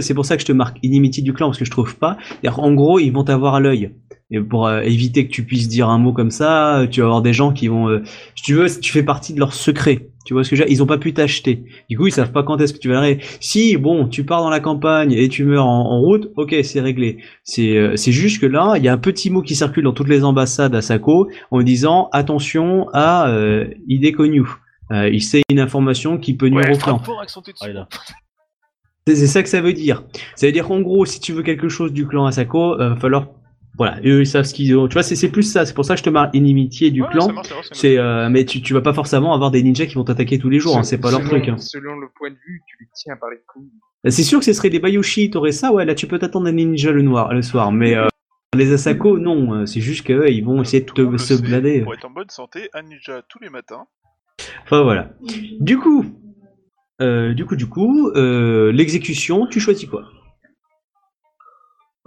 c'est 0.00 0.14
pour 0.14 0.24
ça 0.24 0.36
que 0.36 0.42
je 0.42 0.46
te 0.46 0.52
marque 0.52 0.78
inimitié 0.84 1.24
du 1.24 1.32
clan 1.32 1.48
parce 1.48 1.58
que 1.58 1.64
je 1.64 1.70
trouve 1.72 1.98
pas. 1.98 2.18
En 2.46 2.72
gros, 2.72 3.00
ils 3.00 3.10
vont 3.10 3.24
t'avoir 3.24 3.56
à 3.56 3.60
l'œil. 3.60 3.92
Et 4.32 4.40
pour 4.40 4.66
euh, 4.68 4.80
éviter 4.82 5.26
que 5.26 5.32
tu 5.32 5.44
puisses 5.44 5.68
dire 5.68 5.88
un 5.88 5.98
mot 5.98 6.12
comme 6.12 6.30
ça, 6.30 6.86
tu 6.90 7.00
vas 7.00 7.06
avoir 7.06 7.22
des 7.22 7.32
gens 7.32 7.52
qui 7.52 7.66
vont, 7.68 7.88
euh, 7.88 8.02
si 8.36 8.42
tu 8.44 8.54
veux, 8.54 8.66
tu 8.80 8.92
fais 8.92 9.02
partie 9.02 9.34
de 9.34 9.40
leur 9.40 9.52
secret. 9.52 10.06
Tu 10.24 10.34
vois 10.34 10.44
ce 10.44 10.50
que 10.50 10.56
je 10.56 10.62
veux 10.62 10.66
dire? 10.68 10.72
Ils 10.72 10.82
ont 10.82 10.86
pas 10.86 10.98
pu 10.98 11.12
t'acheter. 11.12 11.64
Du 11.88 11.96
coup, 11.98 12.06
ils 12.06 12.12
savent 12.12 12.30
pas 12.30 12.42
quand 12.44 12.60
est-ce 12.60 12.72
que 12.72 12.78
tu 12.78 12.88
vas 12.88 12.98
arriver. 12.98 13.24
Si, 13.40 13.76
bon, 13.76 14.06
tu 14.06 14.24
pars 14.24 14.42
dans 14.42 14.50
la 14.50 14.60
campagne 14.60 15.12
et 15.12 15.28
tu 15.28 15.44
meurs 15.44 15.66
en, 15.66 15.90
en 15.90 16.00
route, 16.00 16.30
ok, 16.36 16.54
c'est 16.62 16.80
réglé. 16.80 17.18
C'est 17.42 17.76
euh, 17.76 17.96
c'est 17.96 18.12
juste 18.12 18.40
que 18.40 18.46
là, 18.46 18.74
il 18.76 18.84
y 18.84 18.88
a 18.88 18.92
un 18.92 18.98
petit 18.98 19.30
mot 19.30 19.42
qui 19.42 19.56
circule 19.56 19.84
dans 19.84 19.92
toutes 19.94 20.08
les 20.08 20.22
ambassades 20.22 20.74
à 20.74 20.82
Sako 20.82 21.28
en 21.50 21.62
disant 21.62 22.08
attention 22.12 22.88
à 22.92 23.28
euh, 23.30 23.66
idée 23.88 24.12
connue. 24.12 24.46
Euh, 24.92 25.08
il 25.08 25.22
sait 25.22 25.42
une 25.50 25.58
information 25.60 26.18
qui 26.18 26.34
peut 26.34 26.48
nuire 26.48 26.66
Ouais, 26.66 26.74
au 26.74 26.78
clan. 26.78 27.00
c'est 29.06 29.26
ça 29.26 29.42
que 29.42 29.48
ça 29.48 29.60
veut 29.60 29.72
dire. 29.72 30.04
Ça 30.36 30.46
veut 30.46 30.52
dire 30.52 30.66
qu'en 30.68 30.80
gros, 30.80 31.04
si 31.04 31.18
tu 31.20 31.32
veux 31.32 31.42
quelque 31.42 31.68
chose 31.68 31.92
du 31.92 32.06
clan 32.06 32.26
Asako, 32.26 32.74
euh, 32.80 32.90
va 32.90 32.96
falloir. 32.96 33.28
Voilà, 33.80 33.98
eux 34.04 34.20
ils 34.20 34.26
savent 34.26 34.44
ce 34.44 34.52
qu'ils 34.52 34.76
ont. 34.76 34.88
Tu 34.88 34.92
vois, 34.92 35.02
c'est 35.02 35.16
c'est 35.16 35.30
plus 35.30 35.42
ça. 35.42 35.64
C'est 35.64 35.72
pour 35.72 35.86
ça 35.86 35.94
que 35.94 36.00
je 36.00 36.04
te 36.04 36.10
marque 36.10 36.34
inimitié 36.34 36.90
du 36.90 37.00
Ouais, 37.00 37.08
clan. 37.10 37.28
C'est, 37.72 37.96
euh, 37.96 38.28
mais 38.28 38.44
tu, 38.44 38.60
tu 38.60 38.74
vas 38.74 38.82
pas 38.82 38.92
forcément 38.92 39.32
avoir 39.32 39.50
des 39.50 39.62
ninjas 39.62 39.86
qui 39.86 39.94
vont 39.94 40.04
t'attaquer 40.04 40.38
tous 40.38 40.50
les 40.50 40.58
jours. 40.58 40.76
hein, 40.76 40.82
c'est 40.82 40.98
pas 41.00 41.10
leur 41.10 41.20
selon- 41.20 41.30
truc. 41.30 41.48
hein. 41.48 41.56
Selon 41.56 41.96
le 41.98 42.08
point 42.14 42.28
de 42.28 42.34
vue, 42.46 42.60
tu 42.66 42.76
les 42.78 42.86
tiens 42.94 43.16
par 43.18 43.30
les 43.30 43.38
couilles. 43.50 43.70
C'est 44.10 44.22
sûr 44.22 44.38
que 44.38 44.44
ce 44.44 44.52
serait 44.52 44.68
des 44.68 44.80
Bayushi, 44.80 45.30
t'aurais 45.30 45.52
ça. 45.52 45.72
Ouais, 45.72 45.86
là 45.86 45.94
tu 45.94 46.06
peux 46.06 46.18
t'attendre 46.18 46.44
des 46.44 46.52
ninjas 46.52 46.92
le 46.92 47.00
noir, 47.00 47.32
le 47.32 47.40
soir. 47.40 47.72
Mais 47.72 47.94
euh, 47.96 48.06
les 48.54 48.70
Asako, 48.70 49.18
non. 49.18 49.54
euh, 49.54 49.64
C'est 49.66 49.80
juste 49.80 50.06
qu'eux, 50.06 50.28
ils 50.30 50.44
vont 50.44 50.60
essayer 50.60 50.82
de 50.84 50.90
te, 50.92 51.00
monde 51.00 51.18
se 51.18 51.32
blader. 51.40 51.80
Pour 51.80 51.94
être 51.94 52.04
en 52.04 52.10
bonne 52.10 52.28
santé, 52.28 52.68
un 52.74 52.82
ninja 52.82 53.22
tous 53.30 53.38
les 53.40 53.48
matins. 53.48 53.86
Enfin 54.64 54.82
voilà. 54.82 55.08
Du 55.58 55.78
coup, 55.78 56.04
euh, 57.00 57.32
du 57.32 57.46
coup, 57.46 57.56
du 57.56 57.66
coup, 57.66 58.10
euh, 58.10 58.72
l'exécution, 58.72 59.46
tu 59.46 59.58
choisis 59.58 59.88
quoi? 59.88 60.04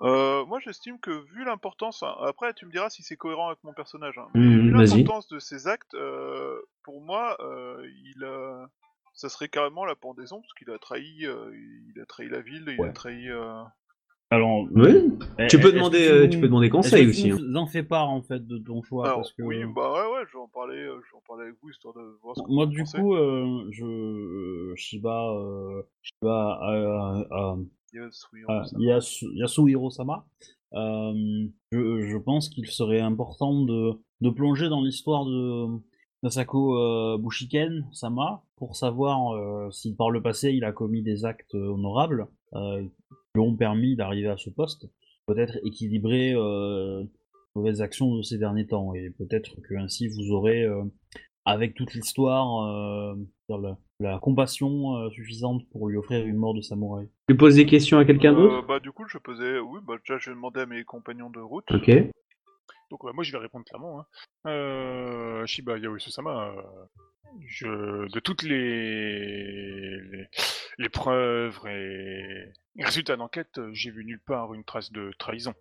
Euh, 0.03 0.45
moi, 0.45 0.59
j'estime 0.59 0.99
que 0.99 1.11
vu 1.33 1.45
l'importance, 1.45 2.03
hein, 2.03 2.13
après 2.21 2.53
tu 2.53 2.65
me 2.65 2.71
diras 2.71 2.89
si 2.89 3.03
c'est 3.03 3.15
cohérent 3.15 3.47
avec 3.47 3.63
mon 3.63 3.73
personnage. 3.73 4.17
hein, 4.17 4.27
Hmm, 4.33 4.63
vu 4.63 4.71
l'importance 4.71 5.27
de 5.29 5.39
ces 5.39 5.67
actes, 5.67 5.93
euh, 5.93 6.59
pour 6.83 6.99
moi, 7.01 7.37
euh, 7.39 7.87
il 8.13 8.23
a... 8.25 8.67
ça 9.13 9.29
serait 9.29 9.47
carrément 9.47 9.85
la 9.85 9.95
pendaison 9.95 10.41
parce 10.41 10.53
qu'il 10.53 10.69
a 10.71 10.77
trahi, 10.77 11.25
euh, 11.25 11.51
il 11.95 12.01
a 12.01 12.05
trahi 12.05 12.27
la 12.27 12.41
ville, 12.41 12.65
il 12.67 12.83
a 12.83 12.91
trahi. 12.91 13.29
euh, 13.29 13.61
Alors, 14.29 14.67
Oui. 14.73 15.17
Tu 15.49 15.57
peux 15.59 15.71
demander, 15.71 15.99
que 15.99 16.23
tu- 16.25 16.29
tu 16.31 16.39
peux 16.41 16.47
demander 16.47 16.69
conseil 16.69 17.07
aussi. 17.07 17.23
tu 17.29 17.31
hein. 17.31 17.37
nous 17.39 17.55
en 17.59 17.67
fais 17.67 17.83
part 17.83 18.09
en 18.09 18.21
fait 18.21 18.45
de 18.45 18.57
ton 18.57 18.81
choix 18.83 19.05
Alors, 19.05 19.17
parce 19.19 19.31
que 19.33 19.41
oui, 19.43 19.63
bah 19.73 19.91
ouais, 19.93 20.13
ouais, 20.17 20.25
je 20.27 20.33
vais 20.33 20.39
en 20.43 20.47
parler, 20.49 20.77
je 20.83 21.11
vais 21.11 21.17
en 21.17 21.23
parler 21.25 21.43
avec 21.43 21.55
vous 21.61 21.69
histoire 21.69 21.93
de 21.93 22.17
voir 22.21 22.35
ce 22.35 22.41
que 22.43 22.51
moi 22.51 22.65
du 22.65 22.79
pensez. 22.79 22.97
coup, 22.97 23.15
euh, 23.15 23.67
je 23.71 23.85
euh, 23.85 24.75
Shiba, 24.75 25.29
euh, 25.31 25.81
Shiba, 26.01 26.59
euh. 28.49 28.61
Yasu- 28.79 29.31
Yasuhiro-sama, 29.35 30.25
euh, 30.73 31.47
je, 31.71 32.17
pense 32.17 32.49
qu'il 32.49 32.65
serait 32.67 32.99
important 32.99 33.63
de, 33.63 34.01
de 34.21 34.29
plonger 34.29 34.69
dans 34.69 34.81
l'histoire 34.81 35.25
de 35.25 35.67
Masako 36.23 36.77
euh, 36.77 37.17
Bushiken 37.17 37.87
Sama 37.91 38.43
pour 38.55 38.75
savoir 38.75 39.71
si 39.73 39.93
par 39.93 40.09
le 40.09 40.21
passé 40.21 40.51
il 40.51 40.63
a 40.63 40.71
commis 40.71 41.03
des 41.03 41.25
actes 41.25 41.53
honorables 41.53 42.27
qui 42.51 43.39
ont 43.39 43.55
permis 43.55 43.95
d'arriver 43.95 44.29
à 44.29 44.37
ce 44.37 44.49
poste, 44.49 44.87
peut-être 45.25 45.57
équilibrer 45.65 46.33
euh, 46.33 47.03
mauvaises 47.55 47.81
actions 47.81 48.15
de 48.15 48.21
ces 48.21 48.37
derniers 48.37 48.67
temps. 48.67 48.93
Et 48.93 49.09
peut-être 49.11 49.59
que 49.61 49.75
ainsi 49.75 50.07
vous 50.07 50.31
aurez 50.31 50.65
avec 51.45 51.75
toute 51.75 51.93
l'histoire 51.93 53.15
la, 54.03 54.19
compassion 54.19 54.97
euh, 54.97 55.09
suffisante 55.09 55.67
pour 55.71 55.89
lui 55.89 55.97
offrir 55.97 56.25
une 56.25 56.37
mort 56.37 56.53
de 56.53 56.61
samouraï. 56.61 57.07
Tu 57.27 57.35
poses 57.35 57.55
des 57.55 57.65
questions 57.65 57.97
à 57.97 58.05
quelqu'un 58.05 58.33
d'autre? 58.33 58.55
Euh, 58.55 58.61
Bah 58.67 58.79
du 58.79 58.91
coup, 58.91 59.07
je 59.07 59.17
posais, 59.17 59.59
oui, 59.59 59.79
bah 59.85 59.95
déjà, 59.99 60.17
je 60.17 60.29
vais 60.29 60.35
demander 60.35 60.61
à 60.61 60.65
mes 60.65 60.83
compagnons 60.83 61.29
de 61.29 61.39
route. 61.39 61.69
Ok. 61.71 61.89
Donc 62.91 63.03
bah, 63.03 63.11
moi 63.13 63.23
je 63.23 63.31
vais 63.31 63.39
répondre 63.39 63.65
clairement. 63.65 64.01
Hein. 64.01 64.05
Euh, 64.47 65.45
Shiba 65.47 65.73
euh, 65.73 66.51
je, 67.47 68.11
de 68.11 68.19
toutes 68.19 68.43
les, 68.43 69.99
les, 69.99 70.27
les 70.77 70.89
preuves 70.89 71.59
et 71.67 72.45
les 72.75 72.83
résultats 72.83 73.15
d'enquête, 73.15 73.59
j'ai 73.71 73.89
vu 73.89 74.05
nulle 74.05 74.19
part 74.19 74.53
une 74.53 74.63
trace 74.63 74.91
de 74.91 75.11
trahison. 75.17 75.53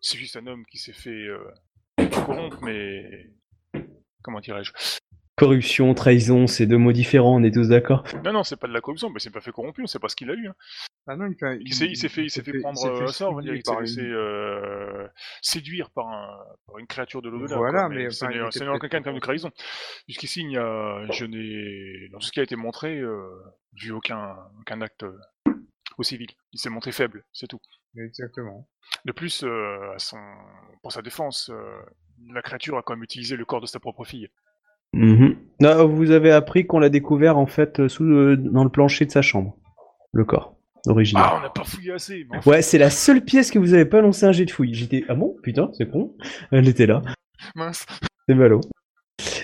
C'est 0.00 0.18
juste 0.18 0.36
un 0.36 0.46
homme 0.46 0.66
qui 0.66 0.76
s'est 0.76 0.92
fait 0.92 1.26
euh, 1.26 1.38
corrompre, 2.26 2.58
mais 2.62 3.30
comment 4.22 4.40
dirais-je? 4.40 4.72
Corruption, 5.36 5.92
trahison, 5.94 6.46
c'est 6.46 6.66
deux 6.66 6.76
mots 6.78 6.92
différents, 6.92 7.34
on 7.36 7.42
est 7.42 7.50
tous 7.52 7.68
d'accord. 7.68 8.04
Non, 8.24 8.32
non, 8.32 8.44
c'est 8.44 8.56
pas 8.56 8.68
de 8.68 8.72
la 8.72 8.80
corruption, 8.80 9.10
mais 9.10 9.18
c'est 9.18 9.32
pas 9.32 9.40
fait 9.40 9.50
corrompu, 9.50 9.82
on 9.82 9.86
sait 9.88 9.98
pas 9.98 10.08
ce 10.08 10.14
qu'il 10.14 10.30
a 10.30 10.34
eu. 10.34 10.46
Hein. 10.46 10.54
Ah 11.08 11.16
non, 11.16 11.26
il, 11.26 11.36
fait- 11.36 11.58
Il 11.60 11.74
s'est 11.74 11.86
il 11.86 11.96
s'est 11.96 12.08
fait, 12.08 12.22
il 12.22 12.30
s'est 12.30 12.42
fait 12.44 12.58
prendre 12.60 12.82
euh, 12.86 13.04
à 13.04 13.08
ça, 13.08 13.28
on 13.28 13.34
va 13.34 13.42
dire, 13.42 13.52
stimuler 13.58 13.82
il 13.84 13.88
s'est 13.88 14.00
laissé 14.02 14.08
euh, 14.08 15.08
séduire 15.42 15.90
par, 15.90 16.06
un, 16.08 16.38
par 16.66 16.78
une 16.78 16.86
créature 16.86 17.20
de 17.20 17.28
l'au-delà. 17.30 17.56
Voilà, 17.56 17.80
quoi, 17.80 17.88
mais 17.88 18.10
ce 18.10 18.24
enfin, 18.24 18.32
n'est 18.32 18.38
il 18.40 18.52
ce 18.52 18.58
était 18.58 18.64
n'est 18.64 18.70
en 18.70 18.76
aucun 18.76 18.88
cas 18.88 19.00
peut-être 19.00 19.14
une 19.14 19.20
trahison. 19.20 19.50
Jusqu'ici, 20.08 20.40
il 20.42 20.46
n'y 20.48 20.56
a, 20.56 21.04
je 21.10 21.24
n'ai, 21.26 22.08
dans 22.12 22.18
tout 22.20 22.26
ce 22.26 22.32
qui 22.32 22.38
a 22.40 22.44
été 22.44 22.54
montré, 22.56 22.98
euh, 23.00 23.26
vu 23.74 23.90
aucun, 23.90 24.36
aucun 24.60 24.80
acte 24.82 25.02
euh, 25.02 25.18
au 25.98 26.04
civil. 26.04 26.28
Il 26.52 26.60
s'est 26.60 26.70
montré 26.70 26.92
faible, 26.92 27.24
c'est 27.32 27.48
tout. 27.48 27.60
Exactement. 27.98 28.68
De 29.04 29.10
plus, 29.12 29.42
euh, 29.42 29.94
à 29.94 29.98
son, 29.98 30.18
pour 30.82 30.92
sa 30.92 31.02
défense, 31.02 31.50
euh, 31.52 31.80
la 32.32 32.40
créature 32.40 32.78
a 32.78 32.82
quand 32.82 32.94
même 32.94 33.02
utilisé 33.02 33.36
le 33.36 33.44
corps 33.44 33.60
de 33.60 33.66
sa 33.66 33.80
propre 33.80 34.04
fille. 34.04 34.28
Non, 35.60 35.86
vous 35.86 36.10
avez 36.10 36.30
appris 36.30 36.66
qu'on 36.66 36.78
l'a 36.78 36.88
découvert 36.88 37.38
en 37.38 37.46
fait 37.46 37.80
euh, 37.80 37.88
sous 37.88 38.04
le- 38.04 38.36
dans 38.36 38.64
le 38.64 38.70
plancher 38.70 39.04
de 39.06 39.10
sa 39.10 39.22
chambre. 39.22 39.56
Le 40.12 40.24
corps 40.24 40.56
original. 40.86 41.24
Ah, 41.26 41.36
on 41.38 41.40
n'a 41.42 41.50
pas 41.50 41.64
fouillé 41.64 41.92
assez. 41.92 42.26
Mais 42.30 42.38
enfin, 42.38 42.50
Ouais, 42.50 42.62
c'est 42.62 42.78
la 42.78 42.90
seule 42.90 43.24
pièce 43.24 43.50
que 43.50 43.58
vous 43.58 43.72
avez 43.74 43.84
pas 43.86 44.00
lancé 44.02 44.26
un 44.26 44.32
jet 44.32 44.44
de 44.44 44.50
fouille. 44.50 44.74
J'étais 44.74 45.04
ah 45.08 45.14
bon? 45.14 45.36
Putain 45.42 45.70
c'est 45.74 45.90
con. 45.90 46.14
Elle 46.52 46.68
était 46.68 46.86
là. 46.86 47.02
mince. 47.54 47.86
C'est 48.28 48.34
ballot. 48.34 48.60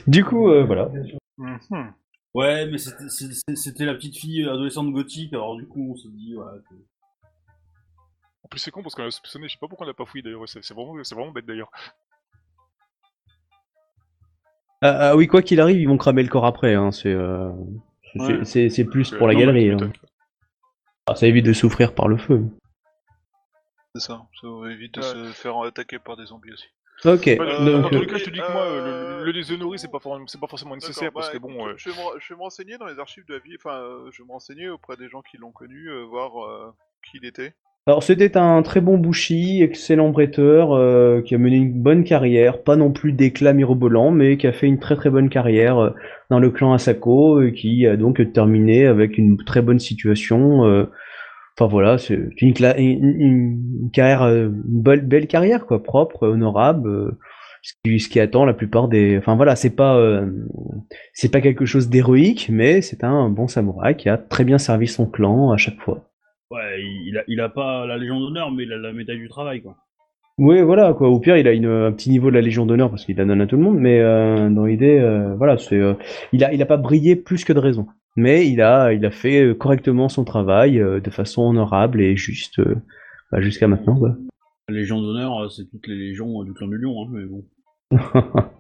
Du 0.07 0.25
coup 0.25 0.49
euh, 0.51 0.65
voilà. 0.65 0.91
Mhm. 1.39 1.93
Ouais, 2.35 2.67
mais 2.71 2.79
c'était- 2.79 3.85
la 3.85 3.95
petite 3.95 4.17
fille 4.17 4.45
adolescente 4.45 4.93
gothique, 4.93 5.33
alors 5.33 5.57
du 5.57 5.67
coup 5.67 5.93
on 5.93 5.97
se 5.97 6.07
dit, 6.09 6.37
ouais, 6.37 6.45
que- 6.69 6.75
En 8.45 8.49
plus, 8.49 8.59
c'est 8.61 8.71
con 8.71 8.83
parce 8.83 8.95
qu'on 8.95 9.05
a 9.05 9.11
soupçonné, 9.11 9.49
je 9.49 9.53
sais 9.55 9.59
pas 9.61 9.67
pourquoi 9.69 9.87
on 9.87 9.91
n'a 9.91 9.95
pas 9.95 10.05
fouillé 10.07 10.23
d'ailleurs, 10.23 10.49
c'est 10.49 10.63
c'est 10.63 10.75
vraiment, 10.75 10.95
c'est 11.03 11.15
vraiment 11.15 11.33
bête 11.33 11.47
d'ailleurs. 11.47 11.71
Ah, 14.83 15.11
ah 15.11 15.17
oui 15.17 15.27
quoi 15.27 15.43
qu'il 15.43 15.61
arrive 15.61 15.79
ils 15.79 15.87
vont 15.89 15.99
cramer 15.99 16.23
le 16.23 16.29
corps 16.29 16.47
après. 16.47 16.75
Hein. 16.75 16.91
C'est 16.93 17.13
euh, 17.13 17.51
C'est- 18.45 18.69
Ouais. 18.83 18.85
Plus 18.85 19.13
Euh, 19.13 19.19
pour 19.19 19.27
la 19.29 19.35
non, 19.35 19.41
mais 19.53 19.67
galerie. 19.67 19.71
hein. 19.71 19.93
Ah, 21.07 21.15
ça 21.15 21.27
évite 21.27 21.45
de 21.47 21.53
souffrir 21.53 21.95
par 21.95 22.09
le 22.09 22.17
feu. 22.17 22.43
C'est 23.95 24.01
ça, 24.03 24.23
ça 24.41 24.47
évite 24.71 24.95
de 24.95 25.03
se 25.03 25.33
faire 25.33 25.59
attaquer 25.63 25.99
par 25.99 26.17
des 26.17 26.27
zombies 26.27 26.53
aussi. 26.53 26.67
Ok, 27.05 27.25
Ouais, 27.27 27.41
Euh, 27.41 27.65
dans 27.65 27.81
donc 27.83 27.91
tous 27.91 27.97
euh, 27.97 28.01
les 28.01 28.07
cas, 28.07 28.19
je 28.19 28.25
te 28.25 28.31
dis 28.31 28.41
que 28.41 28.53
moi, 28.53 28.63
euh, 28.65 29.19
le, 29.21 29.25
le 29.25 29.33
déshonorer, 29.33 29.79
c'est 29.79 29.91
pas, 29.91 29.99
for- 30.01 30.21
c'est 30.27 30.39
pas 30.41 30.47
forcément 30.47 30.75
nécessaire 30.75 31.11
parce 31.13 31.29
bah, 31.29 31.33
que 31.33 31.39
bon. 31.39 31.49
écoute, 31.51 31.69
euh, 31.69 31.75
je, 31.79 31.91
vais 31.91 31.97
me, 31.97 32.01
re- 32.03 32.17
je 32.21 32.29
vais 32.35 32.37
me 32.39 32.43
renseigner 32.43 32.77
dans 32.79 32.87
les 32.87 32.99
archives 32.99 33.25
de 33.27 33.33
la 33.35 33.39
vie, 33.41 33.57
enfin, 33.57 33.81
je 34.13 34.23
vais 34.23 34.27
me 34.27 34.33
renseigner 34.33 34.69
auprès 34.69 34.97
des 34.97 35.09
gens 35.09 35.23
qui 35.23 35.39
l'ont 35.39 35.51
connu, 35.51 35.89
euh, 35.89 36.03
voir 36.05 36.45
euh, 36.45 36.73
qui 37.03 37.17
il 37.17 37.25
était. 37.25 37.55
Alors 37.87 38.03
c'était 38.03 38.37
un 38.37 38.63
très 38.63 38.81
bon 38.81 38.99
bouchi, 38.99 39.63
excellent 39.63 40.11
bretteur, 40.11 40.73
euh, 40.73 41.23
qui 41.23 41.35
a 41.35 41.39
mené 41.39 41.57
une 41.57 41.73
bonne 41.83 42.05
carrière, 42.05 42.63
pas 42.63 42.77
non 42.77 42.93
plus 42.93 43.13
d'éclat 43.13 43.53
mirobolant, 43.53 44.11
mais 44.11 44.37
qui 44.37 44.47
a 44.47 44.53
fait 44.53 44.67
une 44.67 44.79
très 44.79 44.97
très 44.97 45.11
bonne 45.11 45.29
carrière 45.29 45.79
euh, 45.79 45.91
dans 46.31 46.39
le 46.39 46.51
clan 46.51 46.73
Asako, 46.73 47.43
et 47.43 47.53
qui 47.53 47.87
a 47.87 47.97
donc 47.97 48.33
terminé 48.33 48.87
avec 48.87 49.19
une 49.19 49.37
très 49.39 49.63
bonne 49.63 49.81
situation. 49.81 50.65
euh, 50.67 50.87
Enfin 51.59 51.69
voilà, 51.69 51.99
c'est 51.99 52.19
une, 52.41 52.55
carrière, 53.93 54.23
euh, 54.23 54.49
une 54.49 54.83
belle, 54.83 55.27
carrière 55.27 55.67
quoi, 55.67 55.83
propre, 55.83 56.27
honorable. 56.27 56.89
euh, 56.89 57.19
ce 57.63 58.09
qui, 58.09 58.21
attend 58.21 58.47
la 58.47 58.55
plupart 58.55 58.89
des. 58.89 59.19
Enfin 59.19 59.37
voilà, 59.37 59.57
c'est 59.57 59.77
pas, 59.77 59.97
euh, 59.97 60.27
c'est 61.13 61.31
pas 61.31 61.43
quelque 61.43 61.67
chose 61.67 61.91
d'héroïque, 61.91 62.49
mais 62.51 62.81
c'est 62.81 63.05
un 63.05 63.29
bon 63.29 63.47
samouraï 63.49 63.97
qui 63.97 64.09
a 64.09 64.17
très 64.17 64.45
bien 64.45 64.59
servi 64.59 64.87
son 64.87 65.07
clan 65.07 65.51
à 65.51 65.59
chaque 65.59 65.79
fois. 65.81 66.10
Ouais, 66.51 66.83
il 66.83 67.17
a, 67.19 67.25
il 67.29 67.41
a 67.41 67.49
pas 67.49 67.87
la 67.87 67.97
Légion 67.97 68.19
d'honneur, 68.21 68.51
mais 68.51 68.65
il 68.65 68.73
a 68.73 68.79
la 68.79 68.93
médaille 68.93 69.19
du 69.19 69.29
travail, 69.29 69.63
quoi. 69.63 69.77
Oui, 70.39 70.63
voilà, 70.63 70.95
quoi. 70.95 71.09
Au 71.09 71.21
pire, 71.21 71.37
il 71.37 71.47
a 71.47 71.53
une, 71.53 71.67
un 71.67 71.93
petit 71.93 72.11
niveau 72.11 72.31
de 72.31 72.35
la 72.35 72.41
Légion 72.41 72.67
d'honneur 72.67 72.91
parce 72.91 73.05
qu'il 73.05 73.17
la 73.17 73.25
donne 73.25 73.41
à 73.41 73.47
tout 73.47 73.57
le 73.57 73.63
monde, 73.63 73.79
mais 73.79 74.01
euh, 74.01 74.49
dans 74.49 74.65
l'idée, 74.65 74.99
euh, 74.99 75.35
voilà, 75.37 75.59
c'est, 75.59 75.79
euh, 75.79 75.95
il 76.33 76.43
a, 76.45 76.53
il 76.53 76.63
a 76.63 76.67
pas 76.67 76.77
brillé 76.79 77.15
plus 77.15 77.45
que 77.45 77.53
de 77.53 77.59
raison. 77.59 77.87
Mais 78.17 78.49
il 78.49 78.61
a, 78.61 78.93
il 78.93 79.05
a 79.07 79.11
fait 79.11 79.55
correctement 79.57 80.09
son 80.09 80.25
travail 80.25 80.81
euh, 80.81 81.01
de 81.01 81.11
façon 81.11 81.43
honorable 81.43 82.01
et 82.01 82.17
juste, 82.17 82.59
euh, 82.59 82.77
bah, 83.31 83.41
jusqu'à 83.41 83.69
maintenant, 83.69 83.97
quoi. 83.97 84.17
La 84.69 84.75
Légion 84.75 85.01
d'honneur, 85.01 85.51
c'est 85.51 85.69
toutes 85.71 85.87
les 85.87 85.97
légions 85.97 86.41
euh, 86.41 86.45
du 86.45 86.53
clan 86.53 86.69
du 86.69 86.79
lion, 86.79 87.03
hein, 87.03 87.09
mais 87.11 87.25
bon. 87.25 87.45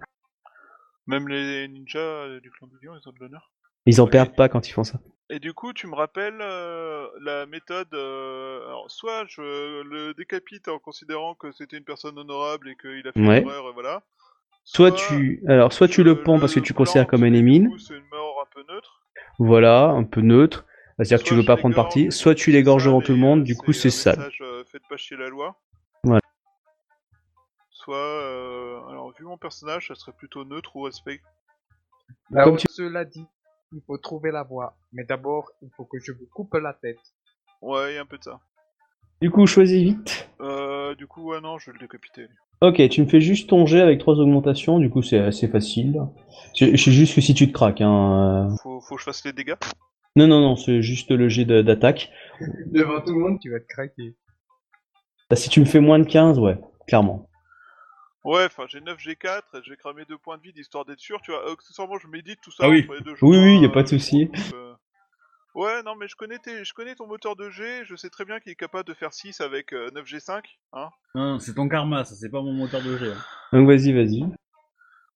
Même 1.06 1.28
les 1.28 1.66
ninjas 1.68 2.40
du 2.40 2.50
clan 2.50 2.68
du 2.68 2.86
lion, 2.86 2.92
ils 2.94 3.08
ont 3.08 3.12
de 3.12 3.18
l'honneur. 3.20 3.50
Ils 3.86 4.00
en 4.00 4.06
perdent 4.06 4.34
pas 4.34 4.48
quand 4.48 4.68
ils 4.68 4.72
font 4.72 4.84
ça. 4.84 5.00
Et 5.32 5.38
du 5.38 5.54
coup, 5.54 5.72
tu 5.72 5.86
me 5.86 5.94
rappelles 5.94 6.38
euh, 6.40 7.06
la 7.20 7.46
méthode. 7.46 7.92
euh, 7.94 8.66
alors, 8.66 8.90
soit 8.90 9.24
je 9.28 9.82
le 9.82 10.12
décapite 10.14 10.66
en 10.68 10.78
considérant 10.80 11.34
que 11.36 11.52
c'était 11.52 11.76
une 11.78 11.84
personne 11.84 12.18
honorable 12.18 12.68
et 12.68 12.76
qu'il 12.76 13.06
a 13.06 13.12
fait 13.12 13.20
Ouais. 13.20 13.38
une 13.40 13.46
erreur, 13.46 13.68
et 13.68 13.72
voilà. 13.72 14.02
Soit 14.64 14.90
tu, 14.90 15.42
alors, 15.48 15.72
soit 15.72 15.86
tu 15.88 16.02
le 16.02 16.22
pends 16.22 16.38
parce 16.40 16.54
que 16.54 16.60
tu 16.60 16.74
considères 16.74 17.06
comme 17.06 17.22
un 17.22 17.32
émine, 17.32 17.70
coup, 17.70 17.78
C'est 17.78 17.94
une 17.96 18.04
mort 18.10 18.44
un 18.44 18.48
peu 18.54 18.64
neutre. 18.72 19.00
voilà, 19.38 19.84
un 19.84 20.04
peu 20.04 20.20
neutre, 20.20 20.66
c'est-à-dire 20.96 21.18
que 21.22 21.28
tu 21.28 21.34
veux 21.34 21.44
pas 21.44 21.56
prendre 21.56 21.74
parti, 21.76 22.10
soit 22.12 22.34
tu 22.34 22.50
l'égorges 22.50 22.84
devant 22.84 23.00
tout 23.00 23.12
le 23.12 23.18
monde, 23.18 23.40
euh, 23.40 23.44
du 23.44 23.56
coup 23.56 23.72
c'est 23.72 23.88
un 23.88 23.90
sale. 23.92 24.18
message, 24.18 24.38
euh, 24.42 24.64
faites 24.64 24.86
pas 24.88 24.96
chier 24.96 25.16
la 25.16 25.28
loi. 25.28 25.56
Voilà. 26.04 26.20
Soit, 27.70 27.96
euh, 27.96 28.80
alors 28.88 29.12
vu 29.16 29.24
mon 29.24 29.38
personnage, 29.38 29.88
ça 29.88 29.94
serait 29.94 30.12
plutôt 30.12 30.44
neutre 30.44 30.76
ou 30.76 30.82
respect. 30.82 31.20
Là 32.30 32.44
Comme 32.44 32.56
tu- 32.58 32.66
cela 32.70 33.04
dit, 33.04 33.26
il 33.72 33.80
faut 33.86 33.98
trouver 33.98 34.30
la 34.30 34.42
voie. 34.42 34.76
Mais 34.92 35.04
d'abord, 35.04 35.50
il 35.62 35.70
faut 35.76 35.84
que 35.84 35.98
je 35.98 36.12
vous 36.12 36.26
coupe 36.34 36.54
la 36.54 36.72
tête. 36.74 36.98
Ouais, 37.62 37.94
y 37.94 37.98
a 37.98 38.02
un 38.02 38.06
peu 38.06 38.18
de 38.18 38.24
ça. 38.24 38.40
Du 39.20 39.30
coup, 39.30 39.46
choisis 39.46 39.82
vite. 39.82 40.30
Euh, 40.40 40.94
du 40.94 41.06
coup, 41.06 41.30
ouais, 41.30 41.40
non, 41.40 41.58
je 41.58 41.66
vais 41.70 41.74
le 41.74 41.78
décapiter. 41.80 42.22
lui. 42.22 42.36
Ok, 42.62 42.86
tu 42.90 43.00
me 43.02 43.06
fais 43.06 43.20
juste 43.20 43.48
ton 43.48 43.64
jet 43.66 43.80
avec 43.80 44.00
trois 44.00 44.18
augmentations, 44.18 44.78
du 44.78 44.90
coup 44.90 45.00
c'est 45.02 45.18
assez 45.18 45.48
facile. 45.48 45.98
Je 46.54 46.76
sais 46.76 46.90
juste 46.92 47.14
que 47.14 47.22
si 47.22 47.32
tu 47.32 47.46
te 47.48 47.52
craques, 47.52 47.80
hein. 47.80 48.48
euh. 48.50 48.56
Faut, 48.62 48.80
faut 48.82 48.96
que 48.96 49.00
je 49.00 49.04
fasse 49.06 49.24
les 49.24 49.32
dégâts? 49.32 49.54
Non, 50.14 50.26
non, 50.26 50.40
non, 50.42 50.56
c'est 50.56 50.82
juste 50.82 51.10
le 51.10 51.28
jet 51.30 51.46
de- 51.46 51.62
d'attaque. 51.62 52.10
Devant 52.66 53.00
tout 53.00 53.14
le 53.14 53.18
monde, 53.20 53.38
tu 53.40 53.50
vas 53.50 53.60
te 53.60 53.66
craquer. 53.66 54.14
Bah, 55.30 55.36
si 55.36 55.48
tu 55.48 55.60
me 55.60 55.64
fais 55.64 55.80
moins 55.80 55.98
de 55.98 56.04
15, 56.04 56.38
ouais, 56.38 56.58
clairement. 56.86 57.29
Ouais, 58.24 58.44
enfin, 58.44 58.66
j'ai 58.68 58.80
9 58.80 58.98
G4, 58.98 59.48
et 59.54 59.62
je 59.62 59.70
vais 59.70 59.76
cramer 59.76 60.04
2 60.04 60.18
points 60.18 60.36
de 60.38 60.42
vie 60.42 60.52
histoire 60.56 60.84
d'être 60.84 61.00
sûr, 61.00 61.20
tu 61.22 61.30
vois. 61.30 61.48
Euh, 61.48 61.52
Accessoirement, 61.54 61.98
je 61.98 62.06
médite 62.06 62.40
tout 62.42 62.50
ça 62.52 62.64
Ah 62.64 62.68
oui. 62.68 62.80
entre 62.80 62.94
les 62.94 63.00
deux 63.00 63.14
Oui, 63.22 63.36
joueurs, 63.36 63.42
oui, 63.44 63.60
y 63.60 63.64
a 63.64 63.68
euh, 63.68 63.70
pas 63.70 63.82
de 63.82 63.88
je 63.88 63.98
souci. 63.98 64.28
euh. 64.52 64.74
Ouais, 65.54 65.82
non, 65.82 65.96
mais 65.96 66.08
je 66.08 66.16
connais, 66.16 66.38
tes- 66.38 66.64
je 66.64 66.74
connais 66.74 66.94
ton 66.94 67.06
moteur 67.06 67.36
de 67.36 67.50
G, 67.50 67.84
je 67.84 67.96
sais 67.96 68.10
très 68.10 68.24
bien 68.24 68.40
qu'il 68.40 68.52
est 68.52 68.56
capable 68.56 68.88
de 68.88 68.94
faire 68.94 69.12
6 69.14 69.40
avec 69.40 69.72
euh, 69.72 69.90
9G5, 69.92 70.58
hein. 70.72 70.90
Non, 71.14 71.38
c'est 71.40 71.54
ton 71.54 71.68
karma, 71.68 72.04
ça, 72.04 72.14
c'est 72.14 72.30
pas 72.30 72.42
mon 72.42 72.52
moteur 72.52 72.80
de 72.82 72.96
jet. 72.98 73.12
hein. 73.12 73.18
Donc 73.52 73.66
vas-y, 73.66 73.92
vas-y. 73.92 74.24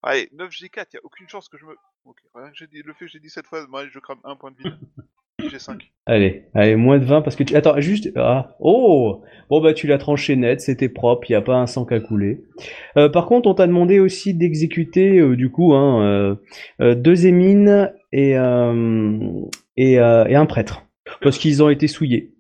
Allez, 0.05 0.29
9G4, 0.33 0.95
y 0.95 0.99
a 0.99 1.01
aucune 1.05 1.29
chance 1.29 1.49
que 1.49 1.59
je 1.59 1.67
me... 1.67 1.77
Ok, 2.05 2.19
rien 2.35 2.51
que 2.51 2.57
j'ai 2.57 2.67
dit, 2.69 2.83
le 2.83 2.93
fait 2.93 3.07
que 3.07 3.11
j'ai 3.11 3.19
dit 3.21 3.31
cette 3.31 3.47
fois, 3.47 3.67
allez, 3.75 3.91
je 3.91 3.99
crame 3.99 4.21
un 4.25 4.37
point 4.37 4.53
de 4.53 4.57
vie. 5.55 5.59
G5. 5.59 5.79
Allez, 6.07 6.43
allez, 6.55 6.77
moins 6.77 6.99
de 6.99 7.05
20 7.05 7.23
parce 7.23 7.37
que 7.37 7.45
tu... 7.45 7.57
Attends, 7.57 7.81
juste... 7.81 8.11
Ah, 8.17 8.57
oh 8.61 9.23
Bon 9.51 9.61
bah 9.61 9.75
tu 9.75 9.87
l'as 9.87 9.99
tranché 9.99 10.37
net, 10.37 10.61
c'était 10.61 10.89
propre, 10.89 11.31
y 11.31 11.35
a 11.35 11.43
pas 11.43 11.57
un 11.57 11.67
sang 11.67 11.85
qui 11.85 11.95
a 11.95 12.01
coulé. 12.01 12.41
Euh, 12.97 13.09
par 13.11 13.27
contre, 13.27 13.49
on 13.49 13.55
t'a 13.55 13.67
demandé 13.67 14.01
aussi 14.01 14.33
d'exécuter, 14.35 15.19
euh, 15.19 15.37
du 15.37 15.51
coup, 15.51 15.75
hein, 15.75 16.03
euh, 16.03 16.35
euh, 16.81 16.95
deux 16.95 17.27
émines 17.27 17.93
et, 18.13 18.31
et, 19.77 19.93
et 19.93 19.99
un 19.99 20.47
prêtre. 20.47 20.87
Parce 21.21 21.39
qu'ils 21.39 21.63
ont 21.63 21.69
été 21.69 21.89
souillés. 21.89 22.31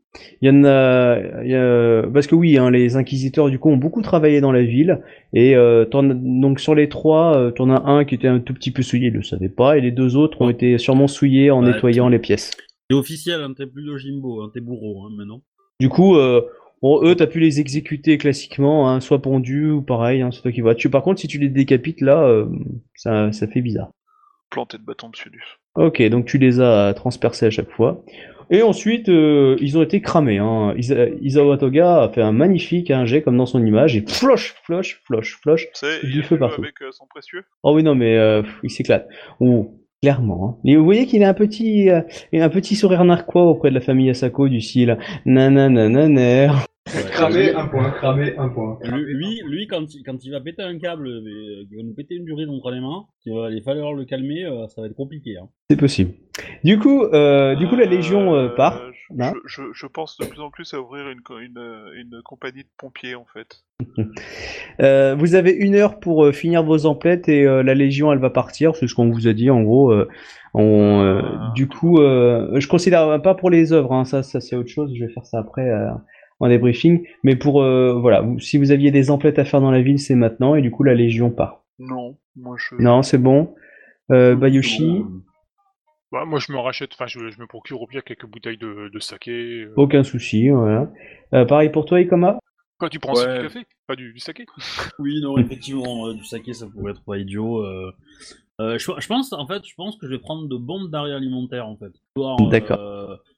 Il 0.40 0.48
y 0.48 0.50
en 0.50 0.64
a, 0.64 1.18
il 1.44 1.50
y 1.50 1.54
a- 1.56 2.04
parce 2.12 2.26
que 2.26 2.34
oui, 2.34 2.56
hein, 2.56 2.70
les 2.70 2.96
inquisiteurs 2.96 3.50
du 3.50 3.58
coup 3.58 3.68
ont 3.70 3.76
beaucoup 3.76 4.00
travaillé 4.00 4.40
dans 4.40 4.52
la 4.52 4.62
ville 4.62 5.00
et 5.32 5.56
euh, 5.56 5.84
donc 5.90 6.60
sur 6.60 6.74
les 6.76 6.88
trois, 6.88 7.36
euh, 7.36 7.50
t'en 7.50 7.68
as 7.68 7.82
un 7.90 8.04
qui 8.04 8.14
était 8.14 8.28
un 8.28 8.38
tout 8.38 8.54
petit 8.54 8.70
peu 8.70 8.82
souillé, 8.82 9.08
il 9.08 9.14
le 9.14 9.22
savait 9.22 9.48
pas, 9.48 9.76
et 9.76 9.80
les 9.80 9.90
deux 9.90 10.16
autres 10.16 10.40
ont 10.40 10.50
été 10.50 10.78
sûrement 10.78 11.08
souillés 11.08 11.50
en 11.50 11.62
nettoyant 11.62 12.08
les 12.08 12.20
pièces. 12.20 12.52
C'est 12.90 12.96
officiel, 12.96 13.40
hein, 13.42 13.52
t'es 13.56 13.66
plus 13.66 13.84
de 13.84 13.96
Jimbo, 13.96 14.42
hein, 14.42 14.50
t'es 14.52 14.60
bourreau, 14.60 15.04
hein, 15.06 15.10
maintenant. 15.16 15.40
Du 15.80 15.88
coup, 15.88 16.16
euh, 16.16 16.42
bon, 16.82 17.02
eux, 17.04 17.14
t'as 17.14 17.26
pu 17.26 17.40
les 17.40 17.60
exécuter 17.60 18.18
classiquement, 18.18 18.88
hein, 18.90 19.00
soit 19.00 19.22
pendus 19.22 19.70
ou 19.70 19.82
pareil, 19.82 20.22
hein, 20.22 20.30
c'est 20.30 20.42
toi 20.42 20.52
qui 20.52 20.60
vois. 20.60 20.74
Tu, 20.74 20.90
par 20.90 21.02
contre, 21.02 21.20
si 21.20 21.26
tu 21.28 21.38
les 21.38 21.48
décapites 21.48 22.00
là, 22.00 22.22
euh, 22.24 22.46
ça, 22.94 23.32
ça 23.32 23.46
fait 23.48 23.62
bizarre. 23.62 23.90
Planter 24.50 24.78
de 24.78 24.84
bâton 24.84 25.08
dessus 25.08 25.30
du. 25.30 25.42
Ok, 25.76 26.00
donc 26.08 26.26
tu 26.26 26.38
les 26.38 26.60
as 26.60 26.92
transpercés 26.94 27.46
à 27.46 27.50
chaque 27.50 27.70
fois. 27.70 28.04
Et 28.50 28.62
ensuite, 28.62 29.08
euh, 29.08 29.56
ils 29.60 29.78
ont 29.78 29.82
été 29.82 30.00
cramés. 30.02 30.38
Hein. 30.38 30.74
Isa- 30.76 31.56
Toga 31.58 32.02
a 32.02 32.08
fait 32.10 32.20
un 32.20 32.30
magnifique 32.32 32.90
un 32.90 33.06
jet 33.06 33.22
comme 33.22 33.38
dans 33.38 33.46
son 33.46 33.64
image 33.64 33.96
et 33.96 34.04
floche, 34.06 34.54
floche, 34.64 35.00
floche, 35.06 35.40
floche. 35.42 35.66
Du 36.04 36.22
feu 36.22 36.36
fait 36.36 36.38
partout. 36.38 36.60
avec 36.62 36.80
euh, 36.82 36.92
son 36.92 37.06
précieux? 37.06 37.42
Oh 37.62 37.74
oui, 37.74 37.82
non, 37.82 37.94
mais 37.94 38.16
euh, 38.18 38.42
il 38.62 38.70
s'éclate. 38.70 39.08
Oh, 39.40 39.74
clairement. 40.04 40.58
Hein. 40.64 40.76
Vous 40.76 40.84
voyez 40.84 41.06
qu'il 41.06 41.24
a 41.24 41.30
un 41.30 41.34
petit, 41.34 41.88
euh, 41.88 42.02
un 42.34 42.48
petit 42.50 42.76
sourire 42.76 43.04
narquois 43.04 43.44
auprès 43.44 43.70
de 43.70 43.74
la 43.74 43.80
famille 43.80 44.10
Asako 44.10 44.48
du 44.48 44.60
style 44.60 44.98
nananananer. 45.24 46.50
Cramer 46.86 47.54
un 47.54 47.66
point, 47.66 47.90
cramer 47.92 48.34
un 48.36 48.48
point. 48.50 48.78
Lui, 48.82 49.04
lui, 49.14 49.42
lui, 49.46 49.66
quand, 49.66 49.94
il, 49.94 50.02
quand 50.04 50.22
il 50.22 50.30
va 50.30 50.40
péter 50.40 50.62
un 50.62 50.78
câble, 50.78 51.08
euh, 51.08 51.64
qu'il 51.68 51.78
va 51.78 51.82
nous 51.82 51.94
péter 51.94 52.14
une 52.14 52.24
durée 52.26 52.44
entre 52.46 52.70
les 52.70 52.80
mains, 52.80 53.06
il 53.24 53.34
va 53.34 53.46
aller 53.46 53.62
falloir 53.62 53.94
le 53.94 54.04
calmer, 54.04 54.44
euh, 54.44 54.68
ça 54.68 54.82
va 54.82 54.88
être 54.88 54.94
compliqué. 54.94 55.36
Hein. 55.38 55.48
C'est 55.70 55.78
possible. 55.78 56.12
Du 56.62 56.78
coup, 56.78 57.02
euh, 57.04 57.54
du 57.54 57.66
coup, 57.68 57.76
la 57.76 57.86
Légion 57.86 58.34
euh, 58.34 58.48
part. 58.48 58.80
je, 58.92 59.22
Hein 59.22 59.32
je, 59.46 59.62
je- 59.62 59.72
je 59.72 59.86
pense 59.86 60.18
de 60.18 60.26
plus 60.26 60.40
en 60.40 60.50
plus 60.50 60.72
à 60.74 60.80
ouvrir 60.80 61.08
une, 61.08 61.20
une, 61.40 61.90
une 61.96 62.20
compagnie 62.22 62.62
de 62.64 62.68
pompiers 62.78 63.14
en 63.14 63.26
fait. 63.32 63.64
Euh, 64.80 65.14
vous 65.16 65.36
avez 65.36 65.52
une 65.52 65.76
heure 65.76 66.00
pour 66.00 66.24
euh, 66.24 66.32
finir 66.32 66.64
vos 66.64 66.84
emplettes 66.86 67.28
et 67.28 67.46
euh, 67.46 67.62
la 67.62 67.74
Légion, 67.74 68.12
elle 68.12 68.18
va 68.18 68.30
partir. 68.30 68.74
C'est 68.74 68.88
ce 68.88 68.94
qu'on 68.94 69.08
vous 69.08 69.28
a 69.28 69.32
dit, 69.32 69.48
en 69.48 69.62
gros. 69.62 69.92
euh, 69.92 70.08
on, 70.52 71.00
euh, 71.00 71.20
Ah. 71.22 71.52
du 71.54 71.68
coup, 71.68 72.00
euh, 72.00 72.58
je 72.58 72.66
considère 72.66 73.22
pas 73.22 73.34
pour 73.36 73.50
les 73.50 73.72
œuvres. 73.72 73.92
Hein, 73.92 74.04
ça, 74.04 74.24
ça 74.24 74.40
c'est 74.40 74.56
autre 74.56 74.68
chose. 74.68 74.92
Je 74.96 75.04
vais 75.04 75.12
faire 75.12 75.26
ça 75.26 75.38
après 75.38 75.68
euh, 75.70 75.90
en 76.40 76.48
débriefing. 76.48 77.06
Mais 77.22 77.36
pour 77.36 77.62
euh, 77.62 77.98
voilà, 78.00 78.24
si 78.38 78.58
vous 78.58 78.70
aviez 78.72 78.90
des 78.90 79.10
emplettes 79.10 79.38
à 79.38 79.44
faire 79.44 79.60
dans 79.60 79.70
la 79.70 79.82
ville, 79.82 79.98
c'est 79.98 80.14
maintenant. 80.14 80.54
Et 80.54 80.62
du 80.62 80.70
coup, 80.70 80.82
la 80.82 80.94
Légion 80.94 81.30
part. 81.30 81.62
Non, 81.78 82.16
moi 82.36 82.56
je. 82.58 82.74
Non, 82.82 83.02
c'est 83.02 83.18
bon. 83.18 83.54
Euh, 84.10 84.34
Bayoshi, 84.36 85.02
Bah, 86.12 86.24
moi, 86.26 86.38
je 86.38 86.52
me 86.52 86.58
rachète, 86.58 86.90
enfin, 86.92 87.06
je, 87.06 87.30
je 87.30 87.40
me 87.40 87.46
procure 87.46 87.80
au 87.82 87.86
pire 87.86 88.04
quelques 88.04 88.26
bouteilles 88.26 88.58
de, 88.58 88.88
de 88.92 88.98
saké. 89.00 89.62
euh. 89.64 89.72
aucun 89.76 90.04
souci. 90.04 90.48
Voilà. 90.50 90.90
Euh, 91.32 91.44
pareil 91.44 91.70
pour 91.70 91.86
toi, 91.86 92.00
Ikoma? 92.00 92.38
Quoi, 92.78 92.88
tu 92.90 92.98
prends 93.00 93.14
Ouais. 93.14 93.26
un 93.26 93.36
du 93.38 93.42
café? 93.48 93.60
Pas 93.86 93.96
du, 93.96 94.12
du 94.12 94.18
saké? 94.20 94.46
Oui, 94.98 95.20
non, 95.22 95.38
effectivement, 95.38 96.06
euh, 96.08 96.14
du 96.14 96.24
saké, 96.24 96.52
ça 96.52 96.66
pourrait 96.66 96.92
être 96.92 97.02
pas 97.04 97.16
idiot. 97.18 97.58
euh. 97.64 97.92
Euh, 98.60 98.78
je, 98.78 98.90
je 98.98 99.06
pense, 99.08 99.32
en 99.32 99.46
fait, 99.48 99.62
je 99.66 99.74
pense 99.74 99.96
que 99.96 100.06
je 100.06 100.12
vais 100.12 100.18
prendre 100.20 100.46
de 100.48 100.56
bons 100.56 100.84
denrées 100.84 101.12
alimentaires, 101.14 101.66
en 101.66 101.76
fait. 101.76 101.92
Euh, 102.18 102.48
D'accord. 102.50 102.78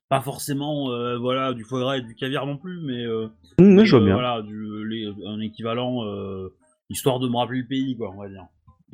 Pas 0.09 0.20
forcément, 0.20 0.91
euh, 0.91 1.19
voilà, 1.19 1.53
du 1.53 1.65
foie 1.65 1.81
gras 1.81 1.97
et 1.99 2.03
du 2.03 2.15
caviar 2.15 2.47
non 2.47 2.57
plus, 2.57 2.81
mais. 2.83 3.05
Euh, 3.05 3.28
Hum, 3.59 3.83
je 3.85 3.91
vois 3.97 4.01
euh, 4.03 4.05
bien. 4.05 4.15
Voilà, 4.15 4.43
du, 4.43 4.85
les- 4.89 5.12
un 5.27 5.41
équivalent, 5.41 6.05
euh, 6.05 6.53
histoire 6.91 7.19
de 7.20 7.28
me 7.28 7.37
rappeler 7.37 7.61
le 7.61 7.66
pays, 7.66 7.97
quoi, 7.97 8.11
on 8.15 8.20
va 8.20 8.28
dire. 8.28 8.45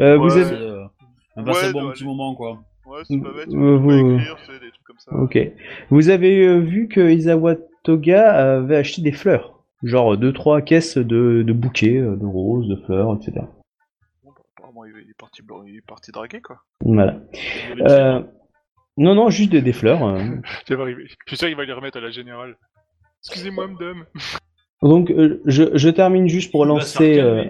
Euh, 0.01 0.16
vous 0.16 0.24
Ouais. 0.24 0.30
C'est, 0.30 0.55
avez. 0.55 0.56
euh, 0.56 0.84
un 1.36 1.44
Ouais, 1.44 1.72
bon 1.72 1.82
doit 1.82 1.93
petit 1.93 2.05
moment, 2.05 2.34
quoi. 2.34 2.62
Ouais, 2.86 3.01
c'est 3.05 3.20
pas 3.20 3.32
bête. 3.32 3.48
Vous- 3.48 3.90
écrire, 4.16 4.36
c'est 4.47 4.52
des 4.60 4.70
trucs 4.70 4.84
comme 4.84 4.98
ça. 4.98 5.12
Ok. 5.14 5.39
Vous 5.90 6.09
avez 6.10 6.47
euh, 6.47 6.59
vu 6.59 6.89
que 6.89 7.10
Isawa 7.12 7.56
Toga 7.84 8.56
avait 8.59 8.76
acheté 8.76 9.02
des 9.02 9.12
fleurs. 9.12 9.59
Genre 9.82 10.16
deux 10.16 10.32
trois 10.32 10.62
caisses 10.62 10.97
de, 10.98 11.43
de 11.44 11.52
bouquets, 11.52 12.01
de 12.01 12.24
roses, 12.26 12.68
de 12.68 12.76
fleurs, 12.84 13.16
etc. 13.16 13.32
Bon, 14.22 14.30
bah, 14.30 14.43
apparemment, 14.56 14.84
il 14.84 14.93
est 15.10 15.16
parti, 15.18 15.43
il 15.66 15.76
est 15.76 15.86
parti 15.86 16.12
draguer 16.12 16.40
quoi. 16.40 16.59
Voilà. 16.84 17.18
Euh, 17.80 18.22
Non, 18.97 19.14
non, 19.14 19.31
juste 19.31 19.51
des, 19.52 19.62
des 19.62 19.73
fleurs. 19.73 20.05
euh. 20.05 20.19
Ça 20.69 20.77
va 20.77 20.82
arriver. 20.82 21.05
Je 21.06 21.14
suis 21.28 21.36
sûr 21.36 21.48
qu'il 21.48 21.56
va 21.56 21.64
les 21.64 21.73
remettre 21.73 21.98
à 21.98 22.01
la 22.01 22.10
générale. 22.10 22.56
Excusez-moi, 23.24 23.69
madame. 23.69 24.05
Donc, 24.82 25.10
euh, 25.10 25.40
je, 25.47 25.64
je 25.74 25.89
termine 25.89 26.28
juste 26.28 26.51
pour 26.51 26.64
Il 26.64 26.69
va 26.69 26.74
lancer, 26.74 27.14
faire 27.14 27.24
euh, 27.24 27.44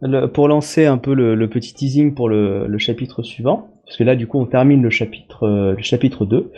le- 0.00 0.26
pour 0.26 0.48
lancer 0.48 0.86
un 0.86 0.96
peu 0.98 1.12
le, 1.14 1.34
le 1.34 1.48
petit 1.48 1.74
teasing 1.74 2.14
pour 2.14 2.28
le, 2.28 2.66
le 2.66 2.78
chapitre 2.78 3.22
suivant. 3.22 3.68
Parce 3.84 3.96
que 3.98 4.04
là, 4.04 4.16
du 4.16 4.26
coup, 4.26 4.38
on 4.40 4.46
termine 4.46 4.82
le 4.82 4.90
chapitre, 4.90 5.44
euh, 5.44 5.74
le 5.74 5.82
chapitre 5.82 6.24
2. 6.26 6.50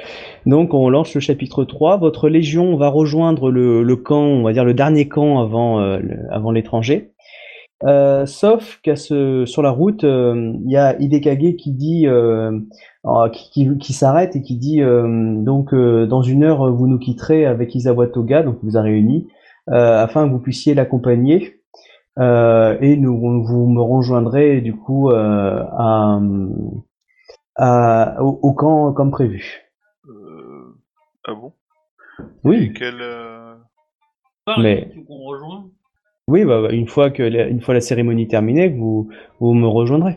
Donc, 0.47 0.73
on 0.75 0.89
lance 0.89 1.15
le 1.15 1.21
chapitre 1.21 1.65
3. 1.65 1.97
Votre 1.99 2.29
légion 2.29 2.77
va 2.77 2.89
rejoindre 2.89 3.51
le, 3.51 3.83
le 3.83 3.97
camp, 3.97 4.23
on 4.23 4.43
va 4.43 4.53
dire 4.53 4.65
le 4.65 4.75
dernier 4.75 5.07
camp 5.09 5.41
avant, 5.41 5.81
euh, 5.81 5.99
le- 5.99 6.33
avant 6.33 6.51
l'étranger. 6.53 7.11
Euh, 7.85 8.27
sauf 8.27 8.79
qu'à 8.83 8.95
ce, 8.97 9.45
sur 9.47 9.63
la 9.63 9.71
route, 9.71 10.05
euh, 10.05 10.53
il 10.65 10.71
y 10.71 10.77
a 10.77 11.01
Hidekage 11.01 11.57
qui 11.57 11.73
dit, 11.73 12.07
euh, 12.07 12.59
qui, 13.33 13.51
qui, 13.51 13.79
qui 13.79 13.93
s'arrête 13.95 14.37
et 14.37 14.43
qui 14.43 14.57
dit, 14.57 14.83
euh, 14.83 15.35
donc, 15.43 15.73
euh, 15.73 16.07
dans 16.07 16.21
une 16.23 16.45
heure, 16.45 16.71
vous 16.73 16.87
nous 16.87 16.99
quitterez 16.99 17.47
avec 17.47 17.75
Isawa 17.75 18.07
Toga, 18.09 18.43
donc 18.43 18.59
vous 18.63 18.77
a 18.77 18.83
réunis 18.83 19.29
euh, 19.71 20.03
afin 20.03 20.27
que 20.27 20.33
vous 20.33 20.41
puissiez 20.41 20.75
l'accompagner. 20.75 21.57
Euh, 22.19 22.77
et 22.83 22.97
nous, 22.97 23.19
vous 23.45 23.67
me 23.69 23.81
rejoindrez 23.81 24.61
du 24.61 24.75
coup 24.77 25.11
euh, 25.11 25.63
à, 25.73 26.21
à- 27.57 28.23
au, 28.23 28.39
au 28.43 28.53
camp 28.53 28.93
comme 28.93 29.11
prévu. 29.11 29.63
Euh... 30.09 30.75
Ah 31.27 31.35
bon? 31.35 31.53
Oui, 32.45 32.73
Quel. 32.75 32.97
Euh... 33.01 33.55
Mais- 34.59 34.91
Tu 34.93 35.05
qu'on 35.05 35.19
rejoint 35.25 35.71
oui, 36.31 36.45
bah, 36.45 36.63
bah, 36.63 36.73
une 36.73 36.89
fois 36.89 37.11
que 37.11 37.23
la, 37.23 37.47
une 37.49 37.61
fois 37.61 37.75
la 37.75 37.81
cérémonie 37.81 38.29
terminée, 38.29 38.69
vous 38.69 39.11
vous 39.41 39.53
me 39.55 39.67
rejoindrez. 39.67 40.15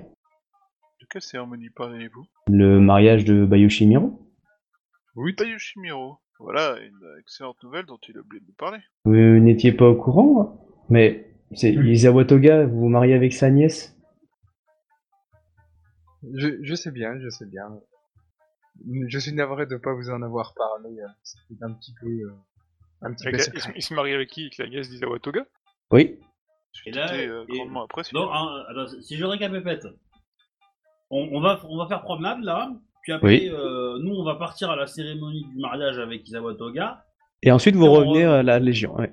De 1.01 1.05
quelle 1.09 1.21
cérémonie 1.21 1.69
parlez-vous? 1.69 2.25
Le 2.47 2.79
mariage 2.79 3.25
de 3.25 3.45
Bayoshimiro. 3.45 4.19
Oui. 5.15 5.35
Yoshimiro. 5.39 6.17
Voilà, 6.39 6.77
une 6.79 6.99
excellente 7.19 7.61
nouvelle 7.63 7.85
dont 7.85 7.99
il 8.07 8.17
a 8.17 8.21
oublié 8.21 8.41
de 8.41 8.47
nous 8.47 8.53
parler. 8.57 8.79
Vous 9.05 9.13
n'étiez 9.15 9.71
pas 9.71 9.87
au 9.87 9.95
courant, 9.95 10.65
mais 10.89 11.31
c'est 11.53 11.71
Isawa 11.73 12.25
Toga, 12.25 12.65
vous 12.65 12.79
vous 12.81 12.89
mariez 12.89 13.13
avec 13.13 13.31
sa 13.33 13.49
nièce? 13.49 13.95
Je, 16.35 16.49
je 16.61 16.75
sais 16.75 16.91
bien, 16.91 17.19
je 17.19 17.29
sais 17.29 17.45
bien. 17.45 17.63
Je 19.07 19.19
suis 19.19 19.33
navré 19.33 19.65
de 19.67 19.77
pas 19.77 19.93
vous 19.93 20.09
en 20.09 20.21
avoir 20.21 20.53
parlé. 20.55 20.89
euh, 20.99 21.07
C'était 21.21 21.63
un 21.63 21.73
petit 21.73 21.93
peu, 22.01 22.07
euh, 22.07 22.31
un 23.01 23.13
petit 23.13 23.27
Avec 23.27 23.39
peu 23.39 23.51
la- 23.51 23.53
il, 23.53 23.59
se, 23.59 23.59
secret. 23.59 23.73
il 23.77 23.81
se 23.81 23.93
marie 23.93 24.13
avec 24.13 24.29
qui? 24.29 24.41
Avec 24.41 24.57
la 24.57 24.67
nièce 24.67 24.89
d'Isawa 24.89 25.19
Toga 25.19 25.45
Oui. 25.93 26.01
Et 26.01 26.19
J'étais 26.91 26.97
là, 26.99 27.13
euh, 27.13 27.45
et- 27.49 27.57
grandement 27.57 27.83
apprécié. 27.83 28.17
Non, 28.17 28.27
hein, 28.33 28.63
attends, 28.69 28.87
si 29.01 29.15
je 29.15 29.23
récapépète, 29.25 29.85
on, 31.11 31.29
on, 31.33 31.39
va, 31.41 31.59
on 31.69 31.77
va 31.77 31.87
faire 31.87 32.01
promenade 32.01 32.39
là, 32.43 32.71
puis 33.03 33.13
après, 33.13 33.27
Oui. 33.27 33.49
euh, 33.53 33.99
nous 34.01 34.13
on 34.15 34.23
va 34.23 34.35
partir 34.35 34.69
à 34.71 34.75
la 34.75 34.87
cérémonie 34.87 35.45
du 35.53 35.61
mariage 35.61 35.97
avec 35.99 36.27
Isawa 36.27 36.55
Toga. 36.55 37.03
Et 37.43 37.51
ensuite 37.51 37.75
vous 37.75 37.85
Et 37.85 37.89
revenez 37.89 38.23
re- 38.23 38.29
à 38.39 38.43
la 38.43 38.59
Légion. 38.59 38.95
ouais. 38.95 39.11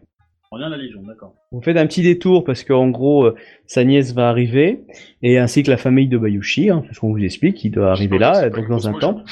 On 0.52 0.56
revient 0.56 0.66
à 0.66 0.68
la 0.70 0.78
Légion, 0.78 1.02
d'accord. 1.02 1.34
Vous 1.52 1.60
faites 1.62 1.76
un 1.76 1.86
petit 1.86 2.02
détour 2.02 2.42
parce 2.44 2.64
qu'en 2.64 2.88
gros, 2.88 3.24
euh, 3.26 3.36
sa 3.66 3.84
nièce 3.84 4.12
va 4.14 4.28
arriver, 4.28 4.80
et 5.22 5.38
ainsi 5.38 5.62
que 5.62 5.70
la 5.70 5.76
famille 5.76 6.08
de 6.08 6.18
Bayushi, 6.18 6.70
hein, 6.70 6.82
c'est 6.88 6.94
ce 6.94 7.00
qu'on 7.00 7.12
vous 7.12 7.22
explique, 7.22 7.62
il 7.62 7.70
doit 7.70 7.90
arriver 7.92 8.18
là, 8.18 8.48
donc 8.50 8.68
dans 8.68 8.88
un 8.88 8.94
temple. 8.94 9.22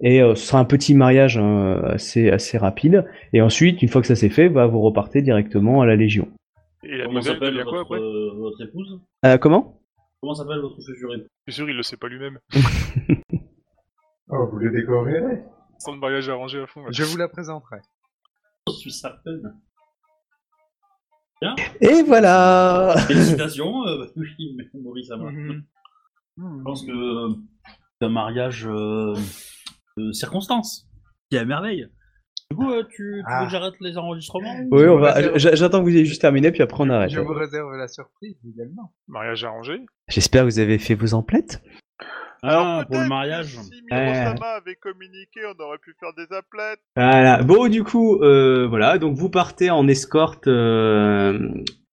Et 0.00 0.20
euh, 0.22 0.34
ce 0.34 0.46
sera 0.46 0.58
un 0.58 0.64
petit 0.64 0.94
mariage 0.94 1.38
hein, 1.38 1.80
assez, 1.84 2.30
assez 2.30 2.58
rapide. 2.58 3.04
Et 3.32 3.40
ensuite, 3.40 3.80
une 3.82 3.88
fois 3.88 4.00
que 4.02 4.06
ça 4.06 4.14
s'est 4.14 4.28
fait, 4.28 4.48
bah, 4.48 4.66
vous 4.66 4.80
repartez 4.80 5.22
directement 5.22 5.80
à 5.80 5.86
la 5.86 5.96
Légion. 5.96 6.28
Et 6.84 6.96
la 6.96 7.04
Comment 7.06 7.22
s'appelle 7.22 7.64
quoi 7.64 7.80
après 7.80 7.98
euh, 7.98 8.30
votre 8.34 8.62
épouse? 8.62 9.00
Euh, 9.24 9.38
comment? 9.38 9.80
Comment 10.20 10.34
s'appelle 10.34 10.60
votre 10.60 10.76
future 10.82 11.14
épouse 11.14 11.28
Je 11.46 11.52
suis 11.52 11.56
sûr, 11.62 11.70
il 11.70 11.76
le 11.76 11.82
sait 11.82 11.96
pas 11.96 12.08
lui-même. 12.08 12.38
Oh, 14.30 14.46
vous 14.52 14.58
le 14.58 14.70
décorerez. 14.70 15.42
Son 15.78 15.96
mariage 15.96 16.28
arrangé 16.28 16.60
à 16.60 16.66
fond. 16.66 16.82
là. 16.84 16.90
Je 16.92 17.02
vous 17.02 17.16
la 17.16 17.28
présenterai. 17.28 17.78
Je 18.66 18.72
suis 18.74 18.92
certaine. 18.92 19.58
Et 21.80 22.02
voilà 22.02 22.94
Félicitations, 23.06 23.86
euh, 23.86 24.06
oui, 24.16 24.54
mais 24.56 24.64
Maurice 24.74 25.10
Ama. 25.10 25.30
Mhm. 25.30 25.64
Je 26.36 26.62
pense 26.62 26.84
que 26.84 26.90
euh, 26.92 27.34
c'est 27.98 28.06
un 28.06 28.10
mariage 28.10 28.66
euh, 28.66 29.14
de 29.96 30.12
circonstances. 30.12 30.86
Qui 31.30 31.36
est 31.36 31.40
à 31.40 31.44
merveille. 31.46 31.88
Du 32.50 32.56
coup, 32.56 32.70
euh, 32.70 32.82
tu, 32.84 32.96
tu 32.96 33.02
veux 33.16 33.22
Ah. 33.26 33.44
que 33.44 33.50
j'arrête 33.50 33.74
les 33.80 33.98
enregistrements 33.98 34.54
Oui, 34.70 34.86
on 34.86 34.98
va. 34.98 35.36
j- 35.36 35.48
J'attends 35.52 35.80
que 35.80 35.84
vous 35.84 35.90
ayez 35.94 36.06
juste 36.06 36.22
terminé, 36.22 36.50
puis 36.50 36.62
après 36.62 36.82
on 36.82 36.88
arrête. 36.88 37.10
Je 37.10 37.20
vous 37.20 37.34
réserve 37.34 37.70
la 37.76 37.88
surprise 37.88 38.36
également. 38.48 38.90
Mariage 39.06 39.44
arrangé 39.44 39.80
J'espère 40.08 40.44
que 40.44 40.46
vous 40.50 40.58
avez 40.58 40.78
fait 40.78 40.94
vos 40.94 41.12
emplettes. 41.12 41.62
Ah, 42.42 42.84
pour 42.90 43.00
le 43.00 43.08
mariage. 43.08 43.56
Si 43.56 43.70
Ouais. 43.90 44.12
Miro-sama 44.12 44.46
avait 44.58 44.74
communiqué, 44.76 45.40
on 45.46 45.62
aurait 45.62 45.78
pu 45.78 45.94
faire 45.98 46.10
des 46.16 46.34
applettes. 46.34 46.80
Voilà. 46.96 47.42
Bon, 47.42 47.68
du 47.68 47.82
coup, 47.84 48.22
euh, 48.22 48.66
voilà. 48.68 48.98
Donc 48.98 49.16
vous 49.16 49.30
partez 49.30 49.70
en 49.70 49.88
escorte 49.88 50.46
euh, 50.46 51.38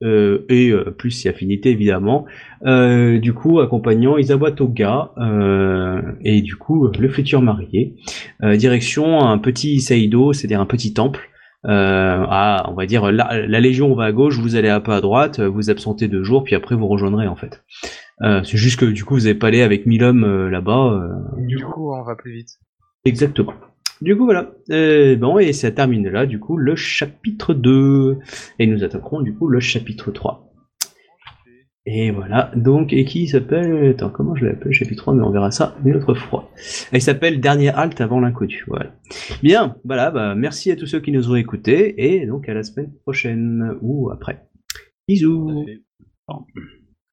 euh, 0.03 0.45
et 0.49 0.69
euh, 0.71 0.91
plus 0.91 1.11
si 1.11 1.29
affinité 1.29 1.69
évidemment. 1.71 2.25
Euh, 2.65 3.17
du 3.19 3.33
coup, 3.33 3.59
accompagnant 3.59 4.17
Isawa 4.17 4.51
Toga 4.51 5.11
euh, 5.17 6.01
et 6.21 6.41
du 6.41 6.55
coup 6.55 6.87
le 6.87 7.09
futur 7.09 7.41
marié. 7.41 7.95
Euh, 8.43 8.55
direction 8.57 9.21
un 9.21 9.37
petit 9.37 9.79
Seido, 9.81 10.33
c'est-à-dire 10.33 10.59
un 10.61 10.65
petit 10.65 10.93
temple. 10.93 11.29
Euh, 11.67 12.23
à, 12.29 12.69
on 12.69 12.73
va 12.75 12.85
dire 12.85 13.11
la, 13.11 13.47
la 13.47 13.59
Légion 13.59 13.93
va 13.95 14.05
à 14.05 14.11
gauche, 14.11 14.37
vous 14.39 14.55
allez 14.55 14.69
un 14.69 14.79
peu 14.81 14.91
à 14.91 15.01
droite, 15.01 15.39
vous 15.39 15.69
absentez 15.71 16.07
deux 16.07 16.23
jours, 16.23 16.43
puis 16.43 16.53
après 16.55 16.75
vous 16.75 16.87
rejoindrez 16.87 17.27
en 17.27 17.35
fait. 17.35 17.63
Euh, 18.21 18.41
c'est 18.43 18.57
juste 18.57 18.79
que 18.79 18.85
du 18.85 19.03
coup 19.03 19.15
vous 19.15 19.25
avez 19.25 19.35
pas 19.35 19.47
allé 19.47 19.61
avec 19.61 19.85
mille 19.85 20.03
hommes 20.03 20.23
euh, 20.23 20.49
là-bas. 20.49 20.93
euh, 20.93 21.09
Du 21.47 21.57
coup, 21.63 21.91
on 21.93 22.03
va 22.03 22.15
plus 22.15 22.33
vite. 22.33 22.49
Exactement. 23.03 23.53
Du 24.01 24.15
coup, 24.17 24.25
voilà. 24.25 24.51
Euh, 24.71 25.15
bon, 25.15 25.39
et 25.39 25.53
ça 25.53 25.71
termine 25.71 26.07
là, 26.09 26.25
du 26.25 26.37
coup, 26.39 26.57
le 26.57 26.75
chapitre 26.75 27.53
2. 27.53 28.17
Et 28.59 28.67
nous 28.67 28.83
attaquerons, 28.83 29.21
du 29.21 29.33
coup, 29.33 29.47
le 29.47 29.59
chapitre 29.61 30.11
3. 30.11 30.44
Et 31.87 32.09
voilà. 32.09 32.51
Donc, 32.55 32.93
et 32.93 33.05
qui 33.05 33.27
s'appelle... 33.27 33.89
Attends, 33.89 34.09
comment 34.09 34.35
je 34.35 34.45
l'appelle, 34.45 34.73
chapitre 34.73 35.03
3, 35.03 35.13
mais 35.13 35.23
on 35.23 35.29
verra 35.29 35.51
ça 35.51 35.75
une 35.85 35.95
autre 35.95 36.15
fois. 36.15 36.51
Il 36.91 37.01
s'appelle 37.01 37.39
Dernier 37.39 37.69
halte 37.69 38.01
avant 38.01 38.19
l'inconnu. 38.19 38.63
Voilà. 38.67 38.91
Bien, 39.43 39.75
voilà, 39.83 40.09
bah, 40.09 40.33
merci 40.33 40.71
à 40.71 40.75
tous 40.75 40.87
ceux 40.87 40.99
qui 40.99 41.11
nous 41.11 41.29
ont 41.29 41.35
écoutés, 41.35 41.93
et 41.97 42.25
donc 42.25 42.49
à 42.49 42.55
la 42.55 42.63
semaine 42.63 42.91
prochaine, 43.03 43.75
ou 43.81 44.09
après. 44.09 44.47
Bisous. 45.07 45.65